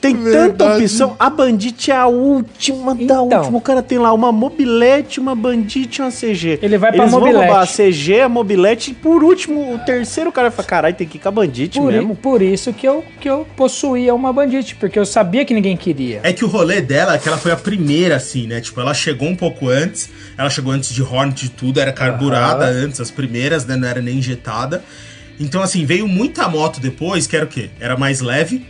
tem 0.00 0.14
tanta 0.16 0.30
Verdade. 0.30 0.82
opção. 0.84 1.16
A 1.18 1.28
Bandit 1.30 1.90
é 1.90 1.96
a 1.96 2.06
última 2.06 2.94
da 2.94 3.02
Então. 3.02 3.24
última. 3.28 3.58
O 3.58 3.60
cara 3.60 3.82
tem 3.82 3.98
lá 3.98 4.12
uma 4.12 4.32
mobilete, 4.32 5.20
uma 5.20 5.34
Bandit 5.34 5.98
e 5.98 6.02
uma 6.02 6.10
CG. 6.10 6.58
Ele 6.62 6.78
vai 6.78 6.90
pra 6.92 7.02
Eles 7.02 7.10
vão 7.12 7.20
mobilete. 7.20 7.44
roubar 7.46 7.62
a 7.62 7.66
CG, 7.66 8.20
a 8.20 8.28
mobilete 8.28 8.90
e 8.90 8.94
por 8.94 9.22
último, 9.22 9.74
o 9.74 9.78
terceiro 9.80 10.32
cara 10.32 10.50
fala, 10.50 10.66
caralho, 10.66 10.94
tem 10.94 11.06
que 11.06 11.18
ir 11.18 11.20
com 11.20 11.28
a 11.28 11.32
Bandit 11.32 11.78
por, 11.78 11.92
i- 11.92 11.96
mesmo. 11.96 12.16
por 12.16 12.42
isso 12.42 12.72
que 12.72 12.86
eu, 12.86 13.04
que 13.20 13.28
eu 13.28 13.46
possuía 13.56 14.14
uma 14.14 14.32
Bandit, 14.32 14.74
porque 14.76 14.98
eu 14.98 15.06
sabia 15.06 15.44
que 15.44 15.52
ninguém 15.54 15.76
queria. 15.76 15.97
É 16.22 16.32
que 16.32 16.44
o 16.44 16.48
rolê 16.48 16.80
dela 16.80 17.14
é 17.14 17.18
que 17.18 17.28
ela 17.28 17.38
foi 17.38 17.52
a 17.52 17.56
primeira, 17.56 18.16
assim, 18.16 18.46
né? 18.46 18.60
Tipo, 18.60 18.80
ela 18.80 18.94
chegou 18.94 19.28
um 19.28 19.36
pouco 19.36 19.68
antes, 19.68 20.08
ela 20.36 20.50
chegou 20.50 20.72
antes 20.72 20.94
de 20.94 21.02
Hornet 21.02 21.46
e 21.46 21.48
tudo, 21.48 21.80
era 21.80 21.92
carburada 21.92 22.64
antes, 22.66 23.00
as 23.00 23.10
primeiras, 23.10 23.64
né? 23.66 23.76
Não 23.76 23.88
era 23.88 24.00
nem 24.00 24.18
injetada. 24.18 24.82
Então, 25.40 25.62
assim, 25.62 25.84
veio 25.84 26.06
muita 26.08 26.48
moto 26.48 26.80
depois, 26.80 27.26
que 27.26 27.36
era 27.36 27.44
o 27.44 27.48
quê? 27.48 27.70
Era 27.78 27.96
mais 27.96 28.20
leve, 28.20 28.66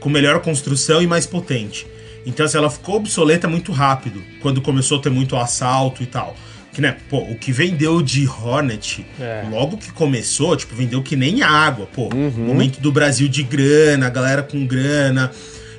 com 0.00 0.08
melhor 0.10 0.40
construção 0.40 1.00
e 1.02 1.06
mais 1.06 1.26
potente. 1.26 1.86
Então, 2.26 2.44
assim, 2.46 2.56
ela 2.58 2.70
ficou 2.70 2.96
obsoleta 2.96 3.48
muito 3.48 3.72
rápido, 3.72 4.22
quando 4.40 4.60
começou 4.60 4.98
a 4.98 5.02
ter 5.02 5.10
muito 5.10 5.36
assalto 5.36 6.02
e 6.02 6.06
tal. 6.06 6.36
Que, 6.72 6.80
né, 6.80 6.96
pô, 7.08 7.18
o 7.18 7.36
que 7.36 7.52
vendeu 7.52 8.02
de 8.02 8.26
Hornet, 8.26 9.06
É. 9.20 9.44
logo 9.50 9.76
que 9.78 9.92
começou, 9.92 10.56
tipo, 10.56 10.74
vendeu 10.74 11.02
que 11.02 11.14
nem 11.16 11.40
água, 11.42 11.86
pô. 11.86 12.08
Momento 12.12 12.80
do 12.80 12.90
Brasil 12.90 13.28
de 13.28 13.42
grana, 13.44 14.10
galera 14.10 14.42
com 14.42 14.66
grana, 14.66 15.30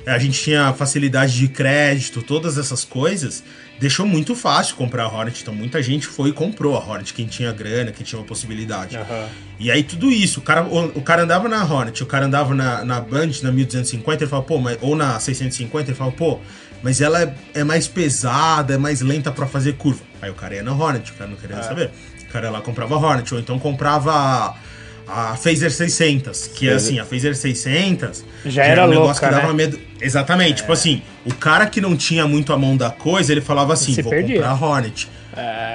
a 0.06 0.18
gente 0.18 0.40
tinha 0.40 0.72
facilidade 0.72 1.36
de 1.36 1.48
crédito, 1.48 2.22
todas 2.22 2.56
essas 2.56 2.84
coisas, 2.84 3.42
deixou 3.80 4.06
muito 4.06 4.36
fácil 4.36 4.76
comprar 4.76 5.04
a 5.04 5.08
Hornet. 5.08 5.42
Então 5.42 5.52
muita 5.52 5.82
gente 5.82 6.06
foi 6.06 6.30
e 6.30 6.32
comprou 6.32 6.76
a 6.76 6.78
Hornet, 6.78 7.12
quem 7.12 7.26
tinha 7.26 7.52
grana, 7.52 7.90
quem 7.90 8.06
tinha 8.06 8.18
uma 8.18 8.24
possibilidade. 8.26 8.96
E 9.58 9.68
aí 9.68 9.82
tudo 9.82 10.10
isso, 10.10 10.38
o 10.38 10.42
cara, 10.42 10.62
o, 10.62 10.98
o 10.98 11.02
cara 11.02 11.24
andava 11.24 11.48
na 11.48 11.64
Hornet, 11.64 12.02
o 12.02 12.06
cara 12.06 12.26
andava 12.26 12.54
na, 12.54 12.84
na 12.84 13.00
Band, 13.00 13.30
na 13.42 13.50
1250, 13.50 14.22
ele 14.22 14.30
fala, 14.30 14.42
pô, 14.42 14.58
mas, 14.58 14.78
ou 14.80 14.94
na 14.94 15.18
650, 15.18 15.90
ele 15.90 15.96
fala, 15.96 16.12
pô, 16.12 16.38
mas 16.82 17.00
ela 17.00 17.22
é, 17.22 17.34
é 17.54 17.64
mais 17.64 17.88
pesada, 17.88 18.74
é 18.74 18.78
mais 18.78 19.00
lenta 19.00 19.32
pra 19.32 19.46
fazer 19.46 19.72
curva. 19.72 20.02
Aí 20.22 20.30
o 20.30 20.34
cara 20.34 20.54
ia 20.54 20.62
na 20.62 20.72
Hornet, 20.72 21.10
o 21.10 21.14
cara 21.14 21.30
não 21.30 21.36
queria 21.36 21.62
saber. 21.62 21.90
O 22.22 22.32
cara 22.32 22.48
lá 22.50 22.60
comprava 22.60 22.94
a 22.94 22.98
Hornet, 22.98 23.34
ou 23.34 23.40
então 23.40 23.58
comprava 23.58 24.54
a, 25.06 25.36
Phaser 25.36 25.70
600, 25.70 26.48
que 26.48 26.68
é 26.68 26.74
assim, 26.74 26.98
a 26.98 27.04
Phaser 27.04 27.34
600 27.36 28.24
Já 28.44 28.64
era 28.64 28.84
um 28.84 28.88
negócio 28.88 29.06
louca, 29.22 29.28
que 29.28 29.34
dava 29.34 29.48
né? 29.48 29.54
medo. 29.54 29.78
Exatamente, 30.00 30.56
tipo 30.56 30.72
assim, 30.72 31.02
o 31.24 31.34
cara 31.34 31.66
que 31.66 31.80
não 31.80 31.96
tinha 31.96 32.26
muito 32.26 32.52
a 32.52 32.58
mão 32.58 32.76
da 32.76 32.90
coisa, 32.90 33.32
ele 33.32 33.40
falava 33.40 33.72
assim, 33.72 33.94
Se 33.94 34.02
vou 34.02 34.10
perdia. 34.10 34.36
comprar 34.36 34.50
a 34.50 34.54
Hornet. 34.54 35.08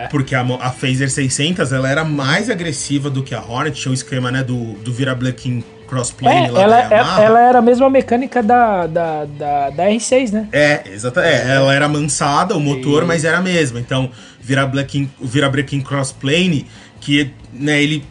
Porque 0.09 0.33
a, 0.33 0.41
a 0.41 0.71
Phaser 0.71 1.09
600, 1.09 1.71
ela 1.71 1.89
era 1.89 2.03
mais 2.03 2.49
agressiva 2.49 3.09
do 3.09 3.21
que 3.23 3.35
a 3.35 3.41
Hornet, 3.41 3.79
tinha 3.79 3.91
o 3.91 3.93
esquema, 3.93 4.31
né, 4.31 4.43
do, 4.43 4.73
do 4.73 4.91
Vira 4.91 5.13
Black 5.13 5.63
Crossplane 5.87 6.47
É, 6.47 6.51
lá 6.51 6.61
ela, 6.61 6.81
da 6.81 6.95
Yamaha. 6.95 7.21
ela, 7.21 7.23
ela 7.25 7.49
era 7.49 7.59
a 7.59 7.61
mesma 7.61 7.89
mecânica 7.89 8.41
da, 8.41 8.87
da, 8.87 9.25
da, 9.25 9.69
da 9.69 9.85
R6, 9.85 10.31
né? 10.31 10.47
É, 10.51 10.81
exata, 10.91 11.21
é, 11.21 11.51
ela 11.55 11.73
era 11.75 11.85
amansada, 11.85 12.55
o 12.55 12.59
motor, 12.59 13.05
mas 13.05 13.23
era 13.25 13.37
a 13.37 13.41
mesma. 13.41 13.79
Então, 13.79 14.09
vira 14.39 14.65
Black 14.65 15.07
vira 15.21 15.49
Breaking 15.49 15.81
Crossplane, 15.81 16.65
que 16.99 17.31
né, 17.53 17.83
ele, 17.83 18.03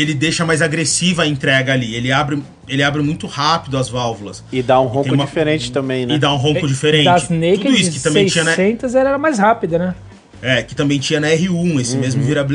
ele 0.00 0.14
deixa 0.14 0.44
mais 0.44 0.60
agressiva 0.62 1.22
a 1.22 1.26
entrega 1.26 1.72
ali. 1.72 1.94
Ele 1.94 2.10
abre, 2.12 2.42
ele 2.68 2.82
abre 2.82 3.02
muito 3.02 3.26
rápido 3.26 3.76
as 3.78 3.88
válvulas. 3.88 4.42
E 4.52 4.62
dá 4.62 4.80
um 4.80 4.86
ronco 4.86 5.14
uma- 5.14 5.24
diferente 5.24 5.70
também, 5.72 6.06
né? 6.06 6.14
E 6.14 6.18
dá 6.18 6.32
um 6.32 6.36
ronco 6.36 6.66
diferente. 6.66 7.04
Das 7.04 7.28
Naked 7.28 7.58
Tudo 7.58 7.74
isso 7.74 7.90
que 7.92 8.00
também 8.00 8.26
tinha, 8.26 8.44
né? 8.44 8.54
600 8.54 8.94
era 8.94 9.16
mais 9.18 9.38
rápida, 9.38 9.78
né? 9.78 9.94
É, 10.40 10.62
que 10.62 10.72
também 10.72 11.00
tinha 11.00 11.18
na 11.18 11.26
R1, 11.30 11.80
esse 11.80 11.94
Uhum. 11.96 12.00
mesmo 12.00 12.22
vira- 12.22 12.46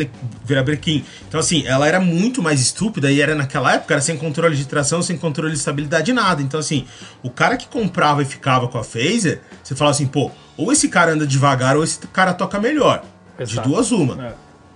virabrequim. 0.45 1.03
Então, 1.27 1.37
assim, 1.39 1.63
ela 1.67 1.85
era 1.85 1.99
muito 1.99 2.41
mais 2.41 2.61
estúpida 2.61 3.11
e 3.11 3.19
era 3.21 3.35
naquela 3.35 3.73
época, 3.73 3.93
era 3.93 4.01
sem 4.01 4.15
controle 4.15 4.55
de 4.55 4.65
tração, 4.65 5.01
sem 5.01 5.17
controle 5.17 5.51
de 5.51 5.57
estabilidade, 5.57 6.13
nada. 6.13 6.41
Então, 6.41 6.59
assim, 6.59 6.85
o 7.21 7.29
cara 7.29 7.57
que 7.57 7.67
comprava 7.67 8.21
e 8.21 8.25
ficava 8.25 8.69
com 8.69 8.77
a 8.77 8.83
Phaser, 8.85 9.41
você 9.61 9.75
fala 9.75 9.91
assim, 9.91 10.05
pô, 10.05 10.31
ou 10.55 10.71
esse 10.71 10.87
cara 10.87 11.11
anda 11.11 11.27
devagar 11.27 11.75
ou 11.75 11.83
esse 11.83 11.99
cara 12.07 12.33
toca 12.33 12.57
melhor. 12.59 13.03
Exato. 13.37 13.67
De 13.67 13.73
duas, 13.73 13.91
uma. 13.91 14.27
É. 14.27 14.33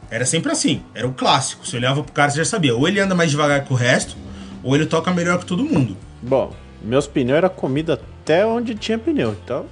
Era 0.10 0.26
sempre 0.26 0.51
assim, 0.51 0.82
era 0.95 1.08
o 1.08 1.14
clássico. 1.14 1.66
Você 1.66 1.78
olhava 1.78 2.03
pro 2.03 2.14
cara, 2.14 2.30
você 2.32 2.38
já 2.38 2.45
sabia. 2.45 2.76
Ou 2.76 2.88
ele 2.88 2.99
anda 2.99 3.14
mais 3.14 3.30
devagar 3.32 3.64
que 3.66 3.74
o 3.74 3.76
resto, 3.76 4.16
ou 4.64 4.76
ele 4.76 4.86
toca 4.86 5.12
melhor 5.12 5.39
que 5.39 5.45
todo 5.45 5.64
mundo. 5.64 5.97
Bom, 6.22 6.53
meus 6.82 7.08
pneus 7.08 7.38
era 7.38 7.49
comida 7.49 7.93
até 7.93 8.45
onde 8.45 8.76
tinha 8.76 8.97
pneu, 8.97 9.36
então. 9.43 9.66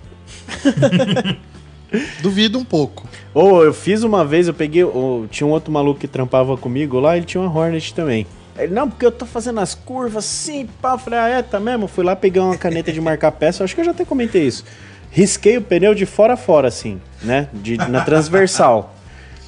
Duvido 2.21 2.57
um 2.57 2.65
pouco. 2.65 3.07
Ou 3.33 3.63
eu 3.63 3.73
fiz 3.73 4.03
uma 4.03 4.25
vez, 4.25 4.47
eu 4.47 4.53
peguei. 4.53 4.83
ou 4.83 5.27
tinha 5.27 5.45
um 5.47 5.51
outro 5.51 5.71
maluco 5.71 5.99
que 5.99 6.07
trampava 6.07 6.57
comigo 6.57 6.99
lá, 6.99 7.15
ele 7.15 7.25
tinha 7.25 7.41
uma 7.41 7.53
Hornet 7.53 7.93
também. 7.93 8.27
Ele, 8.57 8.73
não, 8.73 8.89
porque 8.89 9.05
eu 9.05 9.11
tô 9.11 9.25
fazendo 9.25 9.59
as 9.59 9.75
curvas 9.75 10.25
assim, 10.25 10.67
pá. 10.81 10.93
Eu 10.93 10.97
falei, 10.97 11.19
ah, 11.19 11.27
é, 11.27 11.41
tá 11.41 11.59
mesmo? 11.59 11.87
Fui 11.87 12.03
lá 12.03 12.15
pegar 12.15 12.43
uma 12.43 12.57
caneta 12.57 12.91
de 12.91 13.01
marcar 13.01 13.31
peça, 13.31 13.63
acho 13.63 13.75
que 13.75 13.81
eu 13.81 13.85
já 13.85 13.91
até 13.91 14.05
comentei 14.05 14.43
isso. 14.43 14.63
Risquei 15.11 15.57
o 15.57 15.61
pneu 15.61 15.93
de 15.93 16.05
fora 16.05 16.33
a 16.33 16.37
fora, 16.37 16.67
assim, 16.67 16.99
né? 17.21 17.47
De, 17.53 17.77
na 17.77 18.01
transversal. 18.01 18.94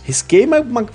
Risquei, 0.08 0.48
mas 0.48 0.66
uma, 0.66 0.86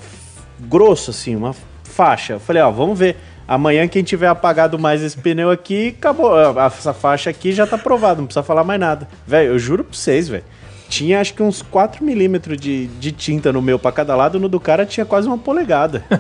grosso, 0.58 1.10
assim, 1.10 1.36
uma 1.36 1.54
faixa. 1.84 2.32
Eu 2.32 2.40
falei, 2.40 2.62
ó, 2.62 2.70
vamos 2.70 2.98
ver. 2.98 3.18
Amanhã, 3.46 3.86
quem 3.86 4.02
tiver 4.02 4.26
apagado 4.26 4.78
mais 4.78 5.02
esse 5.02 5.18
pneu 5.18 5.50
aqui, 5.50 5.94
acabou. 5.98 6.32
Essa 6.58 6.94
faixa 6.94 7.28
aqui 7.28 7.52
já 7.52 7.66
tá 7.66 7.76
aprovada, 7.76 8.20
não 8.20 8.26
precisa 8.26 8.42
falar 8.42 8.64
mais 8.64 8.80
nada. 8.80 9.06
Velho, 9.26 9.50
eu 9.50 9.58
juro 9.58 9.84
pra 9.84 9.94
vocês, 9.94 10.30
velho. 10.30 10.44
Tinha 10.92 11.22
acho 11.22 11.32
que 11.32 11.42
uns 11.42 11.62
4 11.62 12.04
milímetros 12.04 12.58
de, 12.60 12.86
de 12.86 13.12
tinta 13.12 13.50
no 13.50 13.62
meu 13.62 13.78
pra 13.78 13.90
cada 13.90 14.14
lado, 14.14 14.38
no 14.38 14.46
do 14.46 14.60
cara 14.60 14.84
tinha 14.84 15.06
quase 15.06 15.26
uma 15.26 15.38
polegada. 15.38 16.04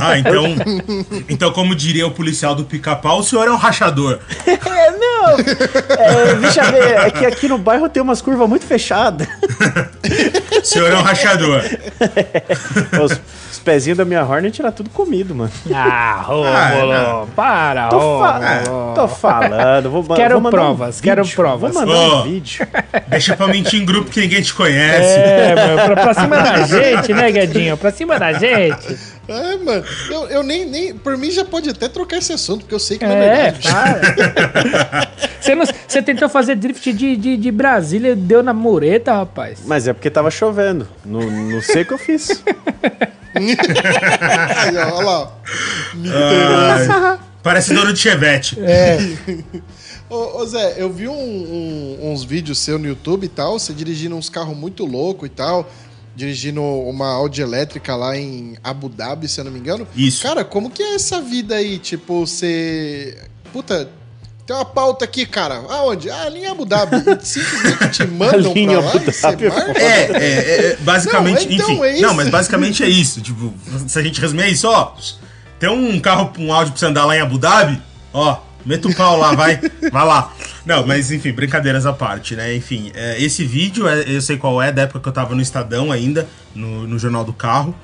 Ah, 0.00 0.18
então. 0.18 0.44
então, 1.28 1.52
como 1.52 1.74
diria 1.74 2.06
o 2.06 2.10
policial 2.10 2.54
do 2.54 2.64
pica-pau, 2.64 3.20
o 3.20 3.22
senhor 3.22 3.46
é 3.46 3.50
um 3.50 3.56
rachador. 3.56 4.18
é, 4.46 4.90
não. 4.90 5.38
É, 5.98 6.34
deixa 6.36 6.62
ver, 6.70 6.96
é 6.98 7.10
que 7.10 7.24
aqui 7.26 7.46
no 7.48 7.58
bairro 7.58 7.88
tem 7.88 8.02
umas 8.02 8.20
curvas 8.20 8.48
muito 8.48 8.64
fechadas. 8.66 9.28
o 10.60 10.64
senhor 10.64 10.90
é 10.90 10.96
um 10.96 11.02
rachador. 11.02 11.62
Os, 13.04 13.20
os 13.52 13.58
pezinhos 13.58 13.98
da 13.98 14.04
minha 14.04 14.24
Hornet 14.24 14.60
era 14.60 14.72
tudo 14.72 14.90
comido, 14.90 15.34
mano. 15.34 15.52
Ah, 15.72 16.22
Rômulo, 16.24 16.52
Ah, 16.52 17.26
para, 17.36 17.88
Tô, 17.88 18.18
fa 18.20 18.94
tô 18.94 19.08
falando, 19.08 19.90
vou, 19.90 20.04
Quero 20.16 20.34
vou 20.34 20.40
mandar 20.42 20.56
provas, 20.56 20.98
um 20.98 21.02
quero 21.02 21.22
vídeo. 21.22 21.36
provas. 21.36 21.74
Vou 21.74 21.86
mandar 21.86 21.98
Ó. 21.98 22.20
um 22.20 22.22
vídeo. 22.24 22.66
Deixa 23.08 23.36
pra 23.36 23.46
mentir 23.46 23.80
em 23.80 23.84
grupo 23.92 24.10
que 24.10 24.20
ninguém 24.20 24.42
te 24.42 24.52
conhece. 24.54 25.18
É, 25.18 25.54
mano, 25.76 25.94
pra, 25.94 26.02
pra 26.02 26.14
cima 26.14 26.36
da 26.42 26.62
gente, 26.66 27.12
né, 27.12 27.30
Guedinho? 27.30 27.76
Pra 27.76 27.90
cima 27.90 28.18
da 28.18 28.32
gente. 28.32 28.98
É, 29.28 29.56
mano. 29.56 29.84
Eu, 30.10 30.28
eu 30.28 30.42
nem, 30.42 30.66
nem. 30.66 30.94
Por 30.94 31.16
mim 31.16 31.30
já 31.30 31.44
pode 31.44 31.70
até 31.70 31.88
trocar 31.88 32.16
esse 32.18 32.32
assunto, 32.32 32.60
porque 32.60 32.74
eu 32.74 32.78
sei 32.80 32.98
que 32.98 33.06
não 33.06 33.12
é 33.14 33.26
É, 33.48 33.50
verdade. 33.52 33.68
para. 33.68 35.08
Você, 35.42 35.54
não- 35.56 35.64
você 35.88 36.00
tentou 36.00 36.28
fazer 36.28 36.54
drift 36.54 36.92
de, 36.92 37.16
de, 37.16 37.36
de 37.36 37.50
Brasília 37.50 38.12
e 38.12 38.14
deu 38.16 38.44
na 38.44 38.52
mureta, 38.52 39.12
rapaz. 39.12 39.58
Mas 39.66 39.88
é 39.88 39.92
porque 39.92 40.08
tava 40.08 40.30
chovendo. 40.30 40.86
No, 41.04 41.20
no 41.28 41.60
seco 41.60 41.94
eu 41.94 41.98
fiz. 41.98 42.42
Aí, 43.34 44.76
ó, 44.76 44.96
olha 44.98 45.04
lá. 45.04 45.32
Ai, 47.12 47.18
parece 47.42 47.74
dono 47.74 47.92
de 47.92 47.98
chevette. 47.98 48.56
É. 48.60 48.98
Ô, 50.12 50.42
ô, 50.42 50.46
Zé, 50.46 50.74
eu 50.76 50.92
vi 50.92 51.08
um- 51.08 51.12
um- 51.14 52.12
uns 52.12 52.22
vídeos 52.22 52.58
seu 52.58 52.78
no 52.78 52.86
YouTube 52.86 53.24
e 53.24 53.28
tal, 53.28 53.58
você 53.58 53.72
dirigindo 53.72 54.14
uns 54.14 54.28
carros 54.28 54.54
muito 54.54 54.84
loucos 54.84 55.26
e 55.26 55.30
tal, 55.30 55.66
dirigindo 56.14 56.60
uma 56.62 57.08
Audi 57.14 57.40
elétrica 57.40 57.96
lá 57.96 58.14
em 58.14 58.54
Abu 58.62 58.90
Dhabi, 58.90 59.26
se 59.26 59.40
eu 59.40 59.44
não 59.44 59.50
me 59.50 59.58
engano. 59.58 59.88
Isso. 59.96 60.22
Cara, 60.22 60.44
como 60.44 60.68
que 60.68 60.82
é 60.82 60.96
essa 60.96 61.18
vida 61.22 61.54
aí? 61.54 61.78
Tipo, 61.78 62.26
você. 62.26 63.16
Puta, 63.54 63.88
tem 64.46 64.54
uma 64.54 64.66
pauta 64.66 65.06
aqui, 65.06 65.24
cara. 65.24 65.62
Aonde? 65.66 66.10
Ah, 66.10 66.24
ali 66.24 66.40
em 66.40 66.46
Abu 66.46 66.66
Dhabi. 66.66 66.96
E 66.96 67.00
simplesmente 67.24 67.88
te 67.92 68.06
mandam 68.06 68.52
em 68.54 68.66
pra 68.66 68.80
lá 68.80 68.90
Abu 68.90 68.98
e 68.98 69.12
você 69.14 69.22
Dhabi 69.22 69.46
é? 69.46 69.48
É, 69.48 69.82
é, 69.82 70.66
é, 70.72 70.76
basicamente, 70.80 71.46
Não, 71.46 71.52
então 71.54 71.70
enfim. 71.72 71.82
é 71.84 71.92
isso. 71.94 72.02
Não, 72.02 72.12
mas 72.12 72.28
basicamente 72.28 72.82
é 72.84 72.88
isso. 72.90 73.22
Tipo, 73.22 73.50
se 73.88 73.98
a 73.98 74.02
gente 74.02 74.20
resumir 74.20 74.42
é 74.42 74.50
isso, 74.50 74.68
ó. 74.68 74.94
Tem 75.58 75.70
um 75.70 75.98
carro, 76.00 76.30
um 76.38 76.52
áudio 76.52 76.72
pra 76.74 76.80
você 76.80 76.84
andar 76.84 77.06
lá 77.06 77.16
em 77.16 77.20
Abu 77.20 77.38
Dhabi, 77.38 77.80
ó, 78.12 78.36
meta 78.64 78.88
o 78.88 78.94
pau 78.94 79.18
lá, 79.18 79.34
vai, 79.34 79.60
vai 79.90 80.04
lá. 80.06 80.32
Não, 80.64 80.86
mas 80.86 81.10
enfim, 81.10 81.32
brincadeiras 81.32 81.86
à 81.86 81.92
parte, 81.92 82.36
né? 82.36 82.54
Enfim, 82.54 82.90
é, 82.94 83.20
esse 83.22 83.44
vídeo, 83.44 83.88
é, 83.88 84.04
eu 84.06 84.22
sei 84.22 84.36
qual 84.36 84.62
é, 84.62 84.70
da 84.72 84.82
época 84.82 85.00
que 85.00 85.08
eu 85.08 85.12
tava 85.12 85.34
no 85.34 85.40
Estadão 85.42 85.90
ainda, 85.90 86.26
no, 86.54 86.86
no 86.86 86.98
Jornal 86.98 87.24
do 87.24 87.32
Carro. 87.32 87.74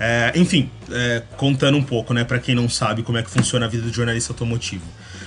É, 0.00 0.32
enfim, 0.34 0.68
é, 0.90 1.22
contando 1.36 1.76
um 1.78 1.82
pouco, 1.82 2.12
né, 2.12 2.24
pra 2.24 2.38
quem 2.38 2.54
não 2.54 2.68
sabe 2.68 3.02
como 3.02 3.16
é 3.18 3.22
que 3.22 3.30
funciona 3.30 3.66
a 3.66 3.68
vida 3.68 3.84
do 3.84 3.92
jornalista 3.92 4.32
automotivo. 4.32 4.82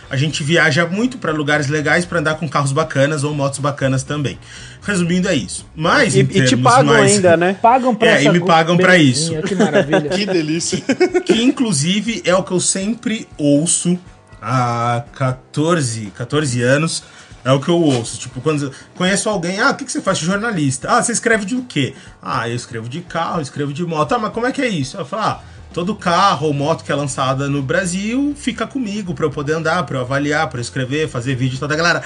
A 0.10 0.16
gente 0.16 0.42
viaja 0.42 0.86
muito 0.86 1.18
pra 1.18 1.32
lugares 1.34 1.68
legais 1.68 2.06
pra 2.06 2.20
andar 2.20 2.36
com 2.36 2.48
carros 2.48 2.72
bacanas 2.72 3.24
ou 3.26 3.34
motos 3.34 3.60
bacanas 3.60 4.04
também. 4.04 4.38
Resumindo, 4.82 5.28
é 5.28 5.36
isso. 5.36 5.66
Mas, 5.76 6.16
E, 6.16 6.20
e 6.20 6.46
te 6.46 6.56
pagam 6.56 6.86
mais- 6.94 7.12
ainda, 7.14 7.36
né? 7.36 7.58
Pagam 7.62 7.94
pra 7.94 8.08
É, 8.08 8.12
essa 8.16 8.24
e 8.24 8.32
me 8.32 8.40
pagam 8.40 8.78
pra 8.78 8.92
belezinha, 8.94 9.40
isso. 9.40 9.48
Que 9.48 9.56
maravilha. 9.56 10.08
Que 10.10 10.26
delícia. 10.26 10.80
que 11.26 11.42
inclusive 11.44 12.22
é 12.26 12.34
o 12.34 12.42
que 12.44 12.52
eu 12.52 12.60
sempre 12.62 13.28
ouço 13.38 14.00
há 14.42 15.04
14, 15.14 16.12
14 16.16 16.62
anos. 16.62 17.04
É 17.46 17.52
o 17.52 17.62
que 17.62 17.70
eu 17.70 17.82
ouço. 17.82 18.18
Tipo, 18.20 18.42
quando 18.42 18.72
conheço 18.96 19.30
alguém, 19.30 19.62
ah, 19.62 19.72
o 19.72 19.76
que, 19.76 19.86
que 19.86 19.92
você 19.92 20.02
faz 20.02 20.18
de 20.18 20.26
jornalista? 20.26 20.90
Ah, 20.92 21.02
você 21.02 21.14
escreve 21.14 21.46
de 21.46 21.56
o 21.56 21.64
quê? 21.64 21.94
Ah, 22.22 22.50
eu 22.50 22.56
escrevo 22.56 22.90
de 22.90 23.00
carro, 23.00 23.40
escrevo 23.40 23.72
de 23.72 23.86
moto. 23.86 24.12
Ah, 24.12 24.20
mas 24.20 24.34
como 24.34 24.46
é 24.46 24.52
que 24.52 24.62
é 24.62 24.68
isso? 24.68 24.98
Eu 24.98 25.06
falo, 25.06 25.22
ah, 25.24 25.42
todo 25.74 25.96
carro 25.96 26.48
ou 26.48 26.54
moto 26.54 26.84
que 26.84 26.92
é 26.92 26.96
lançada 26.96 27.48
no 27.48 27.62
Brasil 27.62 28.34
fica 28.36 28.68
comigo 28.68 29.14
pra 29.14 29.26
eu 29.26 29.30
poder 29.30 29.54
andar, 29.54 29.84
pra 29.84 29.98
eu 29.98 30.02
avaliar, 30.02 30.50
pra 30.50 30.60
eu 30.60 30.62
escrever, 30.62 31.08
fazer 31.08 31.36
vídeo 31.36 31.58
toda 31.58 31.74
a 31.74 31.78
galera. 31.78 32.04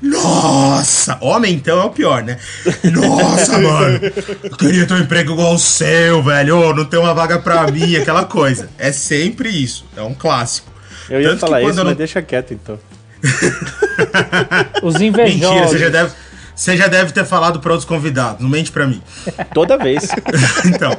Nossa! 0.00 1.16
Homem, 1.20 1.54
então, 1.54 1.80
é 1.80 1.84
o 1.84 1.90
pior, 1.90 2.24
né? 2.24 2.38
Nossa, 2.92 3.58
mano! 3.62 4.00
Eu 4.42 4.56
queria 4.56 4.84
ter 4.84 4.94
um 4.94 4.98
emprego 4.98 5.34
igual 5.34 5.54
o 5.54 5.58
seu, 5.60 6.22
velho. 6.24 6.58
Ô, 6.58 6.74
não 6.74 6.84
tem 6.84 6.98
uma 6.98 7.14
vaga 7.14 7.38
pra 7.38 7.70
mim, 7.70 7.94
aquela 7.94 8.24
coisa. 8.24 8.68
É 8.78 8.90
sempre 8.90 9.48
isso. 9.48 9.84
É 9.96 10.02
um 10.02 10.14
clássico. 10.14 10.71
Eu 11.08 11.20
ia 11.20 11.28
Tanto 11.30 11.40
falar 11.40 11.60
isso, 11.62 11.70
eu 11.70 11.74
mas 11.76 11.84
não- 11.84 11.94
deixa 11.94 12.22
quieto 12.22 12.52
então. 12.54 12.78
Os 14.82 14.94
Mentira, 15.00 15.28
invejosos. 15.28 15.70
você 15.70 15.78
já 15.78 15.88
deve. 15.88 16.12
Você 16.54 16.76
já 16.76 16.86
deve 16.86 17.12
ter 17.12 17.24
falado 17.24 17.60
pra 17.60 17.72
outros 17.72 17.88
convidados, 17.88 18.42
não 18.42 18.48
mente 18.48 18.70
pra 18.70 18.86
mim. 18.86 19.02
Toda 19.54 19.78
vez. 19.78 20.08
então, 20.66 20.94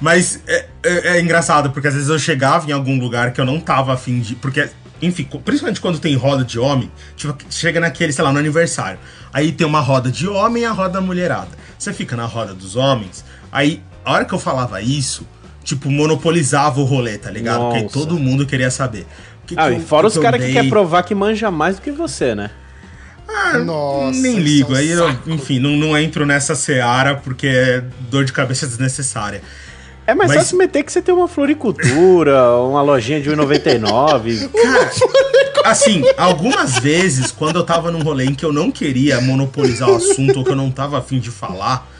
mas 0.00 0.40
é, 0.46 0.66
é- 0.82 1.08
é 1.16 1.20
engraçado, 1.20 1.70
porque 1.70 1.88
às 1.88 1.94
vezes 1.94 2.08
eu 2.08 2.18
chegava 2.18 2.68
em 2.68 2.72
algum 2.72 2.98
lugar 2.98 3.32
que 3.32 3.40
eu 3.40 3.44
não 3.44 3.60
tava 3.60 3.92
afim 3.92 4.20
de. 4.20 4.34
Porque, 4.34 4.66
enfim, 5.02 5.28
principalmente 5.44 5.80
quando 5.80 5.98
tem 5.98 6.14
roda 6.16 6.42
de 6.42 6.58
homem, 6.58 6.90
tipo, 7.16 7.36
chega 7.50 7.78
naquele, 7.80 8.12
sei 8.12 8.24
lá, 8.24 8.32
no 8.32 8.38
aniversário. 8.38 8.98
Aí 9.32 9.52
tem 9.52 9.66
uma 9.66 9.80
roda 9.80 10.10
de 10.10 10.26
homem 10.26 10.62
e 10.62 10.66
a 10.66 10.72
roda 10.72 10.90
da 10.94 11.00
mulherada. 11.02 11.50
Você 11.78 11.92
fica 11.92 12.16
na 12.16 12.24
roda 12.24 12.54
dos 12.54 12.74
homens, 12.74 13.24
aí 13.52 13.82
a 14.04 14.12
hora 14.12 14.24
que 14.24 14.32
eu 14.32 14.38
falava 14.38 14.80
isso, 14.80 15.26
tipo, 15.62 15.90
monopolizava 15.90 16.80
o 16.80 16.84
rolê, 16.84 17.18
tá 17.18 17.30
ligado? 17.30 17.60
Porque 17.66 17.82
Nossa. 17.82 17.92
todo 17.92 18.18
mundo 18.18 18.46
queria 18.46 18.70
saber. 18.70 19.06
Que 19.46 19.54
Ah, 19.58 19.70
que 19.70 19.76
e 19.76 19.80
fora 19.80 20.06
o 20.06 20.08
os 20.08 20.18
caras 20.18 20.42
que 20.44 20.52
querem 20.52 20.70
provar 20.70 21.02
que 21.02 21.14
manja 21.14 21.50
mais 21.50 21.76
do 21.76 21.82
que 21.82 21.90
você, 21.90 22.34
né? 22.34 22.50
Nossa. 23.64 24.18
Nem 24.20 24.38
ligo, 24.38 24.72
é 24.72 24.76
um 24.76 24.78
aí 24.78 24.90
eu, 24.90 25.10
enfim, 25.26 25.58
não, 25.58 25.70
não 25.70 25.96
entro 25.98 26.24
nessa 26.26 26.54
seara 26.54 27.16
porque 27.16 27.46
é 27.46 27.84
dor 28.10 28.24
de 28.24 28.32
cabeça 28.32 28.66
desnecessária. 28.66 29.42
É 30.06 30.14
mais 30.14 30.28
Mas- 30.30 30.40
fácil 30.40 30.58
meter 30.58 30.82
que 30.82 30.92
você 30.92 31.00
tem 31.00 31.14
uma 31.14 31.26
floricultura, 31.28 32.50
uma 32.60 32.82
lojinha 32.82 33.20
de 33.20 33.30
1,99. 33.30 34.50
Assim, 35.64 36.02
algumas 36.18 36.78
vezes, 36.78 37.30
quando 37.32 37.56
eu 37.56 37.64
tava 37.64 37.90
num 37.90 38.02
rolê 38.02 38.26
em 38.26 38.34
que 38.34 38.44
eu 38.44 38.52
não 38.52 38.70
queria 38.70 39.20
monopolizar 39.20 39.88
o 39.88 39.96
assunto 39.96 40.40
ou 40.40 40.44
que 40.44 40.50
eu 40.50 40.56
não 40.56 40.70
tava 40.70 40.98
afim 40.98 41.18
de 41.18 41.30
falar, 41.30 41.90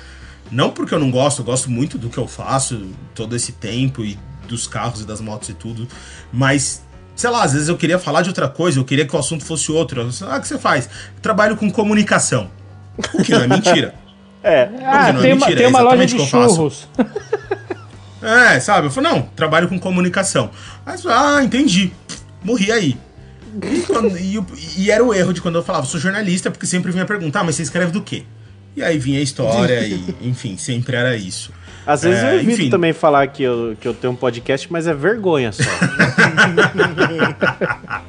não 0.53 0.71
porque 0.71 0.95
eu 0.95 0.99
não 0.99 1.11
gosto, 1.11 1.41
eu 1.41 1.45
gosto 1.47 1.71
muito 1.71 1.97
do 1.97 2.11
que 2.11 2.19
eu 2.19 2.27
faço 2.27 2.89
todo 3.15 3.35
esse 3.35 3.53
tempo 3.53 4.05
e 4.05 4.19
dos 4.47 4.67
carros 4.67 5.01
e 5.01 5.05
das 5.07 5.21
motos 5.21 5.49
e 5.49 5.55
tudo, 5.55 5.89
mas. 6.33 6.83
Sei 7.17 7.31
lá, 7.31 7.45
às 7.45 7.53
vezes 7.53 7.69
eu 7.69 7.77
queria 7.77 7.99
falar 7.99 8.23
de 8.23 8.29
outra 8.29 8.49
coisa, 8.49 8.79
eu 8.79 8.85
queria 8.85 9.07
que 9.07 9.15
o 9.15 9.19
assunto 9.19 9.45
fosse 9.45 9.71
outro. 9.71 10.01
Eu, 10.01 10.11
ah, 10.29 10.37
o 10.37 10.41
que 10.41 10.49
você 10.49 10.59
faz? 10.59 10.89
Trabalho 11.23 11.57
com 11.57 11.71
comunicação. 11.71 12.51
O 13.13 13.23
que 13.23 13.33
não 13.33 13.43
é 13.43 13.49
mentira. 13.49 13.95
É. 14.47 14.69
Ah, 14.85 15.11
não 15.11 15.21
é 15.21 15.23
tem 15.23 15.33
uma, 15.33 15.47
mentira, 15.47 15.57
tem 15.57 15.65
é 15.65 15.69
uma 15.69 15.81
loja 15.81 16.05
de 16.05 16.19
eu 16.19 16.27
churros. 16.27 16.87
É, 18.21 18.61
sabe? 18.61 18.87
Eu 18.87 18.91
falei, 18.91 19.11
não, 19.11 19.23
trabalho 19.23 19.69
com 19.69 19.79
comunicação. 19.79 20.51
Fala, 20.85 21.39
ah, 21.39 21.45
entendi. 21.45 21.93
Morri 22.43 22.71
aí. 22.73 22.97
E, 23.63 23.81
quando- 23.83 24.19
e 24.19 24.39
e 24.77 24.91
era 24.91 25.05
o 25.05 25.15
erro 25.15 25.33
de 25.33 25.41
quando 25.41 25.57
eu 25.57 25.63
falava, 25.63 25.87
sou 25.87 26.01
jornalista, 26.01 26.51
porque 26.51 26.67
sempre 26.67 26.91
vinha 26.91 27.05
perguntar, 27.05 27.41
ah, 27.41 27.45
mas 27.45 27.55
você 27.55 27.63
escreve 27.63 27.93
do 27.93 28.03
quê? 28.03 28.25
E 28.77 28.83
aí 28.83 28.99
vinha 28.99 29.19
a 29.19 29.23
história 29.23 29.81
e, 29.87 30.15
enfim, 30.21 30.57
sempre 30.57 30.97
era 30.97 31.17
isso. 31.17 31.53
Às 31.87 32.03
vezes 32.03 32.23
É, 32.23 32.35
eu 32.35 32.41
evito 32.41 32.53
enfim. 32.63 32.71
também 32.71 32.93
falar 32.93 33.27
que 33.29 33.43
eu, 33.43 33.77
que 33.81 33.87
eu 33.87 33.95
tenho 33.95 34.13
um 34.13 34.17
podcast, 34.17 34.71
mas 34.73 34.87
é 34.87 34.95
vergonha 34.95 35.53
só. 35.53 35.63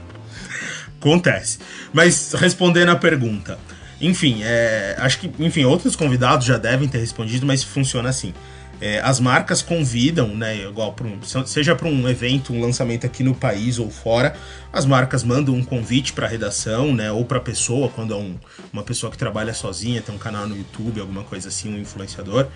Acontece. 1.00 1.60
Mas 1.94 2.34
respondendo 2.34 2.90
a 2.90 2.96
pergunta. 2.96 3.60
Enfim, 4.02 4.42
é, 4.44 4.96
acho 5.00 5.20
que, 5.20 5.32
enfim, 5.40 5.64
outros 5.66 5.96
convidados 5.96 6.46
já 6.46 6.58
devem 6.58 6.88
ter 6.88 6.98
respondido, 6.98 7.46
mas 7.46 7.64
funciona 7.64 8.10
assim. 8.10 8.34
É, 8.82 9.00
as 9.00 9.22
marcas 9.22 9.62
convidam, 9.62 10.36
né, 10.36 10.58
igual 10.68 10.92
pra 10.92 11.08
um- 11.08 11.46
seja 11.46 11.74
para 11.76 11.88
um 11.88 12.10
evento, 12.10 12.52
um 12.52 12.60
lançamento 12.60 13.06
aqui 13.06 13.24
no 13.24 13.34
país 13.34 13.80
ou 13.80 13.90
fora, 13.90 14.36
as 14.74 14.86
marcas 14.86 15.24
mandam 15.24 15.54
um 15.56 15.64
convite 15.64 16.12
para 16.12 16.26
a 16.26 16.30
redação, 16.30 16.94
né, 16.94 17.10
ou 17.10 17.24
para 17.24 17.38
a 17.38 17.42
pessoa, 17.42 17.88
quando 17.88 18.14
é 18.14 18.18
um- 18.18 18.36
uma 18.74 18.84
pessoa 18.84 19.10
que 19.10 19.18
trabalha 19.18 19.54
sozinha, 19.54 20.02
tem 20.02 20.14
um 20.14 20.18
canal 20.18 20.46
no 20.46 20.58
YouTube, 20.58 21.00
alguma 21.00 21.24
coisa 21.24 21.48
assim, 21.48 21.74
um 21.74 21.80
influenciador. 21.80 22.48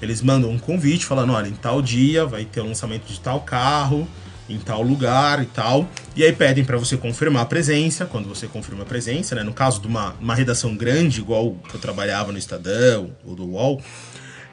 Eles 0.00 0.22
mandam 0.22 0.50
um 0.50 0.58
convite 0.58 1.04
falando, 1.06 1.32
olha, 1.32 1.48
em 1.48 1.54
tal 1.54 1.80
dia 1.80 2.26
vai 2.26 2.44
ter 2.44 2.60
o 2.60 2.66
lançamento 2.66 3.04
de 3.06 3.18
tal 3.20 3.40
carro, 3.40 4.06
em 4.48 4.58
tal 4.58 4.82
lugar 4.82 5.42
e 5.42 5.46
tal. 5.46 5.88
E 6.14 6.22
aí 6.22 6.32
pedem 6.32 6.64
para 6.64 6.76
você 6.76 6.96
confirmar 6.96 7.42
a 7.42 7.46
presença, 7.46 8.06
quando 8.06 8.28
você 8.28 8.46
confirma 8.46 8.82
a 8.82 8.86
presença, 8.86 9.34
né? 9.34 9.42
No 9.42 9.52
caso 9.52 9.80
de 9.80 9.86
uma, 9.86 10.14
uma 10.20 10.34
redação 10.34 10.76
grande, 10.76 11.20
igual 11.20 11.56
que 11.68 11.74
eu 11.74 11.80
trabalhava 11.80 12.32
no 12.32 12.38
Estadão 12.38 13.10
ou 13.24 13.34
do 13.34 13.44
UOL, 13.44 13.82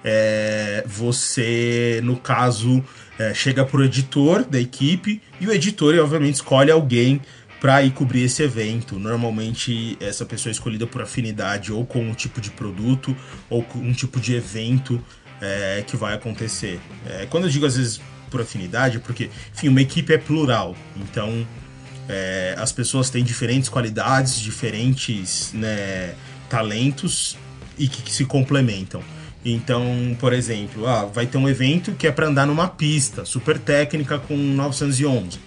é, 0.04 0.84
você, 0.86 2.02
no 2.04 2.18
caso, 2.18 2.84
é, 3.18 3.34
chega 3.34 3.64
pro 3.64 3.84
editor 3.84 4.44
da 4.44 4.60
equipe 4.60 5.22
e 5.40 5.48
o 5.48 5.54
editor, 5.54 5.96
obviamente, 6.00 6.36
escolhe 6.36 6.72
alguém 6.72 7.22
para 7.62 7.82
ir 7.82 7.92
cobrir 7.92 8.24
esse 8.24 8.44
evento. 8.44 9.00
Normalmente, 9.00 9.98
essa 10.02 10.26
pessoa 10.26 10.52
é 10.52 10.54
escolhida 10.54 10.86
por 10.86 11.02
afinidade 11.02 11.72
ou 11.72 11.86
com 11.86 12.00
um 12.00 12.14
tipo 12.14 12.42
de 12.42 12.52
produto 12.52 13.16
ou 13.50 13.64
com 13.64 13.80
um 13.80 13.94
tipo 13.94 14.20
de 14.20 14.36
evento 14.36 15.02
é, 15.42 15.84
que 15.86 15.96
vai 15.96 16.14
acontecer. 16.14 16.80
É, 17.06 17.26
quando 17.30 17.46
eu 17.46 17.50
digo 17.50 17.66
às 17.66 17.76
vezes 17.76 18.02
por 18.30 18.42
afinidade, 18.42 18.98
é 18.98 19.00
porque, 19.00 19.30
enfim, 19.54 19.70
uma 19.70 19.82
equipe 19.82 20.12
é 20.14 20.18
plural. 20.18 20.76
Então, 20.98 21.46
é, 22.10 22.56
as 22.58 22.72
pessoas 22.72 23.10
têm 23.10 23.24
diferentes 23.24 23.70
qualidades, 23.70 24.40
diferentes 24.40 25.54
né, 25.54 26.16
talentos 26.50 27.38
e 27.78 27.88
que, 27.88 28.02
que 28.02 28.12
se 28.12 28.26
complementam. 28.26 29.04
Então, 29.46 30.16
por 30.20 30.32
exemplo, 30.32 30.88
ah, 30.88 31.06
vai 31.06 31.28
ter 31.28 31.38
um 31.38 31.50
evento 31.50 31.92
que 31.94 32.08
é 32.08 32.12
para 32.12 32.28
andar 32.28 32.48
numa 32.48 32.68
pista 32.68 33.26
super 33.26 33.60
técnica 33.60 34.18
com 34.18 34.38
911. 34.38 35.38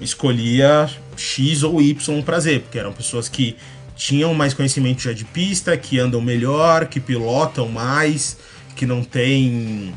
Escolhia 0.00 0.88
X 1.16 1.62
ou 1.62 1.82
Y 1.82 2.22
para 2.22 2.38
Z, 2.40 2.60
porque 2.60 2.78
eram 2.78 2.92
pessoas 2.92 3.28
que 3.28 3.56
tinham 3.96 4.32
mais 4.34 4.54
conhecimento 4.54 5.02
já 5.02 5.12
de 5.12 5.24
pista, 5.24 5.76
que 5.76 5.98
andam 5.98 6.20
melhor, 6.20 6.86
que 6.86 7.00
pilotam 7.00 7.68
mais, 7.68 8.36
que 8.82 8.86
não 8.86 9.04
tem 9.04 9.94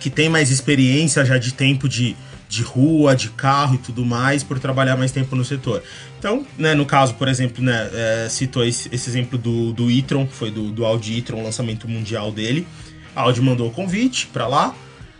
que 0.00 0.08
tem 0.08 0.28
mais 0.28 0.50
experiência 0.50 1.24
já 1.26 1.36
de 1.36 1.52
tempo 1.52 1.86
de, 1.86 2.16
de 2.48 2.62
rua, 2.62 3.14
de 3.14 3.28
carro 3.28 3.74
e 3.74 3.78
tudo 3.78 4.04
mais, 4.04 4.42
por 4.42 4.58
trabalhar 4.58 4.96
mais 4.96 5.12
tempo 5.12 5.36
no 5.36 5.44
setor. 5.44 5.82
Então, 6.18 6.44
né, 6.58 6.74
no 6.74 6.84
caso, 6.84 7.14
por 7.14 7.28
exemplo, 7.28 7.62
né, 7.62 7.88
é, 7.92 8.28
citou 8.28 8.64
esse, 8.64 8.88
esse, 8.92 9.08
exemplo 9.08 9.38
do, 9.38 9.72
do 9.72 9.90
e-tron, 9.90 10.26
foi 10.26 10.50
do, 10.50 10.72
do 10.72 10.84
Audi 10.84 11.18
e-tron, 11.18 11.40
lançamento 11.44 11.86
mundial 11.86 12.32
dele. 12.32 12.66
A 13.14 13.20
Audi 13.20 13.40
mandou 13.40 13.68
o 13.68 13.70
convite 13.70 14.26
para 14.26 14.48
lá, 14.48 14.74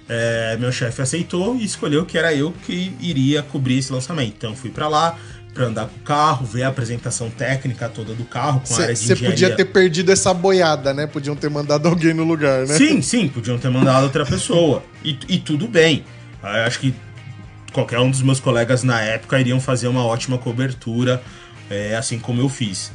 é, 0.08 0.56
meu 0.58 0.72
chefe 0.72 1.00
aceitou 1.00 1.54
e 1.54 1.64
escolheu 1.64 2.04
que 2.04 2.18
era 2.18 2.34
eu 2.34 2.52
que 2.66 2.92
iria 3.00 3.42
cobrir 3.42 3.78
esse 3.78 3.92
lançamento. 3.92 4.34
Então, 4.36 4.56
fui 4.56 4.70
para 4.70 4.88
lá, 4.88 5.16
para 5.54 5.66
andar 5.66 5.86
com 5.86 5.96
o 5.96 6.02
carro, 6.02 6.46
ver 6.46 6.62
a 6.62 6.68
apresentação 6.68 7.28
técnica 7.30 7.88
toda 7.88 8.14
do 8.14 8.24
carro 8.24 8.60
com 8.60 8.66
cê, 8.66 8.74
a 8.74 8.84
área 8.84 8.94
de 8.94 9.00
Você 9.00 9.16
podia 9.16 9.54
ter 9.54 9.66
perdido 9.66 10.10
essa 10.10 10.32
boiada, 10.32 10.94
né? 10.94 11.06
Podiam 11.06 11.36
ter 11.36 11.50
mandado 11.50 11.88
alguém 11.88 12.14
no 12.14 12.24
lugar, 12.24 12.66
né? 12.66 12.74
Sim, 12.74 13.02
sim, 13.02 13.28
podiam 13.28 13.58
ter 13.58 13.68
mandado 13.68 14.04
outra 14.04 14.24
pessoa. 14.24 14.82
E, 15.04 15.18
e 15.28 15.38
tudo 15.38 15.68
bem. 15.68 16.04
Eu 16.42 16.48
acho 16.48 16.80
que 16.80 16.94
qualquer 17.72 17.98
um 17.98 18.10
dos 18.10 18.22
meus 18.22 18.40
colegas 18.40 18.82
na 18.82 19.00
época 19.00 19.40
iriam 19.40 19.60
fazer 19.60 19.88
uma 19.88 20.04
ótima 20.04 20.38
cobertura, 20.38 21.22
é, 21.68 21.96
assim 21.96 22.18
como 22.18 22.40
eu 22.40 22.48
fiz. 22.48 22.90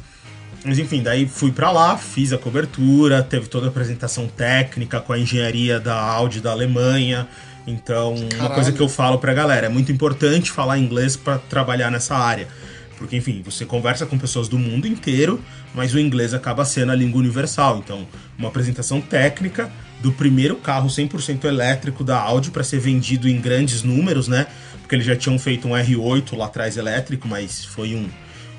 Mas 0.64 0.78
enfim, 0.78 1.02
daí 1.02 1.26
fui 1.28 1.52
para 1.52 1.70
lá, 1.70 1.96
fiz 1.96 2.32
a 2.32 2.38
cobertura, 2.38 3.22
teve 3.22 3.46
toda 3.46 3.66
a 3.66 3.68
apresentação 3.68 4.26
técnica 4.26 5.00
com 5.00 5.12
a 5.12 5.18
engenharia 5.18 5.78
da 5.78 5.94
Audi 5.94 6.40
da 6.40 6.50
Alemanha, 6.50 7.28
então, 7.68 8.14
Caralho. 8.14 8.40
uma 8.40 8.50
coisa 8.50 8.72
que 8.72 8.80
eu 8.80 8.88
falo 8.88 9.18
pra 9.18 9.34
galera, 9.34 9.66
é 9.66 9.68
muito 9.68 9.92
importante 9.92 10.50
falar 10.50 10.78
inglês 10.78 11.16
para 11.16 11.38
trabalhar 11.38 11.90
nessa 11.90 12.16
área. 12.16 12.48
Porque, 12.96 13.16
enfim, 13.16 13.42
você 13.44 13.64
conversa 13.64 14.06
com 14.06 14.18
pessoas 14.18 14.48
do 14.48 14.58
mundo 14.58 14.86
inteiro, 14.86 15.40
mas 15.72 15.94
o 15.94 16.00
inglês 16.00 16.34
acaba 16.34 16.64
sendo 16.64 16.90
a 16.90 16.94
língua 16.96 17.20
universal. 17.20 17.78
Então, 17.78 18.06
uma 18.36 18.48
apresentação 18.48 19.00
técnica 19.00 19.70
do 20.00 20.12
primeiro 20.12 20.56
carro 20.56 20.88
100% 20.88 21.44
elétrico 21.44 22.02
da 22.02 22.18
Audi 22.18 22.50
para 22.50 22.64
ser 22.64 22.80
vendido 22.80 23.28
em 23.28 23.40
grandes 23.40 23.82
números, 23.82 24.26
né? 24.26 24.46
Porque 24.80 24.96
eles 24.96 25.06
já 25.06 25.14
tinham 25.14 25.38
feito 25.38 25.68
um 25.68 25.72
R8 25.72 26.36
lá 26.36 26.46
atrás 26.46 26.76
elétrico, 26.76 27.28
mas 27.28 27.64
foi 27.64 27.94
um, 27.94 28.08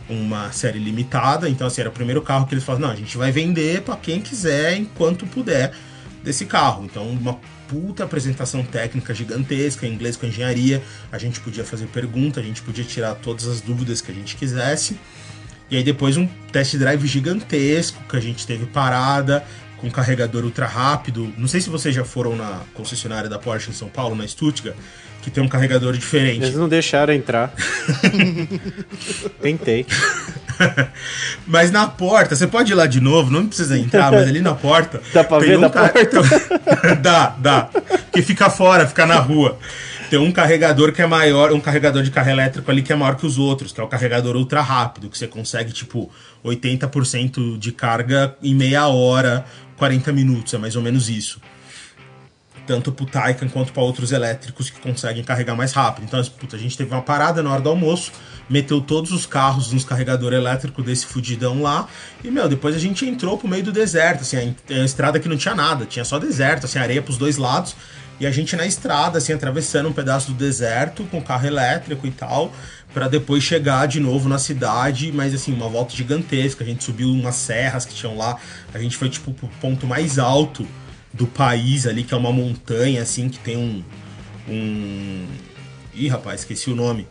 uma 0.10 0.52
série 0.54 0.80
limitada. 0.80 1.50
Então, 1.50 1.68
assim, 1.68 1.82
era 1.82 1.90
o 1.90 1.94
primeiro 1.94 2.22
carro 2.22 2.46
que 2.46 2.54
eles 2.54 2.64
falaram: 2.64 2.88
não, 2.88 2.94
a 2.94 2.96
gente 2.96 3.18
vai 3.18 3.32
vender 3.32 3.82
para 3.82 3.98
quem 3.98 4.22
quiser 4.22 4.78
enquanto 4.78 5.26
puder 5.26 5.74
desse 6.24 6.46
carro. 6.46 6.86
Então, 6.86 7.10
uma 7.10 7.38
puta 7.70 8.04
apresentação 8.04 8.64
técnica 8.64 9.14
gigantesca, 9.14 9.86
em 9.86 9.94
inglês 9.94 10.18
com 10.18 10.26
engenharia. 10.26 10.84
A 11.12 11.18
gente 11.18 11.40
podia 11.40 11.64
fazer 11.64 11.86
pergunta, 11.88 12.40
a 12.40 12.44
gente 12.44 12.62
podia 12.62 12.84
tirar 12.84 13.16
todas 13.16 13.48
as 13.48 13.62
dúvidas 13.62 14.02
que 14.02 14.12
a 14.12 14.14
gente 14.14 14.36
quisesse. 14.36 15.00
E 15.70 15.78
aí 15.78 15.84
depois 15.84 16.18
um 16.18 16.28
test 16.52 16.76
drive 16.78 17.06
gigantesco 17.06 18.04
que 18.10 18.18
a 18.18 18.20
gente 18.20 18.46
teve 18.46 18.66
parada 18.66 19.46
com 19.78 19.90
carregador 19.90 20.44
ultra 20.44 20.66
rápido. 20.66 21.32
Não 21.38 21.48
sei 21.48 21.62
se 21.62 21.70
vocês 21.70 21.94
já 21.94 22.04
foram 22.04 22.36
na 22.36 22.64
concessionária 22.74 23.30
da 23.30 23.38
Porsche 23.38 23.70
em 23.70 23.74
São 23.74 23.88
Paulo, 23.88 24.16
na 24.16 24.28
Stuttgart, 24.28 24.76
que 25.30 25.36
tem 25.36 25.44
um 25.44 25.48
carregador 25.48 25.94
diferente. 25.94 26.44
Eles 26.44 26.56
não 26.56 26.68
deixaram 26.68 27.14
entrar. 27.14 27.54
Tentei. 29.42 29.86
mas 31.48 31.72
na 31.72 31.88
porta, 31.88 32.36
você 32.36 32.48
pode 32.48 32.72
ir 32.72 32.76
lá 32.76 32.86
de 32.86 33.00
novo, 33.00 33.32
não 33.32 33.48
precisa 33.48 33.78
entrar, 33.78 34.12
mas 34.12 34.28
ali 34.28 34.42
na 34.42 34.56
porta. 34.56 35.02
Dá 35.14 35.24
pra 35.24 35.40
ver 35.40 35.58
um 35.58 35.62
da 35.62 35.70
car... 35.70 35.94
porta? 35.94 36.20
dá, 37.02 37.36
dá. 37.38 37.70
Que 38.12 38.22
fica 38.22 38.50
fora, 38.50 38.86
fica 38.86 39.06
na 39.06 39.20
rua. 39.20 39.58
Tem 40.10 40.20
um 40.20 40.32
carregador 40.32 40.92
que 40.92 41.02
é 41.02 41.06
maior, 41.06 41.54
um 41.54 41.60
carregador 41.60 42.02
de 42.02 42.10
carro 42.10 42.32
elétrico 42.32 42.70
ali 42.72 42.82
que 42.82 42.92
é 42.92 42.96
maior 42.96 43.16
que 43.16 43.26
os 43.28 43.38
outros, 43.38 43.72
que 43.72 43.80
é 43.80 43.84
o 43.84 43.88
carregador 43.88 44.36
ultra 44.36 44.60
rápido, 44.60 45.08
que 45.08 45.18
você 45.18 45.28
consegue, 45.28 45.72
tipo, 45.72 46.12
80% 46.44 47.60
de 47.60 47.72
carga 47.72 48.36
em 48.42 48.56
meia 48.56 48.88
hora, 48.88 49.46
40 49.78 50.12
minutos, 50.12 50.54
é 50.56 50.58
mais 50.58 50.76
ou 50.76 50.82
menos 50.82 51.10
isso 51.10 51.40
tanto 52.70 52.92
pro 52.92 53.04
Taycan 53.04 53.50
quanto 53.50 53.74
para 53.74 53.82
outros 53.82 54.12
elétricos 54.12 54.70
que 54.70 54.80
conseguem 54.80 55.24
carregar 55.24 55.56
mais 55.56 55.74
rápido. 55.74 56.04
Então, 56.04 56.24
puta, 56.40 56.56
a 56.56 56.60
gente 56.60 56.78
teve 56.78 56.94
uma 56.94 57.02
parada 57.02 57.42
na 57.42 57.52
hora 57.52 57.62
do 57.62 57.70
almoço, 57.70 58.12
meteu 58.48 58.80
todos 58.80 59.12
os 59.12 59.26
carros 59.26 59.74
nos 59.74 59.84
carregador 59.84 60.34
elétrico 60.34 60.84
desse 60.84 61.08
fudidão 61.08 61.64
lá, 61.64 61.88
e, 62.24 62.30
meu, 62.30 62.48
depois 62.48 62.76
a 62.76 62.80
gente 62.80 63.08
entrou 63.08 63.40
pro 63.40 63.48
meio 63.48 63.64
do 63.64 63.72
deserto, 63.72 64.22
assim, 64.22 64.56
a, 64.70 64.74
a 64.74 64.86
estrada 64.86 65.20
que 65.20 65.28
não 65.28 65.36
tinha 65.36 65.56
nada, 65.56 65.84
tinha 65.84 66.06
só 66.06 66.20
deserto, 66.20 66.68
assim, 66.68 66.78
areia 66.78 67.02
pros 67.02 67.18
dois 67.18 67.38
lados, 67.38 67.76
e 68.20 68.28
a 68.28 68.32
gente 68.32 68.56
na 68.56 68.68
estrada, 68.68 69.18
assim, 69.18 69.34
atravessando 69.34 69.90
um 69.90 69.94
pedaço 69.94 70.28
do 70.32 70.38
deserto 70.38 71.04
com 71.06 71.20
carro 71.24 71.48
elétrico 71.48 72.06
e 72.06 72.12
tal, 72.12 72.54
para 72.94 73.08
depois 73.08 73.42
chegar 73.42 73.88
de 73.88 74.00
novo 74.00 74.30
na 74.30 74.38
cidade, 74.38 75.12
mas 75.12 75.34
assim, 75.34 75.54
uma 75.54 75.70
volta 75.70 75.96
gigantesca. 75.96 76.64
A 76.64 76.68
gente 76.68 76.84
subiu 76.84 77.10
umas 77.10 77.36
serras 77.36 77.86
que 77.86 77.94
tinham 77.94 78.18
lá, 78.18 78.38
a 78.74 78.80
gente 78.80 78.98
foi 78.98 79.10
tipo 79.10 79.32
pro 79.32 79.48
ponto 79.62 79.88
mais 79.88 80.20
alto 80.20 80.68
do 81.14 81.28
país 81.28 81.88
ali, 81.88 82.04
que 82.04 82.14
é 82.14 82.18
uma 82.18 82.32
montanha, 82.32 83.02
assim, 83.02 83.30
que 83.30 83.40
tem 83.40 83.58
um. 83.58 83.84
um... 84.48 85.26
Ih, 85.94 86.08
rapaz, 86.08 86.42
esqueci 86.42 86.70
o 86.70 86.76
nome. 86.76 87.08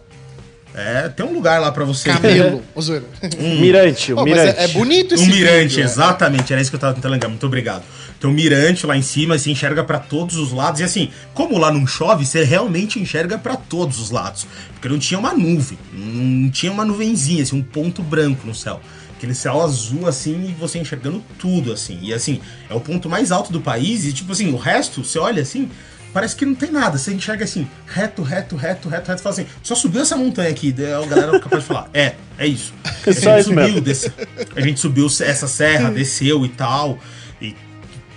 É, 0.74 1.08
tem 1.08 1.24
um 1.26 1.32
lugar 1.32 1.60
lá 1.60 1.72
para 1.72 1.84
você. 1.84 2.08
Camelo, 2.10 2.62
um... 2.76 3.60
Mirante, 3.60 4.12
oh, 4.12 4.22
mirante. 4.22 4.58
É, 4.60 4.64
é, 4.64 4.68
bonito 4.68 5.14
esse 5.14 5.24
Um 5.24 5.26
mirante, 5.26 5.68
vídeo, 5.68 5.80
é. 5.80 5.84
exatamente. 5.84 6.52
É. 6.52 6.54
Era 6.54 6.62
isso 6.62 6.70
que 6.70 6.76
eu 6.76 6.80
tava 6.80 6.94
tentando 6.94 7.12
lembrar. 7.12 7.28
Muito 7.28 7.46
obrigado. 7.46 7.82
Tem 8.20 8.30
um 8.30 8.32
mirante 8.32 8.86
lá 8.86 8.96
em 8.96 9.02
cima, 9.02 9.36
você 9.36 9.50
enxerga 9.50 9.82
para 9.82 9.98
todos 9.98 10.36
os 10.36 10.52
lados. 10.52 10.80
E 10.80 10.84
assim, 10.84 11.10
como 11.34 11.58
lá 11.58 11.72
não 11.72 11.86
chove, 11.86 12.24
você 12.24 12.44
realmente 12.44 13.00
enxerga 13.00 13.38
para 13.38 13.56
todos 13.56 13.98
os 13.98 14.10
lados. 14.10 14.46
Porque 14.74 14.88
não 14.88 14.98
tinha 14.98 15.18
uma 15.18 15.32
nuvem. 15.32 15.78
Não 15.92 16.50
tinha 16.50 16.70
uma 16.70 16.84
nuvenzinha, 16.84 17.42
assim, 17.42 17.56
um 17.56 17.62
ponto 17.62 18.02
branco 18.02 18.46
no 18.46 18.54
céu 18.54 18.80
aquele 19.18 19.34
céu 19.34 19.60
azul 19.60 20.06
assim 20.06 20.48
e 20.48 20.54
você 20.54 20.78
enxergando 20.78 21.22
tudo 21.38 21.72
assim. 21.72 21.98
E 22.00 22.14
assim, 22.14 22.40
é 22.70 22.74
o 22.74 22.80
ponto 22.80 23.08
mais 23.08 23.30
alto 23.30 23.52
do 23.52 23.60
país 23.60 24.04
e 24.04 24.12
tipo 24.12 24.32
assim, 24.32 24.52
o 24.52 24.56
resto, 24.56 25.04
você 25.04 25.18
olha 25.18 25.42
assim, 25.42 25.68
parece 26.12 26.34
que 26.34 26.46
não 26.46 26.54
tem 26.54 26.70
nada. 26.70 26.96
Você 26.96 27.12
enxerga 27.12 27.44
assim, 27.44 27.68
reto, 27.86 28.22
reto, 28.22 28.56
reto, 28.56 28.88
reto, 28.88 29.06
reto, 29.08 29.22
fala 29.22 29.34
assim, 29.34 29.46
só 29.62 29.74
subiu 29.74 30.00
essa 30.00 30.16
montanha 30.16 30.48
aqui. 30.48 30.72
Daí 30.72 30.92
a 30.92 31.04
galera 31.04 31.36
é 31.36 31.40
capaz 31.40 31.62
de 31.62 31.68
falar, 31.68 31.90
é, 31.92 32.14
é 32.38 32.46
isso. 32.46 32.72
É 33.06 33.12
só 33.12 33.34
a, 33.34 33.40
gente 33.40 33.54
subiu, 33.54 33.80
desce, 33.80 34.12
a 34.54 34.60
gente 34.60 34.80
subiu 34.80 35.06
essa 35.06 35.48
serra, 35.48 35.90
desceu 35.90 36.44
e 36.44 36.48
tal 36.48 36.98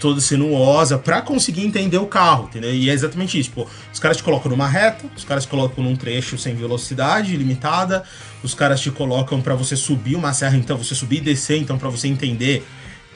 toda 0.02 0.20
sinuosa 0.20 0.98
para 0.98 1.22
conseguir 1.22 1.64
entender 1.64 2.00
o 2.00 2.08
carro, 2.08 2.46
entendeu? 2.46 2.74
E 2.74 2.90
é 2.90 2.94
exatamente 2.94 3.40
isso. 3.40 3.52
Pô, 3.52 3.68
os 3.94 4.00
caras 4.00 4.18
te 4.18 4.24
colocam 4.24 4.50
numa 4.50 4.68
reta, 4.68 5.06
os 5.16 5.24
caras 5.24 5.46
te 5.46 5.50
colocam 5.50 5.84
num 5.84 5.96
trecho 5.96 6.38
sem 6.38 6.56
velocidade 6.56 7.38
limitada, 7.38 8.04
os 8.44 8.56
caras 8.56 8.82
te 8.82 8.90
colocam 8.90 9.40
para 9.42 9.54
você 9.54 9.76
subir 9.76 10.16
uma 10.16 10.34
serra, 10.34 10.58
então 10.58 10.76
você 10.76 10.96
subir 10.96 11.18
e 11.18 11.22
descer, 11.22 11.58
então 11.58 11.78
para 11.78 11.88
você 11.88 12.08
entender 12.08 12.66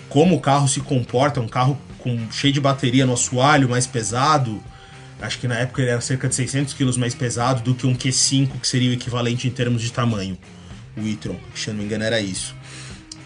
como 0.08 0.36
o 0.36 0.40
carro 0.40 0.68
se 0.68 0.80
comporta, 0.80 1.42
um 1.42 1.48
carro 1.48 1.78
com 1.98 2.32
cheio 2.32 2.54
de 2.54 2.62
bateria 2.62 3.06
no 3.06 3.14
assoalho, 3.14 3.68
mais 3.68 3.88
pesado. 3.88 4.64
Acho 5.20 5.40
que 5.40 5.48
na 5.48 5.56
época 5.56 5.82
ele 5.82 5.90
era 5.90 6.02
cerca 6.02 6.28
de 6.28 6.36
600 6.36 6.74
kg 6.76 6.98
mais 7.00 7.16
pesado 7.16 7.64
do 7.64 7.74
que 7.74 7.88
um 7.88 7.96
Q5, 7.96 8.60
que 8.62 8.68
seria 8.68 8.92
o 8.92 8.94
equivalente 8.94 9.48
em 9.48 9.52
termos 9.52 9.82
de 9.82 9.92
tamanho. 9.92 10.38
O 10.96 11.02
e-tron, 11.02 11.36
se 11.56 11.70
não 11.70 11.78
me 11.78 11.84
engano 11.84 12.04
era 12.04 12.22
isso. 12.22 12.56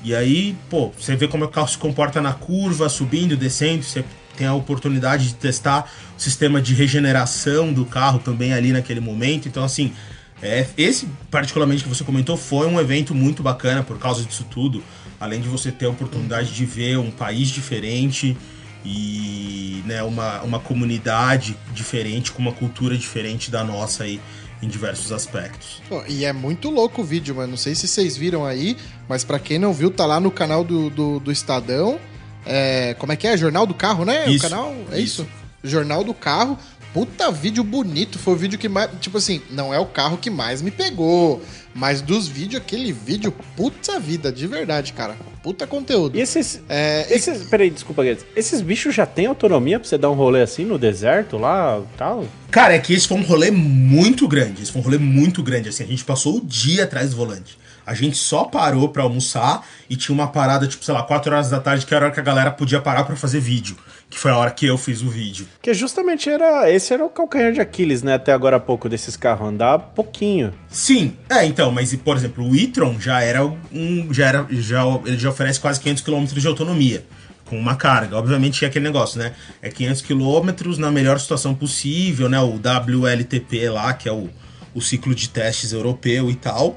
E 0.03 0.15
aí, 0.15 0.55
pô, 0.69 0.91
você 0.97 1.15
vê 1.15 1.27
como 1.27 1.45
o 1.45 1.47
carro 1.49 1.67
se 1.67 1.77
comporta 1.77 2.21
na 2.21 2.33
curva, 2.33 2.87
subindo, 2.87 3.35
descendo, 3.35 3.83
você 3.83 4.03
tem 4.37 4.47
a 4.47 4.53
oportunidade 4.53 5.27
de 5.27 5.33
testar 5.35 5.91
o 6.17 6.21
sistema 6.21 6.61
de 6.61 6.73
regeneração 6.73 7.73
do 7.73 7.85
carro 7.85 8.19
também 8.19 8.53
ali 8.53 8.71
naquele 8.71 9.01
momento. 9.01 9.47
Então, 9.47 9.63
assim, 9.63 9.93
é, 10.41 10.65
esse 10.77 11.07
particularmente 11.29 11.83
que 11.83 11.89
você 11.89 12.03
comentou 12.03 12.37
foi 12.37 12.65
um 12.67 12.79
evento 12.79 13.13
muito 13.13 13.43
bacana 13.43 13.83
por 13.83 13.99
causa 13.99 14.23
disso 14.23 14.45
tudo. 14.49 14.81
Além 15.19 15.41
de 15.41 15.49
você 15.49 15.71
ter 15.71 15.85
a 15.85 15.89
oportunidade 15.89 16.53
de 16.53 16.65
ver 16.65 16.97
um 16.97 17.11
país 17.11 17.49
diferente 17.49 18.37
e 18.85 19.83
né, 19.85 20.01
uma, 20.01 20.41
uma 20.41 20.59
comunidade 20.59 21.57
diferente, 21.73 22.31
com 22.31 22.41
uma 22.41 22.53
cultura 22.53 22.97
diferente 22.97 23.51
da 23.51 23.61
nossa 23.61 24.05
aí 24.05 24.21
em 24.61 24.67
diversos 24.67 25.11
aspectos. 25.11 25.81
E 26.07 26.25
é 26.25 26.33
muito 26.33 26.69
louco 26.69 27.01
o 27.01 27.05
vídeo, 27.05 27.35
mano. 27.35 27.51
Não 27.51 27.57
sei 27.57 27.75
se 27.75 27.87
vocês 27.87 28.17
viram 28.17 28.45
aí, 28.45 28.75
mas 29.07 29.23
pra 29.23 29.39
quem 29.39 29.57
não 29.57 29.73
viu, 29.73 29.89
tá 29.89 30.05
lá 30.05 30.19
no 30.19 30.31
canal 30.31 30.63
do, 30.63 30.89
do, 30.89 31.19
do 31.19 31.31
Estadão. 31.31 31.99
É, 32.45 32.95
como 32.99 33.11
é 33.11 33.15
que 33.15 33.27
é? 33.27 33.37
Jornal 33.37 33.65
do 33.65 33.73
Carro, 33.73 34.05
né? 34.05 34.29
Isso, 34.29 34.45
o 34.45 34.49
canal? 34.49 34.75
É 34.91 34.99
isso. 34.99 35.21
isso. 35.21 35.27
Jornal 35.63 36.03
do 36.03 36.13
Carro. 36.13 36.57
Puta 36.93 37.31
vídeo 37.31 37.63
bonito. 37.63 38.17
Foi 38.17 38.33
o 38.33 38.37
vídeo 38.37 38.57
que 38.57 38.67
mais. 38.67 38.89
Tipo 38.99 39.17
assim, 39.17 39.41
não 39.49 39.73
é 39.73 39.79
o 39.79 39.85
carro 39.85 40.17
que 40.17 40.29
mais 40.29 40.61
me 40.61 40.71
pegou. 40.71 41.41
Mas 41.73 42.01
dos 42.01 42.27
vídeos, 42.27 42.61
aquele 42.61 42.91
vídeo, 42.91 43.31
puta 43.55 43.99
vida, 43.99 44.31
de 44.31 44.47
verdade, 44.47 44.91
cara. 44.93 45.15
Puta 45.43 45.67
conteúdo. 45.67 46.17
E 46.17 46.21
esses. 46.21 46.61
É, 46.67 47.05
esses 47.09 47.47
peraí, 47.47 47.69
desculpa, 47.69 48.03
Guedes. 48.03 48.25
Esses 48.35 48.59
bichos 48.61 48.95
já 48.95 49.05
têm 49.05 49.27
autonomia 49.27 49.79
pra 49.79 49.87
você 49.87 49.97
dar 49.97 50.09
um 50.09 50.15
rolê 50.15 50.41
assim 50.41 50.65
no 50.65 50.77
deserto 50.79 51.37
lá 51.37 51.81
tal? 51.95 52.25
Cara, 52.49 52.73
é 52.73 52.79
que 52.79 52.93
esse 52.93 53.07
foi 53.07 53.17
um 53.17 53.23
rolê 53.23 53.51
muito 53.51 54.27
grande. 54.27 54.63
Esse 54.63 54.71
foi 54.71 54.81
um 54.81 54.83
rolê 54.83 54.97
muito 54.97 55.43
grande. 55.43 55.69
Assim, 55.69 55.83
a 55.83 55.87
gente 55.87 56.03
passou 56.03 56.37
o 56.37 56.41
dia 56.45 56.85
atrás 56.85 57.11
do 57.11 57.17
volante. 57.17 57.57
A 57.85 57.93
gente 57.93 58.17
só 58.17 58.43
parou 58.43 58.89
pra 58.89 59.03
almoçar 59.03 59.65
e 59.89 59.95
tinha 59.95 60.13
uma 60.13 60.27
parada, 60.27 60.67
tipo, 60.67 60.85
sei 60.85 60.93
lá, 60.93 61.01
4 61.01 61.33
horas 61.33 61.49
da 61.49 61.59
tarde, 61.59 61.87
que 61.87 61.93
era 61.93 62.05
a 62.05 62.07
hora 62.07 62.13
que 62.13 62.19
a 62.19 62.23
galera 62.23 62.51
podia 62.51 62.79
parar 62.79 63.03
pra 63.03 63.15
fazer 63.15 63.39
vídeo. 63.39 63.77
Que 64.09 64.17
foi 64.17 64.31
a 64.31 64.37
hora 64.37 64.49
que 64.49 64.65
eu 64.65 64.77
fiz 64.77 65.03
o 65.03 65.09
vídeo. 65.09 65.47
Porque 65.53 65.73
justamente 65.73 66.29
era. 66.29 66.69
Esse 66.69 66.93
era 66.93 67.05
o 67.05 67.09
calcanhar 67.09 67.51
de 67.51 67.61
Aquiles, 67.61 68.01
né? 68.01 68.15
Até 68.15 68.33
agora 68.33 68.57
há 68.57 68.59
pouco 68.59 68.89
desses 68.89 69.15
carros 69.15 69.47
andar 69.47 69.77
pouquinho. 69.79 70.51
Sim, 70.67 71.15
é, 71.29 71.45
então, 71.45 71.71
mas 71.71 71.93
por 71.95 72.17
exemplo, 72.17 72.43
o 72.43 72.55
e-tron 72.55 72.99
já 72.99 73.21
era 73.21 73.45
um. 73.45 74.11
Já 74.11 74.27
era. 74.27 74.47
Já, 74.49 74.83
ele 75.05 75.17
já 75.17 75.29
oferece 75.29 75.59
quase 75.59 75.79
500 75.79 76.03
km 76.03 76.25
de 76.25 76.47
autonomia. 76.47 77.05
Com 77.45 77.57
uma 77.57 77.75
carga. 77.75 78.17
Obviamente 78.17 78.63
é 78.65 78.67
aquele 78.67 78.85
negócio, 78.85 79.19
né? 79.19 79.33
É 79.61 79.69
500 79.69 80.01
km 80.01 80.77
na 80.79 80.91
melhor 80.91 81.19
situação 81.19 81.53
possível, 81.53 82.27
né? 82.27 82.39
O 82.39 82.59
WLTP 82.59 83.69
lá, 83.69 83.93
que 83.93 84.09
é 84.09 84.11
o, 84.11 84.27
o 84.73 84.81
ciclo 84.81 85.13
de 85.13 85.29
testes 85.29 85.71
europeu 85.71 86.31
e 86.31 86.35
tal. 86.35 86.75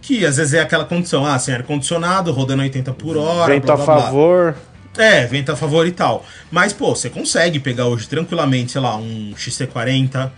Que 0.00 0.26
às 0.26 0.36
vezes 0.36 0.54
é 0.54 0.60
aquela 0.60 0.84
condição, 0.84 1.24
ah, 1.24 1.38
sem 1.38 1.54
ar-condicionado, 1.54 2.32
rodando 2.32 2.62
80 2.62 2.92
por 2.94 3.16
hora. 3.16 3.52
Vento 3.52 3.66
blá, 3.66 3.74
a 3.74 3.76
blá, 3.76 4.10
blá. 4.10 4.54
É, 4.96 5.24
vento 5.26 5.50
a 5.50 5.56
favor 5.56 5.86
e 5.86 5.92
tal. 5.92 6.24
Mas, 6.50 6.72
pô, 6.72 6.94
você 6.94 7.08
consegue 7.08 7.58
pegar 7.58 7.86
hoje 7.86 8.06
tranquilamente, 8.06 8.72
sei 8.72 8.80
lá, 8.80 8.96
um 8.96 9.32
XC40, 9.34 10.30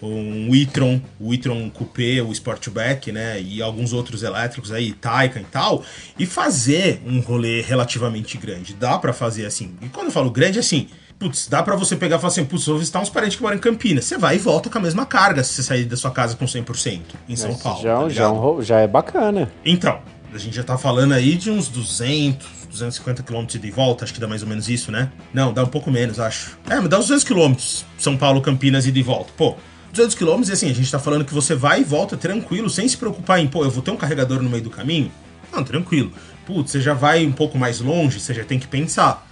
um 0.00 0.54
e-tron, 0.54 1.00
o 1.20 1.34
e-tron 1.34 1.68
Coupé, 1.70 2.22
o 2.22 2.32
Sportback, 2.32 3.10
né, 3.12 3.40
e 3.40 3.60
alguns 3.60 3.92
outros 3.92 4.22
elétricos 4.22 4.72
aí, 4.72 4.92
Taycan 4.92 5.40
e 5.40 5.44
tal, 5.44 5.82
e 6.18 6.24
fazer 6.24 7.02
um 7.06 7.20
rolê 7.20 7.60
relativamente 7.60 8.38
grande. 8.38 8.74
Dá 8.74 8.98
pra 8.98 9.12
fazer 9.12 9.44
assim. 9.44 9.74
E 9.82 9.88
quando 9.88 10.06
eu 10.06 10.12
falo 10.12 10.30
grande, 10.30 10.58
assim, 10.58 10.88
putz, 11.18 11.48
dá 11.48 11.62
pra 11.62 11.76
você 11.76 11.96
pegar 11.96 12.16
e 12.16 12.20
falar 12.20 12.32
assim, 12.32 12.44
putz, 12.44 12.66
vou 12.66 12.78
visitar 12.78 13.00
uns 13.00 13.10
parentes 13.10 13.36
que 13.36 13.42
moram 13.42 13.56
em 13.56 13.60
Campinas. 13.60 14.04
Você 14.04 14.16
vai 14.16 14.36
e 14.36 14.38
volta 14.38 14.70
com 14.70 14.78
a 14.78 14.80
mesma 14.80 15.04
carga 15.04 15.42
se 15.42 15.54
você 15.54 15.62
sair 15.62 15.84
da 15.84 15.96
sua 15.96 16.10
casa 16.10 16.36
com 16.36 16.44
100% 16.44 17.00
em 17.28 17.36
São 17.36 17.54
Paulo. 17.56 17.82
já, 17.82 17.96
tá 17.96 18.08
já, 18.08 18.30
é 18.30 18.62
já 18.62 18.80
é 18.80 18.86
bacana. 18.86 19.50
Então, 19.64 20.00
a 20.32 20.38
gente 20.38 20.54
já 20.54 20.62
tá 20.62 20.78
falando 20.78 21.12
aí 21.12 21.34
de 21.34 21.50
uns 21.50 21.68
200, 21.68 22.46
250 22.68 23.22
quilômetros 23.22 23.60
de 23.60 23.70
volta, 23.70 24.04
acho 24.04 24.14
que 24.14 24.20
dá 24.20 24.28
mais 24.28 24.42
ou 24.42 24.48
menos 24.48 24.68
isso, 24.68 24.92
né? 24.92 25.10
Não, 25.32 25.52
dá 25.52 25.64
um 25.64 25.68
pouco 25.68 25.90
menos, 25.90 26.18
acho. 26.20 26.58
É, 26.68 26.76
mas 26.76 26.88
dá 26.88 26.98
uns 26.98 27.06
200 27.06 27.24
quilômetros, 27.24 27.84
São 27.98 28.16
Paulo, 28.16 28.40
Campinas, 28.40 28.86
e 28.86 29.02
volta. 29.02 29.32
Pô, 29.36 29.56
200 29.92 30.14
quilômetros, 30.14 30.48
e 30.50 30.52
assim, 30.52 30.70
a 30.70 30.74
gente 30.74 30.90
tá 30.90 30.98
falando 30.98 31.24
que 31.24 31.34
você 31.34 31.54
vai 31.54 31.80
e 31.80 31.84
volta 31.84 32.16
tranquilo, 32.16 32.68
sem 32.68 32.86
se 32.88 32.96
preocupar 32.96 33.40
em, 33.40 33.46
pô, 33.46 33.64
eu 33.64 33.70
vou 33.70 33.82
ter 33.82 33.90
um 33.90 33.96
carregador 33.96 34.42
no 34.42 34.50
meio 34.50 34.62
do 34.62 34.70
caminho? 34.70 35.10
Não, 35.52 35.64
tranquilo. 35.64 36.12
Putz, 36.46 36.70
você 36.70 36.80
já 36.80 36.94
vai 36.94 37.26
um 37.26 37.32
pouco 37.32 37.58
mais 37.58 37.80
longe, 37.80 38.20
você 38.20 38.32
já 38.34 38.44
tem 38.44 38.58
que 38.58 38.66
pensar 38.66 39.26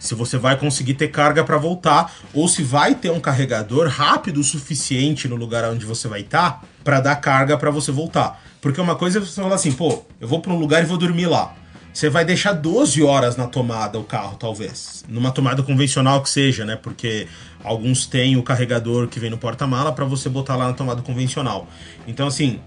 se 0.00 0.14
você 0.14 0.38
vai 0.38 0.56
conseguir 0.56 0.94
ter 0.94 1.08
carga 1.08 1.44
para 1.44 1.58
voltar 1.58 2.12
ou 2.32 2.48
se 2.48 2.62
vai 2.62 2.94
ter 2.94 3.10
um 3.10 3.20
carregador 3.20 3.86
rápido 3.88 4.40
o 4.40 4.44
suficiente 4.44 5.28
no 5.28 5.36
lugar 5.36 5.70
onde 5.70 5.84
você 5.84 6.08
vai 6.08 6.22
estar 6.22 6.64
para 6.82 7.00
dar 7.00 7.16
carga 7.16 7.56
para 7.56 7.70
você 7.70 7.92
voltar. 7.92 8.42
Porque 8.60 8.80
uma 8.80 8.96
coisa 8.96 9.18
é 9.18 9.20
você 9.20 9.40
falar 9.40 9.54
assim, 9.54 9.72
pô, 9.72 10.02
eu 10.18 10.26
vou 10.26 10.40
para 10.40 10.52
um 10.52 10.58
lugar 10.58 10.82
e 10.82 10.86
vou 10.86 10.96
dormir 10.96 11.26
lá. 11.26 11.54
Você 11.92 12.08
vai 12.08 12.24
deixar 12.24 12.52
12 12.52 13.02
horas 13.02 13.36
na 13.36 13.46
tomada 13.46 13.98
o 13.98 14.04
carro, 14.04 14.36
talvez. 14.36 15.04
Numa 15.08 15.32
tomada 15.32 15.62
convencional 15.62 16.22
que 16.22 16.30
seja, 16.30 16.64
né? 16.64 16.76
Porque 16.76 17.26
alguns 17.64 18.06
têm 18.06 18.36
o 18.36 18.42
carregador 18.42 19.08
que 19.08 19.18
vem 19.18 19.28
no 19.28 19.36
porta-mala 19.36 19.92
para 19.92 20.04
você 20.04 20.28
botar 20.28 20.56
lá 20.56 20.68
na 20.68 20.72
tomada 20.72 21.02
convencional. 21.02 21.68
Então, 22.06 22.28
assim, 22.28 22.60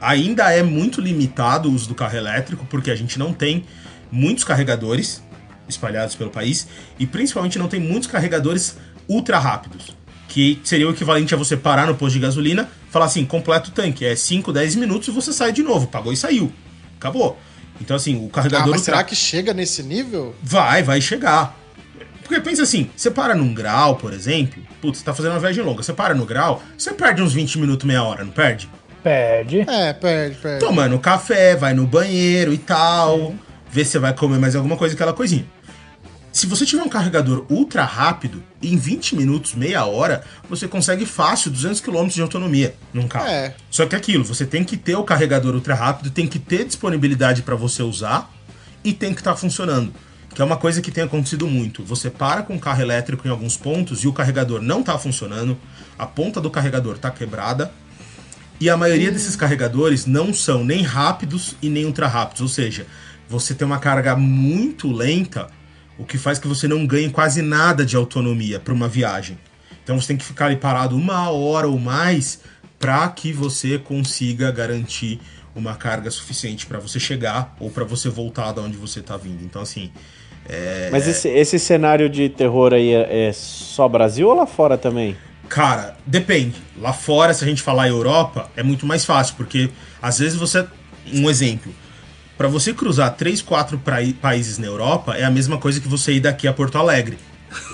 ainda 0.00 0.50
é 0.50 0.62
muito 0.62 1.00
limitado 1.00 1.68
o 1.68 1.72
uso 1.72 1.88
do 1.88 1.94
carro 1.94 2.16
elétrico, 2.16 2.66
porque 2.70 2.90
a 2.90 2.96
gente 2.96 3.18
não 3.18 3.32
tem 3.32 3.64
muitos 4.10 4.44
carregadores 4.44 5.22
espalhados 5.68 6.14
pelo 6.14 6.30
país 6.30 6.66
e 6.98 7.06
principalmente 7.06 7.58
não 7.58 7.68
tem 7.68 7.80
muitos 7.80 8.08
carregadores 8.08 8.76
ultra 9.08 9.38
rápidos, 9.38 9.94
que 10.28 10.60
seria 10.64 10.88
o 10.88 10.90
equivalente 10.90 11.34
a 11.34 11.36
você 11.36 11.56
parar 11.56 11.86
no 11.86 11.94
posto 11.94 12.14
de 12.14 12.20
gasolina, 12.20 12.68
falar 12.90 13.06
assim, 13.06 13.24
completa 13.24 13.68
o 13.68 13.72
tanque, 13.72 14.04
é 14.04 14.16
5, 14.16 14.52
10 14.52 14.76
minutos 14.76 15.08
e 15.08 15.10
você 15.10 15.32
sai 15.32 15.52
de 15.52 15.62
novo, 15.62 15.86
pagou 15.86 16.12
e 16.12 16.16
saiu. 16.16 16.52
Acabou. 16.96 17.38
Então 17.80 17.96
assim, 17.96 18.16
o 18.16 18.26
Ah, 18.26 18.34
carregador 18.34 18.68
mas 18.68 18.80
ultra- 18.80 18.84
será 18.94 19.04
que 19.04 19.14
chega 19.16 19.52
nesse 19.52 19.82
nível? 19.82 20.34
Vai, 20.42 20.82
vai 20.82 21.00
chegar. 21.00 21.58
Porque 22.22 22.40
pensa 22.40 22.62
assim, 22.62 22.88
você 22.96 23.10
para 23.10 23.34
num 23.34 23.52
grau, 23.52 23.96
por 23.96 24.12
exemplo, 24.12 24.62
putz, 24.80 24.98
você 24.98 25.04
tá 25.04 25.12
fazendo 25.12 25.32
uma 25.32 25.40
viagem 25.40 25.62
longa, 25.62 25.82
você 25.82 25.92
para 25.92 26.14
no 26.14 26.24
grau, 26.24 26.62
você 26.78 26.92
perde 26.92 27.20
uns 27.22 27.34
20 27.34 27.58
minutos, 27.58 27.86
meia 27.86 28.02
hora, 28.02 28.24
não 28.24 28.32
perde? 28.32 28.68
Perde. 29.02 29.60
É, 29.68 29.92
perde, 29.92 30.36
perde. 30.36 30.60
tomando 30.64 30.98
café, 30.98 31.54
vai 31.54 31.74
no 31.74 31.86
banheiro 31.86 32.54
e 32.54 32.58
tal, 32.58 33.34
vê 33.70 33.84
se 33.84 33.90
você 33.92 33.98
vai 33.98 34.14
comer 34.14 34.38
mais 34.38 34.56
alguma 34.56 34.76
coisa, 34.76 34.94
aquela 34.94 35.12
coisinha. 35.12 35.44
Se 36.34 36.48
você 36.48 36.66
tiver 36.66 36.82
um 36.82 36.88
carregador 36.88 37.46
ultra 37.48 37.84
rápido, 37.84 38.42
em 38.60 38.76
20 38.76 39.14
minutos, 39.14 39.54
meia 39.54 39.84
hora, 39.84 40.24
você 40.50 40.66
consegue 40.66 41.06
fácil 41.06 41.48
200 41.48 41.80
km 41.80 42.08
de 42.08 42.20
autonomia 42.20 42.74
num 42.92 43.06
carro. 43.06 43.28
É. 43.28 43.54
Só 43.70 43.86
que 43.86 43.94
aquilo, 43.94 44.24
você 44.24 44.44
tem 44.44 44.64
que 44.64 44.76
ter 44.76 44.96
o 44.96 45.04
carregador 45.04 45.54
ultra 45.54 45.76
rápido, 45.76 46.10
tem 46.10 46.26
que 46.26 46.40
ter 46.40 46.64
disponibilidade 46.64 47.42
para 47.42 47.54
você 47.54 47.84
usar 47.84 48.28
e 48.82 48.92
tem 48.92 49.14
que 49.14 49.20
estar 49.20 49.36
funcionando. 49.36 49.94
Que 50.34 50.42
é 50.42 50.44
uma 50.44 50.56
coisa 50.56 50.82
que 50.82 50.90
tem 50.90 51.04
acontecido 51.04 51.46
muito. 51.46 51.84
Você 51.84 52.10
para 52.10 52.42
com 52.42 52.56
o 52.56 52.60
carro 52.60 52.82
elétrico 52.82 53.28
em 53.28 53.30
alguns 53.30 53.56
pontos 53.56 54.02
e 54.02 54.08
o 54.08 54.12
carregador 54.12 54.60
não 54.60 54.80
está 54.80 54.98
funcionando, 54.98 55.56
a 55.96 56.04
ponta 56.04 56.40
do 56.40 56.50
carregador 56.50 56.96
está 56.96 57.12
quebrada, 57.12 57.70
e 58.60 58.68
a 58.68 58.76
maioria 58.76 59.12
desses 59.12 59.36
carregadores 59.36 60.04
não 60.04 60.34
são 60.34 60.64
nem 60.64 60.82
rápidos 60.82 61.54
e 61.62 61.68
nem 61.68 61.84
ultra 61.84 62.08
rápidos. 62.08 62.40
Ou 62.42 62.48
seja, 62.48 62.88
você 63.28 63.54
tem 63.54 63.64
uma 63.64 63.78
carga 63.78 64.16
muito 64.16 64.90
lenta, 64.90 65.48
o 65.98 66.04
que 66.04 66.18
faz 66.18 66.38
que 66.38 66.48
você 66.48 66.66
não 66.66 66.86
ganhe 66.86 67.10
quase 67.10 67.42
nada 67.42 67.84
de 67.84 67.96
autonomia 67.96 68.58
para 68.58 68.74
uma 68.74 68.88
viagem. 68.88 69.38
Então 69.82 70.00
você 70.00 70.08
tem 70.08 70.16
que 70.16 70.24
ficar 70.24 70.46
ali 70.46 70.56
parado 70.56 70.96
uma 70.96 71.30
hora 71.30 71.68
ou 71.68 71.78
mais 71.78 72.40
para 72.78 73.08
que 73.08 73.32
você 73.32 73.78
consiga 73.78 74.50
garantir 74.50 75.20
uma 75.54 75.74
carga 75.74 76.10
suficiente 76.10 76.66
para 76.66 76.78
você 76.78 76.98
chegar 76.98 77.54
ou 77.60 77.70
para 77.70 77.84
você 77.84 78.08
voltar 78.08 78.52
da 78.52 78.62
onde 78.62 78.76
você 78.76 79.00
está 79.00 79.16
vindo. 79.16 79.44
Então 79.44 79.62
assim, 79.62 79.90
Mas 80.90 81.06
esse, 81.06 81.28
esse 81.28 81.58
cenário 81.58 82.08
de 82.08 82.28
terror 82.28 82.72
aí 82.72 82.92
é, 82.92 83.28
é 83.28 83.32
só 83.32 83.88
Brasil 83.88 84.28
ou 84.28 84.34
lá 84.34 84.46
fora 84.46 84.76
também? 84.76 85.16
Cara, 85.48 85.96
depende. 86.06 86.56
Lá 86.78 86.92
fora, 86.92 87.32
se 87.34 87.44
a 87.44 87.46
gente 87.46 87.62
falar 87.62 87.88
Europa, 87.88 88.50
é 88.56 88.62
muito 88.62 88.86
mais 88.86 89.04
fácil, 89.04 89.36
porque 89.36 89.70
às 90.00 90.18
vezes 90.18 90.36
você. 90.36 90.66
Um 91.12 91.28
exemplo. 91.28 91.72
Pra 92.36 92.48
você 92.48 92.74
cruzar 92.74 93.14
três, 93.14 93.40
quatro 93.40 93.80
países 94.20 94.58
na 94.58 94.66
Europa, 94.66 95.14
é 95.16 95.24
a 95.24 95.30
mesma 95.30 95.58
coisa 95.58 95.80
que 95.80 95.88
você 95.88 96.14
ir 96.14 96.20
daqui 96.20 96.48
a 96.48 96.52
Porto 96.52 96.76
Alegre. 96.76 97.18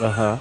Aham. 0.00 0.38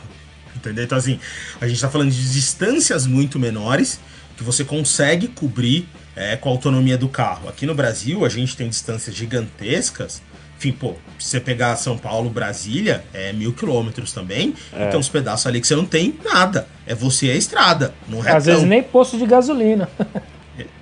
Entendeu? 0.56 0.84
Então, 0.84 0.98
assim, 0.98 1.20
a 1.62 1.68
gente 1.68 1.80
tá 1.80 1.90
falando 1.90 2.12
de 2.12 2.34
distâncias 2.34 3.08
muito 3.08 3.40
menores 3.40 4.00
que 4.36 4.44
você 4.44 4.64
consegue 4.66 5.30
cobrir 5.30 5.88
é, 6.16 6.36
com 6.36 6.50
a 6.50 6.52
autonomia 6.52 6.98
do 6.98 7.08
carro. 7.08 7.48
Aqui 7.48 7.66
no 7.66 7.74
Brasil, 7.74 8.26
a 8.26 8.30
gente 8.30 8.58
tem 8.58 8.68
distâncias 8.68 9.16
gigantescas. 9.16 10.22
Enfim, 10.58 10.74
pô, 10.74 10.96
se 11.18 11.30
você 11.30 11.40
pegar 11.40 11.78
São 11.78 11.98
Paulo, 11.98 12.30
Brasília, 12.30 13.06
é 13.14 13.32
mil 13.32 13.54
quilômetros 13.54 14.12
também. 14.12 14.54
Então, 14.74 15.00
os 15.00 15.08
pedaços 15.08 15.48
ali 15.48 15.62
que 15.62 15.68
você 15.68 15.76
não 15.78 15.86
tem 15.86 16.20
nada. 16.26 16.68
É 16.86 16.94
você 16.94 17.28
e 17.28 17.32
a 17.32 17.36
estrada, 17.36 17.94
no 18.10 18.20
retão. 18.20 18.38
Às 18.38 18.46
vezes 18.46 18.64
nem 18.64 18.84
posto 18.84 19.18
de 19.18 19.26
gasolina. 19.26 19.90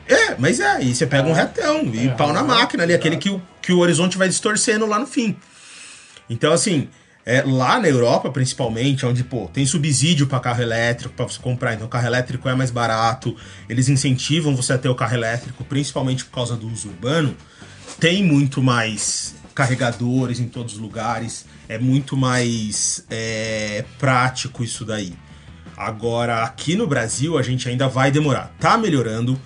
É, 0.07 0.35
mas 0.37 0.59
é, 0.59 0.81
e 0.81 0.95
você 0.95 1.05
pega 1.05 1.27
um 1.27 1.33
retão 1.33 1.83
e 1.93 2.09
pau 2.09 2.31
na 2.31 2.43
máquina 2.43 2.83
ali, 2.83 2.93
aquele 2.93 3.17
que 3.17 3.29
o, 3.29 3.41
que 3.61 3.73
o 3.73 3.79
horizonte 3.79 4.17
vai 4.17 4.29
distorcendo 4.29 4.85
lá 4.85 4.97
no 4.97 5.05
fim. 5.05 5.35
Então, 6.29 6.53
assim, 6.53 6.87
é, 7.25 7.43
lá 7.45 7.77
na 7.77 7.89
Europa, 7.89 8.31
principalmente, 8.31 9.05
onde, 9.05 9.21
pô, 9.21 9.49
tem 9.51 9.65
subsídio 9.65 10.27
para 10.27 10.39
carro 10.39 10.61
elétrico 10.61 11.13
para 11.13 11.27
você 11.27 11.39
comprar, 11.39 11.73
então 11.73 11.85
o 11.85 11.89
carro 11.89 12.07
elétrico 12.07 12.47
é 12.47 12.55
mais 12.55 12.71
barato, 12.71 13.35
eles 13.67 13.89
incentivam 13.89 14.55
você 14.55 14.73
a 14.73 14.77
ter 14.77 14.87
o 14.87 14.95
carro 14.95 15.13
elétrico, 15.13 15.65
principalmente 15.65 16.23
por 16.23 16.31
causa 16.31 16.55
do 16.55 16.67
uso 16.67 16.87
urbano, 16.87 17.35
tem 17.99 18.23
muito 18.23 18.63
mais 18.63 19.35
carregadores 19.53 20.39
em 20.39 20.47
todos 20.47 20.75
os 20.75 20.79
lugares, 20.79 21.45
é 21.67 21.77
muito 21.77 22.15
mais 22.15 23.03
é, 23.09 23.83
prático 23.99 24.63
isso 24.63 24.85
daí. 24.85 25.13
Agora, 25.75 26.43
aqui 26.43 26.75
no 26.75 26.87
Brasil, 26.87 27.37
a 27.37 27.41
gente 27.43 27.67
ainda 27.67 27.87
vai 27.87 28.09
demorar. 28.09 28.55
Tá 28.59 28.77
melhorando, 28.77 29.39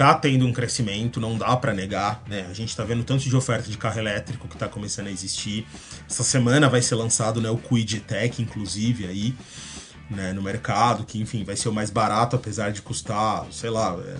tá 0.00 0.14
tendo 0.14 0.46
um 0.46 0.52
crescimento, 0.52 1.20
não 1.20 1.36
dá 1.36 1.54
para 1.58 1.74
negar, 1.74 2.22
né? 2.26 2.46
A 2.48 2.54
gente 2.54 2.74
tá 2.74 2.82
vendo 2.82 3.04
tanto 3.04 3.20
de 3.28 3.36
oferta 3.36 3.70
de 3.70 3.76
carro 3.76 3.98
elétrico 3.98 4.48
que 4.48 4.56
tá 4.56 4.66
começando 4.66 5.08
a 5.08 5.10
existir. 5.10 5.66
Essa 6.08 6.22
semana 6.22 6.70
vai 6.70 6.80
ser 6.80 6.94
lançado, 6.94 7.38
né, 7.38 7.50
o 7.50 7.58
Quid 7.58 8.00
Tech, 8.00 8.40
inclusive, 8.40 9.06
aí, 9.06 9.34
né, 10.10 10.32
no 10.32 10.40
mercado, 10.40 11.04
que, 11.04 11.20
enfim, 11.20 11.44
vai 11.44 11.54
ser 11.54 11.68
o 11.68 11.72
mais 11.74 11.90
barato, 11.90 12.34
apesar 12.34 12.72
de 12.72 12.80
custar, 12.80 13.44
sei 13.50 13.68
lá, 13.68 13.94
é... 14.02 14.14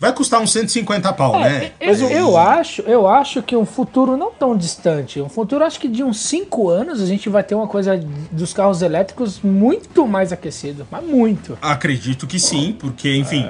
vai 0.00 0.12
custar 0.12 0.40
uns 0.40 0.50
150 0.50 1.12
pau, 1.12 1.38
né? 1.38 1.70
É, 1.78 1.90
eu, 1.90 2.10
eu 2.10 2.36
acho, 2.36 2.82
eu 2.82 3.06
acho 3.06 3.40
que 3.40 3.54
um 3.54 3.64
futuro 3.64 4.16
não 4.16 4.32
tão 4.32 4.56
distante, 4.56 5.20
um 5.20 5.28
futuro 5.28 5.62
acho 5.62 5.78
que 5.78 5.86
de 5.86 6.02
uns 6.02 6.18
5 6.22 6.68
anos 6.68 7.00
a 7.00 7.06
gente 7.06 7.28
vai 7.28 7.44
ter 7.44 7.54
uma 7.54 7.68
coisa 7.68 7.96
dos 8.32 8.52
carros 8.52 8.82
elétricos 8.82 9.40
muito 9.40 10.08
mais 10.08 10.32
aquecido, 10.32 10.84
mas 10.90 11.04
muito. 11.04 11.56
Acredito 11.62 12.26
que 12.26 12.40
sim, 12.40 12.72
porque, 12.76 13.14
enfim, 13.14 13.48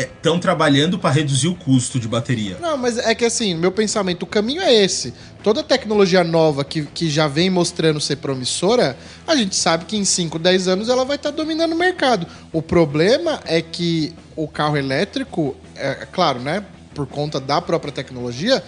estão 0.00 0.38
trabalhando 0.38 0.98
para 0.98 1.10
reduzir 1.10 1.48
o 1.48 1.54
custo 1.54 2.00
de 2.00 2.08
bateria. 2.08 2.56
Não, 2.60 2.76
mas 2.76 2.98
é 2.98 3.14
que 3.14 3.24
assim, 3.24 3.54
meu 3.54 3.70
pensamento, 3.70 4.22
o 4.22 4.26
caminho 4.26 4.62
é 4.62 4.72
esse. 4.72 5.12
Toda 5.42 5.62
tecnologia 5.62 6.24
nova 6.24 6.64
que, 6.64 6.82
que 6.82 7.10
já 7.10 7.28
vem 7.28 7.50
mostrando 7.50 8.00
ser 8.00 8.16
promissora, 8.16 8.96
a 9.26 9.36
gente 9.36 9.56
sabe 9.56 9.84
que 9.84 9.96
em 9.96 10.04
5, 10.04 10.38
10 10.38 10.68
anos 10.68 10.88
ela 10.88 11.04
vai 11.04 11.16
estar 11.16 11.30
dominando 11.30 11.72
o 11.72 11.76
mercado. 11.76 12.26
O 12.52 12.62
problema 12.62 13.40
é 13.44 13.60
que 13.60 14.14
o 14.36 14.48
carro 14.48 14.76
elétrico, 14.76 15.54
é, 15.76 15.90
é 16.02 16.06
claro, 16.10 16.40
né? 16.40 16.64
Por 16.94 17.06
conta 17.06 17.40
da 17.40 17.60
própria 17.60 17.92
tecnologia, 17.92 18.62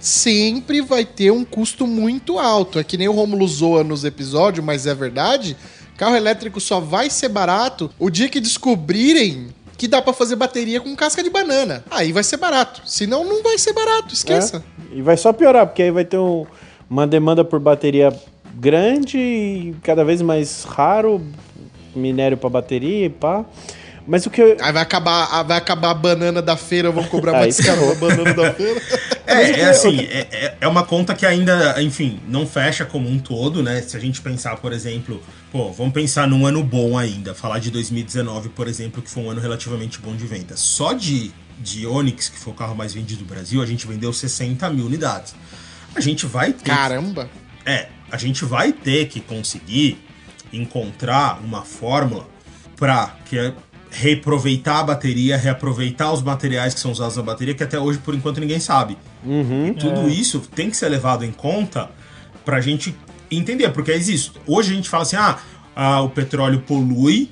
sempre 0.00 0.80
vai 0.80 1.04
ter 1.04 1.30
um 1.30 1.44
custo 1.44 1.86
muito 1.86 2.38
alto. 2.38 2.78
É 2.78 2.84
que 2.84 2.96
nem 2.96 3.08
o 3.08 3.12
Romulo 3.12 3.46
zoa 3.48 3.82
nos 3.82 4.04
episódios, 4.04 4.64
mas 4.64 4.86
é 4.86 4.94
verdade. 4.94 5.56
Carro 5.96 6.14
elétrico 6.14 6.60
só 6.60 6.78
vai 6.78 7.10
ser 7.10 7.28
barato 7.28 7.90
o 7.98 8.08
dia 8.08 8.28
que 8.28 8.38
descobrirem 8.38 9.48
que 9.78 9.86
dá 9.86 10.02
para 10.02 10.12
fazer 10.12 10.34
bateria 10.34 10.80
com 10.80 10.94
casca 10.96 11.22
de 11.22 11.30
banana. 11.30 11.84
Aí 11.88 12.12
vai 12.12 12.24
ser 12.24 12.36
barato. 12.36 12.82
Senão 12.84 13.24
não 13.24 13.44
vai 13.44 13.56
ser 13.56 13.72
barato, 13.72 14.12
esqueça. 14.12 14.62
É. 14.92 14.98
E 14.98 15.02
vai 15.02 15.16
só 15.16 15.32
piorar, 15.32 15.68
porque 15.68 15.84
aí 15.84 15.90
vai 15.92 16.04
ter 16.04 16.18
um, 16.18 16.44
uma 16.90 17.06
demanda 17.06 17.44
por 17.44 17.60
bateria 17.60 18.12
grande 18.52 19.16
e 19.16 19.76
cada 19.84 20.04
vez 20.04 20.20
mais 20.20 20.64
raro, 20.64 21.24
minério 21.94 22.36
para 22.36 22.50
bateria 22.50 23.06
e 23.06 23.08
pá. 23.08 23.44
Mas 24.04 24.26
o 24.26 24.30
que 24.30 24.40
eu... 24.40 24.56
Aí 24.60 24.72
vai 24.72 24.82
acabar, 24.82 25.42
vai 25.44 25.58
acabar 25.58 25.90
a 25.90 25.94
banana 25.94 26.42
da 26.42 26.56
feira, 26.56 26.90
vão 26.90 27.04
cobrar 27.04 27.32
mais 27.32 27.60
caro 27.60 27.92
a 27.92 27.94
banana 27.94 28.34
da 28.34 28.52
feira. 28.52 28.82
É, 29.28 29.60
é 29.60 29.64
assim, 29.66 30.00
é, 30.00 30.54
é 30.58 30.66
uma 30.66 30.82
conta 30.82 31.14
que 31.14 31.26
ainda, 31.26 31.82
enfim, 31.82 32.18
não 32.26 32.46
fecha 32.46 32.86
como 32.86 33.06
um 33.06 33.18
todo, 33.18 33.62
né? 33.62 33.82
Se 33.82 33.94
a 33.94 34.00
gente 34.00 34.22
pensar, 34.22 34.56
por 34.56 34.72
exemplo, 34.72 35.22
pô, 35.50 35.72
vamos 35.72 35.92
pensar 35.92 36.26
num 36.28 36.46
ano 36.46 36.62
bom 36.62 36.96
ainda, 36.96 37.34
falar 37.34 37.58
de 37.58 37.70
2019, 37.70 38.50
por 38.50 38.68
exemplo, 38.68 39.02
que 39.02 39.10
foi 39.10 39.22
um 39.22 39.30
ano 39.30 39.40
relativamente 39.40 39.98
bom 39.98 40.14
de 40.14 40.26
venda. 40.26 40.56
Só 40.56 40.92
de, 40.92 41.32
de 41.58 41.86
Onix, 41.86 42.28
que 42.28 42.38
foi 42.38 42.52
o 42.52 42.56
carro 42.56 42.74
mais 42.74 42.94
vendido 42.94 43.24
do 43.24 43.28
Brasil, 43.28 43.62
a 43.62 43.66
gente 43.66 43.86
vendeu 43.86 44.12
60 44.12 44.68
mil 44.70 44.86
unidades. 44.86 45.34
A 45.94 46.00
gente 46.00 46.26
vai 46.26 46.52
ter. 46.52 46.70
Caramba! 46.70 47.28
Que, 47.64 47.70
é, 47.70 47.88
a 48.10 48.16
gente 48.16 48.44
vai 48.44 48.72
ter 48.72 49.08
que 49.08 49.20
conseguir 49.20 49.98
encontrar 50.52 51.40
uma 51.42 51.62
fórmula 51.62 52.26
para 52.76 53.16
que 53.24 53.52
reaproveitar 53.90 54.80
a 54.80 54.82
bateria, 54.84 55.36
reaproveitar 55.36 56.12
os 56.12 56.22
materiais 56.22 56.74
que 56.74 56.80
são 56.80 56.92
usados 56.92 57.16
na 57.16 57.22
bateria, 57.22 57.54
que 57.54 57.62
até 57.62 57.78
hoje, 57.78 57.98
por 57.98 58.14
enquanto, 58.14 58.40
ninguém 58.40 58.60
sabe. 58.60 58.96
Uhum. 59.24 59.68
E 59.68 59.74
tudo 59.74 60.00
é. 60.00 60.08
isso 60.08 60.40
tem 60.40 60.70
que 60.70 60.76
ser 60.76 60.88
levado 60.88 61.24
em 61.24 61.32
conta 61.32 61.90
pra 62.44 62.60
gente 62.60 62.94
entender, 63.30 63.70
porque 63.70 63.92
existe. 63.92 64.32
Hoje 64.46 64.72
a 64.72 64.76
gente 64.76 64.88
fala 64.88 65.02
assim: 65.02 65.16
ah, 65.16 65.38
ah, 65.74 66.00
o 66.02 66.10
petróleo 66.10 66.60
polui, 66.60 67.30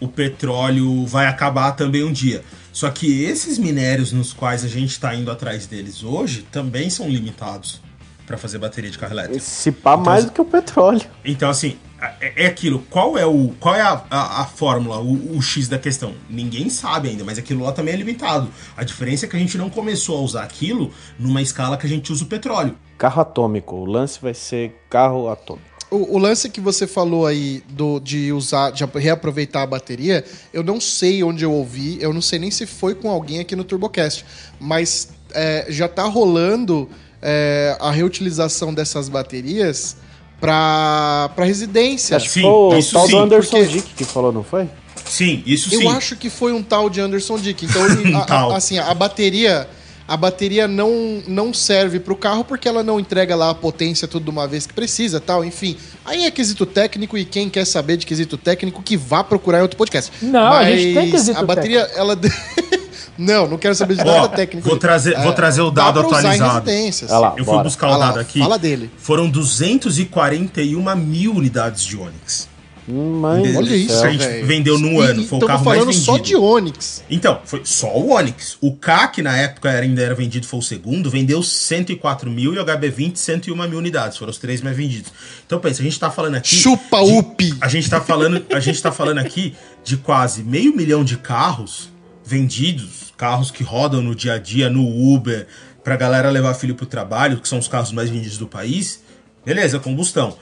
o 0.00 0.08
petróleo 0.08 1.06
vai 1.06 1.26
acabar 1.26 1.72
também 1.72 2.04
um 2.04 2.12
dia. 2.12 2.42
Só 2.72 2.88
que 2.90 3.24
esses 3.24 3.58
minérios 3.58 4.12
nos 4.12 4.32
quais 4.32 4.64
a 4.64 4.68
gente 4.68 4.90
está 4.90 5.14
indo 5.14 5.30
atrás 5.30 5.66
deles 5.66 6.04
hoje 6.04 6.46
também 6.50 6.88
são 6.88 7.08
limitados 7.08 7.80
para 8.26 8.38
fazer 8.38 8.58
bateria 8.58 8.90
de 8.90 8.96
carro 8.96 9.14
elétrico. 9.14 9.40
Se 9.40 9.72
pá 9.72 9.94
então, 9.94 10.04
mais 10.04 10.24
do 10.24 10.30
que 10.30 10.40
o 10.40 10.44
petróleo. 10.44 11.02
Então, 11.24 11.50
assim, 11.50 11.76
é, 12.20 12.44
é 12.44 12.46
aquilo. 12.46 12.84
Qual 12.90 13.18
é 13.18 13.26
o 13.26 13.52
qual 13.60 13.74
é 13.74 13.82
a, 13.82 14.02
a, 14.10 14.42
a 14.42 14.44
fórmula, 14.46 14.98
o, 14.98 15.36
o, 15.36 15.42
X 15.42 15.68
da 15.68 15.78
questão? 15.78 16.14
Ninguém 16.28 16.70
sabe 16.70 17.08
ainda, 17.08 17.24
mas 17.24 17.38
aquilo 17.38 17.64
lá 17.64 17.72
também 17.72 17.94
é 17.94 17.96
limitado. 17.96 18.48
A 18.76 18.84
diferença 18.84 19.26
é 19.26 19.28
que 19.28 19.36
a 19.36 19.38
gente 19.38 19.58
não 19.58 19.68
começou 19.68 20.18
a 20.18 20.20
usar 20.20 20.42
aquilo 20.42 20.92
numa 21.18 21.42
escala 21.42 21.76
que 21.76 21.86
a 21.86 21.88
gente 21.88 22.10
usa 22.12 22.24
o 22.24 22.26
petróleo. 22.26 22.76
Carro 22.96 23.20
atômico. 23.20 23.76
O 23.76 23.84
lance 23.84 24.18
vai 24.20 24.34
ser 24.34 24.74
carro 24.88 25.28
atômico. 25.28 25.68
O, 25.90 26.16
o, 26.16 26.18
lance 26.18 26.48
que 26.48 26.60
você 26.60 26.86
falou 26.86 27.26
aí 27.26 27.64
do, 27.70 27.98
de 27.98 28.32
usar, 28.32 28.70
de 28.70 28.84
reaproveitar 28.84 29.62
a 29.62 29.66
bateria, 29.66 30.24
eu 30.52 30.62
não 30.62 30.80
sei 30.80 31.24
onde 31.24 31.44
eu 31.44 31.52
ouvi, 31.52 32.00
eu 32.00 32.12
não 32.12 32.20
sei 32.22 32.38
nem 32.38 32.50
se 32.50 32.64
foi 32.64 32.94
com 32.94 33.10
alguém 33.10 33.40
aqui 33.40 33.56
no 33.56 33.64
TurboCast, 33.64 34.24
mas 34.60 35.08
é, 35.32 35.66
já 35.68 35.88
tá 35.88 36.04
rolando 36.04 36.88
é, 37.20 37.76
a 37.80 37.90
reutilização 37.90 38.72
dessas 38.72 39.08
baterias 39.08 39.96
pra, 40.40 41.30
pra 41.34 41.44
residência. 41.44 42.16
Acho 42.16 42.32
que 42.32 42.40
foi 42.40 42.50
o 42.50 42.82
tal 42.90 43.06
sim, 43.06 43.10
do 43.10 43.18
Anderson 43.18 43.58
porque... 43.58 43.72
Dick 43.72 43.94
que 43.94 44.04
falou, 44.04 44.32
não 44.32 44.42
foi? 44.42 44.68
Sim, 45.04 45.42
isso 45.44 45.74
eu 45.74 45.80
sim. 45.80 45.84
Eu 45.86 45.90
acho 45.90 46.16
que 46.16 46.30
foi 46.30 46.52
um 46.52 46.62
tal 46.62 46.88
de 46.88 47.00
Anderson 47.00 47.36
Dick. 47.38 47.64
Então, 47.64 47.84
ele, 47.90 48.14
a, 48.14 48.20
a, 48.20 48.56
assim, 48.56 48.78
a 48.78 48.94
bateria 48.94 49.68
a 50.10 50.16
bateria 50.16 50.66
não, 50.66 51.22
não 51.28 51.54
serve 51.54 52.00
para 52.00 52.12
o 52.12 52.16
carro 52.16 52.42
porque 52.42 52.68
ela 52.68 52.82
não 52.82 52.98
entrega 52.98 53.36
lá 53.36 53.50
a 53.50 53.54
potência 53.54 54.08
tudo 54.08 54.24
de 54.24 54.30
uma 54.30 54.44
vez 54.44 54.66
que 54.66 54.74
precisa, 54.74 55.20
tal, 55.20 55.44
enfim. 55.44 55.76
Aí 56.04 56.24
é 56.24 56.30
quesito 56.32 56.66
técnico 56.66 57.16
e 57.16 57.24
quem 57.24 57.48
quer 57.48 57.64
saber 57.64 57.96
de 57.96 58.04
quesito 58.04 58.36
técnico 58.36 58.82
que 58.82 58.96
vá 58.96 59.22
procurar 59.22 59.58
em 59.58 59.62
outro 59.62 59.76
podcast. 59.76 60.10
Não, 60.20 60.50
Mas 60.50 60.66
a 60.66 60.76
gente 60.76 60.94
tem 60.94 61.10
quesito 61.12 61.38
A 61.38 61.44
bateria, 61.44 61.82
técnico. 61.82 62.00
ela 62.00 62.18
Não, 63.20 63.46
não 63.46 63.58
quero 63.58 63.74
saber 63.74 63.96
de 63.96 64.04
nada 64.04 64.28
técnico. 64.28 64.66
Vou 64.66 64.78
trazer, 64.78 65.14
vou 65.20 65.34
trazer 65.34 65.60
o 65.60 65.70
dado 65.70 66.00
atualizado. 66.00 66.70
Lá, 67.08 67.34
eu 67.36 67.44
fui 67.44 67.62
buscar 67.62 67.90
o 67.90 67.98
dado 67.98 68.18
aqui. 68.18 68.38
Fala 68.38 68.58
dele. 68.58 68.90
Foram 68.96 69.28
241 69.28 70.96
mil 70.96 71.34
unidades 71.34 71.84
de 71.84 71.98
Onix. 71.98 72.48
Mas 72.88 73.56
olha 73.56 73.76
isso, 73.76 74.02
a 74.04 74.10
gente 74.10 74.26
véio. 74.26 74.46
vendeu 74.46 74.78
num 74.78 74.98
ano. 74.98 75.22
Foi 75.24 75.38
o 75.38 75.46
carro 75.46 75.64
mais 75.64 75.84
vendido. 75.84 76.02
só 76.02 76.18
de 76.18 76.34
Onix. 76.34 77.04
Então, 77.10 77.40
foi 77.44 77.60
só 77.62 77.94
o 77.94 78.12
Onix. 78.12 78.56
O 78.60 78.74
K, 78.74 79.08
que 79.08 79.22
na 79.22 79.36
época 79.36 79.70
ainda 79.70 80.02
era 80.02 80.14
vendido, 80.14 80.46
foi 80.46 80.58
o 80.58 80.62
segundo, 80.62 81.10
vendeu 81.10 81.42
104 81.42 82.30
mil 82.30 82.54
e 82.54 82.58
o 82.58 82.64
HB20 82.64 83.16
101 83.16 83.68
mil 83.68 83.78
unidades. 83.78 84.16
Foram 84.16 84.30
os 84.30 84.38
três 84.38 84.62
mais 84.62 84.76
vendidos. 84.76 85.12
Então, 85.46 85.60
pensa, 85.60 85.82
a 85.82 85.84
gente 85.84 86.00
tá 86.00 86.10
falando 86.10 86.36
aqui. 86.36 86.54
Chupa 86.54 87.04
de, 87.04 87.12
UP! 87.12 87.54
A 87.60 87.68
gente 87.68 87.88
tá 87.88 88.00
falando, 88.00 88.44
a 88.50 88.60
gente 88.60 88.82
tá 88.82 88.90
falando 88.90 89.18
aqui 89.18 89.54
de 89.84 89.98
quase 89.98 90.42
meio 90.42 90.74
milhão 90.74 91.04
de 91.04 91.18
carros 91.18 91.90
vendidos, 92.24 93.09
carros 93.20 93.50
que 93.50 93.62
rodam 93.62 94.00
no 94.00 94.14
dia 94.14 94.32
a 94.32 94.38
dia, 94.38 94.70
no 94.70 94.82
Uber, 95.14 95.46
pra 95.84 95.94
galera 95.94 96.30
levar 96.30 96.54
filho 96.54 96.74
pro 96.74 96.86
trabalho, 96.86 97.38
que 97.38 97.46
são 97.46 97.58
os 97.58 97.68
carros 97.68 97.92
mais 97.92 98.08
vendidos 98.08 98.38
do 98.38 98.46
país. 98.46 99.02
Beleza, 99.44 99.78
combustão. 99.78 100.38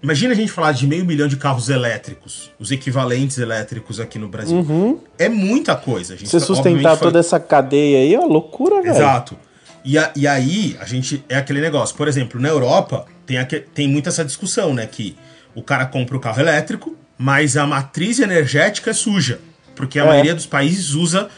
Imagina 0.00 0.32
a 0.32 0.36
gente 0.36 0.52
falar 0.52 0.70
de 0.70 0.86
meio 0.86 1.04
milhão 1.04 1.26
de 1.26 1.36
carros 1.36 1.68
elétricos, 1.68 2.52
os 2.56 2.70
equivalentes 2.70 3.36
elétricos 3.36 3.98
aqui 3.98 4.16
no 4.16 4.28
Brasil. 4.28 4.58
Uhum. 4.58 5.00
É 5.18 5.28
muita 5.28 5.74
coisa. 5.74 6.14
A 6.14 6.16
gente 6.16 6.30
Você 6.30 6.38
tá, 6.38 6.46
sustentar 6.46 6.96
toda 6.96 7.18
essa 7.18 7.40
cadeia 7.40 7.98
aí 7.98 8.14
é 8.14 8.18
uma 8.18 8.28
loucura, 8.28 8.80
velho. 8.80 8.94
Exato. 8.94 9.36
E, 9.84 9.98
a, 9.98 10.12
e 10.14 10.28
aí, 10.28 10.76
a 10.80 10.84
gente. 10.84 11.24
É 11.28 11.36
aquele 11.36 11.60
negócio. 11.60 11.96
Por 11.96 12.06
exemplo, 12.06 12.40
na 12.40 12.48
Europa, 12.48 13.06
tem, 13.26 13.38
aqu, 13.38 13.60
tem 13.74 13.88
muito 13.88 14.08
essa 14.08 14.24
discussão, 14.24 14.72
né? 14.72 14.86
Que 14.86 15.16
o 15.52 15.62
cara 15.62 15.84
compra 15.84 16.16
o 16.16 16.20
carro 16.20 16.40
elétrico, 16.40 16.96
mas 17.18 17.56
a 17.56 17.66
matriz 17.66 18.20
energética 18.20 18.90
é 18.90 18.94
suja. 18.94 19.40
Porque 19.74 19.98
a 19.98 20.04
é. 20.04 20.06
maioria 20.06 20.34
dos 20.34 20.46
países 20.46 20.94
usa 20.94 21.28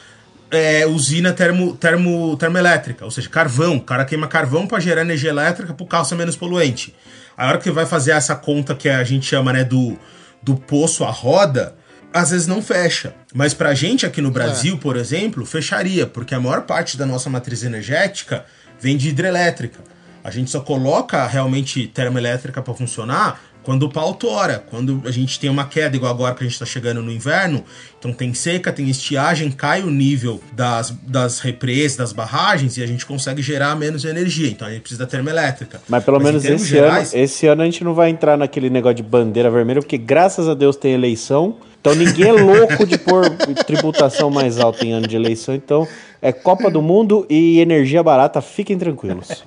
é, 0.53 0.87
usina 0.87 1.33
termo, 1.33 1.75
termo, 1.75 2.37
termoelétrica, 2.37 3.05
ou 3.05 3.11
seja, 3.11 3.29
carvão. 3.29 3.77
O 3.77 3.81
cara 3.81 4.05
queima 4.05 4.29
carvão 4.29 4.67
para 4.67 4.79
gerar 4.79 5.01
energia 5.01 5.31
elétrica 5.31 5.73
para 5.73 5.83
o 5.83 5.87
carro 5.87 6.05
ser 6.05 6.15
menos 6.15 6.37
poluente. 6.37 6.95
A 7.37 7.49
hora 7.49 7.59
que 7.59 7.71
vai 7.71 7.87
fazer 7.87 8.13
essa 8.13 8.37
conta 8.37 8.75
que 8.75 8.89
a 8.89 9.03
gente 9.03 9.25
chama 9.25 9.53
né, 9.53 9.65
do, 9.65 9.99
do 10.43 10.55
poço 10.55 11.05
à 11.05 11.11
roda, 11.11 11.75
às 12.13 12.31
vezes 12.31 12.47
não 12.47 12.61
fecha. 12.61 13.15
Mas 13.35 13.55
pra 13.55 13.73
gente 13.73 14.05
aqui 14.05 14.21
no 14.21 14.31
Brasil, 14.31 14.75
é. 14.75 14.79
por 14.79 14.97
exemplo, 14.97 15.47
fecharia, 15.47 16.07
porque 16.07 16.35
a 16.35 16.41
maior 16.41 16.63
parte 16.63 16.99
da 16.99 17.07
nossa 17.07 17.31
matriz 17.31 17.63
energética 17.63 18.45
vem 18.79 18.99
de 18.99 19.09
hidrelétrica. 19.09 19.81
A 20.23 20.31
gente 20.31 20.51
só 20.51 20.61
coloca 20.61 21.27
realmente 21.27 21.87
termoelétrica 21.89 22.61
para 22.61 22.75
funcionar 22.75 23.41
quando 23.63 23.85
o 23.85 23.89
pau 23.89 24.15
tora, 24.15 24.65
quando 24.71 25.03
a 25.05 25.11
gente 25.11 25.39
tem 25.39 25.49
uma 25.49 25.65
queda, 25.65 25.97
igual 25.97 26.13
agora 26.13 26.35
que 26.35 26.43
a 26.43 26.47
gente 26.47 26.55
está 26.55 26.67
chegando 26.67 27.03
no 27.03 27.11
inverno, 27.11 27.65
então 27.99 28.13
tem 28.13 28.35
seca, 28.35 28.73
tem 28.73 28.89
estiagem, 28.89 29.51
cai 29.51 29.83
o 29.83 29.91
nível 29.91 30.41
das, 30.53 30.91
das 31.07 31.39
represas, 31.41 31.97
das 31.97 32.13
barragens, 32.13 32.77
e 32.77 32.83
a 32.83 32.87
gente 32.87 33.07
consegue 33.07 33.41
gerar 33.41 33.77
menos 33.77 34.05
energia. 34.05 34.49
Então 34.49 34.67
a 34.67 34.71
gente 34.71 34.81
precisa 34.81 35.05
da 35.05 35.07
termoelétrica. 35.07 35.81
Mas 35.89 36.05
pelo 36.05 36.19
Mas 36.19 36.27
menos 36.27 36.45
esse, 36.45 36.67
gerais... 36.67 37.13
ano, 37.13 37.23
esse 37.23 37.47
ano 37.47 37.63
a 37.63 37.65
gente 37.65 37.85
não 37.85 37.95
vai 37.95 38.11
entrar 38.11 38.37
naquele 38.37 38.69
negócio 38.69 38.97
de 38.97 39.03
bandeira 39.03 39.51
vermelha, 39.51 39.81
porque 39.81 39.99
graças 39.99 40.49
a 40.49 40.55
Deus 40.55 40.77
tem 40.77 40.93
eleição. 40.93 41.57
Então 41.81 41.95
ninguém 41.95 42.29
é 42.29 42.33
louco 42.33 42.87
de 42.87 42.97
pôr 42.97 43.29
tributação 43.67 44.31
mais 44.31 44.59
alta 44.59 44.85
em 44.85 44.93
ano 44.93 45.07
de 45.07 45.17
eleição. 45.17 45.55
Então 45.55 45.87
é 46.21 46.33
Copa 46.33 46.71
do 46.71 46.81
Mundo 46.81 47.27
e 47.29 47.59
energia 47.59 48.03
barata, 48.03 48.41
fiquem 48.41 48.79
tranquilos. 48.79 49.45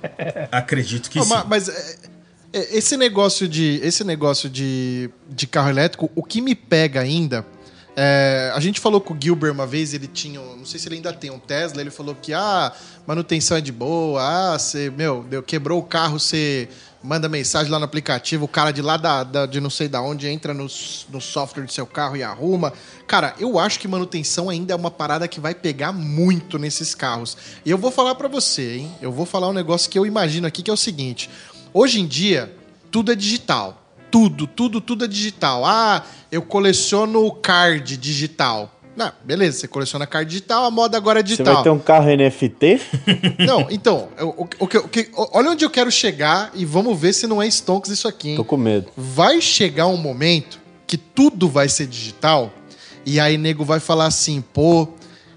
Acredito 0.52 1.10
que 1.10 1.22
sim. 1.22 1.28
Mas, 1.28 1.46
mas 1.46 1.68
é, 1.68 1.96
esse 2.70 2.96
negócio 2.96 3.46
de 3.48 3.80
esse 3.82 4.02
negócio 4.04 4.48
de, 4.48 5.10
de 5.28 5.46
carro 5.46 5.70
elétrico, 5.70 6.10
o 6.14 6.22
que 6.22 6.40
me 6.40 6.54
pega 6.54 7.00
ainda 7.00 7.44
É, 7.98 8.52
a 8.54 8.60
gente 8.60 8.78
falou 8.78 9.00
com 9.00 9.14
o 9.14 9.16
Gilbert 9.18 9.52
uma 9.54 9.66
vez, 9.66 9.94
ele 9.94 10.06
tinha, 10.06 10.38
não 10.38 10.66
sei 10.66 10.78
se 10.78 10.86
ele 10.86 10.96
ainda 10.96 11.14
tem 11.14 11.30
um 11.30 11.38
Tesla, 11.38 11.80
ele 11.80 11.90
falou 11.90 12.14
que 12.14 12.34
ah, 12.34 12.70
manutenção 13.06 13.56
é 13.56 13.60
de 13.62 13.72
boa, 13.72 14.20
ah, 14.22 14.58
você, 14.58 14.90
meu, 14.90 15.22
deu, 15.22 15.42
quebrou 15.42 15.78
o 15.80 15.82
carro, 15.82 16.20
você 16.20 16.68
manda 17.02 17.26
mensagem 17.26 17.72
lá 17.72 17.78
no 17.78 17.86
aplicativo, 17.86 18.44
o 18.44 18.48
cara 18.48 18.70
de 18.70 18.82
lá 18.82 18.98
da, 18.98 19.24
da- 19.24 19.46
de 19.46 19.60
não 19.62 19.70
sei 19.70 19.88
da 19.88 20.02
onde 20.02 20.26
entra 20.28 20.52
no, 20.52 20.64
no 21.08 21.20
software 21.22 21.64
do 21.64 21.72
seu 21.72 21.86
carro 21.86 22.16
e 22.18 22.22
arruma. 22.22 22.70
Cara, 23.06 23.34
eu 23.38 23.58
acho 23.58 23.78
que 23.78 23.88
manutenção 23.88 24.50
ainda 24.50 24.74
é 24.74 24.76
uma 24.76 24.90
parada 24.90 25.26
que 25.26 25.40
vai 25.40 25.54
pegar 25.54 25.90
muito 25.92 26.58
nesses 26.58 26.94
carros. 26.94 27.34
E 27.64 27.70
eu 27.70 27.78
vou 27.78 27.90
falar 27.90 28.14
pra 28.16 28.28
você, 28.28 28.76
hein? 28.78 28.92
Eu 29.00 29.10
vou 29.12 29.24
falar 29.24 29.48
um 29.48 29.54
negócio 29.54 29.88
que 29.88 29.98
eu 29.98 30.04
imagino 30.04 30.46
aqui 30.46 30.62
que 30.62 30.70
é 30.70 30.74
o 30.74 30.76
seguinte: 30.76 31.30
hoje 31.72 32.00
em 32.00 32.06
dia 32.06 32.52
tudo 32.90 33.12
é 33.12 33.14
digital. 33.14 33.82
Tudo, 34.10 34.46
tudo, 34.46 34.80
tudo 34.80 35.04
é 35.04 35.08
digital. 35.08 35.64
Ah, 35.64 36.04
eu 36.30 36.40
coleciono 36.40 37.30
card 37.32 37.96
digital. 37.96 38.72
Não, 38.96 39.12
beleza, 39.22 39.58
você 39.58 39.68
coleciona 39.68 40.06
card 40.06 40.30
digital, 40.30 40.64
a 40.64 40.70
moda 40.70 40.96
agora 40.96 41.20
é 41.20 41.22
Você 41.22 41.28
digital. 41.28 41.54
vai 41.56 41.62
ter 41.64 41.70
um 41.70 41.78
carro 41.78 42.06
NFT? 42.08 42.80
Não, 43.46 43.66
então, 43.70 44.08
o, 44.18 44.44
o 44.44 44.64
o 44.64 45.28
olha 45.36 45.50
onde 45.50 45.62
eu 45.66 45.68
quero 45.68 45.90
chegar 45.90 46.50
e 46.54 46.64
vamos 46.64 46.98
ver 46.98 47.12
se 47.12 47.26
não 47.26 47.42
é 47.42 47.46
stonks 47.46 47.90
isso 47.90 48.08
aqui, 48.08 48.30
hein? 48.30 48.36
Tô 48.36 48.44
com 48.44 48.56
medo. 48.56 48.88
Vai 48.96 49.42
chegar 49.42 49.86
um 49.86 49.98
momento 49.98 50.58
que 50.86 50.96
tudo 50.96 51.46
vai 51.46 51.68
ser 51.68 51.86
digital 51.86 52.50
e 53.04 53.20
aí 53.20 53.36
nego 53.36 53.66
vai 53.66 53.80
falar 53.80 54.06
assim, 54.06 54.40
pô, 54.40 54.88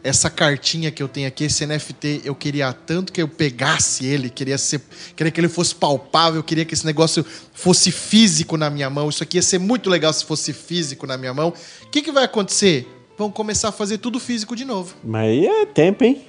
essa 0.03 0.29
cartinha 0.29 0.91
que 0.91 1.01
eu 1.03 1.07
tenho 1.07 1.27
aqui, 1.27 1.43
esse 1.45 1.65
NFT, 1.65 2.21
eu 2.25 2.33
queria 2.35 2.71
tanto 2.73 3.11
que 3.11 3.21
eu 3.21 3.27
pegasse 3.27 4.05
ele, 4.05 4.29
queria 4.29 4.57
ser, 4.57 4.81
queria 5.15 5.31
que 5.31 5.39
ele 5.39 5.49
fosse 5.49 5.75
palpável, 5.75 6.39
eu 6.39 6.43
queria 6.43 6.65
que 6.65 6.73
esse 6.73 6.85
negócio 6.85 7.25
fosse 7.53 7.91
físico 7.91 8.55
na 8.57 8.69
minha 8.69 8.89
mão. 8.89 9.09
Isso 9.09 9.23
aqui 9.23 9.37
ia 9.37 9.41
ser 9.41 9.59
muito 9.59 9.89
legal 9.89 10.13
se 10.13 10.23
fosse 10.25 10.53
físico 10.53 11.05
na 11.05 11.17
minha 11.17 11.33
mão. 11.33 11.53
O 11.83 11.89
que, 11.89 12.01
que 12.01 12.11
vai 12.11 12.23
acontecer? 12.23 12.87
Vão 13.17 13.29
começar 13.29 13.67
a 13.69 13.71
fazer 13.73 13.97
tudo 13.97 14.17
físico 14.19 14.55
de 14.55 14.63
novo. 14.63 14.95
Mas 15.03 15.23
aí 15.27 15.45
é 15.45 15.65
tempo, 15.65 16.05
hein? 16.05 16.21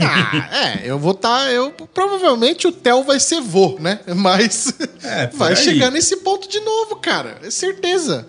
Ah, 0.00 0.48
é, 0.80 0.90
eu 0.90 0.98
vou 0.98 1.12
estar. 1.12 1.52
eu 1.52 1.70
provavelmente 1.92 2.66
o 2.66 2.72
Theo 2.72 3.04
vai 3.04 3.20
ser 3.20 3.40
vô, 3.42 3.76
né? 3.78 4.00
Mas 4.16 4.72
É, 5.02 5.26
vai 5.26 5.50
aí. 5.50 5.56
chegar 5.56 5.90
nesse 5.90 6.16
ponto 6.18 6.48
de 6.48 6.58
novo, 6.60 6.96
cara. 6.96 7.38
É 7.42 7.50
certeza. 7.50 8.26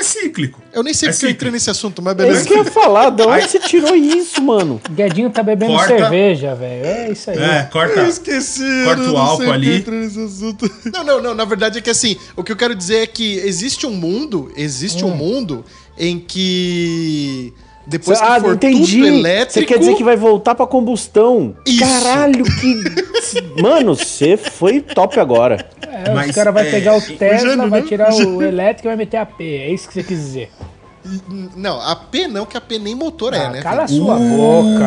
É 0.00 0.02
cíclico. 0.02 0.60
Eu 0.72 0.82
nem 0.82 0.94
sei 0.94 1.08
É 1.08 1.12
porque 1.12 1.26
eu 1.26 1.30
entrei 1.30 1.52
nesse 1.52 1.68
assunto, 1.70 2.00
mas 2.00 2.18
É 2.18 2.22
isso 2.22 2.26
beleza. 2.28 2.46
que 2.48 2.54
eu 2.54 2.58
ia 2.58 2.64
falar. 2.64 3.10
De 3.10 3.22
onde 3.22 3.48
você 3.48 3.58
tirou 3.60 3.94
isso, 3.94 4.42
mano? 4.42 4.80
Guedinho 4.90 5.28
tá 5.30 5.42
bebendo 5.42 5.72
Corta. 5.74 5.88
cerveja, 5.98 6.54
velho. 6.54 6.86
É 6.86 7.10
isso 7.12 7.30
aí. 7.30 7.38
É, 7.38 7.62
corta. 7.64 8.00
Eu 8.00 8.06
esqueci. 8.08 8.62
Corta 8.84 9.02
eu 9.02 9.12
o 9.12 9.16
álcool 9.18 9.36
sei 9.38 9.46
porque 9.46 9.52
ali. 9.66 9.70
eu 9.70 9.76
entrei 9.76 9.98
nesse 10.00 10.22
assunto. 10.24 10.70
Não, 10.92 11.04
não, 11.04 11.22
não. 11.22 11.34
Na 11.34 11.44
verdade 11.44 11.78
é 11.78 11.80
que 11.82 11.90
assim, 11.90 12.16
o 12.36 12.42
que 12.42 12.50
eu 12.52 12.56
quero 12.56 12.74
dizer 12.74 13.02
é 13.02 13.06
que 13.06 13.34
existe 13.38 13.86
um 13.86 13.92
mundo, 13.92 14.50
existe 14.56 15.04
Hum. 15.04 15.08
um 15.12 15.16
mundo 15.16 15.64
em 15.98 16.18
que 16.18 17.52
depois 17.90 18.20
que 18.20 18.24
ah, 18.24 18.40
for 18.40 18.54
entendi. 18.54 18.98
tudo 18.98 19.06
elétrico. 19.08 19.52
Você 19.52 19.66
quer 19.66 19.78
dizer 19.80 19.96
que 19.96 20.04
vai 20.04 20.16
voltar 20.16 20.54
pra 20.54 20.64
combustão? 20.64 21.56
Isso. 21.66 21.80
Caralho, 21.80 22.44
que. 22.44 22.80
Mano, 23.60 23.96
você 23.96 24.36
foi 24.36 24.80
top 24.80 25.18
agora. 25.18 25.68
É, 25.82 26.14
Mas, 26.14 26.30
os 26.30 26.36
caras 26.36 26.54
vão 26.54 26.62
é, 26.62 26.70
pegar 26.70 26.94
o 26.94 26.98
o 26.98 27.16
Tesla, 27.16 27.50
Jânio, 27.50 27.68
vai 27.68 27.80
né? 27.80 27.86
tirar 27.88 28.12
O 28.14 28.36
o 28.36 28.42
elétrico 28.42 28.86
e 28.86 28.90
vai 28.90 28.96
meter 28.96 29.16
a 29.16 29.26
P. 29.26 29.44
É 29.44 29.72
isso 29.72 29.88
que 29.88 29.94
você 29.94 30.04
quis 30.04 30.18
dizer. 30.18 30.50
Não, 31.56 31.80
a 31.80 31.96
P 31.96 32.28
não, 32.28 32.44
que 32.44 32.56
a 32.56 32.60
P 32.60 32.78
nem 32.78 32.94
motor 32.94 33.32
é, 33.32 33.46
Ah, 33.46 33.50
né? 33.50 33.62
cala 33.62 33.84
a 33.84 33.88
sua 33.88 34.16
boca. 34.16 34.78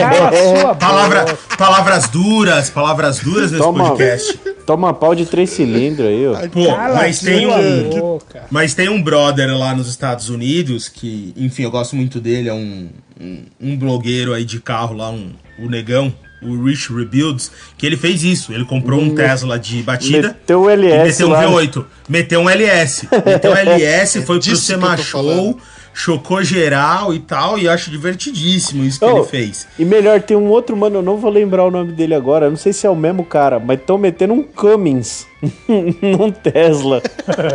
Cala 0.00 0.28
a 0.28 0.32
sua 0.60 0.74
Palavra, 0.78 1.24
boca. 1.24 1.38
palavras 1.58 2.08
duras, 2.08 2.70
palavras 2.70 3.18
duras 3.18 3.50
nesse 3.50 3.62
Toma. 3.62 3.88
podcast. 3.88 4.38
Toma 4.64 4.94
pau 4.94 5.14
de 5.14 5.26
três 5.26 5.50
cilindros 5.50 6.06
aí, 6.08 6.26
ó. 6.26 6.48
Pô, 6.48 6.66
Cala 6.66 6.94
mas 6.94 7.18
tem 7.20 7.46
um. 7.46 7.90
boca. 8.00 8.44
Mas 8.50 8.74
tem 8.74 8.88
um 8.88 9.02
brother 9.02 9.56
lá 9.58 9.74
nos 9.74 9.88
Estados 9.88 10.28
Unidos 10.30 10.88
que, 10.88 11.34
enfim, 11.36 11.64
eu 11.64 11.70
gosto 11.70 11.96
muito 11.96 12.20
dele, 12.20 12.48
é 12.48 12.54
um, 12.54 12.88
um, 13.20 13.42
um 13.60 13.76
blogueiro 13.76 14.32
aí 14.32 14.44
de 14.44 14.60
carro 14.60 14.94
lá, 14.96 15.10
um, 15.10 15.32
o 15.58 15.68
Negão, 15.68 16.12
o 16.44 16.64
Rich 16.64 16.92
Rebuilds, 16.92 17.50
que 17.76 17.86
ele 17.86 17.96
fez 17.96 18.22
isso. 18.22 18.52
Ele 18.52 18.64
comprou 18.64 19.00
um 19.00 19.14
Tesla 19.14 19.58
de 19.58 19.82
batida. 19.82 20.28
Meteu 20.28 20.68
e 20.68 20.72
LS 20.72 21.04
meteu 21.22 21.28
um 21.28 21.30
lá. 21.30 21.44
V8. 21.44 21.84
Meteu 22.08 22.40
um 22.40 22.50
LS. 22.50 23.08
Meteu 23.24 23.52
um 23.52 23.56
LS, 23.56 24.22
foi 24.26 24.38
pro 24.38 24.50
que 24.50 24.56
Sema 24.56 24.96
Show, 24.96 25.58
chocou 25.92 26.42
geral 26.42 27.14
e 27.14 27.20
tal, 27.20 27.58
e 27.58 27.68
acho 27.68 27.90
divertidíssimo 27.90 28.82
isso 28.84 28.98
que 28.98 29.04
Oh, 29.04 29.18
ele 29.18 29.26
fez. 29.26 29.66
E 29.78 29.84
melhor, 29.84 30.20
tem 30.20 30.36
um 30.36 30.48
outro 30.48 30.76
mano, 30.76 30.96
eu 30.98 31.02
não 31.02 31.16
vou 31.16 31.30
lembrar 31.30 31.64
o 31.64 31.70
nome 31.70 31.92
dele 31.92 32.14
agora. 32.14 32.50
Não 32.50 32.56
sei 32.56 32.72
se 32.72 32.86
é 32.86 32.90
o 32.90 32.96
mesmo 32.96 33.24
cara, 33.24 33.58
mas 33.60 33.78
estão 33.78 33.96
metendo 33.96 34.34
um 34.34 34.42
Cummins 34.42 35.26
num 35.68 36.30
Tesla. 36.30 37.00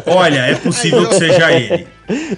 Olha, 0.06 0.40
é 0.48 0.56
possível 0.56 1.08
que 1.08 1.16
seja 1.16 1.52
ele. 1.54 1.88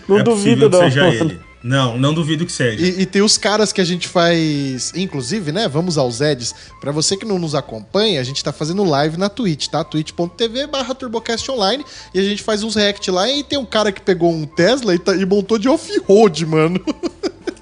Não 0.07 0.19
é 0.19 0.23
duvido, 0.23 0.69
possível 0.69 0.69
que 0.69 0.75
não. 0.75 0.83
seja 0.83 1.07
ele. 1.07 1.50
Não, 1.63 1.95
não 1.97 2.11
duvido 2.13 2.43
que 2.45 2.51
seja. 2.51 2.83
E, 2.83 3.01
e 3.01 3.05
tem 3.05 3.21
os 3.21 3.37
caras 3.37 3.71
que 3.71 3.79
a 3.79 3.83
gente 3.85 4.07
faz. 4.07 4.91
Inclusive, 4.95 5.51
né? 5.51 5.67
Vamos 5.67 5.95
aos 5.97 6.19
Eds. 6.19 6.55
Pra 6.79 6.91
você 6.91 7.15
que 7.15 7.23
não 7.25 7.37
nos 7.37 7.53
acompanha, 7.53 8.19
a 8.19 8.23
gente 8.23 8.43
tá 8.43 8.51
fazendo 8.51 8.83
live 8.83 9.15
na 9.17 9.29
Twitch, 9.29 9.67
tá? 9.67 9.83
twitch.tv 9.83 10.65
barra 10.67 10.95
Turbocast 10.95 11.49
Online. 11.51 11.85
E 12.15 12.19
a 12.19 12.23
gente 12.23 12.41
faz 12.41 12.63
uns 12.63 12.73
react 12.75 13.11
lá. 13.11 13.29
E 13.29 13.43
tem 13.43 13.59
um 13.59 13.65
cara 13.65 13.91
que 13.91 14.01
pegou 14.01 14.31
um 14.31 14.45
Tesla 14.47 14.95
e, 14.95 14.99
tá- 14.99 15.15
e 15.15 15.23
montou 15.25 15.59
de 15.59 15.69
off-road, 15.69 16.45
mano. 16.45 16.83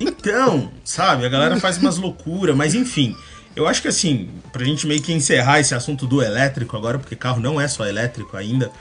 Então, 0.01 0.71
sabe, 0.83 1.25
a 1.25 1.29
galera 1.29 1.57
faz 1.59 1.77
umas 1.77 1.97
loucuras, 1.97 2.55
mas 2.55 2.73
enfim. 2.73 3.15
Eu 3.53 3.67
acho 3.67 3.81
que 3.81 3.87
assim, 3.89 4.29
pra 4.53 4.63
gente 4.63 4.87
meio 4.87 5.01
que 5.01 5.11
encerrar 5.11 5.59
esse 5.59 5.75
assunto 5.75 6.07
do 6.07 6.21
elétrico 6.21 6.77
agora, 6.77 6.97
porque 6.97 7.15
carro 7.17 7.41
não 7.41 7.59
é 7.59 7.67
só 7.67 7.85
elétrico 7.85 8.37
ainda. 8.37 8.71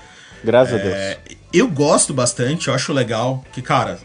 Graças 0.44 0.74
a 0.74 0.76
Deus. 0.78 0.94
é, 0.94 1.18
eu 1.52 1.66
gosto 1.68 2.14
bastante, 2.14 2.68
eu 2.68 2.74
acho 2.74 2.92
legal 2.92 3.44
que, 3.52 3.60
cara, 3.60 3.98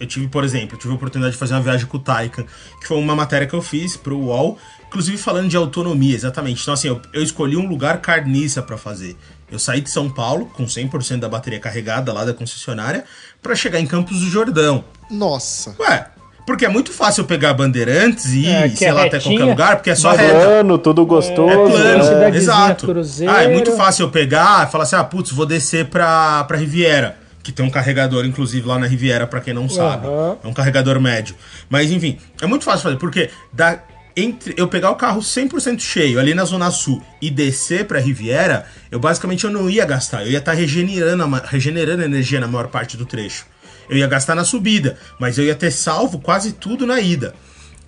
eu 0.00 0.06
tive, 0.06 0.26
por 0.28 0.42
exemplo, 0.42 0.74
eu 0.74 0.78
tive 0.78 0.92
a 0.92 0.96
oportunidade 0.96 1.34
de 1.34 1.38
fazer 1.38 1.52
uma 1.52 1.60
viagem 1.60 1.86
com 1.86 1.98
o 1.98 2.00
Taycan, 2.00 2.44
que 2.80 2.88
foi 2.88 2.96
uma 2.96 3.14
matéria 3.14 3.46
que 3.46 3.54
eu 3.54 3.60
fiz 3.60 3.98
pro 3.98 4.16
UOL, 4.16 4.58
inclusive 4.88 5.18
falando 5.18 5.48
de 5.48 5.56
autonomia, 5.56 6.14
exatamente. 6.14 6.62
Então, 6.62 6.72
assim, 6.72 6.88
eu, 6.88 7.00
eu 7.12 7.22
escolhi 7.22 7.56
um 7.56 7.68
lugar 7.68 8.00
carniça 8.00 8.62
pra 8.62 8.78
fazer. 8.78 9.14
Eu 9.52 9.58
saí 9.58 9.80
de 9.82 9.90
São 9.90 10.08
Paulo 10.08 10.46
com 10.46 10.64
100% 10.64 11.18
da 11.18 11.28
bateria 11.28 11.60
carregada 11.60 12.12
lá 12.12 12.24
da 12.24 12.32
concessionária 12.32 13.04
pra 13.42 13.54
chegar 13.54 13.78
em 13.78 13.86
Campos 13.86 14.20
do 14.20 14.30
Jordão. 14.30 14.84
Nossa. 15.10 15.76
Ué, 15.78 16.06
porque 16.46 16.64
é 16.64 16.68
muito 16.68 16.92
fácil 16.92 17.22
eu 17.22 17.26
pegar 17.26 17.52
Bandeirantes 17.52 18.26
e 18.32 18.40
ir, 18.40 18.48
É, 18.48 18.68
que 18.68 18.76
sei 18.76 18.88
é 18.88 18.92
lá, 18.92 19.04
até 19.04 19.18
retinha, 19.18 19.36
qualquer 19.36 19.50
lugar, 19.50 19.76
porque 19.76 19.90
é 19.90 19.94
só 19.94 20.14
vai 20.14 20.26
reta. 20.26 20.38
Plano, 20.38 20.78
tudo 20.78 21.04
gostoso. 21.04 21.50
É 21.50 21.54
plano, 21.54 22.04
cidadezinha 22.04 22.36
exato. 22.36 22.86
cruzeiro. 22.86 23.32
Ah, 23.32 23.42
é 23.42 23.48
muito 23.48 23.72
fácil 23.76 24.06
eu 24.06 24.10
pegar 24.10 24.66
e 24.66 24.70
falar 24.70 24.84
assim, 24.84 24.96
ah, 24.96 25.04
putz, 25.04 25.30
vou 25.30 25.44
descer 25.44 25.86
pra, 25.86 26.44
pra 26.44 26.56
Riviera, 26.56 27.18
que 27.50 27.56
tem 27.56 27.64
um 27.66 27.70
carregador, 27.70 28.24
inclusive, 28.24 28.66
lá 28.66 28.78
na 28.78 28.86
Riviera, 28.86 29.26
pra 29.26 29.40
quem 29.40 29.52
não 29.54 29.68
sabe. 29.68 30.06
Aham. 30.06 30.36
É 30.44 30.46
um 30.48 30.52
carregador 30.52 31.00
médio. 31.00 31.34
Mas, 31.68 31.90
enfim, 31.90 32.18
é 32.40 32.46
muito 32.46 32.64
fácil 32.64 32.82
fazer, 32.84 32.96
porque 32.96 33.30
da, 33.52 33.80
entre 34.16 34.54
eu 34.56 34.68
pegar 34.68 34.90
o 34.90 34.96
carro 34.96 35.20
100% 35.20 35.80
cheio 35.80 36.18
ali 36.20 36.34
na 36.34 36.44
Zona 36.44 36.70
Sul 36.70 37.02
e 37.20 37.30
descer 37.30 37.84
pra 37.86 37.98
Riviera, 38.00 38.66
eu 38.90 38.98
basicamente 38.98 39.44
eu 39.44 39.50
não 39.50 39.68
ia 39.70 39.84
gastar, 39.84 40.24
eu 40.24 40.30
ia 40.30 40.38
estar 40.38 40.52
regenerando, 40.52 41.22
a 41.22 41.26
ma- 41.26 41.42
regenerando 41.46 42.02
energia 42.02 42.40
na 42.40 42.46
maior 42.48 42.68
parte 42.68 42.96
do 42.96 43.04
trecho. 43.06 43.46
Eu 43.88 43.96
ia 43.96 44.06
gastar 44.06 44.34
na 44.36 44.44
subida, 44.44 44.96
mas 45.18 45.36
eu 45.38 45.44
ia 45.44 45.54
ter 45.54 45.70
salvo 45.70 46.18
quase 46.20 46.52
tudo 46.52 46.86
na 46.86 47.00
ida. 47.00 47.34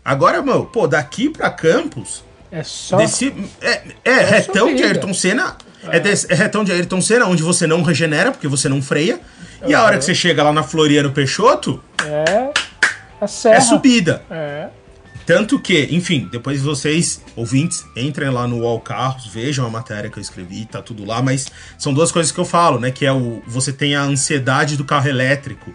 Agora, 0.04 0.42
meu, 0.42 0.64
pô, 0.64 0.88
daqui 0.88 1.28
pra 1.30 1.48
Campos, 1.50 2.24
É 2.50 2.62
só. 2.64 2.96
Desse, 2.96 3.32
é, 3.60 3.82
é, 4.04 4.18
retão 4.24 4.66
de 4.66 4.72
subida. 4.72 4.86
Ayrton 4.88 5.14
Senna. 5.14 5.56
É. 5.88 5.98
é 5.98 6.34
retão 6.36 6.62
de 6.64 6.70
Ayrton 6.72 7.00
Senna, 7.00 7.26
onde 7.26 7.42
você 7.42 7.66
não 7.66 7.82
regenera, 7.82 8.30
porque 8.32 8.46
você 8.48 8.68
não 8.68 8.80
freia. 8.82 9.20
E 9.66 9.74
a 9.74 9.82
hora 9.82 9.98
que 9.98 10.04
você 10.04 10.14
chega 10.14 10.42
lá 10.42 10.52
na 10.52 10.62
Floriano 10.62 11.10
Peixoto, 11.12 11.82
É. 12.04 12.52
A 13.20 13.26
serra. 13.26 13.56
é 13.56 13.60
subida. 13.60 14.22
É. 14.30 14.68
Tanto 15.24 15.58
que, 15.60 15.86
enfim, 15.92 16.28
depois 16.32 16.60
vocês, 16.62 17.22
ouvintes, 17.36 17.84
entrem 17.96 18.28
lá 18.30 18.46
no 18.48 18.58
Wall 18.62 18.80
Carros, 18.80 19.26
vejam 19.28 19.64
a 19.64 19.70
matéria 19.70 20.10
que 20.10 20.18
eu 20.18 20.20
escrevi, 20.20 20.66
tá 20.66 20.82
tudo 20.82 21.04
lá, 21.04 21.22
mas 21.22 21.46
são 21.78 21.94
duas 21.94 22.10
coisas 22.10 22.32
que 22.32 22.40
eu 22.40 22.44
falo, 22.44 22.80
né? 22.80 22.90
Que 22.90 23.06
é 23.06 23.12
o. 23.12 23.40
Você 23.46 23.72
tem 23.72 23.94
a 23.94 24.02
ansiedade 24.02 24.76
do 24.76 24.84
carro 24.84 25.08
elétrico. 25.08 25.72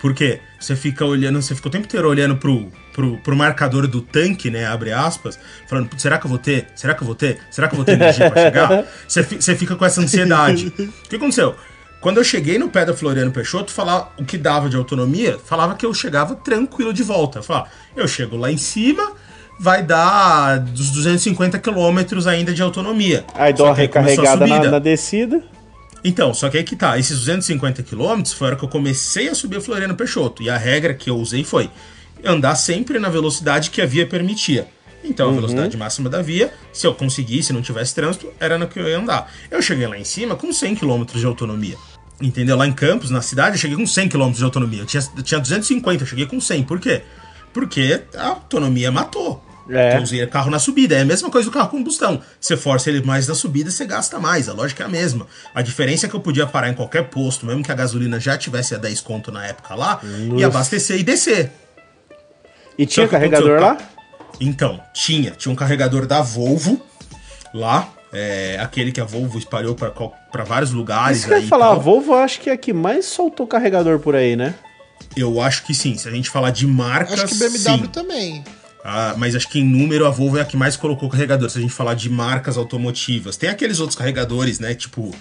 Porque 0.00 0.38
você 0.60 0.76
fica 0.76 1.04
olhando, 1.04 1.42
você 1.42 1.56
fica 1.56 1.66
o 1.66 1.70
tempo 1.72 1.84
inteiro 1.86 2.08
olhando 2.08 2.36
pro, 2.36 2.70
pro, 2.94 3.18
pro 3.18 3.34
marcador 3.36 3.86
do 3.88 4.00
tanque, 4.00 4.48
né? 4.48 4.64
Abre 4.64 4.92
aspas, 4.92 5.36
falando, 5.68 5.88
"Putz, 5.88 6.00
será 6.00 6.18
que 6.18 6.24
eu 6.24 6.28
vou 6.28 6.38
ter? 6.38 6.68
Será 6.76 6.94
que 6.94 7.02
eu 7.02 7.06
vou 7.06 7.16
ter? 7.16 7.40
Será 7.50 7.66
que 7.66 7.74
eu 7.74 7.76
vou 7.78 7.84
ter 7.84 7.92
energia 7.94 8.30
pra 8.30 8.40
chegar? 8.42 8.84
Você, 9.08 9.22
você 9.24 9.56
fica 9.56 9.74
com 9.74 9.84
essa 9.84 10.00
ansiedade. 10.00 10.72
O 10.78 11.08
que 11.08 11.16
aconteceu? 11.16 11.56
Quando 12.00 12.18
eu 12.18 12.24
cheguei 12.24 12.58
no 12.58 12.68
pé 12.68 12.84
da 12.84 12.94
Floriano 12.94 13.32
Peixoto, 13.32 13.72
falar 13.72 14.14
o 14.16 14.24
que 14.24 14.38
dava 14.38 14.68
de 14.68 14.76
autonomia, 14.76 15.38
falava 15.44 15.74
que 15.74 15.84
eu 15.84 15.92
chegava 15.92 16.36
tranquilo 16.36 16.92
de 16.92 17.02
volta. 17.02 17.40
Eu 17.40 17.42
falava, 17.42 17.68
eu 17.96 18.06
chego 18.06 18.36
lá 18.36 18.52
em 18.52 18.56
cima, 18.56 19.12
vai 19.58 19.82
dar 19.82 20.60
dos 20.60 20.90
250 20.90 21.58
quilômetros 21.58 22.26
ainda 22.26 22.54
de 22.54 22.62
autonomia. 22.62 23.24
Aí 23.34 23.52
dou 23.52 23.66
Só 23.66 23.72
uma 23.72 23.76
recarregada 23.76 24.46
na, 24.46 24.70
na 24.70 24.78
descida. 24.78 25.42
Então, 26.04 26.32
só 26.32 26.48
que 26.48 26.56
aí 26.56 26.62
que 26.62 26.76
tá, 26.76 26.96
esses 26.96 27.18
250 27.18 27.82
quilômetros 27.82 28.32
foi 28.32 28.46
a 28.46 28.50
hora 28.50 28.56
que 28.56 28.64
eu 28.64 28.68
comecei 28.68 29.28
a 29.28 29.34
subir 29.34 29.56
a 29.56 29.60
Floriano 29.60 29.96
Peixoto. 29.96 30.42
E 30.42 30.48
a 30.48 30.56
regra 30.56 30.94
que 30.94 31.10
eu 31.10 31.16
usei 31.16 31.42
foi 31.42 31.68
andar 32.24 32.54
sempre 32.54 33.00
na 33.00 33.08
velocidade 33.08 33.70
que 33.70 33.82
a 33.82 33.86
via 33.86 34.06
permitia. 34.06 34.68
Então, 35.02 35.30
a 35.30 35.32
velocidade 35.32 35.76
máxima 35.76 36.10
da 36.10 36.20
via, 36.20 36.52
se 36.72 36.86
eu 36.86 36.94
conseguisse, 36.94 37.48
se 37.48 37.52
não 37.52 37.62
tivesse 37.62 37.94
trânsito, 37.94 38.32
era 38.40 38.58
no 38.58 38.66
que 38.66 38.78
eu 38.78 38.88
ia 38.88 38.98
andar. 38.98 39.32
Eu 39.50 39.62
cheguei 39.62 39.86
lá 39.86 39.96
em 39.96 40.04
cima 40.04 40.34
com 40.34 40.52
100 40.52 40.76
km 40.76 41.04
de 41.04 41.24
autonomia. 41.24 41.76
Entendeu? 42.20 42.56
Lá 42.56 42.66
em 42.66 42.72
Campos, 42.72 43.10
na 43.10 43.22
cidade, 43.22 43.56
eu 43.56 43.60
cheguei 43.60 43.76
com 43.76 43.86
100 43.86 44.08
km 44.08 44.32
de 44.32 44.44
autonomia. 44.44 44.80
Eu 44.80 44.86
tinha, 44.86 45.02
eu 45.16 45.22
tinha 45.22 45.40
250, 45.40 46.02
eu 46.02 46.06
cheguei 46.06 46.26
com 46.26 46.40
100. 46.40 46.64
Por 46.64 46.80
quê? 46.80 47.02
Porque 47.52 48.02
a 48.16 48.26
autonomia 48.26 48.90
matou. 48.90 49.44
É. 49.70 49.98
Eu 49.98 50.02
usei 50.02 50.26
carro 50.26 50.50
na 50.50 50.58
subida. 50.58 50.96
É 50.96 51.02
a 51.02 51.04
mesma 51.04 51.30
coisa 51.30 51.48
do 51.48 51.52
carro 51.52 51.68
combustão. 51.68 52.20
Você 52.40 52.56
força 52.56 52.90
ele 52.90 53.02
mais 53.02 53.28
na 53.28 53.34
subida, 53.34 53.70
você 53.70 53.84
gasta 53.84 54.18
mais. 54.18 54.48
A 54.48 54.52
lógica 54.52 54.82
é 54.82 54.86
a 54.86 54.88
mesma. 54.88 55.26
A 55.54 55.62
diferença 55.62 56.06
é 56.06 56.08
que 56.08 56.16
eu 56.16 56.20
podia 56.20 56.46
parar 56.46 56.70
em 56.70 56.74
qualquer 56.74 57.04
posto, 57.04 57.46
mesmo 57.46 57.62
que 57.62 57.70
a 57.70 57.74
gasolina 57.74 58.18
já 58.18 58.36
tivesse 58.36 58.74
a 58.74 58.78
10 58.78 59.00
conto 59.02 59.30
na 59.30 59.46
época 59.46 59.74
lá, 59.74 60.00
e 60.36 60.42
abastecer 60.42 60.98
e 60.98 61.02
descer. 61.02 61.52
E 62.78 62.86
tinha 62.86 63.06
carregador 63.06 63.60
lá? 63.60 63.76
Então, 64.40 64.80
tinha. 64.92 65.32
Tinha 65.32 65.52
um 65.52 65.56
carregador 65.56 66.06
da 66.06 66.20
Volvo 66.20 66.80
lá. 67.52 67.92
É, 68.12 68.58
aquele 68.60 68.90
que 68.90 69.00
a 69.00 69.04
Volvo 69.04 69.38
espalhou 69.38 69.74
para 69.74 70.44
vários 70.44 70.72
lugares. 70.72 71.18
Isso 71.18 71.26
que 71.26 71.34
eu 71.34 71.40
ia 71.40 71.46
falar, 71.46 71.72
a. 71.72 71.74
Volvo 71.74 72.12
eu 72.12 72.18
acho 72.18 72.40
que 72.40 72.48
é 72.48 72.54
a 72.54 72.56
que 72.56 72.72
mais 72.72 73.04
soltou 73.04 73.46
carregador 73.46 73.98
por 73.98 74.16
aí, 74.16 74.34
né? 74.34 74.54
Eu 75.16 75.40
acho 75.40 75.64
que 75.64 75.74
sim. 75.74 75.96
Se 75.96 76.08
a 76.08 76.10
gente 76.10 76.30
falar 76.30 76.50
de 76.50 76.66
marcas. 76.66 77.20
Acho 77.20 77.34
que 77.34 77.38
BMW 77.38 77.58
sim. 77.58 77.86
também. 77.88 78.44
Ah, 78.84 79.14
mas 79.18 79.34
acho 79.34 79.48
que 79.48 79.58
em 79.58 79.64
número 79.64 80.06
a 80.06 80.10
Volvo 80.10 80.38
é 80.38 80.40
a 80.40 80.44
que 80.44 80.56
mais 80.56 80.76
colocou 80.76 81.08
carregador. 81.08 81.50
Se 81.50 81.58
a 81.58 81.60
gente 81.60 81.74
falar 81.74 81.94
de 81.94 82.08
marcas 82.08 82.56
automotivas. 82.56 83.36
Tem 83.36 83.50
aqueles 83.50 83.80
outros 83.80 83.98
carregadores, 83.98 84.58
né? 84.58 84.74
Tipo 84.74 85.14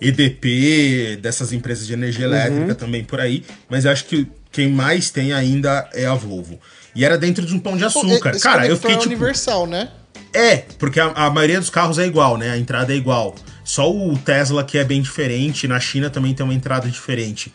EDP, 0.00 1.16
dessas 1.22 1.52
empresas 1.52 1.86
de 1.86 1.92
energia 1.92 2.26
elétrica 2.26 2.74
também 2.74 3.04
por 3.04 3.20
aí. 3.20 3.44
Mas 3.68 3.84
eu 3.84 3.92
acho 3.92 4.04
que 4.04 4.26
quem 4.50 4.68
mais 4.68 5.10
tem 5.10 5.32
ainda 5.32 5.88
é 5.94 6.04
a 6.06 6.14
Volvo. 6.14 6.60
E 6.94 7.04
era 7.04 7.18
dentro 7.18 7.44
de 7.44 7.54
um 7.54 7.58
pão 7.58 7.76
de 7.76 7.84
açúcar. 7.84 8.30
Esse 8.30 8.42
Cara, 8.42 8.66
eu 8.66 8.76
conector 8.76 8.80
fiquei 8.80 8.94
é 8.94 8.98
tipo. 8.98 9.10
universal, 9.14 9.66
né? 9.66 9.88
É, 10.32 10.58
porque 10.78 10.98
a, 11.00 11.06
a 11.14 11.30
maioria 11.30 11.60
dos 11.60 11.70
carros 11.70 11.98
é 11.98 12.06
igual, 12.06 12.36
né? 12.36 12.50
A 12.50 12.58
entrada 12.58 12.92
é 12.92 12.96
igual. 12.96 13.34
Só 13.64 13.90
o 13.90 14.16
Tesla 14.18 14.62
que 14.64 14.76
é 14.78 14.84
bem 14.84 15.00
diferente. 15.00 15.66
Na 15.68 15.78
China 15.80 16.10
também 16.10 16.34
tem 16.34 16.44
uma 16.44 16.54
entrada 16.54 16.88
diferente. 16.88 17.52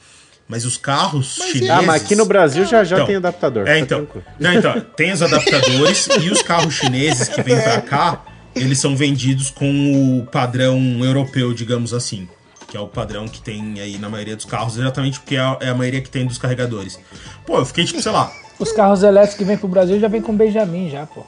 Mas 0.47 0.65
os 0.65 0.77
carros 0.77 1.35
Mas 1.37 1.49
chineses. 1.49 1.69
Ah, 1.69 1.81
mas 1.83 2.03
aqui 2.03 2.15
no 2.15 2.25
Brasil 2.25 2.65
já, 2.65 2.83
já 2.83 2.95
Então, 2.95 3.05
tem 3.07 3.15
adaptador. 3.17 3.67
É, 3.67 3.73
tá 3.73 3.79
então. 3.79 3.97
tranquilo. 4.05 4.25
Não, 4.39 4.53
então, 4.53 4.81
tem 4.95 5.11
os 5.11 5.21
adaptadores 5.21 6.07
e 6.19 6.29
os 6.31 6.41
carros 6.41 6.73
chineses 6.73 7.27
que 7.29 7.41
vêm 7.43 7.61
pra 7.61 7.81
cá, 7.81 8.25
eles 8.55 8.79
são 8.79 8.95
vendidos 8.95 9.51
com 9.51 10.19
o 10.19 10.25
padrão 10.25 10.79
europeu, 11.03 11.53
digamos 11.53 11.93
assim. 11.93 12.27
Que 12.67 12.75
é 12.75 12.79
o 12.79 12.87
padrão 12.87 13.27
que 13.27 13.41
tem 13.41 13.79
aí 13.79 13.97
na 13.99 14.09
maioria 14.09 14.35
dos 14.35 14.45
carros, 14.45 14.77
exatamente 14.77 15.19
porque 15.19 15.35
é 15.35 15.39
a, 15.39 15.57
é 15.59 15.69
a 15.69 15.75
maioria 15.75 16.01
que 16.01 16.09
tem 16.09 16.25
dos 16.25 16.37
carregadores. 16.39 16.99
Pô, 17.45 17.57
eu 17.59 17.65
fiquei 17.65 17.85
tipo, 17.85 18.01
sei 18.01 18.11
lá. 18.11 18.31
Os 18.59 18.71
carros 18.71 19.01
elétricos 19.03 19.37
que 19.37 19.43
vêm 19.45 19.57
pro 19.57 19.67
Brasil 19.67 19.99
já 19.99 20.07
vem 20.07 20.21
com 20.21 20.35
Benjamin 20.35 20.89
já, 20.89 21.05
pô. 21.05 21.23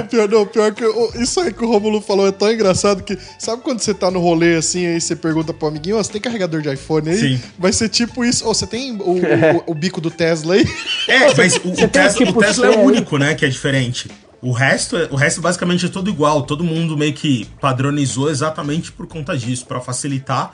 O 0.00 0.04
pior, 0.08 0.28
não, 0.28 0.42
o 0.42 0.46
pior 0.46 0.72
que 0.72 0.84
o- 0.84 1.10
isso 1.20 1.40
aí 1.40 1.52
que 1.52 1.64
o 1.64 1.68
Romulo 1.68 2.00
falou 2.00 2.28
é 2.28 2.30
tão 2.32 2.50
engraçado 2.52 3.02
que 3.02 3.18
sabe 3.36 3.62
quando 3.62 3.80
você 3.80 3.92
tá 3.92 4.10
no 4.12 4.20
rolê 4.20 4.54
assim, 4.56 4.86
aí 4.86 5.00
você 5.00 5.16
pergunta 5.16 5.52
pro 5.52 5.66
amiguinho, 5.68 5.98
ó, 5.98 6.02
você 6.02 6.12
tem 6.12 6.20
carregador 6.20 6.62
de 6.62 6.72
iPhone 6.72 7.10
aí? 7.10 7.16
Sim. 7.18 7.40
Vai 7.58 7.72
ser 7.72 7.88
tipo 7.88 8.24
isso, 8.24 8.46
ou 8.46 8.54
você 8.54 8.64
tem 8.66 8.92
o, 8.92 9.10
o- 9.10 9.62
o 9.66 9.74
bico 9.74 10.00
do 10.00 10.08
Tesla 10.10 10.54
aí? 10.54 10.64
É, 11.08 11.34
mas 11.36 11.56
o, 11.56 11.68
o 11.84 11.88
Tesla, 11.88 12.24
tipo 12.26 12.38
o 12.38 12.42
Tesla 12.42 12.66
é 12.66 12.70
o 12.70 12.72
aí? 12.80 12.86
único, 12.86 13.18
né, 13.18 13.34
que 13.34 13.44
é 13.44 13.48
diferente. 13.48 14.08
O 14.40 14.52
resto, 14.52 14.96
é- 14.96 15.08
o 15.10 15.16
resto 15.16 15.40
basicamente 15.40 15.86
é 15.86 15.88
todo 15.88 16.08
igual. 16.08 16.42
Todo 16.42 16.62
mundo 16.62 16.96
meio 16.96 17.12
que 17.12 17.44
padronizou 17.60 18.30
exatamente 18.30 18.92
por 18.92 19.08
conta 19.08 19.36
disso, 19.36 19.66
pra 19.66 19.80
facilitar 19.80 20.52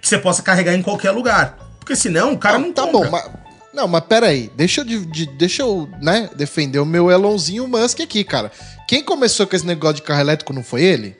que 0.00 0.08
você 0.08 0.18
possa 0.18 0.42
carregar 0.42 0.74
em 0.74 0.82
qualquer 0.82 1.12
lugar. 1.12 1.56
Porque 1.78 1.94
senão 1.94 2.32
o 2.32 2.38
cara 2.38 2.58
não 2.58 2.72
tá 2.72 2.82
compra. 2.82 2.98
bom, 3.00 3.10
mas. 3.10 3.30
Não, 3.72 3.88
mas 3.88 4.04
pera 4.04 4.26
aí, 4.26 4.50
deixa 4.54 4.82
eu, 4.82 4.84
de- 4.84 5.06
de- 5.06 5.26
deixa 5.26 5.62
eu 5.62 5.88
né, 6.00 6.28
defender 6.36 6.78
o 6.78 6.84
meu 6.86 7.10
Elonzinho 7.10 7.66
Musk 7.66 8.00
aqui, 8.00 8.22
cara. 8.22 8.52
Quem 8.86 9.02
começou 9.02 9.46
com 9.46 9.56
esse 9.56 9.66
negócio 9.66 9.96
de 9.96 10.02
carro 10.02 10.20
elétrico 10.20 10.52
não 10.52 10.62
foi 10.62 10.82
ele? 10.82 11.16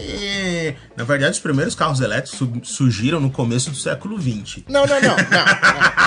É, 0.00 0.74
na 0.96 1.02
verdade, 1.02 1.32
os 1.32 1.40
primeiros 1.40 1.74
carros 1.74 2.00
elétricos 2.00 2.38
su- 2.38 2.52
surgiram 2.62 3.18
no 3.20 3.30
começo 3.30 3.70
do 3.70 3.76
século 3.76 4.16
XX. 4.20 4.62
Não, 4.68 4.86
não, 4.86 5.00
não. 5.00 5.16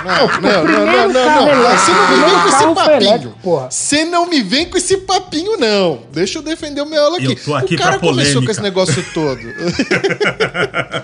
Não, 0.04 0.28
não, 0.42 0.44
não, 0.66 0.66
não, 0.66 0.86
não, 0.86 1.08
não, 1.12 1.46
não, 1.46 1.78
Você 1.78 1.92
não 1.92 2.10
me 2.10 2.24
vem 2.24 2.42
com 2.42 2.48
esse 2.48 2.74
papinho. 2.76 3.02
elétrico, 3.10 3.38
porra. 3.44 3.70
Você 3.72 4.06
não 4.06 4.26
me 4.30 4.42
vem 4.42 4.70
com 4.70 4.78
esse 4.78 4.98
papinho, 4.98 5.58
não. 5.58 6.04
Deixa 6.12 6.40
eu 6.40 6.42
defender 6.42 6.82
o 6.82 6.86
meu 6.86 7.04
elo 7.04 7.16
aqui. 7.18 7.26
Eu 7.26 7.36
tô 7.44 7.54
aqui 7.54 7.76
o 7.76 7.78
cara 7.78 8.00
pra 8.00 8.02
começou 8.08 8.42
com 8.42 8.48
polêmica. 8.48 8.52
esse 8.52 8.62
negócio 8.62 9.06
todo. 9.14 9.42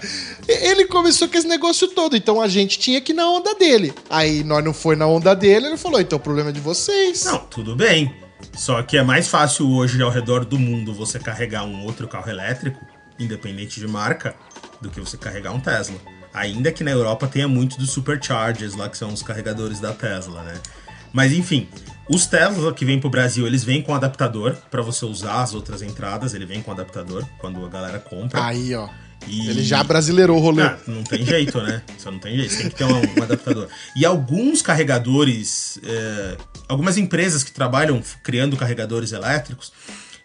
ele 0.48 0.86
começou 0.86 1.28
com 1.28 1.38
esse 1.38 1.48
negócio 1.48 1.88
todo, 1.90 2.16
então 2.16 2.42
a 2.42 2.48
gente 2.48 2.80
tinha 2.80 3.02
que 3.02 3.12
ir 3.12 3.16
na 3.16 3.30
onda 3.30 3.54
dele. 3.56 3.94
Aí 4.10 4.44
nós 4.44 4.64
não 4.64 4.74
foi 4.74 4.96
na 4.96 5.08
onda 5.08 5.36
dele, 5.36 5.68
ele 5.68 5.78
falou, 5.78 6.00
então 6.00 6.18
o 6.18 6.22
problema 6.22 6.50
é 6.50 6.54
de 6.54 6.60
vocês. 6.60 7.26
Não, 7.26 7.40
tudo 7.40 7.76
bem. 7.76 8.14
Só 8.54 8.82
que 8.84 8.98
é 8.98 9.04
mais 9.04 9.28
fácil 9.28 9.70
hoje 9.70 10.02
ao 10.02 10.10
redor 10.10 10.46
do 10.46 10.58
mundo 10.58 10.94
você 10.94 11.20
carregar 11.20 11.64
um 11.64 11.84
outro 11.86 12.08
carro 12.08 12.30
elétrico, 12.30 12.86
independente 13.20 13.80
de 13.80 13.88
marca, 13.88 14.36
do 14.82 14.90
que 14.90 15.00
você 15.00 15.18
carregar 15.18 15.52
um 15.52 15.60
Tesla. 15.60 15.98
Ainda 16.34 16.72
que 16.72 16.84
na 16.84 16.92
Europa 16.92 17.28
tenha 17.28 17.48
muito 17.48 17.78
dos 17.78 17.92
superchargers 17.92 18.76
lá, 18.76 18.90
que 18.90 18.98
são 18.98 19.12
os 19.12 19.24
carregadores 19.24 19.80
da 19.80 19.94
Tesla, 19.94 20.44
né? 20.44 20.54
Mas 21.12 21.32
enfim, 21.32 21.68
os 22.10 22.26
Teslas 22.28 22.74
que 22.76 22.86
vêm 22.86 23.00
pro 23.00 23.10
Brasil, 23.10 23.48
eles 23.48 23.64
vêm 23.64 23.82
com 23.82 23.94
adaptador 23.94 24.56
para 24.70 24.82
você 24.82 25.06
usar 25.06 25.42
as 25.42 25.54
outras 25.54 25.82
entradas, 25.82 26.34
ele 26.34 26.46
vem 26.46 26.62
com 26.62 26.72
adaptador 26.72 27.26
quando 27.40 27.66
a 27.66 27.70
galera 27.70 28.00
compra. 28.00 28.46
Aí, 28.46 28.76
ó. 28.76 28.88
E- 29.26 29.50
Ele 29.50 29.64
já 29.64 29.84
brasileirou 29.84 30.38
o 30.38 30.40
rolê. 30.42 30.64
Ah, 30.64 30.78
não 30.88 31.04
tem 31.04 31.26
jeito, 31.26 31.62
né? 31.62 31.82
Só 31.98 32.12
não 32.12 32.20
tem 32.20 32.36
jeito. 32.36 32.52
Você 32.54 32.62
tem 32.62 32.70
que 32.70 32.76
ter 32.76 32.84
um, 32.86 33.20
um 33.20 33.24
adaptador. 33.24 33.68
E 33.96 34.06
alguns 34.06 34.62
carregadores, 34.62 35.80
é, 35.84 36.38
algumas 36.68 36.98
empresas 36.98 37.44
que 37.44 37.52
trabalham 37.52 38.02
criando 38.24 38.56
carregadores 38.58 39.12
elétricos, 39.12 39.72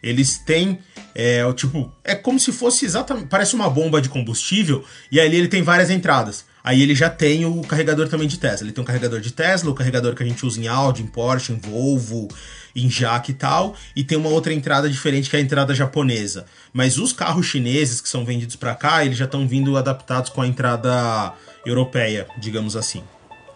eles 0.02 0.38
têm, 0.38 0.78
é, 1.14 1.44
o 1.46 1.52
tipo, 1.52 1.92
é 2.04 2.14
como 2.14 2.38
se 2.40 2.50
fosse 2.52 2.84
exatamente, 2.84 3.26
parece 3.28 3.54
uma 3.54 3.70
bomba 3.70 4.00
de 4.02 4.08
combustível 4.08 4.84
e 5.10 5.20
ali 5.20 5.36
ele 5.36 5.48
tem 5.48 5.62
várias 5.62 5.90
entradas. 5.90 6.44
Aí 6.64 6.80
ele 6.80 6.94
já 6.94 7.10
tem 7.10 7.44
o 7.44 7.60
carregador 7.62 8.08
também 8.08 8.28
de 8.28 8.38
Tesla. 8.38 8.64
Ele 8.66 8.72
tem 8.72 8.82
um 8.82 8.86
carregador 8.86 9.20
de 9.20 9.32
Tesla, 9.32 9.70
o 9.70 9.74
carregador 9.74 10.14
que 10.14 10.22
a 10.22 10.26
gente 10.26 10.46
usa 10.46 10.60
em 10.60 10.68
Audi, 10.68 11.02
em 11.02 11.06
Porsche, 11.06 11.52
em 11.52 11.58
Volvo, 11.58 12.28
em 12.74 12.88
Jaque 12.90 13.32
e 13.32 13.34
tal, 13.34 13.74
e 13.94 14.02
tem 14.04 14.16
uma 14.18 14.28
outra 14.30 14.52
entrada 14.52 14.88
diferente 14.88 15.28
que 15.30 15.36
é 15.36 15.38
a 15.38 15.42
entrada 15.42 15.74
japonesa. 15.74 16.46
Mas 16.72 16.98
os 16.98 17.12
carros 17.12 17.46
chineses 17.46 18.00
que 18.00 18.08
são 18.08 18.24
vendidos 18.24 18.56
para 18.56 18.74
cá, 18.74 19.04
eles 19.04 19.18
já 19.18 19.24
estão 19.26 19.46
vindo 19.46 19.76
adaptados 19.76 20.30
com 20.30 20.40
a 20.42 20.46
entrada 20.46 21.32
europeia, 21.66 22.26
digamos 22.38 22.76
assim. 22.76 23.02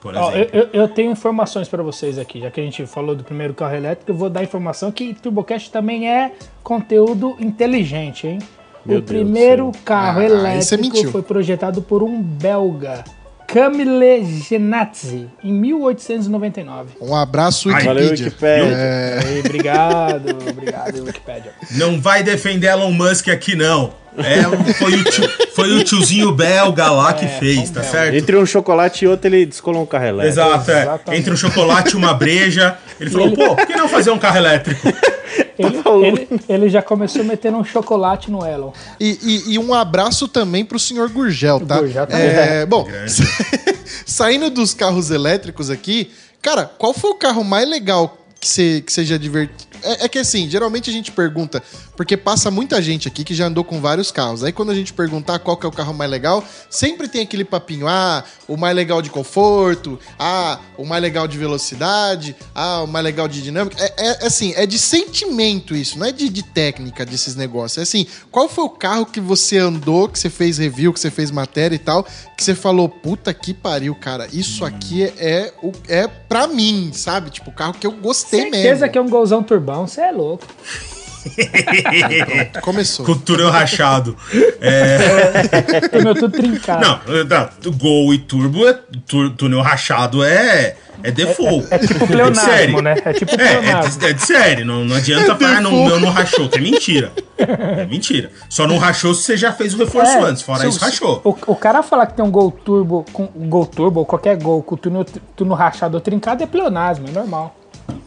Por 0.01 0.15
exemplo. 0.15 0.37
eu, 0.37 0.61
eu- 0.61 0.69
eu 0.73 0.89
tenho 0.89 1.11
informações 1.11 1.67
pra 1.69 1.83
vocês 1.83 2.19
aqui, 2.19 2.41
já 2.41 2.51
que 2.51 2.61
a 2.61 2.63
gente 2.63 2.87
falou 2.87 3.17
do 3.17 3.25
primeiro 3.25 3.55
carro 3.55 3.75
elétrico, 3.75 4.11
eu 4.11 4.15
vou 4.15 4.31
dar 4.31 4.45
informação 4.45 4.93
que 4.93 5.15
TurboCast 5.15 5.71
também 5.73 6.09
é 6.09 6.33
conteúdo 6.63 7.35
inteligente, 7.41 8.27
hein? 8.27 8.39
Meu 8.85 8.99
o 8.99 9.01
Deus 9.01 9.21
primeiro 9.25 9.73
carro 9.85 10.21
Ah, 10.21 10.61
você 10.61 10.77
elétrico 10.77 11.11
foi 11.11 11.23
projetado 11.23 11.83
por 11.83 12.05
um 12.05 12.23
belga, 12.23 13.03
Camille 13.47 14.25
Genatzi, 14.43 15.29
em 15.43 15.53
1899. 15.53 16.91
Um 17.01 17.15
abraço, 17.15 17.71
Ai, 17.71 17.85
Valeu, 17.85 18.11
Wikipedia. 18.11 18.27
Wikipedia. 18.65 19.21
Aí, 19.25 19.41
obrigado, 19.41 20.31
obrigado, 20.51 21.05
Wikipedia. 21.05 21.53
Não 21.73 22.01
vai 22.01 22.23
defender 22.23 22.67
Elon 22.69 22.91
Musk 22.93 23.29
aqui, 23.29 23.55
não. 23.55 23.93
É, 24.19 24.73
foi, 24.75 24.95
o 24.95 25.05
tio- 25.05 25.31
foi 25.55 25.73
o 25.75 25.85
tiozinho 25.85 26.33
belga 26.33 26.91
lá 26.91 27.13
que 27.13 27.27
fez, 27.27 27.69
tá 27.71 27.83
certo? 27.83 28.15
Entre 28.17 28.35
um 28.37 28.47
chocolate 28.47 29.05
e 29.05 29.09
outro, 29.09 29.29
ele 29.29 29.45
descolou 29.45 29.83
um 29.83 29.87
carro 29.87 30.07
elétrico. 30.07 30.33
Exato, 30.41 30.71
é. 30.71 30.83
Exatamente. 30.83 31.21
Entre 31.21 31.33
um 31.33 31.37
chocolate 31.37 31.93
e 31.93 31.97
uma 31.97 32.15
breja. 32.15 32.79
Ele 32.99 33.11
falou, 33.11 33.33
pô, 33.33 33.55
por 33.55 33.67
que 33.67 33.77
não 33.77 33.87
fazer 33.89 34.11
um 34.11 34.19
carro 34.19 34.39
elétrico? 34.39 34.81
Ele, 35.59 35.83
ele, 36.07 36.29
ele 36.49 36.69
já 36.69 36.83
começou 36.83 37.25
metendo 37.25 37.57
um 37.59 37.65
chocolate 37.65 38.31
no 38.31 38.45
Elon. 38.47 38.73
E, 39.01 39.19
e- 39.23 39.55
e 39.55 39.59
um 39.59 39.73
abraço 39.73 40.29
também 40.29 40.65
pro 40.65 40.79
senhor 40.79 41.09
Gurgel, 41.11 41.61
tá? 41.61 41.79
Gurgel 41.81 42.07
também. 42.07 42.27
É, 42.27 42.67
bom, 42.67 42.85
Grande. 42.85 43.13
saindo 44.07 44.51
dos 44.51 44.75
carros 44.75 45.11
elétricos 45.11 45.71
aqui, 45.71 46.11
cara, 46.43 46.65
qual 46.79 46.93
foi 46.93 47.11
o 47.11 47.15
carro 47.15 47.43
mais 47.45 47.69
legal 47.69 48.19
que 48.41 48.49
você 48.49 48.83
que 48.85 48.93
você 48.93 49.05
já 49.05 49.17
divertiu? 49.17 49.55
É, 49.83 50.05
é 50.05 50.09
que 50.09 50.19
assim, 50.19 50.49
geralmente 50.49 50.91
a 50.91 50.93
gente 50.93 51.13
pergunta, 51.13 51.63
porque 51.97 52.17
passa 52.17 52.51
muita 52.51 52.81
gente 52.83 53.09
aqui 53.09 53.25
que 53.25 53.35
já 53.35 53.47
andou 53.47 53.65
com 53.65 53.81
vários 53.81 54.11
carros. 54.11 54.45
Aí 54.45 54.53
quando 54.53 54.71
a 54.71 54.75
gente 54.75 54.93
perguntar 54.93 55.39
qual 55.39 55.57
que 55.57 55.65
é 55.65 55.69
o 55.69 55.73
carro 55.73 55.95
mais 55.95 56.11
legal, 56.11 56.45
sempre 56.69 57.09
tem 57.09 57.23
aquele 57.23 57.45
papinho, 57.45 57.89
ah, 57.89 58.23
o 58.47 58.57
mais 58.57 58.77
legal 58.77 59.01
de 59.01 59.11
conforto, 59.11 59.99
ah, 60.19 60.59
o 60.77 60.85
mais 60.85 61.03
legal 61.03 61.27
de 61.27 61.39
velocidade, 61.39 62.37
ah, 62.55 62.83
o 62.83 62.87
mais 62.87 63.05
legal 63.05 63.27
de 63.27 63.43
dinâmica. 63.43 63.83
É, 63.83 63.95
é, 63.97 64.27
assim, 64.27 64.53
é 64.57 64.67
de 64.67 64.79
sentimento 64.79 65.75
isso, 65.75 65.99
não 65.99 66.07
é 66.07 66.13
de, 66.13 66.29
de 66.29 66.43
técnica 66.43 67.05
desses 67.07 67.35
negócios. 67.35 67.79
É 67.79 67.83
assim, 67.83 68.07
qual 68.31 68.49
foi 68.49 68.65
o 68.65 68.71
carro 68.71 69.07
que 69.07 69.21
você 69.21 69.59
andou, 69.59 70.09
que 70.09 70.19
você 70.19 70.29
fez 70.29 70.59
review, 70.59 70.93
que 70.93 71.01
você 71.01 71.11
fez 71.11 71.31
matéria 71.31 71.75
e 71.75 71.79
tal, 71.79 72.05
que 72.37 72.45
você 72.45 72.55
falou, 72.55 72.89
puta 72.89 73.33
que 73.33 73.55
pariu, 73.55 73.95
cara, 73.95 74.29
isso 74.33 74.65
aqui 74.65 75.05
é, 75.05 75.53
o, 75.63 75.73
é 75.89 76.07
pra 76.07 76.47
mim, 76.47 76.91
sabe? 76.93 77.31
Tipo, 77.31 77.51
o 77.51 77.55
carro 77.55 77.75
que 77.75 77.87
eu 77.87 77.93
gostei 77.93 78.43
Certeza 78.43 78.81
mesmo. 78.81 78.89
que 78.91 78.99
é 78.99 79.01
um 79.01 79.09
golzão 79.09 79.43
turbão, 79.43 79.87
você 79.87 80.03
é 80.03 80.13
louco. 80.13 80.47
Começou. 82.63 83.05
Com 83.07 83.13
o 83.13 83.17
túnel 83.17 83.51
rachado. 83.51 84.17
É, 84.61 85.89
Tem 85.89 86.03
meu 86.03 86.15
tudo 86.15 86.31
trincado. 86.31 86.81
não, 86.85 87.25
não, 87.25 87.49
o 87.67 87.73
Gol 87.77 88.15
e 88.15 88.19
Turbo, 88.19 88.67
é, 88.67 88.79
tu- 89.07 89.31
túnel 89.31 89.61
rachado 89.63 90.23
é, 90.25 90.77
É 91.03 91.11
default. 91.11 91.67
É 91.71 91.79
tipo 91.79 91.99
de 92.01 92.07
pleonasmo, 92.07 92.51
série. 92.51 92.83
né? 92.83 92.95
É 93.05 93.13
tipo 93.13 93.31
É, 93.41 93.45
é 93.53 93.61
pleonasmo. 93.61 94.01
de, 94.01 94.07
é 94.07 94.13
de 94.13 94.23
série, 94.23 94.65
não, 94.65 94.85
não 94.85 94.97
adianta 94.97 95.37
falar, 95.37 95.59
ah, 95.59 95.61
não, 95.61 95.85
meu 95.87 96.01
não 96.01 96.11
rachou, 96.11 96.49
que 96.49 96.59
é 96.59 96.61
mentira. 96.61 97.13
É 97.39 97.85
mentira. 97.87 98.31
Só 98.49 98.67
não 98.67 98.79
rachou 98.79 99.15
se 99.15 99.23
você 99.25 99.37
já 99.37 99.53
fez 99.53 99.75
o 99.75 99.79
reforço 99.79 100.13
É, 100.13 100.23
antes, 100.23 100.43
fora 100.43 100.61
se- 100.61 100.69
isso, 100.69 100.81
rachou. 100.81 101.21
O, 101.25 101.31
o 101.53 101.57
cara 101.57 101.83
falar 101.83 102.07
que 102.07 102.15
tem 102.15 102.25
um 102.25 102.31
gol 102.31 102.51
turbo, 102.51 103.05
com 103.13 103.29
um 103.37 103.49
gol 103.49 103.67
turbo, 103.67 104.01
ou 104.01 104.07
qualquer 104.07 104.37
gol 104.37 104.63
com 104.63 104.75
o 104.75 104.79
turno, 104.79 105.05
turno 105.37 105.55
rachado 105.55 105.97
ou 105.97 106.01
trincado 106.01 106.43
é 106.43 106.47
pleonasmo, 106.47 107.07
é 107.09 107.13
normal. 107.13 107.55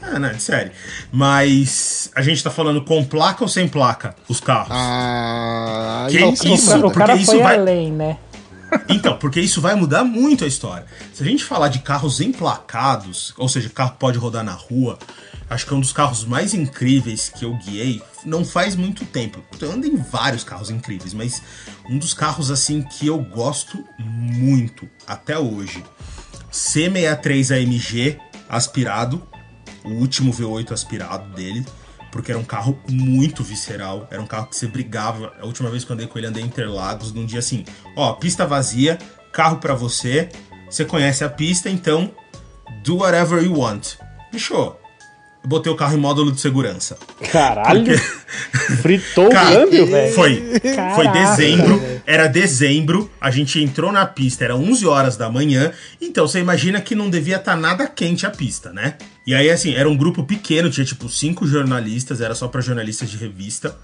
Ah, 0.02 0.18
não, 0.20 0.32
de 0.32 0.42
série. 0.42 0.72
Mas 1.12 2.10
a 2.16 2.22
gente 2.22 2.44
tá 2.44 2.50
falando 2.50 2.84
com 2.84 3.04
placa 3.06 3.44
ou 3.44 3.48
sem 3.48 3.68
placa, 3.68 4.16
os 4.28 4.40
carros? 4.40 4.72
Ah, 4.72 6.08
Que 6.10 6.20
não, 6.20 6.34
isso? 6.34 6.48
o, 6.54 6.58
ca- 6.68 6.78
o 6.78 6.82
porque 6.82 6.98
cara 7.00 7.16
isso 7.16 7.32
foi 7.32 7.42
vai- 7.44 7.58
além, 7.58 7.92
né? 7.92 8.18
Então, 8.88 9.18
porque 9.18 9.40
isso 9.42 9.60
vai 9.62 9.74
mudar 9.76 10.04
muito 10.04 10.44
a 10.44 10.48
história. 10.48 10.86
Se 11.14 11.24
a 11.24 11.26
gente 11.26 11.44
falar 11.44 11.70
de 11.70 11.80
carros 11.80 12.22
emplacados, 12.22 13.34
ou 13.38 13.50
seja, 13.50 13.68
carro 13.70 13.96
pode 13.98 14.18
rodar 14.20 14.44
na 14.44 14.52
rua, 14.54 14.98
acho 15.50 15.66
que 15.66 15.74
é 15.74 15.76
um 15.76 15.80
dos 15.80 15.92
carros 15.92 16.24
mais 16.24 16.54
incríveis 16.54 17.30
que 17.30 17.44
eu 17.46 17.56
guiei 17.58 18.00
não 18.26 18.46
faz 18.46 18.76
muito 18.76 19.06
tempo. 19.06 19.44
Eu 19.60 19.72
ando 19.72 19.88
em 19.88 19.96
vários 19.98 20.44
carros 20.44 20.70
incríveis, 20.70 21.14
mas 21.16 21.42
um 21.90 21.98
dos 21.98 22.14
carros 22.14 22.52
assim 22.52 22.84
que 22.84 23.08
eu 23.08 23.18
gosto 23.18 23.84
muito 23.98 24.88
até 25.08 25.38
hoje. 25.40 25.84
C63 26.52 27.52
AMG 27.52 28.18
aspirado, 28.48 29.22
o 29.84 29.90
último 29.90 30.32
V8 30.32 30.72
aspirado 30.72 31.30
dele, 31.34 31.66
porque 32.12 32.32
era 32.32 32.40
um 32.40 32.44
carro 32.44 32.80
muito 32.90 33.44
visceral, 33.44 34.08
era 34.12 34.22
um 34.22 34.26
carro 34.26 34.48
que 34.48 34.56
você 34.56 34.68
brigava. 34.68 35.34
A 35.40 35.46
última 35.46 35.70
vez 35.70 35.84
que 35.84 35.92
eu 35.92 35.94
andei 35.94 36.08
com 36.08 36.18
ele, 36.18 36.28
andei 36.28 36.44
em 36.44 36.48
Interlagos, 36.48 37.14
num 37.14 37.26
dia 37.26 37.40
assim, 37.40 37.64
ó, 37.96 38.14
pista 38.14 38.46
vazia, 38.46 38.98
carro 39.32 39.58
pra 39.58 39.74
você, 39.74 40.30
você 40.70 40.86
conhece 40.86 41.24
a 41.24 41.30
pista, 41.30 41.70
então 41.70 42.12
do 42.84 42.98
whatever 42.98 43.44
you 43.44 43.58
want. 43.58 43.96
Bicho, 44.32 44.76
botei 45.50 45.72
o 45.72 45.76
carro 45.76 45.96
em 45.96 46.00
módulo 46.00 46.32
de 46.32 46.40
segurança. 46.40 46.98
Caralho, 47.32 47.98
fritou 48.82 49.30
Cara, 49.30 49.50
o 49.50 49.54
câmbio, 49.64 49.88
velho. 49.88 50.14
Foi. 50.14 50.44
Foi 50.96 51.08
dezembro. 51.08 52.02
Era 52.06 52.28
dezembro. 52.28 53.12
A 53.20 53.32
gente 53.32 53.60
entrou 53.62 53.92
na 53.92 54.06
pista, 54.06 54.46
era 54.46 54.56
11 54.56 54.86
horas 54.86 55.18
da 55.18 55.30
manhã. 55.30 55.72
Então 56.00 56.28
você 56.28 56.40
imagina 56.40 56.80
que 56.80 56.94
não 56.94 57.10
devia 57.10 57.38
estar 57.38 57.56
nada 57.56 57.88
quente 57.88 58.28
a 58.28 58.30
pista, 58.30 58.72
né? 58.72 58.96
E 59.26 59.34
aí, 59.34 59.50
assim, 59.50 59.74
era 59.74 59.90
um 59.90 59.98
grupo 59.98 60.24
pequeno, 60.24 60.70
tinha 60.70 60.86
tipo 60.86 61.10
cinco 61.10 61.48
jornalistas, 61.48 62.22
era 62.22 62.36
só 62.36 62.48
pra 62.48 62.62
jornalistas 62.62 63.10
de 63.10 63.18
revista. 63.18 63.76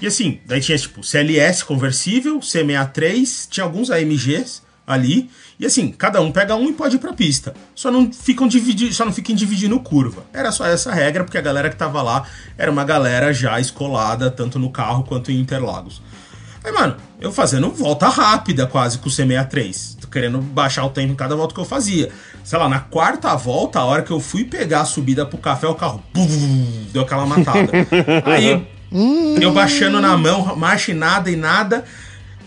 E 0.00 0.06
assim, 0.06 0.40
daí 0.46 0.60
tinha 0.60 0.78
tipo 0.78 1.02
CLS 1.02 1.64
conversível, 1.64 2.38
C63, 2.38 3.48
tinha 3.50 3.64
alguns 3.64 3.90
AMGs 3.90 4.62
ali. 4.92 5.30
E 5.58 5.66
assim, 5.66 5.92
cada 5.92 6.20
um 6.20 6.32
pega 6.32 6.54
um 6.54 6.68
e 6.68 6.72
pode 6.72 6.96
ir 6.96 6.98
pra 6.98 7.12
pista. 7.12 7.54
Só 7.74 7.90
não 7.90 8.12
ficam 8.12 8.48
dividindo, 8.48 8.92
só 8.92 9.04
não 9.04 9.12
fiquem 9.12 9.36
dividindo 9.36 9.78
curva. 9.80 10.24
Era 10.32 10.50
só 10.50 10.66
essa 10.66 10.92
regra, 10.92 11.24
porque 11.24 11.38
a 11.38 11.42
galera 11.42 11.68
que 11.68 11.76
tava 11.76 12.02
lá 12.02 12.24
era 12.56 12.70
uma 12.70 12.84
galera 12.84 13.32
já 13.32 13.60
escolada, 13.60 14.30
tanto 14.30 14.58
no 14.58 14.70
carro 14.70 15.04
quanto 15.04 15.30
em 15.30 15.38
Interlagos. 15.38 16.02
Aí, 16.62 16.72
mano, 16.72 16.96
eu 17.20 17.32
fazendo 17.32 17.70
volta 17.70 18.08
rápida 18.08 18.66
quase 18.66 18.98
com 18.98 19.08
o 19.08 19.12
C63. 19.12 19.98
Tô 20.00 20.08
querendo 20.08 20.38
baixar 20.38 20.84
o 20.84 20.90
tempo 20.90 21.12
em 21.12 21.16
cada 21.16 21.34
volta 21.34 21.54
que 21.54 21.60
eu 21.60 21.64
fazia. 21.64 22.10
Sei 22.44 22.58
lá, 22.58 22.68
na 22.68 22.80
quarta 22.80 23.34
volta, 23.34 23.80
a 23.80 23.84
hora 23.84 24.02
que 24.02 24.10
eu 24.10 24.20
fui 24.20 24.44
pegar 24.44 24.82
a 24.82 24.84
subida 24.84 25.24
pro 25.24 25.38
café, 25.38 25.66
o 25.66 25.74
carro 25.74 26.02
bum, 26.12 26.86
deu 26.92 27.02
aquela 27.02 27.24
matada. 27.24 27.70
Aí 28.26 28.66
eu 29.40 29.52
baixando 29.52 30.00
na 30.00 30.16
mão, 30.16 30.54
marcha 30.56 30.90
e 30.90 30.94
nada 30.94 31.30
e 31.30 31.36
nada. 31.36 31.84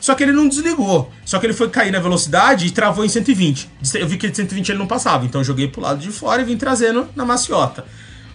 Só 0.04 0.14
que 0.16 0.22
ele 0.24 0.34
não 0.34 0.50
desligou. 0.50 1.10
Só 1.24 1.40
que 1.40 1.46
ele 1.46 1.54
foi 1.54 1.70
cair 1.70 1.90
na 1.90 1.98
velocidade 2.00 2.66
e 2.68 2.72
travou 2.72 3.06
em 3.06 3.08
120. 3.08 3.70
Eu 3.96 4.06
vi 4.06 4.18
que 4.18 4.30
de 4.30 4.36
120 4.36 4.68
ele 4.68 4.78
não 4.78 4.86
passava. 4.86 5.24
Então 5.26 5.40
eu 5.40 5.46
joguei 5.46 5.66
pro 5.70 5.80
lado 5.80 6.02
de 6.02 6.10
fora 6.12 6.42
e 6.42 6.46
vim 6.46 6.58
trazendo 6.58 7.08
na 7.16 7.24
maciota. 7.24 7.86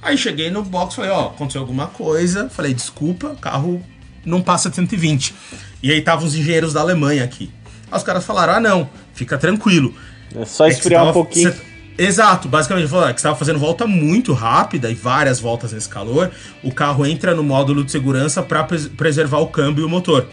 Aí 0.01 0.17
cheguei 0.17 0.51
no 0.51 0.63
box 0.63 0.95
falei, 0.95 1.11
ó, 1.11 1.27
aconteceu 1.27 1.61
alguma 1.61 1.87
coisa. 1.87 2.49
Falei, 2.49 2.73
desculpa, 2.73 3.27
o 3.27 3.37
carro 3.37 3.83
não 4.25 4.41
passa 4.41 4.71
de 4.71 4.77
120. 4.77 5.35
E 5.83 5.93
aí 5.93 5.99
estavam 5.99 6.27
os 6.27 6.35
engenheiros 6.35 6.73
da 6.73 6.81
Alemanha 6.81 7.23
aqui. 7.23 7.51
Aí 7.93 7.99
os 7.99 8.03
caras 8.03 8.25
falaram, 8.25 8.55
ah 8.55 8.61
não, 8.61 8.89
fica 9.13 9.37
tranquilo. 9.37 9.95
É 10.35 10.47
só 10.47 10.65
É 10.65 10.69
que 10.71 10.77
esfriar 10.77 11.03
você 11.03 11.11
um 11.11 11.13
tava- 11.13 11.13
pouquinho. 11.13 11.53
você- 11.53 11.69
Exato, 11.99 12.49
basicamente 12.49 12.89
falou 12.89 13.05
que 13.09 13.11
você 13.13 13.17
estava 13.17 13.37
fazendo 13.37 13.59
volta 13.59 13.87
muito 13.87 14.33
rápida 14.33 14.89
e 14.91 14.95
várias 14.95 15.39
voltas 15.39 15.73
nesse 15.75 15.89
calor. 15.91 16.31
O 16.63 16.73
carro 16.73 17.05
entra 17.05 17.35
no 17.35 17.43
módulo 17.43 17.85
de 17.85 17.91
segurança 17.93 18.43
para 18.43 18.65
preservar 18.65 19.41
o 19.41 19.49
câmbio 19.49 19.83
e 19.83 19.85
o 19.85 19.89
motor. 19.89 20.27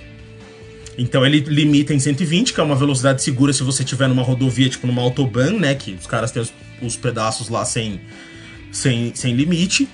Então 0.98 1.26
ele 1.26 1.40
limita 1.40 1.94
em 1.94 2.00
120, 2.00 2.54
que 2.54 2.60
é 2.60 2.64
uma 2.64 2.76
velocidade 2.76 3.22
segura 3.22 3.52
se 3.52 3.64
você 3.64 3.84
estiver 3.84 4.08
numa 4.08 4.24
rodovia, 4.24 4.70
tipo 4.70 4.88
numa 4.88 5.02
autobahn, 5.02 5.60
né? 5.60 5.76
Que 5.76 5.94
os 6.00 6.08
caras 6.08 6.32
têm 6.32 6.42
os, 6.42 6.54
os 6.82 6.96
pedaços 6.96 7.50
lá 7.50 7.66
sem, 7.66 8.00
sem, 8.72 9.14
sem 9.14 9.36
limite. 9.36 9.90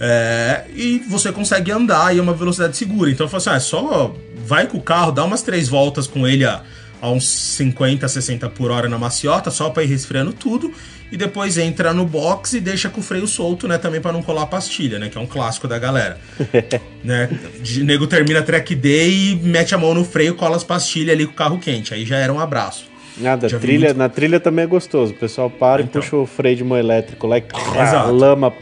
É, 0.00 0.64
e 0.74 0.98
você 1.08 1.30
consegue 1.30 1.70
andar 1.70 2.14
e 2.14 2.18
é 2.18 2.22
uma 2.22 2.34
velocidade 2.34 2.76
segura. 2.76 3.10
Então 3.10 3.26
eu 3.26 3.30
falo 3.30 3.40
assim: 3.40 3.50
ah, 3.50 3.56
é 3.56 3.60
só 3.60 4.16
vai 4.44 4.66
com 4.66 4.78
o 4.78 4.82
carro, 4.82 5.12
dá 5.12 5.24
umas 5.24 5.42
três 5.42 5.68
voltas 5.68 6.06
com 6.06 6.26
ele 6.26 6.44
a, 6.44 6.62
a 7.04 7.10
uns 7.10 7.28
50, 7.28 8.08
60 8.08 8.48
por 8.50 8.70
hora 8.70 8.88
na 8.88 8.98
maciota, 8.98 9.50
só 9.50 9.68
pra 9.70 9.82
ir 9.82 9.86
resfriando 9.86 10.32
tudo. 10.32 10.72
E 11.12 11.16
depois 11.16 11.58
entra 11.58 11.92
no 11.92 12.06
box 12.06 12.54
e 12.54 12.60
deixa 12.60 12.88
com 12.88 13.00
o 13.00 13.02
freio 13.02 13.26
solto, 13.26 13.68
né? 13.68 13.76
Também 13.78 14.00
pra 14.00 14.10
não 14.12 14.22
colar 14.22 14.42
a 14.42 14.46
pastilha, 14.46 14.98
né? 14.98 15.08
Que 15.08 15.18
é 15.18 15.20
um 15.20 15.26
clássico 15.26 15.68
da 15.68 15.78
galera. 15.78 16.18
né? 17.04 17.28
De- 17.62 17.84
Nego 17.84 18.06
termina 18.06 18.42
track 18.42 18.74
day 18.74 19.32
e 19.32 19.36
mete 19.36 19.74
a 19.74 19.78
mão 19.78 19.92
no 19.94 20.04
freio, 20.04 20.34
cola 20.34 20.56
as 20.56 20.64
pastilhas 20.64 21.14
ali 21.14 21.26
com 21.26 21.32
o 21.32 21.36
carro 21.36 21.58
quente. 21.58 21.92
Aí 21.92 22.04
já 22.06 22.16
era 22.16 22.32
um 22.32 22.40
abraço. 22.40 22.86
Nada, 23.18 23.48
Já 23.48 23.58
trilha, 23.60 23.88
muito- 23.88 23.98
na 23.98 24.08
trilha 24.08 24.40
também 24.40 24.64
é 24.64 24.66
gostoso. 24.66 25.12
O 25.12 25.16
pessoal 25.16 25.48
para 25.50 25.82
Então. 25.82 26.00
e 26.00 26.04
puxa 26.04 26.16
o 26.16 26.26
freio 26.26 26.56
de 26.56 26.64
mão 26.64 26.76
elétrico 26.78 27.26
lá 27.28 27.38
e 27.38 27.44
Exato. 27.80 28.10
lama. 28.10 28.52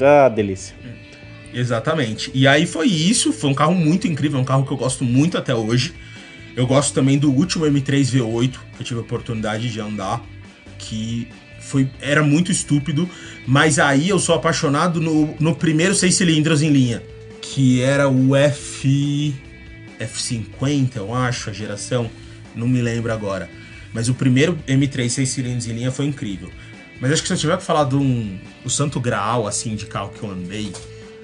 Ah, 0.00 0.28
delícia. 0.28 0.74
Exatamente. 1.52 2.30
E 2.34 2.46
aí 2.46 2.64
foi 2.66 2.86
isso, 2.86 3.32
foi 3.32 3.50
um 3.50 3.54
carro 3.54 3.74
muito 3.74 4.06
incrível, 4.06 4.38
é 4.38 4.42
um 4.42 4.44
carro 4.44 4.64
que 4.64 4.72
eu 4.72 4.76
gosto 4.76 5.02
muito 5.04 5.36
até 5.36 5.54
hoje. 5.54 5.92
Eu 6.58 6.66
gosto 6.66 6.92
também 6.92 7.16
do 7.16 7.30
último 7.30 7.66
M3 7.66 8.18
V8, 8.18 8.50
que 8.50 8.80
eu 8.80 8.84
tive 8.84 8.98
a 8.98 9.02
oportunidade 9.04 9.70
de 9.70 9.80
andar, 9.80 10.20
que 10.76 11.28
foi 11.60 11.88
era 12.00 12.20
muito 12.20 12.50
estúpido, 12.50 13.08
mas 13.46 13.78
aí 13.78 14.08
eu 14.08 14.18
sou 14.18 14.34
apaixonado 14.34 15.00
no, 15.00 15.36
no 15.38 15.54
primeiro 15.54 15.94
seis 15.94 16.16
cilindros 16.16 16.60
em 16.60 16.70
linha, 16.70 17.00
que 17.40 17.80
era 17.80 18.08
o 18.08 18.34
F 18.34 19.32
F50, 20.00 20.96
eu 20.96 21.14
acho, 21.14 21.48
a 21.48 21.52
geração, 21.52 22.10
não 22.56 22.66
me 22.66 22.82
lembro 22.82 23.12
agora. 23.12 23.48
Mas 23.92 24.08
o 24.08 24.14
primeiro 24.14 24.58
M3 24.66 25.08
seis 25.10 25.28
cilindros 25.28 25.68
em 25.68 25.74
linha 25.74 25.92
foi 25.92 26.06
incrível. 26.06 26.50
Mas 27.00 27.12
acho 27.12 27.22
que 27.22 27.28
se 27.28 27.34
eu 27.34 27.38
tiver 27.38 27.58
que 27.58 27.62
falar 27.62 27.84
de 27.84 27.94
um 27.94 28.36
o 28.64 28.68
santo 28.68 28.98
graal 28.98 29.46
assim 29.46 29.76
de 29.76 29.86
carro 29.86 30.10
que 30.10 30.24
eu 30.24 30.28
andei, 30.32 30.72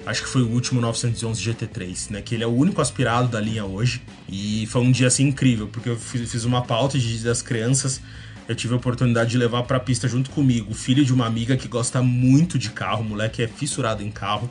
acho 0.05 0.23
que 0.23 0.29
foi 0.29 0.43
o 0.43 0.49
último 0.49 0.79
911 0.79 1.41
GT3, 1.41 2.11
né? 2.11 2.21
Que 2.21 2.35
ele 2.35 2.43
é 2.43 2.47
o 2.47 2.53
único 2.53 2.81
aspirado 2.81 3.27
da 3.27 3.39
linha 3.39 3.65
hoje. 3.65 4.01
E 4.29 4.65
foi 4.67 4.81
um 4.81 4.91
dia 4.91 5.07
assim 5.07 5.27
incrível, 5.27 5.67
porque 5.67 5.89
eu 5.89 5.97
fiz, 5.97 6.43
uma 6.45 6.61
pauta 6.61 6.97
de 6.97 7.23
das 7.23 7.41
crianças. 7.41 8.01
Eu 8.47 8.55
tive 8.55 8.73
a 8.73 8.77
oportunidade 8.77 9.31
de 9.31 9.37
levar 9.37 9.63
pra 9.63 9.79
pista 9.79 10.07
junto 10.07 10.29
comigo 10.29 10.71
o 10.71 10.75
filho 10.75 11.03
de 11.03 11.11
uma 11.11 11.25
amiga 11.25 11.57
que 11.57 11.67
gosta 11.67 12.01
muito 12.01 12.59
de 12.59 12.69
carro, 12.69 13.01
o 13.01 13.05
moleque 13.05 13.41
é 13.41 13.47
fissurado 13.47 14.03
em 14.03 14.11
carro. 14.11 14.49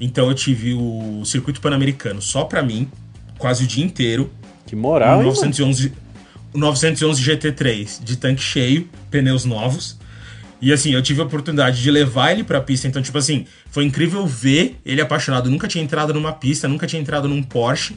Então 0.00 0.28
eu 0.28 0.34
tive 0.34 0.74
o 0.74 1.24
circuito 1.24 1.60
pan-americano 1.60 2.20
só 2.20 2.44
pra 2.44 2.62
mim, 2.62 2.88
quase 3.38 3.64
o 3.64 3.66
dia 3.66 3.84
inteiro. 3.84 4.32
Que 4.66 4.74
moral, 4.74 5.18
o 5.18 5.22
hein? 5.22 5.26
mano? 5.28 5.36
911, 5.36 5.92
o 6.52 6.58
911 6.58 7.22
GT3 7.22 8.02
de 8.02 8.16
tanque 8.16 8.42
cheio, 8.42 8.88
pneus 9.10 9.44
novos. 9.44 9.98
E 10.60 10.72
assim, 10.72 10.92
eu 10.92 11.02
tive 11.02 11.20
a 11.20 11.24
oportunidade 11.24 11.80
de 11.80 11.90
levar 11.90 12.32
ele 12.32 12.42
pra 12.42 12.60
pista, 12.60 12.88
então, 12.88 13.00
tipo 13.00 13.16
assim, 13.16 13.46
foi 13.70 13.84
incrível 13.84 14.26
ver 14.26 14.76
ele 14.84 15.00
apaixonado. 15.00 15.48
Nunca 15.48 15.68
tinha 15.68 15.82
entrado 15.82 16.12
numa 16.12 16.32
pista, 16.32 16.66
nunca 16.66 16.86
tinha 16.86 17.00
entrado 17.00 17.28
num 17.28 17.42
Porsche. 17.42 17.96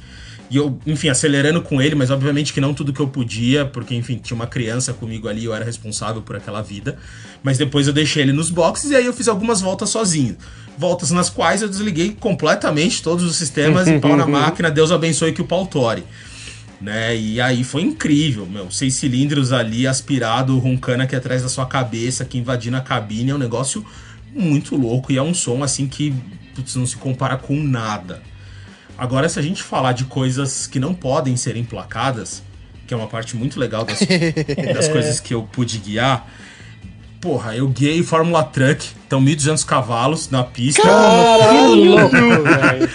E 0.49 0.57
eu, 0.57 0.77
enfim, 0.85 1.07
acelerando 1.07 1.61
com 1.61 1.81
ele, 1.81 1.95
mas 1.95 2.11
obviamente 2.11 2.51
que 2.51 2.59
não 2.59 2.73
tudo 2.73 2.91
que 2.91 2.99
eu 2.99 3.07
podia, 3.07 3.65
porque, 3.65 3.95
enfim, 3.95 4.17
tinha 4.17 4.35
uma 4.35 4.45
criança 4.45 4.91
comigo 4.91 5.29
ali, 5.29 5.45
eu 5.45 5.55
era 5.55 5.63
responsável 5.63 6.21
por 6.21 6.35
aquela 6.35 6.61
vida. 6.61 6.97
Mas 7.41 7.57
depois 7.57 7.87
eu 7.87 7.93
deixei 7.93 8.23
ele 8.23 8.33
nos 8.33 8.49
boxes 8.49 8.91
e 8.91 8.95
aí 8.95 9.05
eu 9.05 9.13
fiz 9.13 9.29
algumas 9.29 9.61
voltas 9.61 9.89
sozinho. 9.89 10.35
Voltas 10.77 11.09
nas 11.09 11.29
quais 11.29 11.61
eu 11.61 11.69
desliguei 11.69 12.15
completamente 12.19 13.01
todos 13.01 13.23
os 13.23 13.37
sistemas 13.37 13.87
e 13.87 13.97
pau 13.97 14.17
na 14.17 14.27
máquina, 14.27 14.69
Deus 14.69 14.91
abençoe 14.91 15.31
que 15.31 15.41
o 15.41 15.45
pau 15.45 15.65
tore 15.65 16.03
né? 16.81 17.15
E 17.15 17.39
aí 17.39 17.63
foi 17.63 17.81
incrível, 17.83 18.45
meu. 18.45 18.69
Seis 18.71 18.95
cilindros 18.95 19.51
ali, 19.53 19.85
aspirado, 19.87 20.57
roncando 20.59 21.03
aqui 21.03 21.15
atrás 21.15 21.43
da 21.43 21.49
sua 21.49 21.65
cabeça, 21.65 22.25
que 22.25 22.37
invadindo 22.37 22.77
a 22.77 22.81
cabine. 22.81 23.31
É 23.31 23.35
um 23.35 23.37
negócio 23.37 23.85
muito 24.33 24.75
louco 24.75 25.11
e 25.11 25.17
é 25.17 25.21
um 25.21 25.33
som 25.33 25.63
assim 25.63 25.87
que 25.87 26.13
putz, 26.55 26.75
não 26.75 26.85
se 26.85 26.97
compara 26.97 27.37
com 27.37 27.55
nada. 27.61 28.21
Agora, 28.97 29.27
se 29.29 29.39
a 29.39 29.41
gente 29.41 29.63
falar 29.63 29.93
de 29.93 30.05
coisas 30.05 30.67
que 30.67 30.79
não 30.79 30.93
podem 30.93 31.35
ser 31.37 31.55
emplacadas, 31.55 32.43
que 32.85 32.93
é 32.93 32.97
uma 32.97 33.07
parte 33.07 33.35
muito 33.37 33.59
legal 33.59 33.83
das, 33.85 33.99
das 34.73 34.87
coisas 34.87 35.19
que 35.19 35.33
eu 35.33 35.43
pude 35.43 35.77
guiar. 35.77 36.27
Porra, 37.21 37.55
eu 37.55 37.67
guiei 37.67 38.01
Fórmula 38.03 38.43
Truck, 38.43 38.85
então 39.05 39.21
1.200 39.23 39.63
cavalos 39.65 40.29
na 40.31 40.43
pista. 40.43 40.81
Velho. 42.43 42.89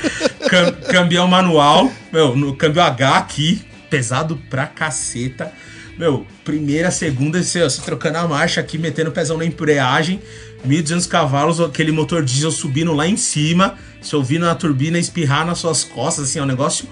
Cam- 0.50 0.72
cambião 0.92 1.26
manual, 1.28 1.90
meu, 2.12 2.36
no 2.36 2.54
câmbio 2.56 2.82
H 2.82 3.16
aqui, 3.18 3.64
pesado 3.88 4.36
pra 4.50 4.66
caceta. 4.66 5.52
Meu, 5.98 6.26
primeira, 6.44 6.90
segunda, 6.90 7.42
você, 7.42 7.62
você 7.62 7.80
trocando 7.80 8.18
a 8.18 8.28
marcha 8.28 8.60
aqui, 8.60 8.76
metendo 8.76 9.10
o 9.10 9.12
pezão 9.12 9.38
na 9.38 9.46
embreagem, 9.46 10.20
1.200 10.66 11.08
cavalos, 11.08 11.60
aquele 11.60 11.90
motor 11.90 12.22
diesel 12.22 12.50
subindo 12.50 12.92
lá 12.92 13.06
em 13.06 13.16
cima, 13.16 13.78
você 14.00 14.14
ouvindo 14.14 14.46
a 14.46 14.54
turbina 14.54 14.98
espirrar 14.98 15.46
nas 15.46 15.58
suas 15.58 15.84
costas, 15.84 16.26
assim, 16.28 16.38
é 16.38 16.42
um 16.42 16.46
negócio 16.46 16.86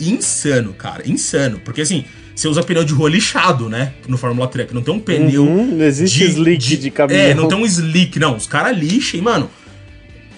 insano, 0.00 0.72
cara, 0.72 1.02
insano. 1.08 1.60
Porque 1.64 1.80
assim, 1.80 2.04
você 2.34 2.48
usa 2.48 2.62
pneu 2.62 2.84
de 2.84 2.92
rua 2.92 3.08
lixado, 3.08 3.68
né? 3.68 3.92
No 4.08 4.18
Fórmula 4.18 4.48
Truck. 4.48 4.74
Não 4.74 4.82
tem 4.82 4.94
um 4.94 5.00
pneu. 5.00 5.44
Uhum, 5.44 5.76
não 5.76 5.84
existe 5.84 6.24
slick 6.24 6.58
de, 6.58 6.76
de 6.76 6.90
caminhão. 6.90 7.20
É, 7.20 7.34
não 7.34 7.46
tem 7.48 7.56
um 7.56 7.64
slick, 7.64 8.18
não. 8.18 8.36
Os 8.36 8.46
caras 8.46 8.76
lixam, 8.76 9.20
e, 9.20 9.22
mano. 9.22 9.50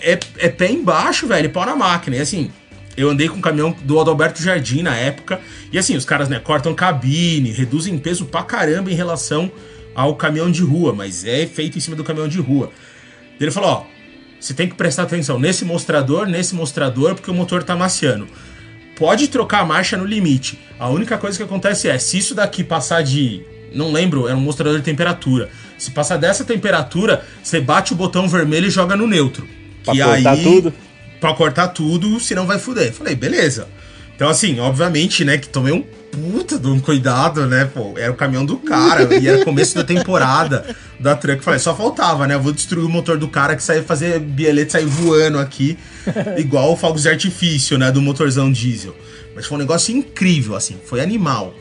É, 0.01 0.19
é 0.39 0.49
pé 0.49 0.71
embaixo, 0.71 1.27
velho, 1.27 1.47
e 1.47 1.49
pau 1.49 1.65
na 1.65 1.75
máquina. 1.75 2.17
E 2.17 2.21
assim, 2.21 2.51
eu 2.97 3.11
andei 3.11 3.29
com 3.29 3.39
o 3.39 3.43
caminhão 3.43 3.75
do 3.83 4.01
Adalberto 4.01 4.43
Jardim 4.43 4.83
na 4.83 4.97
época. 4.97 5.41
E 5.73 5.79
assim, 5.79 5.97
os 5.97 6.05
caras, 6.05 6.29
né, 6.29 6.39
cortam 6.39 6.75
cabine, 6.75 7.51
reduzem 7.51 7.99
peso 7.99 8.27
pra 8.27 8.43
caramba 8.43 8.91
em 8.91 8.95
relação 8.95 9.51
ao 9.95 10.15
caminhão 10.15 10.51
de 10.51 10.63
rua, 10.63 10.93
mas 10.93 11.25
é 11.25 11.47
feito 11.47 11.77
em 11.77 11.81
cima 11.81 11.97
do 11.97 12.05
caminhão 12.05 12.29
de 12.29 12.41
rua. 12.41 12.71
Ele 13.41 13.51
falou: 13.51 13.71
ó, 13.71 13.85
você 14.41 14.55
tem 14.55 14.69
que 14.69 14.75
prestar 14.75 15.03
atenção 15.03 15.39
nesse 15.39 15.65
mostrador, 15.65 16.27
nesse 16.27 16.55
mostrador, 16.55 17.15
porque 17.15 17.31
o 17.31 17.35
motor 17.35 17.63
tá 17.63 17.77
maciando 17.77 18.27
pode 18.97 19.29
trocar 19.29 19.61
a 19.61 19.65
marcha 19.65 19.97
no 19.97 20.05
limite. 20.05 20.59
A 20.79 20.89
única 20.89 21.17
coisa 21.17 21.37
que 21.37 21.45
acontece 21.45 21.89
é, 21.89 21.97
se 21.99 22.19
isso 22.19 22.35
daqui 22.35 22.65
passar 22.65 23.03
de. 23.03 23.43
Não 23.73 23.93
lembro, 23.93 24.27
é 24.27 24.35
um 24.35 24.41
mostrador 24.41 24.79
de 24.79 24.85
temperatura. 24.85 25.51
Se 25.77 25.91
passar 25.91 26.17
dessa 26.17 26.45
temperatura, 26.45 27.25
você 27.43 27.61
bate 27.61 27.93
o 27.93 27.97
botão 27.97 28.27
vermelho 28.27 28.67
e 28.67 28.71
joga 28.71 28.97
no 28.97 29.07
neutro. 29.07 29.47
Pra 29.85 29.93
que 29.93 30.03
aí, 30.03 30.43
tudo? 30.43 30.73
Pra 31.21 31.35
cortar 31.35 31.69
tudo, 31.69 32.21
senão 32.21 32.47
vai 32.47 32.59
fuder. 32.59 32.93
Falei, 32.93 33.15
beleza. 33.15 33.69
Então, 34.15 34.29
assim, 34.29 34.59
obviamente, 34.61 35.25
né, 35.25 35.37
que 35.37 35.49
tomei 35.49 35.73
um 35.73 35.83
puta 35.83 36.59
de 36.59 36.67
um 36.69 36.81
cuidado, 36.81 37.47
né? 37.47 37.67
Pô, 37.67 37.95
era 37.97 38.11
o 38.11 38.15
caminhão 38.15 38.47
do 38.47 38.57
cara 38.57 39.15
e 39.15 39.29
era 39.29 39.45
começo 39.45 39.75
da 39.75 39.85
temporada 39.85 40.75
da 40.99 41.15
Truck. 41.15 41.45
Falei, 41.45 41.61
só 41.61 41.75
faltava, 41.75 42.27
né? 42.27 42.35
Eu 42.35 42.41
vou 42.41 42.53
destruir 42.53 42.87
o 42.87 42.89
motor 42.89 43.19
do 43.19 43.29
cara 43.29 43.55
que 43.55 43.63
saiu 43.63 43.85
fazer 43.85 44.19
bielete 44.19 44.73
sair 44.73 44.87
voando 44.87 45.39
aqui, 45.39 45.77
igual 46.39 46.73
o 46.73 46.77
fogos 46.77 47.03
de 47.03 47.11
artifício, 47.11 47.77
né? 47.77 47.93
Do 47.93 48.01
motorzão 48.01 48.51
diesel. 48.51 48.97
Mas 49.35 49.45
foi 49.45 49.57
um 49.57 49.61
negócio 49.61 49.95
incrível, 49.95 50.57
assim, 50.57 50.77
foi 50.87 51.03
animal. 51.03 51.55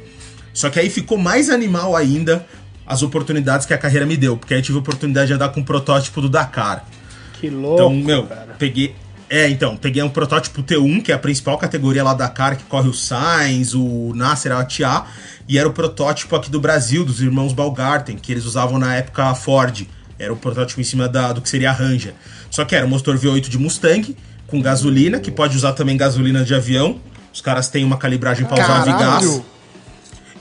Só 0.54 0.70
que 0.70 0.80
aí 0.80 0.90
ficou 0.90 1.18
mais 1.18 1.50
animal 1.50 1.94
ainda 1.94 2.46
as 2.88 3.04
oportunidades 3.04 3.66
que 3.66 3.74
a 3.74 3.78
carreira 3.78 4.06
me 4.06 4.16
deu, 4.16 4.38
porque 4.38 4.54
aí 4.54 4.62
eu 4.62 4.64
tive 4.64 4.78
a 4.78 4.82
oportunidade 4.82 5.28
de 5.28 5.34
andar 5.34 5.50
com 5.50 5.60
um 5.60 5.64
protótipo 5.64 6.22
do 6.22 6.30
Dakar. 6.30 6.86
Que 7.42 7.50
louco. 7.50 7.76
Então, 7.76 7.94
meu, 7.94 8.24
cara. 8.24 8.56
peguei 8.58 8.96
é, 9.30 9.50
então, 9.50 9.76
peguei 9.76 10.04
um 10.04 10.10
protótipo 10.10 10.62
T1, 10.62 11.02
que 11.02 11.12
é 11.12 11.16
a 11.16 11.20
principal 11.20 11.58
categoria 11.58 12.04
lá 12.04 12.14
da 12.14 12.28
cara, 12.28 12.56
que 12.56 12.64
corre 12.66 12.88
o 12.88 12.94
Sainz, 12.94 13.74
o 13.74 14.14
Nasser 14.16 14.52
Atiá, 14.52 15.06
e 15.48 15.58
era 15.58 15.68
o 15.68 15.74
protótipo 15.74 16.36
aqui 16.36 16.50
do 16.50 16.60
Brasil, 16.60 17.04
dos 17.04 17.22
irmãos 17.22 17.52
Balgarten, 17.52 18.18
que 18.18 18.32
eles 18.32 18.46
usavam 18.46 18.78
na 18.78 18.96
época 18.96 19.24
a 19.26 19.36
Ford. 19.36 19.88
Era 20.20 20.32
o 20.32 20.38
protótipo 20.38 20.80
em 20.80 20.84
cima 20.84 21.10
da, 21.10 21.34
do 21.34 21.42
que 21.42 21.50
seria 21.50 21.72
a 21.72 21.74
Ranger. 21.74 22.14
Só 22.50 22.64
que 22.64 22.76
era 22.76 22.86
um 22.86 22.90
motor 22.90 23.18
V8 23.18 23.50
de 23.50 23.58
Mustang, 23.58 24.16
com 24.48 24.62
gasolina, 24.62 25.20
que 25.20 25.32
pode 25.32 25.58
usar 25.58 25.74
também 25.74 25.98
gasolina 25.98 26.44
de 26.44 26.54
avião. 26.54 27.00
Os 27.34 27.42
caras 27.42 27.68
têm 27.68 27.84
uma 27.84 27.98
calibragem 27.98 28.46
para 28.46 28.64
usar 28.64 28.82
Avigás. 28.82 29.42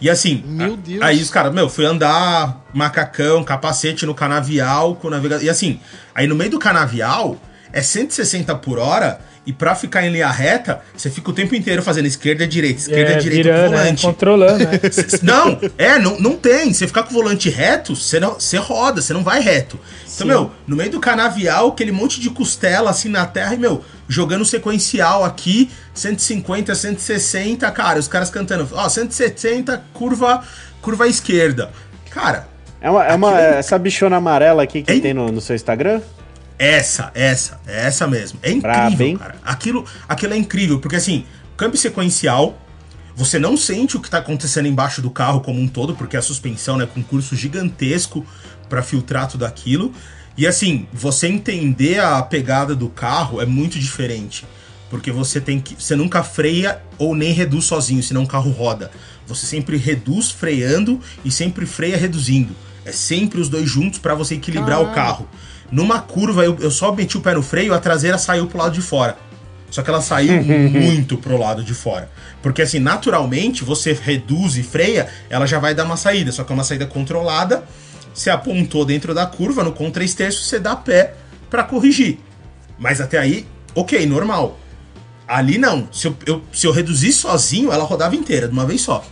E 0.01 0.11
assim, 0.11 0.44
meu 0.47 0.77
Deus. 0.77 1.01
aí 1.01 1.23
os 1.23 1.31
caras, 1.31 1.52
meu, 1.55 1.69
fui 1.69 1.86
andar 1.86 2.62
macacão, 2.74 3.43
capacete 3.43 4.05
no 4.05 4.15
canavial, 4.15 4.97
com 4.97 5.09
navegação. 5.09 5.47
E 5.47 5.48
assim, 5.48 5.81
aí 6.15 6.27
no 6.27 6.35
meio 6.35 6.51
do 6.51 6.59
canavial, 6.59 7.40
é 7.75 7.83
160 7.83 8.55
por 8.55 8.79
hora 8.79 9.19
e 9.45 9.53
pra 9.53 9.75
ficar 9.75 10.07
em 10.07 10.11
linha 10.11 10.31
reta, 10.31 10.81
você 10.97 11.11
fica 11.11 11.29
o 11.29 11.33
tempo 11.33 11.55
inteiro 11.55 11.83
fazendo 11.83 12.07
esquerda, 12.07 12.47
direita, 12.47 12.81
esquerda, 12.81 13.13
é, 13.13 13.17
direita 13.17 13.43
virando, 13.43 13.61
com 13.61 13.67
o 13.67 13.79
volante. 13.79 14.07
É, 14.07 14.09
controlando, 14.09 14.59
né? 14.65 14.81
não, 15.23 15.61
é, 15.77 15.99
não, 15.99 16.19
não 16.19 16.37
tem. 16.37 16.73
Você 16.73 16.87
ficar 16.87 17.03
com 17.03 17.11
o 17.11 17.13
volante 17.13 17.51
reto, 17.51 17.95
você, 17.95 18.19
não, 18.19 18.35
você 18.35 18.57
roda, 18.57 19.03
você 19.03 19.13
não 19.13 19.23
vai 19.23 19.41
reto. 19.41 19.79
Então, 20.03 20.09
Sim. 20.09 20.25
meu, 20.25 20.51
no 20.67 20.77
meio 20.77 20.91
do 20.91 21.01
canavial, 21.01 21.69
aquele 21.69 21.93
monte 21.93 22.21
de 22.21 22.31
costela 22.31 22.91
assim 22.91 23.09
na 23.09 23.27
terra 23.27 23.55
e, 23.55 23.59
meu, 23.59 23.85
jogando 24.09 24.45
sequencial 24.45 25.25
aqui, 25.25 25.69
150, 25.93 26.75
160, 26.75 27.71
cara, 27.73 27.99
os 27.99 28.09
caras 28.09 28.31
cantando, 28.31 28.67
ó, 28.73 28.89
160, 28.89 29.85
curva, 29.93 30.43
curva 30.81 31.07
esquerda. 31.07 31.71
Cara. 32.09 32.49
É 32.81 32.89
uma, 32.89 33.05
é 33.05 33.15
uma 33.15 33.41
é 33.41 33.59
essa 33.59 33.79
bichona 33.79 34.17
amarela 34.17 34.63
aqui 34.63 34.83
que 34.83 34.93
é... 34.93 35.01
tem 35.01 35.13
no, 35.13 35.31
no 35.31 35.41
seu 35.41 35.57
Instagram? 35.57 36.01
Essa, 36.59 37.10
essa, 37.14 37.60
é 37.66 37.86
essa 37.86 38.06
mesmo. 38.06 38.39
É 38.43 38.51
incrível, 38.51 39.18
cara. 39.18 39.36
Aquilo, 39.44 39.85
aquilo 40.09 40.35
é 40.35 40.36
incrível, 40.36 40.78
porque 40.78 40.97
assim, 40.97 41.24
câmbio 41.56 41.78
sequencial, 41.78 42.59
você 43.16 43.39
não 43.39 43.56
sente 43.56 43.97
o 43.97 44.01
que 44.01 44.09
está 44.09 44.18
acontecendo 44.18 44.66
embaixo 44.66 45.01
do 45.01 45.10
carro 45.10 45.40
como 45.40 45.60
um 45.60 45.68
todo, 45.68 45.94
porque 45.94 46.16
a 46.16 46.22
suspensão 46.22 46.76
é 46.76 46.78
né, 46.81 46.89
com 46.93 47.01
um 47.01 47.02
curso 47.02 47.36
gigantesco 47.36 48.24
para 48.68 48.82
filtrar 48.82 49.28
tudo 49.28 49.44
aquilo. 49.44 49.93
E 50.36 50.47
assim, 50.47 50.86
você 50.93 51.28
entender 51.28 52.01
a 52.01 52.20
pegada 52.22 52.74
do 52.74 52.89
carro 52.89 53.40
é 53.40 53.47
muito 53.47 53.78
diferente. 53.78 54.44
Porque 54.90 55.10
você 55.10 55.40
tem 55.40 55.60
que. 55.60 55.74
Você 55.74 55.97
nunca 55.97 56.22
freia 56.22 56.81
ou 56.98 57.14
nem 57.14 57.32
reduz 57.32 57.64
sozinho, 57.64 58.02
senão 58.02 58.24
o 58.24 58.28
carro 58.28 58.51
roda. 58.51 58.90
Você 59.26 59.47
sempre 59.47 59.76
reduz 59.76 60.31
freando 60.31 61.01
e 61.24 61.31
sempre 61.31 61.66
freia 61.66 61.97
reduzindo. 61.97 62.55
É 62.85 62.93
sempre 62.93 63.40
os 63.40 63.48
dois 63.48 63.68
juntos 63.68 63.98
para 63.98 64.14
você 64.14 64.35
equilibrar 64.35 64.82
o 64.82 64.93
carro. 64.93 65.28
Numa 65.70 66.01
curva, 66.01 66.45
eu, 66.45 66.57
eu 66.61 66.70
só 66.70 66.93
meti 66.93 67.16
o 67.16 67.20
pé 67.20 67.35
no 67.35 67.43
freio, 67.43 67.74
a 67.74 67.78
traseira 67.78 68.19
saiu 68.19 68.47
pro 68.47 68.59
lado 68.59 68.73
de 68.73 68.81
fora. 68.81 69.16
Só 69.70 69.82
que 69.82 69.91
ela 69.91 70.01
saiu 70.01 70.41
muito 70.70 71.16
pro 71.19 71.36
lado 71.36 71.65
de 71.65 71.74
fora. 71.74 72.09
Porque 72.41 72.62
assim, 72.62 72.78
naturalmente, 72.78 73.65
você 73.65 73.93
reduz 73.93 74.57
e 74.57 74.62
freia, 74.62 75.09
ela 75.28 75.47
já 75.47 75.59
vai 75.59 75.74
dar 75.74 75.85
uma 75.85 75.97
saída. 75.97 76.31
Só 76.31 76.45
que 76.45 76.53
é 76.53 76.55
uma 76.55 76.65
saída 76.65 76.86
controlada. 76.86 77.65
Você 78.15 78.31
apontou 78.31 78.85
dentro 78.85 79.12
da 79.12 79.27
curva, 79.27 79.65
no 79.65 79.73
com 79.73 79.91
3 79.91 80.15
terços, 80.15 80.47
você 80.49 80.61
dá 80.61 80.77
pé 80.77 81.15
para 81.51 81.65
corrigir. 81.65 82.19
Mas 82.78 83.01
até 83.01 83.19
aí, 83.19 83.47
ok, 83.74 84.07
normal. 84.07 84.59
Ali 85.27 85.59
não. 85.59 85.89
Se 85.91 86.07
eu, 86.07 86.16
eu, 86.27 86.43
se 86.53 86.66
eu 86.66 86.73
reduzir 86.73 87.12
sozinho, 87.12 87.73
ela 87.73 87.82
rodava 87.82 88.15
inteira, 88.15 88.47
de 88.47 88.53
uma 88.53 88.66
vez 88.66 88.82
só. 88.82 89.05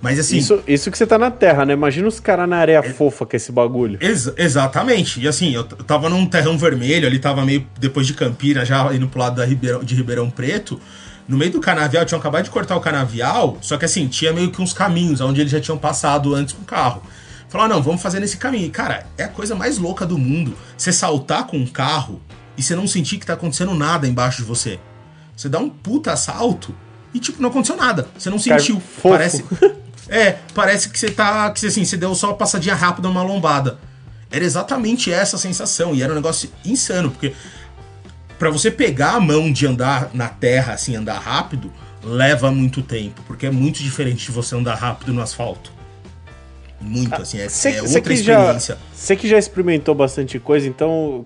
Mas 0.00 0.18
assim. 0.18 0.36
Isso, 0.36 0.62
isso 0.66 0.90
que 0.90 0.98
você 0.98 1.06
tá 1.06 1.18
na 1.18 1.30
terra, 1.30 1.64
né? 1.64 1.72
Imagina 1.72 2.06
os 2.06 2.20
caras 2.20 2.48
na 2.48 2.58
areia 2.58 2.78
é, 2.78 2.82
fofa 2.82 3.24
com 3.26 3.36
esse 3.36 3.50
bagulho. 3.50 3.98
Ex 4.00 4.32
exatamente. 4.36 5.20
E 5.20 5.28
assim, 5.28 5.54
eu 5.54 5.64
tava 5.64 6.08
num 6.08 6.26
terrão 6.26 6.56
vermelho, 6.58 7.06
ali 7.06 7.18
tava 7.18 7.44
meio 7.44 7.66
depois 7.78 8.06
de 8.06 8.14
Campina, 8.14 8.64
já 8.64 8.92
indo 8.94 9.08
pro 9.08 9.20
lado 9.20 9.36
da 9.36 9.44
Ribeirão, 9.44 9.82
de 9.82 9.94
Ribeirão 9.94 10.30
Preto. 10.30 10.80
No 11.26 11.36
meio 11.36 11.50
do 11.50 11.60
canavial, 11.60 12.04
tinham 12.04 12.20
acabado 12.20 12.44
de 12.44 12.50
cortar 12.50 12.76
o 12.76 12.80
canavial, 12.80 13.58
só 13.60 13.76
que 13.76 13.84
assim, 13.84 14.06
tinha 14.06 14.32
meio 14.32 14.52
que 14.52 14.62
uns 14.62 14.72
caminhos 14.72 15.20
onde 15.20 15.40
eles 15.40 15.50
já 15.50 15.60
tinham 15.60 15.76
passado 15.76 16.34
antes 16.34 16.54
com 16.54 16.62
o 16.62 16.64
carro. 16.64 17.02
Falaram, 17.48 17.76
não, 17.76 17.82
vamos 17.82 18.02
fazer 18.02 18.20
nesse 18.20 18.36
caminho. 18.36 18.66
E, 18.66 18.70
cara, 18.70 19.06
é 19.16 19.24
a 19.24 19.28
coisa 19.28 19.54
mais 19.54 19.78
louca 19.78 20.06
do 20.06 20.18
mundo. 20.18 20.56
Você 20.76 20.92
saltar 20.92 21.46
com 21.46 21.56
um 21.56 21.66
carro 21.66 22.20
e 22.56 22.62
você 22.62 22.76
não 22.76 22.86
sentir 22.86 23.18
que 23.18 23.26
tá 23.26 23.32
acontecendo 23.32 23.74
nada 23.74 24.06
embaixo 24.06 24.38
de 24.38 24.44
você. 24.44 24.78
Você 25.36 25.48
dá 25.48 25.58
um 25.58 25.68
puta 25.68 26.16
salto 26.16 26.74
e, 27.12 27.18
tipo, 27.18 27.40
não 27.40 27.50
aconteceu 27.50 27.76
nada. 27.76 28.08
Você 28.16 28.30
não 28.30 28.38
sentiu. 28.38 28.82
Parece. 29.02 29.44
É, 30.08 30.36
parece 30.54 30.88
que 30.88 30.98
você 30.98 31.10
tá. 31.10 31.50
Que 31.50 31.66
assim, 31.66 31.84
você 31.84 31.96
deu 31.96 32.14
só 32.14 32.28
uma 32.28 32.36
passadinha 32.36 32.74
rápida 32.74 33.08
numa 33.08 33.22
lombada. 33.22 33.78
Era 34.30 34.44
exatamente 34.44 35.12
essa 35.12 35.38
sensação. 35.38 35.94
E 35.94 36.02
era 36.02 36.12
um 36.12 36.16
negócio 36.16 36.50
insano, 36.64 37.10
porque 37.10 37.32
para 38.38 38.50
você 38.50 38.70
pegar 38.70 39.12
a 39.12 39.20
mão 39.20 39.52
de 39.52 39.66
andar 39.66 40.10
na 40.12 40.28
terra, 40.28 40.74
assim, 40.74 40.94
andar 40.96 41.18
rápido, 41.18 41.72
leva 42.02 42.50
muito 42.50 42.82
tempo. 42.82 43.22
Porque 43.26 43.46
é 43.46 43.50
muito 43.50 43.82
diferente 43.82 44.26
de 44.26 44.32
você 44.32 44.54
andar 44.54 44.74
rápido 44.74 45.12
no 45.12 45.22
asfalto. 45.22 45.72
Muito, 46.80 47.14
ah, 47.14 47.22
assim, 47.22 47.38
é, 47.38 47.48
cê, 47.48 47.70
é 47.70 47.82
outra 47.82 48.12
experiência. 48.12 48.76
Você 48.92 49.16
que 49.16 49.28
já 49.28 49.38
experimentou 49.38 49.94
bastante 49.94 50.38
coisa, 50.38 50.68
então, 50.68 51.24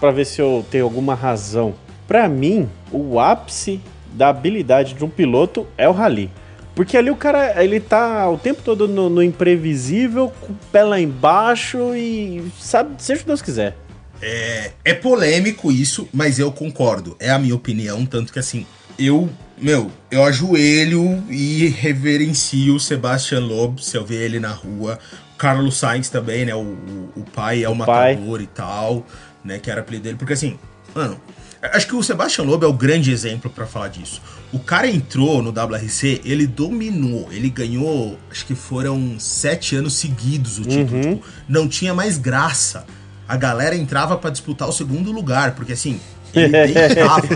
para 0.00 0.10
ver 0.10 0.26
se 0.26 0.40
eu 0.40 0.66
tenho 0.70 0.84
alguma 0.84 1.14
razão. 1.14 1.74
Para 2.06 2.28
mim, 2.28 2.68
o 2.90 3.20
ápice 3.20 3.80
da 4.12 4.28
habilidade 4.28 4.94
de 4.94 5.04
um 5.04 5.08
piloto 5.08 5.66
é 5.76 5.88
o 5.88 5.92
rally. 5.92 6.30
Porque 6.78 6.96
ali 6.96 7.10
o 7.10 7.16
cara, 7.16 7.60
ele 7.60 7.80
tá 7.80 8.30
o 8.30 8.38
tempo 8.38 8.62
todo 8.62 8.86
no, 8.86 9.10
no 9.10 9.20
imprevisível, 9.20 10.32
com 10.40 10.52
o 10.52 10.56
pé 10.70 10.84
lá 10.84 11.00
embaixo 11.00 11.92
e 11.92 12.52
sabe, 12.56 13.02
seja 13.02 13.16
o 13.16 13.22
que 13.22 13.26
Deus 13.26 13.42
quiser. 13.42 13.76
É, 14.22 14.70
é 14.84 14.94
polêmico 14.94 15.72
isso, 15.72 16.08
mas 16.12 16.38
eu 16.38 16.52
concordo. 16.52 17.16
É 17.18 17.30
a 17.30 17.38
minha 17.40 17.56
opinião, 17.56 18.06
tanto 18.06 18.32
que 18.32 18.38
assim, 18.38 18.64
eu, 18.96 19.28
meu, 19.60 19.90
eu 20.08 20.22
ajoelho 20.22 21.20
e 21.28 21.66
reverencio 21.66 22.76
o 22.76 22.78
Sebastian 22.78 23.40
Loeb 23.40 23.84
se 23.84 23.96
eu 23.96 24.04
ver 24.04 24.22
ele 24.22 24.38
na 24.38 24.52
rua. 24.52 25.00
Carlos 25.36 25.78
Sainz 25.78 26.08
também, 26.08 26.44
né? 26.44 26.54
O, 26.54 26.60
o, 26.60 27.12
o 27.16 27.24
pai 27.24 27.64
é 27.64 27.68
o, 27.68 27.72
o 27.72 27.74
matador 27.74 28.36
pai. 28.36 28.42
e 28.44 28.46
tal, 28.46 29.04
né? 29.44 29.58
Que 29.58 29.68
era 29.68 29.80
apelido 29.80 30.04
dele. 30.04 30.16
Porque 30.16 30.34
assim, 30.34 30.56
mano, 30.94 31.20
Acho 31.60 31.88
que 31.88 31.96
o 31.96 32.02
Sebastian 32.02 32.44
Loeb 32.44 32.62
é 32.62 32.68
o 32.68 32.72
grande 32.72 33.10
exemplo 33.10 33.50
para 33.50 33.66
falar 33.66 33.88
disso. 33.88 34.22
O 34.52 34.58
cara 34.58 34.88
entrou 34.88 35.42
no 35.42 35.50
WRC, 35.50 36.22
ele 36.24 36.46
dominou, 36.46 37.28
ele 37.30 37.50
ganhou, 37.50 38.18
acho 38.30 38.46
que 38.46 38.54
foram 38.54 39.16
sete 39.18 39.76
anos 39.76 39.94
seguidos 39.94 40.58
o 40.58 40.62
título. 40.62 40.96
Uhum. 40.96 41.14
Tipo, 41.16 41.26
não 41.48 41.68
tinha 41.68 41.92
mais 41.92 42.16
graça. 42.16 42.86
A 43.28 43.36
galera 43.36 43.76
entrava 43.76 44.16
para 44.16 44.30
disputar 44.30 44.66
o 44.66 44.72
segundo 44.72 45.12
lugar, 45.12 45.54
porque 45.54 45.74
assim, 45.74 46.00
Ele 46.34 46.48
deitava, 46.74 47.28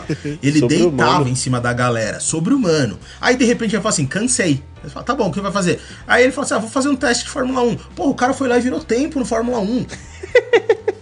ele 0.43 0.61
deitava 0.67 1.29
em 1.29 1.35
cima 1.35 1.61
da 1.61 1.73
galera, 1.73 2.21
sobre-humano. 2.21 2.99
Aí 3.21 3.37
de 3.37 3.45
repente 3.45 3.75
ele 3.75 3.83
fala 3.83 3.93
assim: 3.93 4.07
cansei. 4.07 4.63
Ele 4.83 4.91
fala, 4.91 5.05
tá 5.05 5.15
bom, 5.15 5.29
o 5.29 5.33
que 5.33 5.41
vai 5.41 5.53
fazer? 5.53 5.81
Aí 6.07 6.23
ele 6.25 6.33
fala 6.33 6.45
assim: 6.45 6.55
ah, 6.55 6.59
vou 6.59 6.71
fazer 6.71 6.89
um 6.89 6.97
teste 6.97 7.25
de 7.25 7.31
Fórmula 7.31 7.63
1. 7.63 7.77
Pô, 7.95 8.09
o 8.09 8.15
cara 8.15 8.35
foi 8.35 8.49
lá 8.49 8.59
e 8.59 8.61
virou 8.61 8.81
tempo 8.81 9.19
no 9.19 9.25
Fórmula 9.25 9.61
1. 9.61 9.87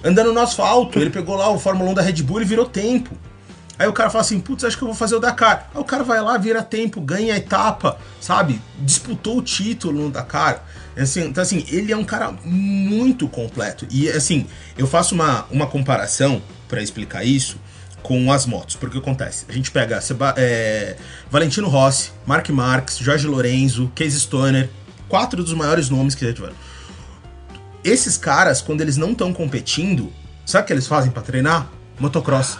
Andando 0.04 0.32
no 0.32 0.40
asfalto, 0.40 0.98
ele 0.98 1.10
pegou 1.10 1.36
lá 1.36 1.50
o 1.50 1.58
Fórmula 1.58 1.90
1 1.90 1.94
da 1.94 2.02
Red 2.02 2.22
Bull 2.22 2.42
e 2.42 2.44
virou 2.44 2.64
tempo. 2.64 3.10
Aí 3.80 3.88
o 3.88 3.94
cara 3.94 4.10
fala 4.10 4.20
assim, 4.20 4.38
putz, 4.38 4.62
acho 4.62 4.76
que 4.76 4.82
eu 4.84 4.88
vou 4.88 4.94
fazer 4.94 5.14
o 5.16 5.18
Dakar. 5.20 5.70
Aí 5.74 5.80
o 5.80 5.84
cara 5.84 6.04
vai 6.04 6.20
lá, 6.20 6.36
vira 6.36 6.62
tempo, 6.62 7.00
ganha 7.00 7.32
a 7.32 7.38
etapa, 7.38 7.96
sabe? 8.20 8.60
Disputou 8.80 9.38
o 9.38 9.42
título 9.42 10.02
no 10.02 10.10
Dakar. 10.10 10.62
Assim, 10.94 11.24
então, 11.24 11.42
assim, 11.42 11.64
ele 11.66 11.90
é 11.90 11.96
um 11.96 12.04
cara 12.04 12.30
muito 12.44 13.26
completo. 13.26 13.86
E, 13.90 14.06
assim, 14.10 14.46
eu 14.76 14.86
faço 14.86 15.14
uma, 15.14 15.46
uma 15.50 15.66
comparação 15.66 16.42
para 16.68 16.82
explicar 16.82 17.24
isso 17.24 17.56
com 18.02 18.30
as 18.30 18.44
motos. 18.44 18.76
Porque 18.76 18.98
o 18.98 19.00
que 19.00 19.08
acontece? 19.08 19.46
A 19.48 19.52
gente 19.52 19.70
pega 19.70 19.98
Seba- 20.02 20.34
é, 20.36 20.96
Valentino 21.30 21.66
Rossi, 21.66 22.10
Mark 22.26 22.46
Marques, 22.50 22.98
Jorge 22.98 23.26
Lorenzo, 23.26 23.90
Casey 23.94 24.20
Stoner, 24.20 24.68
quatro 25.08 25.42
dos 25.42 25.54
maiores 25.54 25.88
nomes 25.88 26.14
que 26.14 26.26
já 26.26 26.34
tiveram. 26.34 26.54
Esses 27.82 28.18
caras, 28.18 28.60
quando 28.60 28.82
eles 28.82 28.98
não 28.98 29.12
estão 29.12 29.32
competindo, 29.32 30.12
sabe 30.44 30.64
o 30.64 30.66
que 30.66 30.72
eles 30.74 30.86
fazem 30.86 31.10
para 31.10 31.22
treinar? 31.22 31.66
Motocross. 31.98 32.58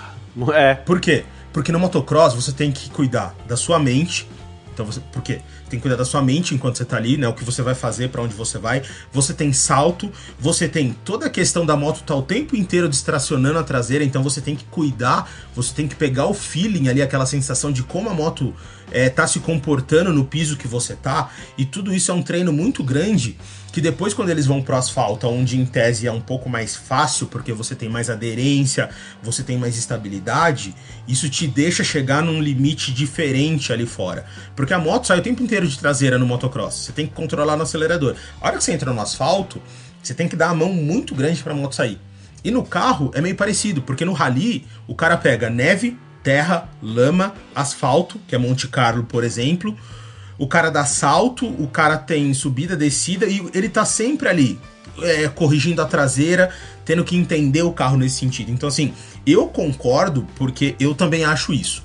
É. 0.52 0.74
Por 0.74 1.00
quê? 1.00 1.24
Porque 1.52 1.72
no 1.72 1.78
motocross 1.78 2.34
você 2.34 2.52
tem 2.52 2.70
que 2.70 2.90
cuidar 2.90 3.34
da 3.46 3.56
sua 3.56 3.78
mente. 3.78 4.28
Então 4.72 4.86
você, 4.86 5.00
por 5.12 5.20
quê? 5.20 5.40
Tem 5.68 5.78
que 5.78 5.82
cuidar 5.82 5.96
da 5.96 6.04
sua 6.04 6.22
mente 6.22 6.54
enquanto 6.54 6.76
você 6.76 6.84
tá 6.84 6.96
ali, 6.96 7.16
né? 7.16 7.28
O 7.28 7.34
que 7.34 7.44
você 7.44 7.60
vai 7.60 7.74
fazer, 7.74 8.08
para 8.08 8.22
onde 8.22 8.34
você 8.34 8.56
vai. 8.56 8.82
Você 9.12 9.34
tem 9.34 9.52
salto, 9.52 10.10
você 10.38 10.68
tem 10.68 10.96
toda 11.04 11.26
a 11.26 11.30
questão 11.30 11.66
da 11.66 11.76
moto 11.76 12.02
tá 12.02 12.14
o 12.14 12.22
tempo 12.22 12.56
inteiro 12.56 12.88
distracionando 12.88 13.58
a 13.58 13.62
traseira, 13.62 14.04
então 14.04 14.22
você 14.22 14.40
tem 14.40 14.56
que 14.56 14.64
cuidar, 14.64 15.30
você 15.54 15.74
tem 15.74 15.86
que 15.86 15.94
pegar 15.94 16.26
o 16.26 16.34
feeling 16.34 16.88
ali, 16.88 17.02
aquela 17.02 17.26
sensação 17.26 17.70
de 17.70 17.82
como 17.82 18.08
a 18.08 18.14
moto 18.14 18.54
é, 18.90 19.08
tá 19.08 19.26
se 19.26 19.40
comportando 19.40 20.12
no 20.12 20.24
piso 20.24 20.56
que 20.56 20.66
você 20.66 20.94
tá. 20.94 21.30
E 21.58 21.64
tudo 21.64 21.94
isso 21.94 22.10
é 22.10 22.14
um 22.14 22.22
treino 22.22 22.52
muito 22.52 22.82
grande 22.82 23.36
que 23.72 23.80
depois 23.80 24.12
quando 24.12 24.30
eles 24.30 24.46
vão 24.46 24.60
pro 24.60 24.76
asfalto, 24.76 25.26
onde 25.28 25.58
em 25.58 25.64
tese 25.64 26.06
é 26.06 26.12
um 26.12 26.20
pouco 26.20 26.48
mais 26.48 26.76
fácil, 26.76 27.26
porque 27.26 27.52
você 27.52 27.74
tem 27.74 27.88
mais 27.88 28.10
aderência, 28.10 28.90
você 29.22 29.42
tem 29.42 29.56
mais 29.56 29.76
estabilidade, 29.76 30.74
isso 31.06 31.28
te 31.30 31.46
deixa 31.46 31.84
chegar 31.84 32.22
num 32.22 32.40
limite 32.40 32.92
diferente 32.92 33.72
ali 33.72 33.86
fora. 33.86 34.24
Porque 34.56 34.74
a 34.74 34.78
moto 34.78 35.06
sai 35.06 35.18
o 35.18 35.22
tempo 35.22 35.42
inteiro 35.42 35.66
de 35.66 35.78
traseira 35.78 36.18
no 36.18 36.26
motocross, 36.26 36.74
você 36.74 36.92
tem 36.92 37.06
que 37.06 37.14
controlar 37.14 37.56
no 37.56 37.62
acelerador. 37.62 38.16
A 38.40 38.48
hora 38.48 38.58
que 38.58 38.64
você 38.64 38.72
entra 38.72 38.92
no 38.92 39.00
asfalto, 39.00 39.62
você 40.02 40.14
tem 40.14 40.28
que 40.28 40.36
dar 40.36 40.50
a 40.50 40.54
mão 40.54 40.72
muito 40.72 41.14
grande 41.14 41.42
pra 41.42 41.54
moto 41.54 41.74
sair. 41.74 41.98
E 42.42 42.50
no 42.50 42.64
carro 42.64 43.10
é 43.14 43.20
meio 43.20 43.36
parecido, 43.36 43.82
porque 43.82 44.04
no 44.04 44.12
rally 44.12 44.66
o 44.86 44.94
cara 44.94 45.16
pega 45.16 45.50
neve, 45.50 45.96
terra, 46.22 46.68
lama, 46.82 47.34
asfalto, 47.54 48.20
que 48.26 48.34
é 48.34 48.38
Monte 48.38 48.66
Carlo, 48.68 49.04
por 49.04 49.24
exemplo, 49.24 49.76
o 50.40 50.46
cara 50.46 50.70
dá 50.70 50.86
salto, 50.86 51.46
o 51.46 51.68
cara 51.68 51.98
tem 51.98 52.32
subida, 52.32 52.74
descida 52.74 53.26
e 53.26 53.46
ele 53.52 53.68
tá 53.68 53.84
sempre 53.84 54.26
ali, 54.26 54.58
é, 55.02 55.28
corrigindo 55.28 55.82
a 55.82 55.84
traseira, 55.84 56.48
tendo 56.82 57.04
que 57.04 57.14
entender 57.14 57.60
o 57.60 57.70
carro 57.70 57.98
nesse 57.98 58.16
sentido. 58.16 58.50
Então, 58.50 58.66
assim, 58.66 58.94
eu 59.26 59.48
concordo 59.48 60.26
porque 60.36 60.74
eu 60.80 60.94
também 60.94 61.26
acho 61.26 61.52
isso. 61.52 61.84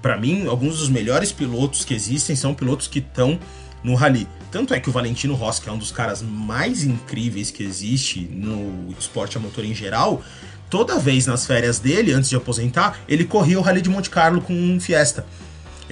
Pra 0.00 0.16
mim, 0.16 0.46
alguns 0.46 0.78
dos 0.78 0.88
melhores 0.88 1.32
pilotos 1.32 1.84
que 1.84 1.92
existem 1.92 2.34
são 2.34 2.54
pilotos 2.54 2.88
que 2.88 2.98
estão 2.98 3.38
no 3.84 3.94
rally. 3.94 4.26
Tanto 4.50 4.72
é 4.72 4.80
que 4.80 4.88
o 4.88 4.92
Valentino 4.92 5.34
Rossi, 5.34 5.60
que 5.60 5.68
é 5.68 5.72
um 5.72 5.76
dos 5.76 5.92
caras 5.92 6.22
mais 6.22 6.84
incríveis 6.84 7.50
que 7.50 7.62
existe 7.62 8.20
no 8.20 8.90
esporte 8.98 9.36
a 9.36 9.40
motor 9.40 9.66
em 9.66 9.74
geral, 9.74 10.22
toda 10.70 10.98
vez 10.98 11.26
nas 11.26 11.44
férias 11.44 11.78
dele, 11.78 12.14
antes 12.14 12.30
de 12.30 12.36
aposentar, 12.36 12.98
ele 13.06 13.26
corria 13.26 13.58
o 13.58 13.62
Rally 13.62 13.82
de 13.82 13.90
Monte 13.90 14.08
Carlo 14.08 14.40
com 14.40 14.54
um 14.54 14.80
Fiesta. 14.80 15.26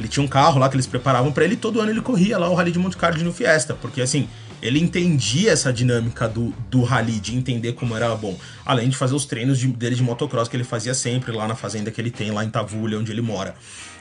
Ele 0.00 0.08
tinha 0.08 0.24
um 0.24 0.28
carro 0.28 0.58
lá 0.58 0.68
que 0.68 0.74
eles 0.76 0.86
preparavam 0.86 1.30
pra 1.30 1.44
ele 1.44 1.54
e 1.54 1.56
todo 1.56 1.80
ano 1.80 1.90
ele 1.90 2.00
corria 2.00 2.38
lá 2.38 2.48
o 2.48 2.54
Rally 2.54 2.72
de 2.72 2.78
Monte 2.78 2.96
Carlo 2.96 3.22
no 3.22 3.32
Fiesta, 3.32 3.74
porque 3.74 4.00
assim, 4.00 4.28
ele 4.62 4.78
entendia 4.80 5.52
essa 5.52 5.72
dinâmica 5.72 6.26
do, 6.28 6.52
do 6.70 6.82
rally, 6.82 7.20
de 7.20 7.34
entender 7.36 7.72
como 7.72 7.94
era 7.96 8.14
bom. 8.14 8.36
Além 8.66 8.88
de 8.88 8.96
fazer 8.96 9.14
os 9.14 9.24
treinos 9.24 9.58
de- 9.58 9.68
dele 9.68 9.94
de 9.94 10.02
motocross 10.02 10.48
que 10.48 10.56
ele 10.56 10.64
fazia 10.64 10.92
sempre 10.94 11.32
lá 11.32 11.46
na 11.48 11.54
fazenda 11.54 11.90
que 11.90 12.00
ele 12.00 12.10
tem, 12.10 12.30
lá 12.30 12.44
em 12.44 12.50
Tavulha, 12.50 12.98
onde 12.98 13.10
ele 13.12 13.22
mora. 13.22 13.54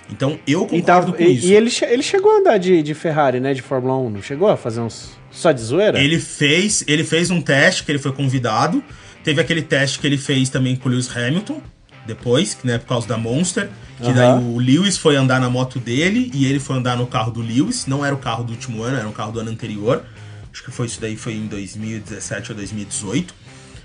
Então 0.09 0.39
eu 0.47 0.63
E, 0.63 0.81
concordo 0.81 0.83
tava- 0.85 1.13
com 1.13 1.23
e- 1.23 1.35
isso. 1.37 1.45
e 1.47 1.53
ele, 1.53 1.71
ele 1.87 2.01
chegou 2.03 2.31
a 2.31 2.39
andar 2.39 2.57
de, 2.57 2.81
de 2.81 2.93
Ferrari, 2.95 3.39
né? 3.39 3.53
De 3.53 3.61
Fórmula 3.61 3.95
1, 3.97 4.09
não 4.09 4.21
chegou 4.21 4.49
a 4.49 4.57
fazer 4.57 4.81
uns. 4.81 5.11
Só 5.31 5.51
de 5.51 5.61
zoeira? 5.61 5.99
Ele 6.01 6.19
fez, 6.19 6.83
ele 6.87 7.03
fez 7.03 7.29
um 7.29 7.39
teste 7.41 7.83
que 7.83 7.91
ele 7.91 7.99
foi 7.99 8.11
convidado. 8.11 8.83
Teve 9.23 9.39
aquele 9.39 9.61
teste 9.61 9.99
que 9.99 10.07
ele 10.07 10.17
fez 10.17 10.49
também 10.49 10.75
com 10.75 10.89
o 10.89 10.91
Lewis 10.91 11.15
Hamilton, 11.15 11.61
depois, 12.09 12.57
né, 12.63 12.77
por 12.77 12.87
causa 12.87 13.07
da 13.07 13.17
Monster. 13.17 13.69
Que 14.01 14.13
daí 14.13 14.29
Aham. 14.29 14.39
o 14.39 14.59
Lewis 14.59 14.97
foi 14.97 15.15
andar 15.15 15.39
na 15.39 15.49
moto 15.49 15.79
dele 15.79 16.31
e 16.33 16.45
ele 16.45 16.59
foi 16.59 16.77
andar 16.77 16.97
no 16.97 17.05
carro 17.05 17.31
do 17.31 17.41
Lewis. 17.41 17.85
Não 17.85 18.05
era 18.05 18.15
o 18.15 18.17
carro 18.17 18.43
do 18.43 18.51
último 18.51 18.81
ano, 18.81 18.97
era 18.97 19.07
um 19.07 19.11
carro 19.11 19.31
do 19.31 19.39
ano 19.39 19.51
anterior. 19.51 20.03
Acho 20.51 20.63
que 20.63 20.71
foi 20.71 20.87
isso 20.87 20.99
daí, 20.99 21.15
foi 21.15 21.33
em 21.33 21.47
2017 21.47 22.51
ou 22.51 22.57
2018. 22.57 23.33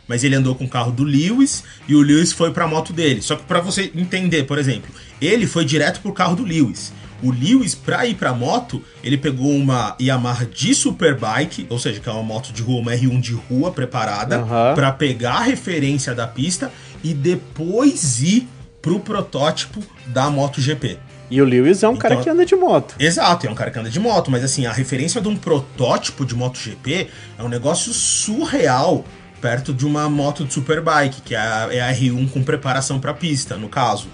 Mas 0.06 0.22
ele 0.22 0.34
andou 0.34 0.54
com 0.54 0.64
o 0.64 0.68
carro 0.68 0.92
do 0.92 1.02
Lewis 1.02 1.64
e 1.88 1.94
o 1.94 2.00
Lewis 2.00 2.32
foi 2.32 2.50
pra 2.52 2.66
moto 2.66 2.92
dele. 2.92 3.22
Só 3.22 3.36
que 3.36 3.42
pra 3.44 3.60
você 3.60 3.90
entender, 3.94 4.44
por 4.44 4.58
exemplo, 4.58 4.90
ele 5.20 5.46
foi 5.46 5.64
direto 5.64 6.00
pro 6.00 6.12
carro 6.12 6.36
do 6.36 6.44
Lewis. 6.44 6.92
O 7.24 7.30
Lewis, 7.32 7.74
pra 7.74 8.04
ir 8.06 8.14
pra 8.16 8.34
moto, 8.34 8.82
ele 9.02 9.16
pegou 9.16 9.50
uma 9.50 9.96
Yamaha 10.00 10.44
de 10.44 10.74
Superbike, 10.74 11.66
ou 11.70 11.78
seja, 11.78 11.98
que 11.98 12.08
é 12.08 12.12
uma 12.12 12.22
moto 12.22 12.52
de 12.52 12.60
rua, 12.62 12.80
uma 12.80 12.92
R1 12.92 13.18
de 13.20 13.32
rua 13.32 13.72
preparada, 13.72 14.40
Aham. 14.40 14.74
pra 14.74 14.92
pegar 14.92 15.36
a 15.36 15.40
referência 15.42 16.14
da 16.14 16.26
pista 16.26 16.70
e 17.02 17.14
depois 17.14 18.20
ir 18.22 18.46
pro 18.82 19.00
protótipo 19.00 19.82
da 20.06 20.28
MotoGP. 20.28 20.98
E 21.30 21.40
o 21.40 21.44
Lewis 21.46 21.82
é 21.82 21.88
um 21.88 21.96
cara 21.96 22.14
Então- 22.14 22.24
que 22.24 22.28
anda 22.30 22.44
de 22.44 22.54
moto. 22.54 22.94
Exato, 22.98 23.46
é 23.46 23.50
um 23.50 23.54
cara 23.54 23.70
que 23.70 23.78
anda 23.78 23.88
de 23.88 23.98
moto, 23.98 24.30
mas 24.30 24.44
assim, 24.44 24.66
a 24.66 24.72
referência 24.72 25.20
de 25.22 25.26
um 25.28 25.34
protótipo 25.34 26.26
de 26.26 26.34
MotoGP 26.34 27.08
é 27.38 27.42
um 27.42 27.48
negócio 27.48 27.92
surreal 27.94 29.04
perto 29.40 29.72
de 29.74 29.86
uma 29.86 30.08
moto 30.08 30.44
de 30.44 30.52
Superbike, 30.52 31.22
que 31.22 31.34
é 31.34 31.38
a, 31.38 31.68
é 31.70 31.80
a 31.80 31.92
R1 31.94 32.28
com 32.30 32.42
preparação 32.42 32.98
pra 33.00 33.12
pista, 33.14 33.56
no 33.56 33.68
caso. 33.68 34.08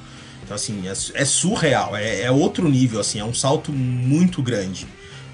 Então, 0.51 0.57
assim, 0.57 0.89
é, 0.89 1.23
é 1.23 1.25
surreal, 1.25 1.97
é, 1.97 2.23
é 2.23 2.31
outro 2.33 2.69
nível, 2.69 2.99
assim, 2.99 3.21
é 3.21 3.25
um 3.25 3.33
salto 3.33 3.71
muito 3.71 4.43
grande. 4.43 4.85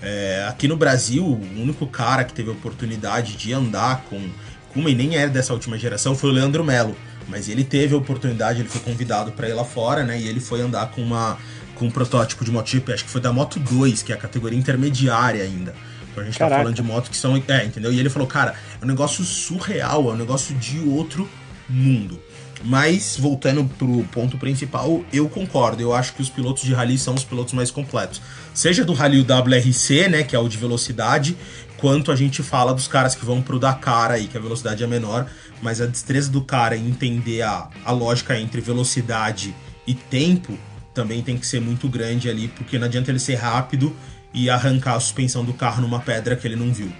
É, 0.02 0.44
aqui 0.47 0.68
no 0.68 0.76
Brasil, 0.76 1.24
o 1.24 1.40
único 1.59 1.86
cara 1.86 2.22
que 2.22 2.34
teve 2.34 2.51
a 2.51 2.52
oportunidade 2.52 3.34
de 3.34 3.51
andar 3.51 4.05
com, 4.10 4.20
com 4.68 4.80
uma, 4.80 4.90
e 4.90 4.94
nem 4.94 5.16
era 5.16 5.30
dessa 5.30 5.55
última 5.55 5.78
geração, 5.78 6.14
foi 6.14 6.28
o 6.28 6.32
Leandro 6.34 6.62
Melo. 6.62 6.94
Mas 7.28 7.48
ele 7.48 7.64
teve 7.64 7.94
a 7.94 7.97
oportunidade, 7.97 8.60
ele 8.60 8.68
foi 8.68 8.82
convidado 8.82 9.32
para 9.32 9.48
ir 9.48 9.55
lá 9.55 9.64
fora, 9.64 10.05
né? 10.05 10.20
E 10.20 10.28
ele 10.28 10.38
foi 10.38 10.60
andar 10.60 10.90
com 10.90 11.01
uma 11.01 11.38
com 11.76 11.86
um 11.86 11.90
protótipo 11.90 12.44
de 12.44 12.51
MotoGP, 12.51 12.93
acho 12.93 13.05
que 13.05 13.10
foi 13.10 13.20
da 13.20 13.32
Moto 13.32 13.59
2, 13.59 14.02
que 14.02 14.12
é 14.12 14.14
a 14.14 14.18
categoria 14.18 14.59
intermediária 14.59 15.43
ainda. 15.43 15.74
Então 16.10 16.22
a 16.22 16.26
gente 16.26 16.38
Caraca. 16.38 16.56
tá 16.56 16.62
falando 16.62 16.76
de 16.76 16.82
motos 16.82 17.09
que 17.09 17.16
são. 17.16 17.43
É, 17.48 17.64
entendeu? 17.64 17.90
E 17.90 17.98
ele 17.98 18.10
falou, 18.10 18.28
cara, 18.28 18.55
é 18.78 18.84
um 18.84 18.88
negócio 18.88 19.24
surreal, 19.24 20.10
é 20.10 20.12
um 20.12 20.16
negócio 20.16 20.55
de 20.56 20.78
outro 20.80 21.26
mundo. 21.70 22.20
Mas, 22.64 23.16
voltando 23.18 23.64
pro 23.76 24.04
ponto 24.04 24.38
principal, 24.38 25.04
eu 25.12 25.28
concordo. 25.28 25.82
Eu 25.82 25.94
acho 25.94 26.14
que 26.14 26.22
os 26.22 26.30
pilotos 26.30 26.62
de 26.62 26.72
rally 26.72 26.98
são 26.98 27.14
os 27.14 27.24
pilotos 27.24 27.52
mais 27.52 27.70
completos. 27.70 28.20
Seja 28.54 28.84
do 28.84 28.92
rally 28.92 29.20
WRC, 29.20 30.08
né, 30.08 30.22
que 30.22 30.34
é 30.34 30.38
o 30.38 30.48
de 30.48 30.56
velocidade, 30.56 31.36
quanto 31.76 32.10
a 32.10 32.16
gente 32.16 32.42
fala 32.42 32.72
dos 32.72 32.88
caras 32.88 33.14
que 33.14 33.24
vão 33.24 33.42
pro 33.42 33.58
Dakar 33.58 34.10
aí, 34.10 34.26
que 34.26 34.36
a 34.36 34.40
velocidade 34.40 34.82
é 34.82 34.86
menor, 34.86 35.26
mas 35.62 35.80
a 35.80 35.86
destreza 35.86 36.30
do 36.30 36.42
cara 36.42 36.76
em 36.76 36.88
entender 36.88 37.42
a, 37.42 37.68
a 37.84 37.92
lógica 37.92 38.38
entre 38.38 38.60
velocidade 38.60 39.54
e 39.86 39.94
tempo 39.94 40.58
também 40.94 41.22
tem 41.22 41.36
que 41.36 41.46
ser 41.46 41.60
muito 41.60 41.88
grande 41.88 42.30
ali, 42.30 42.48
porque 42.48 42.78
não 42.78 42.86
adianta 42.86 43.10
ele 43.10 43.18
ser 43.18 43.34
rápido 43.34 43.94
e 44.32 44.48
arrancar 44.48 44.94
a 44.94 45.00
suspensão 45.00 45.44
do 45.44 45.52
carro 45.52 45.82
numa 45.82 46.00
pedra 46.00 46.34
que 46.34 46.46
ele 46.46 46.56
não 46.56 46.72
viu. 46.72 46.90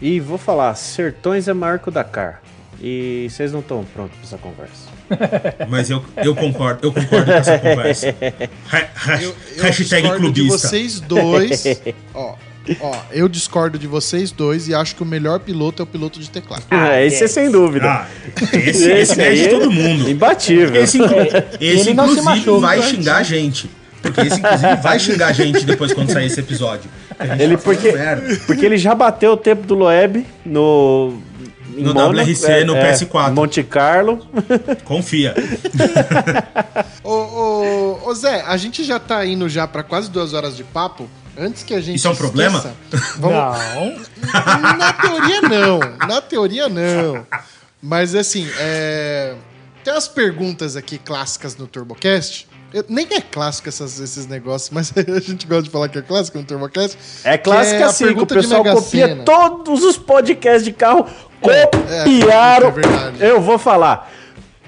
E 0.00 0.20
vou 0.20 0.36
falar, 0.36 0.74
Sertões 0.74 1.48
é 1.48 1.54
maior 1.54 1.78
que 1.78 1.88
o 1.88 1.92
Dakar. 1.92 2.42
E 2.80 3.26
vocês 3.30 3.52
não 3.52 3.60
estão 3.60 3.82
prontos 3.84 4.14
pra 4.16 4.26
essa 4.26 4.38
conversa. 4.38 4.95
Mas 5.68 5.90
eu, 5.90 6.02
eu 6.22 6.34
concordo, 6.34 6.80
eu 6.86 6.92
concordo 6.92 7.26
com 7.26 7.32
essa 7.38 7.58
conversa. 7.58 8.14
Ha- 8.72 8.86
ha- 8.94 9.22
Eu, 9.22 9.34
eu 9.56 9.62
hashtag 9.64 10.02
discordo 10.02 10.32
de 10.32 10.40
clubista. 10.42 10.68
vocês 10.68 11.00
dois. 11.00 11.64
ó, 12.14 12.34
ó, 12.80 12.96
eu 13.12 13.28
discordo 13.28 13.78
de 13.78 13.86
vocês 13.86 14.32
dois 14.32 14.68
e 14.68 14.74
acho 14.74 14.96
que 14.96 15.02
o 15.02 15.06
melhor 15.06 15.38
piloto 15.40 15.82
é 15.82 15.84
o 15.84 15.86
piloto 15.86 16.18
de 16.18 16.28
teclado. 16.30 16.64
Ah, 16.70 17.00
esse 17.02 17.24
é 17.24 17.28
sem 17.28 17.50
dúvida. 17.50 17.86
Ah, 17.86 18.06
esse, 18.52 18.90
esse 18.90 19.20
é 19.20 19.32
de 19.34 19.48
todo 19.48 19.70
mundo. 19.70 20.08
Imbatível. 20.10 20.82
Esse, 20.82 20.98
inclu- 20.98 21.16
esse 21.60 21.80
ele 21.88 21.94
não 21.94 22.08
se 22.12 22.18
inclusive, 22.20 22.58
vai 22.60 22.78
né? 22.78 22.82
xingar 22.86 23.16
a 23.18 23.22
gente. 23.22 23.70
Porque 24.02 24.20
esse, 24.20 24.38
inclusive, 24.38 24.76
vai 24.76 24.98
xingar 25.00 25.26
a 25.28 25.32
gente 25.32 25.64
depois 25.64 25.92
quando 25.92 26.10
sair 26.12 26.26
esse 26.26 26.38
episódio. 26.40 26.88
Ele 27.38 27.56
falando 27.56 27.62
porque, 27.62 27.92
porque 28.46 28.66
ele 28.66 28.76
já 28.76 28.94
bateu 28.94 29.32
o 29.32 29.36
tempo 29.36 29.66
do 29.66 29.74
Loeb 29.74 30.24
no. 30.44 31.18
Em 31.76 31.82
No 31.82 31.94
Mônaco, 31.94 32.28
WRC, 32.30 32.64
no 32.64 32.74
PS4. 32.74 33.32
Monte 33.32 33.62
Carlo. 33.62 34.26
Confia. 34.84 35.34
Ô, 37.04 37.10
ô, 37.12 38.00
ô, 38.08 38.14
Zé, 38.14 38.42
a 38.46 38.56
gente 38.56 38.82
já 38.84 38.98
tá 38.98 39.24
indo 39.24 39.48
já 39.48 39.66
pra 39.66 39.82
quase 39.82 40.10
duas 40.10 40.32
horas 40.34 40.56
de 40.56 40.64
papo. 40.64 41.08
Antes 41.38 41.62
que 41.62 41.74
a 41.74 41.80
gente. 41.80 41.96
Isso 41.96 42.08
é 42.08 42.10
um 42.10 42.16
problema? 42.16 42.58
esqueça, 42.58 43.16
Vamos... 43.18 43.36
Não. 43.36 43.96
Na 44.78 44.92
teoria, 44.94 45.40
não. 45.42 45.78
Na 46.08 46.20
teoria, 46.22 46.68
não. 46.68 47.26
Mas 47.82 48.14
assim, 48.14 48.48
é. 48.58 49.34
tem 49.84 49.92
umas 49.92 50.08
perguntas 50.08 50.76
aqui 50.76 50.98
clássicas 50.98 51.56
no 51.56 51.66
TurboCast. 51.66 52.48
Eu- 52.72 52.84
nem 52.88 53.06
é 53.10 53.20
clássico 53.20 53.68
essas- 53.68 54.00
esses 54.00 54.26
negócios, 54.26 54.70
mas 54.70 54.92
a 54.96 55.20
gente 55.20 55.46
gosta 55.46 55.62
de 55.64 55.70
falar 55.70 55.88
que 55.88 55.98
é 55.98 56.02
clássico 56.02 56.38
no 56.38 56.44
TurboCast. 56.44 56.98
É 57.22 57.36
clássico 57.38 57.82
a 57.84 57.86
assim, 57.86 58.14
que 58.14 58.20
o 58.20 58.26
pessoal 58.26 58.64
copia 58.64 59.16
todos 59.24 59.84
os 59.84 59.96
podcasts 59.98 60.64
de 60.64 60.72
carro, 60.72 61.06
É, 61.35 61.35
copiaram. 61.40 62.68
é 62.68 62.70
verdade. 62.70 63.16
Eu 63.24 63.40
vou 63.40 63.58
falar. 63.58 64.12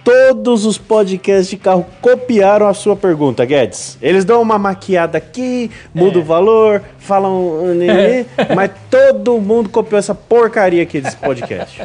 Todos 0.05 0.65
os 0.65 0.79
podcasts 0.79 1.51
de 1.51 1.59
carro 1.59 1.85
copiaram 2.01 2.67
a 2.67 2.73
sua 2.73 2.97
pergunta, 2.97 3.45
Guedes. 3.45 3.99
Eles 4.01 4.25
dão 4.25 4.41
uma 4.41 4.59
maquiada 4.59 5.19
aqui, 5.19 5.71
muda 5.93 6.19
o 6.19 6.25
valor, 6.25 6.83
falam. 6.99 7.75
né, 7.75 8.25
mas 8.57 8.71
todo 8.91 9.39
mundo 9.39 9.69
copiou 9.69 9.99
essa 9.99 10.15
porcaria 10.15 10.83
aqui 10.83 10.99
desse 11.03 11.17
podcast. 11.17 11.83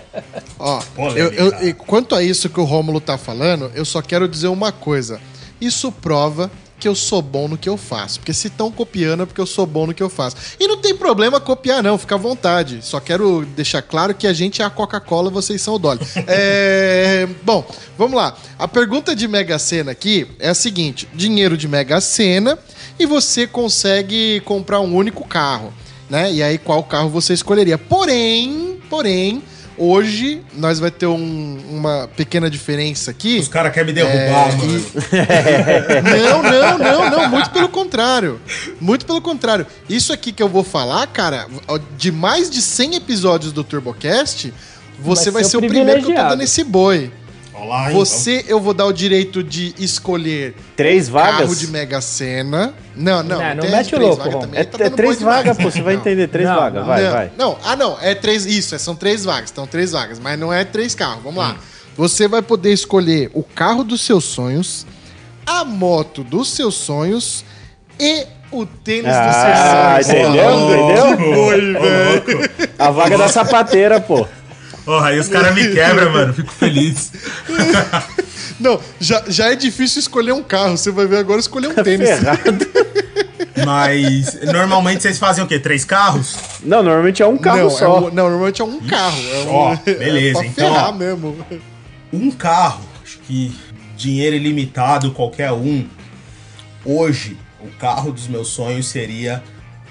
Ó, 0.57 0.79
eu, 1.17 1.33
eu- 1.33 1.67
e 1.67 1.73
quanto 1.73 2.15
a 2.15 2.23
isso 2.23 2.47
que 2.49 2.61
o 2.61 2.63
Rômulo 2.63 3.01
tá 3.01 3.17
falando, 3.17 3.69
eu 3.75 3.83
só 3.83 4.01
quero 4.01 4.25
dizer 4.25 4.47
uma 4.47 4.71
coisa. 4.71 5.19
Isso 5.59 5.91
prova 5.91 6.49
que 6.83 6.87
eu 6.89 6.95
sou 6.95 7.21
bom 7.21 7.47
no 7.47 7.57
que 7.57 7.69
eu 7.69 7.77
faço. 7.77 8.19
Porque 8.19 8.33
se 8.33 8.47
estão 8.47 8.69
copiando 8.69 9.23
é 9.23 9.25
porque 9.25 9.39
eu 9.39 9.45
sou 9.45 9.65
bom 9.65 9.87
no 9.87 9.93
que 9.93 10.03
eu 10.03 10.09
faço. 10.09 10.35
E 10.59 10.67
não 10.67 10.75
tem 10.75 10.93
problema 10.93 11.39
copiar, 11.39 11.81
não, 11.81 11.97
fica 11.97 12.15
à 12.15 12.17
vontade. 12.17 12.79
Só 12.81 12.99
quero 12.99 13.45
deixar 13.55 13.81
claro 13.81 14.13
que 14.13 14.27
a 14.27 14.33
gente 14.33 14.61
é 14.61 14.65
a 14.65 14.69
Coca-Cola, 14.69 15.29
vocês 15.29 15.61
são 15.61 15.75
o 15.75 15.79
Dolly. 15.79 16.01
É, 16.27 17.27
Bom, 17.43 17.65
vamos 17.97 18.17
lá. 18.17 18.35
A 18.59 18.67
pergunta 18.67 19.15
de 19.15 19.27
Mega 19.27 19.57
Sena 19.57 19.91
aqui 19.91 20.27
é 20.39 20.49
a 20.49 20.53
seguinte: 20.53 21.07
dinheiro 21.13 21.55
de 21.55 21.69
Mega 21.69 22.01
Sena 22.01 22.59
e 22.99 23.05
você 23.05 23.47
consegue 23.47 24.41
comprar 24.41 24.81
um 24.81 24.93
único 24.93 25.25
carro. 25.25 25.73
Né? 26.09 26.33
E 26.33 26.43
aí, 26.43 26.57
qual 26.57 26.83
carro 26.83 27.09
você 27.09 27.33
escolheria? 27.33 27.77
Porém, 27.77 28.81
porém, 28.89 29.41
Hoje 29.77 30.41
nós 30.55 30.79
vai 30.79 30.91
ter 30.91 31.07
um- 31.07 31.57
uma 31.71 32.07
pequena 32.15 32.49
diferença 32.49 33.09
aqui. 33.11 33.39
Os 33.39 33.47
caras 33.47 33.73
querem 33.73 33.87
me 33.87 33.93
derrubar, 33.93 34.49
É, 34.49 34.55
mano. 34.55 34.83
Não, 36.03 36.43
não, 36.43 36.77
não, 36.77 37.09
não. 37.09 37.29
Muito 37.29 37.49
pelo 37.49 37.69
contrário. 37.69 38.39
Muito 38.79 39.05
pelo 39.05 39.21
contrário. 39.21 39.65
Isso 39.89 40.13
aqui 40.13 40.31
que 40.31 40.41
eu 40.43 40.49
vou 40.49 40.63
falar, 40.63 41.05
cara, 41.07 41.47
de 41.97 42.11
mais 42.11 42.49
de 42.49 42.61
100 42.61 42.95
episódios 42.95 43.51
do 43.51 43.63
TurboCast, 43.63 44.53
você 44.99 45.31
vai, 45.31 45.41
Vai 45.41 45.49
ser 45.49 45.57
o 45.57 45.61
primeiro 45.61 46.03
que 46.03 46.11
eu 46.11 46.15
tô 46.15 46.29
dando 46.29 46.43
esse 46.43 46.63
boi. 46.63 47.11
Lá, 47.67 47.89
hein, 47.91 47.97
Você, 47.97 48.45
eu 48.47 48.59
vou 48.59 48.73
dar 48.73 48.85
o 48.85 48.93
direito 48.93 49.43
de 49.43 49.73
escolher 49.77 50.55
Três 50.75 51.09
carro 51.09 51.39
vagas? 51.39 51.59
de 51.59 51.67
Mega 51.67 52.01
Sena. 52.01 52.73
Não, 52.95 53.23
não, 53.23 53.39
Não, 53.39 53.55
não, 53.55 53.69
mete 53.69 53.93
o 53.93 53.97
três 53.97 54.17
louco, 54.17 54.39
também. 54.39 54.59
É, 54.59 54.63
Tá 54.63 54.85
é 54.85 54.89
três 54.89 55.21
vagas, 55.21 55.57
pô. 55.57 55.71
Você 55.71 55.81
vai 55.81 55.95
entender. 55.95 56.27
Três 56.27 56.47
Não, 56.47 56.55
vagas. 56.55 56.79
não. 56.81 56.87
Vai, 56.87 57.03
não, 57.03 57.11
vai. 57.11 57.31
Não, 57.37 57.57
ah, 57.63 57.75
não, 57.75 57.97
é 58.01 58.13
três. 58.15 58.45
Isso, 58.45 58.75
é, 58.75 58.77
são 58.77 58.95
três 58.95 59.23
vagas. 59.23 59.51
São 59.53 59.65
três 59.67 59.91
vagas, 59.91 60.19
mas 60.19 60.37
não 60.39 60.51
é 60.53 60.63
três 60.63 60.93
carros. 60.95 61.23
Vamos 61.23 61.37
lá. 61.43 61.55
Você 61.95 62.27
vai 62.27 62.41
poder 62.41 62.73
escolher 62.73 63.29
o 63.33 63.43
carro 63.43 63.83
dos 63.83 64.01
seus 64.01 64.23
sonhos, 64.25 64.85
a 65.45 65.63
moto 65.63 66.23
dos 66.23 66.51
seus 66.51 66.75
sonhos 66.75 67.43
e 67.99 68.25
o 68.51 68.65
tênis 68.65 69.11
Ah, 69.13 69.97
dos 69.97 70.05
seus 70.07 70.17
sonhos. 70.17 70.29
entendeu? 70.29 70.59
Entendeu? 70.69 71.17
Que 71.17 71.23
boi, 71.35 71.73
velho. 71.73 72.49
A 72.79 72.89
vaga 72.91 73.17
da 73.17 73.27
sapateira, 73.27 73.99
pô. 74.01 74.27
Porra, 74.85 75.07
aí 75.09 75.19
os 75.19 75.27
caras 75.29 75.55
me 75.55 75.69
quebram, 75.69 76.11
mano. 76.11 76.33
Fico 76.33 76.51
feliz. 76.51 77.11
Não, 78.59 78.79
já, 78.99 79.23
já 79.27 79.51
é 79.51 79.55
difícil 79.55 79.99
escolher 79.99 80.31
um 80.33 80.43
carro. 80.43 80.77
Você 80.77 80.91
vai 80.91 81.05
ver 81.07 81.17
agora 81.17 81.39
escolher 81.39 81.67
um 81.67 81.73
tênis. 81.75 82.07
Ferrado. 82.09 82.67
Mas 83.65 84.39
normalmente 84.51 85.01
vocês 85.03 85.17
fazem 85.17 85.43
o 85.43 85.47
quê? 85.47 85.59
Três 85.59 85.85
carros? 85.85 86.35
Não, 86.63 86.81
normalmente 86.83 87.21
é 87.21 87.27
um 87.27 87.37
carro 87.37 87.59
não, 87.59 87.69
só. 87.69 87.85
É 87.85 87.89
um- 87.89 88.01
não, 88.11 88.29
normalmente 88.29 88.61
é 88.61 88.65
um 88.65 88.79
carro. 88.81 89.21
É 89.31 89.37
um, 89.43 89.49
Ó, 89.53 89.75
beleza, 89.85 90.39
É 90.39 90.41
pra 90.41 90.45
então, 90.47 90.73
ferrar 90.73 90.89
ó. 90.89 90.91
mesmo. 90.93 91.45
Um 92.11 92.31
carro, 92.31 92.83
acho 93.03 93.19
que 93.19 93.55
dinheiro 93.95 94.35
ilimitado, 94.35 95.11
qualquer 95.11 95.51
um. 95.51 95.87
Hoje, 96.83 97.37
o 97.61 97.67
carro 97.77 98.11
dos 98.11 98.27
meus 98.27 98.49
sonhos 98.49 98.87
seria 98.87 99.41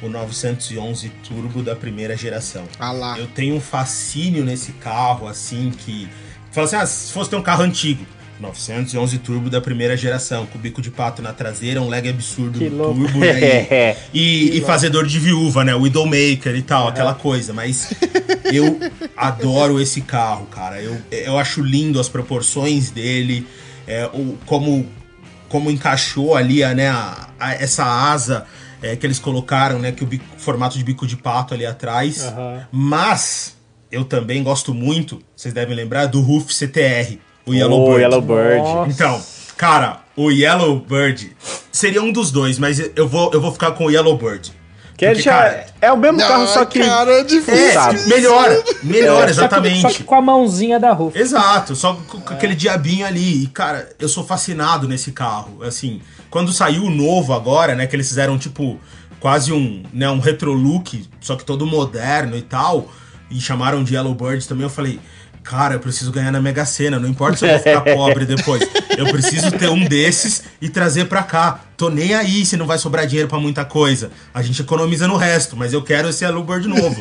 o 0.02 0.08
911 0.08 1.08
Turbo 1.26 1.62
da 1.62 1.76
primeira 1.76 2.16
geração. 2.16 2.64
Ah 2.78 2.92
lá. 2.92 3.18
Eu 3.18 3.26
tenho 3.28 3.54
um 3.56 3.60
fascínio 3.60 4.44
nesse 4.44 4.72
carro, 4.72 5.26
assim, 5.28 5.72
que. 5.76 6.08
Fala 6.50 6.66
assim, 6.66 6.76
ah, 6.76 6.86
se 6.86 7.12
fosse 7.12 7.30
ter 7.30 7.36
um 7.36 7.42
carro 7.42 7.62
antigo. 7.62 8.04
911 8.40 9.18
Turbo 9.18 9.48
da 9.48 9.60
primeira 9.60 9.96
geração, 9.96 10.46
com 10.46 10.58
bico 10.58 10.82
de 10.82 10.90
pato 10.90 11.22
na 11.22 11.32
traseira, 11.32 11.80
um 11.80 11.88
lag 11.88 12.08
absurdo 12.08 12.58
Que 12.58 12.68
do 12.68 12.76
louco. 12.76 13.00
turbo 13.00 13.22
e, 13.24 13.30
aí- 13.30 13.96
e, 14.12 14.58
e 14.58 14.60
fazedor 14.62 15.06
de 15.06 15.18
viúva, 15.20 15.64
né? 15.64 15.72
Widowmaker 15.76 16.56
e 16.56 16.62
tal, 16.62 16.88
aquela 16.88 17.14
coisa. 17.14 17.52
Mas 17.52 17.92
eu 18.52 18.80
adoro 19.16 19.80
esse 19.80 20.00
carro, 20.00 20.46
cara. 20.46 20.80
Eu, 20.82 20.98
eu 21.12 21.38
acho 21.38 21.62
lindo 21.62 22.00
as 22.00 22.08
proporções 22.08 22.90
dele, 22.90 23.46
é, 23.86 24.06
o, 24.12 24.36
como, 24.44 24.88
como 25.48 25.70
encaixou 25.70 26.34
ali 26.34 26.64
né, 26.74 26.88
a- 26.88 27.28
a- 27.38 27.54
essa 27.54 27.84
asa 27.84 28.44
é, 28.82 28.96
que 28.96 29.06
eles 29.06 29.18
colocaram, 29.18 29.78
né? 29.78 29.92
Que 29.92 30.02
o 30.04 30.06
bico- 30.06 30.24
formato 30.38 30.76
de 30.76 30.84
bico 30.84 31.06
de 31.06 31.16
pato 31.16 31.54
ali 31.54 31.64
atrás. 31.64 32.32
Mas 32.70 33.56
eu 33.90 34.04
também 34.04 34.42
gosto 34.42 34.72
muito, 34.74 35.20
vocês 35.36 35.52
devem 35.54 35.76
lembrar, 35.76 36.06
do 36.06 36.20
Roof 36.20 36.50
CTR, 36.52 37.18
o 37.46 37.52
Yellow 37.54 37.80
Oh, 37.82 37.86
Bird. 37.88 38.00
Yellowbird. 38.02 38.90
Então, 38.90 39.20
cara, 39.56 40.00
o 40.16 40.30
Yellow 40.30 40.80
Bird 40.80 41.36
seria 41.70 42.02
um 42.02 42.10
dos 42.10 42.30
dois, 42.30 42.58
mas 42.58 42.78
eu 42.96 43.06
vou, 43.08 43.30
eu 43.32 43.40
vou 43.40 43.52
ficar 43.52 43.72
com 43.72 43.84
o 43.86 43.90
Yellow 43.90 44.16
Bird. 44.16 44.52
Que 44.96 45.06
Porque, 45.06 45.22
já 45.22 45.32
cara, 45.32 45.66
é 45.80 45.90
o 45.92 45.96
mesmo 45.96 46.18
carro, 46.20 46.46
só 46.46 46.64
que. 46.64 46.78
Cara, 46.78 47.10
é 47.12 47.24
difícil. 47.24 47.54
é, 47.80 48.06
melhor, 48.06 48.48
melhor, 48.84 49.18
Só 49.20 49.24
que- 49.24 49.30
exatamente. 49.30 49.80
Só 49.80 49.88
que 49.90 50.04
com 50.04 50.14
a 50.14 50.20
mãozinha 50.22 50.78
da 50.78 50.92
Rufa. 50.92 51.18
Exato, 51.18 51.74
só 51.74 51.94
com 51.94 52.20
com 52.20 52.34
aquele 52.34 52.54
diabinho 52.54 53.04
ali. 53.04 53.42
E, 53.44 53.46
cara, 53.48 53.88
eu 53.98 54.08
sou 54.08 54.22
fascinado 54.24 54.86
nesse 54.86 55.10
carro. 55.10 55.62
Assim, 55.64 56.00
quando 56.32 56.50
saiu 56.50 56.84
o 56.84 56.90
novo 56.90 57.34
agora, 57.34 57.74
né, 57.74 57.86
que 57.86 57.94
eles 57.94 58.08
fizeram 58.08 58.38
tipo 58.38 58.80
quase 59.20 59.52
um, 59.52 59.84
né, 59.92 60.08
um 60.10 60.18
retro 60.18 60.52
look, 60.52 61.06
só 61.20 61.36
que 61.36 61.44
todo 61.44 61.64
moderno 61.66 62.34
e 62.36 62.42
tal, 62.42 62.90
e 63.30 63.38
chamaram 63.38 63.84
de 63.84 63.94
Yellow 63.94 64.14
Birds 64.14 64.46
também, 64.46 64.64
eu 64.64 64.70
falei, 64.70 64.98
cara, 65.42 65.74
eu 65.74 65.78
preciso 65.78 66.10
ganhar 66.10 66.32
na 66.32 66.40
Mega 66.40 66.64
Sena, 66.64 66.98
não 66.98 67.06
importa 67.06 67.36
se 67.36 67.44
eu 67.44 67.50
vou 67.50 67.58
ficar 67.58 67.82
pobre 67.94 68.24
depois. 68.24 68.66
Eu 68.96 69.06
preciso 69.10 69.52
ter 69.52 69.68
um 69.68 69.84
desses 69.84 70.42
e 70.60 70.68
trazer 70.70 71.04
pra 71.04 71.22
cá. 71.22 71.60
Tô 71.76 71.90
nem 71.90 72.14
aí 72.14 72.46
se 72.46 72.56
não 72.56 72.66
vai 72.66 72.78
sobrar 72.78 73.06
dinheiro 73.06 73.28
pra 73.28 73.38
muita 73.38 73.64
coisa. 73.64 74.10
A 74.32 74.42
gente 74.42 74.62
economiza 74.62 75.06
no 75.06 75.16
resto, 75.16 75.56
mas 75.56 75.72
eu 75.72 75.82
quero 75.82 76.08
esse 76.08 76.24
Yellow 76.24 76.42
Bird 76.42 76.66
novo. 76.66 76.98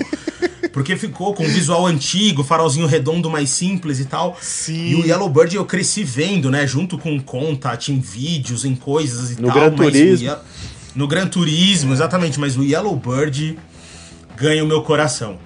Porque 0.74 0.96
ficou 0.96 1.34
com 1.34 1.44
um 1.44 1.48
visual 1.50 1.86
antigo, 1.86 2.44
farolzinho 2.44 2.88
redondo 2.88 3.30
mais 3.30 3.50
simples 3.50 4.00
e 4.00 4.06
tal. 4.06 4.38
Sim. 4.40 4.90
E 4.92 4.96
o 4.96 5.06
Yellowbird 5.06 5.56
eu 5.56 5.66
cresci 5.66 6.04
vendo, 6.04 6.50
né? 6.50 6.66
Junto 6.66 6.98
com 6.98 7.20
Contact, 7.22 7.92
em 7.92 8.00
vídeos, 8.00 8.64
em 8.64 8.74
coisas 8.76 9.32
e 9.32 9.42
No 9.42 9.48
tal. 9.50 9.58
Gran 9.58 9.68
o 9.68 9.76
Turismo. 9.76 10.28
Ye- 10.30 10.38
No 10.96 11.08
Gran 11.08 11.28
Turismo, 11.28 11.92
exatamente. 11.94 12.40
Mas 12.40 12.56
o 12.58 12.64
Yellowbird 12.64 13.60
ganha 14.38 14.64
o 14.64 14.68
meu 14.68 14.82
coração. 14.82 15.38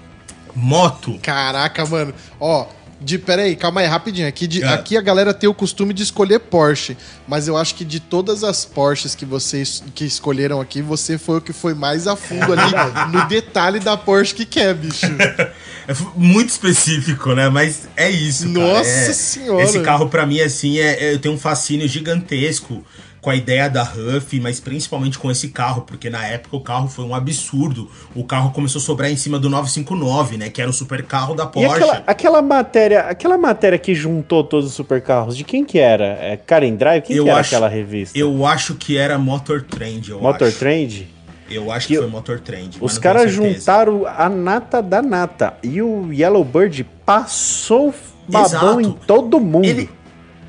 Moto. 0.56 1.18
Caraca, 1.22 1.86
mano. 1.86 2.14
Ó, 2.40 2.68
de, 3.02 3.18
pera 3.20 3.42
aí, 3.44 3.56
calma 3.56 3.82
aí, 3.82 3.88
rapidinho. 3.88 4.28
Aqui, 4.28 4.48
de- 4.48 4.64
É. 4.64 4.68
aqui 4.68 4.98
a 4.98 5.02
galera 5.02 5.34
tem 5.34 5.50
o 5.50 5.54
costume 5.54 5.94
de 5.94 6.02
escolher 6.04 6.40
Porsche, 6.40 6.96
mas 7.28 7.48
eu 7.48 7.58
acho 7.58 7.76
que 7.76 7.84
de 7.86 8.00
todas 8.00 8.44
as 8.44 8.64
Porsches 8.66 9.14
que 9.16 9.26
vocês 9.26 9.84
que 9.94 10.06
escolheram 10.06 10.62
aqui, 10.62 10.82
você 10.82 11.18
foi 11.18 11.38
o 11.38 11.42
que 11.42 11.52
foi 11.54 11.74
mais 11.74 12.08
a 12.08 12.16
fundo 12.16 12.54
ali 12.54 12.72
no 13.12 13.28
detalhe 13.28 13.80
da 13.80 13.96
Porsche 13.98 14.34
que 14.34 14.46
quer, 14.46 14.74
bicho. 14.74 15.06
É 15.88 15.94
muito 16.16 16.50
específico, 16.50 17.36
né? 17.36 17.48
Mas 17.48 17.82
é 17.96 18.10
isso. 18.10 18.52
cara. 18.52 18.60
Nossa 18.74 18.90
É- 18.90 19.14
Senhora. 19.14 19.64
Esse 19.64 19.80
carro, 19.82 20.10
pra 20.10 20.26
mim, 20.26 20.40
assim, 20.42 20.80
é, 20.80 21.04
é- 21.10 21.14
eu 21.14 21.20
tenho 21.20 21.36
um 21.36 21.38
fascínio 21.38 21.88
gigantesco 21.88 22.84
com 23.26 23.32
a 23.32 23.36
ideia 23.36 23.68
da 23.68 23.82
Huff, 23.82 24.40
mas 24.40 24.60
principalmente 24.60 25.18
com 25.18 25.32
esse 25.32 25.48
carro, 25.48 25.82
porque 25.82 26.12
na 26.12 26.28
época 26.28 26.58
o 26.58 26.62
carro 26.62 26.88
foi 26.88 27.04
um 27.06 27.16
absurdo. 27.16 27.90
O 28.14 28.24
carro 28.24 28.52
começou 28.52 28.80
a 28.80 28.84
sobrar 28.84 29.10
em 29.10 29.16
cima 29.18 29.40
do 29.40 29.50
959, 29.50 30.38
né? 30.38 30.48
Que 30.52 30.62
era 30.62 30.70
o 30.70 30.74
super 30.74 31.02
carro 31.02 31.34
da 31.34 31.48
Porsche. 31.48 31.74
aquela, 31.74 32.04
aquela 32.06 32.42
matéria, 32.44 33.00
aquela 33.02 33.36
matéria 33.36 33.80
que 33.80 33.96
juntou 33.96 34.44
todos 34.44 34.68
os 34.70 34.74
supercarros, 34.76 35.36
de 35.36 35.44
quem 35.44 35.66
que 35.66 35.80
era? 35.80 36.06
É 36.22 36.38
Karen 36.38 36.76
Drive? 36.76 37.02
Quem 37.02 37.16
Eu 37.16 37.24
que 37.24 37.30
era 37.32 37.40
acho- 37.40 37.56
aquela 37.56 37.68
revista? 37.68 38.16
Eu 38.16 38.46
acho 38.46 38.76
que 38.76 38.96
era 38.96 39.18
Motor 39.18 39.64
Trend, 39.64 40.12
Motor 40.12 40.48
acho. 40.50 40.60
Trend? 40.60 41.08
Eu 41.50 41.72
acho 41.72 41.88
Que 41.88 41.94
que 41.96 42.00
foi 42.00 42.08
Motor 42.10 42.40
Trend. 42.42 42.78
Os 42.80 43.00
caras 43.00 43.32
juntaram 43.32 44.04
a 44.06 44.30
nata 44.30 44.84
da 44.84 45.02
nata. 45.02 45.56
E 45.64 45.82
o 45.82 46.14
Yellowbird 46.14 46.86
passou 47.04 47.92
babão 48.28 48.80
Exato. 48.80 48.82
em 48.82 48.92
todo 48.92 49.40
mundo. 49.40 49.66
Ele, 49.66 49.90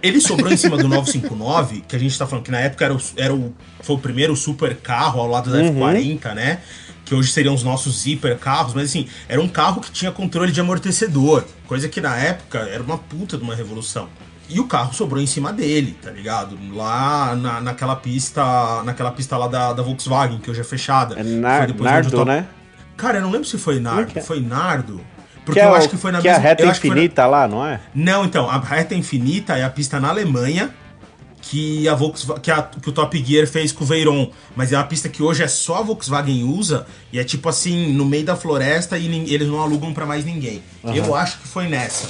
ele 0.06 0.20
sobrou 0.20 0.52
em 0.52 0.56
cima 0.56 0.76
do 0.76 0.88
959, 0.88 1.82
que 1.86 1.96
a 1.96 1.98
gente 1.98 2.16
tá 2.18 2.26
falando 2.26 2.44
que 2.44 2.50
na 2.50 2.60
época 2.60 2.84
era 2.84 2.94
o, 2.94 3.00
era 3.16 3.34
o, 3.34 3.54
foi 3.80 3.96
o 3.96 3.98
primeiro 3.98 4.34
super 4.36 4.76
carro 4.76 5.20
ao 5.20 5.26
lado 5.28 5.50
da 5.50 5.58
Uhum. 5.58 5.80
F40, 5.80 6.34
né? 6.34 6.60
Que 7.04 7.14
hoje 7.14 7.30
seriam 7.30 7.54
os 7.54 7.62
nossos 7.62 8.04
hiper 8.06 8.36
carros, 8.38 8.74
mas 8.74 8.88
assim, 8.90 9.06
era 9.28 9.40
um 9.40 9.46
carro 9.48 9.80
que 9.80 9.90
tinha 9.92 10.10
controle 10.10 10.50
de 10.50 10.60
amortecedor, 10.60 11.44
coisa 11.66 11.88
que 11.88 12.00
na 12.00 12.16
época 12.16 12.58
era 12.58 12.82
uma 12.82 12.98
puta 12.98 13.36
de 13.36 13.44
uma 13.44 13.54
revolução. 13.54 14.08
E 14.48 14.60
o 14.60 14.64
carro 14.66 14.92
sobrou 14.94 15.20
em 15.22 15.26
cima 15.26 15.52
dele, 15.52 15.96
tá 16.00 16.10
ligado? 16.10 16.56
Lá 16.72 17.34
na, 17.34 17.60
naquela 17.60 17.96
pista, 17.96 18.42
naquela 18.84 19.10
pista 19.10 19.36
lá 19.36 19.48
da, 19.48 19.72
da 19.72 19.82
Volkswagen, 19.82 20.38
que 20.38 20.50
hoje 20.50 20.60
é 20.60 20.64
fechada. 20.64 21.18
É 21.18 21.22
Nar- 21.24 21.58
Foi 21.58 21.66
depois 21.68 21.90
onde 21.90 22.02
Nardo, 22.16 22.24
né? 22.24 22.46
Cara, 22.96 23.18
eu 23.18 23.22
não 23.22 23.30
lembro 23.30 23.46
se 23.46 23.58
foi 23.58 23.78
Nardo. 23.80 24.20
Foi 24.22 24.40
Nardo. 24.40 25.00
Porque 25.46 25.60
que 25.60 25.64
eu 25.66 25.74
é, 25.74 25.78
acho 25.78 25.88
que 25.88 25.96
foi 25.96 26.12
na 26.12 26.20
que 26.20 26.28
é 26.28 26.32
a 26.32 26.34
mesma- 26.34 26.48
reta 26.48 26.62
eu 26.64 26.68
acho 26.70 26.80
que 26.80 26.88
foi 26.88 26.94
na- 26.96 27.00
infinita 27.02 27.26
lá, 27.26 27.48
não 27.48 27.64
é? 27.66 27.80
Não, 27.94 28.24
então, 28.26 28.50
a 28.50 28.58
reta 28.58 28.94
infinita 28.94 29.56
é 29.56 29.64
a 29.64 29.70
pista 29.70 29.98
na 29.98 30.08
Alemanha 30.10 30.70
que 31.40 31.88
a 31.88 31.94
Volkswagen, 31.94 32.42
que, 32.42 32.50
a- 32.50 32.62
que 32.62 32.88
o 32.88 32.92
Top 32.92 33.24
Gear 33.24 33.46
fez 33.46 33.70
com 33.70 33.84
o 33.84 33.86
Veyron, 33.86 34.28
mas 34.56 34.72
é 34.72 34.76
uma 34.76 34.82
pista 34.84 35.08
que 35.08 35.22
hoje 35.22 35.44
é 35.44 35.48
só 35.48 35.76
a 35.76 35.82
Volkswagen 35.82 36.42
usa 36.42 36.84
e 37.12 37.18
é 37.20 37.24
tipo 37.24 37.48
assim, 37.48 37.92
no 37.92 38.04
meio 38.04 38.24
da 38.24 38.34
floresta 38.34 38.98
e 38.98 39.06
eles 39.32 39.46
não 39.46 39.60
alugam 39.62 39.94
pra 39.94 40.04
mais 40.04 40.24
ninguém. 40.24 40.60
Eu 40.84 41.14
acho 41.14 41.38
que 41.38 41.46
foi 41.46 41.68
nessa. 41.68 42.08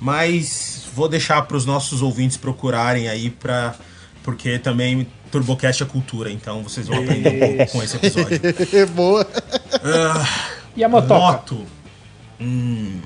Mas 0.00 0.84
vou 0.94 1.08
deixar 1.08 1.42
pros 1.42 1.66
nossos 1.66 2.00
ouvintes 2.00 2.36
procurarem 2.36 3.08
aí 3.08 3.28
pra 3.30 3.74
porque 4.22 4.58
também 4.58 5.06
Turbocast 5.30 5.82
é 5.82 5.86
cultura, 5.86 6.30
então 6.30 6.62
vocês 6.62 6.86
vão 6.88 6.98
aprender 6.98 7.28
um 7.52 7.56
pouco 7.56 7.72
com 7.72 7.82
esse 7.82 7.96
episódio. 7.96 8.40
Boa. 8.94 9.26
E 10.76 10.84
a 10.84 10.88
motoca? 10.88 11.14
Moto. 11.32 11.66
Hum, 12.40 13.00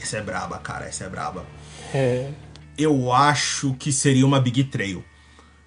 essa 0.00 0.18
é 0.18 0.22
braba, 0.22 0.58
cara, 0.58 0.86
essa 0.86 1.04
é 1.04 1.08
braba. 1.08 1.44
É. 1.94 2.30
Eu 2.76 3.12
acho 3.12 3.74
que 3.74 3.92
seria 3.92 4.26
uma 4.26 4.40
Big 4.40 4.64
Trail. 4.64 5.04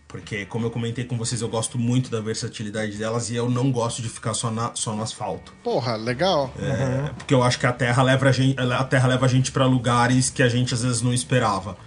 Porque, 0.07 0.45
como 0.45 0.65
eu 0.65 0.71
comentei 0.71 1.03
com 1.03 1.17
vocês, 1.17 1.41
eu 1.41 1.49
gosto 1.49 1.77
muito 1.77 2.09
da 2.09 2.21
versatilidade 2.21 2.95
delas 2.95 3.29
e 3.29 3.35
eu 3.35 3.49
não 3.49 3.69
gosto 3.69 4.01
de 4.01 4.07
ficar 4.07 4.33
só, 4.33 4.49
na, 4.49 4.73
só 4.73 4.95
no 4.95 5.03
asfalto. 5.03 5.53
Porra, 5.61 5.97
legal. 5.97 6.53
É, 6.57 7.09
porque 7.17 7.33
eu 7.33 7.43
acho 7.43 7.59
que 7.59 7.65
a 7.65 7.73
Terra 7.73 8.01
leva 8.01 8.29
a 8.29 8.31
gente, 8.31 8.57
a 8.57 8.83
terra 8.85 9.09
leva 9.09 9.25
a 9.25 9.29
gente 9.29 9.51
para 9.51 9.65
lugares 9.65 10.29
que 10.29 10.41
a 10.41 10.47
gente 10.47 10.73
às 10.73 10.83
vezes 10.83 11.01
não 11.01 11.13
esperava. 11.13 11.77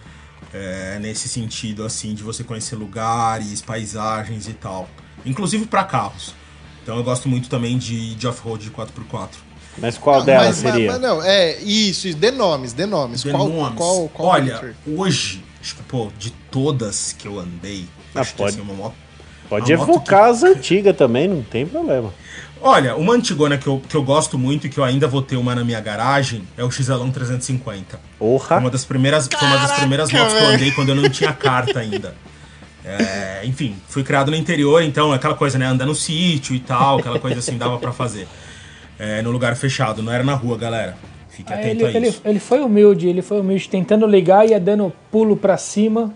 É, 0.53 0.99
nesse 0.99 1.27
sentido, 1.27 1.85
assim, 1.85 2.15
de 2.15 2.23
você 2.23 2.45
conhecer 2.45 2.77
lugares, 2.77 3.63
paisagens 3.63 4.47
e 4.47 4.53
tal. 4.53 4.89
Inclusive 5.25 5.67
para 5.67 5.85
carros. 5.85 6.35
Então 6.83 6.97
eu 6.97 7.05
gosto 7.05 7.29
muito 7.29 7.49
também 7.49 7.79
de, 7.79 8.15
de 8.15 8.27
off-road 8.27 8.65
de 8.65 8.71
4x4. 8.71 9.29
Mas 9.81 9.97
qual 9.99 10.21
Ah, 10.21 10.25
delas 10.25 10.47
mas- 10.63 10.73
seria? 10.73 10.93
mas 10.93 11.01
não, 11.01 11.23
é 11.23 11.57
isso, 11.61 12.09
isso, 12.09 12.17
dê 12.19 12.31
nomes, 12.31 12.73
dê 12.73 12.87
nomes. 12.87 13.23
Dê 13.23 13.31
qual, 13.31 13.49
nomes. 13.49 13.77
qual, 13.77 14.09
qual 14.09 14.29
Olha, 14.31 14.75
hoje, 14.87 15.45
acho 15.61 15.77
que, 15.77 15.83
pô, 15.85 16.09
de 16.19 16.31
todas 16.51 17.15
que 17.17 17.27
eu 17.29 17.39
andei, 17.39 17.87
Ah, 18.15 18.21
acho 18.21 18.35
pode. 18.35 18.57
que 18.57 18.61
assim, 18.61 18.69
uma 18.71 18.75
moto 18.75 18.95
Pode 19.49 19.73
a 19.73 19.77
moto 19.79 19.89
evocar 19.91 20.25
as 20.29 20.43
antigas 20.43 20.95
também, 20.97 21.27
não 21.29 21.43
tem 21.43 21.65
problema. 21.67 22.13
Olha, 22.61 22.97
uma 22.97 23.15
antigona 23.15 23.57
que 23.57 23.67
eu, 23.69 23.81
que 23.89 23.95
eu 23.95 24.03
gosto 24.03 24.37
muito 24.37 24.67
e 24.67 24.71
que 24.71 24.79
eu 24.79 24.85
ainda 24.85 25.07
vou 25.07 25.23
ter 25.23 25.37
uma 25.37 25.55
na 25.55 25.65
minha 25.65 25.81
garagem 25.81 26.43
é 26.57 26.65
o 26.65 26.71
XLão 26.71 27.09
350. 27.11 27.99
Foi 27.99 28.01
Porra! 28.19 28.57
uma 28.59 28.69
das 28.69 28.85
primeiras, 28.85 29.29
foi 29.33 29.49
uma 29.49 29.57
das 29.59 29.73
primeiras 29.73 30.11
motos 30.13 30.35
que 30.35 30.43
eu 30.43 30.49
andei 30.49 30.71
quando 30.73 30.89
eu 30.91 30.95
não 30.97 31.09
tinha 31.09 31.33
carta 31.33 31.79
ainda. 31.79 32.15
É, 32.85 33.43
enfim, 33.45 33.77
fui 33.89 34.03
criado 34.03 34.31
no 34.31 34.37
interior, 34.37 34.83
então 34.83 35.13
aquela 35.13 35.35
coisa, 35.35 35.59
né? 35.59 35.67
Andar 35.67 35.87
no 35.87 35.95
sítio 35.95 36.55
e 36.55 36.61
tal, 36.61 36.99
aquela 36.99 37.19
coisa 37.19 37.39
assim 37.39 37.57
dava 37.57 37.79
pra 37.79 37.93
fazer. 37.93 38.27
É, 38.99 39.23
no 39.23 39.31
lugar 39.31 39.55
fechado, 39.57 40.03
não 40.03 40.13
era 40.13 40.25
na 40.25 40.35
rua, 40.35 40.57
galera. 40.59 40.97
Fique 41.31 41.53
Aí 41.53 41.61
atento 41.61 41.85
ele, 41.85 41.85
a 41.87 41.97
ele, 42.01 42.09
isso. 42.09 42.21
ele 42.25 42.41
foi 42.41 42.61
humilde, 42.61 43.09
ele 43.09 43.23
foi 43.23 43.39
humilde, 43.41 43.69
tentando 43.69 44.07
ligar 44.07 44.45
e 44.47 44.51
ia 44.51 44.61
dando 44.61 44.93
pulo 45.11 45.37
pra 45.37 45.57
cima. 45.57 46.13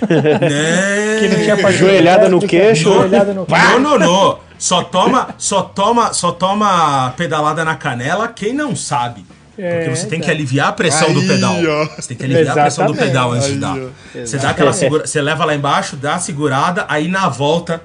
Né? 0.08 1.18
Que 1.20 1.28
não 1.28 1.42
tinha 1.42 1.56
pra 1.56 1.70
Joelhada 1.70 2.28
no 2.28 2.40
queixo. 2.40 2.84
Joelhada 2.84 3.34
no 3.34 3.46
Não, 3.48 3.78
não, 3.80 3.98
não. 3.98 4.38
Só 4.58 4.82
toma, 4.82 5.34
só 5.36 5.62
toma, 5.62 6.12
só 6.14 6.30
toma 6.32 7.12
pedalada 7.16 7.64
na 7.64 7.74
canela 7.74 8.28
quem 8.28 8.52
não 8.52 8.74
sabe. 8.76 9.24
Porque 9.54 9.62
É, 9.62 9.90
você 9.90 10.06
tem 10.06 10.20
que 10.20 10.30
aliviar 10.30 10.68
a 10.68 10.72
pressão 10.72 11.12
do 11.12 11.20
Aí, 11.20 11.26
pedal. 11.28 11.54
ó. 11.68 11.84
Você 12.00 12.08
tem 12.08 12.16
que 12.16 12.24
aliviar 12.24 12.56
a 12.58 12.62
pressão 12.62 12.86
do 12.86 12.92
Exatamente. 12.92 13.12
pedal 13.12 13.32
antes 13.32 13.46
de 13.48 13.52
Aí, 13.54 13.60
dar. 13.60 13.76
ó. 13.76 14.20
Você 14.24 14.38
dá 14.38 14.50
aquela 14.50 14.72
segura, 14.72 15.06
você 15.06 15.20
leva 15.20 15.44
lá 15.44 15.54
embaixo, 15.54 15.96
dá 15.96 16.14
a 16.14 16.18
segurada, 16.18 16.86
aí 16.88 17.08
na 17.08 17.28
volta 17.28 17.82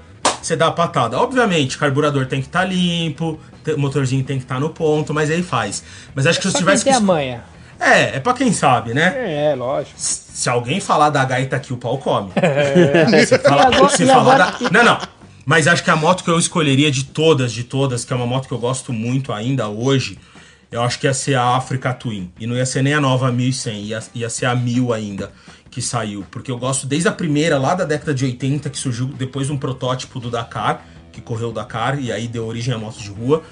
você 0.47 0.55
dá 0.55 0.67
a 0.67 0.71
patada. 0.71 1.17
Obviamente, 1.19 1.77
carburador 1.77 2.25
tem 2.25 2.41
que 2.41 2.47
estar 2.47 2.63
limpo, 2.65 3.39
te- 3.63 3.73
o 3.73 3.79
motorzinho 3.79 4.23
tem 4.23 4.37
que 4.37 4.43
estar 4.45 4.59
no 4.59 4.69
ponto, 4.69 5.13
mas 5.13 5.29
aí 5.29 5.43
faz. 5.43 5.83
Mas 6.15 6.25
acho 6.25 6.39
que 6.39 6.47
se 6.49 6.53
eu 6.55 6.59
tivesse 6.59 6.83
que 6.83 6.89
tem 6.89 6.95
a 6.95 6.97
es- 6.99 7.03
manha. 7.03 7.43
É, 7.79 8.15
é 8.15 8.19
pra 8.19 8.33
quem 8.33 8.51
sabe, 8.51 8.93
né? 8.93 9.13
É, 9.51 9.55
lógico. 9.55 9.93
Se 9.97 10.49
alguém 10.49 10.79
falar 10.79 11.09
da 11.11 11.23
gaita 11.23 11.55
aqui, 11.57 11.71
o 11.73 11.77
pau 11.77 11.97
come. 11.99 12.31
Se 13.27 13.37
falar, 13.39 13.67
agora- 13.67 13.89
se 13.89 14.05
falar 14.05 14.21
agora- 14.35 14.57
da... 14.59 14.69
Não, 14.71 14.83
não. 14.83 14.99
Mas 15.45 15.67
acho 15.67 15.83
que 15.83 15.89
a 15.91 15.95
moto 15.95 16.23
que 16.23 16.29
eu 16.29 16.37
escolheria 16.39 16.89
de 16.91 17.05
todas, 17.05 17.51
de 17.53 17.63
todas, 17.63 18.03
que 18.03 18.11
é 18.11 18.15
uma 18.15 18.25
moto 18.25 18.47
que 18.47 18.53
eu 18.53 18.57
gosto 18.59 18.91
muito 18.91 19.31
ainda 19.31 19.67
hoje, 19.69 20.17
eu 20.71 20.81
acho 20.81 20.99
que 20.99 21.07
ia 21.07 21.13
ser 21.13 21.35
a 21.35 21.55
Africa 21.55 21.93
Twin. 21.93 22.31
E 22.39 22.45
não 22.47 22.55
ia 22.55 22.65
ser 22.65 22.81
nem 22.81 22.93
a 22.93 22.99
nova 22.99 23.31
1100, 23.31 23.83
ia, 23.83 23.99
ia 24.15 24.29
ser 24.29 24.45
a 24.47 24.55
1000 24.55 24.91
ainda 24.91 25.31
que 25.77 25.81
saiu. 25.83 26.25
Porque 26.31 26.49
eu 26.49 26.57
gosto 26.57 26.87
desde 26.87 27.07
a 27.07 27.11
primeira, 27.11 27.59
lá 27.59 27.75
da 27.75 27.85
década 27.85 28.11
de 28.11 28.25
80, 28.25 28.67
que 28.67 28.79
surgiu 28.79 29.05
depois 29.05 29.45
de 29.45 29.53
um 29.53 29.57
protótipo 29.59 30.19
do 30.19 30.31
Dakar, 30.31 30.83
que 31.11 31.21
correu 31.21 31.49
o 31.49 31.53
Dakar, 31.53 32.01
e 32.01 32.11
aí 32.11 32.27
deu 32.27 32.47
origem 32.47 32.73
a 32.73 32.79
motos 32.79 33.03
de 33.03 33.11
rua. 33.11 33.43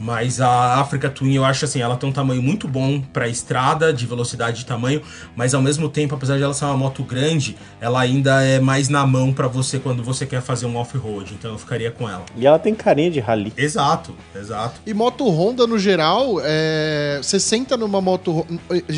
Mas 0.00 0.40
a 0.40 0.80
Africa 0.80 1.10
Twin, 1.10 1.34
eu 1.34 1.44
acho 1.44 1.66
assim, 1.66 1.82
ela 1.82 1.94
tem 1.94 2.08
um 2.08 2.12
tamanho 2.12 2.42
muito 2.42 2.66
bom 2.66 3.02
pra 3.12 3.28
estrada, 3.28 3.92
de 3.92 4.06
velocidade 4.06 4.60
de 4.60 4.66
tamanho, 4.66 5.02
mas 5.36 5.52
ao 5.52 5.60
mesmo 5.60 5.90
tempo, 5.90 6.14
apesar 6.14 6.38
de 6.38 6.42
ela 6.42 6.54
ser 6.54 6.64
uma 6.64 6.76
moto 6.76 7.04
grande, 7.04 7.54
ela 7.78 8.00
ainda 8.00 8.42
é 8.42 8.58
mais 8.58 8.88
na 8.88 9.06
mão 9.06 9.30
pra 9.30 9.46
você 9.46 9.78
quando 9.78 10.02
você 10.02 10.24
quer 10.24 10.40
fazer 10.40 10.64
um 10.64 10.76
off-road. 10.76 11.34
Então 11.34 11.50
eu 11.52 11.58
ficaria 11.58 11.90
com 11.90 12.08
ela. 12.08 12.24
E 12.34 12.46
ela 12.46 12.58
tem 12.58 12.74
carinha 12.74 13.10
de 13.10 13.20
rally. 13.20 13.52
Exato, 13.56 14.14
exato. 14.34 14.80
E 14.86 14.94
moto 14.94 15.28
Honda, 15.28 15.66
no 15.66 15.78
geral, 15.78 16.40
é... 16.42 17.20
você 17.22 17.38
senta 17.38 17.76
numa 17.76 18.00
moto. 18.00 18.46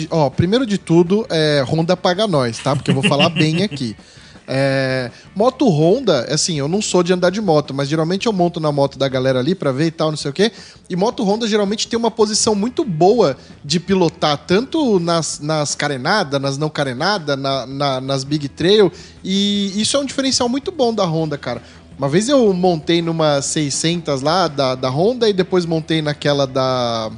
Ó, 0.09 0.31
primeiro 0.31 0.65
de 0.65 0.79
tudo, 0.79 1.27
é... 1.29 1.65
Honda 1.67 1.97
paga 1.97 2.29
nós, 2.29 2.59
tá? 2.59 2.77
Porque 2.77 2.93
eu 2.93 2.95
vou 2.95 3.03
falar 3.03 3.29
bem 3.29 3.65
aqui. 3.65 3.97
É... 4.47 5.11
Moto 5.35 5.69
Honda, 5.69 6.27
assim, 6.33 6.59
eu 6.59 6.69
não 6.69 6.83
sou 6.83 7.03
de 7.03 7.13
andar 7.13 7.31
de 7.31 7.41
moto, 7.41 7.73
mas 7.73 7.89
geralmente 7.89 8.27
eu 8.27 8.33
monto 8.33 8.59
na 8.61 8.71
moto 8.73 8.99
da 8.99 9.09
galera 9.09 9.39
ali 9.39 9.55
pra 9.55 9.73
ver 9.73 9.87
e 9.87 9.91
tal, 9.91 10.11
não 10.11 10.17
sei 10.17 10.31
o 10.31 10.35
quê. 10.35 10.51
E 10.91 10.97
moto 10.97 11.23
Honda 11.25 11.47
geralmente 11.47 11.87
tem 11.89 11.99
uma 11.99 12.11
posição 12.11 12.55
muito 12.55 12.85
boa 12.85 13.37
de 13.65 13.79
pilotar, 13.81 14.37
tanto 14.39 14.99
nas, 14.99 15.41
nas 15.41 15.75
carenadas, 15.75 16.41
nas 16.41 16.59
não 16.59 16.69
carenadas, 16.69 17.39
na, 17.39 17.67
na- 17.67 18.01
nas 18.01 18.25
Big 18.25 18.49
Trail. 18.49 18.93
E 19.25 19.73
isso 19.81 19.97
é 19.97 20.01
um 20.01 20.05
diferencial 20.05 20.49
muito 20.49 20.71
bom 20.73 20.93
da 20.93 21.05
Honda, 21.05 21.39
cara. 21.39 21.63
Uma 21.97 22.09
vez 22.09 22.29
eu 22.29 22.53
montei 22.53 23.01
numa 23.01 23.41
600 23.41 24.23
lá 24.23 24.49
da, 24.49 24.75
da 24.75 24.89
Honda 24.89 25.29
e 25.29 25.33
depois 25.33 25.65
montei 25.65 26.03
naquela 26.03 26.47
da, 26.47 27.11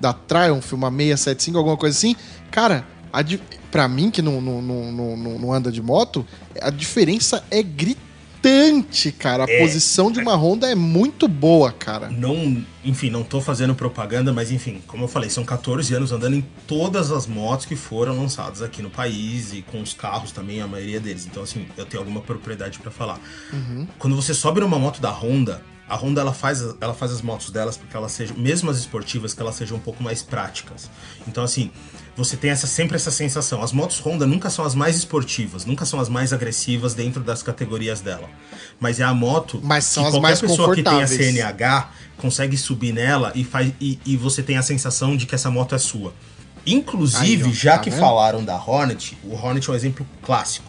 da 0.00 0.12
Triumph, 0.12 0.72
uma 0.72 0.90
675, 0.90 1.56
alguma 1.58 1.76
coisa 1.76 1.96
assim. 1.96 2.14
Cara, 2.50 2.84
a, 3.12 3.22
pra 3.76 3.86
mim 3.86 4.10
que 4.10 4.22
não, 4.22 4.40
não, 4.40 4.62
não, 4.62 5.16
não, 5.38 5.52
anda 5.52 5.70
de 5.70 5.82
moto, 5.82 6.26
a 6.62 6.70
diferença 6.70 7.44
é 7.50 7.62
gritante, 7.62 9.12
cara. 9.12 9.44
A 9.44 9.50
É. 9.50 9.58
posição 9.60 10.10
de 10.10 10.18
uma 10.18 10.34
Honda 10.34 10.66
é 10.70 10.74
muito 10.74 11.28
boa, 11.28 11.70
cara. 11.72 12.08
Não, 12.08 12.64
enfim, 12.82 13.10
não 13.10 13.22
tô 13.22 13.38
fazendo 13.40 13.74
propaganda, 13.74 14.32
mas 14.32 14.50
enfim, 14.50 14.80
como 14.86 15.04
eu 15.04 15.08
falei, 15.08 15.28
são 15.28 15.44
14 15.44 15.92
anos 15.94 16.10
andando 16.10 16.36
em 16.36 16.44
todas 16.66 17.10
as 17.10 17.26
motos 17.26 17.66
que 17.66 17.76
foram 17.76 18.18
lançadas 18.18 18.62
aqui 18.62 18.80
no 18.80 18.88
país 18.88 19.52
e 19.52 19.60
com 19.62 19.82
os 19.82 19.92
carros 19.92 20.32
também, 20.32 20.62
a 20.62 20.66
maioria 20.66 21.00
deles. 21.00 21.26
Então, 21.26 21.42
assim, 21.42 21.66
eu 21.76 21.84
tenho 21.84 22.00
alguma 22.02 22.20
propriedade 22.22 22.78
pra 22.78 22.90
falar. 22.90 23.20
Quando 23.98 24.16
você 24.16 24.32
sobe 24.32 24.60
numa 24.60 24.78
moto 24.78 25.00
da 25.02 25.10
Honda, 25.10 25.60
a 25.88 25.94
Honda 25.96 26.20
ela 26.20 26.32
faz, 26.32 26.64
ela 26.80 26.94
faz 26.94 27.12
as 27.12 27.22
motos 27.22 27.50
delas 27.50 27.76
porque 27.76 27.96
elas 27.96 28.10
sejam, 28.12 28.36
mesmo 28.36 28.70
as 28.70 28.76
esportivas, 28.78 29.34
que 29.34 29.40
elas 29.40 29.54
sejam 29.54 29.76
um 29.76 29.80
pouco 29.80 30.02
mais 30.02 30.22
práticas. 30.22 30.90
Então, 31.28 31.44
assim, 31.44 31.70
você 32.16 32.36
tem 32.36 32.50
essa, 32.50 32.66
sempre 32.66 32.96
essa 32.96 33.10
sensação. 33.10 33.62
As 33.62 33.72
motos 33.72 34.00
Honda 34.00 34.26
nunca 34.26 34.48
são 34.48 34.64
as 34.64 34.74
mais 34.74 34.96
esportivas, 34.96 35.66
nunca 35.66 35.84
são 35.84 36.00
as 36.00 36.08
mais 36.08 36.32
agressivas 36.32 36.94
dentro 36.94 37.22
das 37.22 37.42
categorias 37.42 38.00
dela. 38.00 38.28
Mas 38.80 38.98
é 38.98 39.04
a 39.04 39.12
moto 39.12 39.60
Mas 39.62 39.84
são 39.84 40.02
que 40.02 40.06
as 40.08 40.14
qualquer 40.14 40.28
mais 40.28 40.40
pessoa 40.40 40.74
que 40.74 40.82
tenha. 40.82 41.06
CNH 41.06 41.90
consegue 42.16 42.56
subir 42.56 42.92
nela 42.92 43.32
e, 43.34 43.44
faz, 43.44 43.72
e, 43.80 43.98
e 44.06 44.16
você 44.16 44.42
tem 44.42 44.56
a 44.56 44.62
sensação 44.62 45.16
de 45.16 45.26
que 45.26 45.34
essa 45.34 45.50
moto 45.50 45.74
é 45.74 45.78
sua. 45.78 46.14
Inclusive, 46.66 47.44
Aí, 47.44 47.50
ó, 47.50 47.52
já 47.52 47.72
tá 47.72 47.78
que 47.78 47.90
vendo? 47.90 48.00
falaram 48.00 48.44
da 48.44 48.56
Hornet, 48.56 49.16
o 49.22 49.34
Hornet 49.34 49.68
é 49.68 49.72
um 49.72 49.76
exemplo 49.76 50.06
clássico. 50.22 50.66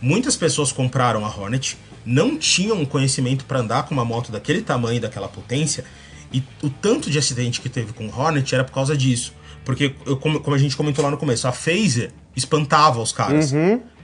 Muitas 0.00 0.36
pessoas 0.36 0.70
compraram 0.70 1.24
a 1.24 1.28
Hornet, 1.28 1.76
não 2.04 2.36
tinham 2.36 2.84
conhecimento 2.84 3.44
para 3.44 3.60
andar 3.60 3.84
com 3.84 3.94
uma 3.94 4.04
moto 4.04 4.30
daquele 4.30 4.62
tamanho 4.62 4.98
e 4.98 5.00
daquela 5.00 5.28
potência, 5.28 5.84
e 6.32 6.42
o 6.62 6.70
tanto 6.70 7.10
de 7.10 7.18
acidente 7.18 7.60
que 7.60 7.68
teve 7.68 7.92
com 7.92 8.06
o 8.06 8.16
Hornet 8.16 8.54
era 8.54 8.62
por 8.62 8.72
causa 8.72 8.96
disso. 8.96 9.32
Porque, 9.64 9.94
eu- 10.06 10.16
como, 10.16 10.40
como 10.40 10.56
a 10.56 10.58
gente 10.58 10.76
comentou 10.76 11.04
lá 11.04 11.10
no 11.10 11.16
começo, 11.16 11.46
a 11.46 11.52
Phaser 11.52 12.10
espantava 12.36 13.00
os 13.00 13.12
caras. 13.12 13.52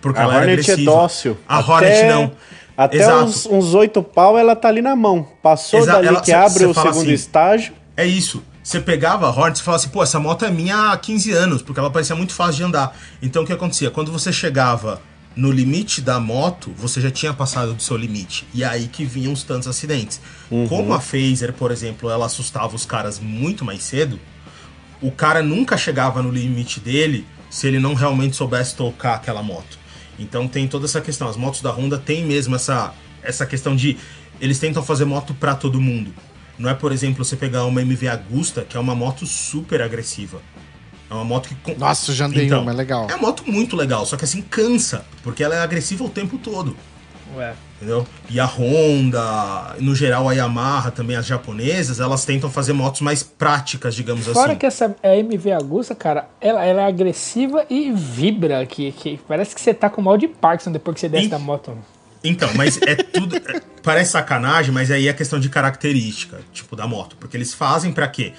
Porque 0.00 0.18
A 0.20 0.22
ela 0.22 0.34
era 0.34 0.40
Hornet 0.42 0.58
é 0.70 0.72
agressiva. 0.72 0.92
dócil. 0.92 1.36
A 1.48 1.58
Até- 1.58 1.70
Hornet 1.72 2.02
não. 2.06 2.32
Até 2.76 3.14
uns, 3.16 3.44
uns 3.46 3.74
oito 3.74 4.00
pau 4.02 4.38
ela 4.38 4.54
tá 4.54 4.68
ali 4.68 4.80
na 4.80 4.94
mão. 4.94 5.26
Passou 5.42 5.80
Exa- 5.80 5.92
dali 5.94 6.06
ela- 6.06 6.20
que 6.20 6.26
cê- 6.26 6.32
abre 6.32 6.58
cê 6.60 6.66
o 6.66 6.72
segundo 6.74 6.90
assim, 6.90 7.12
estágio. 7.12 7.72
É 7.96 8.06
isso. 8.06 8.40
Você 8.62 8.78
pegava 8.80 9.26
a 9.26 9.30
Hornet 9.30 9.58
e 9.58 9.62
falava 9.62 9.82
assim, 9.82 9.88
pô, 9.90 10.02
essa 10.02 10.20
moto 10.20 10.44
é 10.44 10.50
minha 10.50 10.92
há 10.92 10.96
15 10.96 11.32
anos, 11.32 11.62
porque 11.62 11.80
ela 11.80 11.90
parecia 11.90 12.14
muito 12.14 12.32
fácil 12.34 12.54
de 12.56 12.62
andar. 12.64 12.96
Então 13.20 13.42
o 13.42 13.46
que 13.46 13.52
acontecia? 13.52 13.90
Quando 13.90 14.12
você 14.12 14.30
chegava 14.32 15.00
no 15.34 15.50
limite 15.50 16.00
da 16.00 16.20
moto, 16.20 16.70
você 16.76 17.00
já 17.00 17.10
tinha 17.10 17.32
passado 17.32 17.72
do 17.74 17.82
seu 17.82 17.96
limite. 17.96 18.46
E 18.54 18.62
é 18.62 18.66
aí 18.66 18.86
que 18.86 19.04
vinham 19.04 19.32
os 19.32 19.42
tantos 19.42 19.66
acidentes. 19.66 20.20
Como 20.68 20.92
a 20.92 21.00
Phaser, 21.00 21.52
por 21.54 21.72
exemplo, 21.72 22.08
ela 22.10 22.26
assustava 22.26 22.76
os 22.76 22.84
caras 22.84 23.18
muito 23.18 23.64
mais 23.64 23.82
cedo, 23.82 24.20
o 25.00 25.10
cara 25.10 25.42
nunca 25.42 25.76
chegava 25.76 26.22
no 26.22 26.30
limite 26.30 26.80
dele 26.80 27.26
se 27.50 27.66
ele 27.66 27.78
não 27.78 27.94
realmente 27.94 28.36
soubesse 28.36 28.74
tocar 28.74 29.14
aquela 29.14 29.42
moto. 29.42 29.78
Então 30.18 30.48
tem 30.48 30.66
toda 30.66 30.84
essa 30.86 31.00
questão. 31.00 31.28
As 31.28 31.36
motos 31.36 31.60
da 31.62 31.70
Honda 31.70 31.96
têm 31.98 32.24
mesmo 32.24 32.56
essa, 32.56 32.92
essa 33.22 33.46
questão 33.46 33.76
de. 33.76 33.96
Eles 34.40 34.58
tentam 34.58 34.82
fazer 34.82 35.04
moto 35.04 35.34
pra 35.34 35.54
todo 35.54 35.80
mundo. 35.80 36.12
Não 36.58 36.68
é, 36.68 36.74
por 36.74 36.90
exemplo, 36.90 37.24
você 37.24 37.36
pegar 37.36 37.64
uma 37.64 37.80
MV 37.80 38.08
Agusta, 38.08 38.62
que 38.62 38.76
é 38.76 38.80
uma 38.80 38.94
moto 38.94 39.24
super 39.24 39.80
agressiva. 39.80 40.40
É 41.08 41.14
uma 41.14 41.24
moto 41.24 41.48
que. 41.48 41.74
Nossa, 41.76 42.12
já 42.12 42.26
andei 42.26 42.46
Então, 42.46 42.62
uma, 42.62 42.72
é 42.72 42.74
legal. 42.74 43.06
É 43.08 43.14
uma 43.14 43.28
moto 43.28 43.44
muito 43.46 43.76
legal, 43.76 44.04
só 44.04 44.16
que 44.16 44.24
assim, 44.24 44.42
cansa, 44.42 45.04
porque 45.22 45.42
ela 45.42 45.54
é 45.54 45.60
agressiva 45.60 46.04
o 46.04 46.10
tempo 46.10 46.36
todo. 46.36 46.76
Ué. 47.38 47.54
Entendeu? 47.76 48.04
E 48.28 48.40
a 48.40 48.44
Honda, 48.44 49.76
no 49.78 49.94
geral 49.94 50.28
a 50.28 50.32
Yamaha, 50.32 50.90
também 50.90 51.16
as 51.16 51.24
japonesas, 51.24 52.00
elas 52.00 52.24
tentam 52.24 52.50
fazer 52.50 52.72
motos 52.72 53.00
mais 53.00 53.22
práticas, 53.22 53.94
digamos 53.94 54.26
Fora 54.26 54.50
assim. 54.50 54.58
que 54.58 54.66
essa 54.66 54.96
MV 55.02 55.52
Agusta, 55.52 55.94
cara, 55.94 56.28
ela, 56.40 56.64
ela 56.64 56.82
é 56.82 56.86
agressiva 56.86 57.64
e 57.70 57.92
vibra, 57.92 58.66
que, 58.66 58.90
que 58.90 59.20
parece 59.28 59.54
que 59.54 59.60
você 59.60 59.72
tá 59.72 59.88
com 59.88 60.02
mal 60.02 60.18
de 60.18 60.26
Parkinson 60.26 60.72
depois 60.72 60.96
que 60.96 61.00
você 61.02 61.08
desce 61.08 61.24
Sim. 61.24 61.30
da 61.30 61.38
moto. 61.38 61.78
Então, 62.24 62.50
mas 62.56 62.80
é 62.82 62.96
tudo. 62.96 63.36
é- 63.36 63.60
parece 63.82 64.10
sacanagem, 64.10 64.72
mas 64.72 64.90
aí 64.90 65.06
é 65.06 65.12
questão 65.12 65.38
de 65.38 65.48
característica, 65.48 66.40
tipo, 66.52 66.74
da 66.74 66.86
moto. 66.86 67.16
Porque 67.16 67.36
eles 67.36 67.54
fazem 67.54 67.92
pra 67.92 68.08
quê? 68.08 68.32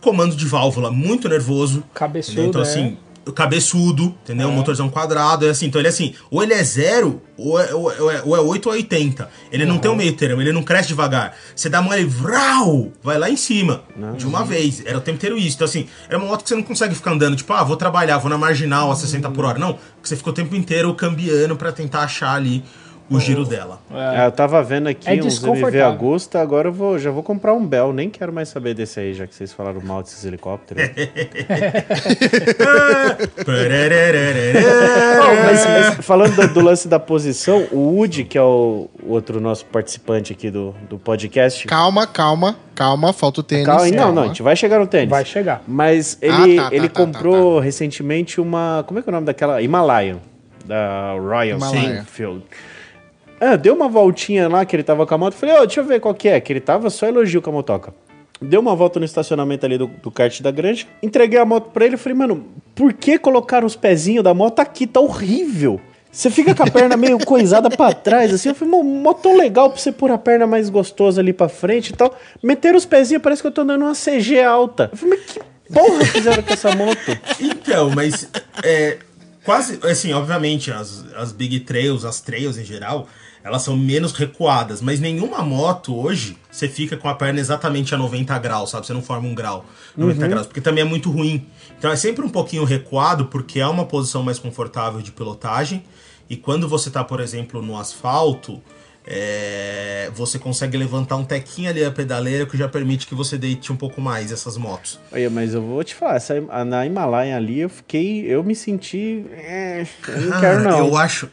Comando 0.00 0.34
de 0.34 0.46
válvula 0.46 0.90
muito 0.90 1.28
nervoso. 1.28 1.84
Cabeçudo, 1.92 2.40
entendeu? 2.40 2.48
Então, 2.48 2.62
é. 2.62 2.64
assim, 2.64 2.96
o 3.09 3.09
cabeçudo, 3.32 4.14
entendeu? 4.22 4.48
O 4.48 4.52
motorzão 4.52 4.88
quadrado, 4.88 5.46
é 5.46 5.50
assim. 5.50 5.66
Então, 5.66 5.80
ele 5.80 5.88
é 5.88 5.90
assim, 5.90 6.14
ou 6.30 6.42
ele 6.42 6.54
é 6.54 6.62
zero, 6.62 7.20
ou 7.36 7.60
é, 7.60 7.74
ou 7.74 8.12
é, 8.12 8.22
ou 8.22 8.36
é 8.36 8.40
8 8.40 8.66
ou 8.66 8.72
80. 8.72 9.28
Ele 9.50 9.64
não 9.64 9.78
tem 9.78 9.90
um 9.90 9.96
meio 9.96 10.14
termo, 10.14 10.40
ele 10.40 10.52
não 10.52 10.62
cresce 10.62 10.88
devagar. 10.88 11.36
Você 11.54 11.68
dá 11.68 11.78
a 11.78 11.82
mão, 11.82 11.92
ele 11.92 12.06
vrau, 12.06 12.92
vai 13.02 13.18
lá 13.18 13.30
em 13.30 13.36
cima, 13.36 13.82
de 14.16 14.26
uma 14.26 14.44
vez. 14.44 14.82
Era 14.84 14.98
o 14.98 15.00
tempo 15.00 15.16
inteiro 15.16 15.38
isso. 15.38 15.56
Então, 15.56 15.64
assim, 15.64 15.86
era 16.08 16.18
uma 16.18 16.26
moto 16.26 16.42
que 16.42 16.48
você 16.48 16.54
não 16.54 16.62
consegue 16.62 16.94
ficar 16.94 17.12
andando, 17.12 17.36
tipo, 17.36 17.52
ah, 17.52 17.62
vou 17.62 17.76
trabalhar, 17.76 18.18
vou 18.18 18.30
na 18.30 18.38
marginal 18.38 18.90
a 18.90 18.96
60 18.96 19.30
por 19.30 19.44
hora. 19.44 19.58
Não, 19.58 19.74
porque 19.74 20.08
você 20.08 20.16
fica 20.16 20.30
o 20.30 20.32
tempo 20.32 20.54
inteiro 20.54 20.94
cambiando 20.94 21.56
pra 21.56 21.72
tentar 21.72 22.00
achar 22.00 22.34
ali 22.34 22.62
o 23.10 23.18
giro 23.18 23.44
dela. 23.44 23.80
Ah, 23.90 24.26
eu 24.26 24.32
tava 24.32 24.62
vendo 24.62 24.86
aqui 24.88 25.08
É 25.08 25.22
uns 25.22 25.42
MV. 25.42 25.80
Augusta, 25.80 26.40
agora 26.40 26.68
eu 26.68 26.72
vou, 26.72 26.98
já 26.98 27.10
vou 27.10 27.22
comprar 27.22 27.52
um 27.52 27.66
Bell. 27.66 27.92
Nem 27.92 28.08
quero 28.08 28.32
mais 28.32 28.48
saber 28.48 28.72
desse 28.74 29.00
aí, 29.00 29.12
já 29.14 29.26
que 29.26 29.34
vocês 29.34 29.52
falaram 29.52 29.80
mal 29.80 30.02
desses 30.02 30.24
helicópteros. 30.24 30.82
Não, 35.18 35.36
mas, 35.44 35.66
mas 35.66 36.06
falando 36.06 36.36
do, 36.36 36.54
do 36.54 36.60
lance 36.60 36.88
da 36.88 36.98
posição, 36.98 37.66
o 37.72 37.96
Woody, 37.96 38.24
que 38.24 38.38
é 38.38 38.42
o 38.42 38.88
outro 39.06 39.40
nosso 39.40 39.64
participante 39.66 40.32
aqui 40.32 40.50
do, 40.50 40.74
do 40.88 40.98
podcast. 40.98 41.66
Calma, 41.66 42.06
calma, 42.06 42.56
calma, 42.74 43.12
falta 43.12 43.40
o 43.40 43.42
tênis. 43.42 43.66
Calma, 43.66 43.90
não, 43.90 44.12
não, 44.12 44.22
a 44.24 44.26
gente 44.28 44.42
vai 44.42 44.56
chegar 44.56 44.78
no 44.78 44.86
tênis. 44.86 45.10
Vai 45.10 45.24
chegar. 45.24 45.62
Mas 45.66 46.18
ele, 46.20 46.58
Ah, 46.58 46.64
tá, 46.64 46.70
tá, 46.70 46.76
ele 46.76 46.88
tá, 46.88 46.94
tá, 46.94 47.06
comprou 47.06 47.58
recentemente 47.58 48.40
uma. 48.40 48.84
Como 48.86 48.98
é 48.98 49.02
que 49.02 49.08
é 49.08 49.10
o 49.10 49.14
nome 49.14 49.26
daquela? 49.26 49.60
Himalayan. 49.60 50.18
Da 50.64 51.12
Royal 51.12 51.58
Himalayan. 51.58 52.00
Enfield. 52.02 52.42
É, 53.40 53.56
deu 53.56 53.74
uma 53.74 53.88
voltinha 53.88 54.46
lá 54.48 54.66
que 54.66 54.76
ele 54.76 54.82
tava 54.82 55.06
com 55.06 55.14
a 55.14 55.18
moto. 55.18 55.34
Falei, 55.34 55.56
ô, 55.56 55.60
deixa 55.60 55.80
eu 55.80 55.84
ver 55.84 55.98
qual 55.98 56.14
que 56.14 56.28
é. 56.28 56.38
Que 56.38 56.52
ele 56.52 56.60
tava 56.60 56.90
só 56.90 57.06
elogio 57.06 57.40
com 57.40 57.48
a 57.48 57.52
motoca. 57.54 57.94
Deu 58.40 58.60
uma 58.60 58.76
volta 58.76 58.98
no 58.98 59.04
estacionamento 59.04 59.64
ali 59.64 59.78
do, 59.78 59.86
do 59.86 60.10
kart 60.10 60.40
da 60.42 60.50
granja. 60.50 60.86
Entreguei 61.02 61.38
a 61.38 61.44
moto 61.44 61.70
pra 61.70 61.86
ele. 61.86 61.96
Falei, 61.96 62.16
mano, 62.16 62.44
por 62.74 62.92
que 62.92 63.18
colocaram 63.18 63.66
os 63.66 63.74
pezinhos 63.76 64.22
da 64.22 64.34
moto 64.34 64.60
aqui? 64.60 64.86
Tá 64.86 65.00
horrível. 65.00 65.80
Você 66.12 66.28
fica 66.30 66.54
com 66.54 66.64
a 66.64 66.70
perna 66.70 66.96
meio 66.96 67.18
coisada 67.24 67.70
pra 67.70 67.92
trás, 67.92 68.32
assim. 68.34 68.50
Eu 68.50 68.54
falei, 68.54 68.74
mano, 68.76 68.84
moto 68.84 69.22
tão 69.22 69.36
legal 69.36 69.70
pra 69.70 69.80
você 69.80 69.90
pôr 69.90 70.10
a 70.10 70.18
perna 70.18 70.46
mais 70.46 70.68
gostosa 70.68 71.20
ali 71.20 71.32
pra 71.32 71.48
frente 71.48 71.90
e 71.90 71.92
tal. 71.92 72.14
Meteram 72.42 72.76
os 72.76 72.84
pezinhos, 72.84 73.22
parece 73.22 73.40
que 73.40 73.48
eu 73.48 73.52
tô 73.52 73.62
andando 73.62 73.82
uma 73.82 73.94
CG 73.94 74.42
alta. 74.42 74.90
Eu 74.92 74.98
falei, 74.98 75.18
mas 75.18 75.32
que 75.32 75.40
porra 75.72 76.04
fizeram 76.06 76.42
com 76.42 76.52
essa 76.52 76.74
moto? 76.74 77.18
Então, 77.40 77.90
mas 77.90 78.28
é, 78.64 78.98
quase, 79.44 79.78
assim, 79.84 80.12
obviamente, 80.12 80.72
as, 80.72 81.04
as 81.14 81.30
big 81.30 81.60
trails, 81.60 82.04
as 82.04 82.20
trails 82.20 82.58
em 82.58 82.64
geral, 82.64 83.06
elas 83.42 83.62
são 83.62 83.76
menos 83.76 84.12
recuadas, 84.12 84.80
mas 84.82 85.00
nenhuma 85.00 85.42
moto 85.42 85.96
hoje 85.96 86.36
você 86.50 86.68
fica 86.68 86.96
com 86.96 87.08
a 87.08 87.14
perna 87.14 87.40
exatamente 87.40 87.94
a 87.94 87.98
90 87.98 88.38
graus, 88.38 88.70
sabe? 88.70 88.86
Você 88.86 88.92
não 88.92 89.02
forma 89.02 89.26
um 89.28 89.34
grau 89.34 89.64
90 89.96 90.28
graus, 90.28 90.46
porque 90.46 90.60
também 90.60 90.82
é 90.82 90.86
muito 90.86 91.10
ruim. 91.10 91.46
Então 91.78 91.90
é 91.90 91.96
sempre 91.96 92.24
um 92.24 92.28
pouquinho 92.28 92.64
recuado, 92.64 93.26
porque 93.26 93.58
é 93.60 93.66
uma 93.66 93.86
posição 93.86 94.22
mais 94.22 94.38
confortável 94.38 95.00
de 95.00 95.10
pilotagem. 95.12 95.82
E 96.28 96.36
quando 96.36 96.68
você 96.68 96.90
tá, 96.90 97.02
por 97.02 97.18
exemplo, 97.20 97.60
no 97.62 97.76
asfalto, 97.78 98.60
é, 99.06 100.10
você 100.14 100.38
consegue 100.38 100.76
levantar 100.76 101.16
um 101.16 101.24
tequinho 101.24 101.68
ali 101.70 101.84
a 101.84 101.90
pedaleira 101.90 102.46
que 102.46 102.56
já 102.56 102.68
permite 102.68 103.06
que 103.06 103.14
você 103.14 103.36
deite 103.36 103.72
um 103.72 103.76
pouco 103.76 104.00
mais 104.00 104.30
essas 104.30 104.56
motos. 104.56 105.00
Olha, 105.10 105.28
mas 105.30 105.54
eu 105.54 105.62
vou 105.62 105.82
te 105.82 105.94
falar, 105.94 106.16
essa, 106.16 106.40
na 106.64 106.86
Himalaia 106.86 107.36
ali 107.36 107.60
eu 107.60 107.68
fiquei. 107.68 108.24
Eu 108.26 108.44
me 108.44 108.54
senti. 108.54 109.24
é, 109.32 109.86
eu 110.08 110.20
não 110.20 110.36
Ah, 110.36 110.40
quero, 110.40 110.62
não. 110.68 110.78
Eu 110.78 110.96
acho. 110.96 111.28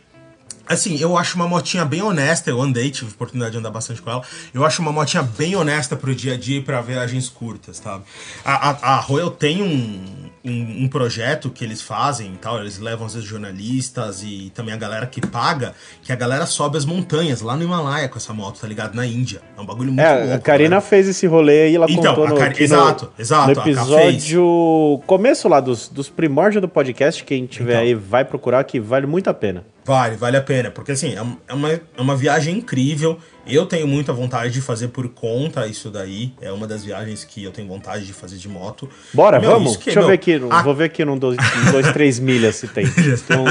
Assim, 0.68 0.98
eu 0.98 1.18
acho 1.18 1.36
uma 1.36 1.48
motinha 1.48 1.86
bem 1.86 2.02
honesta. 2.02 2.50
Eu 2.50 2.62
andei, 2.62 2.92
tive 2.92 3.12
oportunidade 3.12 3.54
de 3.54 3.58
andar 3.58 3.72
bastante 3.72 4.02
com 4.02 4.10
ela. 4.10 4.22
Eu 4.54 4.66
acho 4.66 4.82
uma 4.82 4.92
motinha 4.92 5.24
bem 5.24 5.56
honesta 5.56 5.96
pro 5.96 6.14
dia 6.14 6.34
a 6.34 6.38
dia 6.38 6.60
e 6.60 6.62
pra 6.62 6.82
viagens 6.82 7.30
curtas, 7.30 7.80
tá? 7.80 8.02
A, 8.44 8.70
a, 8.70 8.96
a 8.96 9.00
Royal 9.00 9.32
tem 9.32 9.62
um, 9.62 10.27
um, 10.46 10.84
um 10.84 10.88
projeto 10.88 11.50
que 11.50 11.64
eles 11.64 11.82
fazem 11.82 12.34
e 12.34 12.38
tal. 12.38 12.60
Eles 12.60 12.80
levam 12.80 13.06
às 13.08 13.14
vezes 13.14 13.28
jornalistas 13.28 14.24
e 14.24 14.52
também 14.54 14.74
a 14.74 14.78
galera 14.78 15.06
que 15.06 15.20
paga, 15.26 15.74
que 16.04 16.12
a 16.12 16.16
galera 16.16 16.46
sobe 16.46 16.78
as 16.78 16.86
montanhas 16.86 17.42
lá 17.42 17.56
no 17.56 17.64
Himalaia 17.64 18.08
com 18.08 18.18
essa 18.18 18.34
moto, 18.34 18.60
tá 18.60 18.68
ligado? 18.68 18.96
Na 18.96 19.06
Índia. 19.06 19.42
É 19.58 19.62
um 19.62 19.66
bagulho 19.66 19.90
muito 19.92 20.00
É, 20.02 20.20
louco. 20.20 20.34
a 20.36 20.40
Karina 20.40 20.76
né? 20.78 20.82
fez 20.82 21.08
esse 21.08 21.26
rolê 21.28 21.64
aí, 21.64 21.76
ela 21.76 21.86
Então, 21.90 22.16
contou 22.16 22.28
no, 22.30 22.36
Kari- 22.36 22.52
aqui 22.52 22.60
no- 22.60 22.66
exato, 22.66 23.12
exato, 23.18 23.46
no 23.54 23.62
episódio 23.62 25.02
começo 25.06 25.48
lá 25.48 25.60
dos, 25.60 25.88
dos 25.90 26.10
primórdios 26.10 26.62
do 26.62 26.68
podcast, 26.68 27.24
quem 27.24 27.46
tiver 27.46 27.74
Então. 27.74 27.84
aí 27.84 27.94
vai 27.94 28.24
procurar 28.26 28.64
que 28.64 28.80
vale 28.80 29.06
muito 29.08 29.30
a 29.30 29.34
pena. 29.34 29.66
Vale, 29.86 30.16
vale 30.18 30.36
a 30.38 30.42
pena, 30.42 30.70
porque 30.70 30.92
assim, 30.92 31.16
é 31.16 31.24
é 31.48 31.54
uma, 31.54 31.72
é 31.72 31.82
uma 31.98 32.16
viagem 32.16 32.58
incrível. 32.58 33.18
Eu 33.48 33.66
tenho 33.66 33.88
muita 33.88 34.12
vontade 34.14 34.54
de 34.54 34.62
fazer 34.62 34.90
por 34.90 35.08
conta 35.10 35.66
isso 35.68 35.90
daí. 35.90 36.34
É 36.42 36.52
uma 36.52 36.68
das 36.68 36.84
viagens 36.84 37.24
que 37.24 37.44
eu 37.44 37.52
tenho 37.52 37.68
vontade 37.68 38.06
de 38.06 38.14
fazer 38.14 38.38
de 38.38 38.48
moto. 38.50 38.90
Bora, 39.14 39.40
Meu, 39.40 39.52
vamos? 39.52 39.78
que, 39.78 39.86
Deixa 39.86 40.00
eu 40.00 40.04
meu, 40.04 40.10
ver 40.10 40.16
aqui, 40.16 40.42
a- 40.50 40.62
vou 40.64 40.76
ver 40.76 40.86
aqui 40.86 41.04
num 41.06 41.18
dois, 41.18 41.38
num 41.38 41.72
dois 41.72 41.92
três 41.92 42.20
milhas 42.20 42.56
se 42.58 42.68
tem. 42.68 42.86
Então, 42.98 43.46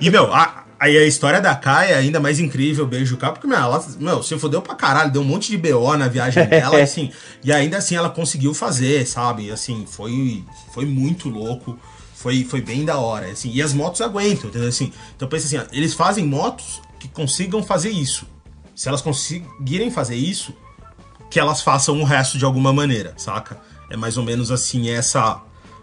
E, 0.00 0.10
meu, 0.10 0.32
a- 0.32 0.64
aí 0.78 0.96
a 0.96 1.04
história 1.06 1.40
da 1.40 1.54
Kai 1.54 1.92
é 1.92 1.96
ainda 1.96 2.20
mais 2.20 2.38
incrível, 2.40 2.86
beijo 2.86 3.16
cá, 3.16 3.30
porque, 3.32 3.46
meu, 3.46 3.56
ela, 3.58 3.84
meu, 3.98 4.22
se 4.22 4.38
fodeu 4.38 4.62
pra 4.62 4.74
caralho, 4.74 5.10
deu 5.10 5.22
um 5.22 5.24
monte 5.24 5.50
de 5.50 5.56
BO 5.58 5.96
na 5.96 6.08
viagem 6.08 6.44
dela, 6.48 6.80
assim, 6.80 7.10
e 7.44 7.52
ainda 7.52 7.78
assim 7.78 7.94
ela 7.96 8.10
conseguiu 8.10 8.52
fazer, 8.54 9.06
sabe? 9.06 9.50
Assim, 9.50 9.84
foi, 9.88 10.44
foi 10.72 10.84
muito 10.84 11.28
louco. 11.28 11.78
Foi, 12.14 12.44
foi 12.44 12.60
bem 12.60 12.84
da 12.84 12.98
hora, 12.98 13.30
assim, 13.30 13.50
e 13.50 13.62
as 13.62 13.72
motos 13.72 14.02
aguentam, 14.02 14.50
entendeu? 14.50 14.68
Assim, 14.68 14.92
então 15.16 15.26
pensa 15.26 15.46
assim, 15.46 15.56
ó, 15.56 15.62
eles 15.74 15.94
fazem 15.94 16.22
motos 16.26 16.82
que 16.98 17.08
consigam 17.08 17.62
fazer 17.62 17.88
isso. 17.88 18.26
Se 18.74 18.88
elas 18.88 19.02
conseguirem 19.02 19.90
fazer 19.90 20.16
isso, 20.16 20.54
que 21.30 21.38
elas 21.38 21.62
façam 21.62 22.00
o 22.00 22.04
resto 22.04 22.38
de 22.38 22.44
alguma 22.44 22.72
maneira, 22.72 23.14
saca? 23.16 23.60
É 23.88 23.96
mais 23.96 24.16
ou 24.16 24.24
menos 24.24 24.50
assim 24.50 24.90
essa 24.90 25.42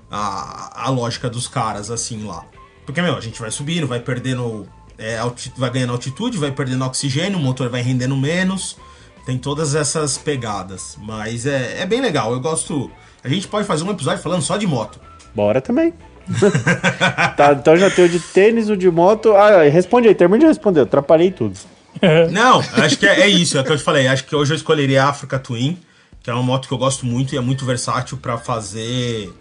a, 0.10 0.86
a 0.86 0.90
lógica 0.90 1.30
dos 1.30 1.48
caras, 1.48 1.92
assim, 1.92 2.26
lá. 2.26 2.44
Porque, 2.86 3.02
meu, 3.02 3.16
a 3.16 3.22
gente 3.22 3.40
vai 3.40 3.52
subindo, 3.52 3.88
vai 3.88 4.00
perdendo. 4.00 4.68
é, 4.98 5.20
vai 5.58 5.70
ganhando 5.70 5.94
altitude, 5.94 6.38
vai 6.38 6.52
perdendo 6.52 6.86
oxigênio, 6.86 7.38
o 7.38 7.42
motor 7.42 7.70
vai 7.70 7.82
rendendo 7.82 8.16
menos. 8.16 8.78
Tem 9.26 9.38
todas 9.38 9.76
essas 9.76 10.18
pegadas. 10.18 10.98
Mas 11.02 11.46
é, 11.46 11.82
é 11.82 11.86
bem 11.86 12.00
legal. 12.00 12.32
Eu 12.32 12.40
gosto. 12.40 12.90
A 13.24 13.28
gente 13.28 13.48
pode 13.48 13.68
fazer 13.68 13.84
um 13.84 13.92
episódio 13.92 14.24
falando 14.24 14.42
só 14.42 14.56
de 14.56 14.66
moto. 14.66 15.00
bora 15.36 15.60
também. 15.60 15.94
tá, 17.38 17.54
então 17.54 17.76
já 17.78 17.90
tem 17.90 18.06
o 18.06 18.10
de 18.10 18.20
tênis, 18.20 18.70
o 18.70 18.78
de 18.78 18.90
moto. 18.90 19.34
Ah, 19.34 19.64
responde 19.64 20.08
aí, 20.08 20.16
termina 20.16 20.40
de 20.40 20.46
responder, 20.46 20.82
eu 20.82 20.84
atrapalhei 20.84 21.32
tudo. 21.32 21.58
Não, 22.32 22.60
acho 22.84 22.98
que 22.98 23.06
é, 23.08 23.22
é 23.22 23.28
isso, 23.28 23.58
é 23.58 23.62
o 23.62 23.64
que 23.64 23.72
eu 23.72 23.78
te 23.78 23.84
falei. 23.84 24.08
Acho 24.08 24.24
que 24.26 24.36
hoje 24.36 24.54
eu 24.54 24.56
escolheria 24.58 25.04
a 25.06 25.10
Africa 25.10 25.38
Twin, 25.40 25.78
que 26.24 26.30
é 26.30 26.34
uma 26.34 26.44
moto 26.44 26.68
que 26.68 26.74
eu 26.74 26.78
gosto 26.78 27.06
muito 27.06 27.34
e 27.34 27.38
é 27.38 27.42
muito 27.42 27.66
versátil 27.66 28.18
pra 28.18 28.38
fazer 28.38 29.32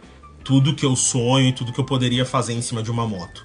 tudo 0.44 0.74
que 0.74 0.86
eu 0.86 0.94
sonho 0.94 1.48
e 1.48 1.52
tudo 1.52 1.72
que 1.72 1.80
eu 1.80 1.84
poderia 1.84 2.24
fazer 2.24 2.52
em 2.52 2.62
cima 2.62 2.82
de 2.82 2.90
uma 2.90 3.06
moto. 3.06 3.44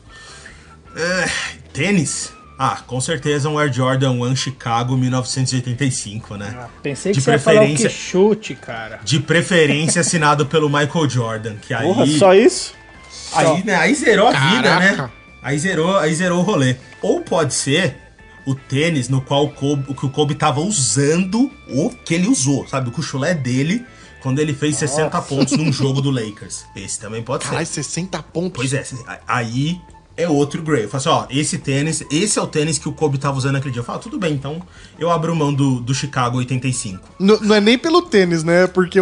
É, 0.96 1.30
tênis? 1.74 2.32
Ah, 2.60 2.78
com 2.86 3.02
certeza 3.02 3.50
um 3.50 3.58
Air 3.58 3.74
Jordan 3.74 4.12
1 4.12 4.36
Chicago 4.36 4.96
1985, 4.96 6.38
né? 6.38 6.56
Ah, 6.60 6.68
pensei 6.84 7.12
que 7.12 7.18
De 7.18 7.24
você 7.24 7.32
ia 7.32 7.40
falar 7.40 7.56
o 7.56 7.60
que 7.62 7.68
preferência- 7.74 7.90
chute, 7.90 8.54
cara. 8.54 9.00
De 9.04 9.20
preferência 9.20 10.02
assinado 10.02 10.46
pelo 10.46 10.70
Michael 10.70 11.10
Jordan, 11.10 11.56
que 11.56 11.74
aí... 11.74 11.88
Porra, 11.88 12.06
só 12.06 12.36
isso? 12.36 12.74
Aí, 13.34 13.64
né, 13.64 13.76
aí 13.76 13.96
zerou 13.96 14.28
a 14.28 14.32
vida, 14.32 14.64
Caraca. 14.70 15.04
né? 15.04 15.10
Aí 15.42 15.58
zerou, 15.58 15.98
aí 15.98 16.14
zerou 16.14 16.40
o 16.40 16.44
rolê. 16.44 16.76
Ou 17.02 17.22
pode 17.22 17.54
ser 17.56 17.96
o 18.46 18.56
tênis 18.56 19.08
no 19.10 19.22
qual 19.22 19.46
o 19.46 19.50
Kobe, 19.52 19.94
que 19.94 20.06
o 20.06 20.10
Kobe 20.10 20.36
tava 20.36 20.60
usando, 20.62 21.52
o 21.70 21.90
que 21.90 22.14
ele 22.14 22.28
usou, 22.28 22.68
sabe? 22.68 22.92
O 22.96 23.02
chulé 23.02 23.34
dele 23.34 23.86
quando 24.22 24.40
ele 24.40 24.54
fez 24.54 24.76
60 24.78 25.20
pontos 25.24 25.58
num 25.58 25.72
jogo 25.74 26.02
do 26.02 26.12
Lakers. 26.12 26.66
Esse 26.76 27.00
também 27.00 27.24
pode 27.24 27.44
Caralho, 27.46 27.66
ser. 27.66 27.84
60 27.84 28.22
pontos. 28.24 28.52
Pois 28.54 28.72
é, 28.74 28.84
aí 29.28 29.82
é 30.16 30.30
outro 30.30 30.62
Gray. 30.62 30.84
Eu 30.84 30.90
falo 30.90 31.00
assim, 31.02 31.10
ó, 31.10 31.26
esse 31.40 31.58
tênis, 31.58 32.04
esse 32.12 32.38
é 32.38 32.42
o 32.42 32.46
tênis 32.48 32.78
que 32.78 32.88
o 32.88 32.92
Kobe 32.94 33.18
tava 33.18 33.38
usando 33.38 33.56
aquele 33.56 33.72
dia. 33.74 33.80
Eu 33.80 33.86
falo, 33.86 33.98
tudo 34.00 34.20
bem, 34.20 34.34
então 34.34 34.62
eu 35.00 35.10
abro 35.10 35.36
mão 35.36 35.52
do, 35.54 35.80
do 35.82 35.94
Chicago 35.96 36.38
85. 36.38 37.00
N- 37.20 37.40
não 37.42 37.56
é 37.56 37.60
nem 37.62 37.78
pelo 37.78 38.04
tênis, 38.04 38.44
né? 38.44 38.68
Porque 38.68 39.00
é 39.00 39.02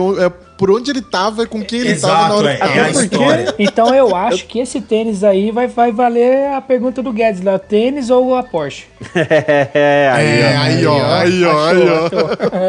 por 0.60 0.69
onde 0.69 0.91
ele 0.91 1.02
tava 1.02 1.44
e 1.44 1.48
com 1.48 1.64
quem 1.64 1.80
ele 1.80 1.91
Exato, 1.91 2.14
tava 2.14 2.27
na 2.27 2.36
hora 2.36 2.52
é, 2.52 2.57
que 2.57 2.64
é 2.64 2.81
a 2.84 2.90
história. 2.90 3.56
Então 3.57 3.95
eu 3.95 4.14
acho 4.14 4.45
que 4.45 4.60
esse 4.60 4.81
tênis 4.81 5.23
aí 5.23 5.52
vai, 5.52 5.68
vai 5.68 5.90
valer 5.94 6.49
a 6.53 6.60
pergunta 6.60 7.02
do 7.02 7.14
Guedes 7.14 7.41
lá: 7.41 7.57
tênis 7.57 8.10
ou 8.10 8.36
a 8.36 8.44
Porsche? 8.44 8.86
É, 9.15 10.10
aí, 10.14 10.41
É, 10.41 10.56
ó. 10.57 10.61
aí, 10.61 10.86
ó, 10.86 11.15
aí, 11.15 11.44
ó, 11.45 11.65
aí, 11.69 11.77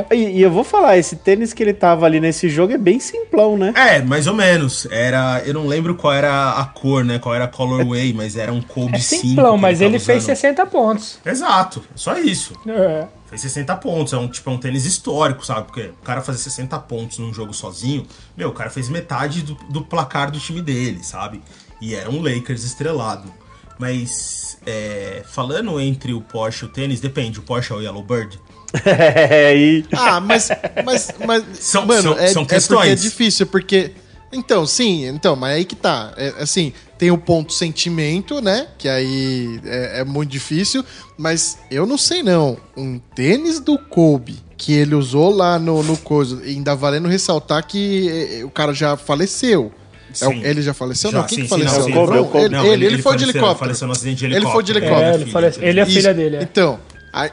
ó. 0.08 0.14
E, 0.14 0.38
e 0.38 0.42
eu 0.42 0.50
vou 0.52 0.62
falar, 0.62 0.96
esse 0.98 1.16
tênis 1.16 1.52
que 1.52 1.62
ele 1.62 1.74
tava 1.74 2.06
ali 2.06 2.20
nesse 2.20 2.48
jogo 2.48 2.72
é 2.72 2.78
bem 2.78 3.00
simplão, 3.00 3.56
né? 3.56 3.72
É, 3.76 4.00
mais 4.00 4.26
ou 4.28 4.34
menos. 4.34 4.86
Era. 4.90 5.42
Eu 5.44 5.54
não 5.54 5.66
lembro 5.66 5.96
qual 5.96 6.12
era 6.12 6.50
a 6.52 6.64
cor, 6.66 7.04
né? 7.04 7.18
Qual 7.18 7.34
era 7.34 7.44
a 7.44 7.48
colorway, 7.48 8.12
mas 8.12 8.36
era 8.36 8.52
um 8.52 8.60
Kobe 8.62 8.94
É 8.96 9.00
5. 9.00 9.26
simplão, 9.26 9.58
mas 9.58 9.80
ele 9.80 9.94
tava 9.98 10.04
fez 10.04 10.22
usando. 10.22 10.36
60 10.36 10.66
pontos. 10.66 11.18
Exato, 11.26 11.82
só 11.96 12.16
isso. 12.18 12.52
É. 12.68 13.04
Fez 13.30 13.40
60 13.42 13.74
pontos. 13.76 14.12
É 14.12 14.18
um, 14.18 14.28
tipo, 14.28 14.50
é 14.50 14.52
um 14.52 14.58
tênis 14.58 14.84
histórico, 14.84 15.46
sabe? 15.46 15.68
Porque 15.68 15.82
o 15.82 16.04
cara 16.04 16.20
fazer 16.20 16.38
60 16.38 16.78
pontos 16.80 17.18
num 17.18 17.32
jogo 17.32 17.54
sozinho, 17.54 18.04
meu, 18.36 18.48
o 18.50 18.52
cara 18.52 18.68
fez 18.68 18.88
metade 18.90 19.42
do, 19.42 19.54
do 19.70 19.82
placar 19.82 20.30
do 20.30 20.38
time 20.38 20.60
dele, 20.60 21.02
sabe? 21.02 21.40
E 21.80 21.94
era 21.94 22.10
um 22.10 22.20
Lakers 22.20 22.64
estrelado. 22.64 23.32
Mas, 23.78 24.58
é, 24.66 25.22
falando 25.26 25.80
entre 25.80 26.12
o 26.12 26.20
Porsche 26.20 26.64
e 26.64 26.68
o 26.68 26.70
tênis, 26.70 27.00
depende. 27.00 27.38
O 27.38 27.42
Porsche 27.42 27.72
é 27.72 27.76
o 27.76 27.80
Yellowbird? 27.80 28.38
É, 28.84 29.56
e... 29.56 29.84
Ah, 29.92 30.20
mas. 30.20 30.48
mas, 30.84 31.08
mas 31.26 31.44
São- 31.58 31.86
mano, 31.86 32.02
são- 32.14 32.18
é, 32.18 32.28
são 32.28 32.42
é 32.42 32.44
porque 32.44 32.54
é 32.54 32.58
questões. 32.58 33.02
difícil, 33.02 33.46
porque. 33.46 33.92
Então, 34.32 34.64
sim, 34.64 35.06
então, 35.06 35.34
mas 35.34 35.56
aí 35.56 35.64
que 35.64 35.74
tá. 35.74 36.12
É, 36.16 36.28
assim, 36.38 36.72
tem 37.00 37.10
o 37.10 37.16
ponto 37.16 37.50
sentimento, 37.54 38.42
né? 38.42 38.66
Que 38.76 38.86
aí 38.86 39.58
é, 39.64 40.00
é 40.00 40.04
muito 40.04 40.30
difícil. 40.30 40.84
Mas 41.16 41.58
eu 41.70 41.86
não 41.86 41.96
sei, 41.96 42.22
não. 42.22 42.58
Um 42.76 42.98
tênis 43.14 43.58
do 43.58 43.78
Kobe 43.78 44.38
que 44.56 44.74
ele 44.74 44.94
usou 44.94 45.34
lá 45.34 45.58
no, 45.58 45.82
no 45.82 45.96
coisa, 45.96 46.42
ainda 46.44 46.74
valendo 46.76 47.08
ressaltar 47.08 47.66
que 47.66 48.38
eh, 48.40 48.44
o 48.44 48.50
cara 48.50 48.74
já 48.74 48.94
faleceu. 48.98 49.72
É 50.10 50.14
Sim. 50.14 50.42
ele 50.44 50.60
já 50.60 50.74
faleceu? 50.74 51.10
Já, 51.10 51.18
não, 51.20 51.26
quem 51.26 51.36
sim, 51.38 51.42
que 51.44 51.48
faleceu? 51.48 51.84
sim, 51.84 51.92
Não, 51.94 52.02
ele, 52.04 52.48
Não, 52.50 52.64
ele, 52.64 52.74
ele- 52.74 52.84
ele 52.84 52.94
ele 52.96 53.02
foi 53.02 53.16
de 53.16 53.20
faleceu, 53.24 53.28
helicóptero. 53.30 53.58
faleceu 53.58 53.86
no 53.86 53.92
acidente 53.92 54.16
de 54.28 54.34
Ele 54.34 54.44
foi 54.46 54.62
de 54.62 54.72
helicóptero. 54.72 55.00
helicóptero. 55.00 55.18
É, 55.18 55.22
ele, 55.22 55.30
falece- 55.30 55.64
ele 55.64 55.80
é 55.80 55.82
a 55.82 55.86
Isso. 55.86 55.94
filha 55.96 56.12
dele. 56.12 56.36
é. 56.36 56.42
Então, 56.42 56.78
aí, 57.14 57.30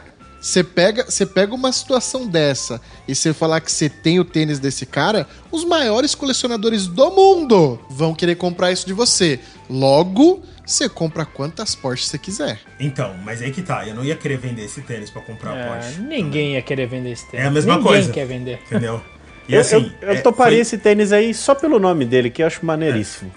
você 0.47 0.63
pega, 0.63 1.03
você 1.03 1.25
pega 1.25 1.53
uma 1.53 1.71
situação 1.73 2.25
dessa 2.25 2.79
e 3.05 3.13
você 3.13 3.33
falar 3.33 3.59
que 3.59 3.69
você 3.71 3.89
tem 3.89 4.17
o 4.19 4.23
tênis 4.23 4.59
desse 4.59 4.85
cara, 4.85 5.27
os 5.51 5.65
maiores 5.65 6.15
colecionadores 6.15 6.87
do 6.87 7.11
mundo 7.11 7.77
vão 7.89 8.15
querer 8.15 8.35
comprar 8.35 8.71
isso 8.71 8.85
de 8.87 8.93
você. 8.93 9.39
Logo, 9.69 10.41
você 10.65 10.87
compra 10.87 11.25
quantas 11.25 11.75
Porsche 11.75 12.05
você 12.05 12.17
quiser. 12.17 12.59
Então, 12.79 13.13
mas 13.25 13.41
aí 13.41 13.51
que 13.51 13.61
tá. 13.61 13.85
Eu 13.85 13.93
não 13.93 14.05
ia 14.05 14.15
querer 14.15 14.37
vender 14.37 14.63
esse 14.63 14.81
tênis 14.81 15.09
pra 15.09 15.21
comprar 15.21 15.51
a 15.51 15.57
É, 15.57 15.67
Porsche. 15.67 15.99
ninguém 16.01 16.53
ia 16.53 16.61
querer 16.61 16.87
vender 16.87 17.11
esse 17.11 17.29
tênis. 17.29 17.45
É 17.45 17.47
a 17.49 17.51
mesma 17.51 17.73
ninguém 17.75 17.91
coisa. 17.91 18.11
quer 18.13 18.25
vender. 18.25 18.59
Entendeu? 18.65 19.01
E 19.49 19.53
Eu, 19.55 19.61
assim. 19.61 19.91
eu, 20.01 20.09
eu 20.09 20.13
é, 20.15 20.21
toparia 20.21 20.57
foi- 20.57 20.61
esse 20.61 20.77
tênis 20.77 21.13
aí 21.13 21.33
só 21.33 21.55
pelo 21.55 21.79
nome 21.79 22.03
dele, 22.03 22.29
que 22.29 22.43
eu 22.43 22.47
acho 22.47 22.65
maneiríssimo. 22.65 23.31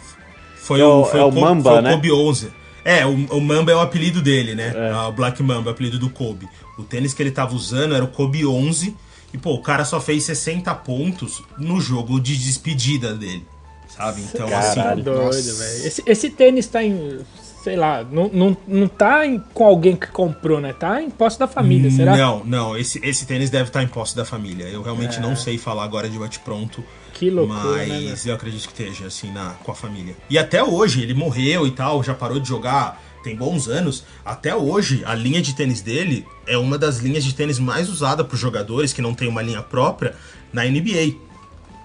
Foi 0.57 0.81
É 0.81 0.85
o, 0.85 1.03
o- 1.03 1.05
foi 1.05 1.21
é 1.21 1.23
o 1.23 1.27
Kobe- 1.29 1.41
Mamba, 1.41 1.71
foi 1.71 1.79
o 1.79 1.83
né? 1.83 1.93
Kobe 1.95 2.13
11. 2.13 2.53
É, 2.85 3.05
o, 3.07 3.11
o 3.13 3.41
Mamba 3.41 3.73
é 3.73 3.75
o 3.77 3.81
apelido 3.81 4.21
dele, 4.23 4.55
né? 4.55 4.73
Ah, 4.93 5.09
O 5.09 5.13
Black 5.13 5.43
Mamba 5.43 5.69
é 5.69 5.71
o 5.71 5.75
apelido 5.75 5.99
do 5.99 6.09
Kobe. 6.11 6.49
O 6.79 6.83
tênis 6.83 7.13
que 7.13 7.23
ele 7.23 7.31
tava 7.31 7.55
usando 7.55 7.95
era 7.95 8.05
o 8.05 8.09
Kobe 8.09 8.47
11. 8.47 8.97
E, 9.33 9.39
pô, 9.39 9.55
o 9.55 9.63
cara 9.63 9.85
só 9.85 10.01
fez 10.01 10.25
60 10.25 10.75
pontos 10.77 11.43
no 11.59 11.81
jogo 11.81 12.21
de 12.21 12.37
despedida 12.37 13.15
dele. 13.15 13.47
Sabe? 13.89 14.23
Então, 14.23 14.49
assim. 14.57 14.81
Doido, 15.03 15.13
Nossa. 15.25 15.53
velho. 15.55 15.87
Esse, 15.87 16.03
esse 16.07 16.31
tênis 16.31 16.67
tá 16.67 16.83
em. 16.83 17.21
Sei 17.63 17.77
lá, 17.77 18.03
não, 18.11 18.29
não, 18.33 18.57
não 18.67 18.89
tá 18.89 19.27
em- 19.27 19.39
com 19.53 19.65
alguém 19.67 19.95
que 19.95 20.07
comprou, 20.07 20.61
né? 20.63 20.73
Tá 20.73 21.03
em 21.03 21.11
posse 21.11 21.39
da 21.39 21.47
família, 21.47 21.91
será? 21.91 22.17
Não, 22.17 22.43
não. 22.43 22.75
Esse, 22.77 22.99
esse 23.05 23.27
tênis 23.27 23.51
deve 23.51 23.65
estar 23.69 23.83
em 23.83 23.87
posse 23.89 24.17
da 24.17 24.25
família. 24.25 24.65
Eu 24.65 24.81
realmente 24.83 25.21
não 25.21 25.37
sei 25.37 25.59
falar 25.59 25.85
agora 25.85 26.09
de 26.09 26.19
bate-pronto. 26.19 26.83
Que 27.21 27.29
loucura, 27.29 27.85
né, 27.85 28.07
Mas 28.09 28.25
eu 28.25 28.35
acredito 28.35 28.67
que 28.67 28.83
esteja, 28.83 29.07
assim, 29.07 29.31
na, 29.31 29.51
com 29.63 29.71
a 29.71 29.75
família. 29.75 30.17
E 30.31 30.39
até 30.39 30.65
hoje, 30.65 31.03
ele 31.03 31.13
morreu 31.13 31.67
e 31.67 31.71
tal, 31.71 32.03
já 32.03 32.15
parou 32.15 32.41
de 32.41 32.49
jogar, 32.49 32.99
tem 33.23 33.37
bons 33.37 33.69
anos. 33.69 34.05
Até 34.25 34.57
hoje, 34.57 35.03
a 35.05 35.15
linha 35.15 35.43
de 35.43 35.55
tênis 35.55 35.83
dele 35.83 36.27
é 36.47 36.57
uma 36.57 36.79
das 36.79 36.97
linhas 36.97 37.23
de 37.23 37.35
tênis 37.35 37.59
mais 37.59 37.91
usada 37.91 38.25
por 38.25 38.39
jogadores 38.39 38.95
que 38.95 39.03
não 39.03 39.13
tem 39.13 39.29
uma 39.29 39.43
linha 39.43 39.61
própria 39.61 40.17
na 40.51 40.65
NBA. 40.65 41.15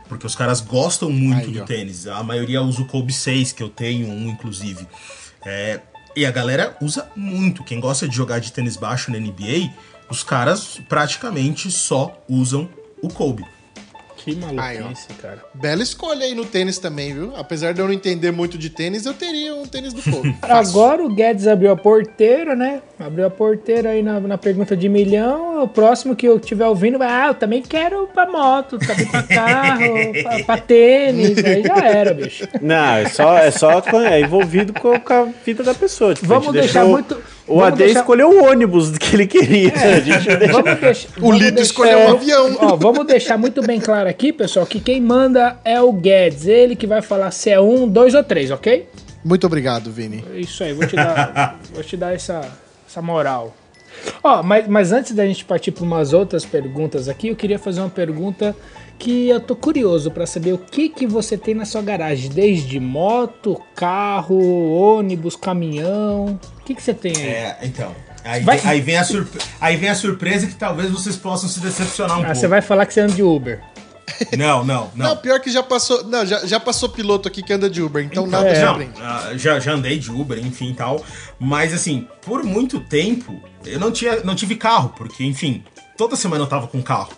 Porque 0.07 0.25
os 0.25 0.35
caras 0.35 0.61
gostam 0.61 1.09
muito 1.09 1.47
Aí, 1.47 1.51
do 1.51 1.63
ó. 1.63 1.65
tênis. 1.65 2.07
A 2.07 2.23
maioria 2.23 2.61
usa 2.61 2.81
o 2.81 2.85
Kobe 2.85 3.11
6, 3.11 3.51
que 3.51 3.61
eu 3.61 3.67
tenho 3.67 4.07
um, 4.07 4.29
inclusive. 4.29 4.87
É, 5.45 5.81
e 6.15 6.25
a 6.25 6.31
galera 6.31 6.77
usa 6.79 7.09
muito. 7.13 7.61
Quem 7.65 7.81
gosta 7.81 8.07
de 8.07 8.15
jogar 8.15 8.39
de 8.39 8.53
tênis 8.53 8.77
baixo 8.77 9.11
na 9.11 9.19
NBA, 9.19 9.69
os 10.09 10.23
caras 10.23 10.79
praticamente 10.87 11.69
só 11.69 12.23
usam 12.29 12.69
o 13.01 13.09
Kobe. 13.09 13.43
Que 14.25 14.31
Aí, 14.57 14.77
ó. 14.79 14.81
maluquice, 14.81 15.07
cara. 15.21 15.37
Bela 15.53 15.83
escolha 15.83 16.25
aí 16.25 16.33
no 16.33 16.45
tênis 16.45 16.79
também, 16.79 17.13
viu? 17.13 17.31
Apesar 17.37 17.73
de 17.75 17.79
eu 17.79 17.85
não 17.85 17.93
entender 17.93 18.31
muito 18.31 18.57
de 18.57 18.71
tênis, 18.71 19.05
eu 19.05 19.13
teria 19.13 19.53
um 19.53 19.67
tênis 19.67 19.93
do 19.93 20.01
Kobe. 20.01 20.35
Fácil. 20.41 20.55
Agora 20.81 21.03
o 21.05 21.09
Guedes 21.13 21.45
abriu 21.47 21.71
a 21.71 21.75
porteira, 21.77 22.55
né? 22.55 22.81
Abriu 22.99 23.27
a 23.27 23.29
porteira 23.29 23.89
aí 23.91 24.01
na, 24.01 24.19
na 24.19 24.37
pergunta 24.37 24.75
de 24.75 24.89
milhão. 24.89 25.61
O 25.63 25.67
próximo 25.67 26.15
que 26.15 26.27
eu 26.27 26.37
estiver 26.37 26.65
ouvindo 26.67 26.97
vai, 26.97 27.07
ah, 27.07 27.27
eu 27.27 27.33
também 27.35 27.61
quero 27.61 28.07
pra 28.07 28.25
moto, 28.25 28.79
também 28.79 29.05
pra 29.05 29.21
carro, 29.23 29.83
pra, 30.23 30.43
pra 30.43 30.57
tênis. 30.57 31.37
Aí 31.45 31.61
já 31.63 31.77
era, 31.87 32.13
bicho. 32.13 32.47
Não, 32.61 32.95
é 32.95 33.07
só, 33.09 33.37
é 33.37 33.51
só 33.51 33.79
é 34.07 34.21
envolvido 34.21 34.73
com, 34.73 34.99
com 34.99 35.13
a 35.13 35.23
vida 35.45 35.63
da 35.63 35.75
pessoa. 35.75 36.15
Tipo, 36.15 36.25
Vamos 36.27 36.51
deixar 36.51 36.79
deixou- 36.85 36.89
muito- 36.91 37.34
O 37.47 37.55
vamos 37.59 37.67
AD 37.73 37.77
deixar- 37.77 37.99
escolheu 37.99 38.29
o 38.29 38.43
ônibus 38.45 38.97
que 38.97 39.15
ele 39.15 39.27
queria. 39.27 39.71
Deixa- 40.03 40.35
deixar, 40.37 41.09
O 41.21 41.31
Lito 41.31 41.43
deixar- 41.55 41.61
escolheu 41.61 41.99
um 41.99 42.11
avião. 42.13 42.57
Ó, 42.59 42.75
vamos 42.75 43.05
deixar 43.05 43.37
muito 43.37 43.61
bem 43.61 43.79
claro 43.79 44.09
aqui, 44.09 44.33
pessoal, 44.33 44.65
que 44.65 44.79
quem 44.79 44.99
manda 44.99 45.57
é 45.63 45.79
o 45.79 45.91
Guedes. 45.93 46.47
Ele 46.47 46.75
que 46.75 46.87
vai 46.87 47.01
falar 47.01 47.29
se 47.31 47.49
é 47.51 47.59
um, 47.59 47.87
dois 47.87 48.15
ou 48.15 48.23
três, 48.23 48.49
ok? 48.51 48.87
Muito 49.23 49.45
obrigado, 49.45 49.91
Vini. 49.91 50.23
Isso 50.35 50.63
aí, 50.63 50.73
vou 50.73 50.87
te 50.87 50.95
dar, 50.95 51.59
vou 51.73 51.83
te 51.83 51.95
dar 51.95 52.13
essa, 52.15 52.41
essa 52.87 53.01
moral. 53.01 53.55
Ó, 54.23 54.43
mas, 54.43 54.67
mas 54.67 54.91
antes 54.91 55.13
da 55.13 55.25
gente 55.25 55.45
partir 55.45 55.71
para 55.71 55.83
umas 55.83 56.13
outras 56.13 56.45
perguntas 56.45 57.07
aqui, 57.07 57.29
eu 57.29 57.35
queria 57.35 57.57
fazer 57.57 57.79
uma 57.79 57.89
pergunta 57.89 58.55
que 58.97 59.29
eu 59.29 59.39
tô 59.39 59.55
curioso 59.55 60.09
para 60.11 60.25
saber 60.25 60.53
o 60.53 60.57
que 60.57 60.89
que 60.89 61.05
você 61.05 61.37
tem 61.37 61.53
na 61.53 61.65
sua 61.65 61.81
garagem, 61.81 62.29
desde 62.29 62.79
moto, 62.79 63.61
carro, 63.75 64.37
ônibus, 64.71 65.35
caminhão. 65.35 66.39
O 66.59 66.63
que 66.63 66.73
que 66.75 66.81
você 66.81 66.93
tem 66.93 67.15
aí? 67.15 67.23
É, 67.23 67.57
então. 67.63 67.91
Aí, 68.23 68.41
Vai- 68.43 68.57
vem, 68.57 68.71
aí, 68.71 68.81
vem 68.81 68.97
a 68.97 69.03
surpre- 69.03 69.41
aí 69.61 69.75
vem 69.77 69.89
a 69.89 69.95
surpresa 69.95 70.47
que 70.47 70.55
talvez 70.55 70.89
vocês 70.89 71.15
possam 71.15 71.47
se 71.47 71.59
decepcionar 71.59 72.17
um 72.17 72.21
Ah, 72.21 72.25
pouco. 72.25 72.39
você 72.39 72.47
vai 72.47 72.61
falar 72.61 72.85
que 72.87 72.93
você 72.93 73.01
anda 73.01 73.13
de 73.13 73.21
Uber. 73.21 73.61
Não, 74.37 74.63
não, 74.63 74.89
Não, 74.95 75.09
não. 75.09 75.17
pior 75.17 75.39
que 75.39 75.49
já 75.51 75.61
passou. 75.61 76.03
Não, 76.05 76.25
já, 76.25 76.45
já 76.45 76.59
passou 76.59 76.87
piloto 76.89 77.27
aqui 77.27 77.43
que 77.43 77.51
anda 77.51 77.69
de 77.69 77.81
Uber, 77.81 78.03
então 78.03 78.25
nada 78.25 78.47
É. 78.49 78.59
Não, 78.63 78.67
surpreende. 78.69 78.93
ah, 79.01 79.31
já, 79.35 79.59
já 79.59 79.73
andei 79.73 79.97
de 79.99 80.09
Uber, 80.11 80.39
enfim 80.39 80.69
e 80.71 80.73
tal. 80.73 81.03
Mas 81.39 81.73
assim, 81.73 82.07
por 82.23 82.43
muito 82.43 82.79
tempo, 82.79 83.39
eu 83.65 83.79
não, 83.79 83.91
tinha, 83.91 84.23
não 84.23 84.33
tive 84.35 84.55
carro, 84.55 84.93
porque, 84.95 85.23
enfim, 85.23 85.63
toda 85.97 86.15
semana 86.15 86.43
eu 86.43 86.47
tava 86.47 86.67
com 86.67 86.81
carro. 86.81 87.09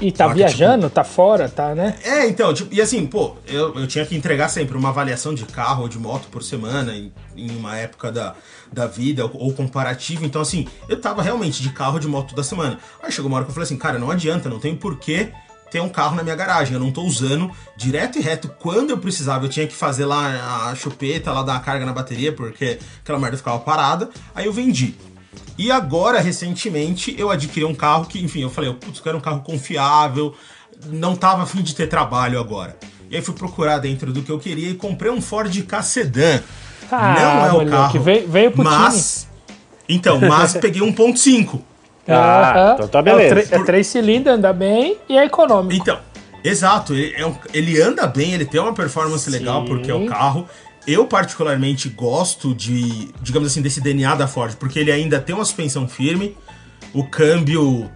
E 0.00 0.10
tá 0.10 0.28
que 0.28 0.34
viajando, 0.34 0.90
tá 0.90 1.04
fora, 1.04 1.48
tá, 1.48 1.74
né? 1.74 1.96
É, 2.02 2.26
então, 2.26 2.52
tipo, 2.52 2.74
e 2.74 2.80
assim, 2.80 3.06
pô, 3.06 3.36
eu, 3.46 3.74
eu 3.78 3.86
tinha 3.86 4.04
que 4.04 4.16
entregar 4.16 4.48
sempre 4.48 4.76
uma 4.76 4.88
avaliação 4.88 5.34
de 5.34 5.44
carro 5.44 5.82
ou 5.82 5.88
de 5.88 5.98
moto 5.98 6.28
por 6.30 6.42
semana, 6.42 6.92
em, 6.94 7.12
em 7.36 7.50
uma 7.56 7.76
época 7.76 8.10
da, 8.10 8.34
da 8.72 8.86
vida, 8.86 9.24
ou, 9.24 9.30
ou 9.34 9.52
comparativo. 9.52 10.24
Então, 10.24 10.42
assim, 10.42 10.66
eu 10.88 11.00
tava 11.00 11.22
realmente 11.22 11.62
de 11.62 11.70
carro 11.70 11.94
ou 11.94 12.00
de 12.00 12.08
moto 12.08 12.30
toda 12.30 12.42
semana. 12.42 12.78
Aí 13.02 13.12
chegou 13.12 13.28
uma 13.28 13.36
hora 13.36 13.44
que 13.44 13.50
eu 13.50 13.54
falei 13.54 13.66
assim, 13.66 13.78
cara, 13.78 13.98
não 13.98 14.10
adianta, 14.10 14.48
não 14.48 14.58
tem 14.58 14.74
porquê 14.74 15.30
ter 15.70 15.80
um 15.80 15.88
carro 15.88 16.14
na 16.14 16.22
minha 16.22 16.36
garagem. 16.36 16.74
Eu 16.74 16.80
não 16.80 16.92
tô 16.92 17.02
usando 17.02 17.50
direto 17.76 18.18
e 18.18 18.20
reto. 18.20 18.48
Quando 18.60 18.90
eu 18.90 18.98
precisava, 18.98 19.44
eu 19.44 19.48
tinha 19.48 19.66
que 19.66 19.74
fazer 19.74 20.04
lá 20.04 20.68
a 20.70 20.74
chupeta, 20.76 21.32
lá 21.32 21.42
dar 21.42 21.56
a 21.56 21.60
carga 21.60 21.84
na 21.84 21.92
bateria, 21.92 22.32
porque 22.32 22.78
aquela 23.02 23.18
merda 23.18 23.36
ficava 23.36 23.58
parada. 23.58 24.08
Aí 24.34 24.46
eu 24.46 24.52
vendi. 24.52 24.94
E 25.56 25.70
agora, 25.70 26.20
recentemente, 26.20 27.14
eu 27.18 27.30
adquiri 27.30 27.64
um 27.64 27.74
carro 27.74 28.06
que, 28.06 28.22
enfim, 28.22 28.42
eu 28.42 28.50
falei, 28.50 28.72
putz, 28.74 28.98
eu 28.98 29.04
quero 29.04 29.18
um 29.18 29.20
carro 29.20 29.40
confiável, 29.42 30.34
não 30.86 31.14
tava 31.16 31.42
afim 31.44 31.62
de 31.62 31.74
ter 31.74 31.86
trabalho 31.86 32.38
agora. 32.40 32.76
E 33.10 33.16
aí 33.16 33.22
fui 33.22 33.34
procurar 33.34 33.78
dentro 33.78 34.12
do 34.12 34.22
que 34.22 34.30
eu 34.32 34.38
queria 34.38 34.70
e 34.70 34.74
comprei 34.74 35.10
um 35.10 35.20
Ford 35.20 35.54
Ka 35.64 35.82
Sedan. 35.82 36.40
Ah, 36.90 37.14
não 37.18 37.46
é 37.46 37.48
o 37.50 37.52
moleque, 37.54 37.70
carro. 37.70 38.00
veio- 38.00 38.28
veio 38.28 38.50
pro 38.50 38.64
mas. 38.64 39.28
Então, 39.88 40.18
mas 40.20 40.54
peguei 40.58 40.82
1.5. 40.82 41.60
Ah, 42.08 42.52
Aham. 42.52 42.74
então 42.74 42.88
tá 42.88 42.98
É, 42.98 43.02
beleza. 43.02 43.34
tre- 43.46 43.56
é 43.56 43.64
três 43.64 43.86
cilindros, 43.86 44.34
anda 44.36 44.52
bem 44.52 44.98
e 45.08 45.16
é 45.16 45.24
econômico. 45.24 45.74
Então, 45.80 45.98
exato, 46.42 46.92
ele, 46.94 47.14
é 47.16 47.26
um- 47.26 47.36
ele 47.54 47.80
anda 47.80 48.06
bem, 48.06 48.32
ele 48.32 48.44
tem 48.44 48.60
uma 48.60 48.74
performance 48.74 49.28
legal 49.30 49.62
Sim. 49.62 49.68
porque 49.68 49.90
é 49.90 49.94
o 49.94 50.06
carro. 50.06 50.46
Eu 50.86 51.06
particularmente 51.06 51.88
gosto 51.88 52.54
de, 52.54 53.08
digamos 53.22 53.50
assim, 53.50 53.62
desse 53.62 53.80
DNA 53.80 54.14
da 54.14 54.28
Ford, 54.28 54.54
porque 54.56 54.78
ele 54.78 54.92
ainda 54.92 55.18
tem 55.18 55.34
uma 55.34 55.44
suspensão 55.44 55.88
firme, 55.88 56.36
o 56.92 57.04
câmbio 57.04 57.90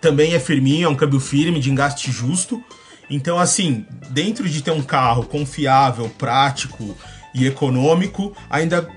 também 0.00 0.34
é 0.34 0.38
firminho, 0.38 0.86
é 0.86 0.88
um 0.88 0.94
câmbio 0.94 1.18
firme, 1.18 1.58
de 1.58 1.70
engaste 1.70 2.12
justo. 2.12 2.62
Então, 3.10 3.38
assim, 3.38 3.84
dentro 4.10 4.48
de 4.48 4.62
ter 4.62 4.70
um 4.70 4.82
carro 4.82 5.24
confiável, 5.24 6.08
prático 6.16 6.96
e 7.34 7.46
econômico, 7.46 8.36
ainda 8.48 8.88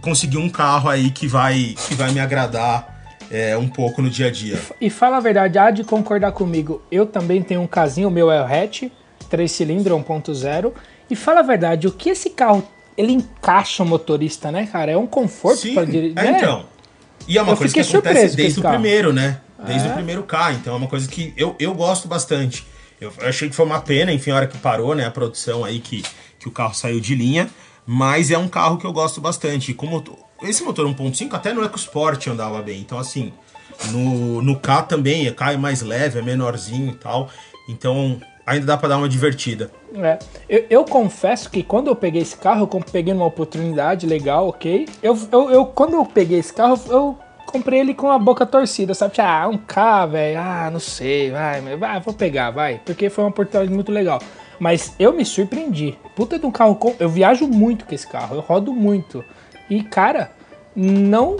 consegui 0.00 0.38
um 0.38 0.48
carro 0.48 0.88
aí 0.88 1.10
que 1.10 1.26
vai, 1.26 1.74
que 1.86 1.94
vai 1.94 2.10
me 2.10 2.20
agradar 2.20 2.96
é, 3.30 3.56
um 3.56 3.68
pouco 3.68 4.00
no 4.00 4.08
dia 4.08 4.28
a 4.28 4.30
dia. 4.30 4.58
E 4.80 4.88
fala 4.88 5.18
a 5.18 5.20
verdade, 5.20 5.58
há 5.58 5.70
de 5.70 5.84
concordar 5.84 6.32
comigo. 6.32 6.82
Eu 6.90 7.04
também 7.06 7.42
tenho 7.42 7.60
um 7.60 7.66
casinho, 7.66 8.08
o 8.08 8.10
meu 8.10 8.30
é 8.30 8.40
o 8.40 8.44
hatch. 8.44 8.84
3 9.28 9.50
cilindros 9.50 9.98
1.0. 10.00 10.72
E 11.10 11.16
fala 11.16 11.40
a 11.40 11.42
verdade, 11.42 11.86
o 11.86 11.92
que 11.92 12.10
esse 12.10 12.30
carro 12.30 12.66
ele 12.96 13.12
encaixa 13.12 13.82
o 13.82 13.86
motorista, 13.86 14.50
né, 14.50 14.66
cara? 14.66 14.92
É 14.92 14.96
um 14.96 15.06
conforto 15.06 15.58
Sim, 15.60 15.74
para 15.74 15.84
dirigir. 15.84 16.18
é, 16.18 16.30
então. 16.30 16.66
E 17.28 17.36
é 17.38 17.42
uma 17.42 17.52
Eu 17.52 17.56
coisa 17.56 17.74
que 17.74 17.80
acontece 17.80 18.36
desde 18.36 18.60
o 18.60 18.62
carro. 18.62 18.74
primeiro, 18.74 19.12
né? 19.12 19.40
Desde 19.66 19.88
É. 19.88 19.90
o 19.90 19.94
primeiro 19.94 20.22
carro. 20.22 20.54
Então 20.54 20.74
é 20.74 20.76
uma 20.76 20.86
coisa 20.88 21.08
que 21.08 21.32
eu, 21.36 21.54
eu 21.58 21.74
gosto 21.74 22.06
bastante. 22.08 22.66
Eu 23.00 23.12
achei 23.20 23.48
que 23.48 23.54
foi 23.54 23.66
uma 23.66 23.80
pena, 23.80 24.12
enfim, 24.12 24.30
a 24.30 24.36
hora 24.36 24.46
que 24.46 24.56
parou, 24.58 24.94
né? 24.94 25.04
A 25.06 25.10
produção 25.10 25.64
aí 25.64 25.78
que, 25.80 26.02
que 26.38 26.48
o 26.48 26.50
carro 26.50 26.74
saiu 26.74 26.98
de 27.00 27.14
linha. 27.14 27.50
Mas 27.84 28.30
é 28.30 28.38
um 28.38 28.48
carro 28.48 28.78
que 28.78 28.86
eu 28.86 28.92
gosto 28.92 29.20
bastante. 29.20 29.70
E 29.70 29.74
com 29.74 29.86
motor- 29.86 30.16
esse 30.42 30.62
motor 30.62 30.86
1.5 30.86 31.34
até 31.34 31.52
no 31.52 31.62
EcoSport 31.64 32.26
andava 32.28 32.60
bem. 32.62 32.80
Então, 32.80 32.98
assim, 32.98 33.32
no, 33.90 34.40
no 34.42 34.58
K 34.58 34.82
também, 34.82 35.26
é 35.26 35.30
K 35.32 35.52
é 35.52 35.56
mais 35.56 35.82
leve, 35.82 36.18
é 36.18 36.22
menorzinho 36.22 36.92
e 36.92 36.94
tal. 36.96 37.28
Então, 37.68 38.20
ainda 38.46 38.64
dá 38.66 38.76
pra 38.76 38.88
dar 38.88 38.98
uma 38.98 39.08
divertida. 39.08 39.70
É. 40.02 40.18
Eu, 40.48 40.64
eu 40.68 40.84
confesso 40.84 41.50
que 41.50 41.62
quando 41.62 41.88
eu 41.88 41.96
peguei 41.96 42.20
esse 42.22 42.36
carro, 42.36 42.68
eu 42.72 42.80
peguei 42.92 43.14
numa 43.14 43.26
oportunidade 43.26 44.06
legal, 44.06 44.48
ok. 44.48 44.86
Eu, 45.02 45.16
eu, 45.32 45.50
eu- 45.50 45.66
quando 45.66 45.94
eu 45.94 46.04
peguei 46.04 46.38
esse 46.38 46.52
carro, 46.52 46.78
eu 46.88 47.18
comprei 47.46 47.80
ele 47.80 47.94
com 47.94 48.10
a 48.10 48.18
boca 48.18 48.44
torcida, 48.44 48.92
sabe? 48.92 49.14
Ah, 49.20 49.48
um 49.48 49.56
K, 49.56 50.06
velho. 50.06 50.38
Ah, 50.38 50.68
não 50.70 50.80
sei, 50.80 51.30
vai, 51.30 51.60
vai, 51.76 52.00
vou 52.00 52.12
pegar, 52.12 52.50
vai. 52.50 52.80
Porque 52.84 53.08
foi 53.08 53.24
uma 53.24 53.30
oportunidade 53.30 53.72
muito 53.72 53.90
legal. 53.90 54.20
Mas 54.58 54.94
eu 54.98 55.12
me 55.12 55.24
surpreendi. 55.24 55.96
Puta 56.14 56.38
de 56.38 56.46
um 56.46 56.50
carro. 56.50 56.78
Eu 56.98 57.08
viajo 57.08 57.46
muito 57.46 57.84
com 57.86 57.94
esse 57.94 58.06
carro, 58.06 58.36
eu 58.36 58.40
rodo 58.40 58.72
muito. 58.72 59.24
E, 59.70 59.82
cara, 59.82 60.30
não. 60.74 61.36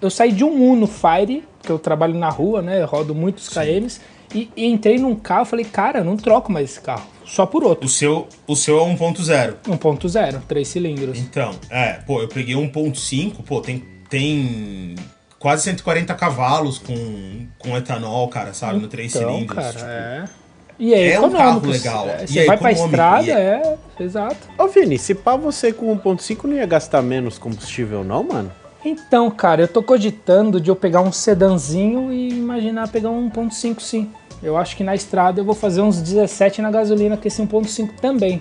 Eu 0.00 0.10
saí 0.10 0.30
de 0.32 0.44
um 0.44 0.72
Uno 0.72 0.86
Fire, 0.86 1.44
que 1.62 1.70
eu 1.70 1.78
trabalho 1.78 2.14
na 2.14 2.28
rua, 2.28 2.62
né? 2.62 2.80
Eu 2.82 2.86
rodo 2.86 3.14
muitos 3.14 3.48
KMs. 3.48 4.00
E, 4.34 4.50
e 4.56 4.66
entrei 4.66 4.98
num 4.98 5.14
carro 5.14 5.44
falei, 5.44 5.64
cara, 5.64 6.02
não 6.04 6.16
troco 6.16 6.50
mais 6.52 6.70
esse 6.70 6.80
carro. 6.80 7.06
Só 7.26 7.44
por 7.44 7.64
outro. 7.64 7.86
O 7.86 7.88
seu, 7.88 8.28
o 8.46 8.54
seu 8.54 8.78
é 8.78 8.82
1.0. 8.94 9.54
1.0, 9.66 10.40
3 10.46 10.68
cilindros. 10.68 11.18
Então, 11.18 11.50
é, 11.68 11.94
pô, 12.06 12.22
eu 12.22 12.28
peguei 12.28 12.54
1.5, 12.54 13.42
pô, 13.44 13.60
tem, 13.60 13.82
tem 14.08 14.94
quase 15.38 15.64
140 15.64 16.14
cavalos 16.14 16.78
com, 16.78 17.46
com 17.58 17.76
etanol, 17.76 18.28
cara, 18.28 18.52
sabe? 18.54 18.78
No 18.78 18.88
3 18.88 19.14
Então, 19.14 19.28
cilindros. 19.34 19.56
cara, 19.56 19.72
tipo, 19.72 19.84
é. 19.86 20.24
E 20.78 20.92
é, 20.92 21.12
é 21.12 21.20
um 21.20 21.24
econômico. 21.26 21.38
carro 21.38 21.66
legal. 21.70 22.08
É, 22.08 22.24
E 22.24 22.28
Você 22.28 22.38
é 22.40 22.46
vai 22.46 22.56
pra 22.58 22.70
estrada, 22.72 23.26
e 23.26 23.30
é... 23.30 23.76
Exato. 23.98 24.36
Ô, 24.58 24.68
Vini, 24.68 24.98
se 24.98 25.14
pá 25.14 25.34
você 25.34 25.72
com 25.72 25.96
1.5 25.98 26.44
não 26.44 26.54
ia 26.54 26.66
gastar 26.66 27.00
menos 27.02 27.38
combustível, 27.38 28.04
não, 28.04 28.22
mano? 28.22 28.52
Então, 28.84 29.30
cara, 29.30 29.62
eu 29.62 29.68
tô 29.68 29.82
cogitando 29.82 30.60
de 30.60 30.70
eu 30.70 30.76
pegar 30.76 31.00
um 31.00 31.10
sedanzinho 31.10 32.12
e 32.12 32.28
imaginar 32.28 32.88
pegar 32.88 33.10
um 33.10 33.28
1.5 33.30 33.80
sim. 33.80 34.10
Eu 34.42 34.56
acho 34.56 34.76
que 34.76 34.84
na 34.84 34.94
estrada 34.94 35.40
eu 35.40 35.44
vou 35.44 35.54
fazer 35.54 35.80
uns 35.80 36.00
17 36.00 36.60
na 36.62 36.70
gasolina 36.70 37.16
com 37.16 37.26
esse 37.26 37.42
1.5 37.42 37.90
também. 38.00 38.40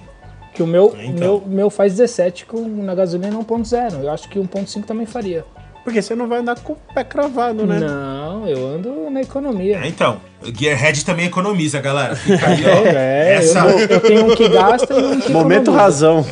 Que 0.53 0.63
o 0.63 0.67
meu, 0.67 0.95
Então. 0.99 1.13
meu, 1.13 1.43
meu 1.45 1.69
faz 1.69 1.93
17 1.93 2.45
com, 2.45 2.61
na 2.83 2.95
gasolina 2.95 3.35
1.0. 3.37 4.03
Eu 4.03 4.11
acho 4.11 4.29
que 4.29 4.39
1.5 4.39 4.85
também 4.85 5.05
faria. 5.05 5.45
Porque 5.83 6.01
você 6.01 6.15
não 6.15 6.27
vai 6.27 6.39
andar 6.39 6.57
com 6.59 6.73
o 6.73 6.77
pé 6.95 7.03
cravado, 7.03 7.63
né? 7.65 7.79
Não, 7.79 8.47
eu 8.47 8.67
ando 8.67 9.09
na 9.11 9.21
economia. 9.21 9.79
É, 9.83 9.87
então, 9.87 10.19
o 10.41 10.47
Gearhead 10.51 11.05
também 11.05 11.27
economiza, 11.27 11.79
galera. 11.79 12.15
Fica 12.15 12.47
aí, 12.47 12.63
ó. 12.65 12.85
É, 12.97 13.35
Essa, 13.35 13.59
eu, 13.59 13.79
eu 13.79 13.99
tenho 14.01 14.31
um 14.31 14.35
que 14.35 14.49
gasta 14.49 14.91
e 14.93 15.03
um 15.03 15.19
que 15.19 15.31
Momento 15.31 15.69
economiza. 15.69 15.81
razão. 15.83 16.25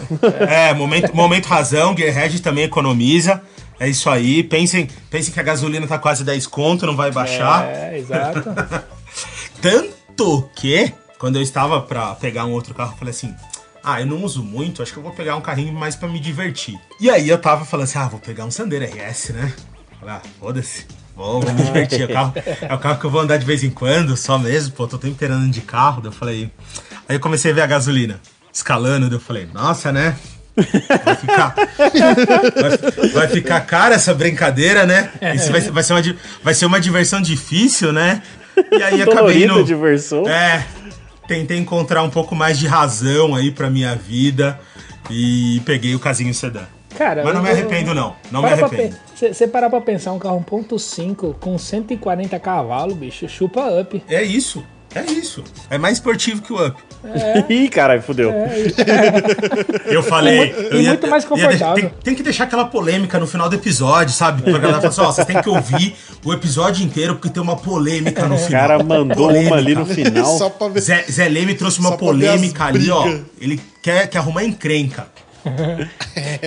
é, 0.50 0.74
momento, 0.74 1.16
momento 1.16 1.46
razão, 1.46 1.96
Gearhead 1.96 2.42
também 2.42 2.64
economiza. 2.64 3.42
É 3.80 3.88
isso 3.88 4.10
aí. 4.10 4.42
Pensem, 4.44 4.88
pensem 5.12 5.32
que 5.32 5.40
a 5.40 5.44
gasolina 5.44 5.86
tá 5.86 6.00
quase 6.00 6.24
10 6.24 6.48
conto, 6.48 6.88
não 6.88 6.96
vai 6.96 7.12
baixar. 7.12 7.68
É, 7.68 7.98
exato. 7.98 8.42
Tanto 9.64 10.50
que, 10.58 10.92
quando 11.18 11.38
eu 11.38 11.42
estava 11.42 11.82
pra 11.82 12.16
pegar 12.16 12.44
um 12.46 12.52
outro 12.52 12.74
carro, 12.74 12.92
eu 12.92 12.98
falei 12.98 13.14
assim: 13.14 13.34
Ah, 13.82 14.02
eu 14.02 14.06
não 14.06 14.22
uso 14.22 14.44
muito, 14.44 14.84
acho 14.84 14.92
que 14.92 15.00
eu 15.00 15.04
vou 15.04 15.14
pegar 15.14 15.38
um 15.38 15.42
carrinho 15.42 15.72
mais 15.72 15.96
pra 15.96 16.10
me 16.10 16.20
divertir. 16.20 16.78
E 17.00 17.10
aí 17.10 17.30
eu 17.30 17.38
tava 17.38 17.64
falando 17.64 17.86
assim: 17.86 17.98
Ah, 17.98 18.10
vou 18.10 18.20
pegar 18.20 18.44
um 18.44 18.52
Sandero 18.52 18.84
RS, 18.84 19.30
né? 19.30 19.54
Falei, 20.02 20.16
ah, 20.16 20.22
foda-se. 20.38 20.86
Vou, 21.16 21.40
vou 21.40 21.54
me 21.54 21.64
divertir. 21.64 22.02
É 22.02 22.06
o, 22.06 22.10
carro, 22.10 22.34
é 22.62 22.74
o 22.74 22.78
carro 22.78 23.00
que 23.00 23.06
eu 23.06 23.10
vou 23.10 23.22
andar 23.22 23.38
de 23.38 23.46
vez 23.46 23.64
em 23.64 23.70
quando, 23.70 24.18
só 24.18 24.38
mesmo. 24.38 24.74
Pô, 24.74 24.86
tô 24.86 24.98
tempo 24.98 25.14
inteiro 25.14 25.34
andando 25.34 25.54
de 25.54 25.62
carro. 25.62 26.02
Daí 26.02 26.10
eu 26.10 26.14
falei. 26.14 26.52
Aí 27.08 27.16
eu 27.16 27.22
comecei 27.22 27.52
a 27.52 27.56
ver 27.56 27.62
a 27.62 27.68
gasolina 27.68 28.20
escalando. 28.52 29.08
Daí 29.08 29.16
eu 29.16 29.22
falei, 29.22 29.48
nossa, 29.54 29.94
né? 29.94 30.18
Vai 31.06 31.16
ficar, 31.16 31.56
vai, 31.78 33.10
vai 33.10 33.28
ficar 33.30 33.62
cara 33.62 33.96
essa 33.96 34.14
brincadeira, 34.14 34.86
né? 34.86 35.10
Isso 35.34 35.52
vai, 35.52 35.62
vai, 35.62 35.84
ser 35.84 35.94
uma, 35.94 36.02
vai 36.44 36.54
ser 36.54 36.66
uma 36.66 36.82
diversão 36.82 37.22
difícil, 37.22 37.94
né? 37.94 38.22
E 38.72 38.84
aí 38.84 39.02
acabei 39.02 39.46
no, 39.48 39.64
diversão. 39.64 40.28
é, 40.28 40.66
tentei 41.28 41.58
encontrar 41.58 42.04
um 42.04 42.10
pouco 42.10 42.36
mais 42.36 42.58
de 42.60 42.68
razão 42.68 43.34
aí 43.36 43.52
pra 43.52 43.70
minha 43.70 43.96
vida 43.96 44.60
e 45.10 45.62
peguei 45.66 45.96
o 45.96 46.00
casinho 46.00 46.34
sedã. 46.34 46.62
Cara, 46.98 47.24
Mas 47.24 47.34
não 47.34 47.42
me 47.42 47.50
arrependo, 47.50 47.94
não. 47.96 48.16
Não 48.32 48.42
me 48.44 48.50
arrependo. 48.50 48.96
pe- 49.20 49.34
Você 49.34 49.48
parar 49.48 49.70
pra 49.70 49.82
pensar, 49.82 50.12
um 50.14 50.20
carro 50.20 50.44
1.5 50.48 51.34
com 51.40 51.58
140 51.58 52.40
cavalos, 52.40 52.94
bicho, 52.96 53.28
chupa 53.28 53.62
up. 53.82 54.04
É 54.08 54.22
isso. 54.22 54.64
É 54.94 55.02
isso. 55.12 55.44
É 55.72 55.78
mais 55.80 55.98
esportivo 55.98 56.44
que 56.44 56.54
o 56.54 56.68
Up. 56.68 56.80
Ih, 57.50 57.68
caralho, 57.70 58.02
fudeu. 58.02 58.32
Eu 59.86 60.02
falei. 60.04 60.36
E 60.36 60.38
muito- 60.46 60.60
eu 60.74 60.82
e 60.82 60.88
muito 60.88 61.08
mais 61.08 61.24
eu 61.24 61.30
confortável. 61.30 61.76
tem, 61.76 61.92
tem 62.04 62.16
que 62.16 62.24
deixar 62.24 62.46
aquela 62.46 62.66
polêmica 62.66 63.20
no 63.20 63.28
final 63.28 63.50
do 63.50 63.56
episódio, 63.56 64.14
sabe? 64.14 64.42
Pra 64.44 64.54
galera 64.60 64.80
falar 64.80 64.90
assim: 64.90 65.02
ó, 65.02 65.12
vocês 65.12 65.28
têm 65.28 65.42
que 65.42 65.50
ouvir 65.50 65.96
o 66.24 66.34
episódio 66.34 66.84
inteiro 66.86 67.16
porque 67.16 67.30
tem 67.30 67.42
uma 67.44 67.58
polêmica 67.58 68.26
no 68.26 68.36
O 68.36 68.38
final. 68.38 68.62
cara 68.62 68.84
mandou 68.84 69.28
Polêmica. 69.28 69.52
uma 69.54 69.58
ali 69.58 69.76
no 69.76 69.86
final. 69.86 70.38
Só 70.38 70.50
pra 70.50 70.68
ver. 70.70 70.80
Zé, 70.82 71.04
Zé 71.12 71.28
Leme 71.28 71.56
trouxe 71.56 71.80
uma 71.80 71.90
Só 71.92 71.98
polêmica 71.98 72.66
ali, 72.66 72.90
ó. 72.90 73.06
Ele 73.40 73.60
quer, 73.82 74.08
quer 74.08 74.18
arrumar 74.20 74.44
encrenca. 74.46 75.08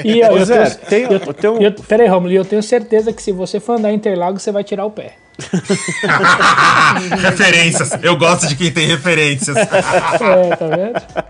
E 0.05 0.23
ó, 0.25 0.33
Ô, 0.33 0.39
eu 0.39 0.45
Zé, 0.47 0.65
tenho, 0.71 1.09
tem, 1.09 1.19
eu, 1.19 1.35
tem 1.35 1.51
um... 1.51 1.59
eu, 1.61 1.73
peraí, 1.73 2.09
Romulo, 2.09 2.33
eu 2.33 2.45
tenho 2.47 2.63
certeza 2.63 3.13
que 3.13 3.23
se 3.23 3.31
você 3.31 3.61
for 3.61 3.75
andar 3.79 3.93
em 3.93 3.97
Interlagos, 3.97 4.43
você 4.43 4.51
vai 4.51 4.65
tirar 4.65 4.87
o 4.87 4.91
pé. 4.91 5.13
referências. 7.21 7.91
Eu 8.03 8.17
gosto 8.17 8.47
de 8.49 8.57
quem 8.57 8.71
tem 8.73 8.87
referências. 8.87 9.57
É, 9.57 10.57
tá 10.57 10.67
vendo? 10.69 11.27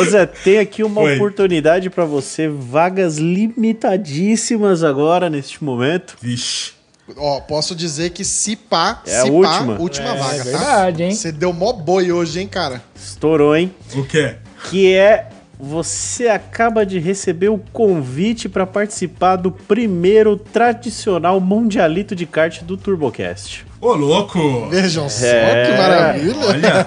Ô 0.00 0.04
Zé, 0.04 0.26
tem 0.26 0.58
aqui 0.58 0.82
uma 0.84 1.00
Oi. 1.00 1.16
oportunidade 1.16 1.90
pra 1.90 2.04
você, 2.04 2.48
vagas 2.48 3.16
limitadíssimas 3.18 4.84
agora, 4.84 5.28
neste 5.28 5.62
momento. 5.64 6.16
Vixe. 6.20 6.72
Ó, 7.16 7.40
posso 7.40 7.74
dizer 7.74 8.10
que 8.10 8.24
se 8.24 8.54
pá, 8.54 9.02
É 9.04 9.18
a 9.18 9.22
se 9.24 9.30
última. 9.30 9.74
pá, 9.74 9.82
última 9.82 10.10
É 10.10 10.16
vaga, 10.16 10.36
tá? 10.38 10.42
verdade, 10.44 11.02
hein? 11.02 11.10
Você 11.12 11.32
deu 11.32 11.52
mó 11.52 11.72
boi 11.72 12.12
hoje, 12.12 12.38
hein, 12.40 12.46
cara? 12.46 12.80
Estourou, 12.94 13.56
hein? 13.56 13.74
O 13.96 14.04
quê? 14.04 14.36
Que 14.70 14.94
é 14.94 15.28
você 15.60 16.28
acaba 16.28 16.86
de 16.86 16.98
receber 16.98 17.48
o 17.50 17.58
convite 17.72 18.48
pra 18.48 18.66
participar 18.66 19.36
do 19.36 19.50
primeiro 19.50 20.36
tradicional 20.36 21.40
mundialito 21.40 22.16
de 22.16 22.24
kart 22.26 22.62
do 22.62 22.76
TurboCast. 22.76 23.66
Ô, 23.80 23.92
louco! 23.92 24.68
Vejam 24.70 25.08
só 25.08 25.26
É. 25.26 25.66
que 25.66 25.72
maravilha. 25.76 26.46
Olha, 26.46 26.86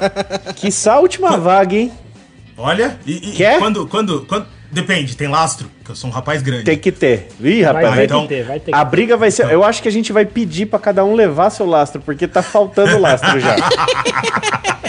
Que 0.55 0.69
a 0.89 0.99
última 0.99 1.37
vaga, 1.37 1.75
hein? 1.75 1.91
olha. 2.57 2.97
E, 3.05 3.29
e 3.29 3.31
Quer? 3.33 3.59
quando, 3.59 3.87
quando, 3.87 4.25
quando. 4.25 4.45
Depende, 4.71 5.15
tem 5.15 5.27
lastro, 5.27 5.69
que 5.85 5.91
eu 5.91 5.95
sou 5.95 6.09
um 6.09 6.13
rapaz 6.13 6.41
grande. 6.41 6.63
Tem 6.63 6.77
que 6.77 6.91
ter. 6.91 7.27
Ih, 7.39 7.61
rapaz, 7.61 7.85
Vai, 7.85 7.95
vai 7.95 8.05
então, 8.05 8.25
ter, 8.25 8.43
vai 8.43 8.59
ter. 8.59 8.73
A 8.73 8.83
briga 8.83 9.15
vai 9.15 9.29
ser. 9.29 9.51
Eu 9.51 9.63
acho 9.63 9.83
que 9.83 9.87
a 9.87 9.91
gente 9.91 10.11
vai 10.11 10.25
pedir 10.25 10.65
pra 10.65 10.79
cada 10.79 11.05
um 11.05 11.13
levar 11.13 11.51
seu 11.51 11.67
lastro, 11.67 12.01
porque 12.01 12.27
tá 12.27 12.41
faltando 12.41 12.97
lastro 12.99 13.39
já. 13.39 13.55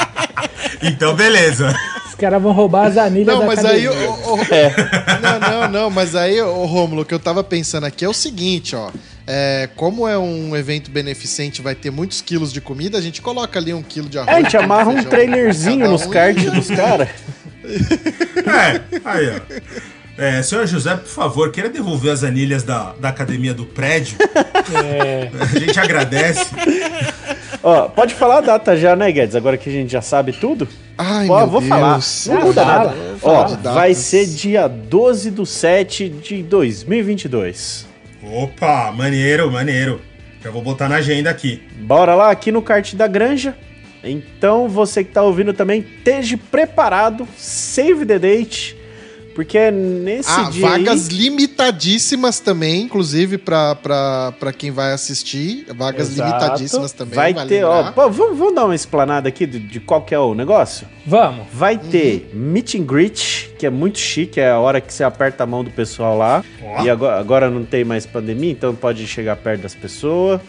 Então, 0.86 1.15
beleza. 1.15 1.74
Os 2.15 2.20
caras 2.20 2.41
vão 2.41 2.53
roubar 2.53 2.86
as 2.86 2.97
anilhas 2.97 3.27
Não, 3.35 3.41
da 3.41 3.47
mas 3.47 3.65
aí, 3.65 3.89
academia. 3.89 4.11
o, 4.11 4.35
o- 4.35 4.39
não, 5.20 5.41
não, 5.41 5.69
não, 5.69 5.91
mas 5.91 6.15
aí, 6.15 6.41
o 6.41 6.65
Rômulo, 6.65 7.03
o 7.03 7.05
que 7.05 7.12
eu 7.12 7.19
tava 7.19 7.43
pensando 7.43 7.85
aqui 7.86 8.05
é 8.05 8.09
o 8.09 8.12
seguinte, 8.15 8.77
ó. 8.77 8.91
É, 9.27 9.69
como 9.74 10.07
é 10.07 10.16
um 10.16 10.55
evento 10.55 10.91
beneficente, 10.93 11.61
vai 11.61 11.74
ter 11.74 11.91
muitos 11.91 12.20
quilos 12.20 12.53
de 12.53 12.61
comida, 12.61 12.97
a 12.99 13.01
gente 13.01 13.20
coloca 13.20 13.59
ali 13.59 13.74
um 13.74 13.82
quilo 13.82 14.09
de 14.09 14.16
arroz. 14.19 14.32
É, 14.32 14.39
a 14.39 14.43
gente 14.43 14.57
um 14.57 14.61
amarra 14.61 14.91
um 14.91 15.03
trailerzinho 15.03 15.81
cada 15.81 15.91
nos 15.91 16.03
um. 16.07 16.11
karts 16.11 16.53
dos 16.53 16.69
caras. 16.69 17.09
É, 17.65 18.81
aí, 19.05 19.31
ó. 19.31 19.55
É, 20.16 20.43
senhor 20.45 20.65
José, 20.69 20.95
por 20.95 21.09
favor, 21.09 21.51
queira 21.51 21.69
devolver 21.69 22.12
as 22.12 22.23
anilhas 22.23 22.62
da, 22.62 22.93
da 23.01 23.09
academia 23.09 23.53
do 23.53 23.65
prédio. 23.66 24.16
É, 24.73 25.31
A 25.41 25.59
gente 25.59 25.81
agradece. 25.81 26.45
Ó, 27.66 27.89
pode 27.89 28.12
falar 28.15 28.39
a 28.39 28.41
data 28.43 28.77
já, 28.77 28.95
né, 28.95 29.11
Guedes? 29.11 29.35
Agora 29.35 29.57
que 29.57 29.70
a 29.70 29.73
gente 29.73 29.91
já 29.91 30.03
sabe 30.03 30.32
tudo. 30.35 30.69
Ai, 30.99 31.27
Ó, 31.31 31.39
meu 31.39 31.47
vou 31.49 31.61
Deus. 31.61 31.69
falar. 31.70 31.99
Não 32.39 32.47
muda 32.47 32.65
nada. 32.65 32.95
Ó, 33.23 33.47
vai 33.73 33.95
ser 33.95 34.27
dia 34.27 34.69
12 34.69 35.31
do 35.31 35.47
7 35.47 36.11
de 36.11 36.43
2022. 36.43 37.86
Opa, 38.23 38.93
maneiro, 38.93 39.51
maneiro. 39.51 40.01
Já 40.43 40.51
vou 40.51 40.61
botar 40.61 40.91
na 40.91 40.97
agenda 40.97 41.31
aqui. 41.31 41.62
Bora 41.78 42.15
lá 42.15 42.31
aqui 42.31 42.53
no 42.53 42.61
kart 42.61 42.95
da 42.95 43.07
Granja. 43.07 43.57
Então, 44.03 44.69
você 44.69 45.03
que 45.03 45.11
tá 45.12 45.23
ouvindo 45.23 45.55
também, 45.55 45.81
esteja 45.81 46.39
preparado, 46.51 47.27
save 47.39 48.05
the 48.05 48.19
date, 48.19 48.77
Porque 49.35 49.59
é 49.59 49.70
nesse 49.70 50.31
Ah, 50.31 50.48
dia. 50.48 50.65
aí- 50.69 50.85
vagas 50.85 51.09
limitadíssimas 51.09 52.39
também, 52.39 52.82
inclusive 52.82 53.36
pra 53.36 54.52
quem 54.56 54.70
vai 54.70 54.93
assistir. 54.93 55.66
Vagas 55.77 56.11
Exato. 56.11 56.28
limitadíssimas 56.31 56.93
também. 56.93 57.15
Vai 57.15 57.35
vale 57.35 57.48
ter, 57.48 57.65
ó. 57.65 57.90
pô, 57.90 58.09
vamos, 58.11 58.39
vamos 58.39 58.55
dar 58.55 58.65
uma 58.65 58.74
explanada 58.74 59.28
aqui 59.28 59.44
de, 59.47 59.59
de 59.59 59.81
qual 59.81 60.02
que 60.02 60.15
é 60.15 60.19
o 60.19 60.35
negócio? 60.35 60.86
Vamos. 61.05 61.47
Vai 61.52 61.77
ter 61.78 62.31
meet 62.32 62.74
and 62.77 62.85
greet, 62.85 63.51
que 63.59 63.66
é 63.66 63.70
muito 63.70 63.98
chique, 63.98 64.39
é 64.40 64.51
a 64.51 64.59
hora 64.59 64.81
que 64.81 64.93
você 64.93 65.02
aperta 65.02 65.43
a 65.43 65.47
mão 65.47 65.65
do 65.65 65.70
pessoal 65.70 66.16
lá. 66.16 66.44
Ó. 66.62 66.85
E 66.85 66.89
agora, 66.89 67.19
agora 67.19 67.51
não 67.51 67.65
tem 67.65 67.85
mais 67.85 68.06
pandemia, 68.06 68.52
então 68.52 68.74
pode 68.74 69.05
chegar 69.06 69.35
perto 69.36 69.62
das 69.62 69.74
pessoas. 69.74 70.40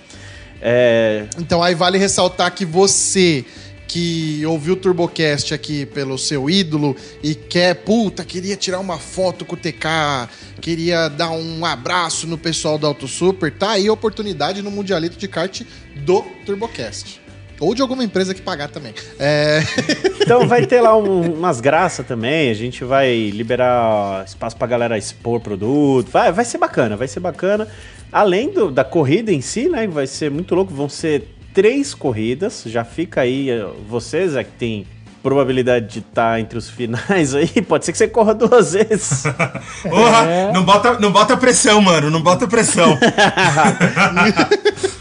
É, 0.61 1.25
Então 1.37 1.61
aí 1.61 1.75
vale 1.75 1.97
ressaltar 1.97 2.51
que 2.53 2.65
você 2.65 3.43
que 3.87 4.45
ouviu 4.45 4.73
o 4.73 4.77
Turbocast 4.77 5.53
aqui 5.53 5.85
pelo 5.85 6.17
seu 6.17 6.49
ídolo 6.49 6.95
e 7.23 7.35
quer, 7.35 7.75
puta, 7.75 8.23
queria 8.25 8.55
tirar 8.55 8.79
uma 8.79 8.97
foto 8.97 9.45
com 9.45 9.55
o 9.55 9.57
TK, 9.57 10.27
queria 10.59 11.07
dar 11.07 11.31
um 11.31 11.65
abraço 11.65 12.25
no 12.27 12.37
pessoal 12.37 12.77
do 12.77 12.87
Auto 12.87 13.07
Super, 13.07 13.51
tá 13.53 13.71
aí 13.71 13.87
a 13.87 13.93
oportunidade 13.93 14.61
no 14.61 14.71
Mundialito 14.71 15.17
de 15.17 15.27
Kart 15.27 15.61
do 15.97 16.21
Turbocast. 16.45 17.21
Ou 17.57 17.73
de 17.73 17.81
alguma 17.81 18.03
empresa 18.03 18.33
que 18.33 18.41
pagar 18.41 18.67
também. 18.69 18.93
É... 19.17 19.61
Então 20.25 20.47
vai 20.47 20.65
ter 20.65 20.81
lá 20.81 20.97
um- 20.97 21.33
umas 21.35 21.61
graças 21.61 22.03
também. 22.05 22.49
A 22.49 22.53
gente 22.55 22.83
vai 22.83 23.29
liberar 23.29 24.25
espaço 24.25 24.57
pra 24.57 24.65
galera 24.65 24.97
expor 24.97 25.39
produto. 25.39 26.09
Vai, 26.11 26.31
vai 26.31 26.43
ser 26.43 26.57
bacana, 26.57 26.97
vai 26.97 27.07
ser 27.07 27.19
bacana. 27.19 27.67
Além 28.11 28.49
do- 28.49 28.71
da 28.71 28.83
corrida 28.83 29.31
em 29.31 29.39
si, 29.39 29.69
né? 29.69 29.85
Vai 29.85 30.07
ser 30.07 30.31
muito 30.31 30.55
louco. 30.55 30.73
Vão 30.73 30.89
ser 30.89 31.27
três 31.55 31.95
corridas. 31.95 32.63
Já 32.67 32.83
fica 32.83 33.21
aí, 33.21 33.49
eh, 33.49 33.65
vocês 33.89 34.35
é 34.35 34.43
que 34.43 34.51
tem 34.51 34.85
probabilidade 35.23 35.87
de 35.87 35.99
estar 35.99 36.39
entre 36.39 36.55
os 36.55 36.69
finais 36.69 37.33
aí. 37.33 37.47
Pode 37.67 37.83
ser 37.85 37.91
que 37.93 37.97
você 37.97 38.07
corra 38.07 38.35
duas 38.35 38.73
vezes. 38.73 39.23
Porra, 39.81 40.23
É. 40.29 40.51
não, 40.51 40.63
bota, 40.63 40.99
não 40.99 41.11
bota 41.11 41.35
pressão, 41.35 41.81
mano. 41.81 42.11
Não 42.11 42.21
bota 42.21 42.47
pressão. 42.47 42.95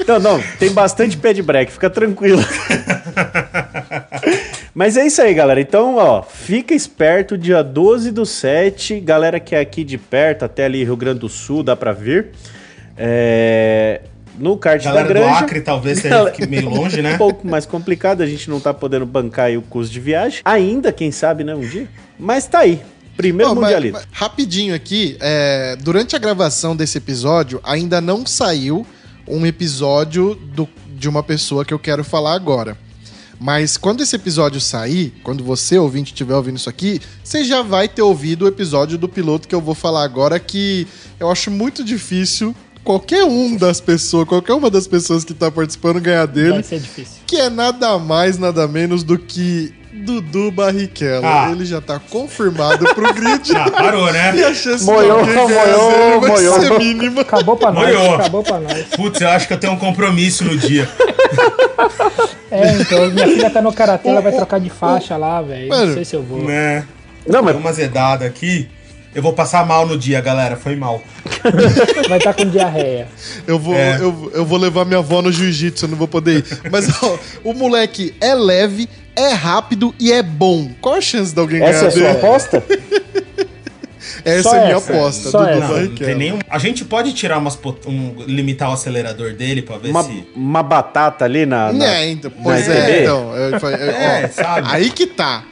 Não, 0.06 0.18
não, 0.18 0.38
tem 0.58 0.70
bastante 0.70 1.16
pé 1.16 1.32
de 1.32 1.42
break, 1.42 1.72
fica 1.72 1.88
tranquilo. 1.88 2.42
Mas 4.74 4.98
é 4.98 5.06
isso 5.06 5.22
aí, 5.22 5.32
galera. 5.32 5.58
Então, 5.62 5.96
ó, 5.96 6.22
fica 6.22 6.74
esperto, 6.74 7.38
dia 7.38 7.62
12 7.62 8.10
do 8.10 8.26
7. 8.26 9.00
Galera 9.00 9.40
que 9.40 9.54
é 9.54 9.60
aqui 9.60 9.82
de 9.82 9.96
perto, 9.96 10.44
até 10.44 10.66
ali 10.66 10.84
Rio 10.84 10.94
Grande 10.96 11.20
do 11.20 11.28
Sul, 11.30 11.62
dá 11.62 11.74
pra 11.74 11.92
vir. 11.92 12.32
É, 12.98 14.02
No 14.38 14.56
kart 14.56 14.82
Galera 14.82 15.06
da 15.08 15.14
do 15.14 15.20
Granja. 15.20 15.38
Acre 15.44 15.60
talvez 15.60 16.00
Galera- 16.00 16.30
esteja 16.30 16.50
meio 16.50 16.68
longe, 16.68 17.00
né? 17.02 17.14
Um 17.14 17.18
pouco 17.18 17.46
mais 17.46 17.64
complicado, 17.66 18.20
a 18.22 18.26
gente 18.26 18.50
não 18.50 18.58
tá 18.60 18.74
podendo 18.74 19.06
bancar 19.06 19.46
aí 19.46 19.56
o 19.56 19.62
custo 19.62 19.92
de 19.92 20.00
viagem. 20.00 20.40
Ainda, 20.44 20.92
quem 20.92 21.12
sabe, 21.12 21.44
né, 21.44 21.54
um 21.54 21.60
dia. 21.60 21.88
Mas 22.18 22.46
tá 22.46 22.60
aí. 22.60 22.80
Primeiro 23.16 23.54
mas- 23.54 23.62
Mundialito. 23.62 23.94
mas 23.98 24.06
rapidinho 24.10 24.74
aqui, 24.74 25.16
é, 25.20 25.76
durante 25.80 26.16
a 26.16 26.18
gravação 26.18 26.74
desse 26.74 26.98
episódio, 26.98 27.60
ainda 27.62 28.00
não 28.00 28.26
saiu 28.26 28.84
um 29.28 29.46
episódio 29.46 30.34
do- 30.34 30.68
de 30.96 31.08
uma 31.08 31.22
pessoa 31.22 31.64
que 31.64 31.72
eu 31.72 31.78
quero 31.78 32.02
falar 32.02 32.34
agora. 32.34 32.76
Mas 33.38 33.76
quando 33.76 34.00
esse 34.02 34.14
episódio 34.16 34.60
sair, 34.60 35.12
quando 35.22 35.44
você, 35.44 35.76
ouvinte, 35.78 36.12
estiver 36.12 36.34
ouvindo 36.34 36.56
isso 36.56 36.68
aqui, 36.70 37.00
você 37.22 37.44
já 37.44 37.62
vai 37.62 37.88
ter 37.88 38.00
ouvido 38.02 38.42
o 38.44 38.48
episódio 38.48 38.96
do 38.96 39.08
piloto 39.08 39.46
que 39.46 39.54
eu 39.54 39.60
vou 39.60 39.74
falar 39.74 40.02
agora, 40.04 40.38
que 40.40 40.86
eu 41.20 41.30
acho 41.30 41.50
muito 41.50 41.84
difícil 41.84 42.54
qualquer 42.84 43.24
um 43.24 43.56
das 43.56 43.80
pessoas, 43.80 44.28
qualquer 44.28 44.52
uma 44.52 44.70
das 44.70 44.86
pessoas 44.86 45.24
que 45.24 45.32
tá 45.34 45.50
participando 45.50 46.00
ganhar 46.00 46.26
Vai 46.26 46.34
dele, 46.34 46.62
ser 46.62 46.78
difícil. 46.78 47.22
que 47.26 47.36
é 47.36 47.48
nada 47.50 47.98
mais, 47.98 48.38
nada 48.38 48.68
menos 48.68 49.02
do 49.02 49.18
que 49.18 49.72
Dudu 49.92 50.50
Barrichello. 50.50 51.24
Ah. 51.24 51.48
Ele 51.52 51.64
já 51.64 51.80
tá 51.80 51.98
confirmado 51.98 52.84
pro 52.94 53.14
grid. 53.14 53.52
Ah, 53.56 53.70
parou, 53.70 54.08
E 54.08 54.12
né? 54.12 54.44
a 54.44 54.52
chance 54.54 54.84
Moiou, 54.84 55.22
de 55.24 55.30
alguém 55.36 55.48
ganhar 55.48 55.76
moiou, 55.78 55.90
dele 55.90 56.20
vai 56.20 56.30
moiou. 56.30 56.60
ser 56.60 56.78
mínima. 56.78 57.20
Acabou 57.22 57.56
pra 57.56 57.72
nós, 57.72 57.86
Molhou. 57.86 58.14
acabou 58.16 58.42
pra 58.42 58.60
nós. 58.60 58.84
Putz, 58.96 59.20
eu 59.20 59.28
acho 59.28 59.46
que 59.48 59.54
eu 59.54 59.58
tenho 59.58 59.72
um 59.72 59.78
compromisso 59.78 60.44
no 60.44 60.56
dia. 60.58 60.88
É, 62.50 62.72
então, 62.80 63.10
minha 63.10 63.26
filha 63.26 63.50
tá 63.50 63.62
no 63.62 63.72
karatê, 63.72 64.08
ela 64.08 64.20
vai 64.20 64.32
trocar 64.32 64.60
de 64.60 64.68
faixa 64.70 65.16
lá, 65.16 65.40
velho. 65.42 65.68
Não 65.68 65.94
sei 65.94 66.04
se 66.04 66.14
eu 66.16 66.22
vou. 66.22 66.42
Né? 66.44 66.84
Não, 67.26 67.42
mas 67.42 67.56
uma 67.56 67.72
zedada 67.72 68.24
aqui. 68.26 68.68
Eu 69.14 69.22
vou 69.22 69.32
passar 69.32 69.64
mal 69.64 69.86
no 69.86 69.96
dia, 69.96 70.20
galera. 70.20 70.56
Foi 70.56 70.74
mal. 70.76 71.02
Vai 72.08 72.18
estar 72.18 72.34
com 72.34 72.44
diarreia. 72.44 73.06
Eu 73.46 73.58
vou, 73.58 73.74
É. 73.74 73.96
eu, 74.00 74.30
eu 74.34 74.44
vou 74.44 74.58
levar 74.58 74.84
minha 74.84 74.98
avó 74.98 75.22
no 75.22 75.30
jiu-jitsu, 75.30 75.84
eu 75.84 75.90
não 75.90 75.96
vou 75.96 76.08
poder 76.08 76.38
ir. 76.38 76.70
Mas 76.70 76.88
ó, 77.02 77.16
o 77.44 77.54
moleque 77.54 78.14
é 78.20 78.34
leve, 78.34 78.88
é 79.14 79.28
rápido 79.32 79.94
e 80.00 80.12
é 80.12 80.22
bom. 80.22 80.70
Qual 80.80 80.96
a 80.96 81.00
chance 81.00 81.32
de 81.32 81.40
alguém 81.40 81.62
essa 81.62 81.86
é 81.86 81.90
ganhar 81.90 82.10
a 82.10 82.12
sua 82.12 82.18
aposta? 82.18 82.64
Essa 84.24 84.42
Só 84.42 84.54
é 84.54 84.58
a 84.58 84.64
minha 84.64 84.76
essa, 84.76 84.92
aposta, 84.92 85.30
só 85.30 85.38
Dudu 85.44 85.50
essa. 85.64 85.80
Não, 85.80 85.94
tem 85.96 86.14
nenhum. 86.14 86.38
A 86.48 86.58
gente 86.58 86.84
pode 86.84 87.12
tirar 87.12 87.36
umas. 87.38 87.56
pot- 87.56 87.86
Um, 87.86 88.14
limitar 88.26 88.70
o 88.70 88.72
acelerador 88.72 89.34
dele 89.34 89.60
pra 89.60 89.76
ver 89.76 89.90
Uma, 89.90 90.02
se. 90.02 90.26
uma 90.34 90.62
batata 90.62 91.24
ali 91.26 91.44
na. 91.44 91.72
na- 91.72 91.84
É, 91.96 92.10
então, 92.10 92.30
pois 92.42 92.66
na 92.66 92.74
é, 92.74 92.84
TV? 92.86 93.02
então. 93.02 93.36
eu 93.36 93.60
fa- 93.60 93.70
eu- 93.70 93.90
É, 93.90 94.24
ó, 94.24 94.42
sabe? 94.42 94.68
Aí 94.70 94.90
que 94.90 95.06
tá. 95.06 95.44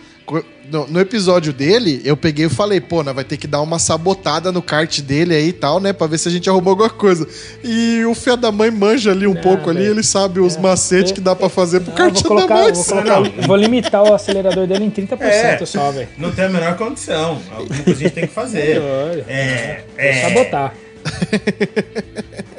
No, 0.70 0.86
no 0.86 1.00
episódio 1.00 1.52
dele, 1.52 2.00
eu 2.04 2.16
peguei 2.16 2.46
e 2.46 2.48
falei, 2.48 2.80
pô, 2.80 3.02
nós 3.02 3.14
vai 3.14 3.24
ter 3.24 3.36
que 3.36 3.46
dar 3.46 3.60
uma 3.60 3.78
sabotada 3.78 4.50
no 4.50 4.62
kart 4.62 5.00
dele 5.00 5.34
aí 5.34 5.48
e 5.48 5.52
tal, 5.52 5.80
né? 5.80 5.92
Pra 5.92 6.06
ver 6.06 6.16
se 6.18 6.28
a 6.28 6.30
gente 6.30 6.48
arrumou 6.48 6.70
alguma 6.70 6.88
coisa. 6.88 7.26
E 7.62 8.02
o 8.04 8.14
fé 8.14 8.36
da 8.36 8.50
mãe 8.50 8.70
manja 8.70 9.10
ali 9.10 9.26
um 9.26 9.34
pouco 9.34 9.68
ali, 9.68 9.80
velho. 9.80 9.92
ele 9.92 10.02
sabe 10.02 10.40
os 10.40 10.56
macetes 10.56 11.12
que 11.12 11.20
dá 11.20 11.34
pra 11.36 11.48
fazer 11.48 11.80
pro 11.80 11.92
kart 11.92 12.14
vou 12.14 12.22
colocar, 12.22 12.54
mais. 12.54 12.76
vou, 12.78 12.84
colocar- 12.86 13.20
Não. 13.20 13.46
vou 13.46 13.56
limitar 13.56 14.02
o 14.02 14.14
acelerador 14.14 14.66
dele 14.66 14.84
em 14.84 14.90
30% 14.90 15.18
É. 15.20 15.66
só, 15.66 15.90
velho. 15.90 16.08
Não 16.16 16.30
tem 16.32 16.44
a 16.44 16.48
menor 16.48 16.76
condição. 16.76 17.38
Alguma 17.50 17.82
coisa 17.82 17.98
a 17.98 18.02
gente 18.02 18.12
tem 18.14 18.26
que 18.26 18.32
fazer. 18.34 18.80
É. 19.28 19.82
É 19.98 20.22
sabotar. 20.22 20.74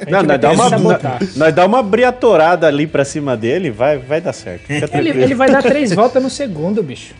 Não, 0.08 0.22
nós 0.22 0.38
dá, 0.40 0.50
uma, 0.52 0.68
sabotar. 0.68 1.18
nós, 1.20 1.36
nós 1.36 1.54
dá 1.54 1.64
uma 1.66 1.82
briatorada 1.82 2.66
ali 2.66 2.86
pra 2.86 3.04
cima 3.04 3.36
dele, 3.36 3.70
vai, 3.70 3.98
vai 3.98 4.20
dar 4.20 4.32
certo. 4.34 4.70
Ele, 4.70 5.08
ele 5.10 5.34
vai 5.34 5.50
dar 5.50 5.62
três 5.62 5.92
voltas 5.92 6.22
no 6.22 6.28
segundo, 6.28 6.82
bicho. 6.82 7.14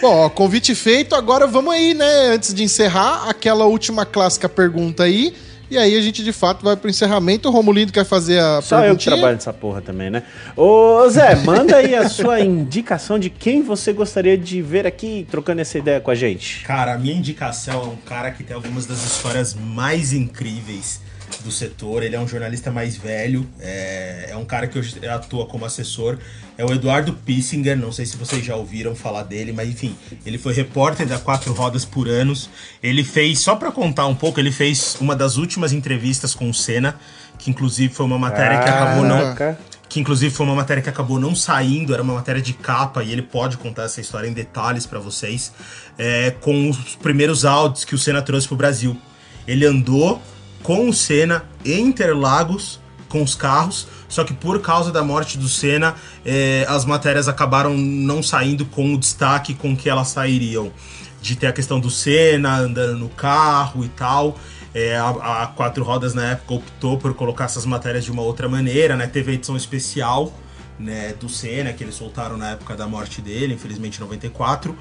Bom, 0.00 0.24
ó, 0.24 0.28
convite 0.28 0.74
feito, 0.74 1.14
agora 1.14 1.46
vamos 1.46 1.72
aí, 1.72 1.94
né? 1.94 2.28
Antes 2.28 2.52
de 2.52 2.62
encerrar, 2.62 3.28
aquela 3.28 3.66
última 3.66 4.04
clássica 4.04 4.48
pergunta 4.48 5.04
aí. 5.04 5.34
E 5.70 5.78
aí 5.78 5.96
a 5.96 6.00
gente 6.02 6.24
de 6.24 6.32
fato 6.32 6.64
vai 6.64 6.76
pro 6.76 6.90
encerramento. 6.90 7.48
O 7.48 7.52
Romulindo 7.52 7.92
quer 7.92 8.04
fazer 8.04 8.40
a 8.40 8.60
Só 8.60 8.84
eu 8.84 8.96
que 8.96 9.04
trabalho 9.04 9.34
nessa 9.34 9.52
porra 9.52 9.80
também, 9.80 10.10
né? 10.10 10.24
Ô, 10.56 11.08
Zé, 11.08 11.36
manda 11.36 11.76
aí 11.76 11.94
a 11.94 12.08
sua 12.08 12.40
indicação 12.40 13.20
de 13.20 13.30
quem 13.30 13.62
você 13.62 13.92
gostaria 13.92 14.36
de 14.36 14.60
ver 14.60 14.84
aqui 14.84 15.24
trocando 15.30 15.60
essa 15.60 15.78
ideia 15.78 16.00
com 16.00 16.10
a 16.10 16.14
gente. 16.16 16.64
Cara, 16.64 16.94
a 16.94 16.98
minha 16.98 17.14
indicação 17.14 17.82
é 17.82 17.86
um 17.86 17.96
cara 17.96 18.32
que 18.32 18.42
tem 18.42 18.56
algumas 18.56 18.84
das 18.84 19.04
histórias 19.04 19.54
mais 19.54 20.12
incríveis 20.12 21.00
do 21.42 21.50
setor. 21.50 22.02
Ele 22.02 22.16
é 22.16 22.20
um 22.20 22.26
jornalista 22.26 22.70
mais 22.70 22.96
velho, 22.96 23.46
é, 23.60 24.28
é 24.30 24.36
um 24.36 24.44
cara 24.44 24.66
que 24.66 24.78
hoje 24.78 25.06
atua 25.06 25.46
como 25.46 25.64
assessor. 25.64 26.18
É 26.58 26.64
o 26.64 26.72
Eduardo 26.72 27.12
Pissinger, 27.12 27.76
não 27.76 27.92
sei 27.92 28.04
se 28.04 28.16
vocês 28.16 28.44
já 28.44 28.54
ouviram 28.56 28.94
falar 28.94 29.22
dele, 29.22 29.52
mas 29.52 29.68
enfim, 29.68 29.96
ele 30.26 30.36
foi 30.36 30.52
repórter 30.52 31.06
da 31.06 31.18
Quatro 31.18 31.52
Rodas 31.52 31.84
por 31.84 32.08
anos. 32.08 32.50
Ele 32.82 33.02
fez, 33.02 33.38
só 33.38 33.56
pra 33.56 33.72
contar 33.72 34.06
um 34.06 34.14
pouco, 34.14 34.38
ele 34.38 34.52
fez 34.52 34.96
uma 35.00 35.16
das 35.16 35.36
últimas 35.36 35.72
entrevistas 35.72 36.34
com 36.34 36.50
o 36.50 36.54
Senna, 36.54 36.98
que 37.38 37.50
inclusive 37.50 37.92
foi 37.94 38.04
uma 38.04 38.18
matéria 38.18 38.58
que 38.58 38.68
acabou 38.68 39.04
não 39.04 39.34
que 39.90 39.98
inclusive 39.98 40.32
foi 40.32 40.46
uma 40.46 40.54
matéria 40.54 40.80
que 40.80 40.88
acabou 40.88 41.18
não 41.18 41.34
saindo, 41.34 41.92
era 41.92 42.00
uma 42.00 42.14
matéria 42.14 42.40
de 42.40 42.52
capa 42.52 43.02
e 43.02 43.10
ele 43.10 43.22
pode 43.22 43.56
contar 43.56 43.82
essa 43.82 44.00
história 44.00 44.28
em 44.28 44.32
detalhes 44.32 44.86
pra 44.86 45.00
vocês, 45.00 45.52
é, 45.98 46.30
com 46.30 46.70
os 46.70 46.94
primeiros 46.94 47.44
áudios 47.44 47.84
que 47.84 47.92
o 47.92 47.98
Senna 47.98 48.22
trouxe 48.22 48.46
pro 48.46 48.56
Brasil. 48.56 48.96
Ele 49.48 49.66
andou 49.66 50.22
com 50.62 50.88
o 50.88 50.94
Senna 50.94 51.44
em 51.64 51.80
Interlagos 51.80 52.80
com 53.10 53.22
os 53.22 53.34
carros, 53.34 53.88
só 54.08 54.24
que 54.24 54.32
por 54.32 54.60
causa 54.62 54.90
da 54.90 55.02
morte 55.02 55.36
do 55.36 55.48
Senna, 55.48 55.94
é, 56.24 56.64
as 56.68 56.84
matérias 56.84 57.28
acabaram 57.28 57.76
não 57.76 58.22
saindo 58.22 58.64
com 58.64 58.94
o 58.94 58.98
destaque 58.98 59.52
com 59.52 59.76
que 59.76 59.90
elas 59.90 60.08
sairiam. 60.08 60.72
De 61.20 61.36
ter 61.36 61.48
a 61.48 61.52
questão 61.52 61.78
do 61.78 61.90
Senna 61.90 62.56
andando 62.56 62.96
no 62.96 63.08
carro 63.10 63.84
e 63.84 63.88
tal. 63.88 64.38
É, 64.72 64.96
a, 64.96 65.42
a 65.42 65.46
Quatro 65.48 65.84
Rodas 65.84 66.14
na 66.14 66.30
época 66.30 66.54
optou 66.54 66.96
por 66.96 67.12
colocar 67.12 67.44
essas 67.44 67.66
matérias 67.66 68.04
de 68.04 68.10
uma 68.10 68.22
outra 68.22 68.48
maneira, 68.48 68.96
né? 68.96 69.06
Teve 69.06 69.32
a 69.32 69.34
edição 69.34 69.54
especial 69.54 70.32
né, 70.78 71.12
do 71.20 71.28
Senna, 71.28 71.74
que 71.74 71.84
eles 71.84 71.94
soltaram 71.94 72.38
na 72.38 72.52
época 72.52 72.74
da 72.74 72.86
morte 72.86 73.20
dele, 73.20 73.52
infelizmente 73.52 73.98
em 73.98 74.00
94. 74.00 74.74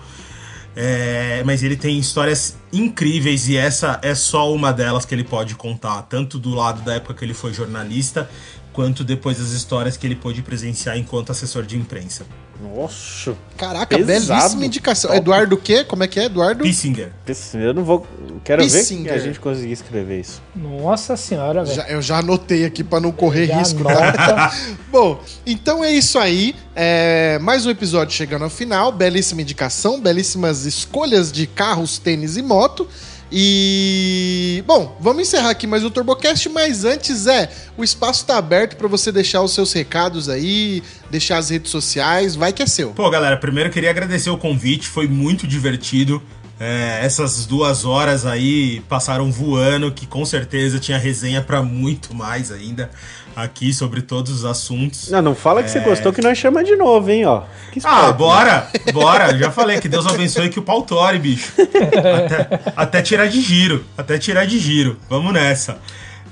É, 0.81 1.43
mas 1.43 1.61
ele 1.61 1.75
tem 1.75 1.99
histórias 1.99 2.57
incríveis 2.71 3.49
e 3.49 3.57
essa 3.57 3.99
é 4.01 4.15
só 4.15 4.53
uma 4.53 4.71
delas 4.71 5.03
que 5.03 5.13
ele 5.13 5.25
pode 5.25 5.53
contar, 5.55 6.03
tanto 6.03 6.39
do 6.39 6.51
lado 6.51 6.81
da 6.83 6.93
época 6.93 7.15
que 7.15 7.25
ele 7.25 7.33
foi 7.33 7.51
jornalista, 7.53 8.29
quanto 8.71 9.03
depois 9.03 9.37
das 9.39 9.49
histórias 9.49 9.97
que 9.97 10.07
ele 10.07 10.15
pôde 10.15 10.41
presenciar 10.41 10.97
enquanto 10.97 11.33
assessor 11.33 11.63
de 11.63 11.75
imprensa. 11.75 12.25
Nossa. 12.61 13.35
Caraca, 13.57 13.97
Pesado. 13.97 14.39
belíssima 14.41 14.65
indicação. 14.65 15.09
Top. 15.11 15.21
Eduardo 15.21 15.55
o 15.55 15.57
quê? 15.57 15.83
Como 15.83 16.03
é 16.03 16.07
que 16.07 16.19
é, 16.19 16.25
Eduardo? 16.25 16.63
Pissinger. 16.63 17.11
Eu 17.53 17.73
não 17.73 17.83
vou. 17.83 18.05
Quero 18.43 18.61
ver 18.63 18.69
Pissinger. 18.79 19.13
que 19.13 19.17
a 19.19 19.21
gente 19.21 19.39
conseguir 19.39 19.71
escrever 19.71 20.19
isso. 20.19 20.41
Nossa 20.55 21.15
senhora, 21.15 21.63
velho. 21.63 21.75
Já- 21.75 21.87
eu 21.87 22.01
já 22.01 22.17
anotei 22.17 22.65
aqui 22.65 22.83
pra 22.83 22.99
não 22.99 23.11
correr 23.11 23.47
Já 23.47 23.57
risco, 23.59 23.87
anota. 23.87 24.11
tá? 24.13 24.53
Bom, 24.91 25.21
então 25.45 25.83
é 25.83 25.91
isso 25.91 26.19
aí. 26.19 26.53
É, 26.75 27.39
mais 27.39 27.65
um 27.65 27.69
episódio 27.69 28.13
chegando 28.13 28.43
ao 28.43 28.49
final. 28.49 28.91
Belíssima 28.91 29.41
indicação, 29.41 29.99
belíssimas 30.01 30.65
escolhas 30.65 31.31
de 31.31 31.47
carros, 31.47 31.97
tênis 31.97 32.35
e 32.37 32.41
moto. 32.41 32.87
E 33.31 34.63
bom, 34.65 34.97
vamos 34.99 35.21
encerrar 35.21 35.51
aqui 35.51 35.67
mais 35.67 35.83
o 35.83 35.91
TurboCast, 35.91 36.49
mas 36.49 36.83
antes 36.83 37.27
é, 37.27 37.49
o 37.77 37.83
espaço 37.83 38.25
tá 38.25 38.37
aberto 38.37 38.75
pra 38.75 38.87
você 38.87 39.11
deixar 39.11 39.41
os 39.41 39.53
seus 39.53 39.71
recados 39.71 40.27
aí, 40.29 40.81
deixar 41.11 41.37
as 41.37 41.49
redes 41.49 41.71
sociais, 41.71 42.35
vai 42.35 42.51
que 42.51 42.63
é 42.63 42.67
seu. 42.67 42.89
Pô, 42.91 43.09
galera, 43.09 43.37
primeiro 43.37 43.69
eu 43.69 43.73
queria 43.73 43.91
agradecer 43.91 44.29
o 44.29 44.37
convite, 44.37 44.87
foi 44.87 45.07
muito 45.07 45.45
divertido. 45.45 46.21
É, 46.59 46.99
essas 47.05 47.45
duas 47.45 47.85
horas 47.85 48.25
aí 48.25 48.81
passaram 48.89 49.31
voando, 49.31 49.91
que 49.91 50.05
com 50.05 50.25
certeza 50.25 50.77
tinha 50.77 50.97
resenha 50.97 51.41
pra 51.41 51.63
muito 51.63 52.13
mais 52.13 52.51
ainda 52.51 52.89
aqui 53.33 53.73
sobre 53.73 54.01
todos 54.01 54.31
os 54.31 54.43
assuntos. 54.45 55.09
Não, 55.09 55.21
não 55.21 55.35
fala 55.35 55.63
que 55.63 55.71
você 55.71 55.79
gostou 55.79 56.11
que 56.11 56.21
nós 56.21 56.37
chama 56.37 56.61
de 56.61 56.75
novo, 56.75 57.09
hein, 57.09 57.25
ó. 57.25 57.43
Que 57.71 57.79
Ah, 57.85 58.11
bora! 58.11 58.67
Bora! 58.93 59.37
Já 59.37 59.49
falei 59.49 59.79
que 59.79 59.87
Deus 59.87 60.05
abençoe 60.05 60.49
que 60.49 60.59
o 60.59 60.61
pau 60.61 60.81
tore, 60.81 61.17
bicho. 61.17 61.53
Até, 61.57 62.59
até 62.75 63.01
tirar 63.01 63.27
de 63.27 63.39
giro. 63.41 63.85
Até 63.97 64.17
tirar 64.17 64.45
de 64.45 64.59
giro. 64.59 64.97
Vamos 65.09 65.31
nessa. 65.31 65.77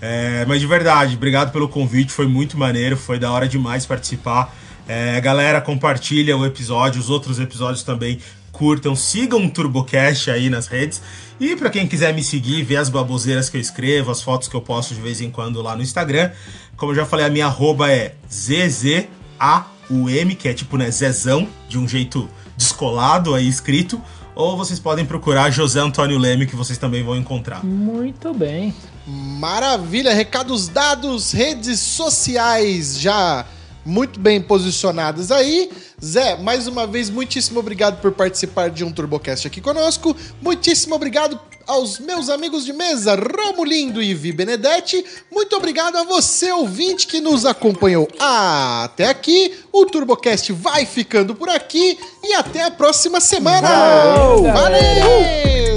É, 0.01 0.43
mas 0.45 0.59
de 0.59 0.67
verdade, 0.67 1.15
obrigado 1.15 1.51
pelo 1.53 1.69
convite. 1.69 2.11
Foi 2.11 2.27
muito 2.27 2.57
maneiro. 2.57 2.97
Foi 2.97 3.17
da 3.17 3.31
hora 3.31 3.47
demais 3.47 3.85
participar. 3.85 4.53
É, 4.87 5.19
galera, 5.19 5.59
compartilha 5.59 6.37
o 6.37 6.45
episódio, 6.45 6.99
os 7.01 7.09
outros 7.09 7.39
episódios 7.39 7.83
também. 7.83 8.19
Curtam, 8.57 8.95
sigam 8.95 9.45
o 9.45 9.49
TurboCast 9.49 10.31
aí 10.31 10.49
nas 10.49 10.65
redes. 10.65 10.99
E 11.39 11.55
pra 11.55 11.69
quem 11.69 11.87
quiser 11.87 12.11
me 12.13 12.23
seguir, 12.23 12.63
ver 12.63 12.77
as 12.77 12.89
baboseiras 12.89 13.49
que 13.49 13.57
eu 13.57 13.61
escrevo, 13.61 14.09
as 14.09 14.23
fotos 14.23 14.47
que 14.47 14.55
eu 14.55 14.61
posto 14.61 14.95
de 14.95 15.01
vez 15.01 15.21
em 15.21 15.29
quando 15.29 15.61
lá 15.61 15.75
no 15.75 15.83
Instagram. 15.83 16.31
Como 16.75 16.91
eu 16.91 16.95
já 16.95 17.05
falei, 17.05 17.27
a 17.27 17.29
minha 17.29 17.45
arroba 17.45 17.91
é 17.91 18.15
ZZAUM, 18.31 19.05
que 20.35 20.47
é 20.47 20.53
tipo, 20.55 20.75
né, 20.75 20.89
Zezão, 20.89 21.47
de 21.69 21.77
um 21.77 21.87
jeito 21.87 22.27
descolado 22.57 23.35
aí 23.35 23.47
escrito. 23.47 24.01
Ou 24.33 24.57
vocês 24.57 24.79
podem 24.79 25.05
procurar 25.05 25.51
José 25.51 25.79
Antônio 25.79 26.17
Leme, 26.17 26.47
que 26.47 26.55
vocês 26.55 26.79
também 26.79 27.03
vão 27.03 27.15
encontrar. 27.15 27.63
Muito 27.63 28.33
bem. 28.33 28.73
Maravilha, 29.05 30.13
recados 30.13 30.67
dados, 30.67 31.31
redes 31.31 31.79
sociais 31.79 32.99
já 32.99 33.45
muito 33.87 34.19
bem 34.19 34.41
posicionadas 34.41 35.31
aí. 35.31 35.71
Zé, 36.03 36.37
mais 36.37 36.67
uma 36.67 36.85
vez, 36.85 37.09
muitíssimo 37.09 37.59
obrigado 37.59 37.99
por 37.99 38.11
participar 38.11 38.69
de 38.69 38.83
um 38.83 38.91
TurboCast 38.91 39.47
aqui 39.47 39.59
conosco. 39.59 40.15
Muitíssimo 40.39 40.93
obrigado 40.93 41.39
aos 41.65 41.97
meus 41.99 42.29
amigos 42.29 42.63
de 42.65 42.71
mesa, 42.71 43.15
Romulindo 43.15 44.01
e 44.01 44.13
Vi 44.13 44.31
Benedetti. 44.31 45.03
Muito 45.31 45.55
obrigado 45.55 45.97
a 45.97 46.03
você, 46.03 46.51
ouvinte, 46.51 47.07
que 47.07 47.19
nos 47.19 47.45
acompanhou 47.45 48.07
até 48.19 49.09
aqui. 49.09 49.55
O 49.71 49.87
TurboCast 49.87 50.53
vai 50.53 50.85
ficando 50.85 51.33
por 51.33 51.49
aqui 51.49 51.97
e 52.23 52.33
até 52.33 52.63
a 52.63 52.71
próxima 52.71 53.19
semana. 53.19 53.67
Valeu. 53.67 54.43
Valeu! 54.53 55.76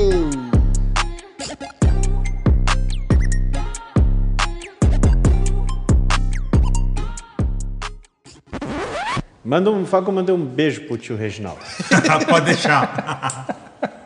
Manda 9.45 9.71
um, 9.71 9.87
fala 9.87 10.05
que 10.05 10.11
eu 10.11 10.15
mandei 10.15 10.35
um 10.35 10.45
beijo 10.45 10.83
pro 10.83 10.99
tio 10.99 11.17
Reginaldo. 11.17 11.61
Pode 12.29 12.47
deixar. 12.47 13.57